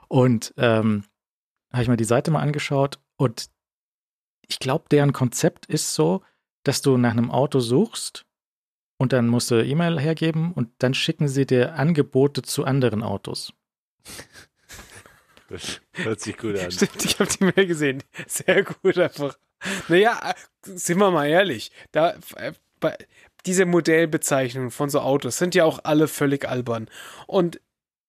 Und 0.09 0.53
ähm, 0.57 1.05
habe 1.73 1.83
ich 1.83 1.89
mir 1.89 1.97
die 1.97 2.05
Seite 2.05 2.31
mal 2.31 2.41
angeschaut 2.41 2.99
und 3.17 3.49
ich 4.49 4.59
glaube, 4.59 4.85
deren 4.91 5.13
Konzept 5.13 5.67
ist 5.67 5.95
so, 5.95 6.23
dass 6.65 6.83
du 6.83 6.97
nach 6.97 7.13
einem 7.13 7.31
Auto 7.31 7.61
suchst 7.61 8.26
und 8.99 9.13
dann 9.13 9.29
musst 9.29 9.51
du 9.51 9.63
E-Mail 9.63 10.01
hergeben 10.01 10.53
und 10.53 10.71
dann 10.79 10.95
schicken 10.95 11.29
sie 11.29 11.47
dir 11.47 11.75
Angebote 11.75 12.43
zu 12.43 12.65
anderen 12.65 13.03
Autos. 13.03 13.53
Das 15.49 15.81
hört 15.93 16.21
sich 16.21 16.37
gut 16.37 16.59
an. 16.59 16.71
Stimmt, 16.71 17.05
ich 17.05 17.21
habe 17.21 17.31
die 17.31 17.45
Mail 17.45 17.67
gesehen. 17.67 18.03
Sehr 18.27 18.65
gut 18.65 18.99
einfach. 18.99 19.39
Naja, 19.89 20.35
sind 20.63 20.99
wir 20.99 21.11
mal 21.11 21.29
ehrlich. 21.29 21.71
Da, 21.93 22.15
äh, 22.37 22.53
bei, 22.81 22.97
diese 23.47 23.65
Modellbezeichnungen 23.65 24.71
von 24.71 24.91
so 24.91 25.01
Autos 25.01 25.39
sind 25.39 25.55
ja 25.55 25.65
auch 25.65 25.81
alle 25.85 26.09
völlig 26.09 26.49
albern. 26.49 26.89
Und 27.27 27.61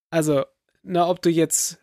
also, 0.10 0.46
na, 0.84 1.08
ob 1.08 1.22
du 1.22 1.30
jetzt, 1.30 1.80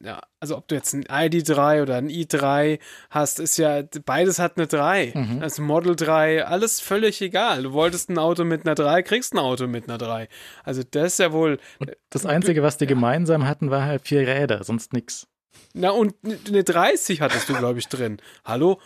ja, 0.00 0.20
also 0.40 0.56
ob 0.56 0.68
du 0.68 0.74
jetzt 0.74 0.92
ein 0.94 1.04
ID3 1.04 1.82
oder 1.82 1.96
ein 1.96 2.08
i3 2.08 2.78
hast, 3.10 3.40
ist 3.40 3.56
ja, 3.56 3.82
beides 4.04 4.38
hat 4.38 4.56
eine 4.56 4.66
3. 4.66 5.12
Mhm. 5.14 5.42
Also 5.42 5.62
Model 5.62 5.96
3, 5.96 6.44
alles 6.44 6.80
völlig 6.80 7.20
egal. 7.20 7.64
Du 7.64 7.72
wolltest 7.72 8.10
ein 8.10 8.18
Auto 8.18 8.44
mit 8.44 8.66
einer 8.66 8.74
3, 8.74 9.02
kriegst 9.02 9.34
ein 9.34 9.38
Auto 9.38 9.66
mit 9.66 9.88
einer 9.88 9.98
3. 9.98 10.28
Also 10.64 10.82
das 10.90 11.12
ist 11.12 11.18
ja 11.18 11.32
wohl, 11.32 11.58
Und 11.78 11.96
das 12.10 12.26
Einzige, 12.26 12.62
was 12.62 12.78
die 12.78 12.86
gemeinsam 12.86 13.46
hatten, 13.46 13.70
war 13.70 13.84
halt 13.84 14.06
vier 14.06 14.26
Räder, 14.26 14.64
sonst 14.64 14.92
nix. 14.92 15.26
Na, 15.74 15.90
und 15.90 16.14
eine 16.24 16.64
30 16.64 17.20
hattest 17.20 17.48
du, 17.48 17.54
glaube 17.54 17.78
ich, 17.78 17.88
drin. 17.88 18.18
Hallo? 18.44 18.80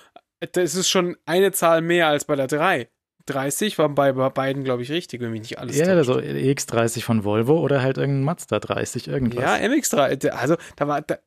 Das 0.52 0.74
ist 0.74 0.88
schon 0.88 1.16
eine 1.26 1.52
Zahl 1.52 1.82
mehr 1.82 2.08
als 2.08 2.24
bei 2.24 2.34
der 2.34 2.46
3. 2.46 2.88
30 3.26 3.78
waren 3.78 3.94
bei 3.94 4.12
bei 4.12 4.28
beiden, 4.30 4.64
glaube 4.64 4.82
ich, 4.82 4.90
richtig, 4.90 5.20
wenn 5.20 5.30
mich 5.30 5.42
nicht 5.42 5.58
alles 5.58 5.76
Ja, 5.76 5.84
täuscht. 5.86 5.96
also 6.10 6.14
EX30 6.18 7.02
von 7.02 7.24
Volvo 7.24 7.58
oder 7.60 7.82
halt 7.82 7.98
irgendein 7.98 8.24
Mazda 8.24 8.58
30, 8.60 9.08
irgendwas. 9.08 9.42
Ja, 9.42 9.54
MX3. 9.56 10.28
Also, 10.30 10.56
da 10.76 10.88
war 10.88 11.02
da, 11.02 11.18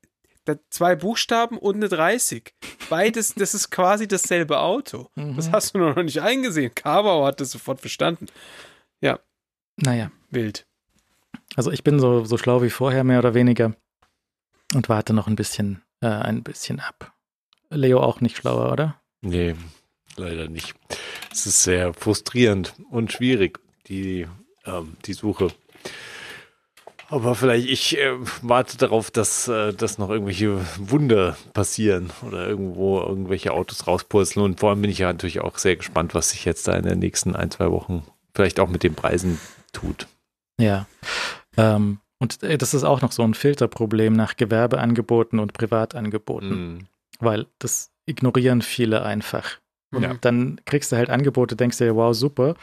da 0.45 0.55
zwei 0.69 0.95
Buchstaben 0.95 1.57
und 1.57 1.75
eine 1.75 1.87
30. 1.89 2.53
Beides, 2.89 3.33
das 3.35 3.53
ist 3.53 3.69
quasi 3.69 4.07
dasselbe 4.07 4.59
Auto. 4.59 5.09
Mhm. 5.15 5.35
Das 5.37 5.51
hast 5.51 5.75
du 5.75 5.79
noch 5.79 5.95
nicht 6.03 6.21
eingesehen. 6.21 6.73
Cabau 6.75 7.25
hat 7.25 7.39
das 7.41 7.51
sofort 7.51 7.79
verstanden. 7.79 8.27
Naja, 9.75 10.11
Wild. 10.29 10.67
also 11.55 11.71
ich 11.71 11.83
bin 11.83 11.99
so, 11.99 12.25
so 12.25 12.37
schlau 12.37 12.61
wie 12.61 12.69
vorher, 12.69 13.03
mehr 13.03 13.17
oder 13.17 13.33
weniger. 13.33 13.73
Und 14.75 14.87
warte 14.87 15.13
noch 15.13 15.25
ein 15.25 15.35
bisschen, 15.35 15.81
äh, 15.99 16.05
ein 16.07 16.43
bisschen 16.43 16.79
ab. 16.79 17.11
Leo 17.71 17.99
auch 17.99 18.21
nicht 18.21 18.37
schlauer, 18.37 18.71
oder? 18.71 19.01
Nee, 19.21 19.55
leider 20.15 20.47
nicht. 20.47 20.75
Es 21.33 21.47
ist 21.47 21.63
sehr 21.63 21.93
frustrierend 21.95 22.73
und 22.91 23.11
schwierig, 23.11 23.59
die, 23.87 24.27
ähm, 24.65 24.95
die 25.05 25.13
Suche. 25.13 25.47
Aber 27.09 27.35
vielleicht, 27.35 27.67
ich 27.67 27.97
äh, 27.97 28.11
warte 28.41 28.77
darauf, 28.77 29.11
dass, 29.11 29.47
äh, 29.47 29.73
dass 29.73 29.97
noch 29.97 30.09
irgendwelche 30.09 30.59
Wunder 30.77 31.35
passieren 31.53 32.11
oder 32.25 32.47
irgendwo 32.47 32.99
irgendwelche 33.01 33.51
Autos 33.51 33.87
rauspurzeln. 33.87 34.45
Und 34.45 34.59
vor 34.59 34.69
allem 34.69 34.81
bin 34.81 34.91
ich 34.91 34.99
ja 34.99 35.11
natürlich 35.11 35.41
auch 35.41 35.57
sehr 35.57 35.75
gespannt, 35.75 36.13
was 36.13 36.29
sich 36.29 36.45
jetzt 36.45 36.67
da 36.67 36.73
in 36.75 36.85
den 36.85 36.99
nächsten 36.99 37.35
ein, 37.35 37.51
zwei 37.51 37.71
Wochen 37.71 38.03
vielleicht 38.33 38.59
auch 38.59 38.69
mit 38.69 38.83
den 38.83 38.95
Preisen 38.95 39.39
tut. 39.73 40.07
Ja. 40.59 40.87
Ähm, 41.57 41.99
und 42.19 42.41
äh, 42.43 42.57
das 42.57 42.73
ist 42.73 42.83
auch 42.83 43.01
noch 43.01 43.11
so 43.11 43.23
ein 43.23 43.33
Filterproblem 43.33 44.13
nach 44.13 44.35
Gewerbeangeboten 44.37 45.39
und 45.39 45.53
Privatangeboten, 45.53 46.49
Mhm. 46.49 46.87
weil 47.19 47.47
das 47.59 47.91
ignorieren 48.05 48.61
viele 48.61 49.03
einfach. 49.03 49.57
Und 49.93 50.01
Ja. 50.03 50.13
dann 50.21 50.59
kriegst 50.65 50.91
du 50.91 50.95
halt 50.97 51.09
Angebote, 51.09 51.55
denkst 51.55 51.77
dir, 51.77 51.95
wow, 51.95 52.13
super. 52.15 52.55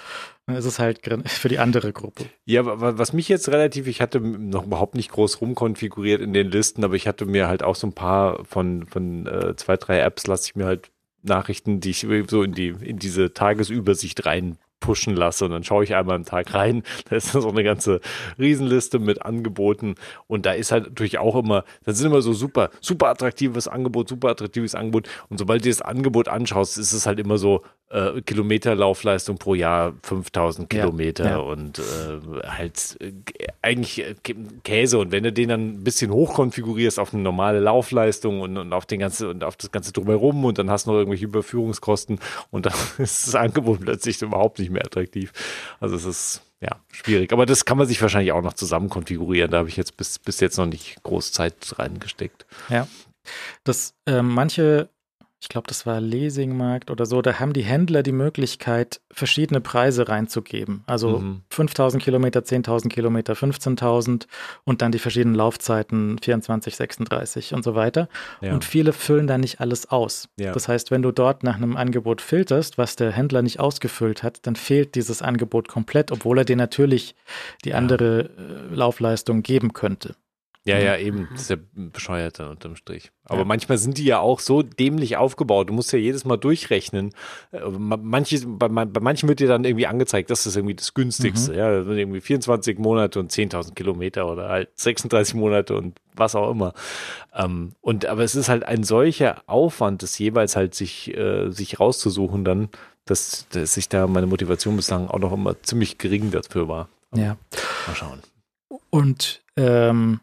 Dann 0.46 0.56
ist 0.56 0.64
es 0.64 0.78
halt 0.78 1.00
für 1.26 1.48
die 1.48 1.58
andere 1.58 1.92
Gruppe. 1.92 2.24
Ja, 2.44 2.66
wa- 2.66 2.98
was 2.98 3.12
mich 3.12 3.28
jetzt 3.28 3.48
relativ, 3.48 3.86
ich 3.86 4.00
hatte 4.00 4.20
noch 4.20 4.64
überhaupt 4.66 4.94
nicht 4.94 5.10
groß 5.12 5.40
rumkonfiguriert 5.40 6.20
in 6.20 6.32
den 6.32 6.50
Listen, 6.50 6.84
aber 6.84 6.94
ich 6.94 7.06
hatte 7.06 7.24
mir 7.26 7.48
halt 7.48 7.62
auch 7.62 7.76
so 7.76 7.86
ein 7.86 7.92
paar 7.92 8.44
von, 8.44 8.86
von 8.86 9.26
äh, 9.26 9.54
zwei, 9.56 9.76
drei 9.76 10.00
Apps, 10.00 10.26
lasse 10.26 10.46
ich 10.48 10.56
mir 10.56 10.66
halt 10.66 10.90
Nachrichten, 11.22 11.80
die 11.80 11.90
ich 11.90 12.06
so 12.28 12.42
in 12.42 12.52
die, 12.52 12.68
in 12.68 12.98
diese 12.98 13.32
Tagesübersicht 13.32 14.26
rein 14.26 14.58
pushen 14.80 15.14
lasse. 15.14 15.44
Und 15.44 15.52
dann 15.52 15.62
schaue 15.64 15.84
ich 15.84 15.94
einmal 15.94 16.16
am 16.16 16.24
Tag 16.24 16.54
rein. 16.54 16.82
Da 17.08 17.16
ist 17.16 17.32
so 17.32 17.48
eine 17.48 17.62
ganze 17.64 18.00
Riesenliste 18.38 18.98
mit 18.98 19.22
Angeboten. 19.22 19.94
Und 20.26 20.46
da 20.46 20.52
ist 20.52 20.72
halt 20.72 20.84
natürlich 20.86 21.18
auch 21.18 21.36
immer, 21.36 21.64
da 21.84 21.92
sind 21.92 22.06
immer 22.06 22.22
so 22.22 22.32
super, 22.32 22.70
super 22.80 23.08
attraktives 23.08 23.68
Angebot, 23.68 24.08
super 24.08 24.28
attraktives 24.30 24.74
Angebot. 24.74 25.08
Und 25.28 25.38
sobald 25.38 25.64
du 25.64 25.68
das 25.68 25.82
Angebot 25.82 26.28
anschaust, 26.28 26.78
ist 26.78 26.92
es 26.92 27.06
halt 27.06 27.18
immer 27.18 27.36
so 27.38 27.62
äh, 27.90 28.20
Kilometerlaufleistung 28.22 29.38
pro 29.38 29.54
Jahr 29.54 29.94
5000 30.02 30.72
Ja, 30.72 30.80
Kilometer. 30.84 31.24
ja. 31.30 31.36
und 31.38 31.78
äh, 31.80 31.82
halt 32.46 32.96
äh, 33.00 33.12
eigentlich 33.62 33.98
äh, 34.00 34.14
Kä- 34.24 34.36
Käse. 34.62 34.98
Und 34.98 35.10
wenn 35.12 35.24
du 35.24 35.32
den 35.32 35.48
dann 35.48 35.68
ein 35.70 35.84
bisschen 35.84 36.12
hochkonfigurierst 36.12 36.98
auf 37.00 37.12
eine 37.12 37.22
normale 37.22 37.58
Laufleistung 37.60 38.40
und, 38.40 38.56
und 38.56 38.72
auf 38.72 38.86
den 38.86 39.00
ganze 39.00 39.28
und 39.28 39.42
auf 39.42 39.56
das 39.56 39.72
ganze 39.72 39.92
drumherum 39.92 40.44
und 40.44 40.58
dann 40.58 40.70
hast 40.70 40.86
du 40.86 40.92
noch 40.92 40.98
irgendwelche 40.98 41.24
Überführungskosten 41.24 42.20
und 42.50 42.66
dann 42.66 42.74
ist 42.98 43.26
das 43.26 43.34
Angebot 43.34 43.80
plötzlich 43.80 44.22
überhaupt 44.22 44.58
nicht 44.60 44.69
mehr 44.70 44.84
attraktiv. 44.84 45.32
Also 45.80 45.96
es 45.96 46.04
ist 46.04 46.42
ja 46.60 46.80
schwierig, 46.92 47.32
aber 47.32 47.46
das 47.46 47.64
kann 47.64 47.78
man 47.78 47.86
sich 47.86 48.00
wahrscheinlich 48.00 48.32
auch 48.32 48.42
noch 48.42 48.54
zusammen 48.54 48.88
konfigurieren. 48.88 49.50
Da 49.50 49.58
habe 49.58 49.68
ich 49.68 49.76
jetzt 49.76 49.96
bis, 49.96 50.18
bis 50.18 50.40
jetzt 50.40 50.58
noch 50.58 50.66
nicht 50.66 51.02
groß 51.02 51.32
Zeit 51.32 51.78
reingesteckt. 51.78 52.46
Das 53.64 53.94
äh, 54.06 54.22
manche, 54.22 54.88
ich 55.42 55.48
glaube, 55.48 55.66
das 55.68 55.86
war 55.86 56.00
Leasingmarkt 56.02 56.90
oder 56.90 57.06
so, 57.06 57.22
da 57.22 57.40
haben 57.40 57.54
die 57.54 57.62
Händler 57.62 58.02
die 58.02 58.12
Möglichkeit, 58.12 59.00
verschiedene 59.10 59.62
Preise 59.62 60.08
reinzugeben. 60.08 60.82
Also 60.86 61.20
Mhm. 61.20 61.40
5000 61.48 62.02
Kilometer, 62.02 62.40
10.000 62.44 62.90
Kilometer, 62.90 63.34
15.000 63.34 64.26
und 64.64 64.82
dann 64.82 64.92
die 64.92 64.98
verschiedenen 64.98 65.34
Laufzeiten 65.34 66.18
24, 66.22 66.76
36 66.76 67.54
und 67.54 67.64
so 67.64 67.74
weiter. 67.74 68.08
Ja. 68.42 68.52
Und 68.52 68.64
viele 68.66 68.92
füllen 68.92 69.26
da 69.26 69.38
nicht 69.38 69.60
alles 69.60 69.90
aus. 69.90 70.28
Ja. 70.38 70.52
Das 70.52 70.68
heißt, 70.68 70.90
wenn 70.90 71.00
du 71.00 71.10
dort 71.10 71.42
nach 71.42 71.56
einem 71.56 71.76
Angebot 71.76 72.20
filterst, 72.20 72.76
was 72.76 72.96
der 72.96 73.10
Händler 73.10 73.40
nicht 73.40 73.60
ausgefüllt 73.60 74.22
hat, 74.22 74.46
dann 74.46 74.56
fehlt 74.56 74.94
dieses 74.94 75.22
Angebot 75.22 75.68
komplett, 75.68 76.12
obwohl 76.12 76.36
er 76.38 76.44
dir 76.44 76.56
natürlich 76.56 77.14
die 77.64 77.72
andere 77.72 78.28
äh, 78.70 78.74
Laufleistung 78.74 79.42
geben 79.42 79.72
könnte. 79.72 80.14
Ja, 80.66 80.78
ja, 80.78 80.96
eben. 80.98 81.26
Das 81.32 81.42
ist 81.42 81.50
ja 81.50 81.56
bescheuert 81.72 82.38
dann 82.38 82.50
unterm 82.50 82.76
Strich. 82.76 83.12
Aber 83.24 83.38
Ja. 83.40 83.44
manchmal 83.46 83.78
sind 83.78 83.96
die 83.96 84.04
ja 84.04 84.18
auch 84.18 84.40
so 84.40 84.62
dämlich 84.62 85.16
aufgebaut. 85.16 85.70
Du 85.70 85.72
musst 85.72 85.90
ja 85.92 85.98
jedes 85.98 86.26
Mal 86.26 86.36
durchrechnen. 86.36 87.14
Äh, 87.50 87.60
ma- 87.70 87.96
Manche, 87.96 88.46
bei, 88.46 88.68
bei 88.68 89.00
manchen 89.00 89.26
wird 89.28 89.40
dir 89.40 89.48
dann 89.48 89.64
irgendwie 89.64 89.86
angezeigt, 89.86 90.28
das 90.30 90.44
ist 90.44 90.56
irgendwie 90.56 90.74
das 90.74 90.92
günstigste. 90.92 91.54
Ja, 91.54 91.72
das 91.72 91.86
sind 91.86 91.96
irgendwie 91.96 92.20
24 92.20 92.78
Monate 92.78 93.18
und 93.20 93.32
10.000 93.32 93.74
Kilometer 93.74 94.30
oder 94.30 94.50
halt 94.50 94.68
36 94.78 95.34
Monate 95.34 95.74
und 95.76 95.98
was 96.14 96.34
auch 96.34 96.50
immer. 96.50 96.74
Ähm, 97.34 97.72
und, 97.80 98.04
aber 98.04 98.22
es 98.22 98.34
ist 98.34 98.50
halt 98.50 98.64
ein 98.64 98.84
solcher 98.84 99.42
Aufwand, 99.46 100.02
das 100.02 100.18
jeweils 100.18 100.56
halt 100.56 100.74
sich, 100.74 101.16
äh, 101.16 101.50
sich 101.50 101.80
rauszusuchen 101.80 102.44
dann, 102.44 102.68
dass, 103.06 103.46
dass 103.48 103.78
ich 103.78 103.88
da 103.88 104.06
meine 104.06 104.26
Motivation 104.26 104.76
bislang 104.76 105.08
auch 105.08 105.18
noch 105.20 105.32
immer 105.32 105.60
ziemlich 105.62 105.96
gering 105.96 106.30
dafür 106.30 106.68
war. 106.68 106.88
Ja. 107.14 107.38
Mal 107.86 107.94
schauen. 107.96 108.18
Und 108.90 109.42
ähm, 109.56 110.20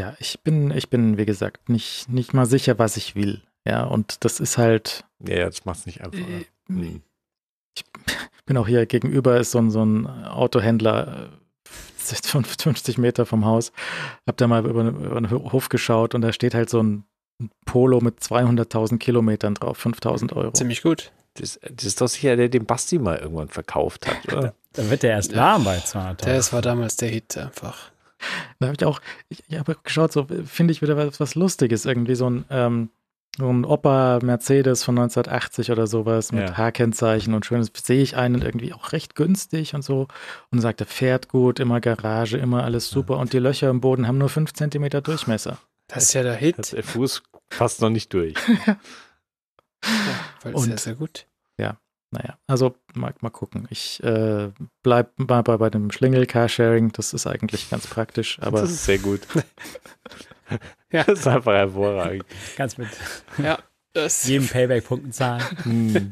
ja, 0.00 0.14
ich 0.18 0.40
bin, 0.40 0.70
ich 0.70 0.88
bin, 0.90 1.16
wie 1.18 1.26
gesagt, 1.26 1.68
nicht, 1.68 2.08
nicht 2.08 2.34
mal 2.34 2.46
sicher, 2.46 2.78
was 2.78 2.96
ich 2.96 3.14
will. 3.14 3.42
Ja, 3.66 3.84
und 3.84 4.24
das 4.24 4.40
ist 4.40 4.58
halt, 4.58 5.04
Ja, 5.26 5.36
ja, 5.38 5.46
das 5.46 5.64
macht 5.64 5.80
es 5.80 5.86
nicht 5.86 6.00
einfacher. 6.02 6.22
äh, 6.28 6.44
Hm. 6.68 7.02
ich 7.76 7.84
bin 8.46 8.56
auch 8.56 8.66
hier 8.66 8.86
gegenüber, 8.86 9.38
ist 9.38 9.50
so 9.52 9.58
ein, 9.58 9.70
so 9.70 9.84
ein 9.84 10.06
Autohändler, 10.06 11.30
äh, 11.30 11.36
50 12.04 12.98
Meter 12.98 13.26
vom 13.26 13.44
Haus. 13.44 13.72
Hab 14.26 14.36
da 14.38 14.46
mal 14.48 14.66
über, 14.66 14.82
über 14.88 15.20
den 15.20 15.30
Hof 15.30 15.68
geschaut 15.68 16.14
und 16.14 16.22
da 16.22 16.32
steht 16.32 16.54
halt 16.54 16.70
so 16.70 16.82
ein 16.82 17.04
Polo 17.64 18.00
mit 18.00 18.20
200.000 18.20 18.98
Kilometern 18.98 19.54
drauf, 19.54 19.84
5.000 19.84 20.34
Euro. 20.34 20.52
Ziemlich 20.52 20.82
gut. 20.82 21.12
Das, 21.34 21.60
das 21.70 21.84
ist 21.86 22.00
doch 22.00 22.08
sicher, 22.08 22.36
der 22.36 22.48
den 22.48 22.66
Basti 22.66 22.98
mal 22.98 23.16
irgendwann 23.18 23.48
verkauft 23.48 24.06
hat, 24.08 24.32
oder? 24.32 24.54
Dann 24.72 24.90
wird 24.90 25.02
der 25.04 25.12
erst 25.12 25.34
warm 25.36 25.64
bei 25.64 25.78
200.000. 25.78 26.24
Das 26.26 26.52
war 26.52 26.60
damals 26.62 26.96
der 26.96 27.08
Hit 27.10 27.36
einfach. 27.36 27.89
Da 28.58 28.66
habe 28.66 28.76
ich 28.78 28.84
auch, 28.84 29.00
ich, 29.28 29.42
ich 29.48 29.58
habe 29.58 29.76
geschaut, 29.82 30.12
so 30.12 30.26
finde 30.44 30.72
ich 30.72 30.82
wieder 30.82 30.96
was, 30.96 31.20
was 31.20 31.34
Lustiges, 31.34 31.84
irgendwie 31.86 32.14
so 32.14 32.28
ein, 32.28 32.44
ähm, 32.50 32.90
so 33.38 33.48
ein 33.48 33.64
Opa 33.64 34.18
Mercedes 34.22 34.82
von 34.84 34.98
1980 34.98 35.70
oder 35.70 35.86
sowas 35.86 36.32
mit 36.32 36.48
Ja. 36.48 36.56
H-Kennzeichen 36.56 37.32
und 37.32 37.46
schönes, 37.46 37.70
sehe 37.82 38.02
ich 38.02 38.16
einen 38.16 38.42
irgendwie 38.42 38.72
auch 38.72 38.92
recht 38.92 39.14
günstig 39.14 39.74
und 39.74 39.82
so 39.82 40.08
und 40.50 40.60
sagt, 40.60 40.80
er 40.80 40.86
fährt 40.86 41.28
gut, 41.28 41.60
immer 41.60 41.80
Garage, 41.80 42.36
immer 42.38 42.64
alles 42.64 42.90
super 42.90 43.18
und 43.18 43.32
die 43.32 43.38
Löcher 43.38 43.70
im 43.70 43.80
Boden 43.80 44.06
haben 44.08 44.18
nur 44.18 44.28
5 44.28 44.52
Zentimeter 44.52 45.00
Durchmesser. 45.00 45.58
Das 45.88 46.04
ist 46.04 46.12
ja 46.12 46.22
der 46.22 46.34
Hit. 46.34 46.72
der 46.72 46.82
Fuß 46.82 47.22
fast 47.50 47.80
noch 47.80 47.90
nicht 47.90 48.12
durch. 48.12 48.34
Ja, 49.82 49.90
weil 50.42 50.54
Und- 50.54 50.64
sehr, 50.64 50.78
sehr 50.78 50.94
gut. 50.94 51.26
Naja, 52.12 52.38
also 52.48 52.74
mal, 52.94 53.14
mal 53.20 53.30
gucken. 53.30 53.68
Ich 53.70 54.02
äh, 54.02 54.50
bleib 54.82 55.16
mal 55.18 55.42
bei, 55.42 55.56
bei 55.58 55.70
dem 55.70 55.90
Schlingel 55.92 56.26
Carsharing, 56.26 56.90
das 56.92 57.12
ist 57.12 57.26
eigentlich 57.26 57.70
ganz 57.70 57.86
praktisch, 57.86 58.38
aber 58.42 58.62
das 58.62 58.70
ist 58.70 58.84
sehr 58.84 58.98
gut. 58.98 59.20
Ja. 60.90 61.04
Das 61.04 61.20
ist 61.20 61.26
einfach 61.28 61.52
hervorragend. 61.52 62.24
Ganz 62.56 62.76
mit. 62.76 62.88
Ja, 63.38 63.60
Das, 63.92 64.26
jedem 64.26 64.48
Payback-Punkten 64.48 65.12
zahlen. 65.12 65.44
Hm. 65.62 66.10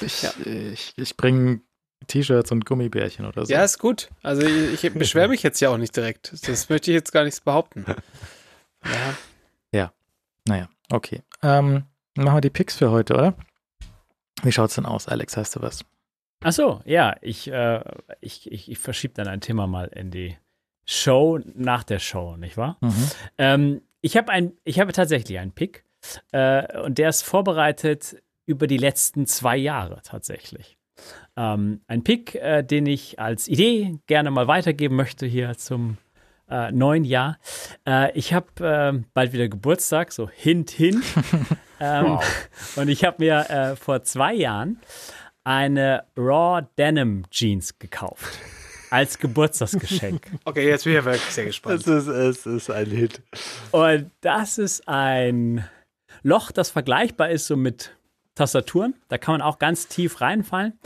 ich 0.00 0.26
ich, 0.46 0.92
ich 0.96 1.16
bringe 1.16 1.60
T-Shirts 2.08 2.50
und 2.50 2.66
Gummibärchen 2.66 3.26
oder 3.26 3.46
so. 3.46 3.52
ja, 3.52 3.62
ist 3.62 3.78
gut. 3.78 4.10
Also 4.24 4.42
ich, 4.42 4.82
ich 4.82 4.92
beschwere 4.92 5.28
mich 5.28 5.44
jetzt 5.44 5.60
ja 5.60 5.70
auch 5.70 5.76
nicht 5.76 5.94
direkt. 5.94 6.32
Das 6.48 6.68
möchte 6.68 6.90
ich 6.90 6.94
jetzt 6.96 7.12
gar 7.12 7.22
nicht 7.22 7.44
behaupten. 7.44 7.84
Ja, 9.72 9.92
Naja, 10.48 10.68
okay. 10.90 11.22
Ähm, 11.42 11.84
machen 12.16 12.36
wir 12.36 12.40
die 12.40 12.50
Picks 12.50 12.74
für 12.74 12.90
heute, 12.90 13.14
oder? 13.14 13.34
Wie 14.42 14.52
schaut's 14.52 14.74
denn 14.74 14.86
aus, 14.86 15.08
Alex? 15.08 15.36
Hast 15.36 15.56
du 15.56 15.62
was? 15.62 15.84
Ach 16.42 16.52
so, 16.52 16.80
ja, 16.84 17.16
ich, 17.20 17.50
äh, 17.50 17.82
ich, 18.20 18.50
ich, 18.50 18.70
ich 18.70 18.78
verschiebe 18.78 19.14
dann 19.14 19.28
ein 19.28 19.40
Thema 19.40 19.66
mal 19.66 19.86
in 19.86 20.10
die 20.10 20.36
Show 20.86 21.38
nach 21.54 21.84
der 21.84 21.98
Show, 21.98 22.36
nicht 22.36 22.56
wahr? 22.56 22.78
Mhm. 22.80 23.10
Ähm, 23.38 23.82
ich 24.00 24.18
ein, 24.18 24.52
ich 24.64 24.80
habe 24.80 24.92
tatsächlich 24.92 25.38
einen 25.38 25.52
Pick 25.52 25.84
äh, 26.32 26.80
und 26.80 26.96
der 26.98 27.10
ist 27.10 27.22
vorbereitet 27.22 28.16
über 28.46 28.66
die 28.66 28.78
letzten 28.78 29.26
zwei 29.26 29.56
Jahre 29.56 30.00
tatsächlich. 30.02 30.78
Ähm, 31.36 31.82
ein 31.86 32.02
Pick, 32.02 32.34
äh, 32.34 32.62
den 32.62 32.86
ich 32.86 33.18
als 33.18 33.46
Idee 33.46 33.98
gerne 34.06 34.30
mal 34.30 34.48
weitergeben 34.48 34.96
möchte 34.96 35.26
hier 35.26 35.56
zum 35.56 35.98
äh, 36.48 36.72
neuen 36.72 37.04
Jahr. 37.04 37.38
Äh, 37.86 38.16
ich 38.18 38.32
habe 38.32 38.46
äh, 38.66 39.04
bald 39.14 39.32
wieder 39.32 39.48
Geburtstag, 39.48 40.12
so 40.12 40.28
hint, 40.28 40.70
hint. 40.70 41.04
ähm, 41.80 42.18
Und 42.76 42.88
ich 42.88 43.04
habe 43.04 43.16
mir 43.18 43.50
äh, 43.50 43.76
vor 43.76 44.02
zwei 44.02 44.34
Jahren 44.34 44.80
eine 45.44 46.04
Raw 46.16 46.66
Denim 46.78 47.24
Jeans 47.30 47.78
gekauft. 47.78 48.38
Als 48.90 49.18
Geburtstagsgeschenk. 49.18 50.26
Okay, 50.44 50.68
jetzt 50.68 50.84
bin 50.84 50.92
ich 50.92 50.98
ja 50.98 51.04
wirklich 51.04 51.22
sehr 51.22 51.44
gespannt. 51.44 51.80
Es 51.80 51.86
ist, 51.86 52.08
es 52.08 52.46
ist 52.46 52.70
ein 52.70 52.86
Hit. 52.86 53.22
Und 53.70 54.10
das 54.20 54.58
ist 54.58 54.88
ein 54.88 55.64
Loch, 56.22 56.50
das 56.50 56.70
vergleichbar 56.70 57.30
ist 57.30 57.46
so 57.46 57.56
mit 57.56 57.96
Tastaturen. 58.34 58.94
Da 59.08 59.16
kann 59.16 59.34
man 59.34 59.42
auch 59.42 59.58
ganz 59.58 59.86
tief 59.86 60.20
reinfallen. 60.20 60.78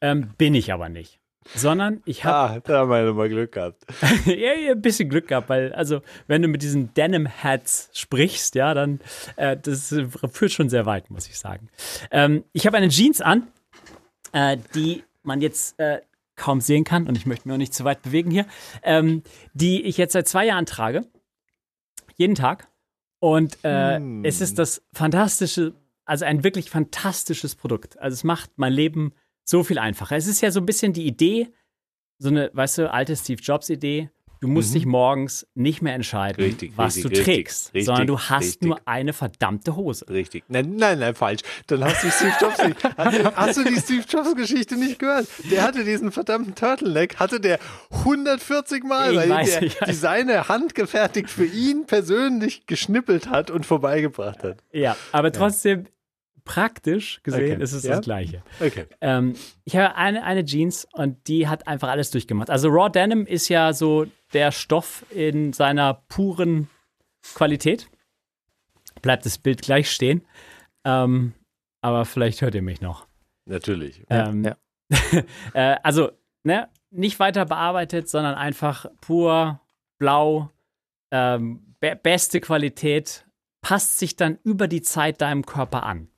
Ähm, 0.00 0.32
bin 0.36 0.54
ich 0.54 0.72
aber 0.72 0.88
nicht. 0.88 1.20
Sondern 1.54 2.02
ich 2.04 2.24
habe 2.24 2.54
Ah, 2.54 2.60
da 2.60 2.78
haben 2.80 2.90
wir 2.90 3.12
mal 3.12 3.28
Glück 3.28 3.52
gehabt. 3.52 3.84
ja, 4.26 4.54
ja, 4.54 4.72
ein 4.72 4.80
bisschen 4.80 5.08
Glück 5.08 5.28
gehabt, 5.28 5.48
weil, 5.48 5.72
also, 5.74 6.00
wenn 6.26 6.40
du 6.42 6.48
mit 6.48 6.62
diesen 6.62 6.94
Denim-Hats 6.94 7.90
sprichst, 7.92 8.54
ja, 8.54 8.72
dann, 8.74 9.00
äh, 9.36 9.56
das 9.56 9.94
führt 10.32 10.52
schon 10.52 10.68
sehr 10.70 10.86
weit, 10.86 11.10
muss 11.10 11.26
ich 11.28 11.38
sagen. 11.38 11.68
Ähm, 12.10 12.44
ich 12.52 12.66
habe 12.66 12.76
eine 12.78 12.88
Jeans 12.88 13.20
an, 13.20 13.46
äh, 14.32 14.56
die 14.74 15.04
man 15.22 15.40
jetzt 15.40 15.78
äh, 15.78 16.00
kaum 16.36 16.60
sehen 16.60 16.84
kann 16.84 17.06
und 17.06 17.16
ich 17.16 17.26
möchte 17.26 17.46
mich 17.46 17.54
auch 17.54 17.58
nicht 17.58 17.74
zu 17.74 17.84
weit 17.84 18.02
bewegen 18.02 18.30
hier, 18.30 18.46
ähm, 18.82 19.22
die 19.52 19.82
ich 19.82 19.96
jetzt 19.98 20.12
seit 20.14 20.26
zwei 20.26 20.46
Jahren 20.46 20.66
trage. 20.66 21.04
Jeden 22.16 22.34
Tag. 22.34 22.68
Und 23.20 23.58
äh, 23.64 23.96
Hm. 23.96 24.24
es 24.24 24.40
ist 24.40 24.58
das 24.58 24.82
fantastische, 24.92 25.74
also 26.04 26.24
ein 26.24 26.42
wirklich 26.44 26.70
fantastisches 26.70 27.54
Produkt. 27.54 27.98
Also 27.98 28.14
es 28.14 28.24
macht 28.24 28.50
mein 28.56 28.72
Leben 28.72 29.12
so 29.44 29.62
viel 29.62 29.78
einfacher. 29.78 30.16
Es 30.16 30.26
ist 30.26 30.40
ja 30.40 30.50
so 30.50 30.60
ein 30.60 30.66
bisschen 30.66 30.92
die 30.92 31.06
Idee, 31.06 31.48
so 32.18 32.28
eine, 32.28 32.50
weißt 32.52 32.78
du, 32.78 32.92
alte 32.92 33.14
Steve 33.16 33.40
Jobs 33.42 33.68
Idee. 33.70 34.10
Du 34.40 34.48
musst 34.48 34.70
Mhm. 34.70 34.74
dich 34.74 34.86
morgens 34.86 35.46
nicht 35.54 35.80
mehr 35.80 35.94
entscheiden, 35.94 36.42
Richtig, 36.44 36.72
was 36.76 36.96
richtig, 36.96 37.02
du 37.02 37.08
richtig, 37.18 37.24
trägst, 37.24 37.70
sondern 37.86 38.06
du 38.06 38.18
hast 38.20 38.62
nur 38.62 38.78
eine 38.86 39.14
verdammte 39.14 39.74
Hose. 39.74 40.06
Richtig. 40.10 40.44
Nein, 40.48 40.74
nein, 40.76 40.98
nein, 40.98 41.14
falsch. 41.14 41.40
Dann 41.66 41.82
hast 41.82 42.02
du 42.04 42.10
Steve 42.10 42.34
Jobs 42.38 42.58
nicht. 42.62 42.84
Hast, 42.98 43.36
hast 43.36 43.56
du 43.56 43.64
die 43.64 43.76
Steve 43.80 44.04
Jobs 44.06 44.34
Geschichte 44.36 44.76
nicht 44.76 44.98
gehört? 44.98 45.26
Der 45.50 45.62
hatte 45.62 45.82
diesen 45.84 46.12
verdammten 46.12 46.54
Turtleneck, 46.54 47.16
hatte 47.18 47.40
der 47.40 47.58
140 47.90 48.84
Mal, 48.84 49.12
Ich 49.12 49.16
weil 49.16 49.30
weiß, 49.30 49.50
der 49.60 49.62
weiß. 49.62 49.78
Designer 49.86 50.48
handgefertigt 50.48 51.30
für 51.30 51.46
ihn 51.46 51.86
persönlich 51.86 52.66
geschnippelt 52.66 53.30
hat 53.30 53.50
und 53.50 53.64
vorbeigebracht 53.64 54.42
hat. 54.44 54.58
Ja, 54.72 54.94
aber 55.12 55.32
trotzdem 55.32 55.86
praktisch 56.44 57.22
gesehen 57.22 57.54
Okay. 57.54 57.62
ist 57.62 57.72
es 57.72 57.84
Ja. 57.84 57.96
das 57.96 58.04
Gleiche. 58.04 58.42
Okay. 58.60 58.86
Ähm, 59.00 59.34
ich 59.64 59.76
habe 59.76 59.94
eine, 59.96 60.24
eine 60.24 60.44
Jeans 60.44 60.86
und 60.92 61.26
die 61.28 61.48
hat 61.48 61.66
einfach 61.66 61.88
alles 61.88 62.10
durchgemacht. 62.10 62.50
Also 62.50 62.68
Raw 62.68 62.90
Denim 62.90 63.26
ist 63.26 63.48
ja 63.48 63.72
so 63.72 64.06
der 64.32 64.52
Stoff 64.52 65.04
in 65.10 65.52
seiner 65.52 65.94
puren 66.08 66.68
Qualität. 67.34 67.88
Bleibt 69.02 69.24
das 69.26 69.38
Bild 69.38 69.62
gleich 69.62 69.90
stehen. 69.90 70.26
Ähm, 70.84 71.32
aber 71.80 72.04
vielleicht 72.04 72.42
hört 72.42 72.54
ihr 72.54 72.62
mich 72.62 72.80
noch. 72.80 73.06
Natürlich. 73.46 74.04
Ähm, 74.10 74.44
ja. 74.44 74.56
äh, 75.54 75.76
also, 75.82 76.10
ne, 76.42 76.68
nicht 76.90 77.18
weiter 77.18 77.44
bearbeitet, 77.46 78.08
sondern 78.08 78.34
einfach 78.34 78.86
pur 79.00 79.60
blau, 79.98 80.50
ähm, 81.10 81.74
be 81.80 81.98
beste 82.00 82.40
Qualität, 82.40 83.26
passt 83.60 83.98
sich 83.98 84.16
dann 84.16 84.38
über 84.44 84.68
die 84.68 84.82
Zeit 84.82 85.20
deinem 85.20 85.44
Körper 85.46 85.82
an. 85.84 86.08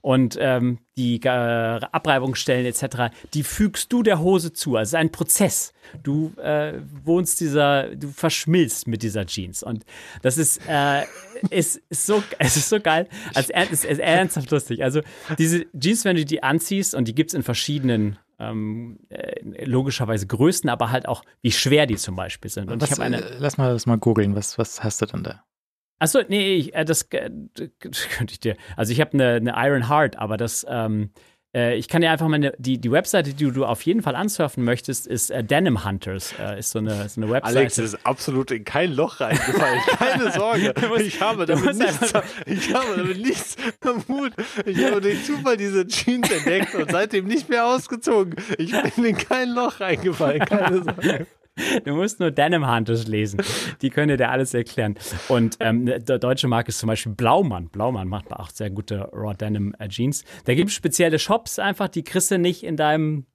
Und 0.00 0.36
ähm, 0.40 0.78
die 0.96 1.20
äh, 1.22 1.28
Abreibungsstellen 1.28 2.66
etc., 2.66 3.14
die 3.34 3.42
fügst 3.42 3.92
du 3.92 4.02
der 4.02 4.20
Hose 4.20 4.52
zu. 4.52 4.76
Also 4.76 4.82
es 4.82 4.88
ist 4.90 4.94
ein 4.94 5.12
Prozess. 5.12 5.72
Du 6.02 6.32
äh, 6.36 6.74
wohnst 7.04 7.40
dieser, 7.40 7.94
du 7.94 8.08
verschmilzt 8.08 8.86
mit 8.86 9.02
dieser 9.02 9.26
Jeans. 9.26 9.62
Und 9.62 9.84
das 10.22 10.38
ist, 10.38 10.60
äh, 10.68 11.02
ist, 11.50 11.80
ist 11.88 12.06
so, 12.06 12.22
es 12.38 12.56
ist 12.56 12.68
so 12.68 12.80
geil. 12.80 13.08
Also 13.34 13.52
es 13.54 13.70
ist, 13.70 13.84
ist 13.84 14.00
ernsthaft 14.00 14.50
lustig. 14.50 14.82
Also 14.82 15.00
diese 15.38 15.66
Jeans, 15.78 16.04
wenn 16.04 16.16
du 16.16 16.24
die 16.24 16.42
anziehst, 16.42 16.94
und 16.94 17.08
die 17.08 17.14
gibt 17.14 17.30
es 17.30 17.34
in 17.34 17.42
verschiedenen 17.42 18.18
ähm, 18.38 19.00
äh, 19.08 19.64
logischerweise 19.64 20.26
Größen, 20.26 20.70
aber 20.70 20.90
halt 20.90 21.08
auch, 21.08 21.22
wie 21.42 21.52
schwer 21.52 21.86
die 21.86 21.96
zum 21.96 22.14
Beispiel 22.14 22.50
sind. 22.50 22.70
Und 22.70 22.80
was, 22.80 22.92
ich 22.92 23.00
eine. 23.00 23.22
äh, 23.22 23.36
lass 23.38 23.58
mal 23.58 23.72
das 23.72 23.86
mal 23.86 23.98
googeln. 23.98 24.36
Was, 24.36 24.58
was 24.58 24.82
hast 24.84 25.02
du 25.02 25.06
denn 25.06 25.24
da? 25.24 25.44
Achso, 25.98 26.20
nee, 26.28 26.54
ich, 26.56 26.74
äh, 26.74 26.84
das, 26.84 27.02
äh, 27.10 27.30
das 27.80 28.08
könnte 28.16 28.32
ich 28.32 28.40
dir. 28.40 28.56
Also 28.76 28.92
ich 28.92 29.00
habe 29.00 29.12
eine, 29.14 29.34
eine 29.34 29.54
Iron 29.56 29.88
Heart, 29.88 30.16
aber 30.16 30.36
das, 30.36 30.64
ähm, 30.68 31.10
äh, 31.56 31.76
ich 31.76 31.88
kann 31.88 32.02
dir 32.02 32.10
einfach 32.10 32.28
mal 32.28 32.52
die, 32.58 32.78
die 32.78 32.92
Webseite, 32.92 33.32
die 33.32 33.50
du 33.50 33.64
auf 33.64 33.82
jeden 33.82 34.02
Fall 34.02 34.14
ansurfen 34.14 34.64
möchtest, 34.64 35.06
ist 35.06 35.30
äh, 35.30 35.42
Denim 35.42 35.84
Hunters. 35.84 36.34
Äh, 36.38 36.58
ist 36.58 36.70
so 36.70 36.78
eine, 36.78 37.08
so 37.08 37.20
eine 37.20 37.30
Webseite. 37.30 37.58
Alex 37.58 37.78
ist 37.78 38.06
absolut 38.06 38.50
in 38.50 38.64
kein 38.64 38.92
Loch 38.92 39.18
reingefallen. 39.20 39.80
Keine 39.98 40.30
Sorge. 40.32 40.74
musst- 40.88 41.00
ich 41.06 41.20
habe 41.20 41.46
damit 41.46 41.74
nichts, 41.76 42.12
ich 42.46 42.74
habe 42.74 42.96
damit 42.96 43.18
nichts 43.18 43.56
am 43.80 44.06
Hut. 44.08 44.32
Ich 44.66 44.84
habe 44.84 45.00
durch 45.00 45.24
Zufall 45.24 45.56
diese 45.56 45.86
Jeans 45.86 46.30
entdeckt 46.30 46.74
und 46.74 46.90
seitdem 46.90 47.24
nicht 47.26 47.48
mehr 47.48 47.64
ausgezogen. 47.66 48.36
Ich 48.58 48.70
bin 48.94 49.04
in 49.06 49.16
kein 49.16 49.48
Loch 49.48 49.80
reingefallen. 49.80 50.40
Keine 50.40 50.82
Sorge. 50.84 51.26
Du 51.84 51.94
musst 51.94 52.20
nur 52.20 52.30
Denim 52.30 52.68
Hunters 52.68 53.06
lesen. 53.06 53.40
Die 53.82 53.90
können 53.90 54.16
dir 54.16 54.30
alles 54.30 54.54
erklären. 54.54 54.96
Und 55.28 55.56
ähm, 55.60 55.86
der 55.86 56.18
deutsche 56.18 56.48
Marke 56.48 56.68
ist 56.68 56.78
zum 56.78 56.88
Beispiel 56.88 57.12
Blaumann. 57.12 57.68
Blaumann 57.68 58.08
macht 58.08 58.32
auch 58.32 58.50
sehr 58.50 58.70
gute 58.70 59.08
Raw 59.12 59.34
Denim 59.34 59.74
äh, 59.78 59.88
Jeans. 59.88 60.24
Da 60.44 60.54
gibt 60.54 60.70
es 60.70 60.76
spezielle 60.76 61.18
Shops 61.18 61.58
einfach, 61.58 61.88
die 61.88 62.04
kriegst 62.04 62.30
du 62.30 62.38
nicht 62.38 62.62
in 62.62 62.76
deinem 62.76 63.26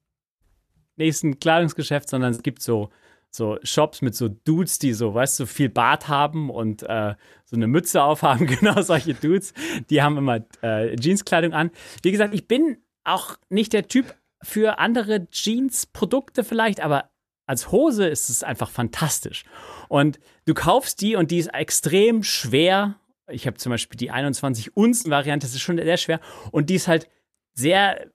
nächsten 0.95 1.39
Kleidungsgeschäft, 1.39 2.09
sondern 2.09 2.31
es 2.31 2.43
gibt 2.43 2.61
so, 2.61 2.89
so 3.29 3.57
Shops 3.63 4.01
mit 4.01 4.15
so 4.15 4.29
Dudes, 4.29 4.79
die 4.79 4.93
so, 4.93 5.13
weißt 5.13 5.39
du, 5.39 5.45
viel 5.45 5.69
Bart 5.69 6.07
haben 6.07 6.49
und 6.49 6.83
äh, 6.83 7.15
so 7.45 7.55
eine 7.55 7.67
Mütze 7.67 8.03
aufhaben. 8.03 8.47
Genau 8.53 8.81
solche 8.81 9.13
Dudes. 9.13 9.53
Die 9.89 10.01
haben 10.01 10.17
immer 10.17 10.45
äh, 10.61 10.95
Jeanskleidung 10.95 11.53
an. 11.53 11.71
Wie 12.03 12.11
gesagt, 12.11 12.33
ich 12.33 12.47
bin 12.47 12.77
auch 13.03 13.37
nicht 13.49 13.73
der 13.73 13.87
Typ 13.87 14.15
für 14.41 14.77
andere 14.77 15.29
Jeans-Produkte 15.29 16.43
vielleicht, 16.43 16.81
aber 16.81 17.09
als 17.45 17.71
Hose 17.71 18.07
ist 18.07 18.29
es 18.29 18.43
einfach 18.43 18.69
fantastisch. 18.69 19.43
Und 19.89 20.19
du 20.45 20.53
kaufst 20.53 21.01
die 21.01 21.15
und 21.15 21.31
die 21.31 21.39
ist 21.39 21.53
extrem 21.53 22.23
schwer. 22.23 22.95
Ich 23.27 23.47
habe 23.47 23.57
zum 23.57 23.71
Beispiel 23.71 23.97
die 23.97 24.11
21 24.11 24.75
Unzen 24.75 25.11
Variante, 25.11 25.45
das 25.45 25.53
ist 25.53 25.61
schon 25.61 25.77
sehr 25.77 25.97
schwer. 25.97 26.19
Und 26.51 26.69
die 26.69 26.75
ist 26.75 26.87
halt 26.87 27.09
sehr 27.53 28.09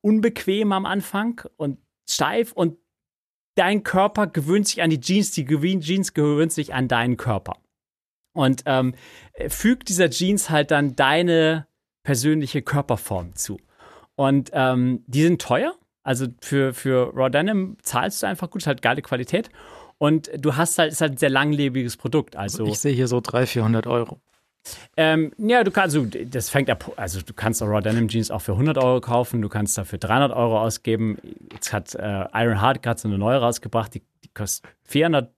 unbequem 0.00 0.72
am 0.72 0.86
Anfang 0.86 1.42
und 1.56 1.78
steif 2.08 2.52
und 2.52 2.78
dein 3.54 3.82
Körper 3.82 4.26
gewöhnt 4.26 4.66
sich 4.66 4.82
an 4.82 4.90
die 4.90 5.00
Jeans, 5.00 5.32
die 5.32 5.44
Jeans 5.44 6.14
gewöhnt 6.14 6.52
sich 6.52 6.74
an 6.74 6.88
deinen 6.88 7.16
Körper. 7.16 7.58
Und 8.34 8.62
ähm, 8.66 8.94
fügt 9.48 9.88
dieser 9.88 10.08
Jeans 10.10 10.50
halt 10.50 10.70
dann 10.70 10.96
deine 10.96 11.66
persönliche 12.02 12.62
Körperform 12.62 13.34
zu. 13.34 13.60
Und 14.14 14.50
ähm, 14.52 15.04
die 15.06 15.22
sind 15.22 15.40
teuer. 15.40 15.74
Also 16.02 16.26
für, 16.40 16.74
für 16.74 17.12
Raw 17.14 17.30
Denim 17.30 17.76
zahlst 17.82 18.22
du 18.22 18.26
einfach 18.26 18.50
gut, 18.50 18.62
ist 18.62 18.66
halt 18.66 18.82
geile 18.82 19.02
Qualität. 19.02 19.50
Und 19.98 20.30
du 20.36 20.56
hast 20.56 20.78
halt, 20.78 20.92
ist 20.92 21.00
halt 21.00 21.12
ein 21.12 21.16
sehr 21.16 21.30
langlebiges 21.30 21.96
Produkt. 21.96 22.34
Also, 22.34 22.66
Ich 22.66 22.80
sehe 22.80 22.92
hier 22.92 23.06
so 23.06 23.20
300, 23.20 23.48
400 23.48 23.86
Euro. 23.86 24.20
ähm, 24.96 25.32
ja, 25.38 25.62
du 25.64 25.70
kannst, 25.70 25.96
also, 25.96 26.08
das 26.24 26.48
fängt 26.50 26.70
ab, 26.70 26.90
also 26.96 27.20
du 27.20 27.32
kannst 27.34 27.62
auch 27.62 27.66
Raw 27.66 27.80
Denim 27.80 28.08
Jeans 28.08 28.30
auch 28.30 28.40
für 28.40 28.52
100 28.52 28.78
Euro 28.78 29.00
kaufen, 29.00 29.42
du 29.42 29.48
kannst 29.48 29.78
dafür 29.78 29.98
300 29.98 30.32
Euro 30.32 30.60
ausgeben. 30.60 31.18
Jetzt 31.52 31.72
hat 31.72 31.94
äh, 31.94 32.26
Iron 32.34 32.60
Heart 32.60 32.82
gerade 32.82 33.00
so 33.00 33.08
eine 33.08 33.18
neue 33.18 33.38
rausgebracht, 33.38 33.94
die, 33.94 34.02
die 34.24 34.28
kostet 34.34 34.68
400 34.84 35.32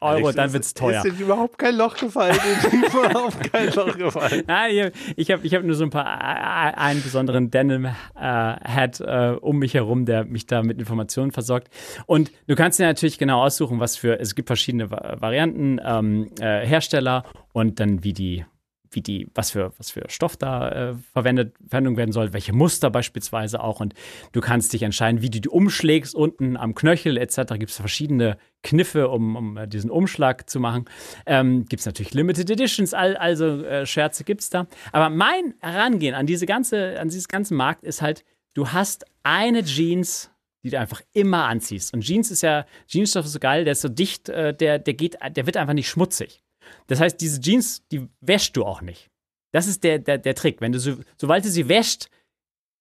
Euro, 0.00 0.32
dann 0.32 0.46
es 0.48 0.52
wird's 0.52 0.74
teuer. 0.74 1.04
Ist 1.04 1.18
dir 1.18 1.24
überhaupt 1.24 1.58
kein 1.58 1.76
Loch 1.76 1.96
gefallen? 1.96 2.36
Ist 2.36 2.72
überhaupt 2.94 3.52
kein 3.52 3.72
Loch 3.72 3.96
gefallen. 3.96 4.42
Nein, 4.46 4.90
ich 5.16 5.30
habe 5.30 5.46
ich 5.46 5.54
hab, 5.54 5.62
nur 5.62 5.74
so 5.74 5.84
ein 5.84 5.90
paar, 5.90 6.06
äh, 6.06 6.74
einen 6.76 7.02
besonderen 7.02 7.50
Denim-Hat 7.50 9.00
äh, 9.00 9.36
um 9.40 9.58
mich 9.58 9.74
herum, 9.74 10.04
der 10.04 10.24
mich 10.24 10.46
da 10.46 10.62
mit 10.62 10.78
Informationen 10.78 11.30
versorgt. 11.32 11.68
Und 12.06 12.30
du 12.46 12.54
kannst 12.54 12.78
dir 12.78 12.86
natürlich 12.86 13.18
genau 13.18 13.42
aussuchen, 13.42 13.80
was 13.80 13.96
für, 13.96 14.18
es 14.20 14.34
gibt 14.34 14.48
verschiedene 14.48 14.90
Va- 14.90 15.16
Varianten, 15.20 15.80
ähm, 15.84 16.30
äh, 16.40 16.66
Hersteller 16.66 17.24
und 17.52 17.80
dann 17.80 18.04
wie 18.04 18.12
die 18.12 18.44
wie 18.92 19.02
die, 19.02 19.28
was 19.34 19.50
für, 19.50 19.72
was 19.78 19.90
für 19.90 20.04
Stoff 20.08 20.36
da 20.36 20.90
äh, 20.90 20.94
verwendet, 21.12 21.54
verwendet 21.66 21.96
werden 21.96 22.12
soll, 22.12 22.32
welche 22.32 22.52
Muster 22.52 22.90
beispielsweise 22.90 23.62
auch. 23.62 23.80
Und 23.80 23.94
du 24.32 24.40
kannst 24.40 24.72
dich 24.72 24.82
entscheiden, 24.82 25.22
wie 25.22 25.30
du 25.30 25.40
die 25.40 25.48
umschlägst 25.48 26.14
unten 26.14 26.56
am 26.56 26.74
Knöchel 26.74 27.16
etc. 27.16 27.54
Gibt 27.58 27.70
es 27.70 27.76
verschiedene 27.76 28.36
Kniffe, 28.62 29.08
um, 29.08 29.36
um 29.36 29.56
äh, 29.56 29.68
diesen 29.68 29.90
Umschlag 29.90 30.48
zu 30.48 30.60
machen. 30.60 30.84
Ähm, 31.26 31.64
gibt 31.66 31.80
es 31.80 31.86
natürlich 31.86 32.14
Limited 32.14 32.50
Editions, 32.50 32.94
all, 32.94 33.16
also 33.16 33.62
äh, 33.62 33.86
Scherze 33.86 34.24
gibt 34.24 34.42
es 34.42 34.50
da. 34.50 34.66
Aber 34.92 35.08
mein 35.10 35.54
Herangehen 35.60 36.14
an 36.14 36.26
diese 36.26 36.46
ganze, 36.46 36.98
an 37.00 37.08
dieses 37.08 37.28
ganze 37.28 37.54
Markt 37.54 37.84
ist 37.84 38.02
halt, 38.02 38.24
du 38.54 38.68
hast 38.68 39.04
eine 39.22 39.64
Jeans, 39.64 40.30
die 40.62 40.70
du 40.70 40.78
einfach 40.78 41.00
immer 41.12 41.46
anziehst. 41.46 41.94
Und 41.94 42.02
Jeans 42.02 42.30
ist 42.30 42.42
ja, 42.42 42.66
Jeansstoff 42.86 43.24
ist 43.24 43.32
so 43.32 43.38
geil, 43.38 43.64
der 43.64 43.72
ist 43.72 43.80
so 43.80 43.88
dicht, 43.88 44.28
äh, 44.28 44.54
der, 44.54 44.78
der 44.78 44.94
geht, 44.94 45.16
der 45.36 45.46
wird 45.46 45.56
einfach 45.56 45.74
nicht 45.74 45.88
schmutzig. 45.88 46.42
Das 46.86 47.00
heißt, 47.00 47.20
diese 47.20 47.40
Jeans, 47.40 47.86
die 47.88 48.08
wäschst 48.20 48.56
du 48.56 48.64
auch 48.64 48.82
nicht. 48.82 49.10
Das 49.52 49.66
ist 49.66 49.84
der, 49.84 49.98
der, 49.98 50.18
der 50.18 50.34
Trick. 50.34 50.60
Wenn 50.60 50.72
du 50.72 50.78
so, 50.78 50.96
sobald 51.16 51.44
du 51.44 51.48
sie 51.48 51.68
wäscht, 51.68 52.08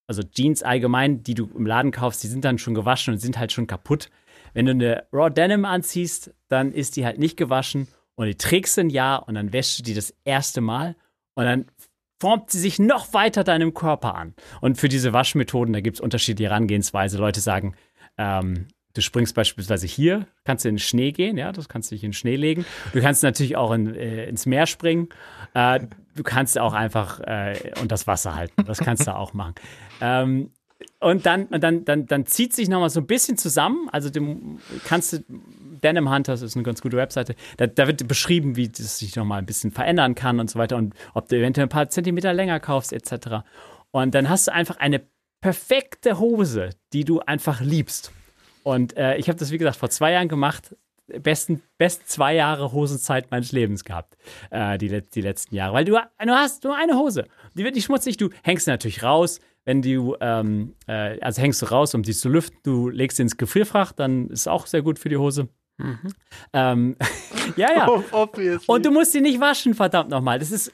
also 0.07 0.23
Jeans 0.23 0.63
allgemein, 0.63 1.23
die 1.23 1.35
du 1.35 1.49
im 1.55 1.65
Laden 1.65 1.91
kaufst, 1.91 2.23
die 2.23 2.27
sind 2.27 2.45
dann 2.45 2.57
schon 2.57 2.73
gewaschen 2.73 3.13
und 3.13 3.19
sind 3.19 3.37
halt 3.37 3.51
schon 3.51 3.67
kaputt. 3.67 4.09
Wenn 4.53 4.65
du 4.65 4.71
eine 4.71 5.07
Raw 5.13 5.29
Denim 5.29 5.65
anziehst, 5.65 6.33
dann 6.47 6.71
ist 6.71 6.95
die 6.95 7.05
halt 7.05 7.19
nicht 7.19 7.37
gewaschen 7.37 7.87
und 8.15 8.27
die 8.27 8.35
trägst 8.35 8.77
ein 8.79 8.89
Jahr 8.89 9.27
und 9.27 9.35
dann 9.35 9.53
wäschst 9.53 9.79
du 9.79 9.83
die 9.83 9.93
das 9.93 10.13
erste 10.23 10.61
Mal 10.61 10.95
und 11.35 11.45
dann 11.45 11.65
formt 12.19 12.49
sie 12.51 12.59
sich 12.59 12.79
noch 12.79 13.13
weiter 13.13 13.43
deinem 13.43 13.73
Körper 13.73 14.15
an. 14.15 14.33
Und 14.61 14.77
für 14.77 14.89
diese 14.89 15.13
Waschmethoden, 15.13 15.73
da 15.73 15.79
gibt 15.79 15.97
es 15.97 16.01
unterschiedliche 16.01 16.49
Herangehensweise. 16.49 17.17
Leute 17.17 17.39
sagen, 17.39 17.75
ähm, 18.17 18.67
Du 18.93 19.01
springst 19.01 19.35
beispielsweise 19.35 19.85
hier, 19.85 20.25
kannst 20.45 20.65
du 20.65 20.69
in 20.69 20.75
den 20.75 20.79
Schnee 20.79 21.11
gehen, 21.11 21.37
ja, 21.37 21.51
das 21.51 21.69
kannst 21.69 21.91
du 21.91 21.95
dich 21.95 22.03
in 22.03 22.09
den 22.09 22.13
Schnee 22.13 22.35
legen. 22.35 22.65
Du 22.91 23.01
kannst 23.01 23.21
natürlich 23.21 23.55
auch 23.55 23.71
in, 23.71 23.93
äh, 23.93 24.25
ins 24.25 24.47
Meer 24.47 24.65
springen. 24.65 25.09
Äh, 25.53 25.81
du 26.15 26.23
kannst 26.23 26.57
auch 26.57 26.73
einfach 26.73 27.19
äh, 27.19 27.71
unter 27.75 27.89
das 27.89 28.07
Wasser 28.07 28.35
halten. 28.35 28.63
Das 28.65 28.79
kannst 28.79 29.05
du 29.07 29.15
auch 29.15 29.33
machen. 29.33 29.53
Ähm, 30.01 30.51
und 30.99 31.25
dann, 31.25 31.45
und 31.45 31.63
dann, 31.63 31.85
dann, 31.85 32.07
dann 32.07 32.25
zieht 32.25 32.53
sich 32.53 32.69
nochmal 32.69 32.89
so 32.89 32.99
ein 33.01 33.07
bisschen 33.07 33.37
zusammen. 33.37 33.89
Also 33.91 34.09
dem 34.09 34.59
kannst 34.85 35.13
du, 35.13 35.23
Denim 35.83 36.11
Hunters 36.11 36.41
ist 36.41 36.55
eine 36.55 36.63
ganz 36.63 36.81
gute 36.81 36.97
Webseite. 36.97 37.35
Da, 37.57 37.67
da 37.67 37.87
wird 37.87 38.07
beschrieben, 38.07 38.55
wie 38.55 38.69
das 38.69 38.99
sich 38.99 39.15
nochmal 39.15 39.39
ein 39.39 39.45
bisschen 39.45 39.71
verändern 39.71 40.15
kann 40.15 40.39
und 40.39 40.49
so 40.49 40.59
weiter 40.59 40.77
und 40.77 40.93
ob 41.13 41.29
du 41.29 41.37
eventuell 41.37 41.67
ein 41.67 41.69
paar 41.69 41.89
Zentimeter 41.89 42.33
länger 42.33 42.59
kaufst, 42.59 42.93
etc. 42.93 43.45
Und 43.91 44.15
dann 44.15 44.29
hast 44.29 44.47
du 44.47 44.53
einfach 44.53 44.77
eine 44.77 45.01
perfekte 45.41 46.19
Hose, 46.19 46.71
die 46.91 47.05
du 47.05 47.19
einfach 47.19 47.61
liebst. 47.61 48.11
Und 48.69 48.95
äh, 48.97 49.17
ich 49.17 49.27
habe 49.27 49.39
das, 49.39 49.51
wie 49.51 49.57
gesagt, 49.57 49.77
vor 49.77 49.89
zwei 49.89 50.11
Jahren 50.11 50.27
gemacht. 50.27 50.75
Besten, 51.07 51.63
best 51.79 52.07
zwei 52.07 52.35
Jahre 52.35 52.71
Hosenzeit 52.71 53.31
meines 53.31 53.51
Lebens 53.51 53.83
gehabt, 53.83 54.15
äh, 54.51 54.77
die, 54.77 55.01
die 55.01 55.21
letzten 55.21 55.55
Jahre. 55.55 55.73
Weil 55.73 55.85
du, 55.85 55.93
du 55.93 56.31
hast 56.31 56.63
nur 56.63 56.77
eine 56.77 56.95
Hose. 56.95 57.25
Die 57.55 57.63
wird 57.63 57.73
nicht 57.73 57.85
schmutzig. 57.85 58.17
Du 58.17 58.29
hängst 58.43 58.65
sie 58.65 58.71
natürlich 58.71 59.01
raus. 59.01 59.39
Wenn 59.65 59.81
du, 59.81 60.15
ähm, 60.21 60.75
äh, 60.85 61.19
also 61.19 61.41
hängst 61.41 61.63
du 61.63 61.65
raus, 61.65 61.95
um 61.95 62.03
sie 62.03 62.13
zu 62.13 62.29
lüften, 62.29 62.59
du 62.61 62.89
legst 62.89 63.17
sie 63.17 63.23
ins 63.23 63.37
Gefrierfach, 63.37 63.91
dann 63.91 64.29
ist 64.29 64.41
es 64.41 64.47
auch 64.47 64.67
sehr 64.67 64.83
gut 64.83 64.99
für 64.99 65.09
die 65.09 65.17
Hose. 65.17 65.49
Mhm. 65.77 66.13
Ähm, 66.53 66.95
ja, 67.55 67.73
ja. 67.73 67.87
Obviously. 68.11 68.65
Und 68.67 68.85
du 68.85 68.91
musst 68.91 69.13
sie 69.13 69.21
nicht 69.21 69.39
waschen, 69.39 69.73
verdammt 69.73 70.11
nochmal. 70.11 70.37
Das 70.37 70.51
ist 70.51 70.71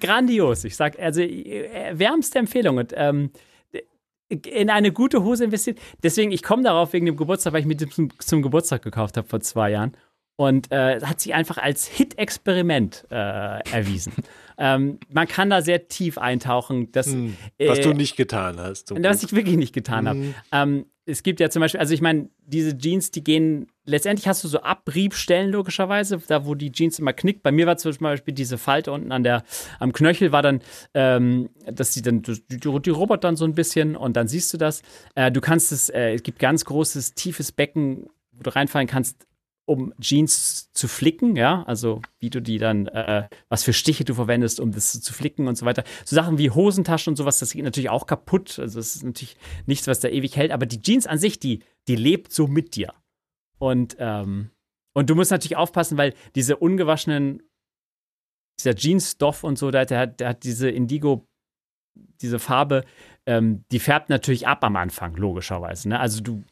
grandios. 0.00 0.64
Ich 0.64 0.76
sag, 0.76 0.98
also 0.98 1.20
äh, 1.20 1.92
wärmste 1.92 2.38
Empfehlung. 2.38 2.78
Und 2.78 2.94
ähm, 2.96 3.32
in 4.28 4.70
eine 4.70 4.92
gute 4.92 5.22
Hose 5.22 5.44
investiert. 5.44 5.78
Deswegen, 6.02 6.32
ich 6.32 6.42
komme 6.42 6.62
darauf 6.62 6.92
wegen 6.92 7.06
dem 7.06 7.16
Geburtstag, 7.16 7.52
weil 7.52 7.60
ich 7.60 7.66
mir 7.66 7.76
zum, 7.76 8.10
zum 8.18 8.42
Geburtstag 8.42 8.82
gekauft 8.82 9.16
habe 9.16 9.28
vor 9.28 9.40
zwei 9.40 9.70
Jahren. 9.70 9.96
Und 10.36 10.72
äh, 10.72 11.00
hat 11.00 11.20
sich 11.20 11.32
einfach 11.32 11.58
als 11.58 11.86
Hit-Experiment 11.86 13.06
äh, 13.10 13.14
erwiesen. 13.70 14.12
Ähm, 14.58 14.98
man 15.10 15.28
kann 15.28 15.50
da 15.50 15.62
sehr 15.62 15.88
tief 15.88 16.18
eintauchen. 16.18 16.92
Dass, 16.92 17.06
hm, 17.06 17.36
was 17.58 17.78
äh, 17.78 17.82
du 17.82 17.92
nicht 17.92 18.16
getan 18.16 18.58
hast. 18.58 18.90
Was 18.90 19.22
ich 19.22 19.32
wirklich 19.32 19.56
nicht 19.56 19.72
getan 19.74 20.00
hm. 20.00 20.06
habe. 20.08 20.34
Ähm, 20.52 20.86
es 21.06 21.22
gibt 21.22 21.40
ja 21.40 21.50
zum 21.50 21.60
Beispiel, 21.60 21.80
also 21.80 21.92
ich 21.92 22.00
meine, 22.00 22.30
diese 22.46 22.76
Jeans, 22.76 23.10
die 23.10 23.22
gehen, 23.22 23.66
letztendlich 23.84 24.26
hast 24.26 24.42
du 24.42 24.48
so 24.48 24.62
Abriebstellen 24.62 25.50
logischerweise, 25.50 26.20
da 26.26 26.46
wo 26.46 26.54
die 26.54 26.72
Jeans 26.72 26.98
immer 26.98 27.12
knickt. 27.12 27.42
Bei 27.42 27.52
mir 27.52 27.66
war 27.66 27.76
zum 27.76 27.94
Beispiel 27.98 28.32
diese 28.32 28.56
Falte 28.56 28.90
unten 28.90 29.12
an 29.12 29.22
der, 29.22 29.44
am 29.80 29.92
Knöchel 29.92 30.32
war 30.32 30.40
dann, 30.40 30.62
ähm, 30.94 31.50
dass 31.66 31.92
die 31.92 32.00
dann, 32.00 32.22
die, 32.22 32.58
die 32.58 32.90
robert 32.90 33.22
dann 33.22 33.36
so 33.36 33.44
ein 33.44 33.54
bisschen 33.54 33.96
und 33.96 34.16
dann 34.16 34.28
siehst 34.28 34.52
du 34.54 34.56
das. 34.56 34.82
Äh, 35.14 35.30
du 35.30 35.40
kannst 35.42 35.72
es, 35.72 35.90
äh, 35.90 36.14
es 36.14 36.22
gibt 36.22 36.38
ganz 36.38 36.64
großes, 36.64 37.14
tiefes 37.14 37.52
Becken, 37.52 38.06
wo 38.32 38.42
du 38.42 38.54
reinfallen 38.54 38.88
kannst, 38.88 39.26
um 39.66 39.94
Jeans 39.98 40.70
zu 40.72 40.88
flicken, 40.88 41.36
ja, 41.36 41.62
also 41.64 42.02
wie 42.18 42.30
du 42.30 42.40
die 42.40 42.58
dann, 42.58 42.86
äh, 42.88 43.28
was 43.48 43.64
für 43.64 43.72
Stiche 43.72 44.04
du 44.04 44.14
verwendest, 44.14 44.60
um 44.60 44.72
das 44.72 45.00
zu 45.00 45.12
flicken 45.12 45.48
und 45.48 45.56
so 45.56 45.64
weiter. 45.64 45.84
So 46.04 46.14
Sachen 46.14 46.38
wie 46.38 46.50
Hosentaschen 46.50 47.12
und 47.12 47.16
sowas, 47.16 47.38
das 47.38 47.52
geht 47.52 47.64
natürlich 47.64 47.90
auch 47.90 48.06
kaputt. 48.06 48.58
Also 48.58 48.78
es 48.78 48.96
ist 48.96 49.04
natürlich 49.04 49.36
nichts, 49.66 49.86
was 49.86 50.00
da 50.00 50.08
ewig 50.08 50.36
hält, 50.36 50.52
aber 50.52 50.66
die 50.66 50.82
Jeans 50.82 51.06
an 51.06 51.18
sich, 51.18 51.38
die, 51.38 51.62
die 51.88 51.96
lebt 51.96 52.32
so 52.32 52.46
mit 52.46 52.76
dir. 52.76 52.92
Und, 53.58 53.96
ähm, 53.98 54.50
und 54.92 55.08
du 55.08 55.14
musst 55.14 55.30
natürlich 55.30 55.56
aufpassen, 55.56 55.96
weil 55.96 56.14
diese 56.34 56.56
ungewaschenen, 56.56 57.42
dieser 58.60 58.76
Jeansstoff 58.76 59.44
und 59.44 59.58
so, 59.58 59.70
der, 59.70 59.86
der, 59.86 60.06
der 60.06 60.28
hat 60.30 60.44
diese 60.44 60.68
Indigo, 60.68 61.26
diese 62.20 62.38
Farbe, 62.38 62.84
ähm, 63.26 63.64
die 63.72 63.78
färbt 63.78 64.10
natürlich 64.10 64.46
ab 64.46 64.62
am 64.62 64.76
Anfang, 64.76 65.16
logischerweise. 65.16 65.88
Ne? 65.88 65.98
Also 65.98 66.22
du 66.22 66.44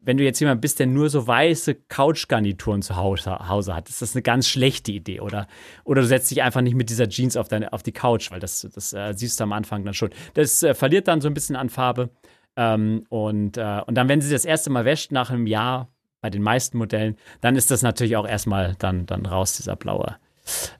wenn 0.00 0.16
du 0.16 0.24
jetzt 0.24 0.40
jemand 0.40 0.60
bist, 0.60 0.78
der 0.78 0.86
nur 0.86 1.10
so 1.10 1.26
weiße 1.26 1.74
Couchgarnituren 1.88 2.82
zu 2.82 2.96
Hause 2.96 3.74
hat, 3.74 3.88
ist 3.88 4.00
das 4.00 4.14
eine 4.14 4.22
ganz 4.22 4.48
schlechte 4.48 4.92
Idee. 4.92 5.20
Oder, 5.20 5.46
oder 5.84 6.02
du 6.02 6.06
setzt 6.06 6.30
dich 6.30 6.42
einfach 6.42 6.60
nicht 6.60 6.74
mit 6.74 6.90
dieser 6.90 7.08
Jeans 7.08 7.36
auf, 7.36 7.48
deine, 7.48 7.72
auf 7.72 7.82
die 7.82 7.92
Couch, 7.92 8.30
weil 8.30 8.40
das, 8.40 8.66
das 8.74 8.92
äh, 8.92 9.12
siehst 9.14 9.40
du 9.40 9.44
am 9.44 9.52
Anfang 9.52 9.84
dann 9.84 9.94
schon. 9.94 10.10
Das 10.34 10.62
äh, 10.62 10.74
verliert 10.74 11.08
dann 11.08 11.20
so 11.20 11.28
ein 11.28 11.34
bisschen 11.34 11.56
an 11.56 11.68
Farbe. 11.68 12.10
Ähm, 12.56 13.04
und, 13.08 13.56
äh, 13.56 13.82
und 13.86 13.94
dann, 13.94 14.08
wenn 14.08 14.20
sie 14.20 14.30
das 14.30 14.44
erste 14.44 14.70
Mal 14.70 14.84
wäscht, 14.84 15.12
nach 15.12 15.30
einem 15.30 15.46
Jahr, 15.46 15.88
bei 16.20 16.30
den 16.30 16.42
meisten 16.42 16.78
Modellen, 16.78 17.16
dann 17.40 17.54
ist 17.54 17.70
das 17.70 17.82
natürlich 17.82 18.16
auch 18.16 18.26
erstmal 18.26 18.74
dann, 18.78 19.06
dann 19.06 19.24
raus, 19.24 19.56
dieser 19.56 19.76
blaue, 19.76 20.16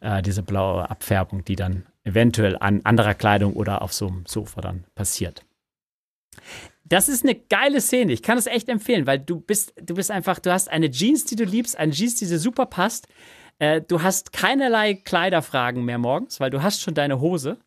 äh, 0.01 0.20
diese 0.20 0.43
blaue 0.43 0.90
Abfärbung, 0.90 1.45
die 1.45 1.55
dann 1.55 1.86
eventuell 2.03 2.57
an 2.59 2.81
anderer 2.82 3.15
Kleidung 3.15 3.53
oder 3.53 3.82
auf 3.82 3.93
so 3.93 4.09
einem 4.09 4.24
Sofa 4.27 4.61
dann 4.61 4.85
passiert 4.97 5.45
das 6.89 7.09
ist 7.09 7.24
eine 7.24 7.35
geile 7.35 7.81
Szene. 7.81 8.12
Ich 8.12 8.23
kann 8.23 8.39
es 8.39 8.47
echt 8.47 8.69
empfehlen, 8.69 9.06
weil 9.06 9.19
du 9.19 9.40
bist, 9.40 9.74
du 9.81 9.94
bist 9.94 10.10
einfach, 10.10 10.39
du 10.39 10.52
hast 10.52 10.70
eine 10.70 10.90
Jeans, 10.90 11.24
die 11.24 11.36
du 11.36 11.44
liebst, 11.44 11.78
eine 11.78 11.93
Jeans, 11.93 12.16
die 12.16 12.27
dir 12.27 12.39
super 12.39 12.66
passt. 12.66 13.09
Äh, 13.59 13.82
du 13.82 14.02
hast 14.02 14.32
keinerlei 14.32 14.94
Kleiderfragen 14.94 15.85
mehr 15.85 15.98
morgens, 15.98 16.40
weil 16.40 16.51
du 16.51 16.62
hast 16.62 16.81
schon 16.81 16.94
deine 16.94 17.20
Hose. 17.20 17.59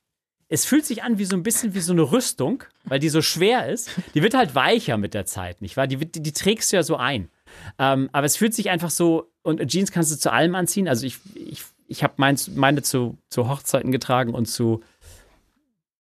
Es 0.48 0.66
fühlt 0.66 0.86
sich 0.86 1.04
an 1.04 1.18
wie 1.18 1.26
so 1.26 1.36
ein 1.36 1.44
bisschen 1.44 1.74
wie 1.76 1.80
so 1.80 1.94
eine 1.94 2.12
Rüstung, 2.12 2.64
weil 2.84 3.00
die 3.00 3.10
so 3.10 3.22
schwer 3.22 3.70
ist. 3.70 3.92
Die 4.14 4.22
wird 4.22 4.34
halt 4.34 4.56
weicher 4.56 4.98
mit 4.98 5.14
der 5.14 5.26
Zeit, 5.26 5.62
nicht 5.62 5.78
wahr? 5.78 5.88
Die, 5.88 5.98
die, 5.98 6.22
die 6.22 6.34
trägst 6.34 6.72
du 6.72 6.78
ja 6.78 6.84
so 6.84 6.98
ein. 6.98 7.30
Ähm, 7.78 8.10
aber 8.12 8.26
es 8.26 8.38
fühlt 8.38 8.54
sich 8.54 8.70
einfach 8.70 8.90
so, 8.90 9.32
und 9.44 9.66
Jeans 9.68 9.92
kannst 9.92 10.12
du 10.12 10.18
zu 10.18 10.32
allem 10.32 10.56
anziehen. 10.56 10.88
Also 10.88 11.06
ich, 11.06 11.20
ich, 11.36 11.64
ich 11.88 12.04
habe 12.04 12.16
meine 12.18 12.82
zu, 12.82 13.18
zu 13.30 13.50
Hochzeiten 13.50 13.92
getragen 13.92 14.34
und 14.34 14.48
zu 14.48 14.82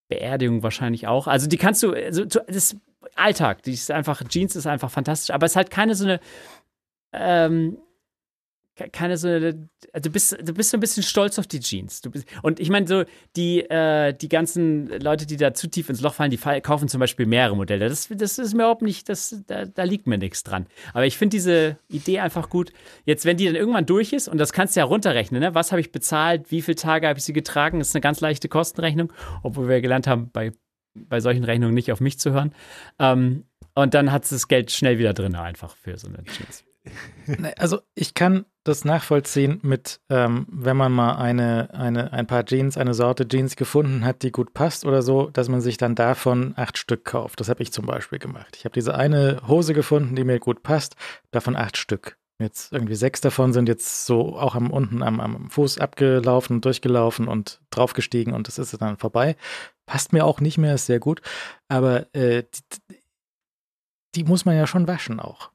Beerdigung 0.09 0.63
wahrscheinlich 0.63 1.07
auch. 1.07 1.27
Also 1.27 1.47
die 1.47 1.57
kannst 1.57 1.81
du, 1.83 1.93
also, 1.93 2.25
das 2.25 2.75
Alltag. 3.15 3.63
Die 3.63 3.73
ist 3.73 3.91
einfach, 3.91 4.23
Jeans 4.27 4.55
ist 4.55 4.67
einfach 4.67 4.91
fantastisch, 4.91 5.33
aber 5.33 5.45
es 5.45 5.53
ist 5.53 5.55
halt 5.55 5.71
keine 5.71 5.95
so 5.95 6.05
eine, 6.05 6.19
ähm, 7.13 7.77
keine 8.91 9.17
so 9.17 9.27
eine, 9.27 9.69
also 9.93 10.09
du 10.09 10.13
bist, 10.13 10.37
du 10.41 10.53
bist 10.53 10.71
so 10.71 10.77
ein 10.77 10.79
bisschen 10.79 11.03
stolz 11.03 11.37
auf 11.37 11.47
die 11.47 11.59
Jeans. 11.59 12.01
Bist, 12.01 12.25
und 12.41 12.59
ich 12.59 12.69
meine, 12.69 12.87
so 12.87 13.03
die, 13.35 13.61
äh, 13.69 14.13
die 14.13 14.29
ganzen 14.29 14.87
Leute, 14.99 15.25
die 15.25 15.37
da 15.37 15.53
zu 15.53 15.69
tief 15.69 15.89
ins 15.89 16.01
Loch 16.01 16.13
fallen, 16.13 16.31
die 16.31 16.37
kaufen 16.37 16.87
zum 16.87 16.99
Beispiel 16.99 17.25
mehrere 17.25 17.55
Modelle. 17.55 17.89
Das, 17.89 18.07
das 18.09 18.39
ist 18.39 18.53
mir 18.53 18.63
überhaupt 18.63 18.81
nicht, 18.81 19.09
das, 19.09 19.43
da, 19.47 19.65
da 19.65 19.83
liegt 19.83 20.07
mir 20.07 20.17
nichts 20.17 20.43
dran. 20.43 20.67
Aber 20.93 21.05
ich 21.05 21.17
finde 21.17 21.35
diese 21.35 21.77
Idee 21.89 22.19
einfach 22.19 22.49
gut. 22.49 22.71
Jetzt, 23.05 23.25
wenn 23.25 23.37
die 23.37 23.45
dann 23.45 23.55
irgendwann 23.55 23.85
durch 23.85 24.13
ist, 24.13 24.27
und 24.27 24.37
das 24.37 24.53
kannst 24.53 24.75
du 24.75 24.79
ja 24.79 24.85
runterrechnen, 24.85 25.41
ne? 25.41 25.53
was 25.53 25.71
habe 25.71 25.81
ich 25.81 25.91
bezahlt, 25.91 26.51
wie 26.51 26.61
viele 26.61 26.75
Tage 26.75 27.07
habe 27.07 27.19
ich 27.19 27.25
sie 27.25 27.33
getragen, 27.33 27.79
das 27.79 27.89
ist 27.89 27.95
eine 27.95 28.01
ganz 28.01 28.21
leichte 28.21 28.49
Kostenrechnung, 28.49 29.11
obwohl 29.43 29.67
wir 29.67 29.81
gelernt 29.81 30.07
haben, 30.07 30.29
bei 30.31 30.51
bei 30.93 31.19
solchen 31.19 31.43
Rechnungen 31.43 31.73
nicht 31.73 31.91
auf 31.91 32.01
mich 32.01 32.19
zu 32.19 32.31
hören. 32.31 32.53
Ähm, 32.99 33.45
und 33.73 33.93
dann 33.93 34.11
hat 34.11 34.23
es 34.23 34.29
das 34.29 34.47
Geld 34.47 34.71
schnell 34.71 34.99
wieder 34.99 35.13
drin, 35.13 35.35
einfach 35.35 35.75
für 35.75 35.97
so 35.97 36.07
eine 36.07 36.23
Jeans. 36.23 36.63
Also 37.57 37.79
ich 37.93 38.15
kann 38.15 38.45
das 38.63 38.85
nachvollziehen 38.85 39.59
mit, 39.61 40.01
ähm, 40.09 40.47
wenn 40.49 40.77
man 40.77 40.91
mal 40.91 41.15
eine, 41.15 41.69
eine, 41.73 42.11
ein 42.11 42.27
paar 42.27 42.45
Jeans, 42.45 42.77
eine 42.77 42.93
Sorte 42.93 43.27
Jeans 43.27 43.55
gefunden 43.55 44.03
hat, 44.03 44.23
die 44.23 44.31
gut 44.31 44.53
passt 44.53 44.85
oder 44.85 45.01
so, 45.01 45.29
dass 45.29 45.49
man 45.49 45.61
sich 45.61 45.77
dann 45.77 45.95
davon 45.95 46.53
acht 46.57 46.77
Stück 46.77 47.05
kauft. 47.05 47.39
Das 47.39 47.49
habe 47.49 47.63
ich 47.63 47.71
zum 47.71 47.85
Beispiel 47.85 48.19
gemacht. 48.19 48.55
Ich 48.57 48.65
habe 48.65 48.73
diese 48.73 48.95
eine 48.95 49.41
Hose 49.47 49.73
gefunden, 49.73 50.15
die 50.15 50.23
mir 50.23 50.39
gut 50.39 50.63
passt, 50.63 50.95
davon 51.31 51.55
acht 51.55 51.77
Stück. 51.77 52.17
Jetzt 52.39 52.73
irgendwie 52.73 52.95
sechs 52.95 53.21
davon 53.21 53.53
sind 53.53 53.69
jetzt 53.69 54.05
so 54.07 54.35
auch 54.35 54.55
am 54.55 54.71
unten 54.71 55.03
am, 55.03 55.19
am 55.19 55.49
Fuß 55.51 55.77
abgelaufen, 55.77 56.61
durchgelaufen 56.61 57.27
und 57.27 57.61
draufgestiegen 57.69 58.33
und 58.33 58.47
das 58.47 58.57
ist 58.57 58.81
dann 58.81 58.97
vorbei. 58.97 59.35
Passt 59.91 60.13
mir 60.13 60.23
auch 60.25 60.39
nicht 60.39 60.57
mehr, 60.57 60.75
ist 60.75 60.85
sehr 60.85 60.99
gut. 61.01 61.21
Aber 61.67 62.05
äh, 62.15 62.43
die, 62.89 62.95
die, 64.15 64.23
muss 64.23 64.45
man 64.45 64.55
ja 64.55 64.65
schon 64.65 64.87
waschen 64.87 65.19
auch. 65.19 65.51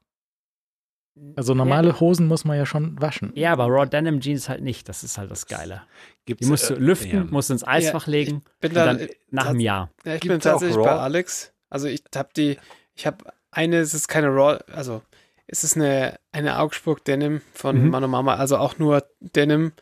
Also 1.36 1.54
normale 1.54 1.98
Hosen 2.00 2.26
muss 2.26 2.44
man 2.44 2.58
ja 2.58 2.66
schon 2.66 3.00
waschen. 3.00 3.32
Ja, 3.34 3.52
aber 3.52 3.64
Raw 3.66 3.86
Denim 3.86 4.20
Jeans 4.20 4.50
halt 4.50 4.60
nicht. 4.62 4.88
Das 4.90 5.02
ist 5.02 5.16
halt 5.16 5.30
das 5.30 5.46
Geile. 5.46 5.82
Gibt's, 6.26 6.44
Die 6.44 6.50
musst 6.50 6.68
du 6.68 6.74
äh, 6.74 6.78
lüften, 6.78 7.10
ja. 7.16 7.24
musst 7.24 7.50
ins 7.50 7.66
Eisfach 7.66 8.06
Ja, 8.06 8.10
legen 8.10 8.42
bin 8.60 8.72
und 8.72 8.74
da- 8.74 8.84
dann 8.84 9.08
nach 9.30 9.46
einem 9.46 9.60
Jahr. 9.60 9.90
Ja, 10.04 10.16
ich 10.16 10.20
Gibt's 10.20 10.34
bin 10.34 10.40
tatsächlich 10.40 10.76
bei 10.84 10.92
Alex. 10.96 11.54
Also 11.70 11.88
ich 11.88 12.02
habe 12.14 12.28
die, 12.36 12.58
ich 12.94 13.06
habe 13.06 13.24
eine, 13.50 13.78
es 13.78 13.94
ist 13.94 14.08
keine 14.08 14.28
Raw, 14.28 14.58
also 14.70 15.00
es 15.46 15.64
ist 15.64 15.76
eine, 15.76 16.18
eine 16.32 16.58
Augsburg 16.58 17.02
Denim 17.06 17.40
von 17.54 17.82
Mhm. 17.84 17.88
Mano 17.90 18.08
Mama, 18.08 18.34
also 18.36 18.58
auch 18.58 18.76
nur 18.78 19.02
Denim, 19.20 19.72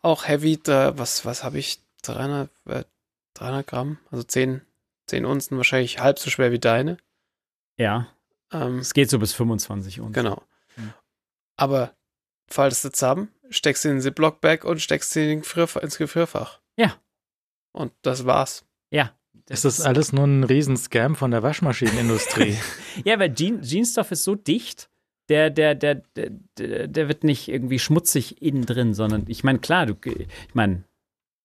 auch 0.00 0.26
Heavy, 0.26 0.56
da, 0.62 0.96
was, 0.98 1.26
was 1.26 1.44
habe 1.44 1.58
ich, 1.58 1.82
300, 2.02 2.48
äh, 2.66 2.84
300 3.34 3.66
Gramm, 3.66 3.98
also 4.10 4.22
10, 4.22 4.60
10 5.06 5.24
Unzen, 5.24 5.56
wahrscheinlich 5.56 5.98
halb 6.00 6.18
so 6.18 6.30
schwer 6.30 6.52
wie 6.52 6.58
deine. 6.58 6.96
Ja, 7.78 8.08
Ähm, 8.52 8.78
es 8.78 8.94
geht 8.94 9.08
so 9.10 9.18
bis 9.18 9.32
25 9.32 10.00
Unzen. 10.00 10.12
genau. 10.12 10.42
Mhm. 10.76 10.92
Aber 11.56 11.94
faltest 12.48 12.84
du 12.84 12.90
zusammen, 12.90 13.28
steckst 13.48 13.82
sie 13.82 13.88
in 13.90 13.96
den 13.96 14.02
Ziploc-Bag 14.02 14.64
und 14.64 14.80
steckst 14.80 15.10
sie 15.12 15.22
in 15.22 15.28
den 15.28 15.40
Gefrierfach, 15.42 15.82
ins 15.82 15.98
Gefrierfach. 15.98 16.60
Ja. 16.76 16.96
Und 17.72 17.92
das 18.02 18.26
war's. 18.26 18.64
Ja. 18.90 19.14
Ist 19.48 19.64
das 19.64 19.80
alles 19.80 20.12
nur 20.12 20.24
ein 20.26 20.44
Riesenscam 20.44 21.16
von 21.16 21.30
der 21.30 21.42
Waschmaschinenindustrie? 21.42 22.56
Ja, 23.04 23.18
weil 23.18 23.32
Jean, 23.34 23.62
Jeansstoff 23.62 24.10
ist 24.10 24.24
so 24.24 24.34
dicht, 24.34 24.90
der, 25.28 25.48
der, 25.50 25.74
der, 25.76 25.96
der, 26.16 26.30
der 26.58 26.88
der 26.88 27.08
wird 27.08 27.22
nicht 27.24 27.48
irgendwie 27.48 27.78
schmutzig 27.78 28.42
innen 28.42 28.66
drin, 28.66 28.94
sondern 28.94 29.24
ich 29.28 29.44
meine, 29.44 29.60
klar, 29.60 29.86
du, 29.86 29.94
ich 30.04 30.54
meine, 30.54 30.84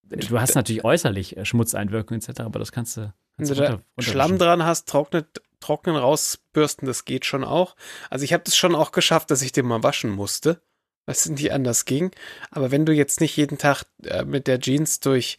du 0.10 0.40
hast 0.40 0.56
natürlich 0.56 0.84
äußerlich 0.84 1.38
äh, 1.38 1.46
Schmutzeinwirkungen 1.46 2.22
etc., 2.22 2.42
aber 2.42 2.60
das 2.60 2.72
kannst 2.72 2.98
du. 2.98 3.02
Wenn 3.02 3.48
Kannst 3.48 3.52
du 3.52 3.56
du 3.56 3.62
runter- 3.62 3.74
runterwischen. 3.98 4.12
Schlamm 4.12 4.38
dran 4.38 4.64
hast, 4.66 4.88
trocknet, 4.88 5.42
trocknen 5.60 5.96
rausbürsten, 5.96 6.88
das 6.88 7.06
geht 7.06 7.26
schon 7.26 7.44
auch. 7.44 7.76
Also 8.10 8.24
ich 8.24 8.32
habe 8.34 8.44
das 8.44 8.56
schon 8.56 8.76
auch 8.76 8.92
geschafft, 8.92 9.30
dass 9.32 9.42
ich 9.42 9.52
den 9.52 9.66
mal 9.66 9.84
waschen 9.84 10.10
musste, 10.12 10.62
weil 11.06 11.16
es 11.16 11.28
nicht 11.28 11.52
anders 11.52 11.86
ging. 11.86 12.12
Aber 12.52 12.72
wenn 12.72 12.86
du 12.86 12.94
jetzt 12.94 13.20
nicht 13.20 13.36
jeden 13.36 13.58
Tag 13.58 13.84
äh, 14.04 14.24
mit 14.24 14.48
der 14.48 14.60
Jeans 14.60 15.00
durch, 15.02 15.38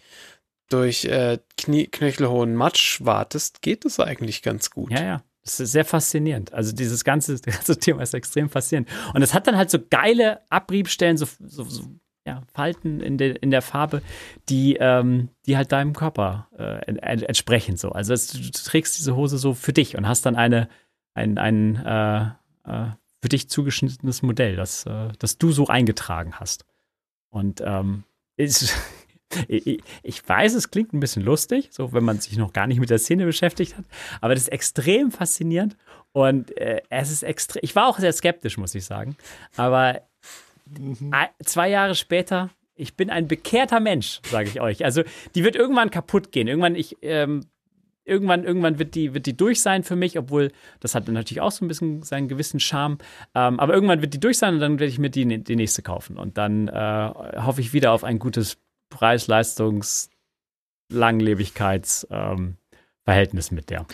durch 0.68 1.04
äh, 1.06 1.38
Knie, 1.56 1.86
knöchelhohen 1.86 2.54
Matsch 2.54 3.00
wartest, 3.04 3.62
geht 3.62 3.84
das 3.84 3.98
eigentlich 4.00 4.42
ganz 4.42 4.70
gut. 4.70 4.90
Ja, 4.92 5.02
ja. 5.02 5.22
Das 5.44 5.60
ist 5.60 5.70
sehr 5.72 5.84
faszinierend. 5.84 6.52
Also 6.52 6.72
dieses 6.72 7.04
ganze, 7.04 7.32
das 7.40 7.42
ganze 7.42 7.78
Thema 7.78 8.02
ist 8.02 8.12
extrem 8.14 8.50
faszinierend. 8.50 8.90
Und 9.14 9.22
es 9.22 9.32
hat 9.32 9.46
dann 9.46 9.56
halt 9.56 9.70
so 9.70 9.78
geile 9.88 10.40
Abriebstellen, 10.50 11.16
so, 11.16 11.26
so, 11.40 11.64
so 11.64 11.84
ja, 12.26 12.42
Falten 12.52 13.00
in 13.00 13.18
der, 13.18 13.40
in 13.42 13.50
der 13.50 13.62
Farbe, 13.62 14.02
die, 14.48 14.76
ähm, 14.80 15.28
die 15.46 15.56
halt 15.56 15.70
deinem 15.72 15.92
Körper 15.92 16.48
äh, 16.58 16.84
en- 16.86 16.98
en- 16.98 17.22
entsprechen. 17.22 17.76
So. 17.76 17.90
Also 17.92 18.12
es, 18.12 18.26
du 18.28 18.50
trägst 18.50 18.98
diese 18.98 19.14
Hose 19.14 19.38
so 19.38 19.54
für 19.54 19.72
dich 19.72 19.96
und 19.96 20.08
hast 20.08 20.26
dann 20.26 20.34
eine, 20.36 20.68
ein, 21.14 21.38
ein 21.38 21.76
äh, 21.76 22.22
äh, 22.64 22.90
für 23.22 23.28
dich 23.28 23.48
zugeschnittenes 23.48 24.22
Modell, 24.22 24.56
das, 24.56 24.84
äh, 24.86 25.08
das 25.18 25.38
du 25.38 25.52
so 25.52 25.68
eingetragen 25.68 26.34
hast. 26.34 26.66
Und 27.30 27.62
ähm, 27.64 28.04
ist, 28.36 28.74
ich, 29.48 29.80
ich 30.02 30.28
weiß, 30.28 30.54
es 30.54 30.70
klingt 30.70 30.92
ein 30.92 31.00
bisschen 31.00 31.22
lustig, 31.22 31.68
so 31.70 31.92
wenn 31.92 32.04
man 32.04 32.18
sich 32.20 32.36
noch 32.36 32.52
gar 32.52 32.66
nicht 32.66 32.80
mit 32.80 32.90
der 32.90 32.98
Szene 32.98 33.24
beschäftigt 33.24 33.76
hat, 33.76 33.84
aber 34.20 34.34
das 34.34 34.44
ist 34.44 34.52
extrem 34.52 35.10
faszinierend 35.12 35.76
und 36.12 36.56
äh, 36.56 36.82
es 36.90 37.10
ist 37.10 37.22
extrem. 37.22 37.60
Ich 37.62 37.76
war 37.76 37.86
auch 37.88 37.98
sehr 37.98 38.12
skeptisch, 38.12 38.58
muss 38.58 38.74
ich 38.74 38.84
sagen, 38.84 39.16
aber 39.56 40.02
ein- 41.10 41.28
zwei 41.44 41.68
Jahre 41.68 41.94
später, 41.94 42.50
ich 42.74 42.94
bin 42.96 43.10
ein 43.10 43.28
bekehrter 43.28 43.80
Mensch, 43.80 44.20
sage 44.30 44.48
ich 44.48 44.60
euch. 44.60 44.84
Also 44.84 45.02
die 45.34 45.44
wird 45.44 45.56
irgendwann 45.56 45.90
kaputt 45.90 46.32
gehen. 46.32 46.48
Irgendwann 46.48 46.74
ich 46.74 46.96
ähm, 47.02 47.46
irgendwann, 48.04 48.44
irgendwann 48.44 48.78
wird 48.78 48.94
die, 48.94 49.14
wird 49.14 49.26
die 49.26 49.36
durch 49.36 49.62
sein 49.62 49.82
für 49.82 49.96
mich, 49.96 50.18
obwohl 50.18 50.52
das 50.80 50.94
hat 50.94 51.08
natürlich 51.08 51.40
auch 51.40 51.50
so 51.50 51.64
ein 51.64 51.68
bisschen 51.68 52.02
seinen 52.02 52.28
gewissen 52.28 52.60
Charme. 52.60 52.98
Ähm, 53.34 53.58
aber 53.58 53.74
irgendwann 53.74 54.02
wird 54.02 54.14
die 54.14 54.20
durch 54.20 54.38
sein 54.38 54.54
und 54.54 54.60
dann 54.60 54.78
werde 54.78 54.90
ich 54.90 54.98
mir 54.98 55.10
die, 55.10 55.42
die 55.42 55.56
nächste 55.56 55.82
kaufen. 55.82 56.18
Und 56.18 56.38
dann 56.38 56.68
äh, 56.68 57.12
hoffe 57.38 57.60
ich 57.60 57.72
wieder 57.72 57.92
auf 57.92 58.04
ein 58.04 58.18
gutes 58.18 58.58
Preis-Leistungs- 58.90 60.10
Langlebigkeits 60.92 62.06
ähm, 62.10 62.56
mit 63.50 63.70
der. 63.70 63.86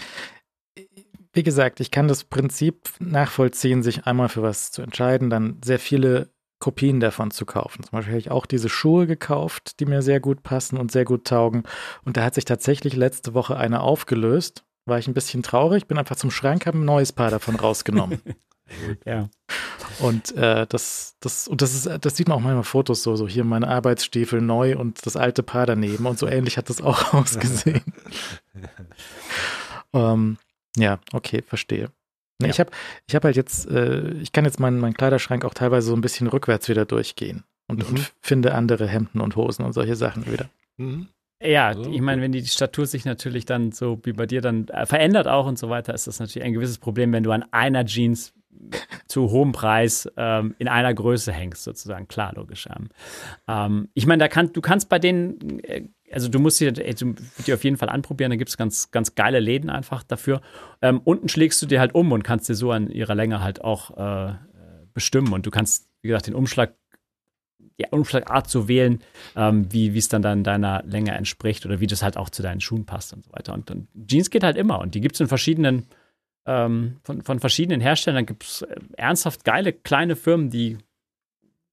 Wie 1.33 1.43
gesagt, 1.43 1.81
ich 1.81 1.91
kann 1.91 2.09
das 2.09 2.25
Prinzip 2.25 2.91
nachvollziehen, 2.99 3.83
sich 3.83 4.05
einmal 4.07 4.29
für 4.29 4.43
was 4.43 4.71
zu 4.71 4.83
entscheiden, 4.83 5.31
dann 5.31 5.59
sehr 5.65 5.79
viele 5.79 6.29
Kopien 6.63 7.01
davon 7.01 7.33
zu 7.33 7.45
kaufen. 7.45 7.83
Zum 7.83 7.91
Beispiel 7.91 8.13
habe 8.13 8.21
ich 8.21 8.31
auch 8.31 8.47
diese 8.47 8.69
Schuhe 8.69 9.09
gekauft, 9.09 9.81
die 9.81 9.85
mir 9.85 10.01
sehr 10.01 10.21
gut 10.21 10.45
passen 10.45 10.79
und 10.79 10.93
sehr 10.93 11.05
gut 11.05 11.27
taugen. 11.27 11.65
Und 12.05 12.17
da 12.17 12.25
hat 12.25 12.37
sich 12.37 12.45
tatsächlich 12.45 12.95
letzte 12.95 13.35
Woche 13.35 13.57
eine 13.57 13.81
aufgelöst. 13.81 14.65
War 14.87 14.99
ich 14.99 15.09
ein 15.09 15.15
bisschen 15.15 15.43
traurig, 15.43 15.89
bin 15.89 15.99
einfach 15.99 16.17
zum 16.17 16.31
Schrank, 16.31 16.67
habe 16.67 16.79
ein 16.79 16.85
neues 16.85 17.13
Paar 17.13 17.31
davon 17.31 17.57
rausgenommen. 17.57 18.23
Ja. 19.05 19.29
Und 19.99 20.35
äh, 20.35 20.67
das, 20.67 21.17
das, 21.21 21.47
und 21.47 21.61
das 21.61 21.75
ist, 21.75 22.05
das 22.07 22.17
sieht 22.17 22.27
man 22.27 22.39
auch 22.39 22.43
manchmal 22.43 22.65
Fotos 22.65 23.03
so, 23.03 23.17
so 23.17 23.29
hier 23.29 23.45
meine 23.45 23.69
Arbeitsstiefel 23.69 24.41
neu 24.41 24.79
und 24.79 25.05
das 25.05 25.15
alte 25.15 25.43
Paar 25.43 25.67
daneben 25.67 26.07
und 26.07 26.19
so 26.19 26.27
ähnlich 26.27 26.57
hat 26.57 26.71
das 26.71 26.81
auch 26.81 27.13
ausgesehen. 27.13 27.83
ähm, 29.93 30.39
ja, 30.77 31.01
okay, 31.13 31.43
verstehe. 31.43 31.91
Nee, 32.43 32.49
Ja. 32.49 32.53
Ich 32.53 32.61
habe 32.61 32.71
ich 33.07 33.15
hab 33.15 33.25
halt 33.25 33.37
jetzt, 33.37 33.69
äh, 33.71 34.11
ich 34.21 34.33
kann 34.33 34.45
jetzt 34.45 34.61
meinen, 34.61 34.79
meinen 34.79 34.95
Kleiderschrank 34.95 35.45
auch 35.45 35.55
teilweise 35.55 35.89
so 35.89 35.95
ein 35.95 36.01
bisschen 36.01 36.27
rückwärts 36.27 36.69
wieder 36.69 36.85
durchgehen 36.85 37.45
und, 37.69 37.81
Mhm. 37.89 37.97
und 37.97 38.13
finde 38.21 38.55
andere 38.55 38.87
Hemden 38.87 39.21
und 39.21 39.37
Hosen 39.37 39.65
und 39.65 39.73
solche 39.73 39.97
Sachen 39.97 40.31
wieder. 40.31 40.49
Mhm. 40.77 41.09
Ja, 41.45 41.75
So, 41.75 41.91
ich 41.91 42.01
meine, 42.01 42.23
wenn 42.23 42.31
die 42.31 42.47
Statur 42.47 42.87
sich 42.87 43.05
natürlich 43.05 43.45
dann 43.47 43.73
so 43.73 43.99
wie 44.05 44.13
bei 44.13 44.27
dir 44.27 44.41
dann 44.41 44.69
äh, 44.69 44.87
verändert 44.87 45.27
auch 45.27 45.47
und 45.47 45.59
so 45.59 45.69
weiter, 45.71 45.93
ist 45.93 46.07
das 46.07 46.21
natürlich 46.21 46.45
ein 46.47 46.53
gewisses 46.53 46.79
Problem, 46.79 47.13
wenn 47.13 47.25
du 47.25 47.33
an 47.33 47.45
einer 47.51 47.85
Jeans 47.85 48.33
zu 49.07 49.31
hohem 49.31 49.53
Preis 49.53 50.09
ähm, 50.17 50.55
in 50.59 50.69
einer 50.69 50.93
Größe 50.95 51.33
hängst, 51.33 51.65
sozusagen. 51.65 52.09
Klar, 52.09 52.33
logisch. 52.35 52.67
Ähm, 52.67 52.89
ähm, 53.49 53.89
ich 53.95 54.07
meine, 54.07 54.21
da 54.21 54.29
kann, 54.29 54.53
du 54.53 54.61
kannst 54.61 54.89
bei 54.89 54.99
denen, 54.99 55.61
äh, 55.65 55.89
also 56.11 56.29
du 56.29 56.39
musst 56.39 56.63
musst 56.63 57.05
die 57.47 57.53
auf 57.53 57.65
jeden 57.65 57.77
Fall 57.77 57.89
anprobieren, 57.89 58.31
da 58.31 58.37
gibt 58.37 58.51
es 58.51 58.57
ganz, 58.57 58.91
ganz 58.91 59.15
geile 59.15 59.41
Läden 59.41 59.71
einfach 59.71 60.03
dafür. 60.03 60.41
Ähm, 60.81 61.01
unten 61.05 61.29
schlägst 61.29 61.61
du 61.63 61.67
dir 61.67 61.81
halt 61.81 61.95
um 61.95 62.13
und 62.13 62.23
kannst 62.23 62.49
dir 62.49 62.55
so 62.55 62.71
an 62.71 62.91
ihrer 62.91 63.15
Länge 63.15 63.43
halt 63.43 63.63
auch 63.63 63.97
äh, 63.97 64.35
bestimmen. 64.93 65.33
Und 65.33 65.47
du 65.47 65.51
kannst, 65.51 65.89
wie 66.03 66.09
gesagt, 66.09 66.27
den 66.27 66.35
Umschlag, 66.35 66.75
die 67.79 67.87
Umschlagart 67.91 68.49
so 68.49 68.69
wählen, 68.69 69.03
ähm, 69.35 69.73
wie 69.73 69.95
wie 69.95 69.99
es 69.99 70.09
dann, 70.09 70.23
dann 70.23 70.45
deiner 70.45 70.83
Länge 70.85 71.13
entspricht 71.13 71.65
oder 71.67 71.81
wie 71.81 71.87
das 71.87 72.03
halt 72.03 72.17
auch 72.17 72.31
zu 72.31 72.43
deinen 72.43 72.61
Schuhen 72.61 72.87
passt 72.87 73.13
und 73.13 73.25
so 73.25 73.33
weiter. 73.33 73.55
Und, 73.55 73.71
und 73.71 73.89
Jeans 74.07 74.31
geht 74.31 74.45
halt 74.45 74.57
immer 74.57 74.79
und 74.81 74.95
die 74.95 75.01
gibt 75.01 75.17
es 75.17 75.21
in 75.21 75.27
verschiedenen, 75.29 75.87
ähm, 76.47 76.99
von, 77.03 77.23
von 77.23 77.41
verschiedenen 77.41 77.81
Herstellern. 77.81 78.27
Gibt 78.27 78.45
es 78.45 78.63
äh, 78.63 78.77
ernsthaft 78.97 79.45
geile 79.45 79.73
kleine 79.73 80.17
Firmen, 80.17 80.51
die 80.51 80.79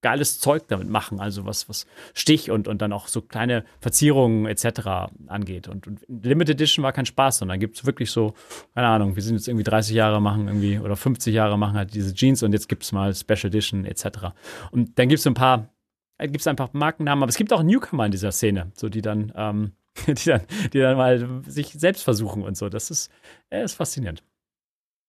geiles 0.01 0.39
Zeug 0.39 0.67
damit 0.67 0.89
machen, 0.89 1.19
also 1.19 1.45
was, 1.45 1.67
was 1.67 1.85
Stich 2.13 2.51
und, 2.51 2.67
und 2.67 2.81
dann 2.81 2.93
auch 2.93 3.07
so 3.07 3.21
kleine 3.21 3.65
Verzierungen 3.81 4.45
etc. 4.45 5.11
angeht. 5.27 5.67
Und, 5.67 5.87
und 5.87 6.01
Limited 6.07 6.55
Edition 6.55 6.83
war 6.83 6.93
kein 6.93 7.05
Spaß, 7.05 7.39
sondern 7.39 7.59
gibt 7.59 7.77
es 7.77 7.85
wirklich 7.85 8.11
so, 8.11 8.33
keine 8.73 8.87
Ahnung, 8.87 9.15
wir 9.15 9.23
sind 9.23 9.35
jetzt 9.35 9.47
irgendwie 9.47 9.63
30 9.63 9.95
Jahre 9.95 10.21
machen 10.21 10.47
irgendwie 10.47 10.79
oder 10.79 10.95
50 10.95 11.33
Jahre 11.33 11.57
machen 11.57 11.75
halt 11.75 11.93
diese 11.93 12.13
Jeans 12.13 12.43
und 12.43 12.53
jetzt 12.53 12.69
gibt 12.69 12.83
es 12.83 12.91
mal 12.91 13.13
Special 13.13 13.47
Edition 13.47 13.85
etc. 13.85 14.33
Und 14.71 14.97
dann 14.97 15.09
gibt 15.09 15.19
es 15.19 15.27
ein 15.27 15.33
paar, 15.33 15.69
gibt 16.17 16.39
es 16.39 16.47
einfach 16.47 16.71
Markennamen, 16.73 17.23
aber 17.23 17.29
es 17.29 17.37
gibt 17.37 17.51
auch 17.51 17.63
Newcomer 17.63 18.05
in 18.05 18.11
dieser 18.11 18.31
Szene, 18.31 18.71
so 18.75 18.87
die 18.89 19.01
dann, 19.01 19.33
ähm, 19.35 19.73
die 20.07 20.29
dann, 20.29 20.41
die 20.71 20.79
dann 20.79 20.97
mal 20.97 21.41
sich 21.45 21.73
selbst 21.73 22.03
versuchen 22.03 22.43
und 22.43 22.55
so. 22.55 22.69
Das 22.69 22.89
ist, 22.89 23.11
äh, 23.49 23.63
ist 23.63 23.73
faszinierend. 23.73 24.23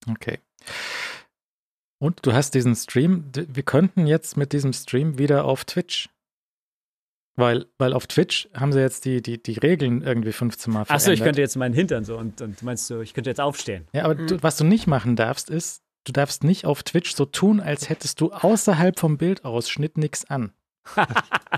Okay. 0.09 0.39
Und 1.99 2.25
du 2.25 2.33
hast 2.33 2.55
diesen 2.55 2.75
Stream, 2.75 3.25
wir 3.35 3.63
könnten 3.63 4.07
jetzt 4.07 4.37
mit 4.37 4.53
diesem 4.53 4.73
Stream 4.73 5.19
wieder 5.19 5.45
auf 5.45 5.65
Twitch. 5.65 6.09
Weil, 7.37 7.67
weil 7.79 7.93
auf 7.93 8.07
Twitch 8.07 8.49
haben 8.55 8.73
sie 8.73 8.81
jetzt 8.81 9.05
die, 9.05 9.23
die, 9.23 9.43
die 9.43 9.59
Regeln 9.59 10.03
irgendwie 10.03 10.33
15 10.33 10.73
Mal 10.73 10.85
verändert. 10.85 11.03
Achso, 11.03 11.13
ich 11.13 11.23
könnte 11.23 11.41
jetzt 11.41 11.57
meinen 11.57 11.75
Hintern 11.75 12.05
so 12.05 12.19
und, 12.19 12.41
und 12.41 12.63
meinst 12.63 12.89
du, 12.91 13.01
ich 13.01 13.15
könnte 13.15 13.31
jetzt 13.31 13.41
aufstehen. 13.41 13.87
Ja, 13.93 14.05
aber 14.05 14.15
du, 14.15 14.43
was 14.43 14.57
du 14.57 14.65
nicht 14.65 14.87
machen 14.87 15.17
darfst, 15.17 15.49
ist, 15.49 15.83
du 16.05 16.13
darfst 16.13 16.45
nicht 16.45 16.65
auf 16.65 16.83
Twitch 16.83 17.15
so 17.15 17.25
tun, 17.25 17.61
als 17.61 17.89
hättest 17.89 18.21
du 18.21 18.33
außerhalb 18.33 18.99
vom 18.99 19.17
Bildausschnitt 19.17 19.97
nichts 19.97 20.29
an. 20.29 20.53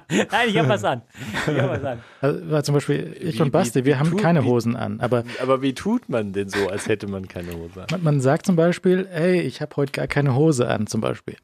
Nein, 0.09 0.49
ich 0.49 0.59
habe 0.59 0.69
was 0.69 0.85
an. 0.85 1.03
Ich 1.47 1.59
habe 1.61 1.71
was 1.71 1.85
an. 1.85 2.01
Also, 2.21 2.63
zum 2.63 2.75
Beispiel 2.75 3.17
ich 3.21 3.39
Wie- 3.39 3.43
und 3.43 3.51
Basti, 3.51 3.81
wie- 3.81 3.85
wir 3.87 3.99
haben 3.99 4.11
tut- 4.11 4.21
keine 4.21 4.45
Hosen 4.45 4.77
an, 4.77 5.01
aber 5.01 5.25
Aber 5.41 5.63
wie 5.63 5.75
tut 5.75 6.09
man 6.09 6.33
denn 6.33 6.49
so, 6.49 6.69
als 6.69 6.89
hätte 6.89 7.07
man 7.07 7.29
keine 7.29 7.53
Hose 7.55 7.81
an? 7.83 7.87
man, 7.91 8.03
man 8.03 8.21
sagt 8.21 8.47
zum 8.47 8.57
Beispiel, 8.57 9.09
ey, 9.13 9.41
ich 9.41 9.61
habe 9.61 9.75
heute 9.77 9.93
gar 9.93 10.07
keine 10.07 10.35
Hose 10.35 10.69
an, 10.69 10.87
zum 10.87 11.01
Beispiel. 11.01 11.37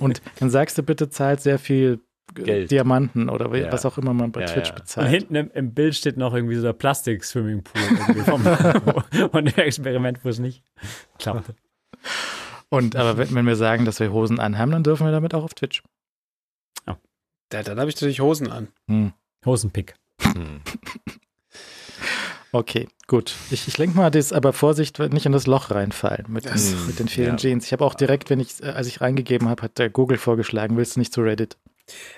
Und 0.00 0.20
dann 0.38 0.50
sagst 0.50 0.76
du 0.78 0.82
bitte, 0.82 1.08
zahlt 1.08 1.40
sehr 1.40 1.58
viel 1.58 2.00
äh, 2.38 2.42
Geld. 2.42 2.70
Diamanten 2.70 3.28
oder 3.28 3.54
Ja. 3.56 3.72
was 3.72 3.84
auch 3.86 3.96
immer 3.98 4.12
man 4.14 4.30
bei 4.32 4.42
Ja, 4.42 4.46
Twitch 4.46 4.68
ja. 4.68 4.74
Und 4.74 4.80
bezahlt. 4.82 5.08
hinten 5.08 5.34
im, 5.34 5.50
im 5.52 5.74
Bild 5.74 5.94
steht 5.96 6.16
noch 6.16 6.34
irgendwie 6.34 6.56
so 6.56 6.62
der 6.62 6.72
Plastik-Swimmingpool 6.74 7.80
irgendwie 7.82 8.20
vom, 8.20 8.42
von 9.30 9.44
dem 9.44 9.54
Experiment, 9.56 10.20
wo 10.24 10.28
es 10.28 10.38
nicht 10.38 10.62
klappte. 11.18 11.54
Und 12.68 12.94
aber 12.96 13.16
wenn, 13.18 13.34
wenn 13.34 13.46
wir 13.46 13.56
sagen, 13.56 13.84
dass 13.84 13.98
wir 13.98 14.12
Hosen 14.12 14.38
anhaben, 14.38 14.70
dann 14.72 14.84
dürfen 14.84 15.04
wir 15.06 15.10
damit 15.12 15.34
auch 15.34 15.42
auf 15.42 15.54
Twitch. 15.54 15.82
Ja, 17.52 17.62
dann 17.62 17.78
habe 17.80 17.88
ich 17.90 17.96
natürlich 17.96 18.20
Hosen 18.20 18.50
an. 18.50 18.68
Hm. 18.88 19.12
Hosenpick. 19.44 19.94
Hm. 20.22 20.60
Okay, 22.52 22.88
gut. 23.06 23.34
Ich, 23.50 23.68
ich 23.68 23.78
lenke 23.78 23.96
mal 23.96 24.10
das, 24.10 24.32
aber 24.32 24.52
Vorsicht, 24.52 24.98
nicht 24.98 25.24
in 25.24 25.30
das 25.32 25.46
Loch 25.46 25.70
reinfallen 25.70 26.26
mit, 26.28 26.44
den- 26.46 26.52
Das- 26.52 26.74
mit 26.86 26.98
den 26.98 27.06
vielen 27.08 27.30
ja. 27.30 27.36
Jeans. 27.36 27.64
Ich 27.66 27.72
habe 27.72 27.84
auch 27.84 27.94
direkt, 27.94 28.28
wenn 28.28 28.40
ich, 28.40 28.60
äh, 28.62 28.66
als 28.70 28.88
ich 28.88 29.00
reingegeben 29.00 29.48
habe, 29.48 29.62
hat 29.62 29.78
der 29.78 29.88
Google 29.88 30.18
vorgeschlagen, 30.18 30.76
willst 30.76 30.96
du 30.96 31.00
nicht 31.00 31.12
zu 31.12 31.22
Reddit? 31.22 31.56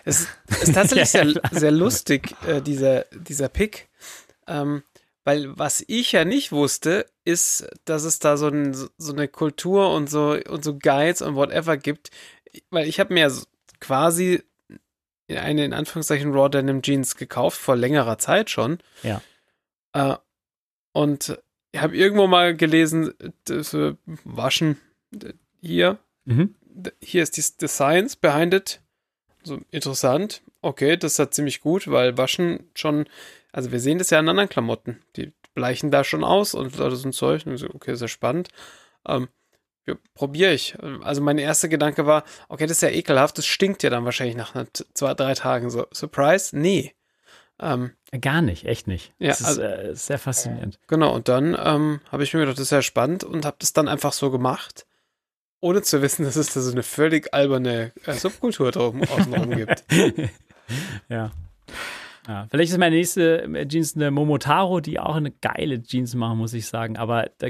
Es 0.04 0.26
ist 0.62 0.74
tatsächlich 0.74 1.08
sehr, 1.10 1.34
sehr 1.50 1.70
lustig, 1.70 2.34
äh, 2.46 2.62
dieser, 2.62 3.04
dieser 3.12 3.48
Pick. 3.50 3.88
Ähm, 4.46 4.82
weil 5.24 5.56
was 5.58 5.84
ich 5.86 6.12
ja 6.12 6.24
nicht 6.24 6.50
wusste, 6.50 7.06
ist, 7.24 7.66
dass 7.84 8.04
es 8.04 8.18
da 8.18 8.36
so, 8.38 8.48
ein, 8.48 8.74
so 8.74 9.12
eine 9.12 9.28
Kultur 9.28 9.94
und 9.94 10.08
so, 10.10 10.36
und 10.48 10.64
so 10.64 10.78
Guides 10.78 11.20
und 11.22 11.34
whatever 11.36 11.76
gibt. 11.76 12.10
Weil 12.70 12.88
ich 12.88 12.98
habe 13.00 13.12
mir 13.14 13.30
quasi 13.80 14.42
eine 15.38 15.64
in 15.64 15.72
Anführungszeichen 15.72 16.32
Raw 16.32 16.48
Denim 16.48 16.82
Jeans 16.82 17.16
gekauft, 17.16 17.58
vor 17.58 17.76
längerer 17.76 18.18
Zeit 18.18 18.50
schon. 18.50 18.78
Ja. 19.02 19.22
Äh, 19.92 20.16
und 20.92 21.38
ich 21.72 21.80
habe 21.80 21.96
irgendwo 21.96 22.26
mal 22.26 22.54
gelesen, 22.56 23.14
das 23.44 23.74
äh, 23.74 23.94
Waschen 24.24 24.78
hier, 25.60 25.98
Mhm. 26.24 26.54
hier 27.02 27.22
ist 27.24 27.36
die, 27.36 27.42
the 27.42 27.66
science 27.66 28.14
behind 28.14 28.54
it. 28.54 28.80
So 29.42 29.60
interessant. 29.72 30.42
Okay, 30.60 30.96
das 30.96 31.12
ist 31.12 31.18
ja 31.18 31.30
ziemlich 31.30 31.60
gut, 31.60 31.90
weil 31.90 32.16
Waschen 32.16 32.70
schon, 32.74 33.06
also 33.50 33.72
wir 33.72 33.80
sehen 33.80 33.98
das 33.98 34.10
ja 34.10 34.20
an 34.20 34.28
anderen 34.28 34.48
Klamotten. 34.48 35.00
Die 35.16 35.32
bleichen 35.54 35.90
da 35.90 36.04
schon 36.04 36.22
aus 36.22 36.54
und 36.54 36.74
so 36.76 36.88
so 36.90 37.08
ein 37.08 37.12
Zeug. 37.12 37.44
Und 37.46 37.56
so, 37.56 37.68
okay, 37.74 37.96
sehr 37.96 38.08
spannend. 38.08 38.50
Ähm, 39.06 39.28
ja, 39.86 39.94
probiere 40.14 40.52
ich. 40.52 40.76
Also 41.02 41.20
mein 41.22 41.38
erster 41.38 41.68
Gedanke 41.68 42.06
war, 42.06 42.24
okay, 42.48 42.66
das 42.66 42.78
ist 42.78 42.82
ja 42.82 42.90
ekelhaft, 42.90 43.38
das 43.38 43.46
stinkt 43.46 43.82
ja 43.82 43.90
dann 43.90 44.04
wahrscheinlich 44.04 44.36
nach 44.36 44.54
zwei, 44.94 45.14
drei 45.14 45.34
Tagen. 45.34 45.70
So, 45.70 45.86
Surprise? 45.92 46.56
Nee. 46.56 46.94
Ähm, 47.60 47.92
Gar 48.20 48.42
nicht, 48.42 48.64
echt 48.66 48.86
nicht. 48.88 49.12
Ja, 49.18 49.28
das 49.28 49.40
ist 49.40 49.46
also- 49.46 49.62
äh, 49.62 49.94
sehr 49.94 50.18
faszinierend. 50.18 50.78
Genau, 50.88 51.14
und 51.14 51.28
dann 51.28 51.56
ähm, 51.58 52.00
habe 52.10 52.22
ich 52.24 52.32
mir 52.34 52.40
gedacht, 52.40 52.58
das 52.58 52.64
ist 52.66 52.70
ja 52.70 52.82
spannend 52.82 53.24
und 53.24 53.44
habe 53.44 53.56
das 53.60 53.72
dann 53.72 53.88
einfach 53.88 54.12
so 54.12 54.30
gemacht, 54.30 54.86
ohne 55.60 55.82
zu 55.82 56.02
wissen, 56.02 56.24
dass 56.26 56.36
es 56.36 56.52
da 56.52 56.60
so 56.60 56.72
eine 56.72 56.82
völlig 56.82 57.32
alberne 57.34 57.92
äh, 58.04 58.12
Subkultur 58.14 58.70
drum 58.72 59.02
außenrum 59.02 59.50
gibt. 59.56 59.84
ja. 61.08 61.30
ja. 62.28 62.46
Vielleicht 62.50 62.72
ist 62.72 62.78
meine 62.78 62.96
nächste 62.96 63.48
Jeans 63.68 63.94
eine 63.96 64.10
Momotaro, 64.10 64.80
die 64.80 64.98
auch 64.98 65.16
eine 65.16 65.30
geile 65.30 65.82
Jeans 65.82 66.14
machen, 66.14 66.38
muss 66.38 66.54
ich 66.54 66.66
sagen. 66.66 66.96
Aber, 66.96 67.30
da, 67.38 67.48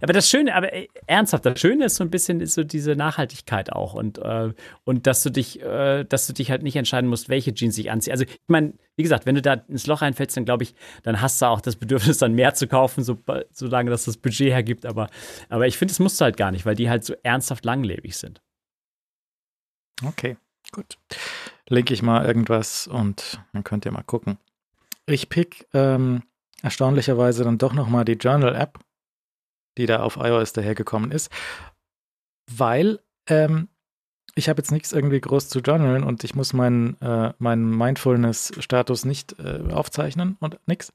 aber 0.00 0.12
das 0.12 0.28
Schöne, 0.28 0.54
aber 0.54 0.72
äh, 0.72 0.88
ernsthaft, 1.06 1.44
das 1.46 1.60
Schöne 1.60 1.86
ist 1.86 1.96
so 1.96 2.04
ein 2.04 2.10
bisschen 2.10 2.40
ist 2.40 2.54
so 2.54 2.64
diese 2.64 2.96
Nachhaltigkeit 2.96 3.72
auch 3.72 3.94
und, 3.94 4.18
äh, 4.18 4.52
und 4.84 5.06
dass 5.06 5.22
du 5.22 5.30
dich, 5.30 5.60
äh, 5.62 6.04
dass 6.04 6.26
du 6.26 6.32
dich 6.32 6.50
halt 6.50 6.62
nicht 6.62 6.76
entscheiden 6.76 7.08
musst, 7.08 7.28
welche 7.28 7.54
Jeans 7.54 7.76
ich 7.78 7.90
anziehe. 7.90 8.12
Also 8.12 8.24
ich 8.24 8.40
meine, 8.46 8.74
wie 8.96 9.02
gesagt, 9.02 9.26
wenn 9.26 9.34
du 9.34 9.42
da 9.42 9.54
ins 9.54 9.86
Loch 9.86 10.02
reinfällst, 10.02 10.36
dann 10.36 10.44
glaube 10.44 10.64
ich, 10.64 10.74
dann 11.02 11.20
hast 11.20 11.40
du 11.40 11.46
auch 11.46 11.60
das 11.60 11.76
Bedürfnis, 11.76 12.18
dann 12.18 12.34
mehr 12.34 12.54
zu 12.54 12.66
kaufen, 12.66 13.02
so, 13.02 13.18
solange 13.50 13.90
das 13.90 14.04
das 14.04 14.16
Budget 14.16 14.50
hergibt. 14.50 14.86
Aber, 14.86 15.08
aber 15.48 15.66
ich 15.66 15.78
finde, 15.78 15.92
das 15.92 15.98
musst 15.98 16.20
du 16.20 16.24
halt 16.24 16.36
gar 16.36 16.50
nicht, 16.50 16.66
weil 16.66 16.74
die 16.74 16.90
halt 16.90 17.04
so 17.04 17.14
ernsthaft 17.22 17.64
langlebig 17.64 18.16
sind. 18.16 18.40
Okay, 20.04 20.36
gut. 20.72 20.98
Linke 21.68 21.94
ich 21.94 22.02
mal 22.02 22.26
irgendwas 22.26 22.86
und 22.86 23.40
dann 23.52 23.64
könnt 23.64 23.84
ihr 23.84 23.92
mal 23.92 24.02
gucken. 24.02 24.38
Ich 25.06 25.28
pick 25.28 25.66
ähm, 25.74 26.22
erstaunlicherweise 26.62 27.44
dann 27.44 27.58
doch 27.58 27.72
nochmal 27.72 28.04
die 28.04 28.12
Journal-App, 28.12 28.78
die 29.78 29.86
da 29.86 30.00
auf 30.00 30.16
iOS 30.16 30.52
dahergekommen 30.52 31.10
ist, 31.10 31.30
weil 32.50 33.00
ähm, 33.28 33.68
ich 34.34 34.48
habe 34.48 34.58
jetzt 34.58 34.72
nichts 34.72 34.92
irgendwie 34.92 35.20
groß 35.20 35.48
zu 35.48 35.60
journalen 35.60 36.04
und 36.04 36.24
ich 36.24 36.34
muss 36.34 36.52
meinen, 36.52 37.00
äh, 37.00 37.32
meinen 37.38 37.76
Mindfulness-Status 37.76 39.04
nicht 39.04 39.38
äh, 39.38 39.60
aufzeichnen 39.72 40.36
und 40.40 40.58
nix. 40.66 40.92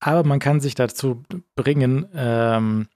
Aber 0.00 0.26
man 0.26 0.40
kann 0.40 0.60
sich 0.60 0.74
dazu 0.74 1.22
bringen, 1.54 2.08
ähm, 2.14 2.88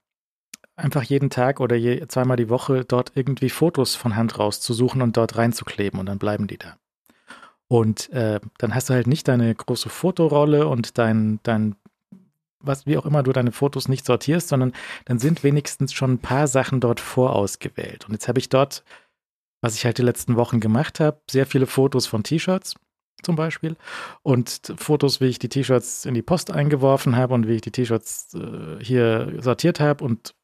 einfach 0.74 1.04
jeden 1.04 1.30
Tag 1.30 1.60
oder 1.60 1.76
je, 1.76 2.06
zweimal 2.08 2.36
die 2.36 2.50
Woche 2.50 2.84
dort 2.84 3.12
irgendwie 3.14 3.48
Fotos 3.48 3.94
von 3.94 4.16
Hand 4.16 4.38
rauszusuchen 4.38 5.02
und 5.02 5.16
dort 5.16 5.36
reinzukleben 5.36 6.00
und 6.00 6.06
dann 6.06 6.18
bleiben 6.18 6.48
die 6.48 6.58
da. 6.58 6.76
Und 7.68 8.10
äh, 8.10 8.40
dann 8.58 8.74
hast 8.74 8.90
du 8.90 8.94
halt 8.94 9.06
nicht 9.06 9.28
deine 9.28 9.54
große 9.54 9.88
Fotorolle 9.88 10.68
und 10.68 10.98
dein, 10.98 11.40
dein, 11.42 11.76
was, 12.60 12.86
wie 12.86 12.96
auch 12.96 13.06
immer 13.06 13.22
du 13.22 13.32
deine 13.32 13.52
Fotos 13.52 13.88
nicht 13.88 14.06
sortierst, 14.06 14.48
sondern 14.48 14.72
dann 15.04 15.18
sind 15.18 15.42
wenigstens 15.42 15.92
schon 15.92 16.14
ein 16.14 16.18
paar 16.18 16.46
Sachen 16.46 16.80
dort 16.80 17.00
vorausgewählt. 17.00 18.06
Und 18.06 18.12
jetzt 18.12 18.28
habe 18.28 18.38
ich 18.38 18.48
dort, 18.48 18.84
was 19.60 19.74
ich 19.74 19.84
halt 19.84 19.98
die 19.98 20.02
letzten 20.02 20.36
Wochen 20.36 20.60
gemacht 20.60 21.00
habe, 21.00 21.20
sehr 21.30 21.46
viele 21.46 21.66
Fotos 21.66 22.06
von 22.06 22.22
T-Shirts 22.22 22.74
zum 23.22 23.36
Beispiel 23.36 23.76
und 24.22 24.72
Fotos, 24.76 25.20
wie 25.20 25.26
ich 25.26 25.38
die 25.38 25.48
T-Shirts 25.48 26.04
in 26.04 26.14
die 26.14 26.22
Post 26.22 26.50
eingeworfen 26.50 27.16
habe 27.16 27.34
und 27.34 27.48
wie 27.48 27.54
ich 27.54 27.62
die 27.62 27.72
T-Shirts 27.72 28.34
äh, 28.34 28.82
hier 28.84 29.38
sortiert 29.40 29.80
habe 29.80 30.04
und 30.04 30.34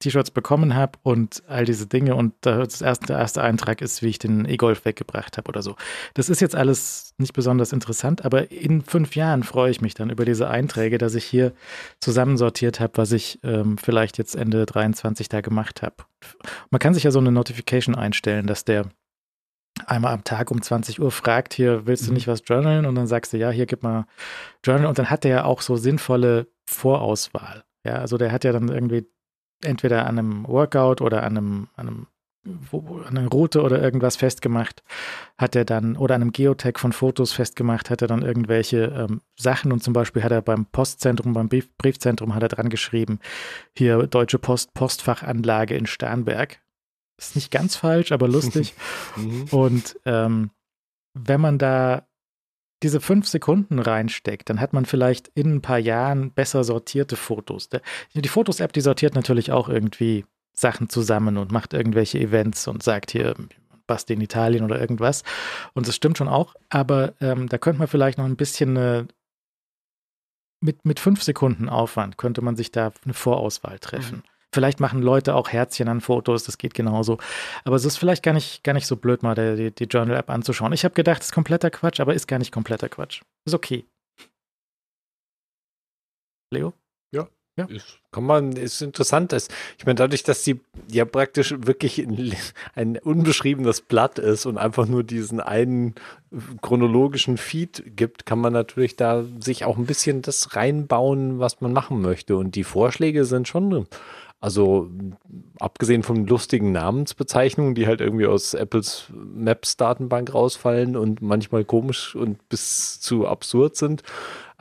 T-Shirts 0.00 0.30
bekommen 0.30 0.74
habe 0.74 0.98
und 1.02 1.42
all 1.48 1.64
diese 1.64 1.86
Dinge 1.86 2.14
und 2.14 2.34
das 2.42 2.80
erste, 2.80 3.06
der 3.06 3.18
erste 3.18 3.42
Eintrag 3.42 3.80
ist, 3.82 4.02
wie 4.02 4.08
ich 4.08 4.18
den 4.18 4.44
E-Golf 4.48 4.84
weggebracht 4.84 5.36
habe 5.36 5.48
oder 5.48 5.62
so. 5.62 5.74
Das 6.14 6.28
ist 6.28 6.40
jetzt 6.40 6.54
alles 6.54 7.14
nicht 7.18 7.32
besonders 7.32 7.72
interessant, 7.72 8.24
aber 8.24 8.52
in 8.52 8.82
fünf 8.82 9.16
Jahren 9.16 9.42
freue 9.42 9.70
ich 9.70 9.80
mich 9.80 9.94
dann 9.94 10.10
über 10.10 10.24
diese 10.24 10.48
Einträge, 10.48 10.98
dass 10.98 11.14
ich 11.14 11.24
hier 11.24 11.52
zusammensortiert 12.00 12.78
habe, 12.80 12.92
was 12.96 13.12
ich 13.12 13.40
ähm, 13.42 13.76
vielleicht 13.78 14.18
jetzt 14.18 14.36
Ende 14.36 14.66
23 14.66 15.28
da 15.28 15.40
gemacht 15.40 15.82
habe. 15.82 15.96
Man 16.70 16.78
kann 16.78 16.94
sich 16.94 17.02
ja 17.04 17.10
so 17.10 17.18
eine 17.18 17.32
Notification 17.32 17.94
einstellen, 17.94 18.46
dass 18.46 18.64
der 18.64 18.86
einmal 19.86 20.12
am 20.12 20.24
Tag 20.24 20.50
um 20.50 20.60
20 20.60 21.00
Uhr 21.00 21.10
fragt, 21.10 21.54
hier 21.54 21.86
willst 21.86 22.04
du 22.06 22.10
Mhm. 22.10 22.14
nicht 22.14 22.28
was 22.28 22.42
journalen? 22.44 22.86
Und 22.86 22.94
dann 22.94 23.06
sagst 23.06 23.32
du, 23.32 23.36
ja, 23.36 23.50
hier 23.50 23.66
gib 23.66 23.82
mal 23.82 24.06
Journal. 24.64 24.86
Und 24.86 24.98
dann 24.98 25.10
hat 25.10 25.24
der 25.24 25.30
ja 25.30 25.44
auch 25.44 25.60
so 25.62 25.76
sinnvolle 25.76 26.48
Vorauswahl. 26.68 27.64
Ja, 27.84 27.94
also 27.96 28.16
der 28.18 28.32
hat 28.32 28.44
ja 28.44 28.52
dann 28.52 28.68
irgendwie 28.68 29.06
entweder 29.62 30.06
an 30.06 30.18
einem 30.18 30.46
Workout 30.46 31.00
oder 31.00 31.22
an 31.22 31.36
einem, 31.36 31.68
an 31.76 31.88
einem 31.88 32.06
an 33.04 33.16
einer 33.16 33.28
Route 33.28 33.62
oder 33.62 33.82
irgendwas 33.82 34.16
festgemacht, 34.16 34.82
hat 35.36 35.54
er 35.54 35.64
dann, 35.64 35.96
oder 35.96 36.14
an 36.14 36.22
einem 36.22 36.32
Geotag 36.32 36.78
von 36.78 36.92
Fotos 36.92 37.32
festgemacht, 37.32 37.90
hat 37.90 38.00
er 38.00 38.08
dann 38.08 38.22
irgendwelche 38.22 38.84
ähm, 38.84 39.20
Sachen 39.36 39.72
und 39.72 39.82
zum 39.82 39.92
Beispiel 39.92 40.22
hat 40.22 40.32
er 40.32 40.40
beim 40.40 40.66
Postzentrum, 40.66 41.34
beim 41.34 41.48
Brief, 41.48 41.68
Briefzentrum 41.76 42.34
hat 42.34 42.42
er 42.42 42.48
dran 42.48 42.70
geschrieben, 42.70 43.20
hier 43.76 44.06
Deutsche 44.06 44.38
Post, 44.38 44.72
Postfachanlage 44.74 45.76
in 45.76 45.86
Starnberg. 45.86 46.58
Ist 47.18 47.34
nicht 47.34 47.50
ganz 47.50 47.76
falsch, 47.76 48.12
aber 48.12 48.28
lustig. 48.28 48.74
Mhm. 49.16 49.44
Und 49.50 49.98
ähm, 50.04 50.50
wenn 51.14 51.40
man 51.40 51.58
da 51.58 52.07
diese 52.82 53.00
fünf 53.00 53.26
Sekunden 53.26 53.78
reinsteckt, 53.78 54.48
dann 54.48 54.60
hat 54.60 54.72
man 54.72 54.84
vielleicht 54.84 55.28
in 55.34 55.56
ein 55.56 55.62
paar 55.62 55.78
Jahren 55.78 56.30
besser 56.30 56.64
sortierte 56.64 57.16
Fotos. 57.16 57.68
Die 58.14 58.28
Fotos-App, 58.28 58.72
die 58.72 58.80
sortiert 58.80 59.14
natürlich 59.14 59.50
auch 59.50 59.68
irgendwie 59.68 60.24
Sachen 60.52 60.88
zusammen 60.88 61.36
und 61.36 61.52
macht 61.52 61.74
irgendwelche 61.74 62.18
Events 62.18 62.68
und 62.68 62.82
sagt 62.82 63.10
hier, 63.10 63.34
Basti 63.86 64.12
in 64.12 64.20
Italien 64.20 64.64
oder 64.64 64.80
irgendwas. 64.80 65.24
Und 65.72 65.88
das 65.88 65.96
stimmt 65.96 66.18
schon 66.18 66.28
auch, 66.28 66.54
aber 66.68 67.14
ähm, 67.20 67.48
da 67.48 67.58
könnte 67.58 67.78
man 67.78 67.88
vielleicht 67.88 68.18
noch 68.18 68.26
ein 68.26 68.36
bisschen 68.36 68.76
eine, 68.76 69.08
mit, 70.60 70.84
mit 70.84 71.00
fünf 71.00 71.22
Sekunden 71.22 71.68
Aufwand 71.68 72.18
könnte 72.18 72.42
man 72.42 72.56
sich 72.56 72.70
da 72.70 72.92
eine 73.04 73.14
Vorauswahl 73.14 73.78
treffen. 73.78 74.22
Vielleicht 74.54 74.80
machen 74.80 75.02
Leute 75.02 75.34
auch 75.34 75.50
Herzchen 75.50 75.88
an 75.88 76.00
Fotos, 76.00 76.44
das 76.44 76.56
geht 76.58 76.74
genauso. 76.74 77.18
Aber 77.64 77.76
es 77.76 77.84
ist 77.84 77.98
vielleicht 77.98 78.22
gar 78.22 78.32
nicht, 78.32 78.64
gar 78.64 78.72
nicht 78.72 78.86
so 78.86 78.96
blöd, 78.96 79.22
mal 79.22 79.34
die, 79.34 79.56
die, 79.56 79.70
die 79.74 79.84
Journal-App 79.84 80.30
anzuschauen. 80.30 80.72
Ich 80.72 80.84
habe 80.84 80.94
gedacht, 80.94 81.20
es 81.20 81.28
ist 81.28 81.34
kompletter 81.34 81.70
Quatsch, 81.70 82.00
aber 82.00 82.14
ist 82.14 82.28
gar 82.28 82.38
nicht 82.38 82.52
kompletter 82.52 82.88
Quatsch. 82.88 83.22
Ist 83.44 83.54
okay. 83.54 83.84
Leo? 86.50 86.72
Ist, 87.66 87.98
kann 88.12 88.24
man, 88.24 88.52
ist 88.52 88.80
interessant. 88.82 89.32
Ist, 89.32 89.52
ich 89.78 89.84
meine, 89.84 89.96
dadurch, 89.96 90.22
dass 90.22 90.44
sie 90.44 90.60
ja 90.90 91.04
praktisch 91.04 91.54
wirklich 91.58 91.98
ein, 91.98 92.34
ein 92.74 92.98
unbeschriebenes 92.98 93.80
Blatt 93.80 94.18
ist 94.18 94.46
und 94.46 94.58
einfach 94.58 94.86
nur 94.86 95.02
diesen 95.02 95.40
einen 95.40 95.94
chronologischen 96.62 97.36
Feed 97.36 97.82
gibt, 97.96 98.26
kann 98.26 98.38
man 98.38 98.52
natürlich 98.52 98.96
da 98.96 99.24
sich 99.40 99.64
auch 99.64 99.76
ein 99.76 99.86
bisschen 99.86 100.22
das 100.22 100.54
reinbauen, 100.54 101.38
was 101.40 101.60
man 101.60 101.72
machen 101.72 102.00
möchte. 102.00 102.36
Und 102.36 102.54
die 102.54 102.64
Vorschläge 102.64 103.24
sind 103.24 103.48
schon, 103.48 103.86
also 104.40 104.88
abgesehen 105.58 106.02
von 106.02 106.26
lustigen 106.26 106.70
Namensbezeichnungen, 106.72 107.74
die 107.74 107.86
halt 107.86 108.00
irgendwie 108.00 108.26
aus 108.26 108.54
Apples 108.54 109.06
Maps-Datenbank 109.12 110.32
rausfallen 110.32 110.96
und 110.96 111.20
manchmal 111.22 111.64
komisch 111.64 112.14
und 112.14 112.48
bis 112.48 113.00
zu 113.00 113.26
absurd 113.26 113.76
sind, 113.76 114.02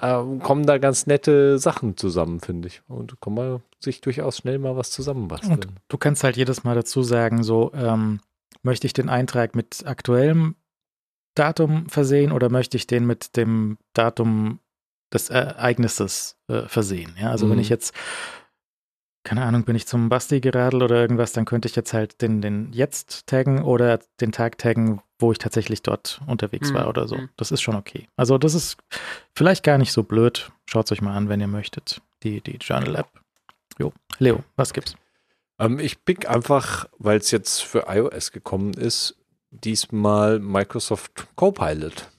äh, 0.02 0.22
kommen 0.42 0.66
da 0.66 0.78
ganz 0.80 1.06
nette 1.06 1.60
Sachen 1.60 1.96
zusammen, 1.98 2.40
finde 2.40 2.70
ich. 2.70 2.82
Und 2.88 3.22
kann 3.22 3.36
man 3.36 3.62
sich 3.80 4.02
durchaus 4.02 4.38
schnell 4.38 4.58
mal 4.58 4.76
was 4.76 4.90
zusammenbasteln. 4.92 5.54
Und 5.54 5.68
du 5.90 5.98
kannst 5.98 6.24
halt 6.24 6.38
jedes 6.38 6.64
Mal 6.64 6.76
dazu 6.76 7.04
sagen, 7.04 7.44
so, 7.44 7.72
ähm, 7.76 8.20
möchte 8.64 8.88
ich 8.88 8.94
den 8.94 9.10
Eintrag 9.10 9.56
mit 9.56 9.86
aktuellem 9.86 10.56
Datum 11.36 11.88
versehen 11.88 12.32
oder 12.32 12.50
möchte 12.50 12.78
ich 12.78 12.88
den 12.88 13.06
mit 13.06 13.38
dem 13.38 13.78
Datum 13.94 14.60
des 15.14 15.30
Ereignisses 15.30 16.36
äh, 16.48 16.64
versehen? 16.64 17.16
Ja, 17.22 17.30
also 17.30 17.48
wenn 17.48 17.58
Mhm. 17.58 17.62
ich 17.62 17.70
jetzt, 17.70 17.94
keine 19.28 19.44
Ahnung, 19.44 19.64
bin 19.66 19.76
ich 19.76 19.86
zum 19.86 20.08
Basti 20.08 20.40
geradelt 20.40 20.82
oder 20.82 20.96
irgendwas, 20.96 21.34
dann 21.34 21.44
könnte 21.44 21.68
ich 21.68 21.76
jetzt 21.76 21.94
halt 21.94 22.22
den, 22.22 22.42
den 22.42 22.72
jetzt 22.72 23.28
taggen 23.28 23.62
oder 23.62 24.00
den 24.22 24.32
Tag 24.32 24.58
taggen, 24.58 25.02
wo 25.20 25.34
ich 25.34 25.38
tatsächlich 25.38 25.82
dort 25.84 26.22
unterwegs 26.28 26.72
Mhm, 26.72 26.76
war 26.76 26.88
oder 26.88 27.10
so. 27.10 27.18
mhm. 27.18 27.30
Das 27.36 27.52
ist 27.52 27.62
schon 27.62 27.76
okay. 27.76 28.08
Also 28.16 28.38
das 28.38 28.54
ist 28.54 28.78
vielleicht 29.36 29.64
gar 29.66 29.78
nicht 29.78 29.92
so 29.92 30.04
blöd. 30.04 30.50
Schaut 30.66 30.86
es 30.86 30.94
euch 30.94 31.02
mal 31.02 31.14
an, 31.14 31.28
wenn 31.28 31.42
ihr 31.42 31.48
möchtet. 31.48 32.02
Die, 32.24 32.40
die 32.40 32.56
Journal 32.62 32.96
App. 32.96 33.10
Jo. 33.78 33.92
Leo, 34.18 34.46
was 34.56 34.72
gibt's? 34.72 34.96
Ähm, 35.60 35.78
ich 35.80 36.06
pick 36.06 36.30
einfach, 36.30 36.88
weil 36.98 37.18
es 37.18 37.30
jetzt 37.32 37.62
für 37.64 37.86
iOS 37.90 38.32
gekommen 38.32 38.76
ist, 38.76 39.16
diesmal 39.52 40.40
Microsoft 40.40 41.28
Copilot. 41.36 42.10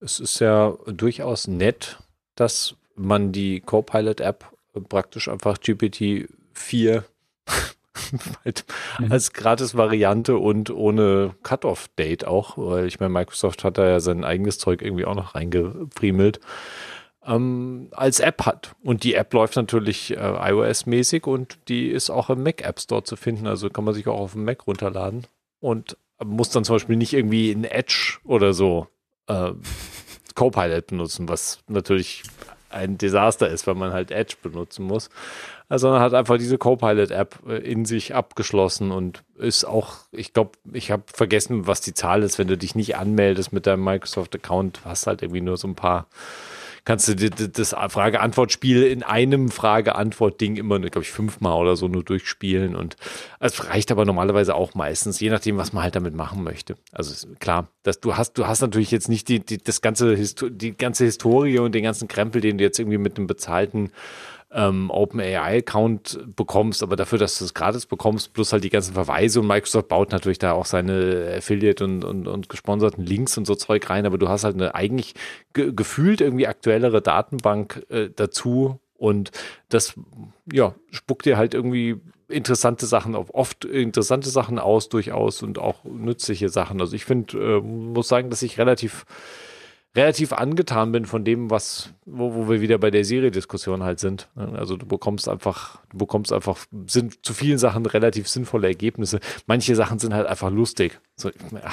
Es 0.00 0.20
ist 0.20 0.38
ja 0.38 0.76
durchaus 0.86 1.48
nett, 1.48 1.98
dass 2.36 2.76
man 2.94 3.32
die 3.32 3.60
Copilot-App 3.60 4.52
praktisch 4.88 5.28
einfach 5.28 5.58
GPT-4 5.58 7.02
halt 8.44 8.64
Mhm. 8.98 9.12
als 9.12 9.32
Gratis-Variante 9.32 10.36
und 10.38 10.70
ohne 10.70 11.34
Cut-Off-Date 11.42 12.24
auch, 12.26 12.56
weil 12.56 12.86
ich 12.86 13.00
meine, 13.00 13.12
Microsoft 13.12 13.64
hat 13.64 13.78
da 13.78 13.86
ja 13.88 14.00
sein 14.00 14.24
eigenes 14.24 14.58
Zeug 14.58 14.82
irgendwie 14.82 15.04
auch 15.04 15.14
noch 15.14 15.34
reingefriemelt, 15.34 16.40
ähm, 17.24 17.88
als 17.92 18.20
App 18.20 18.46
hat. 18.46 18.74
Und 18.82 19.04
die 19.04 19.14
App 19.14 19.32
läuft 19.34 19.56
natürlich 19.56 20.12
äh, 20.12 20.16
iOS-mäßig 20.16 21.26
und 21.26 21.58
die 21.68 21.88
ist 21.88 22.10
auch 22.10 22.30
im 22.30 22.42
Mac 22.42 22.62
App 22.62 22.80
Store 22.80 23.02
zu 23.04 23.16
finden, 23.16 23.46
also 23.46 23.68
kann 23.70 23.84
man 23.84 23.94
sich 23.94 24.06
auch 24.08 24.18
auf 24.18 24.32
dem 24.32 24.44
Mac 24.44 24.66
runterladen 24.66 25.26
und 25.60 25.96
muss 26.24 26.50
dann 26.50 26.64
zum 26.64 26.76
Beispiel 26.76 26.96
nicht 26.96 27.12
irgendwie 27.12 27.50
in 27.52 27.64
Edge 27.64 28.18
oder 28.24 28.52
so 28.52 28.88
äh, 29.28 29.52
Copilot 30.34 30.86
benutzen, 30.88 31.28
was 31.28 31.60
natürlich 31.68 32.22
ein 32.70 32.98
Desaster 32.98 33.48
ist, 33.48 33.66
weil 33.66 33.74
man 33.74 33.92
halt 33.92 34.10
Edge 34.10 34.36
benutzen 34.42 34.84
muss, 34.84 35.10
äh, 35.68 35.78
sondern 35.78 36.00
hat 36.00 36.14
einfach 36.14 36.38
diese 36.38 36.58
Copilot-App 36.58 37.38
äh, 37.48 37.56
in 37.58 37.84
sich 37.84 38.14
abgeschlossen 38.14 38.90
und 38.90 39.22
ist 39.38 39.64
auch, 39.64 39.96
ich 40.12 40.32
glaube, 40.32 40.52
ich 40.72 40.90
habe 40.90 41.04
vergessen, 41.06 41.66
was 41.66 41.80
die 41.80 41.94
Zahl 41.94 42.22
ist, 42.22 42.38
wenn 42.38 42.48
du 42.48 42.56
dich 42.56 42.74
nicht 42.74 42.96
anmeldest 42.96 43.52
mit 43.52 43.66
deinem 43.66 43.84
Microsoft-Account, 43.84 44.80
hast 44.84 45.06
halt 45.06 45.22
irgendwie 45.22 45.40
nur 45.40 45.56
so 45.56 45.68
ein 45.68 45.74
paar, 45.74 46.06
kannst 46.88 47.06
du 47.06 47.14
das 47.14 47.76
Frage-Antwort-Spiel 47.88 48.82
in 48.84 49.02
einem 49.02 49.50
Frage-Antwort-Ding 49.50 50.56
immer, 50.56 50.80
glaube 50.80 51.02
ich, 51.02 51.10
fünfmal 51.10 51.60
oder 51.60 51.76
so 51.76 51.86
nur 51.86 52.02
durchspielen 52.02 52.74
und 52.74 52.96
es 53.40 53.68
reicht 53.68 53.92
aber 53.92 54.06
normalerweise 54.06 54.54
auch 54.54 54.74
meistens, 54.74 55.20
je 55.20 55.28
nachdem, 55.28 55.58
was 55.58 55.74
man 55.74 55.82
halt 55.82 55.96
damit 55.96 56.14
machen 56.14 56.42
möchte. 56.42 56.76
Also 56.90 57.28
klar, 57.40 57.68
dass 57.82 58.00
du 58.00 58.16
hast, 58.16 58.38
du 58.38 58.46
hast 58.46 58.62
natürlich 58.62 58.90
jetzt 58.90 59.10
nicht 59.10 59.28
die, 59.28 59.40
die, 59.40 59.58
das 59.58 59.82
ganze, 59.82 60.16
die 60.16 60.78
ganze 60.78 61.04
Historie 61.04 61.58
und 61.58 61.74
den 61.74 61.82
ganzen 61.82 62.08
Krempel, 62.08 62.40
den 62.40 62.56
du 62.56 62.64
jetzt 62.64 62.78
irgendwie 62.78 62.96
mit 62.96 63.18
einem 63.18 63.26
bezahlten 63.26 63.92
ähm, 64.50 64.90
OpenAI-Account 64.90 66.34
bekommst, 66.34 66.82
aber 66.82 66.96
dafür, 66.96 67.18
dass 67.18 67.38
du 67.38 67.44
es 67.44 67.54
gratis 67.54 67.86
bekommst, 67.86 68.32
plus 68.32 68.52
halt 68.52 68.64
die 68.64 68.70
ganzen 68.70 68.94
Verweise 68.94 69.40
und 69.40 69.46
Microsoft 69.46 69.88
baut 69.88 70.10
natürlich 70.10 70.38
da 70.38 70.52
auch 70.52 70.64
seine 70.64 71.34
Affiliate 71.36 71.84
und, 71.84 72.04
und, 72.04 72.26
und 72.26 72.48
gesponserten 72.48 73.04
Links 73.04 73.36
und 73.36 73.46
so 73.46 73.54
Zeug 73.54 73.88
rein, 73.90 74.06
aber 74.06 74.16
du 74.16 74.28
hast 74.28 74.44
halt 74.44 74.54
eine 74.54 74.74
eigentlich 74.74 75.14
ge 75.52 75.72
gefühlt 75.74 76.20
irgendwie 76.20 76.46
aktuellere 76.46 77.02
Datenbank 77.02 77.84
äh, 77.90 78.08
dazu 78.14 78.80
und 78.96 79.30
das 79.68 79.94
ja, 80.50 80.74
spuckt 80.90 81.26
dir 81.26 81.36
halt 81.36 81.54
irgendwie 81.54 82.00
interessante 82.28 82.86
Sachen 82.86 83.14
auf, 83.14 83.34
oft 83.34 83.64
interessante 83.64 84.28
Sachen 84.28 84.58
aus, 84.58 84.88
durchaus 84.88 85.42
und 85.42 85.58
auch 85.58 85.84
nützliche 85.84 86.48
Sachen. 86.48 86.80
Also 86.80 86.94
ich 86.94 87.04
finde, 87.04 87.38
äh, 87.38 87.60
muss 87.60 88.08
sagen, 88.08 88.30
dass 88.30 88.42
ich 88.42 88.58
relativ 88.58 89.06
relativ 89.98 90.32
angetan 90.32 90.92
bin 90.92 91.04
von 91.04 91.24
dem, 91.24 91.50
was, 91.50 91.92
wo, 92.06 92.34
wo 92.34 92.48
wir 92.48 92.60
wieder 92.60 92.78
bei 92.78 92.90
der 92.90 93.04
Seriediskussion 93.04 93.82
halt 93.82 93.98
sind. 94.00 94.28
Also 94.36 94.76
du 94.76 94.86
bekommst 94.86 95.28
einfach, 95.28 95.80
du 95.90 95.98
bekommst 95.98 96.32
einfach 96.32 96.56
sind 96.86 97.24
zu 97.26 97.34
vielen 97.34 97.58
Sachen 97.58 97.84
relativ 97.86 98.28
sinnvolle 98.28 98.68
Ergebnisse. 98.68 99.20
Manche 99.46 99.74
Sachen 99.76 99.98
sind 99.98 100.14
halt 100.14 100.26
einfach 100.26 100.50
lustig. 100.50 100.98
So, 101.16 101.30
ja, 101.30 101.70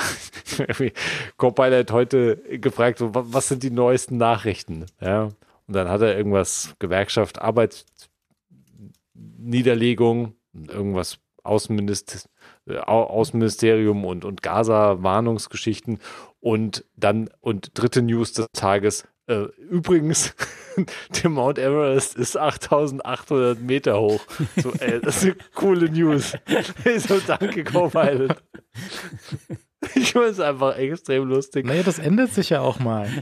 Copilot 1.37 1.79
hat 1.79 1.91
heute 1.91 2.37
gefragt, 2.59 2.97
so, 2.99 3.13
wa- 3.15 3.25
was 3.27 3.47
sind 3.47 3.63
die 3.63 3.71
neuesten 3.71 4.17
Nachrichten? 4.17 4.85
Ja. 4.99 5.29
Und 5.67 5.75
dann 5.75 5.87
hat 5.89 6.01
er 6.01 6.15
irgendwas, 6.17 6.75
Gewerkschaft, 6.79 7.41
Arbeitsniederlegung, 7.41 10.33
irgendwas 10.53 11.19
Außenminister, 11.43 12.19
Au- 12.19 12.29
Außenministerium 12.67 14.05
und, 14.05 14.25
und 14.25 14.41
Gaza-Warnungsgeschichten 14.41 15.99
und 16.39 16.85
dann, 16.95 17.29
und 17.41 17.71
dritte 17.77 18.01
News 18.01 18.33
des 18.33 18.47
Tages, 18.53 19.07
äh, 19.27 19.45
übrigens, 19.57 20.35
der 21.23 21.29
Mount 21.29 21.57
Everest 21.57 22.15
ist 22.15 22.37
8800 22.37 23.59
Meter 23.59 23.99
hoch. 23.99 24.21
So, 24.55 24.71
ey, 24.73 24.99
das 25.01 25.17
ist 25.17 25.23
eine 25.23 25.35
coole 25.55 25.89
News. 25.89 26.33
so, 26.97 27.19
danke, 27.25 27.63
Copilot. 27.63 28.35
Ich 29.95 30.11
finde 30.11 30.27
es 30.29 30.39
einfach 30.39 30.77
extrem 30.77 31.27
lustig. 31.27 31.65
Naja, 31.65 31.83
das 31.83 31.99
ändert 31.99 32.31
sich 32.31 32.49
ja 32.49 32.61
auch 32.61 32.79
mal. 32.79 33.09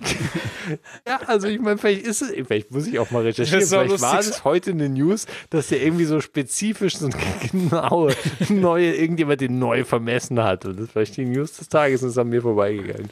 Ja, 1.06 1.20
also 1.28 1.50
ich 1.50 1.60
meine, 1.60 1.78
vielleicht 1.78 2.08
ist 2.08 2.22
es, 2.22 2.32
vielleicht 2.32 2.72
muss 2.72 2.88
ich 2.88 2.98
auch 2.98 3.12
mal 3.12 3.24
recherchieren. 3.24 3.60
Das 3.60 3.70
Vielleicht 3.70 4.02
war 4.02 4.20
es 4.20 4.46
heute 4.46 4.72
eine 4.72 4.88
News, 4.88 5.26
dass 5.50 5.68
der 5.68 5.84
irgendwie 5.84 6.06
so 6.06 6.22
spezifisch 6.22 6.96
so 6.96 7.10
genaue 7.52 8.16
neue, 8.48 8.96
irgendjemand 8.96 9.42
den 9.42 9.60
neu 9.60 9.84
vermessen 9.84 10.42
hat. 10.42 10.64
Und 10.64 10.78
das 10.78 10.86
ist 10.86 10.92
vielleicht 10.94 11.18
die 11.18 11.26
News 11.26 11.58
des 11.58 11.68
Tages 11.68 12.02
und 12.02 12.10
ist 12.10 12.18
an 12.18 12.30
mir 12.30 12.42
vorbeigegangen. 12.42 13.10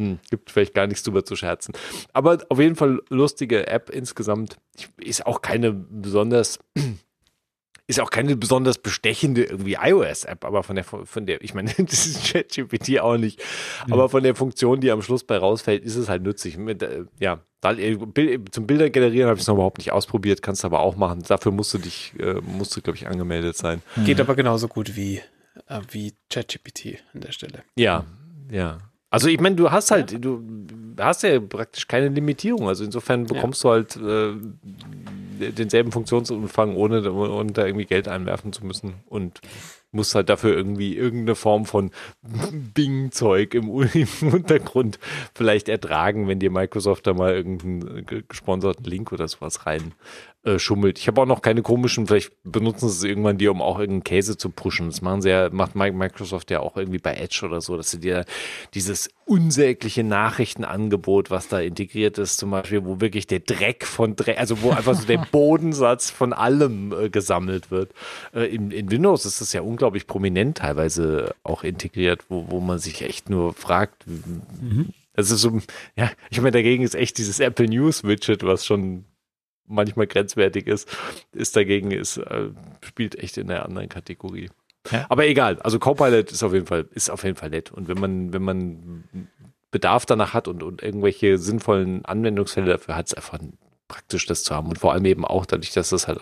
Hm, 0.00 0.18
gibt 0.30 0.50
vielleicht 0.50 0.74
gar 0.74 0.86
nichts 0.86 1.02
drüber 1.02 1.24
zu 1.24 1.36
scherzen. 1.36 1.74
Aber 2.12 2.38
auf 2.48 2.58
jeden 2.58 2.76
Fall 2.76 3.02
lustige 3.10 3.66
App 3.66 3.90
insgesamt. 3.90 4.56
Ist 4.96 5.26
auch 5.26 5.42
keine 5.42 5.72
besonders 5.72 6.58
ist 7.88 8.00
auch 8.00 8.10
keine 8.10 8.36
besonders 8.36 8.78
bestechende 8.78 9.44
irgendwie 9.44 9.78
iOS-App, 9.80 10.44
aber 10.44 10.62
von 10.62 10.76
der, 10.76 10.84
von 10.84 11.26
der, 11.26 11.42
ich 11.42 11.54
meine, 11.54 11.72
das 11.78 12.06
ist 12.06 12.32
ChatGPT 12.32 13.00
auch 13.00 13.16
nicht, 13.16 13.42
aber 13.90 14.08
von 14.08 14.22
der 14.22 14.36
Funktion, 14.36 14.80
die 14.80 14.90
am 14.90 15.02
Schluss 15.02 15.24
bei 15.24 15.38
rausfällt, 15.38 15.82
ist 15.82 15.96
es 15.96 16.08
halt 16.08 16.22
nützlich. 16.22 16.58
Mit, 16.58 16.82
äh, 16.82 17.04
ja, 17.18 17.40
da, 17.62 17.72
äh, 17.72 17.96
Bild, 17.96 18.54
zum 18.54 18.66
Bilder 18.66 18.90
generieren 18.90 19.28
habe 19.28 19.38
ich 19.38 19.42
es 19.42 19.48
noch 19.48 19.54
überhaupt 19.54 19.78
nicht 19.78 19.90
ausprobiert, 19.90 20.42
kannst 20.42 20.62
du 20.62 20.66
aber 20.66 20.80
auch 20.80 20.96
machen. 20.96 21.22
Dafür 21.26 21.50
musst 21.50 21.72
du 21.72 21.78
dich, 21.78 22.12
äh, 22.18 22.34
musst 22.42 22.76
du, 22.76 22.82
glaube 22.82 22.98
ich, 22.98 23.08
angemeldet 23.08 23.56
sein. 23.56 23.82
Geht 24.04 24.20
aber 24.20 24.36
genauso 24.36 24.68
gut 24.68 24.94
wie, 24.94 25.22
äh, 25.66 25.80
wie 25.90 26.12
ChatGPT 26.28 26.98
an 27.14 27.22
der 27.22 27.32
Stelle. 27.32 27.64
Ja, 27.74 28.04
ja. 28.50 28.78
Also 29.10 29.28
ich 29.28 29.40
meine, 29.40 29.56
du 29.56 29.70
hast 29.70 29.90
halt, 29.90 30.22
du 30.22 30.44
hast 30.98 31.22
ja 31.22 31.40
praktisch 31.40 31.88
keine 31.88 32.08
Limitierung. 32.08 32.68
Also 32.68 32.84
insofern 32.84 33.24
bekommst 33.24 33.64
du 33.64 33.70
halt 33.70 33.96
äh, 33.96 34.34
denselben 35.38 35.92
Funktionsumfang, 35.92 36.76
ohne, 36.76 37.12
ohne 37.12 37.52
da 37.52 37.66
irgendwie 37.66 37.86
Geld 37.86 38.08
einwerfen 38.08 38.52
zu 38.52 38.64
müssen. 38.66 38.94
Und 39.06 39.40
musst 39.90 40.14
halt 40.14 40.28
dafür 40.28 40.54
irgendwie 40.54 40.96
irgendeine 40.96 41.34
Form 41.34 41.64
von 41.64 41.90
Bing-Zeug 42.22 43.54
im, 43.54 43.82
im 43.94 44.32
Untergrund 44.32 44.98
vielleicht 45.34 45.68
ertragen, 45.68 46.28
wenn 46.28 46.40
dir 46.40 46.50
Microsoft 46.50 47.06
da 47.06 47.14
mal 47.14 47.34
irgendeinen 47.34 48.04
ge- 48.04 48.22
gesponserten 48.28 48.84
Link 48.84 49.12
oder 49.12 49.26
sowas 49.28 49.64
rein 49.64 49.94
äh, 50.48 50.58
schummelt. 50.58 50.98
Ich 50.98 51.06
habe 51.08 51.20
auch 51.20 51.26
noch 51.26 51.42
keine 51.42 51.62
komischen, 51.62 52.06
vielleicht 52.06 52.32
benutzen 52.42 52.88
sie 52.88 52.96
es 52.96 53.04
irgendwann 53.04 53.38
dir, 53.38 53.52
um 53.52 53.60
auch 53.62 53.78
irgendeinen 53.78 54.04
Käse 54.04 54.36
zu 54.36 54.50
pushen. 54.50 54.86
Das 54.86 55.02
machen 55.02 55.22
sie 55.22 55.30
ja, 55.30 55.50
macht 55.50 55.74
Mi- 55.76 55.92
Microsoft 55.92 56.50
ja 56.50 56.60
auch 56.60 56.76
irgendwie 56.76 56.98
bei 56.98 57.14
Edge 57.14 57.42
oder 57.44 57.60
so, 57.60 57.76
dass 57.76 57.90
sie 57.90 58.00
dir 58.00 58.24
dieses 58.74 59.10
unsägliche 59.26 60.04
Nachrichtenangebot, 60.04 61.30
was 61.30 61.48
da 61.48 61.60
integriert 61.60 62.18
ist, 62.18 62.38
zum 62.38 62.50
Beispiel, 62.50 62.84
wo 62.84 63.00
wirklich 63.00 63.26
der 63.26 63.40
Dreck 63.40 63.84
von 63.84 64.16
Dreck, 64.16 64.38
also 64.38 64.62
wo 64.62 64.70
einfach 64.70 64.94
so 64.94 65.06
der 65.06 65.18
Bodensatz 65.32 66.10
von 66.10 66.32
allem 66.32 66.92
äh, 66.92 67.10
gesammelt 67.10 67.70
wird. 67.70 67.92
Äh, 68.34 68.46
in, 68.54 68.70
in 68.70 68.90
Windows 68.90 69.26
ist 69.26 69.40
das 69.40 69.52
ja 69.52 69.60
unglaublich 69.60 70.06
prominent 70.06 70.58
teilweise 70.58 71.34
auch 71.42 71.62
integriert, 71.62 72.24
wo, 72.28 72.46
wo 72.48 72.60
man 72.60 72.78
sich 72.78 73.02
echt 73.02 73.28
nur 73.28 73.52
fragt, 73.52 74.04
das 75.14 75.30
ist 75.30 75.40
so, 75.40 75.60
ja, 75.96 76.10
ich 76.30 76.38
meine, 76.40 76.52
dagegen 76.52 76.82
ist 76.82 76.94
echt 76.94 77.18
dieses 77.18 77.40
Apple 77.40 77.66
News 77.68 78.04
Widget, 78.04 78.44
was 78.44 78.64
schon 78.64 79.04
manchmal 79.68 80.06
grenzwertig 80.06 80.66
ist, 80.66 80.88
ist 81.32 81.56
dagegen, 81.56 81.90
ist, 81.90 82.16
äh, 82.16 82.50
spielt 82.82 83.16
echt 83.18 83.36
in 83.38 83.48
der 83.48 83.64
anderen 83.64 83.88
Kategorie. 83.88 84.50
Ja. 84.90 85.06
Aber 85.08 85.26
egal, 85.26 85.60
also 85.60 85.78
Copilot 85.78 86.32
ist 86.32 86.42
auf 86.42 86.52
jeden 86.52 86.66
Fall, 86.66 86.88
ist 86.92 87.10
auf 87.10 87.24
jeden 87.24 87.36
Fall 87.36 87.50
nett. 87.50 87.70
Und 87.70 87.88
wenn 87.88 87.98
man, 87.98 88.32
wenn 88.32 88.42
man 88.42 89.28
Bedarf 89.70 90.06
danach 90.06 90.34
hat 90.34 90.48
und, 90.48 90.62
und 90.62 90.82
irgendwelche 90.82 91.38
sinnvollen 91.38 92.04
Anwendungsfälle 92.04 92.72
dafür 92.72 92.96
hat, 92.96 93.06
ist 93.06 93.16
einfach 93.16 93.38
praktisch 93.86 94.26
das 94.26 94.44
zu 94.44 94.54
haben. 94.54 94.68
Und 94.68 94.78
vor 94.78 94.92
allem 94.92 95.04
eben 95.04 95.24
auch 95.24 95.46
dadurch, 95.46 95.72
dass 95.72 95.90
das 95.90 96.08
halt 96.08 96.20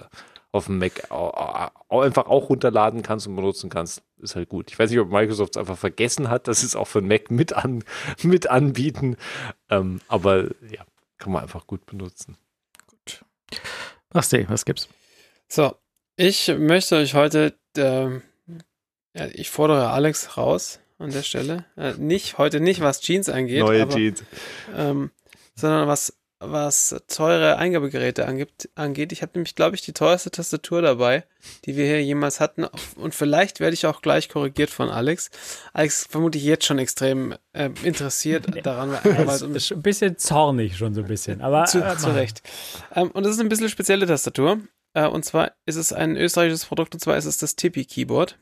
auf 0.52 0.66
dem 0.66 0.78
Mac 0.78 1.10
einfach 1.10 2.26
auch 2.26 2.48
runterladen 2.48 3.02
kannst 3.02 3.26
und 3.26 3.36
benutzen 3.36 3.70
kannst, 3.70 4.02
ist 4.18 4.36
halt 4.36 4.48
gut. 4.48 4.70
Ich 4.70 4.78
weiß 4.78 4.90
nicht, 4.90 5.00
ob 5.00 5.10
Microsoft 5.10 5.56
es 5.56 5.60
einfach 5.60 5.76
vergessen 5.76 6.30
hat, 6.30 6.48
dass 6.48 6.60
sie 6.60 6.66
es 6.66 6.76
auch 6.76 6.86
für 6.86 7.00
den 7.00 7.08
Mac 7.08 7.30
mit, 7.30 7.52
an, 7.52 7.84
mit 8.22 8.48
anbieten. 8.48 9.16
Ähm, 9.68 10.00
aber 10.08 10.44
ja, 10.70 10.84
kann 11.18 11.32
man 11.32 11.42
einfach 11.42 11.66
gut 11.66 11.86
benutzen. 11.86 12.36
Basti, 14.16 14.46
was 14.48 14.64
gibt's? 14.64 14.88
So, 15.46 15.76
ich 16.16 16.48
möchte 16.48 16.96
euch 16.96 17.12
heute, 17.12 17.52
ja, 17.76 18.22
ich 19.34 19.50
fordere 19.50 19.90
Alex 19.90 20.38
raus 20.38 20.80
an 20.98 21.10
der 21.10 21.22
Stelle. 21.22 21.66
Äh, 21.76 21.92
nicht, 21.98 22.38
heute 22.38 22.60
nicht, 22.60 22.80
was 22.80 23.02
Jeans 23.02 23.28
angeht, 23.28 23.60
Neue 23.60 23.82
aber, 23.82 23.94
Jeans. 23.94 24.24
Ähm, 24.74 25.10
sondern 25.54 25.86
was 25.86 26.16
was 26.38 26.94
teure 27.08 27.56
Eingabegeräte 27.56 28.26
angibt, 28.26 28.68
angeht. 28.74 29.12
Ich 29.12 29.22
habe 29.22 29.32
nämlich, 29.34 29.54
glaube 29.54 29.74
ich, 29.74 29.82
die 29.82 29.92
teuerste 29.92 30.30
Tastatur 30.30 30.82
dabei, 30.82 31.24
die 31.64 31.76
wir 31.76 31.86
hier 31.86 32.02
jemals 32.02 32.40
hatten. 32.40 32.66
Und 32.96 33.14
vielleicht 33.14 33.60
werde 33.60 33.74
ich 33.74 33.86
auch 33.86 34.02
gleich 34.02 34.28
korrigiert 34.28 34.70
von 34.70 34.90
Alex. 34.90 35.30
Alex 35.72 36.06
vermute 36.06 36.36
ich 36.38 36.44
jetzt 36.44 36.66
schon 36.66 36.78
extrem 36.78 37.34
äh, 37.52 37.70
interessiert 37.82 38.46
daran. 38.66 38.92
Weil, 39.02 39.42
ein 39.72 39.82
bisschen 39.82 40.18
zornig 40.18 40.76
schon 40.76 40.94
so 40.94 41.00
ein 41.00 41.08
bisschen, 41.08 41.40
aber 41.40 41.64
zu, 41.64 41.82
äh, 41.82 41.96
zu 41.96 42.14
Recht. 42.14 42.42
Ähm, 42.94 43.10
und 43.10 43.24
das 43.24 43.32
ist 43.32 43.40
eine 43.40 43.48
bisschen 43.48 43.70
spezielle 43.70 44.06
Tastatur. 44.06 44.60
Äh, 44.92 45.06
und 45.06 45.24
zwar 45.24 45.52
ist 45.64 45.76
es 45.76 45.92
ein 45.92 46.16
österreichisches 46.16 46.66
Produkt 46.66 46.94
und 46.94 47.00
zwar 47.00 47.16
ist 47.16 47.24
es 47.24 47.38
das 47.38 47.56
Tippy 47.56 47.84
Keyboard. 47.86 48.38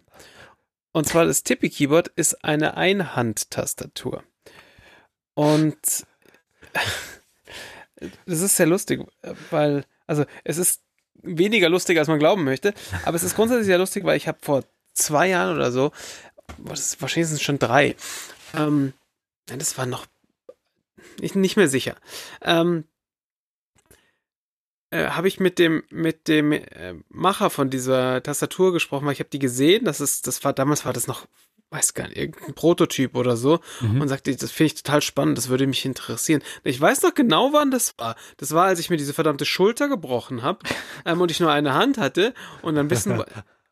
Und 0.92 1.06
zwar 1.06 1.26
das 1.26 1.42
Tippy 1.42 1.70
Keyboard 1.70 2.08
ist 2.08 2.44
eine 2.44 2.76
Einhandtastatur. 2.76 4.24
Und 5.34 6.06
das 8.26 8.40
ist 8.40 8.56
sehr 8.56 8.66
lustig, 8.66 9.04
weil, 9.50 9.84
also 10.06 10.24
es 10.44 10.58
ist 10.58 10.82
weniger 11.22 11.68
lustig, 11.68 11.98
als 11.98 12.08
man 12.08 12.18
glauben 12.18 12.44
möchte, 12.44 12.74
aber 13.04 13.16
es 13.16 13.22
ist 13.22 13.36
grundsätzlich 13.36 13.66
sehr 13.66 13.78
lustig, 13.78 14.04
weil 14.04 14.16
ich 14.16 14.28
habe 14.28 14.38
vor 14.40 14.64
zwei 14.92 15.28
Jahren 15.28 15.56
oder 15.56 15.72
so, 15.72 15.92
wahrscheinlich 16.58 17.28
sind 17.28 17.36
es 17.36 17.42
schon 17.42 17.58
drei, 17.58 17.96
ähm, 18.54 18.92
das 19.46 19.78
war 19.78 19.86
noch 19.86 20.06
ich, 21.20 21.34
nicht 21.34 21.56
mehr 21.56 21.68
sicher, 21.68 21.96
ähm, 22.42 22.84
äh, 24.94 25.08
habe 25.08 25.28
ich 25.28 25.40
mit 25.40 25.58
dem 25.58 25.82
mit 25.90 26.28
dem 26.28 26.52
äh, 26.52 26.94
Macher 27.08 27.50
von 27.50 27.68
dieser 27.68 28.22
Tastatur 28.22 28.72
gesprochen, 28.72 29.06
weil 29.06 29.12
ich 29.12 29.18
habe 29.18 29.30
die 29.30 29.40
gesehen, 29.40 29.84
das 29.84 30.00
ist 30.00 30.26
das 30.26 30.44
war 30.44 30.52
damals 30.52 30.84
war 30.84 30.92
das 30.92 31.06
noch 31.06 31.26
weiß 31.70 31.94
gar 31.94 32.06
nicht, 32.08 32.16
irgendein 32.16 32.54
Prototyp 32.54 33.16
oder 33.16 33.36
so 33.36 33.60
Mhm. 33.80 34.00
und 34.00 34.08
sagte, 34.08 34.34
das 34.36 34.50
finde 34.52 34.66
ich 34.74 34.82
total 34.82 35.02
spannend, 35.02 35.36
das 35.38 35.48
würde 35.48 35.66
mich 35.66 35.84
interessieren. 35.84 36.42
Ich 36.62 36.80
weiß 36.80 37.02
noch 37.02 37.14
genau, 37.14 37.52
wann 37.52 37.70
das 37.70 37.94
war. 37.98 38.14
Das 38.36 38.52
war, 38.52 38.66
als 38.66 38.78
ich 38.78 38.90
mir 38.90 38.96
diese 38.96 39.12
verdammte 39.14 39.44
Schulter 39.44 39.88
gebrochen 39.88 40.42
habe 40.42 40.60
ähm, 41.04 41.20
und 41.20 41.30
ich 41.30 41.40
nur 41.40 41.50
eine 41.50 41.74
Hand 41.74 41.98
hatte 41.98 42.32
und 42.62 42.74
dann 42.76 42.90
wissen 42.90 43.18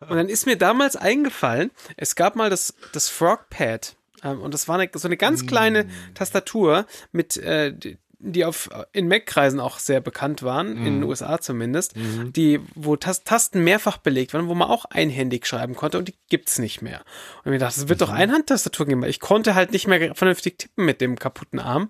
und 0.09 0.17
dann 0.17 0.29
ist 0.29 0.47
mir 0.47 0.57
damals 0.57 0.97
eingefallen, 0.97 1.71
es 1.97 2.17
gab 2.17 2.35
mal 2.35 2.51
das, 2.51 2.75
das 2.93 3.09
Frogpad 3.09 3.95
ähm, 4.25 4.41
und 4.41 4.53
das 4.53 4.67
war 4.67 4.77
eine, 4.79 4.91
so 4.93 5.07
eine 5.07 5.17
ganz 5.17 5.47
kleine 5.47 5.87
Tastatur 6.15 6.87
mit 7.13 7.37
äh, 7.37 7.73
die- 7.73 7.99
die 8.25 8.45
auf 8.45 8.71
in 8.93 9.09
Mac-Kreisen 9.09 9.59
auch 9.59 9.79
sehr 9.79 10.01
bekannt 10.01 10.43
waren, 10.43 10.77
in 10.77 10.85
den 10.85 11.03
USA 11.03 11.41
zumindest, 11.41 11.95
die, 11.97 12.61
wo 12.75 12.97
Tas 12.97 13.25
Tasten 13.25 13.65
mehrfach 13.65 13.99
belegt 13.99 14.33
waren, 14.33 14.49
wo 14.49 14.55
man 14.55 14.69
auch 14.69 14.85
einhändig 14.87 15.47
schreiben 15.47 15.75
konnte 15.75 15.99
und 15.99 16.09
die 16.09 16.15
gibt's 16.29 16.59
nicht 16.59 16.83
mehr. 16.83 17.03
Und 17.45 17.51
mir 17.51 17.59
dachte, 17.59 17.81
es 17.81 17.89
wird 17.89 18.01
doch 18.01 18.11
Einhandtastatur 18.11 18.87
geben, 18.87 19.03
weil 19.03 19.11
ich 19.11 19.21
konnte 19.21 19.55
halt 19.55 19.73
nicht 19.73 19.89
mehr 19.89 20.15
vernünftig 20.15 20.59
tippen 20.59 20.85
mit 20.85 21.01
dem 21.01 21.19
kaputten 21.19 21.59
Arm. 21.59 21.89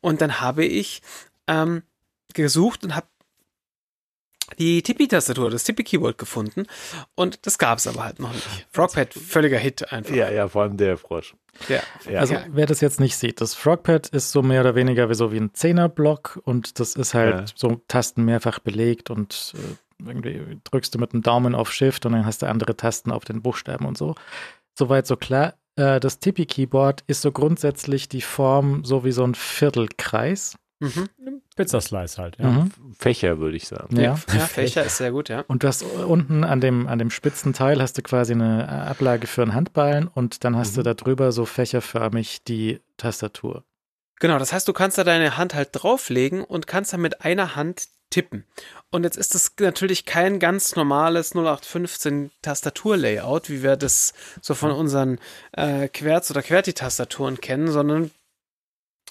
Und 0.00 0.22
dann 0.22 0.40
habe 0.40 0.64
ich 0.64 1.02
ähm, 1.46 1.82
gesucht 2.32 2.82
und 2.84 2.96
habe 2.96 3.06
die 4.58 4.82
Tippi-Tastatur, 4.82 5.50
das 5.50 5.64
Tippi-Keyboard 5.64 6.18
gefunden 6.18 6.66
und 7.14 7.46
das 7.46 7.58
gab's 7.58 7.86
aber 7.86 8.04
halt 8.04 8.20
noch 8.20 8.32
nicht. 8.32 8.66
Frogpad, 8.70 9.12
völliger 9.14 9.58
Hit 9.58 9.92
einfach. 9.92 10.14
Ja, 10.14 10.30
ja, 10.30 10.48
vor 10.48 10.62
allem 10.62 10.76
der 10.76 10.96
Frosch. 10.96 11.34
ja. 11.68 11.80
Ja. 12.10 12.20
Also 12.20 12.36
wer 12.48 12.66
das 12.66 12.80
jetzt 12.80 13.00
nicht 13.00 13.16
sieht, 13.16 13.40
das 13.40 13.54
Frogpad 13.54 14.08
ist 14.08 14.30
so 14.32 14.42
mehr 14.42 14.60
oder 14.60 14.74
weniger 14.74 15.08
wie 15.10 15.14
so 15.14 15.32
wie 15.32 15.38
ein 15.38 15.54
Zehnerblock 15.54 16.40
und 16.44 16.78
das 16.80 16.94
ist 16.94 17.14
halt 17.14 17.34
Ja. 17.34 17.44
so 17.56 17.80
Tasten 17.88 18.24
mehrfach 18.24 18.58
belegt 18.58 19.10
und 19.10 19.54
äh, 19.56 20.08
irgendwie 20.08 20.58
drückst 20.64 20.94
du 20.94 20.98
mit 20.98 21.12
dem 21.14 21.22
Daumen 21.22 21.54
auf 21.54 21.72
Shift 21.72 22.04
und 22.06 22.12
dann 22.12 22.26
hast 22.26 22.42
du 22.42 22.46
andere 22.46 22.76
Tasten 22.76 23.10
auf 23.10 23.24
den 23.24 23.40
Buchstaben 23.42 23.86
und 23.86 23.96
so. 23.96 24.14
Soweit 24.78 25.06
so 25.06 25.16
klar. 25.16 25.54
Äh, 25.76 26.00
das 26.00 26.18
Tipi-Keyboard 26.18 27.02
ist 27.06 27.22
so 27.22 27.32
grundsätzlich 27.32 28.08
die 28.08 28.20
Form 28.20 28.84
so 28.84 29.04
wie 29.04 29.12
so 29.12 29.24
ein 29.24 29.34
Viertelkreis. 29.34 30.56
Mhm. 30.78 31.08
Pizzaslice 31.56 32.18
halt. 32.18 32.38
Ja. 32.38 32.50
Mhm. 32.50 32.70
Fächer, 32.98 33.38
würde 33.38 33.56
ich 33.56 33.66
sagen. 33.66 33.96
Ja. 33.96 34.02
Ja. 34.02 34.46
Fächer 34.46 34.84
ist 34.84 34.98
sehr 34.98 35.10
gut, 35.10 35.28
ja. 35.28 35.44
Und 35.48 35.62
du 35.62 35.68
hast 35.68 35.82
unten 35.82 36.44
an 36.44 36.60
dem, 36.60 36.86
an 36.86 36.98
dem 36.98 37.10
spitzen 37.10 37.52
Teil 37.54 37.80
hast 37.80 37.96
du 37.96 38.02
quasi 38.02 38.32
eine 38.34 38.68
Ablage 38.68 39.26
für 39.26 39.42
einen 39.42 39.54
Handballen 39.54 40.06
und 40.08 40.44
dann 40.44 40.56
hast 40.56 40.72
Mhm. 40.72 40.76
du 40.76 40.82
da 40.82 40.94
drüber 40.94 41.32
so 41.32 41.46
fächerförmig 41.46 42.44
die 42.44 42.80
Tastatur. 42.98 43.64
Genau, 44.20 44.38
das 44.38 44.52
heißt, 44.52 44.66
du 44.68 44.72
kannst 44.72 44.96
da 44.98 45.04
deine 45.04 45.36
Hand 45.36 45.54
halt 45.54 45.70
drauflegen 45.72 46.42
und 46.44 46.66
kannst 46.66 46.92
dann 46.92 47.00
mit 47.02 47.22
einer 47.22 47.54
Hand 47.56 47.88
tippen. 48.08 48.44
Und 48.90 49.02
jetzt 49.04 49.16
ist 49.18 49.34
das 49.34 49.52
natürlich 49.58 50.04
kein 50.06 50.38
ganz 50.38 50.76
normales 50.76 51.34
0815 51.34 52.30
Tastaturlayout, 52.40 53.50
wie 53.50 53.62
wir 53.62 53.76
das 53.76 54.14
so 54.40 54.54
von 54.54 54.70
unseren 54.70 55.18
äh, 55.52 55.88
Querz- 55.88 56.30
oder 56.30 56.42
Querti-Tastaturen 56.42 57.40
kennen, 57.40 57.68
sondern 57.70 58.10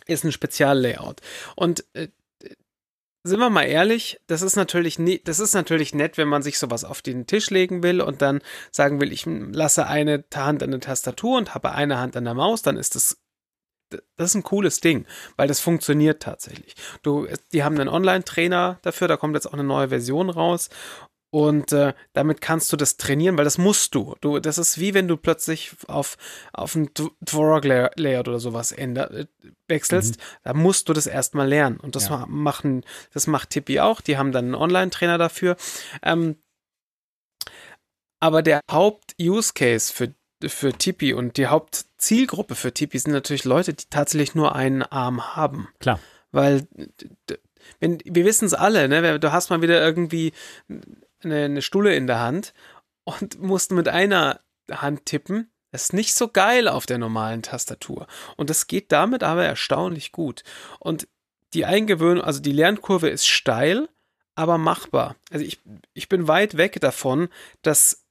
ist 0.07 0.23
ein 0.23 0.31
Speziallayout. 0.31 1.21
Und 1.55 1.85
äh, 1.93 2.09
sind 3.23 3.39
wir 3.39 3.49
mal 3.49 3.63
ehrlich, 3.63 4.19
das 4.27 4.43
ist 4.43 4.55
natürlich 4.55 4.99
nie, 4.99 5.19
das 5.23 5.39
ist 5.39 5.55
natürlich 5.55 5.95
nett, 5.95 6.17
wenn 6.17 6.27
man 6.27 6.43
sich 6.43 6.59
sowas 6.59 6.83
auf 6.83 7.01
den 7.01 7.25
Tisch 7.25 7.49
legen 7.49 7.81
will 7.81 7.99
und 7.99 8.21
dann 8.21 8.41
sagen 8.71 9.01
will, 9.01 9.11
ich 9.11 9.25
lasse 9.25 9.87
eine 9.87 10.23
Hand 10.33 10.61
an 10.61 10.69
der 10.71 10.79
Tastatur 10.79 11.37
und 11.37 11.55
habe 11.55 11.71
eine 11.71 11.97
Hand 11.97 12.15
an 12.15 12.25
der 12.25 12.35
Maus, 12.35 12.61
dann 12.61 12.77
ist 12.77 12.93
das 12.93 13.17
das 13.89 14.31
ist 14.31 14.35
ein 14.35 14.43
cooles 14.43 14.79
Ding, 14.79 15.05
weil 15.37 15.47
das 15.47 15.59
funktioniert 15.59 16.21
tatsächlich. 16.21 16.75
Du, 17.03 17.27
die 17.51 17.63
haben 17.63 17.79
einen 17.79 17.89
Online-Trainer 17.89 18.79
dafür, 18.81 19.07
da 19.07 19.17
kommt 19.17 19.35
jetzt 19.35 19.47
auch 19.47 19.53
eine 19.53 19.63
neue 19.63 19.89
Version 19.89 20.29
raus. 20.29 20.69
Und 21.35 21.73
äh, 21.73 21.93
damit 22.13 22.39
kannst 22.39 22.71
du 22.71 22.77
das 22.77 22.95
trainieren, 22.95 23.37
weil 23.37 23.43
das 23.43 23.57
musst 23.57 23.93
du. 23.93 24.15
du. 24.21 24.39
Das 24.39 24.57
ist 24.57 24.79
wie 24.79 24.93
wenn 24.93 25.09
du 25.09 25.17
plötzlich 25.17 25.73
auf, 25.89 26.15
auf 26.53 26.75
ein 26.75 26.91
Dvorak-Layout 26.93 28.29
oder 28.29 28.39
sowas 28.39 28.71
änder, 28.71 29.11
äh, 29.11 29.25
wechselst. 29.67 30.15
Da 30.43 30.53
musst 30.53 30.87
du 30.87 30.93
das 30.93 31.07
erstmal 31.07 31.45
lernen. 31.49 31.75
Und 31.77 31.97
das 31.97 32.07
Ja. 32.07 32.19
ma- 32.19 32.25
machen, 32.27 32.85
das 33.13 33.27
macht 33.27 33.49
Tippi 33.49 33.81
auch. 33.81 33.99
Die 33.99 34.17
haben 34.17 34.31
dann 34.31 34.45
einen 34.45 34.55
Online-Trainer 34.55 35.17
dafür. 35.17 35.57
Ähm, 36.03 36.37
aber 38.21 38.41
der 38.41 38.61
Haupt-Use-Case 38.71 39.91
für, 39.93 40.13
für 40.47 40.71
Tipi 40.71 41.13
und 41.13 41.35
die 41.35 41.47
Hauptzielgruppe 41.47 42.55
für 42.55 42.73
Tipi 42.73 42.97
sind 42.97 43.11
natürlich 43.11 43.43
Leute, 43.43 43.73
die 43.73 43.83
tatsächlich 43.89 44.35
nur 44.35 44.55
einen 44.55 44.83
Arm 44.83 45.35
haben. 45.35 45.67
Klar. 45.79 45.99
Weil, 46.31 46.65
wenn, 47.81 47.99
wir 48.05 48.23
wissen 48.23 48.45
es 48.45 48.53
alle, 48.53 48.87
ne? 48.87 49.19
Du 49.19 49.31
hast 49.33 49.49
mal 49.49 49.61
wieder 49.61 49.81
irgendwie 49.81 50.31
eine, 51.23 51.45
eine 51.45 51.61
Stulle 51.61 51.95
in 51.95 52.07
der 52.07 52.19
Hand 52.19 52.53
und 53.03 53.41
musst 53.41 53.71
mit 53.71 53.87
einer 53.87 54.41
Hand 54.71 55.05
tippen. 55.05 55.51
Das 55.71 55.83
ist 55.83 55.93
nicht 55.93 56.15
so 56.15 56.29
geil 56.29 56.67
auf 56.67 56.85
der 56.85 56.97
normalen 56.97 57.41
Tastatur. 57.41 58.07
Und 58.37 58.49
das 58.49 58.67
geht 58.67 58.91
damit 58.91 59.23
aber 59.23 59.45
erstaunlich 59.45 60.11
gut. 60.11 60.43
Und 60.79 61.07
die 61.53 61.65
Eingewöhnung, 61.65 62.23
also 62.23 62.41
die 62.41 62.51
Lernkurve 62.51 63.09
ist 63.09 63.27
steil, 63.27 63.89
aber 64.35 64.57
machbar. 64.57 65.15
Also 65.31 65.45
ich, 65.45 65.59
ich 65.93 66.09
bin 66.09 66.27
weit 66.27 66.57
weg 66.57 66.79
davon, 66.81 67.29
das 67.61 68.04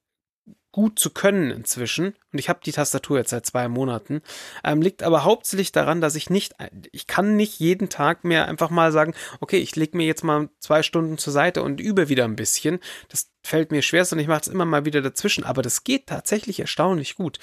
gut 0.74 0.98
zu 0.98 1.10
können 1.10 1.52
inzwischen. 1.52 2.16
Und 2.32 2.38
ich 2.40 2.48
habe 2.48 2.58
die 2.64 2.72
Tastatur 2.72 3.18
jetzt 3.18 3.30
seit 3.30 3.46
zwei 3.46 3.68
Monaten. 3.68 4.22
Ähm, 4.64 4.82
liegt 4.82 5.04
aber 5.04 5.22
hauptsächlich 5.22 5.70
daran, 5.70 6.00
dass 6.00 6.16
ich 6.16 6.30
nicht, 6.30 6.52
ich 6.90 7.06
kann 7.06 7.36
nicht 7.36 7.60
jeden 7.60 7.90
Tag 7.90 8.24
mehr 8.24 8.48
einfach 8.48 8.70
mal 8.70 8.90
sagen, 8.90 9.14
okay, 9.38 9.58
ich 9.58 9.76
lege 9.76 9.96
mir 9.96 10.04
jetzt 10.04 10.24
mal 10.24 10.48
zwei 10.58 10.82
Stunden 10.82 11.16
zur 11.16 11.32
Seite 11.32 11.62
und 11.62 11.80
übe 11.80 12.08
wieder 12.08 12.24
ein 12.24 12.34
bisschen. 12.34 12.80
Das 13.08 13.30
fällt 13.44 13.70
mir 13.70 13.82
schwer 13.82 14.04
und 14.10 14.18
ich 14.18 14.26
mache 14.26 14.40
es 14.40 14.48
immer 14.48 14.64
mal 14.64 14.84
wieder 14.84 15.00
dazwischen. 15.00 15.44
Aber 15.44 15.62
das 15.62 15.84
geht 15.84 16.08
tatsächlich 16.08 16.58
erstaunlich 16.58 17.14
gut. 17.14 17.38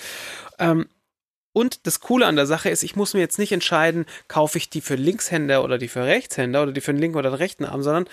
Ähm, 0.59 0.89
und 1.53 1.87
das 1.87 2.01
Coole 2.01 2.25
an 2.25 2.35
der 2.35 2.47
Sache 2.47 2.69
ist, 2.69 2.83
ich 2.83 2.97
muss 2.97 3.13
mir 3.13 3.21
jetzt 3.21 3.39
nicht 3.39 3.53
entscheiden, 3.53 4.07
kaufe 4.27 4.57
ich 4.57 4.69
die 4.69 4.81
für 4.81 4.95
Linkshänder 4.95 5.63
oder 5.63 5.77
die 5.77 5.87
für 5.87 6.03
Rechtshänder 6.03 6.63
oder 6.63 6.73
die 6.73 6.81
für 6.81 6.91
den 6.91 6.99
linken 6.99 7.17
oder 7.17 7.29
den 7.29 7.35
rechten 7.35 7.63
Arm, 7.63 7.81
sondern 7.81 8.09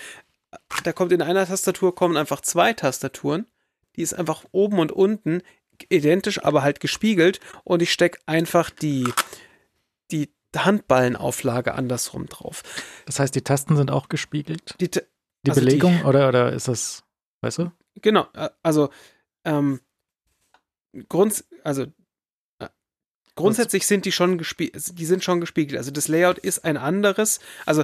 da 0.85 0.93
kommt 0.93 1.11
in 1.11 1.21
einer 1.21 1.45
Tastatur 1.45 1.93
kommen 1.93 2.15
einfach 2.15 2.39
zwei 2.39 2.71
Tastaturen. 2.71 3.47
Die 3.95 4.01
ist 4.01 4.13
einfach 4.13 4.45
oben 4.51 4.79
und 4.79 4.91
unten 4.91 5.41
identisch, 5.89 6.43
aber 6.43 6.61
halt 6.63 6.79
gespiegelt. 6.79 7.39
Und 7.63 7.81
ich 7.81 7.91
stecke 7.93 8.19
einfach 8.25 8.69
die, 8.69 9.11
die 10.11 10.29
Handballenauflage 10.55 11.73
andersrum 11.73 12.25
drauf. 12.27 12.63
Das 13.05 13.19
heißt, 13.19 13.33
die 13.35 13.43
Tasten 13.43 13.75
sind 13.77 13.91
auch 13.91 14.09
gespiegelt? 14.09 14.75
Die, 14.79 14.89
Die 14.89 14.99
Also 15.47 15.61
die- 15.61 15.65
Belegung 15.67 16.03
oder, 16.05 16.27
oder 16.27 16.51
ist 16.53 16.67
das, 16.67 17.03
weißt 17.41 17.59
du? 17.59 17.71
genau, 18.01 18.27
also 18.63 18.89
ähm, 19.45 19.79
Grund, 21.07 21.43
also 21.63 21.83
äh, 22.59 22.67
grundsätzlich 23.35 23.85
sind 23.85 24.05
die 24.05 24.11
schon 24.11 24.37
gespiegelt, 24.37 24.97
die 24.99 25.05
sind 25.05 25.23
schon 25.23 25.39
gespiegelt. 25.39 25.77
Also 25.77 25.91
das 25.91 26.07
Layout 26.07 26.39
ist 26.39 26.65
ein 26.65 26.77
anderes. 26.77 27.39
Also 27.65 27.83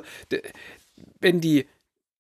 wenn 1.19 1.39
die, 1.41 1.67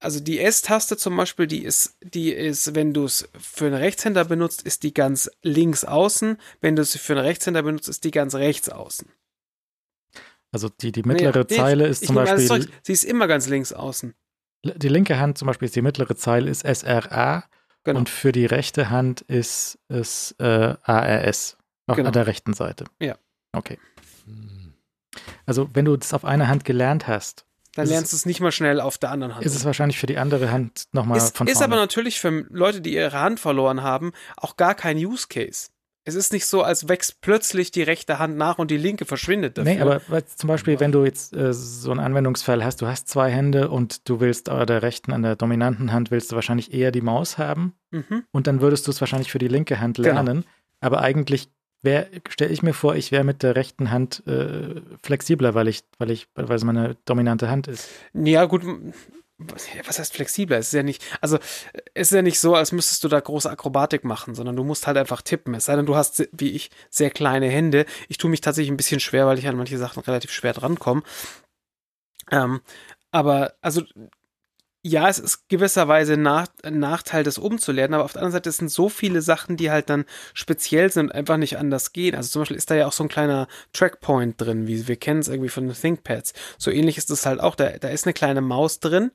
also 0.05 0.19
die 0.21 0.39
S-Taste 0.39 0.95
zum 0.97 1.17
Beispiel, 1.17 1.47
die 1.47 1.63
ist, 1.65 1.97
die 2.01 2.31
ist, 2.31 2.73
wenn 2.75 2.93
du 2.93 3.03
es 3.05 3.27
für 3.37 3.65
einen 3.65 3.75
Rechtshänder 3.75 4.23
benutzt, 4.25 4.61
ist 4.61 4.83
die 4.83 4.93
ganz 4.93 5.29
links 5.41 5.83
außen. 5.83 6.37
Wenn 6.61 6.75
du 6.75 6.81
es 6.83 6.95
für 6.95 7.13
einen 7.13 7.25
Rechtshänder 7.25 7.63
benutzt, 7.63 7.89
ist 7.89 8.03
die 8.05 8.11
ganz 8.11 8.35
rechts 8.35 8.69
außen. 8.69 9.07
Also 10.51 10.69
die, 10.69 10.91
die 10.93 11.03
mittlere 11.03 11.39
Nee, 11.39 11.45
nee, 11.49 11.55
Zeile 11.57 11.87
ist 11.87 12.03
ich 12.03 12.07
zum 12.07 12.15
Beispiel. 12.15 12.69
Sie 12.83 12.93
ist 12.93 13.03
immer 13.03 13.27
ganz 13.27 13.47
links 13.49 13.73
außen. 13.73 14.13
die 14.63 14.87
linke 14.87 15.19
Hand 15.19 15.37
zum 15.37 15.47
Beispiel 15.47 15.65
ist 15.65 15.75
die 15.75 15.81
mittlere 15.81 16.15
Zeile 16.15 16.49
ist 16.49 16.61
SRA 16.65 17.43
Genau. 17.83 17.99
und 17.99 18.09
für 18.09 18.31
die 18.31 18.45
rechte 18.47 18.89
Hand 18.89 19.21
ist 19.21 19.77
es 19.89 20.33
äh, 20.39 20.75
ARS 20.81 21.57
auf 21.87 21.97
Genau. 21.97 22.09
der 22.11 22.25
rechten 22.25 22.53
Seite. 22.53 22.85
Ja. 23.01 23.17
Okay. 23.51 23.77
Also 25.45 25.69
wenn 25.73 25.85
du 25.85 25.95
das 25.97 26.13
auf 26.13 26.25
einer 26.25 26.47
Hand 26.47 26.65
gelernt 26.65 27.07
hast, 27.07 27.44
Dann 27.75 27.83
Ist 27.85 27.91
lernst 27.91 28.13
du 28.13 28.15
es 28.15 28.25
nicht 28.25 28.39
mal 28.39 28.51
schnell 28.51 28.79
auf 28.79 28.97
der 28.97 29.11
anderen 29.11 29.35
Hand. 29.35 29.45
Ist 29.45 29.55
es 29.55 29.65
wahrscheinlich 29.65 29.99
für 29.99 30.07
die 30.07 30.17
andere 30.17 30.49
Hand 30.51 30.85
nochmal 30.93 31.17
ist, 31.17 31.37
von 31.37 31.45
ist 31.47 31.57
vorne. 31.57 31.73
aber 31.73 31.81
natürlich 31.81 32.19
für 32.19 32.45
Leute, 32.49 32.81
die 32.81 32.93
ihre 32.93 33.19
Hand 33.19 33.39
verloren 33.39 33.83
haben, 33.83 34.13
auch 34.37 34.55
gar 34.55 34.75
kein 34.75 34.97
Use 34.97 35.27
Case. 35.29 35.67
Es 36.07 36.13
ist 36.13 36.31
nicht 36.31 36.45
so, 36.45 36.61
als 36.61 36.87
wächst 36.87 37.19
plötzlich 37.21 37.71
die 37.71 37.81
rechte 37.81 38.19
Hand 38.19 38.37
nach 38.37 38.59
und 38.59 38.69
die 38.69 38.77
linke 38.77 39.05
verschwindet 39.05 39.57
dafür. 39.57 39.73
Nee, 39.73 39.81
aber 39.81 40.01
zum 40.27 40.47
Beispiel, 40.47 40.79
wenn 40.79 40.91
du 40.91 41.03
jetzt 41.03 41.35
äh, 41.35 41.51
so 41.51 41.89
einen 41.89 41.99
Anwendungsfall 41.99 42.63
hast, 42.63 42.81
du 42.81 42.85
hast 42.87 43.09
zwei 43.09 43.31
Hände 43.31 43.69
und 43.69 44.07
du 44.07 44.19
willst 44.19 44.47
an 44.47 44.67
der 44.67 44.83
rechten, 44.83 45.11
an 45.11 45.23
der 45.23 45.35
dominanten 45.35 45.91
Hand 45.91 46.11
willst 46.11 46.31
du 46.31 46.35
wahrscheinlich 46.35 46.71
eher 46.73 46.91
die 46.91 47.01
Maus 47.01 47.39
haben 47.39 47.73
mhm. 47.89 48.23
und 48.31 48.45
dann 48.45 48.61
würdest 48.61 48.85
du 48.85 48.91
es 48.91 49.01
wahrscheinlich 49.01 49.31
für 49.31 49.39
die 49.39 49.47
linke 49.47 49.79
Hand 49.79 49.97
Genau. 49.97 50.09
lernen. 50.09 50.45
Aber 50.79 51.01
eigentlich 51.01 51.49
stelle 52.29 52.51
ich 52.51 52.63
mir 52.63 52.73
vor, 52.73 52.95
ich 52.95 53.11
wäre 53.11 53.23
mit 53.23 53.43
der 53.43 53.55
rechten 53.55 53.91
Hand 53.91 54.25
äh, 54.27 54.81
flexibler, 55.03 55.53
weil 55.53 55.67
ich, 55.67 55.83
weil 55.97 56.11
ich, 56.11 56.27
weil 56.35 56.55
es 56.55 56.63
meine 56.63 56.95
dominante 57.05 57.49
Hand 57.49 57.67
ist. 57.67 57.89
Ja, 58.13 58.45
gut. 58.45 58.63
Was 59.37 59.99
heißt 59.99 60.13
flexibler? 60.13 60.57
Es 60.57 60.67
ist 60.67 60.73
ja 60.73 60.83
nicht, 60.83 61.03
also 61.19 61.39
es 61.93 62.11
ist 62.11 62.15
ja 62.15 62.21
nicht 62.21 62.39
so, 62.39 62.55
als 62.55 62.71
müsstest 62.71 63.03
du 63.03 63.09
da 63.09 63.19
große 63.19 63.49
Akrobatik 63.49 64.05
machen, 64.05 64.33
sondern 64.33 64.55
du 64.55 64.63
musst 64.63 64.87
halt 64.87 64.97
einfach 64.97 65.21
tippen. 65.21 65.53
Es 65.55 65.65
sei 65.65 65.75
denn, 65.75 65.85
du 65.85 65.95
hast, 65.97 66.29
wie 66.31 66.51
ich, 66.51 66.71
sehr 66.89 67.09
kleine 67.09 67.49
Hände. 67.49 67.85
Ich 68.07 68.17
tue 68.17 68.31
mich 68.31 68.39
tatsächlich 68.39 68.71
ein 68.71 68.77
bisschen 68.77 69.01
schwer, 69.01 69.27
weil 69.27 69.37
ich 69.37 69.47
an 69.47 69.57
manche 69.57 69.77
Sachen 69.77 70.01
relativ 70.03 70.31
schwer 70.31 70.53
drankomme. 70.53 71.03
Ähm, 72.31 72.61
aber, 73.11 73.55
also, 73.61 73.83
ja, 74.87 75.09
es 75.09 75.17
ist 75.17 75.49
gewisserweise 75.49 76.15
nach, 76.15 76.45
ein 76.61 76.77
Nachteil, 76.77 77.23
das 77.23 77.39
umzulernen, 77.39 77.95
aber 77.95 78.03
auf 78.03 78.13
der 78.13 78.21
anderen 78.21 78.33
Seite 78.33 78.51
sind 78.51 78.69
so 78.69 78.87
viele 78.87 79.23
Sachen, 79.23 79.57
die 79.57 79.71
halt 79.71 79.89
dann 79.89 80.05
speziell 80.35 80.91
sind 80.91 81.05
und 81.05 81.11
einfach 81.11 81.37
nicht 81.37 81.57
anders 81.57 81.91
gehen. 81.91 82.13
Also 82.13 82.29
zum 82.29 82.43
Beispiel 82.43 82.57
ist 82.57 82.69
da 82.69 82.75
ja 82.75 82.85
auch 82.85 82.91
so 82.91 83.03
ein 83.03 83.09
kleiner 83.09 83.47
Trackpoint 83.73 84.39
drin, 84.39 84.67
wie 84.67 84.87
wir 84.87 84.95
kennen 84.95 85.21
es 85.21 85.27
irgendwie 85.27 85.49
von 85.49 85.65
den 85.65 85.75
ThinkPads. 85.75 86.33
So 86.59 86.69
ähnlich 86.69 86.99
ist 86.99 87.09
es 87.09 87.25
halt 87.25 87.39
auch. 87.39 87.55
Da, 87.55 87.71
da 87.79 87.87
ist 87.87 88.05
eine 88.05 88.13
kleine 88.13 88.41
Maus 88.41 88.79
drin. 88.79 89.09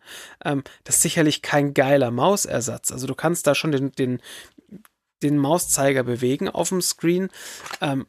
Ähm, 0.45 0.65
das 0.83 0.97
ist 0.97 1.03
sicherlich 1.03 1.41
kein 1.41 1.73
geiler 1.73 2.11
Mausersatz. 2.11 2.91
Also 2.91 3.07
du 3.07 3.15
kannst 3.15 3.47
da 3.47 3.55
schon 3.55 3.71
den, 3.71 3.93
den, 3.93 4.21
den 5.23 5.39
Mauszeiger 5.39 6.03
bewegen 6.03 6.49
auf 6.49 6.71
dem 6.71 6.83
Screen. 6.83 7.29
Ähm, 7.81 8.09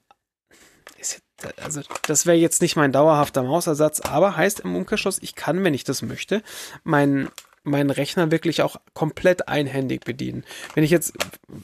also 1.61 1.81
das 2.07 2.25
wäre 2.25 2.37
jetzt 2.37 2.63
nicht 2.63 2.75
mein 2.75 2.91
dauerhafter 2.91 3.43
Mausersatz, 3.43 3.99
aber 3.99 4.35
heißt 4.35 4.61
im 4.61 4.75
Umkehrschluss, 4.75 5.19
ich 5.21 5.35
kann, 5.35 5.63
wenn 5.63 5.75
ich 5.75 5.83
das 5.83 6.01
möchte, 6.01 6.41
meinen 6.83 7.29
meinen 7.63 7.89
Rechner 7.89 8.31
wirklich 8.31 8.61
auch 8.61 8.77
komplett 8.93 9.47
einhändig 9.47 10.03
bedienen. 10.03 10.43
Wenn 10.73 10.83
ich 10.83 10.91
jetzt 10.91 11.13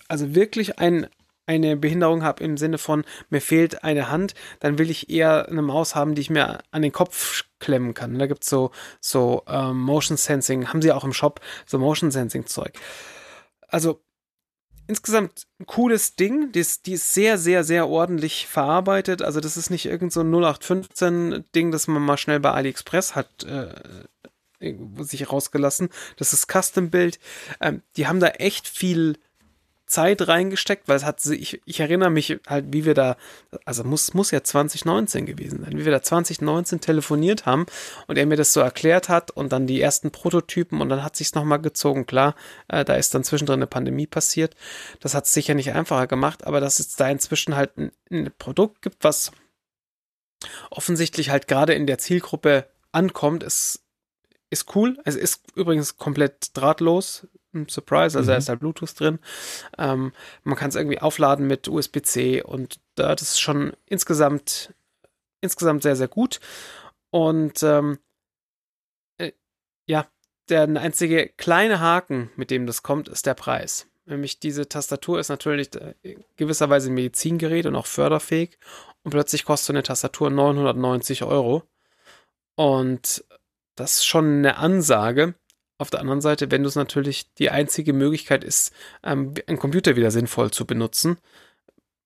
also 0.08 0.36
wirklich 0.36 0.80
ein, 0.80 1.08
eine 1.46 1.78
Behinderung 1.78 2.24
habe 2.24 2.44
im 2.44 2.58
Sinne 2.58 2.78
von, 2.78 3.04
mir 3.30 3.42
fehlt 3.42 3.84
eine 3.84 4.10
Hand, 4.10 4.36
dann 4.60 4.78
will 4.78 4.90
ich 4.90 5.10
eher 5.10 5.48
eine 5.48 5.62
Maus 5.62 5.96
haben, 5.96 6.14
die 6.14 6.22
ich 6.22 6.30
mir 6.30 6.60
an 6.72 6.82
den 6.82 6.92
Kopf 6.92 7.46
klemmen 7.60 7.94
kann. 7.94 8.20
Da 8.20 8.28
gibt 8.28 8.44
es 8.44 8.50
so, 8.50 8.72
so 9.00 9.44
ähm, 9.48 9.80
Motion 9.80 10.18
Sensing, 10.18 10.68
haben 10.70 10.82
sie 10.82 10.92
auch 10.92 11.04
im 11.04 11.14
Shop, 11.14 11.40
so 11.66 11.80
Motion 11.80 12.12
Sensing 12.12 12.46
Zeug. 12.46 12.74
Also 13.68 14.02
insgesamt 14.88 15.48
ein 15.60 15.66
cooles 15.66 16.16
Ding, 16.16 16.52
die 16.52 16.60
ist, 16.60 16.86
die 16.86 16.94
ist 16.94 17.14
sehr, 17.14 17.38
sehr, 17.38 17.64
sehr 17.64 17.88
ordentlich 17.88 18.48
verarbeitet. 18.48 19.22
Also 19.22 19.40
das 19.40 19.58
ist 19.58 19.70
nicht 19.70 19.86
irgend 19.86 20.14
so 20.14 20.22
ein 20.22 20.34
0815-Ding, 20.34 21.72
das 21.72 21.88
man 21.88 22.02
mal 22.02 22.18
schnell 22.18 22.40
bei 22.40 22.52
AliExpress 22.52 23.16
hat 23.16 23.44
äh, 23.44 23.74
sich 24.60 25.32
rausgelassen. 25.32 25.90
Das 26.18 26.34
ist 26.34 26.48
Custom-Build. 26.52 27.20
Ähm, 27.62 27.82
die 27.96 28.08
haben 28.08 28.20
da 28.20 28.28
echt 28.28 28.68
viel 28.68 29.18
Zeit 29.88 30.28
reingesteckt, 30.28 30.90
weil 30.90 30.98
es 30.98 31.06
hat 31.06 31.22
sich, 31.22 31.42
ich, 31.42 31.62
ich 31.66 31.80
erinnere 31.80 32.10
mich 32.10 32.40
halt, 32.46 32.66
wie 32.74 32.84
wir 32.84 32.94
da, 32.94 33.16
also 33.64 33.86
muss, 33.86 34.14
muss 34.14 34.32
ja 34.32 34.44
2019 34.44 35.26
gewesen 35.26 35.64
sein, 35.64 35.78
wie 35.78 35.86
wir 35.86 35.94
da 35.94 36.02
2019 36.02 36.82
telefoniert 36.82 37.46
haben 37.46 37.66
und 38.06 38.18
er 38.18 38.26
mir 38.26 38.36
das 38.36 38.52
so 38.52 38.60
erklärt 38.60 39.08
hat 39.08 39.32
und 39.32 39.54
dann 39.54 39.66
die 39.66 39.80
ersten 39.80 40.12
Prototypen 40.12 40.82
und 40.82 40.90
dann 40.90 41.04
hat 41.04 41.16
sich's 41.16 41.36
nochmal 41.36 41.62
gezogen. 41.62 42.06
Klar, 42.06 42.36
äh, 42.68 42.84
da 42.84 42.96
ist 42.96 43.16
dann 43.16 43.24
zwischendrin 43.24 43.60
eine 43.60 43.68
Pandemie 43.68 44.08
passiert. 44.08 44.56
Das 45.00 45.16
hat 45.16 45.24
es 45.24 45.34
sicher 45.34 45.54
nicht 45.54 45.72
einfacher 45.72 46.08
gemacht, 46.08 46.46
aber 46.46 46.60
dass 46.60 46.80
es 46.80 46.98
da 46.98 47.10
inzwischen 47.10 47.56
halt 47.56 47.78
ein, 47.78 47.92
ein 48.12 48.30
Produkt 48.38 48.82
gibt, 48.82 49.06
was 49.06 49.32
offensichtlich 50.70 51.30
halt 51.30 51.48
gerade 51.48 51.74
in 51.74 51.88
der 51.88 51.98
Zielgruppe 51.98 52.68
ankommt, 52.92 53.42
ist, 53.42 53.87
ist 54.50 54.76
cool. 54.76 54.98
Es 55.06 55.16
ist 55.16 55.44
übrigens 55.56 55.98
komplett 55.98 56.56
drahtlos. 56.56 57.28
Surprise, 57.68 58.18
also 58.18 58.30
Mhm. 58.30 58.34
da 58.34 58.38
ist 58.38 58.50
halt 58.50 58.60
Bluetooth 58.60 59.00
drin. 59.00 59.20
Ähm, 59.78 60.14
man 60.44 60.56
kann 60.58 60.70
es 60.70 60.76
irgendwie 60.76 61.00
aufladen 61.00 61.48
mit 61.48 61.68
USB-C 61.68 62.44
und 62.44 62.76
äh, 62.98 63.16
das 63.16 63.22
ist 63.24 63.40
schon 63.40 63.74
insgesamt, 63.86 64.74
insgesamt 65.42 65.82
sehr, 65.84 65.96
sehr 65.96 66.08
gut. 66.08 66.40
Und 67.10 67.64
ähm, 67.64 68.00
äh, 69.18 69.32
ja, 69.88 70.08
der 70.50 70.64
einzige 70.64 71.30
kleine 71.30 71.80
Haken, 71.80 72.30
mit 72.36 72.52
dem 72.52 72.68
das 72.68 72.84
kommt, 72.84 73.10
ist 73.10 73.26
der 73.26 73.34
Preis. 73.34 73.88
Nämlich 74.06 74.40
diese 74.40 74.70
Tastatur 74.70 75.20
ist 75.20 75.30
natürlich 75.30 75.74
äh, 75.76 76.16
gewisserweise 76.36 76.90
ein 76.90 76.94
Medizingerät 76.94 77.66
und 77.66 77.76
auch 77.76 77.88
förderfähig. 77.88 78.58
Und 79.04 79.12
plötzlich 79.12 79.46
kostet 79.46 79.68
so 79.68 79.74
eine 79.74 79.84
Tastatur 79.84 80.30
990 80.30 81.24
Euro. 81.24 81.64
Und 82.56 83.24
das 83.78 83.98
ist 83.98 84.06
schon 84.06 84.40
eine 84.40 84.58
Ansage. 84.58 85.36
Auf 85.80 85.92
der 85.92 86.00
anderen 86.02 86.22
Seite, 86.22 86.50
wenn 86.50 86.64
du 86.64 86.70
es 86.70 86.76
natürlich 86.76 87.34
die 87.36 87.52
einzige 87.52 87.94
Möglichkeit 87.94 88.44
ist, 88.44 88.74
ähm, 89.04 89.36
einen 89.46 89.60
Computer 89.60 89.96
wieder 89.96 90.12
sinnvoll 90.12 90.52
zu 90.52 90.66
benutzen, 90.66 91.18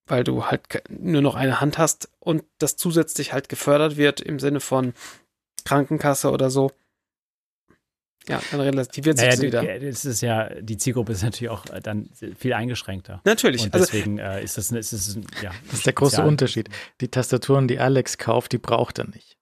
weil 0.05 0.25
du 0.25 0.45
halt 0.45 0.83
nur 0.89 1.21
noch 1.21 1.35
eine 1.35 1.61
Hand 1.61 1.77
hast 1.77 2.09
und 2.19 2.43
das 2.59 2.75
zusätzlich 2.75 3.31
halt 3.31 3.47
gefördert 3.47 3.95
wird 3.95 4.19
im 4.19 4.39
Sinne 4.39 4.59
von 4.59 4.93
Krankenkasse 5.63 6.31
oder 6.31 6.49
so. 6.49 6.71
Ja, 8.27 8.41
dann 8.51 8.59
relativiert 8.59 9.17
sich 9.17 9.25
Naja, 9.25 9.35
das 9.35 9.41
wieder. 9.41 9.79
das 9.79 10.05
ist 10.05 10.21
ja, 10.21 10.49
die 10.61 10.77
Zielgruppe 10.77 11.13
ist 11.13 11.23
natürlich 11.23 11.49
auch 11.49 11.65
äh, 11.67 11.81
dann 11.81 12.09
viel 12.37 12.53
eingeschränkter. 12.53 13.21
Natürlich. 13.23 13.63
Und 13.63 13.73
Also, 13.73 13.85
deswegen 13.85 14.19
äh, 14.19 14.43
ist 14.43 14.57
das, 14.57 14.71
ist 14.71 14.93
das 14.93 15.17
ja. 15.41 15.51
Das 15.65 15.79
ist 15.79 15.85
der 15.85 15.93
große 15.93 16.21
Unterschied. 16.21 16.69
Die 16.99 17.07
Tastaturen, 17.07 17.67
die 17.67 17.79
Alex 17.79 18.17
kauft, 18.17 18.51
die 18.51 18.59
braucht 18.59 18.99
er 18.99 19.07
nicht. 19.07 19.37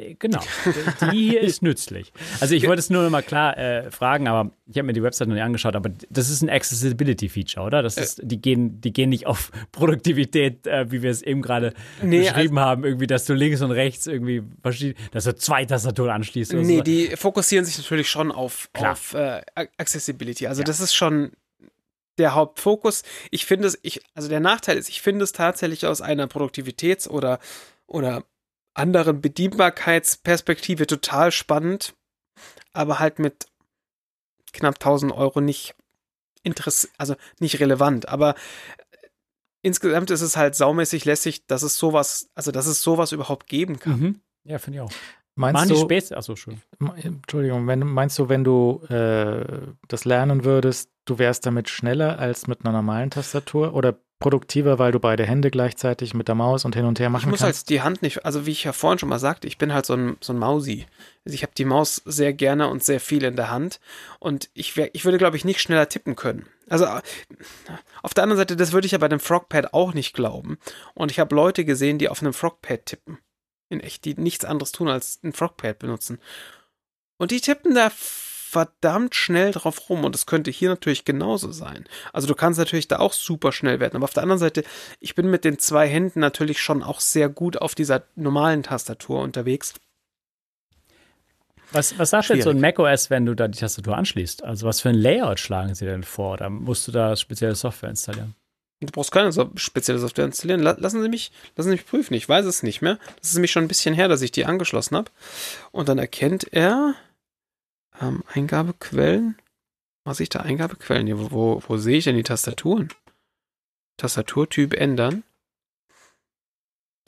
Äh, 0.00 0.14
Genau, 0.18 0.40
die 1.12 1.30
hier 1.30 1.40
ist 1.40 1.62
nützlich. 1.62 2.12
Also 2.40 2.54
ich 2.54 2.66
wollte 2.66 2.80
es 2.80 2.90
nur 2.90 3.02
noch 3.02 3.10
mal 3.10 3.22
klar 3.22 3.56
äh, 3.58 3.90
fragen, 3.90 4.28
aber 4.28 4.50
ich 4.66 4.76
habe 4.76 4.86
mir 4.86 4.92
die 4.92 5.02
Website 5.02 5.28
noch 5.28 5.34
nicht 5.34 5.42
angeschaut, 5.44 5.76
aber 5.76 5.90
das 6.10 6.30
ist 6.30 6.42
ein 6.42 6.50
Accessibility-Feature, 6.50 7.64
oder? 7.66 7.82
Das 7.82 7.96
ist, 7.96 8.20
die, 8.22 8.40
gehen, 8.40 8.80
die 8.80 8.92
gehen 8.92 9.10
nicht 9.10 9.26
auf 9.26 9.50
Produktivität, 9.72 10.66
äh, 10.66 10.90
wie 10.90 11.02
wir 11.02 11.10
es 11.10 11.22
eben 11.22 11.42
gerade 11.42 11.74
Nee, 12.02 12.20
beschrieben 12.20 12.58
haben, 12.58 12.84
irgendwie, 12.84 13.06
dass 13.06 13.24
du 13.24 13.34
links 13.34 13.60
und 13.62 13.70
rechts 13.72 14.06
irgendwie 14.06 14.42
verschieden, 14.62 14.98
dass 15.12 15.24
du 15.24 15.34
zwei 15.34 15.64
Tastaturen 15.64 16.10
anschließt 16.10 16.52
oder 16.54 16.62
nee, 16.62 16.76
so. 16.78 16.82
die 16.82 17.16
fokussieren 17.16 17.64
sich 17.64 17.78
natürlich 17.78 18.08
schon 18.08 18.32
auf, 18.32 18.68
Klar. 18.72 18.92
auf 18.92 19.14
äh, 19.14 19.42
Accessibility. 19.76 20.46
Also 20.46 20.62
Ja. 20.62 20.64
das 20.66 20.80
ist 20.80 20.94
schon 20.94 21.32
der 22.18 22.34
Hauptfokus. 22.34 23.02
Ich 23.30 23.46
finde 23.46 23.68
es, 23.68 23.78
ich, 23.82 24.00
also 24.14 24.28
der 24.28 24.40
Nachteil 24.40 24.76
ist, 24.76 24.88
ich 24.88 25.00
finde 25.02 25.24
es 25.24 25.32
tatsächlich 25.32 25.86
aus 25.86 26.00
einer 26.02 26.26
Produktivitäts- 26.26 27.08
oder, 27.08 27.38
oder 27.86 28.24
anderen 28.80 29.20
Bedienbarkeitsperspektive 29.20 30.86
total 30.86 31.30
spannend, 31.30 31.94
aber 32.72 32.98
halt 32.98 33.18
mit 33.18 33.46
knapp 34.52 34.74
1000 34.76 35.12
Euro 35.12 35.40
nicht 35.40 35.74
interess 36.42 36.88
also 36.96 37.14
nicht 37.38 37.60
relevant. 37.60 38.08
Aber 38.08 38.34
insgesamt 39.62 40.10
ist 40.10 40.22
es 40.22 40.36
halt 40.36 40.54
saumäßig 40.54 41.04
lässig, 41.04 41.46
dass 41.46 41.62
es 41.62 41.76
sowas, 41.76 42.30
also 42.34 42.50
dass 42.50 42.66
es 42.66 42.82
sowas 42.82 43.12
überhaupt 43.12 43.46
geben 43.46 43.78
kann. 43.78 44.00
Mhm. 44.00 44.20
Ja, 44.44 44.58
finde 44.58 44.78
ich 44.78 44.82
auch. 44.82 44.92
Meinst 45.36 45.54
Machen 45.54 45.68
die 45.68 45.74
du, 45.74 45.80
Späße? 45.80 46.16
Achso, 46.16 46.36
schön. 46.36 46.60
Entschuldigung, 47.02 47.66
wenn, 47.66 47.80
meinst 47.80 48.18
du, 48.18 48.28
wenn 48.28 48.44
du 48.44 48.82
äh, 48.88 49.72
das 49.88 50.04
lernen 50.04 50.44
würdest, 50.44 50.90
du 51.04 51.18
wärst 51.18 51.46
damit 51.46 51.68
schneller 51.68 52.18
als 52.18 52.46
mit 52.46 52.64
einer 52.64 52.72
normalen 52.72 53.10
Tastatur 53.10 53.74
oder 53.74 53.98
produktiver, 54.20 54.78
weil 54.78 54.92
du 54.92 55.00
beide 55.00 55.24
Hände 55.24 55.50
gleichzeitig 55.50 56.14
mit 56.14 56.28
der 56.28 56.36
Maus 56.36 56.64
und 56.64 56.76
hin 56.76 56.84
und 56.84 57.00
her 57.00 57.08
Ich 57.08 57.12
machen 57.12 57.30
muss 57.30 57.40
kannst? 57.40 57.60
halt 57.62 57.68
die 57.70 57.80
Hand 57.82 58.02
nicht, 58.02 58.24
also 58.24 58.46
wie 58.46 58.52
ich 58.52 58.62
ja 58.62 58.72
vorhin 58.72 58.98
schon 59.00 59.08
mal 59.08 59.18
sagte, 59.18 59.48
ich 59.48 59.58
bin 59.58 59.72
halt 59.72 59.86
so 59.86 59.94
ein, 59.94 60.16
so 60.20 60.32
ein 60.32 60.38
Mausi. 60.38 60.86
Also 61.24 61.34
ich 61.34 61.42
habe 61.42 61.52
die 61.56 61.64
Maus 61.64 62.02
sehr 62.04 62.32
gerne 62.32 62.68
und 62.68 62.84
sehr 62.84 63.00
viel 63.00 63.24
in 63.24 63.34
der 63.34 63.50
Hand 63.50 63.80
und 64.20 64.48
ich, 64.54 64.76
wär, 64.76 64.94
ich 64.94 65.04
würde, 65.04 65.18
glaube 65.18 65.36
ich, 65.36 65.44
nicht 65.44 65.60
schneller 65.60 65.88
tippen 65.88 66.14
können. 66.14 66.46
Also 66.68 66.84
äh, 66.84 67.00
auf 68.02 68.14
der 68.14 68.22
anderen 68.22 68.38
Seite, 68.38 68.56
das 68.56 68.72
würde 68.72 68.86
ich 68.86 68.92
ja 68.92 68.98
bei 68.98 69.08
dem 69.08 69.20
Frogpad 69.20 69.74
auch 69.74 69.92
nicht 69.94 70.14
glauben. 70.14 70.58
Und 70.94 71.10
ich 71.10 71.18
habe 71.18 71.34
Leute 71.34 71.64
gesehen, 71.64 71.98
die 71.98 72.08
auf 72.08 72.22
einem 72.22 72.32
Frogpad 72.32 72.86
tippen. 72.86 73.18
In 73.70 73.80
echt, 73.80 74.04
die 74.04 74.14
nichts 74.14 74.44
anderes 74.44 74.70
tun, 74.72 74.88
als 74.88 75.18
ein 75.24 75.32
Frogpad 75.32 75.78
benutzen. 75.78 76.18
Und 77.16 77.30
die 77.32 77.40
tippen 77.40 77.74
da 77.74 77.90
verdammt 78.50 79.14
schnell 79.14 79.52
drauf 79.52 79.88
rum 79.88 80.04
und 80.04 80.12
das 80.12 80.26
könnte 80.26 80.50
hier 80.50 80.70
natürlich 80.70 81.04
genauso 81.04 81.52
sein. 81.52 81.84
Also 82.12 82.26
du 82.26 82.34
kannst 82.34 82.58
natürlich 82.58 82.88
da 82.88 82.98
auch 82.98 83.12
super 83.12 83.52
schnell 83.52 83.78
werden, 83.78 83.94
aber 83.94 84.04
auf 84.04 84.12
der 84.12 84.24
anderen 84.24 84.40
Seite, 84.40 84.64
ich 84.98 85.14
bin 85.14 85.30
mit 85.30 85.44
den 85.44 85.60
zwei 85.60 85.86
Händen 85.86 86.18
natürlich 86.18 86.60
schon 86.60 86.82
auch 86.82 86.98
sehr 86.98 87.28
gut 87.28 87.58
auf 87.58 87.76
dieser 87.76 88.02
normalen 88.16 88.64
Tastatur 88.64 89.20
unterwegs. 89.20 89.74
Was, 91.70 91.96
was 91.96 92.10
sagt 92.10 92.30
jetzt 92.30 92.38
so 92.38 92.50
Schwierig. 92.50 92.56
ein 92.56 92.60
macOS, 92.60 93.10
wenn 93.10 93.24
du 93.24 93.36
da 93.36 93.46
die 93.46 93.58
Tastatur 93.58 93.96
anschließt? 93.96 94.42
Also 94.42 94.66
was 94.66 94.80
für 94.80 94.88
ein 94.88 94.96
Layout 94.96 95.38
schlagen 95.38 95.76
sie 95.76 95.84
denn 95.84 96.02
vor? 96.02 96.32
Oder 96.32 96.50
musst 96.50 96.88
du 96.88 96.92
da 96.92 97.14
spezielle 97.14 97.54
Software 97.54 97.90
installieren? 97.90 98.34
Du 98.80 98.88
brauchst 98.90 99.12
keine 99.12 99.30
so 99.30 99.48
spezielle 99.54 100.00
Software 100.00 100.24
installieren. 100.24 100.60
La 100.60 100.74
lassen 100.76 101.02
Sie 101.02 101.08
mich, 101.08 101.30
lassen 101.54 101.68
Sie 101.68 101.76
mich 101.76 101.86
prüfen. 101.86 102.14
Ich 102.14 102.28
weiß 102.28 102.46
es 102.46 102.64
nicht 102.64 102.82
mehr. 102.82 102.98
Das 103.20 103.28
ist 103.28 103.34
nämlich 103.34 103.52
schon 103.52 103.62
ein 103.64 103.68
bisschen 103.68 103.94
her, 103.94 104.08
dass 104.08 104.22
ich 104.22 104.32
die 104.32 104.46
angeschlossen 104.46 104.96
habe. 104.96 105.10
Und 105.70 105.88
dann 105.88 105.98
erkennt 105.98 106.52
er 106.52 106.96
ähm, 108.00 108.22
Eingabequellen. 108.32 109.36
Was 110.04 110.20
ich 110.20 110.28
da 110.30 110.40
Eingabequellen? 110.40 111.18
Wo, 111.18 111.30
wo, 111.30 111.62
wo 111.66 111.76
sehe 111.76 111.98
ich 111.98 112.04
denn 112.04 112.16
die 112.16 112.22
Tastaturen? 112.22 112.88
Tastaturtyp 113.98 114.72
ändern. 114.74 115.22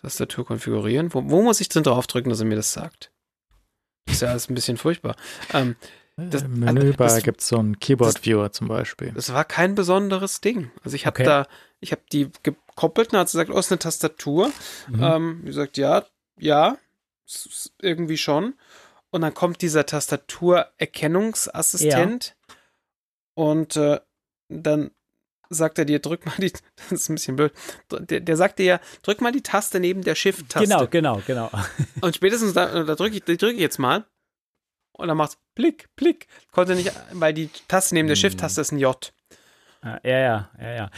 Tastatur 0.00 0.44
konfigurieren. 0.46 1.12
Wo, 1.14 1.22
wo 1.30 1.42
muss 1.42 1.60
ich 1.60 1.68
denn 1.68 1.82
draufdrücken, 1.84 2.30
dass 2.30 2.40
er 2.40 2.46
mir 2.46 2.56
das 2.56 2.72
sagt? 2.72 3.10
Das 4.06 4.16
ist 4.16 4.22
ja 4.22 4.28
alles 4.30 4.50
ein 4.50 4.54
bisschen 4.54 4.76
furchtbar. 4.76 5.16
Ähm, 5.52 5.76
Das- 6.16 6.42
Im 6.42 6.58
Menübar 6.60 7.20
gibt 7.22 7.40
es 7.40 7.48
so 7.48 7.58
einen 7.58 7.78
Keyboard-Viewer 7.80 8.52
zum 8.52 8.68
Beispiel. 8.68 9.12
Das 9.12 9.32
war 9.32 9.44
kein 9.44 9.74
besonderes 9.74 10.40
Ding. 10.40 10.70
Also 10.84 10.94
ich 10.96 11.06
habe 11.06 11.14
Okay. 11.14 11.24
da, 11.24 11.46
ich 11.80 11.92
habe 11.92 12.02
die 12.12 12.28
gekoppelt 12.42 13.12
und 13.12 13.18
hat 13.18 13.28
sie 13.30 13.38
gesagt, 13.38 13.50
oh, 13.50 13.58
ist 13.58 13.72
eine 13.72 13.78
Tastatur. 13.78 14.50
Mhm. 14.88 15.02
Ähm, 15.02 15.40
wie 15.42 15.46
gesagt, 15.46 15.78
ja, 15.78 16.04
ja, 16.38 16.76
irgendwie 17.80 18.18
schon. 18.18 18.54
Und 19.12 19.20
dann 19.20 19.34
kommt 19.34 19.62
dieser 19.62 19.86
Tastaturerkennungsassistent 19.86 22.34
und 23.34 23.76
äh, 23.76 24.00
dann 24.48 24.90
sagt 25.50 25.78
er 25.78 25.84
dir, 25.84 25.98
drück 25.98 26.24
mal 26.26 26.34
die, 26.38 26.50
das 26.76 26.92
ist 26.92 27.08
ein 27.10 27.14
bisschen 27.16 27.36
blöd, 27.36 27.52
der, 27.90 28.20
der 28.20 28.36
sagt 28.36 28.58
dir 28.58 28.64
ja, 28.64 28.80
drück 29.02 29.20
mal 29.20 29.32
die 29.32 29.42
Taste 29.42 29.80
neben 29.80 30.02
der 30.02 30.14
Shift-Taste. 30.14 30.66
Genau, 30.66 30.86
genau, 30.86 31.20
genau. 31.26 31.50
Und 32.00 32.16
spätestens 32.16 32.54
da, 32.54 32.84
da 32.84 32.94
drücke 32.94 33.16
ich, 33.16 33.24
die 33.24 33.36
drücke 33.36 33.54
ich 33.54 33.60
jetzt 33.60 33.78
mal. 33.78 34.06
Und 34.94 35.08
dann 35.08 35.16
macht's 35.16 35.38
Blick, 35.54 35.88
Blick. 35.96 36.26
Konnte 36.50 36.74
nicht, 36.74 36.90
weil 37.12 37.34
die 37.34 37.50
Taste 37.68 37.94
neben 37.94 38.08
der 38.08 38.16
Hm. 38.16 38.20
Shift-Taste 38.20 38.60
ist 38.62 38.72
ein 38.72 38.78
J. 38.78 39.12
Ja, 39.84 39.98
ja, 40.04 40.50
ja, 40.60 40.72
ja. 40.74 40.90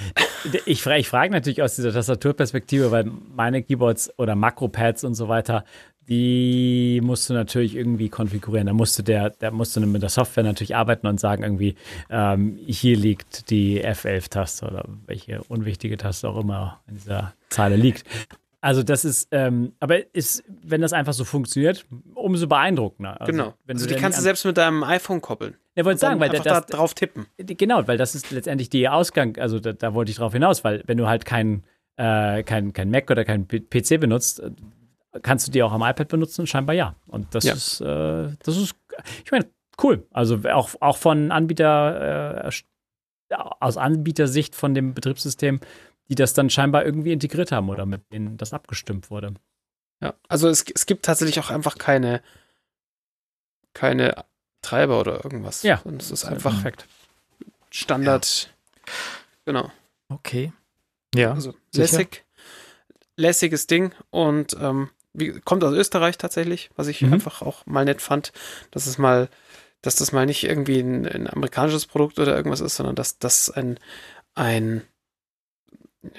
Ich, 0.67 0.83
fra- 0.83 0.99
ich 0.99 1.09
frage 1.09 1.33
natürlich 1.33 1.63
aus 1.63 1.75
dieser 1.75 1.91
Tastaturperspektive, 1.93 2.91
weil 2.91 3.05
meine 3.05 3.63
Keyboards 3.63 4.13
oder 4.19 4.35
Makropads 4.35 5.05
und 5.05 5.15
so 5.15 5.29
weiter, 5.29 5.65
die 6.09 7.01
musst 7.03 7.31
du 7.31 7.35
natürlich 7.35 7.77
irgendwie 7.77 8.09
konfigurieren. 8.09 8.67
Da 8.67 8.73
musst 8.73 8.99
du 8.99 9.03
der, 9.03 9.31
da 9.31 9.51
musst 9.51 9.77
du 9.77 9.81
mit 9.81 10.03
der 10.03 10.11
Software 10.11 10.45
natürlich 10.45 10.77
arbeiten 10.77 11.07
und 11.07 11.19
sagen 11.19 11.43
irgendwie, 11.43 11.77
ähm, 12.11 12.59
hier 12.67 12.97
liegt 12.97 13.51
die 13.51 13.85
F11-Taste 13.85 14.67
oder 14.67 14.85
welche 15.07 15.43
unwichtige 15.45 15.97
Taste 15.97 16.29
auch 16.29 16.39
immer 16.41 16.81
in 16.89 16.95
dieser 16.97 17.35
Zeile 17.49 17.77
liegt. 17.77 18.05
Also 18.61 18.83
das 18.83 19.05
ist, 19.05 19.29
ähm, 19.31 19.75
aber 19.79 20.15
ist, 20.15 20.43
wenn 20.63 20.81
das 20.81 20.95
einfach 20.95 21.13
so 21.13 21.25
funktioniert, 21.25 21.85
umso 22.15 22.47
beeindruckender. 22.47 23.21
Also, 23.21 23.31
genau. 23.31 23.55
Wenn 23.67 23.77
also 23.77 23.87
die 23.87 23.95
kannst 23.95 24.19
du 24.19 24.23
selbst 24.23 24.47
mit 24.47 24.57
deinem 24.57 24.83
iPhone 24.85 25.21
koppeln. 25.21 25.57
Ja, 25.77 25.85
wollte 25.85 26.01
sagen, 26.01 26.19
weil 26.19 26.31
einfach 26.31 26.45
das, 26.45 26.67
da 26.67 26.77
drauf 26.79 26.95
tippen. 26.95 27.27
Genau, 27.37 27.87
weil 27.87 27.99
das 27.99 28.15
ist 28.15 28.31
letztendlich 28.31 28.71
die 28.71 28.89
Ausgang, 28.89 29.37
also 29.37 29.61
da, 29.61 29.75
da 29.75 29.93
wollte 29.93 30.11
ich 30.11 30.17
drauf 30.17 30.33
hinaus, 30.33 30.65
weil 30.65 30.83
wenn 30.87 30.97
du 30.97 31.07
halt 31.07 31.27
kein, 31.27 31.65
äh, 31.97 32.43
kein, 32.43 32.73
kein 32.73 32.91
Mac 32.91 33.11
oder 33.11 33.27
kein 33.27 33.47
PC 33.47 34.01
benutzt, 34.01 34.43
kannst 35.23 35.47
du 35.47 35.53
die 35.53 35.63
auch 35.63 35.73
am 35.73 35.83
iPad 35.83 36.09
benutzen 36.09 36.47
scheinbar 36.47 36.75
ja. 36.75 36.95
Und 37.07 37.35
das 37.35 37.45
Ja. 37.45 37.55
ist, 37.55 37.81
äh, 37.81 38.29
das 38.43 38.57
ist, 38.57 38.75
ich 39.25 39.31
meine, 39.31 39.49
cool. 39.83 40.07
Also 40.11 40.39
auch, 40.53 40.71
auch 40.81 40.97
von 40.97 41.31
Anbieter, 41.31 42.47
äh, 42.47 42.51
aus 43.61 43.77
Anbietersicht 43.77 44.55
von 44.55 44.75
dem 44.75 44.95
Betriebssystem, 44.95 45.61
die 46.09 46.15
das 46.15 46.35
dann 46.35 46.51
scheinbar 46.51 46.85
irgendwie 46.85 47.13
integriert 47.13 47.51
haben 47.53 47.69
oder 47.71 47.87
mit 47.87 48.13
denen 48.13 48.37
das 48.37 48.53
abgestimmt 48.53 49.11
wurde. 49.11 49.35
Ja. 50.01 50.15
Also 50.29 50.49
es, 50.49 50.65
es 50.75 50.87
gibt 50.87 51.05
tatsächlich 51.07 51.41
auch 51.41 51.51
einfach 51.51 51.79
keine, 51.79 52.23
keine 53.73 54.25
Treiber 54.63 55.01
oder 55.01 55.25
irgendwas. 55.25 55.63
Ja. 55.63 55.81
Und 55.85 56.03
es 56.03 56.11
ist 56.11 56.25
einfach 56.25 56.53
perfekt. 56.53 56.87
Standard. 57.71 58.51
Genau. 59.47 59.71
Okay. 60.09 60.53
Ja, 61.15 61.33
Also 61.33 61.53
sicher. 61.71 61.83
lässig, 61.99 62.25
lässiges 63.17 63.67
Ding 63.67 63.93
und 64.11 64.57
ähm, 64.61 64.91
wie, 65.15 65.41
kommt 65.41 65.65
aus 65.65 65.73
Österreich 65.75 66.19
tatsächlich, 66.19 66.71
was 66.77 66.89
ich 66.89 67.01
Mhm. 67.03 67.15
einfach 67.15 67.41
auch 67.43 67.65
mal 67.67 67.85
nett 67.85 68.03
fand, 68.03 68.33
dass 68.71 68.87
es 68.87 68.99
mal, 68.99 69.29
dass 69.83 69.97
das 69.97 70.13
mal 70.13 70.27
nicht 70.27 70.45
irgendwie 70.45 70.81
ein, 70.81 71.07
ein 71.07 71.29
amerikanisches 71.31 71.87
Produkt 71.87 72.19
oder 72.19 72.35
irgendwas 72.37 72.61
ist, 72.61 72.77
sondern 72.77 72.97
dass 72.97 73.19
das 73.19 73.51
ein 73.51 73.79
ein 74.35 74.83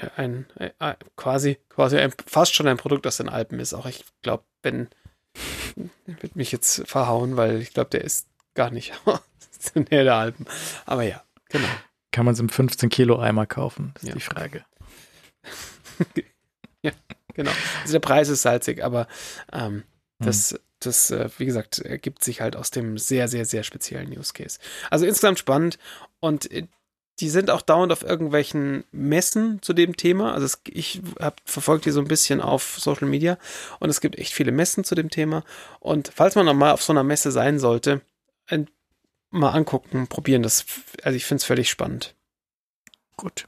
ja, 0.02 0.10
ein, 0.16 0.48
äh, 0.58 0.72
äh, 0.80 0.96
quasi 1.16 1.58
quasi 1.70 1.98
ein, 1.98 2.12
fast 2.26 2.56
schon 2.56 2.68
ein 2.68 2.78
Produkt 2.78 3.06
aus 3.06 3.18
den 3.18 3.30
Alpen 3.30 3.60
ist. 3.60 3.74
Auch 3.76 3.86
ich 3.86 4.04
glaube, 4.24 4.44
wenn 4.64 4.90
wird 6.06 6.36
mich 6.36 6.52
jetzt 6.52 6.84
verhauen, 6.88 7.38
weil 7.38 7.62
ich 7.62 7.74
glaube, 7.74 7.90
der 7.90 8.04
ist 8.04 8.28
gar 8.56 8.72
nicht 8.72 8.94
in 9.76 9.86
der 9.86 9.98
Nähe 9.98 10.04
der 10.06 10.16
Alpen. 10.16 10.46
Aber 10.86 11.04
ja, 11.04 11.24
genau. 11.50 11.68
kann 12.12 12.24
man 12.26 12.34
es 12.34 12.40
im 12.40 12.48
15-Kilo-Eimer 12.50 13.46
kaufen, 13.46 13.94
ist 13.98 14.08
Ja. 14.08 14.14
die 14.14 14.22
Frage. 14.22 14.66
Genau. 17.36 17.52
Also 17.82 17.94
der 17.94 18.00
Preis 18.00 18.30
ist 18.30 18.42
salzig, 18.42 18.84
aber 18.84 19.08
ähm, 19.54 19.84
Hm. 20.20 20.28
das, 20.28 20.60
das 20.80 21.12
äh, 21.12 21.30
wie 21.38 21.46
gesagt, 21.46 21.80
ergibt 21.80 22.24
sich 22.24 22.42
halt 22.42 22.56
aus 22.56 22.72
dem 22.72 22.98
sehr, 22.98 23.28
sehr, 23.28 23.46
sehr 23.46 23.64
speziellen 23.64 24.18
Use 24.18 24.34
Case. 24.34 24.60
Also 24.90 25.06
insgesamt 25.06 25.40
spannend 25.40 25.78
und 26.20 26.52
äh, 26.52 26.68
die 27.22 27.30
sind 27.30 27.50
auch 27.50 27.62
dauernd 27.62 27.94
auf 27.94 28.04
irgendwelchen 28.04 28.84
Messen 28.92 29.62
zu 29.62 29.72
dem 29.72 29.96
Thema. 29.96 30.34
Also 30.34 30.46
es, 30.46 30.60
ich 30.68 31.02
habe 31.20 31.38
verfolgt 31.46 31.86
die 31.86 31.92
so 31.92 32.02
ein 32.02 32.10
bisschen 32.10 32.42
auf 32.42 32.78
Social 32.78 33.08
Media 33.08 33.38
und 33.80 33.90
es 33.90 34.02
gibt 34.02 34.18
echt 34.18 34.34
viele 34.34 34.52
Messen 34.52 34.84
zu 34.84 34.96
dem 34.96 35.10
Thema. 35.10 35.46
Und 35.80 36.12
falls 36.14 36.36
man 36.36 36.46
noch 36.46 36.54
mal 36.54 36.74
auf 36.74 36.84
so 36.84 36.92
einer 36.92 37.06
Messe 37.06 37.32
sein 37.32 37.58
sollte, 37.58 38.02
ein, 38.48 38.70
mal 39.30 39.52
angucken, 39.52 40.08
probieren. 40.08 40.44
Das, 40.44 40.66
also 41.04 41.16
ich 41.16 41.26
finde 41.26 41.40
es 41.40 41.46
völlig 41.46 41.70
spannend. 41.70 42.16
Gut. 43.16 43.48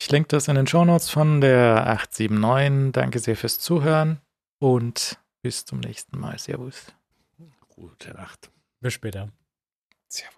Ich 0.00 0.10
lenke 0.10 0.28
das 0.28 0.48
in 0.48 0.56
den 0.56 0.66
Shownotes 0.66 1.10
von 1.10 1.40
der 1.40 1.86
879. 1.86 2.92
Danke 2.92 3.18
sehr 3.18 3.36
fürs 3.36 3.58
Zuhören 3.58 4.20
und 4.58 5.18
bis 5.42 5.64
zum 5.64 5.80
nächsten 5.80 6.18
Mal. 6.18 6.38
Servus. 6.38 6.86
Gute 7.68 8.12
Nacht. 8.12 8.50
Bis 8.80 8.94
später. 8.94 9.30
Servus. 10.08 10.35